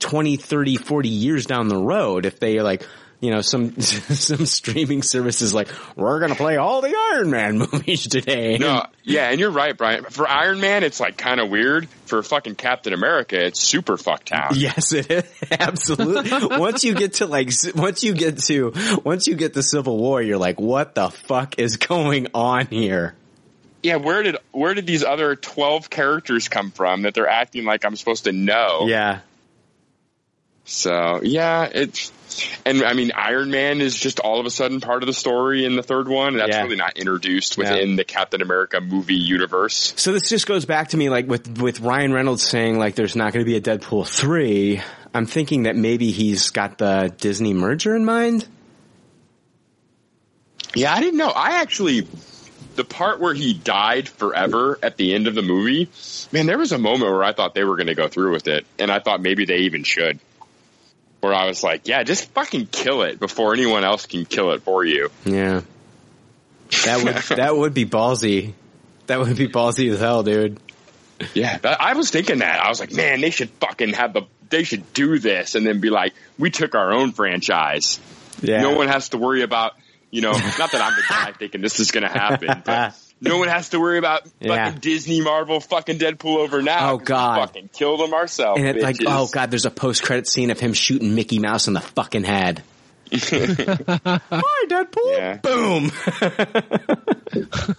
20, 0.00 0.36
30, 0.36 0.76
40 0.76 1.08
years 1.08 1.46
down 1.46 1.68
the 1.68 1.76
road, 1.76 2.26
if 2.26 2.40
they 2.40 2.58
are 2.58 2.64
like, 2.64 2.86
you 3.22 3.30
know, 3.30 3.40
some, 3.40 3.80
some 3.80 4.44
streaming 4.44 5.02
services 5.02 5.54
like, 5.54 5.68
we're 5.96 6.18
going 6.18 6.32
to 6.32 6.36
play 6.36 6.56
all 6.56 6.82
the 6.82 6.94
Iron 7.14 7.30
Man 7.30 7.58
movies 7.72 8.08
today. 8.08 8.58
No, 8.58 8.84
yeah, 9.04 9.30
and 9.30 9.38
you're 9.38 9.52
right, 9.52 9.74
Brian. 9.74 10.04
For 10.04 10.28
Iron 10.28 10.60
Man, 10.60 10.82
it's 10.82 11.00
like 11.00 11.16
kind 11.16 11.40
of 11.40 11.48
weird. 11.48 11.88
For 12.06 12.22
fucking 12.22 12.56
Captain 12.56 12.92
America, 12.92 13.42
it's 13.42 13.60
super 13.60 13.96
fucked 13.96 14.32
out. 14.32 14.56
Yes, 14.62 14.92
it 14.92 15.10
is. 15.10 15.24
Absolutely. 15.50 16.58
once 16.58 16.84
you 16.84 16.94
get 16.94 17.14
to 17.14 17.26
like, 17.26 17.50
once 17.74 18.04
you 18.04 18.12
get 18.12 18.38
to, 18.38 18.72
once 19.02 19.26
you 19.26 19.34
get 19.34 19.54
to 19.54 19.62
Civil 19.62 19.96
War, 19.96 20.20
you're 20.20 20.36
like, 20.36 20.60
what 20.60 20.94
the 20.94 21.08
fuck 21.10 21.58
is 21.58 21.78
going 21.78 22.26
on 22.34 22.66
here? 22.66 23.14
Yeah, 23.82 23.96
where 23.96 24.22
did 24.22 24.36
where 24.52 24.74
did 24.74 24.86
these 24.86 25.02
other 25.02 25.34
twelve 25.34 25.90
characters 25.90 26.48
come 26.48 26.70
from 26.70 27.02
that 27.02 27.14
they're 27.14 27.28
acting 27.28 27.64
like 27.64 27.84
I'm 27.84 27.96
supposed 27.96 28.24
to 28.24 28.32
know? 28.32 28.86
Yeah. 28.86 29.20
So 30.64 31.20
yeah, 31.22 31.68
it's 31.72 32.12
and 32.66 32.82
I 32.82 32.92
mean, 32.94 33.12
Iron 33.14 33.50
Man 33.50 33.80
is 33.80 33.98
just 33.98 34.20
all 34.20 34.40
of 34.40 34.46
a 34.46 34.50
sudden 34.50 34.80
part 34.80 35.02
of 35.02 35.06
the 35.06 35.12
story 35.12 35.64
in 35.64 35.76
the 35.76 35.82
third 35.82 36.08
one. 36.08 36.36
That's 36.36 36.56
Yeah. 36.56 36.62
really 36.62 36.76
not 36.76 36.96
introduced 36.98 37.56
within 37.58 37.96
the 37.96 38.04
Captain 38.04 38.42
America 38.42 38.80
movie 38.80 39.14
universe. 39.14 39.92
So 39.96 40.12
this 40.12 40.28
just 40.28 40.46
goes 40.46 40.64
back 40.64 40.88
to 40.88 40.96
me 40.96 41.08
like 41.10 41.26
with 41.26 41.60
with 41.60 41.80
Ryan 41.80 42.12
Reynolds 42.12 42.46
saying 42.46 42.78
like 42.78 42.94
there's 42.94 43.16
not 43.16 43.32
going 43.32 43.44
to 43.44 43.50
be 43.50 43.56
a 43.56 43.60
Deadpool 43.60 44.06
3. 44.06 44.80
I'm 45.14 45.26
thinking 45.26 45.64
that 45.64 45.76
maybe 45.76 46.10
he's 46.10 46.50
got 46.50 46.78
the 46.78 47.12
Disney 47.18 47.52
merger 47.52 47.94
in 47.94 48.04
mind. 48.04 48.46
Yeah, 50.74 50.94
I 50.94 51.00
didn't 51.00 51.18
know. 51.18 51.28
I 51.28 51.60
actually, 51.60 52.06
the 52.76 52.84
part 52.84 53.20
where 53.20 53.34
he 53.34 53.52
died 53.52 54.08
forever 54.08 54.78
at 54.82 54.96
the 54.96 55.14
end 55.14 55.26
of 55.26 55.34
the 55.34 55.42
movie, 55.42 55.90
man, 56.32 56.46
there 56.46 56.56
was 56.56 56.72
a 56.72 56.78
moment 56.78 57.10
where 57.12 57.22
I 57.22 57.32
thought 57.32 57.54
they 57.54 57.64
were 57.64 57.76
going 57.76 57.88
to 57.88 57.94
go 57.94 58.08
through 58.08 58.32
with 58.32 58.48
it, 58.48 58.64
and 58.78 58.90
I 58.90 59.00
thought 59.00 59.20
maybe 59.20 59.44
they 59.44 59.58
even 59.58 59.84
should. 59.84 60.18
Where 61.22 61.32
I 61.32 61.46
was 61.46 61.62
like, 61.62 61.86
yeah, 61.86 62.02
just 62.02 62.30
fucking 62.32 62.66
kill 62.66 63.02
it 63.02 63.20
before 63.20 63.54
anyone 63.54 63.84
else 63.84 64.06
can 64.06 64.24
kill 64.24 64.50
it 64.52 64.62
for 64.62 64.84
you. 64.84 65.08
Yeah. 65.24 65.60
That 66.84 67.04
would 67.04 67.14
that 67.38 67.56
would 67.56 67.74
be 67.74 67.86
ballsy. 67.86 68.54
That 69.06 69.20
would 69.20 69.36
be 69.36 69.46
ballsy 69.46 69.92
as 69.92 70.00
hell, 70.00 70.24
dude. 70.24 70.58
Yeah, 71.32 71.58
that, 71.58 71.80
I 71.80 71.94
was 71.94 72.10
thinking 72.10 72.40
that. 72.40 72.60
I 72.60 72.68
was 72.68 72.80
like, 72.80 72.92
man, 72.92 73.20
they 73.20 73.30
should 73.30 73.50
fucking 73.60 73.90
have 73.90 74.14
the, 74.14 74.22
they 74.50 74.64
should 74.64 74.92
do 74.92 75.20
this 75.20 75.54
and 75.54 75.64
then 75.64 75.80
be 75.80 75.90
like, 75.90 76.12
we 76.38 76.50
took 76.50 76.74
our 76.74 76.92
own 76.92 77.12
franchise. 77.12 78.00
Yeah. 78.40 78.62
No 78.62 78.74
one 78.74 78.88
has 78.88 79.10
to 79.10 79.18
worry 79.18 79.42
about, 79.42 79.74
you 80.10 80.22
know, 80.22 80.32
not 80.32 80.72
that 80.72 80.82
I'm 80.82 80.96
the 80.96 81.04
guy 81.08 81.32
thinking 81.38 81.60
this 81.60 81.78
is 81.78 81.92
going 81.92 82.02
to 82.02 82.08
happen, 82.08 82.62
but 82.64 82.98
no 83.22 83.38
one 83.38 83.48
has 83.48 83.70
to 83.70 83.80
worry 83.80 83.98
about 83.98 84.22
Yeah. 84.40 84.66
fucking 84.66 84.80
Disney, 84.80 85.20
Marvel, 85.20 85.60
fucking 85.60 85.98
Deadpool 85.98 86.36
over 86.38 86.60
now. 86.60 86.92
Oh, 86.92 86.98
God. 86.98 87.38
fucking 87.48 87.70
kill 87.72 87.96
them 87.96 88.12
ourselves. 88.12 88.60
And 88.60 88.68
it's 88.68 88.82
like, 88.82 88.96
oh 89.06 89.28
god, 89.32 89.50
there's 89.50 89.64
a 89.64 89.70
post 89.70 90.02
credit 90.02 90.28
scene 90.28 90.50
of 90.50 90.60
him 90.60 90.72
shooting 90.74 91.14
Mickey 91.14 91.38
Mouse 91.38 91.66
in 91.68 91.72
the 91.74 91.80
fucking 91.80 92.24
head. 92.24 92.62
Hi, 93.12 93.18
Deadpool. 94.68 95.16
Yeah. 95.18 95.36
Boom. 95.36 95.90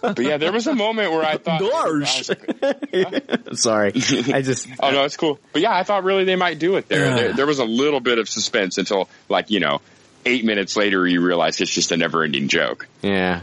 But 0.00 0.18
yeah, 0.20 0.36
there 0.36 0.52
was 0.52 0.66
a 0.68 0.74
moment 0.74 1.10
where 1.12 1.24
I 1.24 1.36
thought, 1.38 1.60
Sorry, 3.56 3.88
I 3.94 4.42
just. 4.42 4.68
oh 4.80 4.90
no, 4.92 5.04
it's 5.04 5.16
cool. 5.16 5.38
But 5.52 5.62
yeah, 5.62 5.74
I 5.74 5.82
thought 5.82 6.04
really 6.04 6.24
they 6.24 6.36
might 6.36 6.58
do 6.60 6.76
it 6.76 6.88
there. 6.88 7.14
There. 7.14 7.32
There 7.32 7.46
was 7.46 7.58
a 7.58 7.64
little 7.64 8.00
bit 8.00 8.18
of 8.18 8.28
suspense 8.28 8.78
until 8.78 9.08
like 9.28 9.50
you 9.50 9.58
know, 9.60 9.80
eight 10.24 10.44
minutes 10.44 10.76
later 10.76 11.04
you 11.06 11.20
realize 11.20 11.60
it's 11.60 11.70
just 11.72 11.90
a 11.92 11.96
never-ending 11.96 12.46
joke. 12.48 12.86
Yeah. 13.02 13.42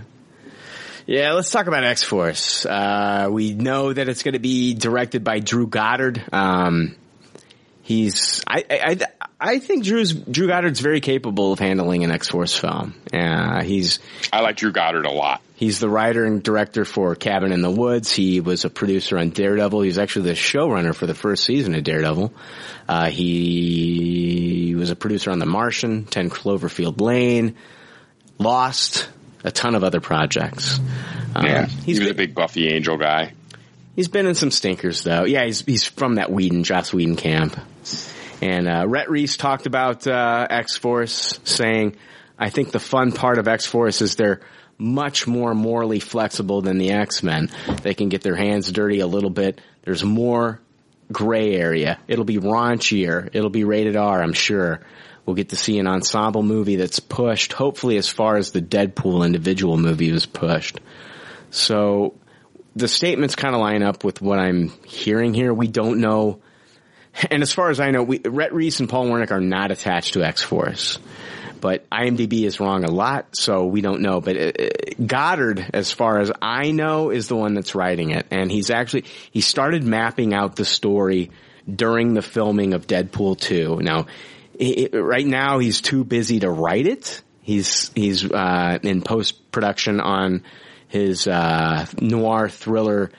Yeah, 1.07 1.33
let's 1.33 1.49
talk 1.49 1.67
about 1.67 1.83
X 1.83 2.03
Force. 2.03 2.65
Uh, 2.65 3.27
we 3.31 3.53
know 3.53 3.91
that 3.91 4.07
it's 4.07 4.23
going 4.23 4.33
to 4.33 4.39
be 4.39 4.73
directed 4.73 5.23
by 5.23 5.39
Drew 5.39 5.67
Goddard. 5.67 6.23
Um, 6.31 6.95
he's, 7.81 8.43
I, 8.47 8.63
I, 8.69 8.97
I 9.39 9.59
think 9.59 9.83
Drew's, 9.83 10.13
Drew 10.13 10.47
Goddard's 10.47 10.79
very 10.79 11.01
capable 11.01 11.53
of 11.53 11.59
handling 11.59 12.03
an 12.03 12.11
X 12.11 12.27
Force 12.27 12.55
film. 12.55 12.93
Uh, 13.11 13.63
he's, 13.63 13.99
I 14.31 14.41
like 14.41 14.57
Drew 14.57 14.71
Goddard 14.71 15.05
a 15.05 15.11
lot. 15.11 15.41
He's 15.55 15.79
the 15.79 15.89
writer 15.89 16.23
and 16.25 16.41
director 16.41 16.85
for 16.85 17.15
Cabin 17.15 17.51
in 17.51 17.61
the 17.61 17.69
Woods. 17.69 18.11
He 18.11 18.39
was 18.39 18.65
a 18.65 18.69
producer 18.69 19.17
on 19.17 19.29
Daredevil. 19.29 19.81
He 19.81 19.87
was 19.87 19.99
actually 19.99 20.29
the 20.29 20.35
showrunner 20.35 20.95
for 20.95 21.05
the 21.05 21.13
first 21.13 21.43
season 21.43 21.75
of 21.75 21.83
Daredevil. 21.83 22.33
Uh, 22.87 23.09
he 23.09 24.73
was 24.75 24.89
a 24.89 24.95
producer 24.95 25.31
on 25.31 25.39
The 25.39 25.45
Martian, 25.45 26.05
10 26.05 26.29
Cloverfield 26.29 26.99
Lane, 26.99 27.55
Lost, 28.39 29.07
a 29.43 29.51
ton 29.51 29.75
of 29.75 29.83
other 29.83 30.01
projects. 30.01 30.79
Um, 31.35 31.45
yeah, 31.45 31.65
he's 31.65 31.97
he 31.97 32.03
was 32.03 32.11
a 32.11 32.15
big 32.15 32.35
Buffy 32.35 32.67
Angel 32.67 32.97
guy. 32.97 33.33
He's 33.95 34.07
been 34.07 34.25
in 34.25 34.35
some 34.35 34.51
stinkers 34.51 35.03
though. 35.03 35.25
Yeah, 35.25 35.45
he's 35.45 35.61
he's 35.61 35.85
from 35.85 36.15
that 36.15 36.31
Whedon, 36.31 36.63
Joss 36.63 36.93
Whedon 36.93 37.15
camp. 37.15 37.59
And 38.41 38.67
uh, 38.67 38.85
Rhett 38.87 39.09
Reese 39.09 39.37
talked 39.37 39.65
about 39.65 40.07
uh, 40.07 40.47
X 40.49 40.77
Force, 40.77 41.39
saying, 41.43 41.95
"I 42.39 42.49
think 42.49 42.71
the 42.71 42.79
fun 42.79 43.11
part 43.11 43.37
of 43.37 43.47
X 43.47 43.65
Force 43.65 44.01
is 44.01 44.15
they're 44.15 44.41
much 44.77 45.27
more 45.27 45.53
morally 45.53 45.99
flexible 45.99 46.61
than 46.61 46.77
the 46.77 46.91
X 46.91 47.21
Men. 47.21 47.49
They 47.83 47.93
can 47.93 48.09
get 48.09 48.21
their 48.21 48.35
hands 48.35 48.71
dirty 48.71 48.99
a 48.99 49.07
little 49.07 49.29
bit. 49.29 49.61
There's 49.83 50.03
more 50.03 50.59
gray 51.11 51.53
area. 51.55 51.99
It'll 52.07 52.25
be 52.25 52.37
raunchier. 52.37 53.29
It'll 53.33 53.49
be 53.49 53.63
rated 53.63 53.95
R. 53.95 54.21
I'm 54.21 54.33
sure." 54.33 54.81
We'll 55.25 55.35
get 55.35 55.49
to 55.49 55.55
see 55.55 55.77
an 55.79 55.87
ensemble 55.87 56.43
movie 56.43 56.77
that's 56.77 56.99
pushed, 56.99 57.53
hopefully 57.53 57.97
as 57.97 58.09
far 58.09 58.37
as 58.37 58.51
the 58.51 58.61
Deadpool 58.61 59.25
individual 59.25 59.77
movie 59.77 60.11
was 60.11 60.25
pushed. 60.25 60.79
So 61.51 62.15
the 62.75 62.87
statements 62.87 63.35
kind 63.35 63.53
of 63.53 63.61
line 63.61 63.83
up 63.83 64.03
with 64.03 64.21
what 64.21 64.39
I'm 64.39 64.69
hearing 64.85 65.33
here. 65.33 65.53
We 65.53 65.67
don't 65.67 65.99
know, 65.99 66.39
and 67.29 67.43
as 67.43 67.53
far 67.53 67.69
as 67.69 67.79
I 67.79 67.91
know, 67.91 68.03
we, 68.03 68.19
Rhett 68.19 68.53
Reese 68.53 68.79
and 68.79 68.89
Paul 68.89 69.07
Wernick 69.07 69.31
are 69.31 69.41
not 69.41 69.71
attached 69.71 70.13
to 70.13 70.23
X 70.23 70.41
Force. 70.41 70.97
But 71.59 71.87
IMDb 71.91 72.45
is 72.45 72.59
wrong 72.59 72.83
a 72.83 72.89
lot, 72.89 73.35
so 73.35 73.65
we 73.67 73.81
don't 73.81 74.01
know. 74.01 74.19
But 74.19 74.35
uh, 74.35 74.51
Goddard, 75.05 75.63
as 75.75 75.91
far 75.91 76.19
as 76.19 76.31
I 76.41 76.71
know, 76.71 77.11
is 77.11 77.27
the 77.27 77.35
one 77.35 77.53
that's 77.53 77.75
writing 77.75 78.09
it, 78.09 78.25
and 78.31 78.51
he's 78.51 78.71
actually 78.71 79.05
he 79.29 79.41
started 79.41 79.83
mapping 79.83 80.33
out 80.33 80.55
the 80.55 80.65
story 80.65 81.29
during 81.71 82.15
the 82.15 82.23
filming 82.23 82.73
of 82.73 82.87
Deadpool 82.87 83.39
two. 83.39 83.77
Now, 83.79 84.07
it, 84.61 84.93
right 84.93 85.25
now 85.25 85.59
he's 85.59 85.81
too 85.81 86.03
busy 86.03 86.39
to 86.41 86.49
write 86.49 86.87
it. 86.87 87.21
He's 87.41 87.91
he's 87.93 88.29
uh, 88.29 88.79
in 88.83 89.01
post 89.01 89.51
production 89.51 89.99
on 89.99 90.43
his 90.87 91.27
uh, 91.27 91.85
noir 91.99 92.49
thriller 92.49 93.11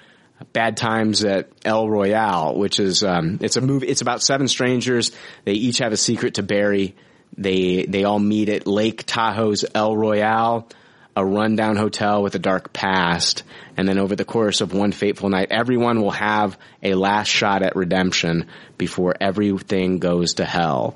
Bad 0.53 0.77
Times 0.77 1.25
at 1.25 1.51
El 1.65 1.89
Royale, 1.89 2.57
which 2.57 2.81
is 2.81 3.03
um, 3.03 3.39
it's 3.41 3.57
a 3.57 3.61
movie. 3.61 3.87
It's 3.89 4.01
about 4.01 4.23
seven 4.23 4.49
strangers. 4.49 5.13
They 5.45 5.53
each 5.53 5.79
have 5.79 5.93
a 5.93 5.97
secret 5.97 6.35
to 6.35 6.43
bury. 6.43 6.97
They 7.37 7.87
they 7.87 8.05
all 8.05 8.19
meet 8.19 8.49
at 8.49 8.67
Lake 8.67 9.05
Tahoe's 9.07 9.65
El 9.75 9.97
Royale, 9.97 10.69
a 11.17 11.25
rundown 11.25 11.77
hotel 11.77 12.23
with 12.23 12.35
a 12.35 12.39
dark 12.39 12.73
past. 12.73 13.43
And 13.77 13.89
then 13.89 13.99
over 13.99 14.17
the 14.17 14.25
course 14.25 14.61
of 14.61 14.75
one 14.75 14.93
fateful 14.93 15.31
night, 15.31 15.49
everyone 15.51 16.03
will 16.03 16.11
have 16.11 16.59
a 16.83 16.95
last 16.95 17.29
shot 17.29 17.63
at 17.63 17.77
redemption 17.77 18.49
before 18.77 19.15
everything 19.19 19.99
goes 19.99 20.35
to 20.35 20.45
hell. 20.45 20.95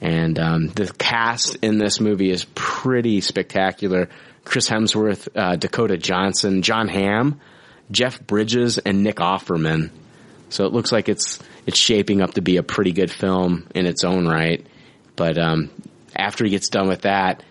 And 0.00 0.38
um, 0.38 0.68
the 0.68 0.92
cast 0.98 1.56
in 1.62 1.78
this 1.78 2.00
movie 2.00 2.30
is 2.30 2.44
pretty 2.54 3.20
spectacular. 3.20 4.08
Chris 4.44 4.68
Hemsworth, 4.68 5.28
uh, 5.34 5.56
Dakota 5.56 5.96
Johnson, 5.96 6.62
Jon 6.62 6.88
Hamm, 6.88 7.40
Jeff 7.90 8.24
Bridges, 8.24 8.78
and 8.78 9.02
Nick 9.02 9.16
Offerman. 9.16 9.90
So 10.48 10.66
it 10.66 10.72
looks 10.72 10.92
like 10.92 11.08
it's 11.08 11.40
it's 11.66 11.78
shaping 11.78 12.20
up 12.20 12.34
to 12.34 12.40
be 12.40 12.56
a 12.56 12.62
pretty 12.62 12.92
good 12.92 13.10
film 13.10 13.66
in 13.74 13.86
its 13.86 14.04
own 14.04 14.28
right. 14.28 14.64
But 15.16 15.38
um, 15.38 15.70
after 16.14 16.44
he 16.44 16.50
gets 16.50 16.68
done 16.68 16.88
with 16.88 17.02
that, 17.02 17.42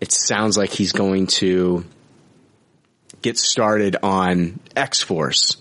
it 0.00 0.10
sounds 0.10 0.58
like 0.58 0.70
he's 0.70 0.92
going 0.92 1.28
to 1.28 1.84
get 3.20 3.38
started 3.38 3.96
on 4.02 4.58
X 4.74 5.02
Force. 5.02 5.58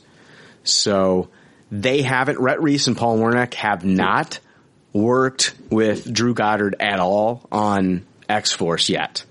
So 0.64 1.30
they 1.72 2.01
haven't. 2.01 2.40
Rhett 2.40 2.61
Reese 2.61 2.88
and 2.88 2.98
Paul 2.98 3.19
Wernick 3.19 3.53
have 3.56 3.85
not 3.85 4.40
worked 4.94 5.53
with 5.70 6.11
Drew 6.11 6.34
Goddard 6.34 6.76
at 6.80 7.00
all 7.00 7.48
on 7.52 8.06
X 8.28 8.52
Force 8.52 8.90
yet. 8.90 9.24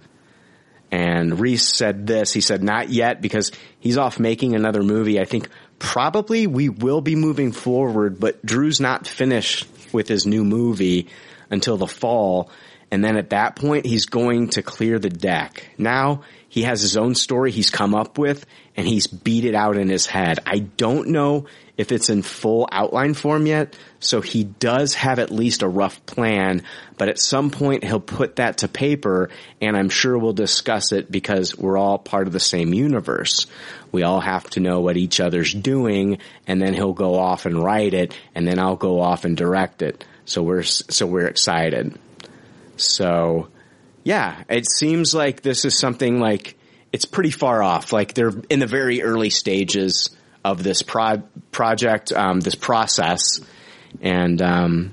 And 0.91 1.39
Reese 1.39 1.69
said 1.69 2.07
this. 2.07 2.33
He 2.33 2.41
said, 2.41 2.63
not 2.63 2.89
yet 2.89 3.21
because 3.21 3.53
he's 3.79 3.97
off 3.97 4.19
making 4.19 4.55
another 4.55 4.83
movie. 4.83 5.21
I 5.21 5.25
think 5.25 5.49
probably 5.79 6.47
we 6.47 6.69
will 6.69 7.01
be 7.01 7.15
moving 7.15 7.53
forward, 7.53 8.19
but 8.19 8.45
Drew's 8.45 8.81
not 8.81 9.07
finished 9.07 9.69
with 9.93 10.09
his 10.09 10.27
new 10.27 10.45
movie 10.45 11.09
until 11.49 11.77
the 11.77 11.87
fall. 11.87 12.51
And 12.91 13.05
then 13.05 13.17
at 13.17 13.31
that 13.31 13.55
point, 13.55 13.87
he's 13.87 14.07
going 14.07 14.49
to 14.51 14.63
clear 14.63 14.99
the 14.99 15.11
deck. 15.11 15.71
Now 15.79 16.23
he 16.51 16.62
has 16.62 16.83
his 16.83 16.97
own 16.97 17.15
story 17.15 17.53
he's 17.53 17.70
come 17.70 17.95
up 17.95 18.19
with 18.19 18.45
and 18.77 18.87
he's 18.87 19.07
beat 19.07 19.45
it 19.45 19.55
out 19.55 19.77
in 19.77 19.89
his 19.89 20.05
head. 20.05 20.41
I 20.45 20.59
don't 20.59 21.11
know 21.11 21.47
if 21.77 21.93
it's 21.93 22.11
in 22.11 22.23
full 22.23 22.69
outline 22.73 23.15
form 23.15 23.47
yet. 23.47 23.77
So 24.01 24.20
he 24.20 24.43
does 24.43 24.95
have 24.95 25.20
at 25.20 25.31
least 25.31 25.62
a 25.62 25.69
rough 25.69 26.05
plan, 26.07 26.65
but 26.99 27.09
at 27.09 27.20
some 27.20 27.51
point 27.51 27.85
he'll 27.85 28.01
put 28.01 28.37
that 28.37 28.59
to 28.59 28.69
paper 28.69 29.31
and 29.61 29.77
I'm 29.77 29.91
sure 29.91 30.19
we'll 30.19 30.33
discuss 30.33 30.91
it 30.91 31.11
because 31.11 31.57
we're 31.57 31.79
all 31.79 31.99
part 31.99 32.27
of 32.27 32.33
the 32.33 32.41
same 32.41 32.75
universe. 32.75 33.47
We 33.93 34.03
all 34.03 34.20
have 34.20 34.51
to 34.51 34.61
know 34.61 34.81
what 34.81 34.97
each 34.97 35.20
other's 35.20 35.55
doing 35.55 36.19
and 36.49 36.61
then 36.61 36.75
he'll 36.75 36.95
go 36.95 37.15
off 37.15 37.47
and 37.47 37.62
write 37.62 37.95
it 37.95 38.19
and 38.35 38.45
then 38.45 38.59
I'll 38.59 38.75
go 38.75 39.01
off 39.01 39.25
and 39.25 39.37
direct 39.37 39.83
it. 39.83 40.05
So 40.25 40.43
we're, 40.43 40.65
so 40.65 41.07
we're 41.07 41.29
excited. 41.29 41.97
So 42.77 43.51
yeah, 44.05 44.43
it 44.49 44.67
seems 44.69 45.15
like 45.15 45.43
this 45.43 45.65
is 45.65 45.79
something 45.79 46.20
like 46.20 46.57
it's 46.93 47.05
pretty 47.05 47.31
far 47.31 47.62
off. 47.62 47.93
Like 47.93 48.15
they're 48.15 48.33
in 48.49 48.61
the 48.61 48.67
very 48.67 49.03
early 49.03 49.31
stages 49.31 50.11
of 50.45 50.62
this 50.62 50.83
pro- 50.83 51.23
project, 51.53 52.12
um, 52.12 52.41
this 52.41 52.55
process, 52.55 53.41
and 54.01 54.41
um, 54.41 54.93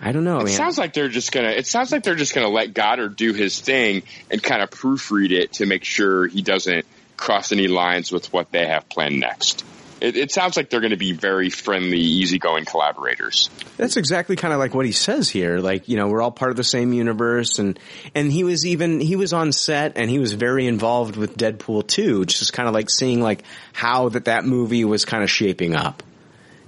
I 0.00 0.12
don't 0.12 0.24
know. 0.24 0.40
It 0.40 0.44
man. 0.44 0.52
sounds 0.52 0.78
like 0.78 0.92
they're 0.92 1.08
just 1.08 1.32
gonna. 1.32 1.50
It 1.50 1.66
sounds 1.66 1.92
like 1.92 2.02
they're 2.02 2.16
just 2.16 2.34
gonna 2.34 2.48
let 2.48 2.74
Goddard 2.74 3.16
do 3.16 3.32
his 3.32 3.60
thing 3.60 4.02
and 4.30 4.42
kind 4.42 4.62
of 4.62 4.70
proofread 4.70 5.30
it 5.30 5.54
to 5.54 5.66
make 5.66 5.84
sure 5.84 6.26
he 6.26 6.42
doesn't 6.42 6.84
cross 7.16 7.52
any 7.52 7.68
lines 7.68 8.10
with 8.10 8.32
what 8.32 8.50
they 8.50 8.66
have 8.66 8.88
planned 8.88 9.20
next. 9.20 9.64
It, 10.02 10.16
it 10.16 10.32
sounds 10.32 10.56
like 10.56 10.68
they're 10.68 10.80
going 10.80 10.90
to 10.90 10.96
be 10.96 11.12
very 11.12 11.48
friendly, 11.48 12.00
easygoing 12.00 12.64
collaborators. 12.64 13.48
That's 13.76 13.96
exactly 13.96 14.34
kind 14.34 14.52
of 14.52 14.58
like 14.58 14.74
what 14.74 14.84
he 14.84 14.90
says 14.90 15.28
here. 15.28 15.58
Like, 15.58 15.88
you 15.88 15.96
know, 15.96 16.08
we're 16.08 16.20
all 16.20 16.32
part 16.32 16.50
of 16.50 16.56
the 16.56 16.64
same 16.64 16.92
universe 16.92 17.60
and, 17.60 17.78
and 18.12 18.32
he 18.32 18.42
was 18.42 18.66
even, 18.66 18.98
he 18.98 19.14
was 19.14 19.32
on 19.32 19.52
set 19.52 19.96
and 19.96 20.10
he 20.10 20.18
was 20.18 20.32
very 20.32 20.66
involved 20.66 21.16
with 21.16 21.36
Deadpool 21.36 21.86
2, 21.86 22.24
just 22.24 22.52
kind 22.52 22.68
of 22.68 22.74
like 22.74 22.90
seeing 22.90 23.22
like 23.22 23.44
how 23.72 24.08
that 24.08 24.24
that 24.24 24.44
movie 24.44 24.84
was 24.84 25.04
kind 25.04 25.22
of 25.22 25.30
shaping 25.30 25.76
up. 25.76 26.02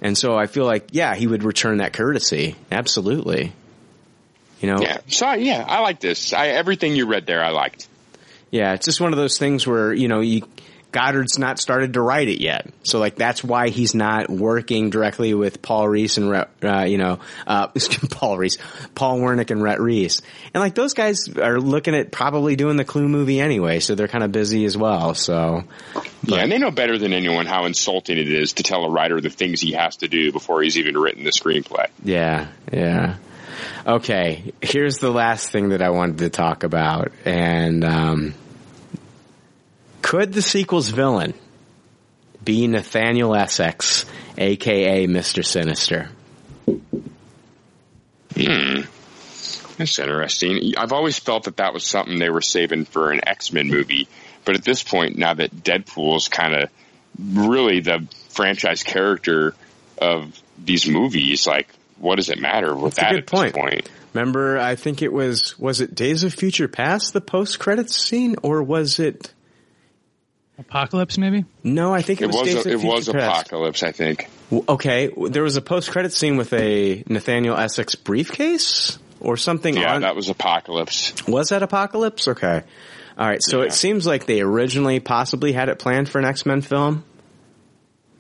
And 0.01 0.17
so 0.17 0.37
I 0.37 0.47
feel 0.47 0.65
like, 0.65 0.91
yeah, 0.93 1.17
he 1.17 1.27
would 1.27 1.43
return 1.43 1.79
that 1.79 1.93
courtesy. 1.93 2.55
Absolutely. 2.71 3.53
You 4.61 4.69
know? 4.69 4.81
Yeah. 4.81 4.99
So 5.09 5.33
yeah, 5.33 5.65
I 5.67 5.81
like 5.81 5.99
this. 5.99 6.33
I, 6.33 6.49
everything 6.49 6.95
you 6.95 7.07
read 7.07 7.27
there, 7.27 7.43
I 7.43 7.51
liked. 7.51 7.89
Yeah, 8.53 8.75
it's 8.75 8.85
just 8.85 9.01
one 9.01 9.13
of 9.13 9.17
those 9.17 9.39
things 9.39 9.67
where, 9.67 9.93
you 9.93 10.07
know, 10.07 10.21
you, 10.21 10.43
Goddard's 10.95 11.41
not 11.41 11.59
started 11.59 11.95
to 11.95 12.01
write 12.01 12.29
it 12.29 12.41
yet. 12.41 12.71
So 12.85 13.01
like 13.01 13.17
that's 13.17 13.43
why 13.43 13.71
he's 13.71 13.97
not 13.97 14.31
working 14.31 14.91
directly 14.91 15.35
with 15.35 15.61
Paul 15.61 15.89
Reese 15.89 16.19
and 16.19 16.47
uh, 16.63 16.85
you 16.87 16.99
know 16.99 17.19
uh, 17.49 17.67
Paul 18.11 18.39
Reese, 18.39 18.59
Paul 18.95 19.19
Wernick 19.19 19.51
and 19.51 19.61
Rhett 19.61 19.81
Reese, 19.81 20.23
and 20.55 20.63
like 20.63 20.77
those 20.77 20.95
guys 20.95 21.29
are 21.37 21.59
looking 21.59 21.97
at 21.97 22.13
probably 22.13 22.55
doing 22.55 22.77
the 22.77 22.85
Clue 22.85 23.09
movie 23.09 23.41
anyway, 23.41 23.81
so 23.81 23.97
they're 23.97 24.07
kind 24.07 24.23
of 24.23 24.31
busy 24.31 24.65
as 24.67 24.77
well. 24.77 25.15
So 25.15 25.65
yeah, 26.23 26.39
and 26.39 26.53
they 26.53 26.59
know 26.59 26.71
better 26.71 26.97
than 26.97 27.13
anyone 27.13 27.47
how 27.47 27.65
insulting 27.65 28.17
it 28.17 28.31
is 28.31 28.53
to 28.55 28.63
tell 28.63 28.85
a 28.85 28.91
writer 28.91 29.21
the 29.21 29.31
things 29.31 29.61
he 29.61 29.73
has 29.73 29.97
to 29.97 30.07
do 30.07 30.31
before 30.31 30.63
he's 30.63 30.79
even 30.79 30.97
written 30.97 31.25
the 31.25 31.33
screenplay. 31.33 31.89
Yeah, 32.05 32.47
yeah. 32.73 33.17
Okay, 33.85 34.53
here's 34.63 34.99
the 34.99 35.11
last 35.11 35.51
thing 35.51 35.71
that 35.71 35.83
I 35.83 35.91
wanted 35.91 36.19
to 36.19 36.31
talk 36.31 36.63
about, 36.63 37.11
and. 37.25 37.85
Um, 37.85 38.35
could 40.05 40.35
the 40.35 40.43
sequel's 40.43 40.91
villain 40.91 41.33
be 42.45 42.67
Nathaniel 42.67 43.35
Essex, 43.35 44.05
aka 44.37 45.07
Mr. 45.07 45.43
Sinister? 45.43 46.11
Hmm. 48.37 48.83
That's 49.79 49.99
interesting. 49.99 50.75
I've 50.77 50.93
always 50.93 51.19
felt 51.19 51.45
that 51.45 51.57
that 51.57 51.73
was 51.73 51.85
something 51.85 52.19
they 52.19 52.29
were 52.29 52.43
saving 52.43 52.85
for 52.85 53.13
an 53.13 53.27
X 53.27 53.51
Men 53.51 53.69
movie, 53.69 54.07
but 54.45 54.57
at 54.57 54.63
this 54.63 54.83
point, 54.83 55.17
now 55.17 55.33
that 55.33 55.51
Deadpool's 55.57 56.29
kind 56.29 56.55
of 56.55 56.69
really 57.19 57.81
the 57.81 58.07
franchise 58.29 58.83
character 58.83 59.55
of 59.97 60.39
these 60.63 60.87
movies, 60.87 61.47
like, 61.47 61.69
what 61.99 62.17
does 62.17 62.29
it 62.29 62.39
matter 62.39 62.77
with 62.77 62.97
That's 62.97 63.09
that 63.09 63.13
a 63.13 63.21
good 63.23 63.27
point. 63.27 63.55
point? 63.55 63.91
Remember, 64.13 64.59
I 64.59 64.77
think 64.77 65.01
it 65.01 65.15
was 65.15 65.59
was 65.59 65.81
it 65.81 65.95
Days 65.95 66.25
of 66.25 66.35
Future 66.35 66.69
Past 66.69 67.15
the 67.15 67.23
post 67.23 67.59
credits 67.59 67.97
scene, 67.97 68.37
or 68.43 68.63
was 68.63 69.01
it 69.01 69.34
Apocalypse, 70.59 71.19
maybe? 71.19 71.45
No, 71.65 71.93
I 71.93 72.03
think 72.03 72.21
it, 72.21 72.27
it 72.27 72.29
was. 72.29 72.55
was, 72.55 72.67
a, 72.67 72.71
it 72.71 72.81
was 72.83 73.09
Apocalypse. 73.09 73.83
I 73.83 73.93
think. 73.93 74.29
Okay, 74.53 75.11
there 75.29 75.43
was 75.43 75.57
a 75.57 75.61
post-credit 75.61 76.13
scene 76.13 76.37
with 76.37 76.53
a 76.53 77.03
Nathaniel 77.09 77.57
Essex 77.57 77.97
briefcase 77.97 78.99
or 79.21 79.37
something. 79.37 79.77
Yeah, 79.77 79.97
on, 79.97 80.03
that 80.03 80.15
was 80.15 80.29
Apocalypse. 80.29 81.27
Was 81.27 81.49
that 81.49 81.63
Apocalypse? 81.63 82.29
Okay, 82.29 82.63
all 83.19 83.27
right. 83.27 83.43
So 83.43 83.61
yeah. 83.61 83.67
it 83.67 83.73
seems 83.73 84.07
like 84.07 84.27
they 84.27 84.41
originally 84.43 85.01
possibly 85.01 85.53
had 85.53 85.69
it 85.69 85.79
planned 85.79 86.09
for 86.09 86.21
an 86.21 86.25
X 86.25 86.47
Men 86.47 86.61
film. 86.61 87.05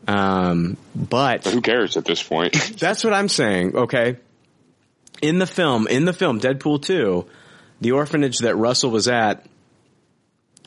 Um, 0.06 0.76
but, 0.94 1.44
but 1.44 1.52
who 1.54 1.62
cares 1.62 1.96
at 1.96 2.04
this 2.04 2.22
point? 2.22 2.52
that's 2.78 3.04
what 3.04 3.14
I'm 3.14 3.28
saying. 3.28 3.76
Okay, 3.76 4.16
in 5.22 5.38
the 5.38 5.46
film, 5.46 5.86
in 5.86 6.04
the 6.04 6.12
film, 6.12 6.40
Deadpool 6.40 6.82
two, 6.82 7.26
the 7.80 7.92
orphanage 7.92 8.38
that 8.38 8.56
Russell 8.56 8.90
was 8.90 9.06
at 9.06 9.46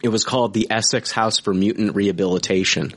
it 0.04 0.10
was 0.10 0.24
called 0.24 0.54
the 0.54 0.68
Essex 0.70 1.12
House 1.12 1.40
for 1.40 1.54
Mutant 1.54 1.96
Rehabilitation. 1.96 2.94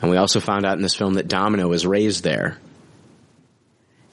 And 0.00 0.10
we 0.10 0.16
also 0.16 0.40
found 0.40 0.66
out 0.66 0.76
in 0.76 0.82
this 0.82 0.96
film 0.96 1.14
that 1.14 1.28
Domino 1.28 1.68
was 1.68 1.86
raised 1.86 2.24
there. 2.24 2.58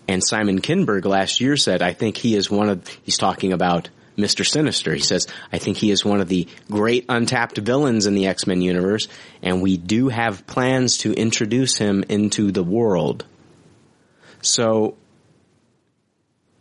And 0.08 0.24
Simon 0.24 0.60
Kinberg 0.62 1.06
last 1.06 1.42
year 1.42 1.58
said, 1.58 1.82
I 1.82 1.94
think 1.94 2.18
he 2.18 2.36
is 2.36 2.50
one 2.50 2.70
of, 2.70 2.88
he's 3.04 3.18
talking 3.18 3.54
about 3.54 3.90
Mr. 4.18 4.46
Sinister. 4.46 4.94
He 4.94 5.02
says, 5.02 5.28
I 5.52 5.58
think 5.58 5.78
he 5.78 5.92
is 5.92 6.06
one 6.06 6.22
of 6.22 6.28
the 6.28 6.48
great 6.70 7.06
untapped 7.10 7.58
villains 7.58 8.06
in 8.06 8.14
the 8.14 8.28
X-Men 8.28 8.62
universe, 8.62 9.08
and 9.42 9.62
we 9.62 9.78
do 9.78 10.10
have 10.10 10.46
plans 10.46 11.00
to 11.00 11.14
introduce 11.14 11.78
him 11.78 12.04
into 12.10 12.52
the 12.52 12.64
world. 12.64 13.26
So 14.42 14.98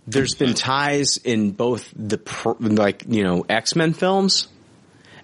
there's 0.08 0.34
been 0.34 0.54
ties 0.54 1.18
in 1.18 1.50
both 1.52 1.92
the 1.94 2.18
like 2.58 3.04
you 3.08 3.22
know 3.22 3.44
X 3.48 3.76
Men 3.76 3.92
films, 3.92 4.48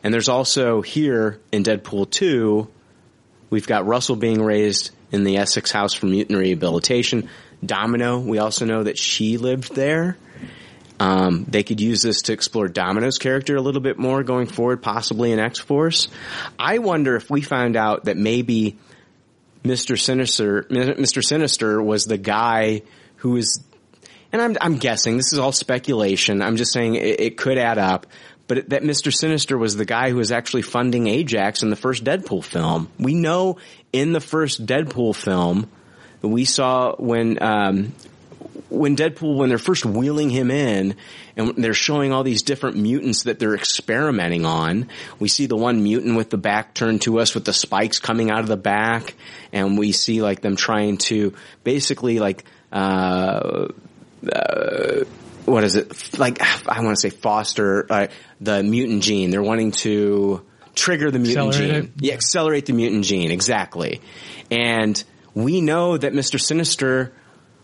and 0.02 0.12
there's 0.12 0.28
also 0.28 0.82
here 0.82 1.40
in 1.50 1.62
Deadpool 1.62 2.10
two, 2.10 2.68
we've 3.50 3.66
got 3.66 3.86
Russell 3.86 4.16
being 4.16 4.42
raised 4.42 4.90
in 5.10 5.24
the 5.24 5.38
Essex 5.38 5.72
House 5.72 5.94
for 5.94 6.06
Mutant 6.06 6.38
Rehabilitation. 6.38 7.28
Domino, 7.64 8.18
we 8.18 8.38
also 8.38 8.66
know 8.66 8.82
that 8.82 8.98
she 8.98 9.38
lived 9.38 9.74
there. 9.74 10.18
Um, 11.00 11.44
they 11.48 11.62
could 11.62 11.80
use 11.80 12.02
this 12.02 12.22
to 12.22 12.32
explore 12.32 12.68
Domino's 12.68 13.18
character 13.18 13.56
a 13.56 13.60
little 13.60 13.80
bit 13.80 13.98
more 13.98 14.22
going 14.22 14.46
forward, 14.46 14.82
possibly 14.82 15.32
in 15.32 15.38
X 15.38 15.58
Force. 15.58 16.08
I 16.58 16.78
wonder 16.78 17.16
if 17.16 17.30
we 17.30 17.40
found 17.40 17.76
out 17.76 18.04
that 18.04 18.16
maybe 18.16 18.78
Mister 19.64 19.96
Sinister, 19.96 20.66
Mister 20.70 21.22
Sinister 21.22 21.82
was 21.82 22.04
the 22.04 22.18
guy 22.18 22.82
who 23.16 23.36
is 23.36 23.64
and 24.34 24.42
I'm, 24.42 24.56
I'm 24.60 24.78
guessing 24.78 25.16
this 25.16 25.32
is 25.32 25.38
all 25.38 25.52
speculation. 25.52 26.42
I'm 26.42 26.56
just 26.56 26.72
saying 26.72 26.96
it, 26.96 27.20
it 27.20 27.36
could 27.36 27.56
add 27.56 27.78
up. 27.78 28.08
But 28.48 28.70
that 28.70 28.82
Mr. 28.82 29.14
Sinister 29.14 29.56
was 29.56 29.76
the 29.76 29.84
guy 29.84 30.10
who 30.10 30.16
was 30.16 30.32
actually 30.32 30.62
funding 30.62 31.06
Ajax 31.06 31.62
in 31.62 31.70
the 31.70 31.76
first 31.76 32.02
Deadpool 32.02 32.42
film. 32.42 32.90
We 32.98 33.14
know 33.14 33.58
in 33.92 34.12
the 34.12 34.20
first 34.20 34.66
Deadpool 34.66 35.14
film, 35.14 35.70
we 36.20 36.44
saw 36.46 36.96
when, 36.96 37.40
um, 37.40 37.94
when 38.70 38.96
Deadpool, 38.96 39.36
when 39.36 39.50
they're 39.50 39.56
first 39.56 39.86
wheeling 39.86 40.30
him 40.30 40.50
in 40.50 40.96
and 41.36 41.54
they're 41.56 41.72
showing 41.72 42.12
all 42.12 42.24
these 42.24 42.42
different 42.42 42.76
mutants 42.76 43.22
that 43.22 43.38
they're 43.38 43.54
experimenting 43.54 44.44
on, 44.44 44.88
we 45.20 45.28
see 45.28 45.46
the 45.46 45.56
one 45.56 45.84
mutant 45.84 46.16
with 46.16 46.30
the 46.30 46.38
back 46.38 46.74
turned 46.74 47.02
to 47.02 47.20
us 47.20 47.36
with 47.36 47.44
the 47.44 47.52
spikes 47.52 48.00
coming 48.00 48.32
out 48.32 48.40
of 48.40 48.48
the 48.48 48.56
back 48.56 49.14
and 49.52 49.78
we 49.78 49.92
see 49.92 50.22
like 50.22 50.40
them 50.40 50.56
trying 50.56 50.98
to 50.98 51.34
basically 51.62 52.18
like, 52.18 52.44
uh, 52.72 53.68
uh, 54.32 55.04
what 55.44 55.64
is 55.64 55.76
it? 55.76 56.18
Like, 56.18 56.40
I 56.40 56.80
want 56.82 56.96
to 56.96 57.00
say 57.00 57.10
foster 57.10 57.86
uh, 57.90 58.06
the 58.40 58.62
mutant 58.62 59.02
gene. 59.02 59.30
They're 59.30 59.42
wanting 59.42 59.72
to 59.72 60.44
trigger 60.74 61.10
the 61.10 61.18
mutant 61.18 61.48
accelerate 61.48 61.72
gene. 61.72 61.84
It. 61.84 61.90
Yeah, 62.00 62.14
accelerate 62.14 62.66
the 62.66 62.72
mutant 62.72 63.04
gene. 63.04 63.30
Exactly. 63.30 64.00
And 64.50 65.02
we 65.34 65.60
know 65.60 65.96
that 65.96 66.12
Mr. 66.12 66.40
Sinister 66.40 67.12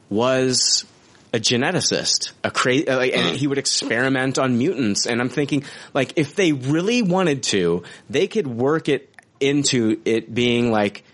was 0.08 0.84
a 1.32 1.38
geneticist, 1.38 2.32
a 2.42 2.50
cra- 2.50 2.84
uh, 2.88 2.96
like, 2.96 3.16
and 3.16 3.36
he 3.36 3.46
would 3.46 3.58
experiment 3.58 4.38
on 4.38 4.58
mutants. 4.58 5.06
And 5.06 5.20
I'm 5.20 5.28
thinking, 5.28 5.64
like, 5.94 6.14
if 6.16 6.34
they 6.34 6.52
really 6.52 7.02
wanted 7.02 7.44
to, 7.44 7.84
they 8.08 8.26
could 8.26 8.46
work 8.46 8.88
it 8.88 9.08
into 9.38 10.00
it 10.04 10.34
being 10.34 10.70
like 10.70 11.04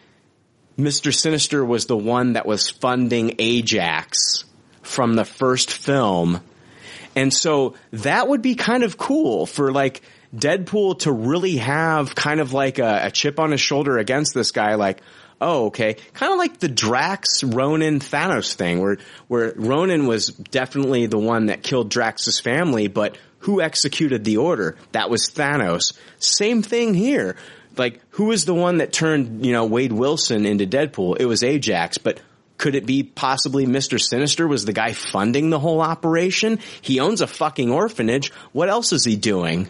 Mr. 0.78 1.14
Sinister 1.14 1.64
was 1.64 1.86
the 1.86 1.96
one 1.96 2.32
that 2.32 2.46
was 2.46 2.70
funding 2.70 3.36
Ajax 3.38 4.45
from 4.86 5.14
the 5.14 5.24
first 5.24 5.70
film. 5.72 6.40
And 7.14 7.32
so 7.32 7.74
that 7.92 8.28
would 8.28 8.42
be 8.42 8.54
kind 8.54 8.82
of 8.82 8.98
cool 8.98 9.46
for 9.46 9.72
like 9.72 10.02
Deadpool 10.34 11.00
to 11.00 11.12
really 11.12 11.56
have 11.56 12.14
kind 12.14 12.40
of 12.40 12.52
like 12.52 12.78
a, 12.78 13.06
a 13.06 13.10
chip 13.10 13.40
on 13.40 13.52
his 13.52 13.60
shoulder 13.60 13.98
against 13.98 14.34
this 14.34 14.50
guy, 14.50 14.74
like, 14.74 15.00
oh, 15.40 15.66
okay. 15.66 15.96
Kind 16.14 16.32
of 16.32 16.38
like 16.38 16.58
the 16.58 16.68
Drax, 16.68 17.42
Ronan, 17.42 18.00
Thanos 18.00 18.54
thing 18.54 18.80
where, 18.80 18.98
where 19.28 19.52
Ronan 19.56 20.06
was 20.06 20.28
definitely 20.28 21.06
the 21.06 21.18
one 21.18 21.46
that 21.46 21.62
killed 21.62 21.90
Drax's 21.90 22.40
family, 22.40 22.88
but 22.88 23.16
who 23.40 23.60
executed 23.60 24.24
the 24.24 24.38
order? 24.38 24.76
That 24.92 25.10
was 25.10 25.30
Thanos. 25.30 25.96
Same 26.18 26.62
thing 26.62 26.94
here. 26.94 27.36
Like, 27.76 28.00
who 28.10 28.26
was 28.26 28.44
the 28.44 28.54
one 28.54 28.78
that 28.78 28.92
turned, 28.92 29.44
you 29.44 29.52
know, 29.52 29.66
Wade 29.66 29.92
Wilson 29.92 30.46
into 30.46 30.66
Deadpool? 30.66 31.18
It 31.20 31.26
was 31.26 31.42
Ajax, 31.42 31.98
but 31.98 32.20
could 32.58 32.74
it 32.74 32.86
be 32.86 33.02
possibly 33.02 33.66
Mr. 33.66 34.00
Sinister 34.00 34.46
was 34.46 34.64
the 34.64 34.72
guy 34.72 34.92
funding 34.92 35.50
the 35.50 35.58
whole 35.58 35.80
operation? 35.80 36.58
He 36.80 37.00
owns 37.00 37.20
a 37.20 37.26
fucking 37.26 37.70
orphanage. 37.70 38.32
What 38.52 38.68
else 38.68 38.92
is 38.92 39.04
he 39.04 39.16
doing? 39.16 39.68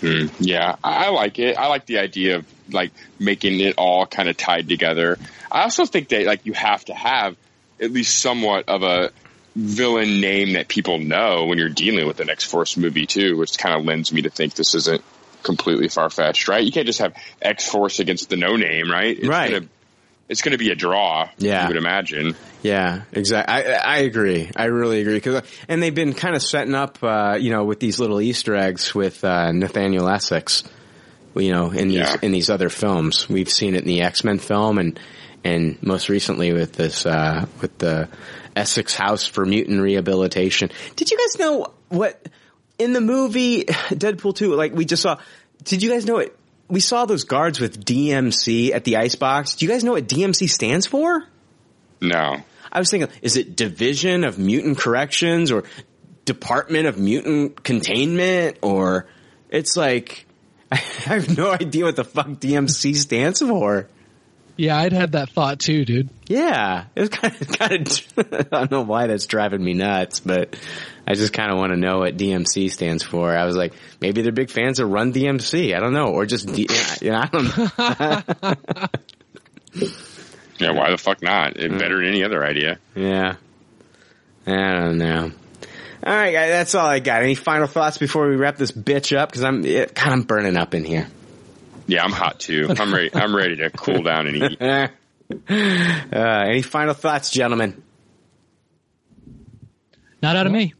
Hmm. 0.00 0.26
Yeah, 0.38 0.76
I 0.82 1.10
like 1.10 1.38
it. 1.38 1.58
I 1.58 1.66
like 1.66 1.86
the 1.86 1.98
idea 1.98 2.36
of 2.36 2.46
like 2.72 2.92
making 3.18 3.60
it 3.60 3.74
all 3.76 4.06
kind 4.06 4.28
of 4.28 4.36
tied 4.36 4.68
together. 4.68 5.18
I 5.50 5.62
also 5.62 5.84
think 5.84 6.08
that 6.08 6.24
like 6.24 6.46
you 6.46 6.52
have 6.54 6.84
to 6.86 6.94
have 6.94 7.36
at 7.80 7.90
least 7.90 8.18
somewhat 8.18 8.68
of 8.68 8.82
a 8.82 9.10
villain 9.56 10.20
name 10.20 10.52
that 10.52 10.68
people 10.68 10.98
know 10.98 11.46
when 11.46 11.58
you're 11.58 11.68
dealing 11.68 12.06
with 12.06 12.16
the 12.16 12.30
X 12.30 12.44
Force 12.44 12.76
movie 12.76 13.06
too, 13.06 13.36
which 13.36 13.58
kind 13.58 13.78
of 13.78 13.84
lends 13.84 14.12
me 14.12 14.22
to 14.22 14.30
think 14.30 14.54
this 14.54 14.74
isn't 14.74 15.02
completely 15.42 15.88
far 15.88 16.08
fetched, 16.08 16.48
right? 16.48 16.64
You 16.64 16.72
can't 16.72 16.86
just 16.86 17.00
have 17.00 17.14
X 17.42 17.68
Force 17.68 17.98
against 17.98 18.30
the 18.30 18.36
no 18.36 18.56
name, 18.56 18.90
right? 18.90 19.18
It's 19.18 19.28
right. 19.28 19.52
Gonna, 19.52 19.68
it's 20.30 20.40
going 20.42 20.52
to 20.52 20.58
be 20.58 20.70
a 20.70 20.74
draw. 20.74 21.28
Yeah, 21.38 21.62
you 21.64 21.68
would 21.68 21.76
imagine. 21.76 22.34
Yeah, 22.62 23.02
exactly. 23.12 23.54
I, 23.54 23.72
I 23.74 23.98
agree. 23.98 24.50
I 24.56 24.64
really 24.64 25.00
agree. 25.00 25.20
Cause, 25.20 25.42
and 25.68 25.82
they've 25.82 25.94
been 25.94 26.12
kind 26.14 26.34
of 26.34 26.42
setting 26.42 26.74
up, 26.74 26.98
uh, 27.02 27.36
you 27.40 27.50
know, 27.50 27.64
with 27.64 27.80
these 27.80 27.98
little 27.98 28.20
Easter 28.20 28.54
eggs 28.54 28.94
with 28.94 29.22
uh, 29.24 29.50
Nathaniel 29.52 30.08
Essex. 30.08 30.64
You 31.34 31.52
know, 31.52 31.70
in 31.70 31.88
these 31.88 31.96
Yeah. 31.98 32.16
in 32.22 32.32
these 32.32 32.50
other 32.50 32.68
films, 32.68 33.28
we've 33.28 33.48
seen 33.50 33.74
it 33.74 33.82
in 33.82 33.86
the 33.88 34.02
X 34.02 34.24
Men 34.24 34.38
film, 34.38 34.78
and 34.78 34.98
and 35.44 35.80
most 35.82 36.08
recently 36.08 36.52
with 36.52 36.72
this 36.72 37.06
uh, 37.06 37.46
with 37.60 37.78
the 37.78 38.08
Essex 38.56 38.94
House 38.94 39.26
for 39.26 39.46
Mutant 39.46 39.80
Rehabilitation. 39.80 40.70
Did 40.96 41.10
you 41.10 41.16
guys 41.18 41.38
know 41.38 41.66
what 41.88 42.28
in 42.78 42.92
the 42.92 43.00
movie 43.00 43.64
Deadpool 43.64 44.34
two? 44.34 44.54
Like 44.54 44.74
we 44.74 44.84
just 44.84 45.02
saw. 45.02 45.18
Did 45.62 45.82
you 45.82 45.90
guys 45.90 46.04
know 46.04 46.18
it? 46.18 46.36
We 46.70 46.80
saw 46.80 47.04
those 47.04 47.24
guards 47.24 47.60
with 47.60 47.84
DMC 47.84 48.72
at 48.72 48.84
the 48.84 48.96
icebox. 48.96 49.56
Do 49.56 49.66
you 49.66 49.70
guys 49.70 49.84
know 49.84 49.92
what 49.92 50.06
DMC 50.06 50.48
stands 50.48 50.86
for? 50.86 51.24
No. 52.00 52.36
I 52.72 52.78
was 52.78 52.90
thinking, 52.90 53.10
is 53.22 53.36
it 53.36 53.56
Division 53.56 54.24
of 54.24 54.38
Mutant 54.38 54.78
Corrections 54.78 55.50
or 55.50 55.64
Department 56.24 56.86
of 56.86 56.96
Mutant 56.96 57.64
Containment 57.64 58.58
or 58.62 59.08
it's 59.48 59.76
like 59.76 60.26
I 60.72 60.76
have 60.76 61.36
no 61.36 61.50
idea 61.50 61.84
what 61.84 61.96
the 61.96 62.04
fuck 62.04 62.28
DMC 62.28 62.94
stands 62.94 63.40
for. 63.40 63.88
Yeah, 64.56 64.78
I'd 64.78 64.92
had 64.92 65.12
that 65.12 65.30
thought 65.30 65.58
too, 65.58 65.84
dude. 65.84 66.10
Yeah, 66.26 66.84
it 66.94 67.00
was 67.00 67.08
kind 67.08 67.34
of, 67.40 67.48
kind 67.58 67.88
of, 67.88 68.32
I 68.32 68.42
don't 68.42 68.70
know 68.70 68.82
why 68.82 69.06
that's 69.06 69.26
driving 69.26 69.64
me 69.64 69.74
nuts, 69.74 70.20
but 70.20 70.54
I 71.10 71.14
just 71.14 71.32
kind 71.32 71.50
of 71.50 71.58
want 71.58 71.72
to 71.72 71.76
know 71.76 71.98
what 71.98 72.16
DMC 72.16 72.70
stands 72.70 73.02
for. 73.02 73.36
I 73.36 73.44
was 73.44 73.56
like, 73.56 73.72
maybe 74.00 74.22
they're 74.22 74.30
big 74.32 74.50
fans 74.50 74.78
of 74.78 74.88
Run 74.88 75.12
DMC. 75.12 75.74
I 75.76 75.80
don't 75.80 75.92
know, 75.92 76.08
or 76.08 76.24
just, 76.24 76.46
D- 76.46 76.68
you 77.00 77.10
know, 77.10 77.18
I 77.18 77.26
don't 77.26 77.56
know. 77.58 78.86
Yeah, 80.60 80.72
why 80.72 80.90
the 80.90 80.98
fuck 80.98 81.22
not? 81.22 81.56
It 81.56 81.70
better 81.78 81.96
than 81.96 82.06
any 82.06 82.22
other 82.22 82.44
idea. 82.44 82.78
Yeah. 82.94 83.36
I 84.46 84.72
don't 84.74 84.98
know. 84.98 85.32
All 86.04 86.14
right, 86.14 86.32
guys, 86.32 86.50
that's 86.50 86.74
all 86.74 86.86
I 86.86 86.98
got. 86.98 87.22
Any 87.22 87.34
final 87.34 87.66
thoughts 87.66 87.96
before 87.96 88.28
we 88.28 88.36
wrap 88.36 88.56
this 88.56 88.70
bitch 88.70 89.16
up? 89.16 89.30
Because 89.30 89.42
I'm 89.42 89.64
it, 89.64 89.94
God, 89.94 90.08
I'm 90.08 90.22
burning 90.22 90.58
up 90.58 90.74
in 90.74 90.84
here. 90.84 91.08
Yeah, 91.86 92.04
I'm 92.04 92.12
hot 92.12 92.40
too. 92.40 92.68
I'm 92.78 92.92
ready. 92.92 93.10
I'm 93.14 93.34
ready 93.34 93.56
to 93.56 93.70
cool 93.70 94.02
down 94.02 94.26
and 94.26 94.36
eat. 94.36 94.62
uh, 95.50 96.44
any 96.46 96.62
final 96.62 96.94
thoughts, 96.94 97.30
gentlemen? 97.30 97.82
Not 100.22 100.36
out 100.36 100.46
of 100.46 100.52
me. 100.52 100.74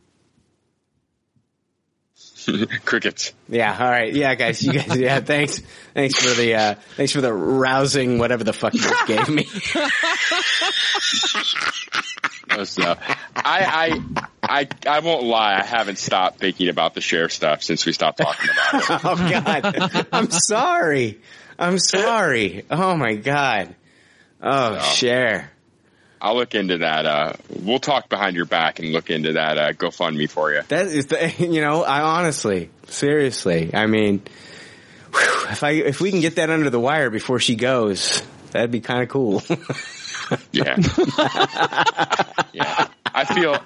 Crickets. 2.84 3.32
Yeah. 3.48 3.76
All 3.78 3.90
right. 3.90 4.12
Yeah, 4.12 4.34
guys. 4.34 4.62
You 4.62 4.72
guys. 4.72 4.96
Yeah. 4.96 5.20
Thanks. 5.24 5.60
Thanks 5.94 6.14
for 6.20 6.34
the. 6.34 6.54
uh 6.54 6.74
Thanks 6.96 7.12
for 7.12 7.20
the 7.20 7.32
rousing 7.32 8.18
whatever 8.18 8.44
the 8.44 8.52
fuck 8.52 8.74
you 8.74 8.80
just 8.80 9.06
gave 9.06 9.28
me. 9.28 9.46
So, 12.64 12.82
I, 13.36 14.00
I, 14.02 14.02
I, 14.42 14.68
I 14.86 15.00
won't 15.00 15.22
lie. 15.22 15.56
I 15.60 15.64
haven't 15.64 15.98
stopped 15.98 16.40
thinking 16.40 16.68
about 16.68 16.94
the 16.94 17.00
sheriff 17.00 17.32
stuff 17.32 17.62
since 17.62 17.86
we 17.86 17.92
stopped 17.92 18.18
talking 18.18 18.50
about 18.50 18.74
it. 18.74 19.00
oh 19.04 19.30
God. 19.30 20.06
I'm 20.12 20.30
sorry. 20.30 21.20
I'm 21.58 21.78
sorry. 21.78 22.64
Oh 22.68 22.96
my 22.96 23.14
God. 23.14 23.74
Oh, 24.42 24.78
Cher. 24.80 25.50
I'll 26.20 26.36
look 26.36 26.54
into 26.54 26.78
that. 26.78 27.06
Uh, 27.06 27.32
we'll 27.48 27.78
talk 27.78 28.08
behind 28.08 28.36
your 28.36 28.44
back 28.44 28.78
and 28.78 28.92
look 28.92 29.08
into 29.10 29.32
that 29.32 29.58
uh, 29.58 29.72
GoFundMe 29.72 30.28
for 30.28 30.52
you. 30.52 30.62
That 30.68 30.86
is 30.86 31.06
the, 31.06 31.34
you 31.38 31.60
know, 31.60 31.82
I 31.82 32.02
honestly, 32.02 32.70
seriously, 32.88 33.74
I 33.74 33.86
mean, 33.86 34.22
whew, 35.12 35.46
if 35.50 35.62
I, 35.64 35.70
if 35.70 36.00
we 36.00 36.10
can 36.10 36.20
get 36.20 36.36
that 36.36 36.50
under 36.50 36.68
the 36.68 36.80
wire 36.80 37.10
before 37.10 37.38
she 37.38 37.56
goes, 37.56 38.22
that'd 38.50 38.70
be 38.70 38.80
kind 38.80 39.02
of 39.02 39.08
cool. 39.08 39.42
Yeah. 40.52 40.76
yeah. 42.52 42.88
I 43.12 43.24
feel, 43.24 43.58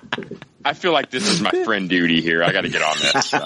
I 0.64 0.72
feel 0.74 0.92
like 0.92 1.10
this 1.10 1.28
is 1.28 1.40
my 1.40 1.50
friend 1.64 1.88
duty 1.88 2.20
here. 2.20 2.42
I 2.42 2.52
got 2.52 2.62
to 2.62 2.68
get 2.68 2.82
on 2.82 2.96
this. 2.98 3.14
So. 3.34 3.38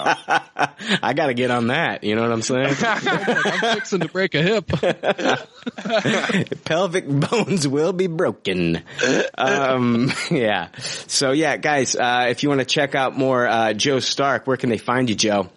I 1.01 1.13
gotta 1.13 1.33
get 1.33 1.51
on 1.51 1.67
that. 1.67 2.03
You 2.03 2.15
know 2.15 2.21
what 2.21 2.31
I'm 2.31 2.41
saying? 2.41 2.75
I'm 2.79 3.75
fixing 3.75 4.01
to 4.01 4.07
break 4.07 4.35
a 4.35 4.41
hip. 4.41 4.67
Pelvic 6.65 7.07
bones 7.07 7.67
will 7.67 7.93
be 7.93 8.07
broken. 8.07 8.83
Um, 9.37 10.11
yeah. 10.29 10.69
So 11.07 11.31
yeah, 11.31 11.57
guys, 11.57 11.95
uh, 11.95 12.27
if 12.29 12.43
you 12.43 12.49
want 12.49 12.61
to 12.61 12.65
check 12.65 12.93
out 12.95 13.17
more, 13.17 13.47
uh, 13.47 13.73
Joe 13.73 13.99
Stark, 13.99 14.45
where 14.47 14.57
can 14.57 14.69
they 14.69 14.77
find 14.77 15.09
you, 15.09 15.15
Joe? 15.15 15.49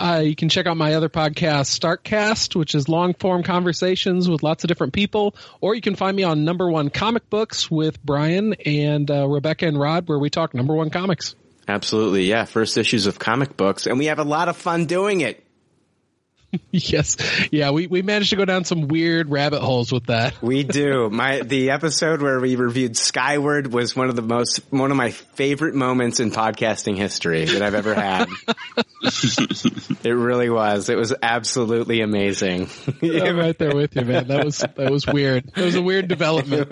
Uh, 0.00 0.20
you 0.20 0.34
can 0.34 0.48
check 0.48 0.66
out 0.66 0.78
my 0.78 0.94
other 0.94 1.10
podcast, 1.10 1.78
Starkcast, 1.78 2.56
which 2.56 2.74
is 2.74 2.88
long 2.88 3.12
form 3.12 3.42
conversations 3.42 4.30
with 4.30 4.42
lots 4.42 4.64
of 4.64 4.68
different 4.68 4.94
people. 4.94 5.34
Or 5.60 5.74
you 5.74 5.82
can 5.82 5.94
find 5.94 6.16
me 6.16 6.22
on 6.22 6.44
Number 6.44 6.70
One 6.70 6.88
Comic 6.88 7.28
Books 7.28 7.70
with 7.70 8.02
Brian 8.02 8.54
and 8.54 9.10
uh, 9.10 9.28
Rebecca 9.28 9.66
and 9.66 9.78
Rod, 9.78 10.08
where 10.08 10.18
we 10.18 10.30
talk 10.30 10.54
number 10.54 10.74
one 10.74 10.88
comics. 10.88 11.34
Absolutely. 11.68 12.24
Yeah. 12.24 12.46
First 12.46 12.78
issues 12.78 13.06
of 13.06 13.18
comic 13.18 13.56
books. 13.56 13.86
And 13.86 13.98
we 13.98 14.06
have 14.06 14.18
a 14.18 14.24
lot 14.24 14.48
of 14.48 14.56
fun 14.56 14.86
doing 14.86 15.20
it. 15.20 15.44
yes. 16.70 17.16
Yeah, 17.50 17.70
we, 17.70 17.86
we 17.86 18.02
managed 18.02 18.30
to 18.30 18.36
go 18.36 18.44
down 18.44 18.64
some 18.64 18.88
weird 18.88 19.30
rabbit 19.30 19.60
holes 19.60 19.92
with 19.92 20.06
that. 20.06 20.40
We 20.42 20.64
do. 20.64 21.08
My 21.10 21.40
the 21.40 21.70
episode 21.70 22.22
where 22.22 22.40
we 22.40 22.56
reviewed 22.56 22.96
Skyward 22.96 23.72
was 23.72 23.94
one 23.94 24.08
of 24.08 24.16
the 24.16 24.22
most 24.22 24.58
one 24.70 24.90
of 24.90 24.96
my 24.96 25.10
favorite 25.10 25.74
moments 25.74 26.20
in 26.20 26.30
podcasting 26.30 26.96
history 26.96 27.44
that 27.44 27.62
I've 27.62 27.74
ever 27.74 27.94
had. 27.94 28.28
it 29.02 30.10
really 30.10 30.50
was. 30.50 30.88
It 30.88 30.96
was 30.96 31.14
absolutely 31.22 32.00
amazing. 32.00 32.68
I'm 33.02 33.38
right 33.38 33.56
there 33.58 33.74
with 33.74 33.96
you, 33.96 34.04
man. 34.04 34.28
That 34.28 34.44
was 34.44 34.58
that 34.58 34.90
was 34.90 35.06
weird. 35.06 35.50
It 35.56 35.64
was 35.64 35.74
a 35.74 35.82
weird 35.82 36.08
development. 36.08 36.70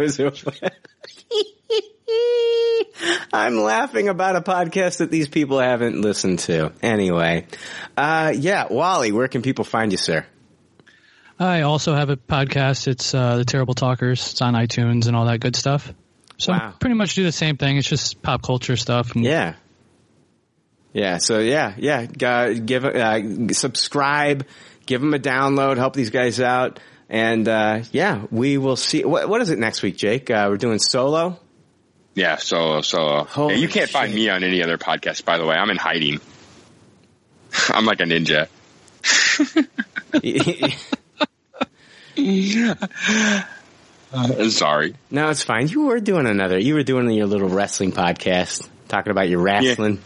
I'm 3.33 3.57
laughing 3.59 4.09
about 4.09 4.37
a 4.37 4.41
podcast 4.41 4.99
that 4.99 5.11
these 5.11 5.29
people 5.29 5.59
haven't 5.61 6.01
listened 6.01 6.41
to. 6.41 6.73
Anyway, 6.83 7.47
uh, 7.97 8.33
yeah, 8.37 8.67
Wally, 8.71 9.13
where 9.13 9.29
can 9.29 9.43
people 9.43 9.65
find 9.65 9.93
you, 9.93 9.99
sir? 9.99 10.27
I 11.39 11.63
also 11.63 11.95
have 11.95 12.11
a 12.11 12.17
podcast. 12.17 12.89
It's 12.89 13.15
uh, 13.15 13.37
the 13.37 13.45
Terrible 13.45 13.75
Talkers. 13.75 14.33
It's 14.33 14.43
on 14.43 14.55
iTunes 14.55 15.07
and 15.07 15.15
all 15.15 15.27
that 15.27 15.39
good 15.41 15.55
stuff. 15.55 15.93
So 16.39 16.53
Wow. 16.53 16.75
pretty 16.81 16.95
much 16.95 17.15
do 17.15 17.23
the 17.25 17.33
same 17.33 17.57
thing. 17.57 17.77
It's 17.77 17.89
just 17.89 18.23
pop 18.23 18.43
culture 18.43 18.77
stuff. 18.77 19.15
Yeah. 19.15 19.55
Yeah. 20.93 21.19
So 21.19 21.39
yeah, 21.39 21.75
yeah. 21.77 22.07
Go- 22.07 22.55
give 22.55 22.85
uh, 22.85 23.53
subscribe, 23.53 24.47
give 24.87 25.01
them 25.01 25.15
a 25.15 25.19
download, 25.19 25.77
help 25.77 25.95
these 25.95 26.11
guys 26.11 26.41
out, 26.41 26.81
and 27.09 27.47
uh, 27.47 27.83
yeah, 27.93 28.25
we 28.31 28.59
will 28.59 28.77
see. 28.77 29.05
What, 29.05 29.29
what 29.29 29.41
is 29.43 29.51
it 29.51 29.59
next 29.59 29.83
week, 29.83 29.97
Jake? 29.97 30.31
Uh, 30.31 30.47
we're 30.51 30.57
doing 30.57 30.79
solo. 30.79 31.39
Yeah, 32.19 32.37
so 32.37 32.81
Yeah, 33.37 33.51
you 33.55 33.69
can't 33.69 33.89
find 33.91 34.13
me 34.15 34.29
on 34.29 34.43
any 34.43 34.63
other 34.63 34.77
podcast, 34.79 35.25
by 35.25 35.39
the 35.39 35.47
way. 35.47 35.55
I'm 35.55 35.71
in 35.71 35.77
hiding. 35.77 36.21
I'm 37.71 37.85
like 37.85 38.01
a 38.01 38.05
ninja. 38.05 38.49
Uh, 44.13 44.49
sorry. 44.51 44.95
No, 45.11 45.29
it's 45.31 45.43
fine. 45.43 45.69
You 45.69 45.83
were 45.87 46.01
doing 46.01 46.27
another. 46.27 46.59
You 46.59 46.75
were 46.75 46.83
doing 46.83 47.11
your 47.11 47.27
little 47.27 47.49
wrestling 47.49 47.93
podcast, 47.93 48.69
talking 48.89 49.11
about 49.11 49.29
your 49.29 49.41
wrestling. 49.41 50.03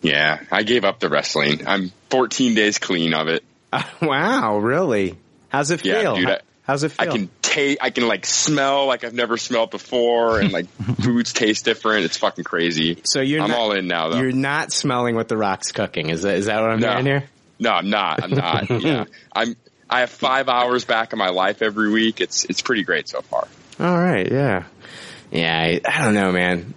Yeah, 0.00 0.40
I 0.50 0.62
gave 0.62 0.84
up 0.84 1.00
the 1.00 1.08
wrestling. 1.08 1.66
I'm 1.66 1.92
14 2.10 2.54
days 2.54 2.78
clean 2.78 3.14
of 3.14 3.28
it. 3.28 3.44
wow, 4.02 4.58
really? 4.58 5.16
How's 5.48 5.70
it 5.70 5.84
Yeah, 5.84 6.00
feel? 6.00 6.16
dude, 6.16 6.30
I- 6.30 6.40
How's 6.62 6.84
it 6.84 6.92
I 6.98 7.04
feel? 7.04 7.12
can 7.14 7.30
taste, 7.48 7.78
I 7.80 7.90
can 7.90 8.06
like 8.06 8.24
smell 8.26 8.86
like 8.86 9.04
I've 9.04 9.14
never 9.14 9.36
smelled 9.36 9.70
before 9.70 10.40
and 10.40 10.52
like 10.52 10.68
foods 11.02 11.32
taste 11.32 11.64
different. 11.64 12.04
It's 12.04 12.16
fucking 12.16 12.44
crazy. 12.44 13.00
So 13.04 13.20
you're 13.20 13.42
I'm 13.42 13.48
not- 13.50 13.58
all 13.58 13.72
in 13.72 13.86
now 13.88 14.08
though. 14.08 14.18
You're 14.20 14.32
not 14.32 14.72
smelling 14.72 15.16
what 15.16 15.28
the 15.28 15.36
rock's 15.36 15.72
cooking. 15.72 16.10
Is 16.10 16.22
that 16.22 16.36
is 16.36 16.46
that 16.46 16.60
what 16.60 16.70
I'm 16.70 16.80
No. 16.80 16.90
hearing 16.90 17.06
here? 17.06 17.24
No, 17.58 17.70
I'm 17.70 17.90
not. 17.90 18.22
I'm 18.22 18.30
not. 18.30 18.70
yeah. 18.82 19.04
I'm, 19.34 19.56
I 19.90 20.00
have 20.00 20.10
five 20.10 20.48
hours 20.48 20.84
back 20.84 21.12
in 21.12 21.18
my 21.18 21.30
life 21.30 21.60
every 21.62 21.90
week. 21.90 22.20
It's, 22.20 22.44
it's 22.44 22.60
pretty 22.62 22.84
great 22.84 23.08
so 23.08 23.20
far. 23.22 23.48
All 23.80 23.98
right, 23.98 24.30
yeah, 24.30 24.64
yeah. 25.32 25.58
I, 25.58 25.80
I 25.84 26.04
don't 26.04 26.14
know, 26.14 26.30
man. 26.30 26.74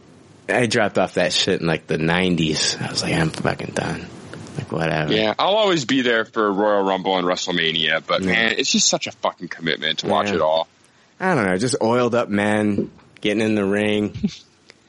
I 0.49 0.65
dropped 0.65 0.97
off 0.97 1.15
that 1.15 1.33
shit 1.33 1.61
in 1.61 1.67
like 1.67 1.87
the 1.87 1.97
'90s. 1.97 2.81
I 2.81 2.89
was 2.89 3.03
like, 3.03 3.13
I'm 3.13 3.29
fucking 3.29 3.73
done. 3.75 4.05
Like 4.71 4.81
whatever. 4.81 5.13
Yeah, 5.13 5.33
I'll 5.37 5.55
always 5.55 5.85
be 5.85 6.01
there 6.01 6.25
for 6.25 6.51
Royal 6.51 6.83
Rumble 6.83 7.17
and 7.17 7.27
WrestleMania, 7.27 8.03
but 8.05 8.23
man, 8.23 8.55
it's 8.57 8.71
just 8.71 8.87
such 8.89 9.07
a 9.07 9.11
fucking 9.11 9.49
commitment 9.49 9.99
to 9.99 10.07
watch 10.07 10.29
Yeah. 10.29 10.35
it 10.35 10.41
all. 10.41 10.67
I 11.19 11.35
don't 11.35 11.45
know. 11.45 11.57
Just 11.57 11.75
oiled 11.81 12.15
up 12.15 12.29
men 12.29 12.89
getting 13.19 13.41
in 13.41 13.55
the 13.55 13.65
ring. 13.65 14.17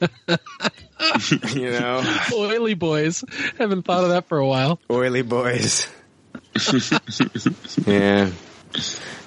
you 1.53 1.71
know, 1.71 2.03
Oily 2.33 2.73
boys. 2.73 3.23
Haven't 3.57 3.83
thought 3.83 4.03
of 4.03 4.09
that 4.09 4.27
for 4.27 4.37
a 4.37 4.45
while. 4.47 4.79
oily 4.91 5.21
boys. 5.21 5.87
yeah. 7.85 8.29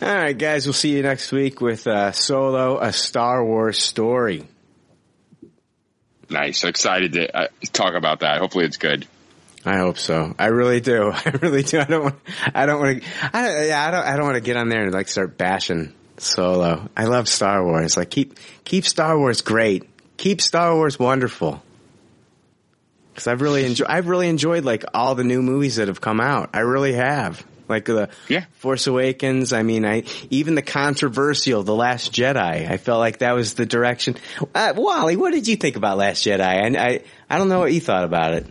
All 0.02 0.08
right, 0.14 0.36
guys. 0.36 0.66
We'll 0.66 0.72
see 0.74 0.90
you 0.96 1.02
next 1.02 1.32
week 1.32 1.60
with 1.60 1.86
uh, 1.86 2.12
Solo: 2.12 2.78
A 2.78 2.92
Star 2.92 3.44
Wars 3.44 3.78
Story. 3.82 4.46
Nice. 6.28 6.64
Excited 6.64 7.12
to 7.14 7.36
uh, 7.36 7.46
talk 7.72 7.94
about 7.94 8.20
that. 8.20 8.38
Hopefully 8.38 8.64
it's 8.64 8.76
good. 8.76 9.06
I 9.66 9.78
hope 9.78 9.98
so. 9.98 10.32
I 10.38 10.46
really 10.46 10.80
do. 10.80 11.10
I 11.14 11.30
really 11.42 11.62
do. 11.64 11.80
I 11.80 11.84
don't 11.84 12.02
want. 12.04 12.14
I 12.54 12.66
don't 12.66 12.80
want 12.80 13.02
to. 13.02 13.08
I 13.32 13.42
don't. 13.46 13.66
Yeah, 13.66 13.86
I 13.86 13.90
don't. 13.90 14.04
I 14.06 14.16
don't 14.16 14.24
want 14.26 14.36
to 14.36 14.40
get 14.40 14.56
on 14.56 14.68
there 14.68 14.82
and 14.84 14.92
like 14.94 15.08
start 15.08 15.36
bashing 15.36 15.92
Solo. 16.18 16.88
I 16.96 17.04
love 17.04 17.28
Star 17.28 17.64
Wars. 17.64 17.96
Like 17.96 18.10
keep 18.10 18.38
keep 18.64 18.84
Star 18.86 19.18
Wars 19.18 19.40
great. 19.40 19.84
Keep 20.16 20.40
Star 20.40 20.74
Wars 20.74 20.98
wonderful. 20.98 21.62
Because 23.12 23.26
I've 23.26 23.40
really 23.40 23.64
enjoyed. 23.64 23.88
I've 23.88 24.08
really 24.08 24.28
enjoyed 24.28 24.64
like 24.64 24.84
all 24.94 25.14
the 25.14 25.24
new 25.24 25.42
movies 25.42 25.76
that 25.76 25.88
have 25.88 26.00
come 26.00 26.20
out. 26.20 26.50
I 26.54 26.60
really 26.60 26.92
have. 26.92 27.44
Like 27.68 27.86
the 27.86 28.10
Yeah. 28.28 28.44
Force 28.58 28.86
Awakens. 28.86 29.52
I 29.52 29.62
mean, 29.64 29.84
I 29.84 30.04
even 30.30 30.54
the 30.54 30.62
controversial 30.62 31.64
The 31.64 31.74
Last 31.74 32.12
Jedi. 32.12 32.70
I 32.70 32.76
felt 32.76 33.00
like 33.00 33.18
that 33.18 33.32
was 33.32 33.54
the 33.54 33.66
direction. 33.66 34.16
Uh, 34.54 34.74
Wally, 34.76 35.16
what 35.16 35.32
did 35.32 35.48
you 35.48 35.56
think 35.56 35.74
about 35.74 35.96
Last 35.98 36.24
Jedi? 36.24 36.40
I, 36.40 36.66
I 36.88 37.00
I 37.28 37.38
don't 37.38 37.48
know 37.48 37.58
what 37.58 37.72
you 37.72 37.80
thought 37.80 38.04
about 38.04 38.34
it. 38.34 38.46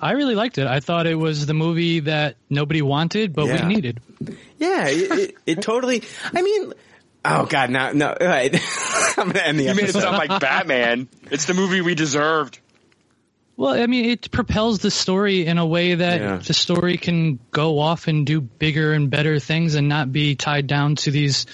I 0.00 0.12
really 0.12 0.34
liked 0.34 0.58
it. 0.58 0.66
I 0.66 0.80
thought 0.80 1.06
it 1.06 1.14
was 1.14 1.46
the 1.46 1.54
movie 1.54 2.00
that 2.00 2.36
nobody 2.48 2.82
wanted, 2.82 3.32
but 3.34 3.46
Yeah. 3.46 3.66
we 3.66 3.74
needed. 3.74 4.00
Yeah, 4.58 4.86
it, 4.88 5.10
it, 5.18 5.34
it 5.46 5.62
totally. 5.62 6.02
I 6.34 6.42
mean, 6.42 6.72
oh 7.24 7.46
god, 7.46 7.70
no, 7.70 7.92
no. 7.92 8.08
all 8.08 8.26
right. 8.26 8.54
I'm 9.16 9.28
gonna 9.28 9.40
end 9.40 9.58
the 9.58 9.64
You 9.64 9.74
made 9.74 9.88
it 9.88 9.92
sound 9.94 10.16
like 10.16 10.40
Batman. 10.40 11.08
It's 11.30 11.46
the 11.46 11.54
movie 11.54 11.80
we 11.80 11.94
deserved. 11.94 12.58
Well, 13.56 13.74
I 13.74 13.86
mean, 13.86 14.06
it 14.06 14.30
propels 14.30 14.78
the 14.78 14.90
story 14.90 15.44
in 15.44 15.58
a 15.58 15.66
way 15.66 15.94
that 15.94 16.20
Yeah. 16.20 16.36
the 16.36 16.54
story 16.54 16.96
can 16.96 17.38
go 17.50 17.78
off 17.78 18.08
and 18.08 18.24
do 18.26 18.40
bigger 18.40 18.92
and 18.94 19.10
better 19.10 19.38
things 19.38 19.74
and 19.74 19.86
not 19.88 20.10
be 20.12 20.34
tied 20.34 20.66
down 20.66 20.96
to 20.96 21.10
these 21.10 21.44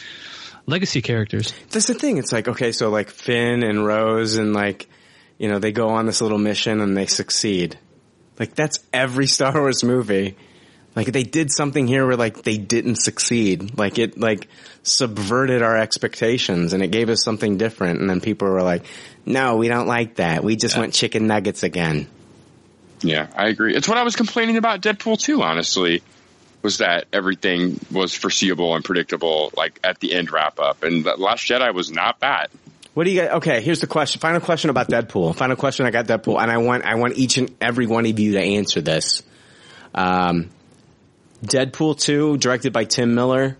legacy 0.66 1.02
characters. 1.02 1.52
That's 1.70 1.86
the 1.86 1.94
thing. 1.94 2.18
It's 2.18 2.30
like 2.32 2.46
okay, 2.48 2.70
so 2.72 2.90
like 2.90 3.10
Finn 3.10 3.62
and 3.64 3.84
Rose 3.84 4.36
and 4.36 4.52
like 4.52 4.88
you 5.38 5.48
know 5.48 5.58
they 5.58 5.72
go 5.72 5.88
on 5.90 6.06
this 6.06 6.20
little 6.20 6.38
mission 6.38 6.80
and 6.80 6.96
they 6.96 7.06
succeed. 7.06 7.76
Like 8.38 8.54
that's 8.54 8.78
every 8.92 9.26
Star 9.36 9.52
Wars 9.52 9.84
movie. 9.84 10.36
Like 10.94 11.08
they 11.08 11.24
did 11.24 11.50
something 11.50 11.86
here 11.86 12.06
where 12.06 12.16
like 12.16 12.42
they 12.42 12.56
didn't 12.56 12.96
succeed. 12.96 13.76
Like 13.78 13.98
it 13.98 14.18
like 14.18 14.48
subverted 14.82 15.60
our 15.60 15.76
expectations 15.76 16.72
and 16.72 16.82
it 16.82 16.88
gave 16.88 17.10
us 17.10 17.22
something 17.22 17.58
different. 17.58 18.00
And 18.00 18.08
then 18.08 18.20
people 18.22 18.48
were 18.48 18.62
like, 18.62 18.86
"No, 19.26 19.56
we 19.56 19.68
don't 19.68 19.86
like 19.86 20.16
that. 20.16 20.42
We 20.42 20.56
just 20.56 20.76
want 20.76 20.94
chicken 20.94 21.26
nuggets 21.26 21.62
again." 21.62 22.08
Yeah, 23.02 23.26
I 23.36 23.48
agree. 23.48 23.74
It's 23.74 23.88
what 23.88 23.98
I 23.98 24.04
was 24.04 24.16
complaining 24.16 24.56
about 24.56 24.80
Deadpool 24.80 25.20
2, 25.20 25.42
honestly, 25.42 26.02
was 26.62 26.78
that 26.78 27.04
everything 27.12 27.78
was 27.92 28.14
foreseeable 28.14 28.74
and 28.74 28.84
predictable, 28.84 29.52
like 29.56 29.78
at 29.84 30.00
the 30.00 30.14
end 30.14 30.30
wrap 30.30 30.58
up. 30.58 30.82
And 30.82 31.04
Last 31.04 31.46
Jedi 31.46 31.72
was 31.74 31.90
not 31.90 32.18
bad. 32.18 32.48
What 32.96 33.04
do 33.04 33.10
you 33.10 33.20
got? 33.20 33.30
Okay, 33.32 33.60
here's 33.60 33.80
the 33.80 33.86
question. 33.86 34.22
Final 34.22 34.40
question 34.40 34.70
about 34.70 34.88
Deadpool. 34.88 35.36
Final 35.36 35.56
question. 35.56 35.84
I 35.84 35.90
got 35.90 36.06
Deadpool, 36.06 36.40
and 36.40 36.50
I 36.50 36.56
want 36.56 36.82
I 36.86 36.94
want 36.94 37.18
each 37.18 37.36
and 37.36 37.54
every 37.60 37.86
one 37.86 38.06
of 38.06 38.18
you 38.18 38.32
to 38.32 38.40
answer 38.40 38.80
this. 38.80 39.22
Um, 39.94 40.48
Deadpool 41.44 42.00
two, 42.00 42.38
directed 42.38 42.72
by 42.72 42.84
Tim 42.84 43.14
Miller. 43.14 43.58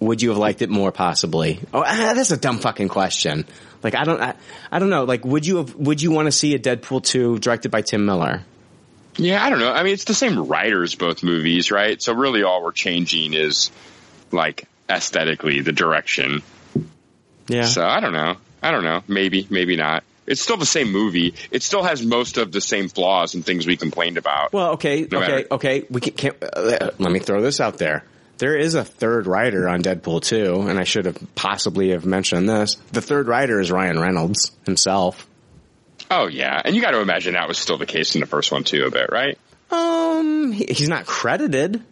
Would 0.00 0.20
you 0.20 0.30
have 0.30 0.38
liked 0.38 0.62
it 0.62 0.68
more, 0.68 0.90
possibly? 0.90 1.60
Oh, 1.72 1.84
ah, 1.86 2.14
that's 2.16 2.32
a 2.32 2.36
dumb 2.36 2.58
fucking 2.58 2.88
question. 2.88 3.46
Like 3.84 3.94
I 3.94 4.02
don't, 4.02 4.20
I, 4.20 4.34
I 4.72 4.80
don't 4.80 4.90
know. 4.90 5.04
Like, 5.04 5.24
would 5.24 5.46
you 5.46 5.58
have? 5.58 5.76
Would 5.76 6.02
you 6.02 6.10
want 6.10 6.26
to 6.26 6.32
see 6.32 6.56
a 6.56 6.58
Deadpool 6.58 7.04
two 7.04 7.38
directed 7.38 7.70
by 7.70 7.82
Tim 7.82 8.04
Miller? 8.04 8.42
Yeah, 9.16 9.40
I 9.40 9.48
don't 9.48 9.60
know. 9.60 9.70
I 9.70 9.84
mean, 9.84 9.92
it's 9.92 10.02
the 10.02 10.12
same 10.12 10.48
writers, 10.48 10.96
both 10.96 11.22
movies, 11.22 11.70
right? 11.70 12.02
So 12.02 12.14
really 12.14 12.42
all 12.42 12.64
we're 12.64 12.72
changing 12.72 13.32
is 13.32 13.70
like 14.32 14.66
aesthetically 14.90 15.60
the 15.60 15.70
direction. 15.70 16.42
Yeah. 17.48 17.64
So 17.66 17.84
I 17.84 18.00
don't 18.00 18.12
know. 18.12 18.36
I 18.62 18.70
don't 18.70 18.84
know. 18.84 19.02
Maybe, 19.08 19.46
maybe 19.50 19.76
not. 19.76 20.04
It's 20.26 20.40
still 20.40 20.56
the 20.56 20.64
same 20.66 20.90
movie. 20.90 21.34
It 21.50 21.62
still 21.62 21.82
has 21.82 22.02
most 22.04 22.38
of 22.38 22.50
the 22.50 22.60
same 22.62 22.88
flaws 22.88 23.34
and 23.34 23.44
things 23.44 23.66
we 23.66 23.76
complained 23.76 24.16
about. 24.16 24.52
Well, 24.54 24.70
okay, 24.72 25.06
No 25.10 25.18
okay, 25.18 25.32
matter. 25.32 25.46
okay. 25.52 25.84
We 25.90 26.00
can, 26.00 26.12
can't, 26.14 26.36
uh, 26.42 26.90
let 26.98 27.12
me 27.12 27.18
throw 27.18 27.42
this 27.42 27.60
out 27.60 27.76
there. 27.78 28.04
There 28.38 28.56
is 28.56 28.74
a 28.74 28.82
third 28.84 29.26
writer 29.26 29.68
on 29.68 29.82
Deadpool 29.82 30.22
2, 30.22 30.62
and 30.62 30.78
I 30.78 30.84
should 30.84 31.04
have 31.04 31.18
possibly 31.34 31.90
have 31.90 32.06
mentioned 32.06 32.48
this. 32.48 32.76
The 32.92 33.02
third 33.02 33.28
writer 33.28 33.60
is 33.60 33.70
Ryan 33.70 34.00
Reynolds 34.00 34.50
himself. 34.64 35.26
Oh 36.10 36.26
yeah, 36.26 36.60
and 36.64 36.74
you 36.74 36.80
got 36.82 36.90
to 36.92 37.00
imagine 37.00 37.34
that 37.34 37.46
was 37.48 37.58
still 37.58 37.78
the 37.78 37.86
case 37.86 38.14
in 38.14 38.20
the 38.22 38.26
first 38.26 38.50
one 38.50 38.64
too, 38.64 38.86
a 38.86 38.90
bit, 38.90 39.10
right? 39.12 39.38
Um, 39.70 40.52
he- 40.52 40.66
he's 40.72 40.88
not 40.88 41.06
credited. 41.06 41.82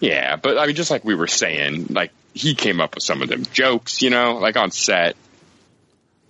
Yeah, 0.00 0.36
but 0.36 0.56
I 0.56 0.66
mean, 0.66 0.76
just 0.76 0.90
like 0.90 1.04
we 1.04 1.14
were 1.14 1.26
saying, 1.26 1.86
like 1.90 2.10
he 2.34 2.54
came 2.54 2.80
up 2.80 2.94
with 2.94 3.04
some 3.04 3.22
of 3.22 3.28
them 3.28 3.44
jokes, 3.52 4.02
you 4.02 4.10
know, 4.10 4.34
like 4.36 4.56
on 4.56 4.70
set. 4.70 5.16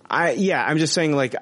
I 0.09 0.31
yeah, 0.31 0.63
I'm 0.63 0.77
just 0.77 0.93
saying 0.93 1.15
like 1.15 1.35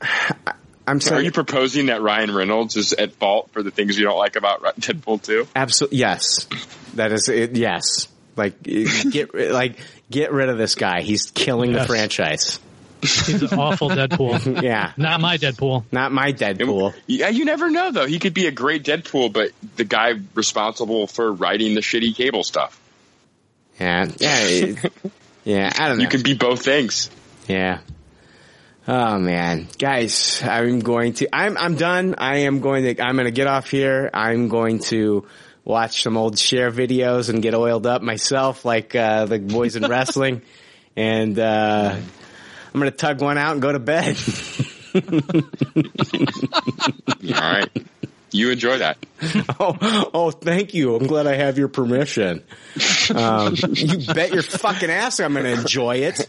I'm 0.86 1.00
saying 1.00 1.20
Are 1.20 1.22
you 1.22 1.30
proposing 1.30 1.86
that 1.86 2.02
Ryan 2.02 2.34
Reynolds 2.34 2.76
is 2.76 2.92
at 2.92 3.12
fault 3.12 3.50
for 3.52 3.62
the 3.62 3.70
things 3.70 3.96
you 3.98 4.04
don't 4.04 4.18
like 4.18 4.36
about 4.36 4.62
Deadpool 4.80 5.22
2? 5.22 5.48
absolutely 5.54 5.98
yes. 5.98 6.46
That 6.94 7.12
is 7.12 7.28
it. 7.28 7.54
Yes, 7.56 8.08
like 8.36 8.60
get 8.62 9.34
like 9.34 9.76
get 10.10 10.32
rid 10.32 10.48
of 10.48 10.58
this 10.58 10.74
guy. 10.74 11.02
He's 11.02 11.30
killing 11.30 11.72
the 11.72 11.84
franchise. 11.84 12.58
He's 13.00 13.42
an 13.50 13.58
awful 13.58 13.88
Deadpool. 13.90 14.62
Yeah, 14.62 14.92
Not 14.96 15.20
my 15.20 15.38
Deadpool. 15.38 15.84
not 15.92 16.10
my 16.12 16.32
Deadpool. 16.32 16.94
Yeah, 17.06 17.28
you 17.28 17.44
never 17.44 17.70
know 17.70 17.92
though. 17.92 18.06
He 18.06 18.18
could 18.18 18.34
be 18.34 18.46
a 18.46 18.50
great 18.50 18.82
Deadpool, 18.82 19.32
but 19.32 19.52
the 19.76 19.84
guy 19.84 20.14
responsible 20.34 21.06
for 21.06 21.32
writing 21.32 21.74
the 21.74 21.80
shitty 21.80 22.14
cable 22.16 22.42
stuff. 22.42 22.78
Yeah, 23.80 24.10
yeah, 24.18 24.74
yeah. 25.44 25.72
I 25.76 25.88
don't 25.88 25.98
know. 25.98 26.02
You 26.02 26.08
can 26.08 26.22
be 26.22 26.34
both 26.34 26.62
things. 26.62 27.10
Yeah. 27.48 27.80
Oh 28.86 29.18
man, 29.18 29.68
guys, 29.78 30.42
I'm 30.42 30.80
going 30.80 31.14
to. 31.14 31.34
I'm 31.34 31.56
I'm 31.56 31.76
done. 31.76 32.16
I 32.18 32.38
am 32.38 32.60
going 32.60 32.84
to. 32.84 33.02
I'm 33.02 33.14
going 33.14 33.26
to 33.26 33.30
get 33.30 33.46
off 33.46 33.70
here. 33.70 34.10
I'm 34.12 34.48
going 34.48 34.80
to 34.90 35.26
watch 35.64 36.02
some 36.02 36.16
old 36.16 36.38
Cher 36.38 36.70
videos 36.70 37.28
and 37.28 37.42
get 37.42 37.54
oiled 37.54 37.86
up 37.86 38.02
myself, 38.02 38.64
like 38.64 38.94
uh, 38.94 39.26
the 39.26 39.38
boys 39.38 39.76
in 39.76 39.82
wrestling, 39.88 40.42
and 40.96 41.38
uh, 41.38 41.96
I'm 42.74 42.80
going 42.80 42.90
to 42.90 42.96
tug 42.96 43.22
one 43.22 43.38
out 43.38 43.52
and 43.52 43.62
go 43.62 43.72
to 43.72 43.78
bed. 43.78 44.16
All 44.94 45.02
right. 47.52 47.70
You 48.32 48.50
enjoy 48.50 48.78
that. 48.78 48.98
oh, 49.60 50.10
oh, 50.14 50.30
thank 50.30 50.74
you. 50.74 50.94
I'm 50.94 51.06
glad 51.06 51.26
I 51.26 51.36
have 51.36 51.58
your 51.58 51.68
permission. 51.68 52.42
Um, 53.14 53.56
you 53.72 54.06
bet 54.06 54.32
your 54.32 54.42
fucking 54.42 54.90
ass 54.90 55.20
I'm 55.20 55.32
going 55.32 55.44
to 55.44 55.60
enjoy 55.60 55.96
it. 55.96 56.28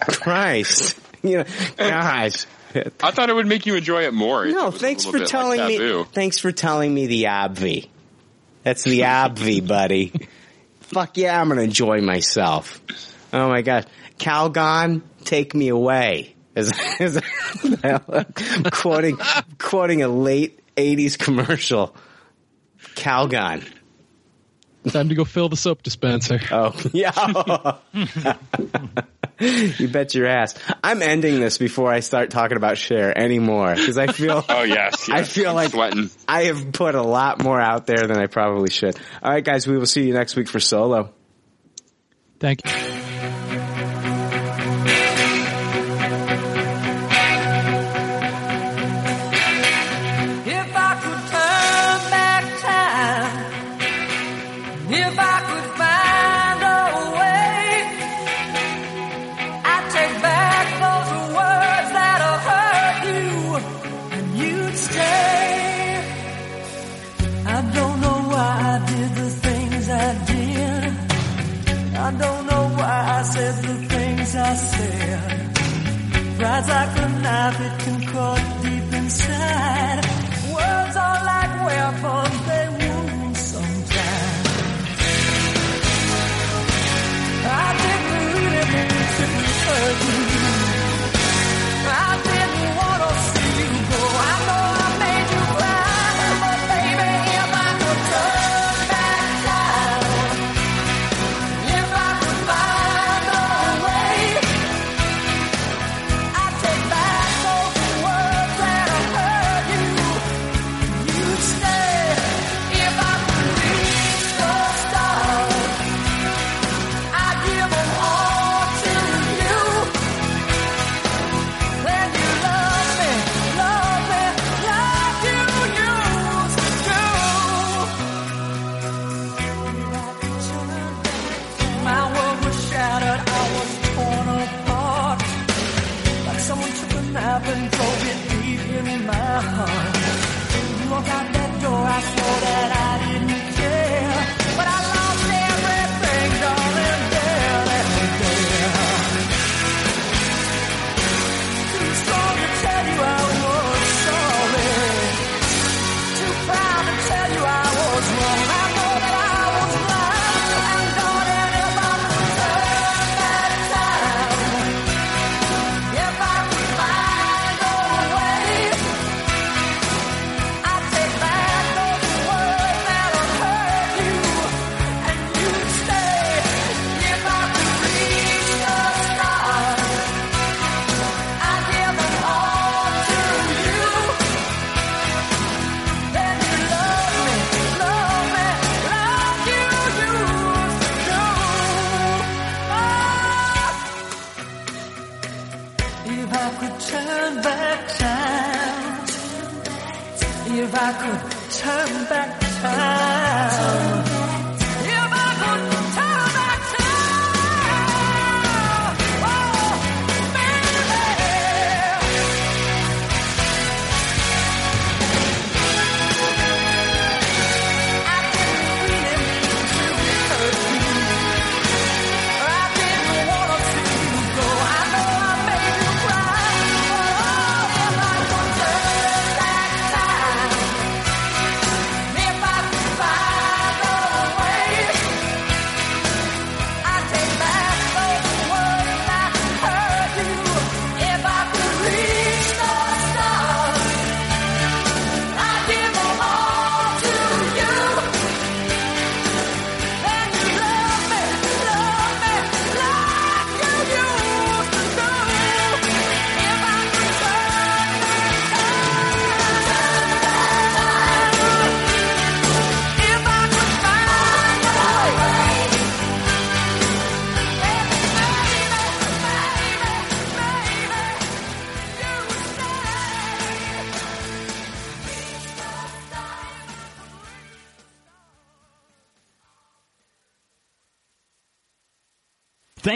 Christ, 0.00 0.98
you 1.22 1.38
know, 1.38 1.44
gosh. 1.76 2.46
I 2.74 3.10
thought 3.10 3.30
it 3.30 3.34
would 3.34 3.46
make 3.46 3.66
you 3.66 3.76
enjoy 3.76 4.04
it 4.04 4.14
more. 4.14 4.46
it 4.46 4.52
No, 4.52 4.70
thanks 4.70 5.04
for 5.04 5.12
bit, 5.12 5.20
like, 5.22 5.28
telling 5.28 5.66
me. 5.66 6.04
Thanks 6.12 6.38
for 6.38 6.52
telling 6.52 6.92
me 6.94 7.06
the 7.06 7.24
obvi. 7.24 7.88
That's 8.62 8.84
the 8.84 9.00
obvi, 9.00 9.66
buddy. 9.66 10.12
Fuck 10.80 11.16
yeah, 11.16 11.40
I'm 11.40 11.48
gonna 11.48 11.62
enjoy 11.62 12.00
myself. 12.00 12.80
Oh 13.32 13.48
my 13.48 13.62
god, 13.62 13.86
Calgon, 14.18 15.02
take 15.24 15.54
me 15.54 15.68
away. 15.68 16.34
As, 16.56 16.72
as 16.98 17.20
quoting 18.72 19.18
quoting 19.58 20.02
a 20.02 20.08
late 20.08 20.59
'80s 20.80 21.18
commercial. 21.18 21.94
Calgon. 22.94 23.66
Time 24.88 25.10
to 25.10 25.14
go 25.14 25.24
fill 25.24 25.48
the 25.50 25.56
soap 25.56 25.82
dispenser. 25.82 26.40
Oh 26.50 26.74
yeah. 26.92 27.76
you 29.38 29.88
bet 29.88 30.14
your 30.14 30.26
ass. 30.26 30.54
I'm 30.82 31.02
ending 31.02 31.38
this 31.38 31.58
before 31.58 31.92
I 31.92 32.00
start 32.00 32.30
talking 32.30 32.56
about 32.56 32.78
Cher 32.78 33.16
anymore 33.16 33.74
because 33.74 33.98
I 33.98 34.06
feel. 34.08 34.44
Oh 34.48 34.62
yes, 34.62 35.08
I 35.10 35.24
feel 35.24 35.50
I'm 35.50 35.56
like 35.56 35.70
sweating. 35.70 36.10
I 36.26 36.44
have 36.44 36.72
put 36.72 36.94
a 36.94 37.02
lot 37.02 37.42
more 37.42 37.60
out 37.60 37.86
there 37.86 38.06
than 38.06 38.16
I 38.16 38.26
probably 38.26 38.70
should. 38.70 38.96
All 39.22 39.30
right, 39.30 39.44
guys, 39.44 39.66
we 39.66 39.76
will 39.76 39.86
see 39.86 40.06
you 40.06 40.14
next 40.14 40.34
week 40.34 40.48
for 40.48 40.60
solo. 40.60 41.12
Thank 42.38 42.64
you. 42.64 42.99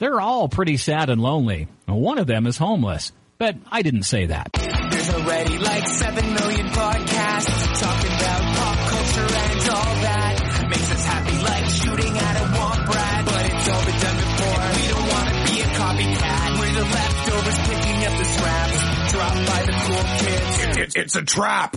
They're 0.00 0.18
all 0.18 0.48
pretty 0.48 0.78
sad 0.78 1.10
and 1.10 1.20
lonely. 1.20 1.68
One 1.84 2.16
of 2.16 2.26
them 2.26 2.46
is 2.46 2.56
homeless, 2.56 3.12
but 3.36 3.56
I 3.70 3.82
didn't 3.82 4.04
say 4.04 4.26
that. 4.26 4.48
There's 4.54 5.10
already 5.10 5.58
like 5.58 5.86
seven 5.88 6.24
million 6.24 6.66
podcasts 6.68 7.80
talking 7.80 8.12
about 8.16 8.40
pop 8.56 8.78
culture 8.88 9.28
and 9.28 9.68
all 9.68 9.94
that. 10.00 10.66
Makes 10.70 10.90
us 10.90 11.04
happy 11.04 11.36
like 11.44 11.66
shooting 11.66 12.16
at 12.16 12.36
a 12.36 12.46
womp 12.48 12.88
rat. 12.88 13.24
But 13.26 13.44
it's 13.52 13.68
all 13.68 13.84
been 13.84 14.00
done 14.00 14.16
before. 14.16 14.64
We 14.80 14.88
don't 14.88 15.08
want 15.12 15.28
to 15.28 15.52
be 15.52 15.60
a 15.60 15.68
copycat. 15.68 16.58
We're 16.60 16.74
the 16.80 16.86
leftovers 16.96 17.58
picking 17.68 18.04
up 18.06 18.16
the 18.16 18.24
scraps 18.24 19.12
dropped 19.12 19.46
by 19.46 19.62
the 19.66 19.72
cool 19.84 20.04
kids. 20.16 20.64
It, 20.64 20.78
it, 20.78 20.96
it's 20.96 21.16
a 21.16 21.22
trap. 21.22 21.76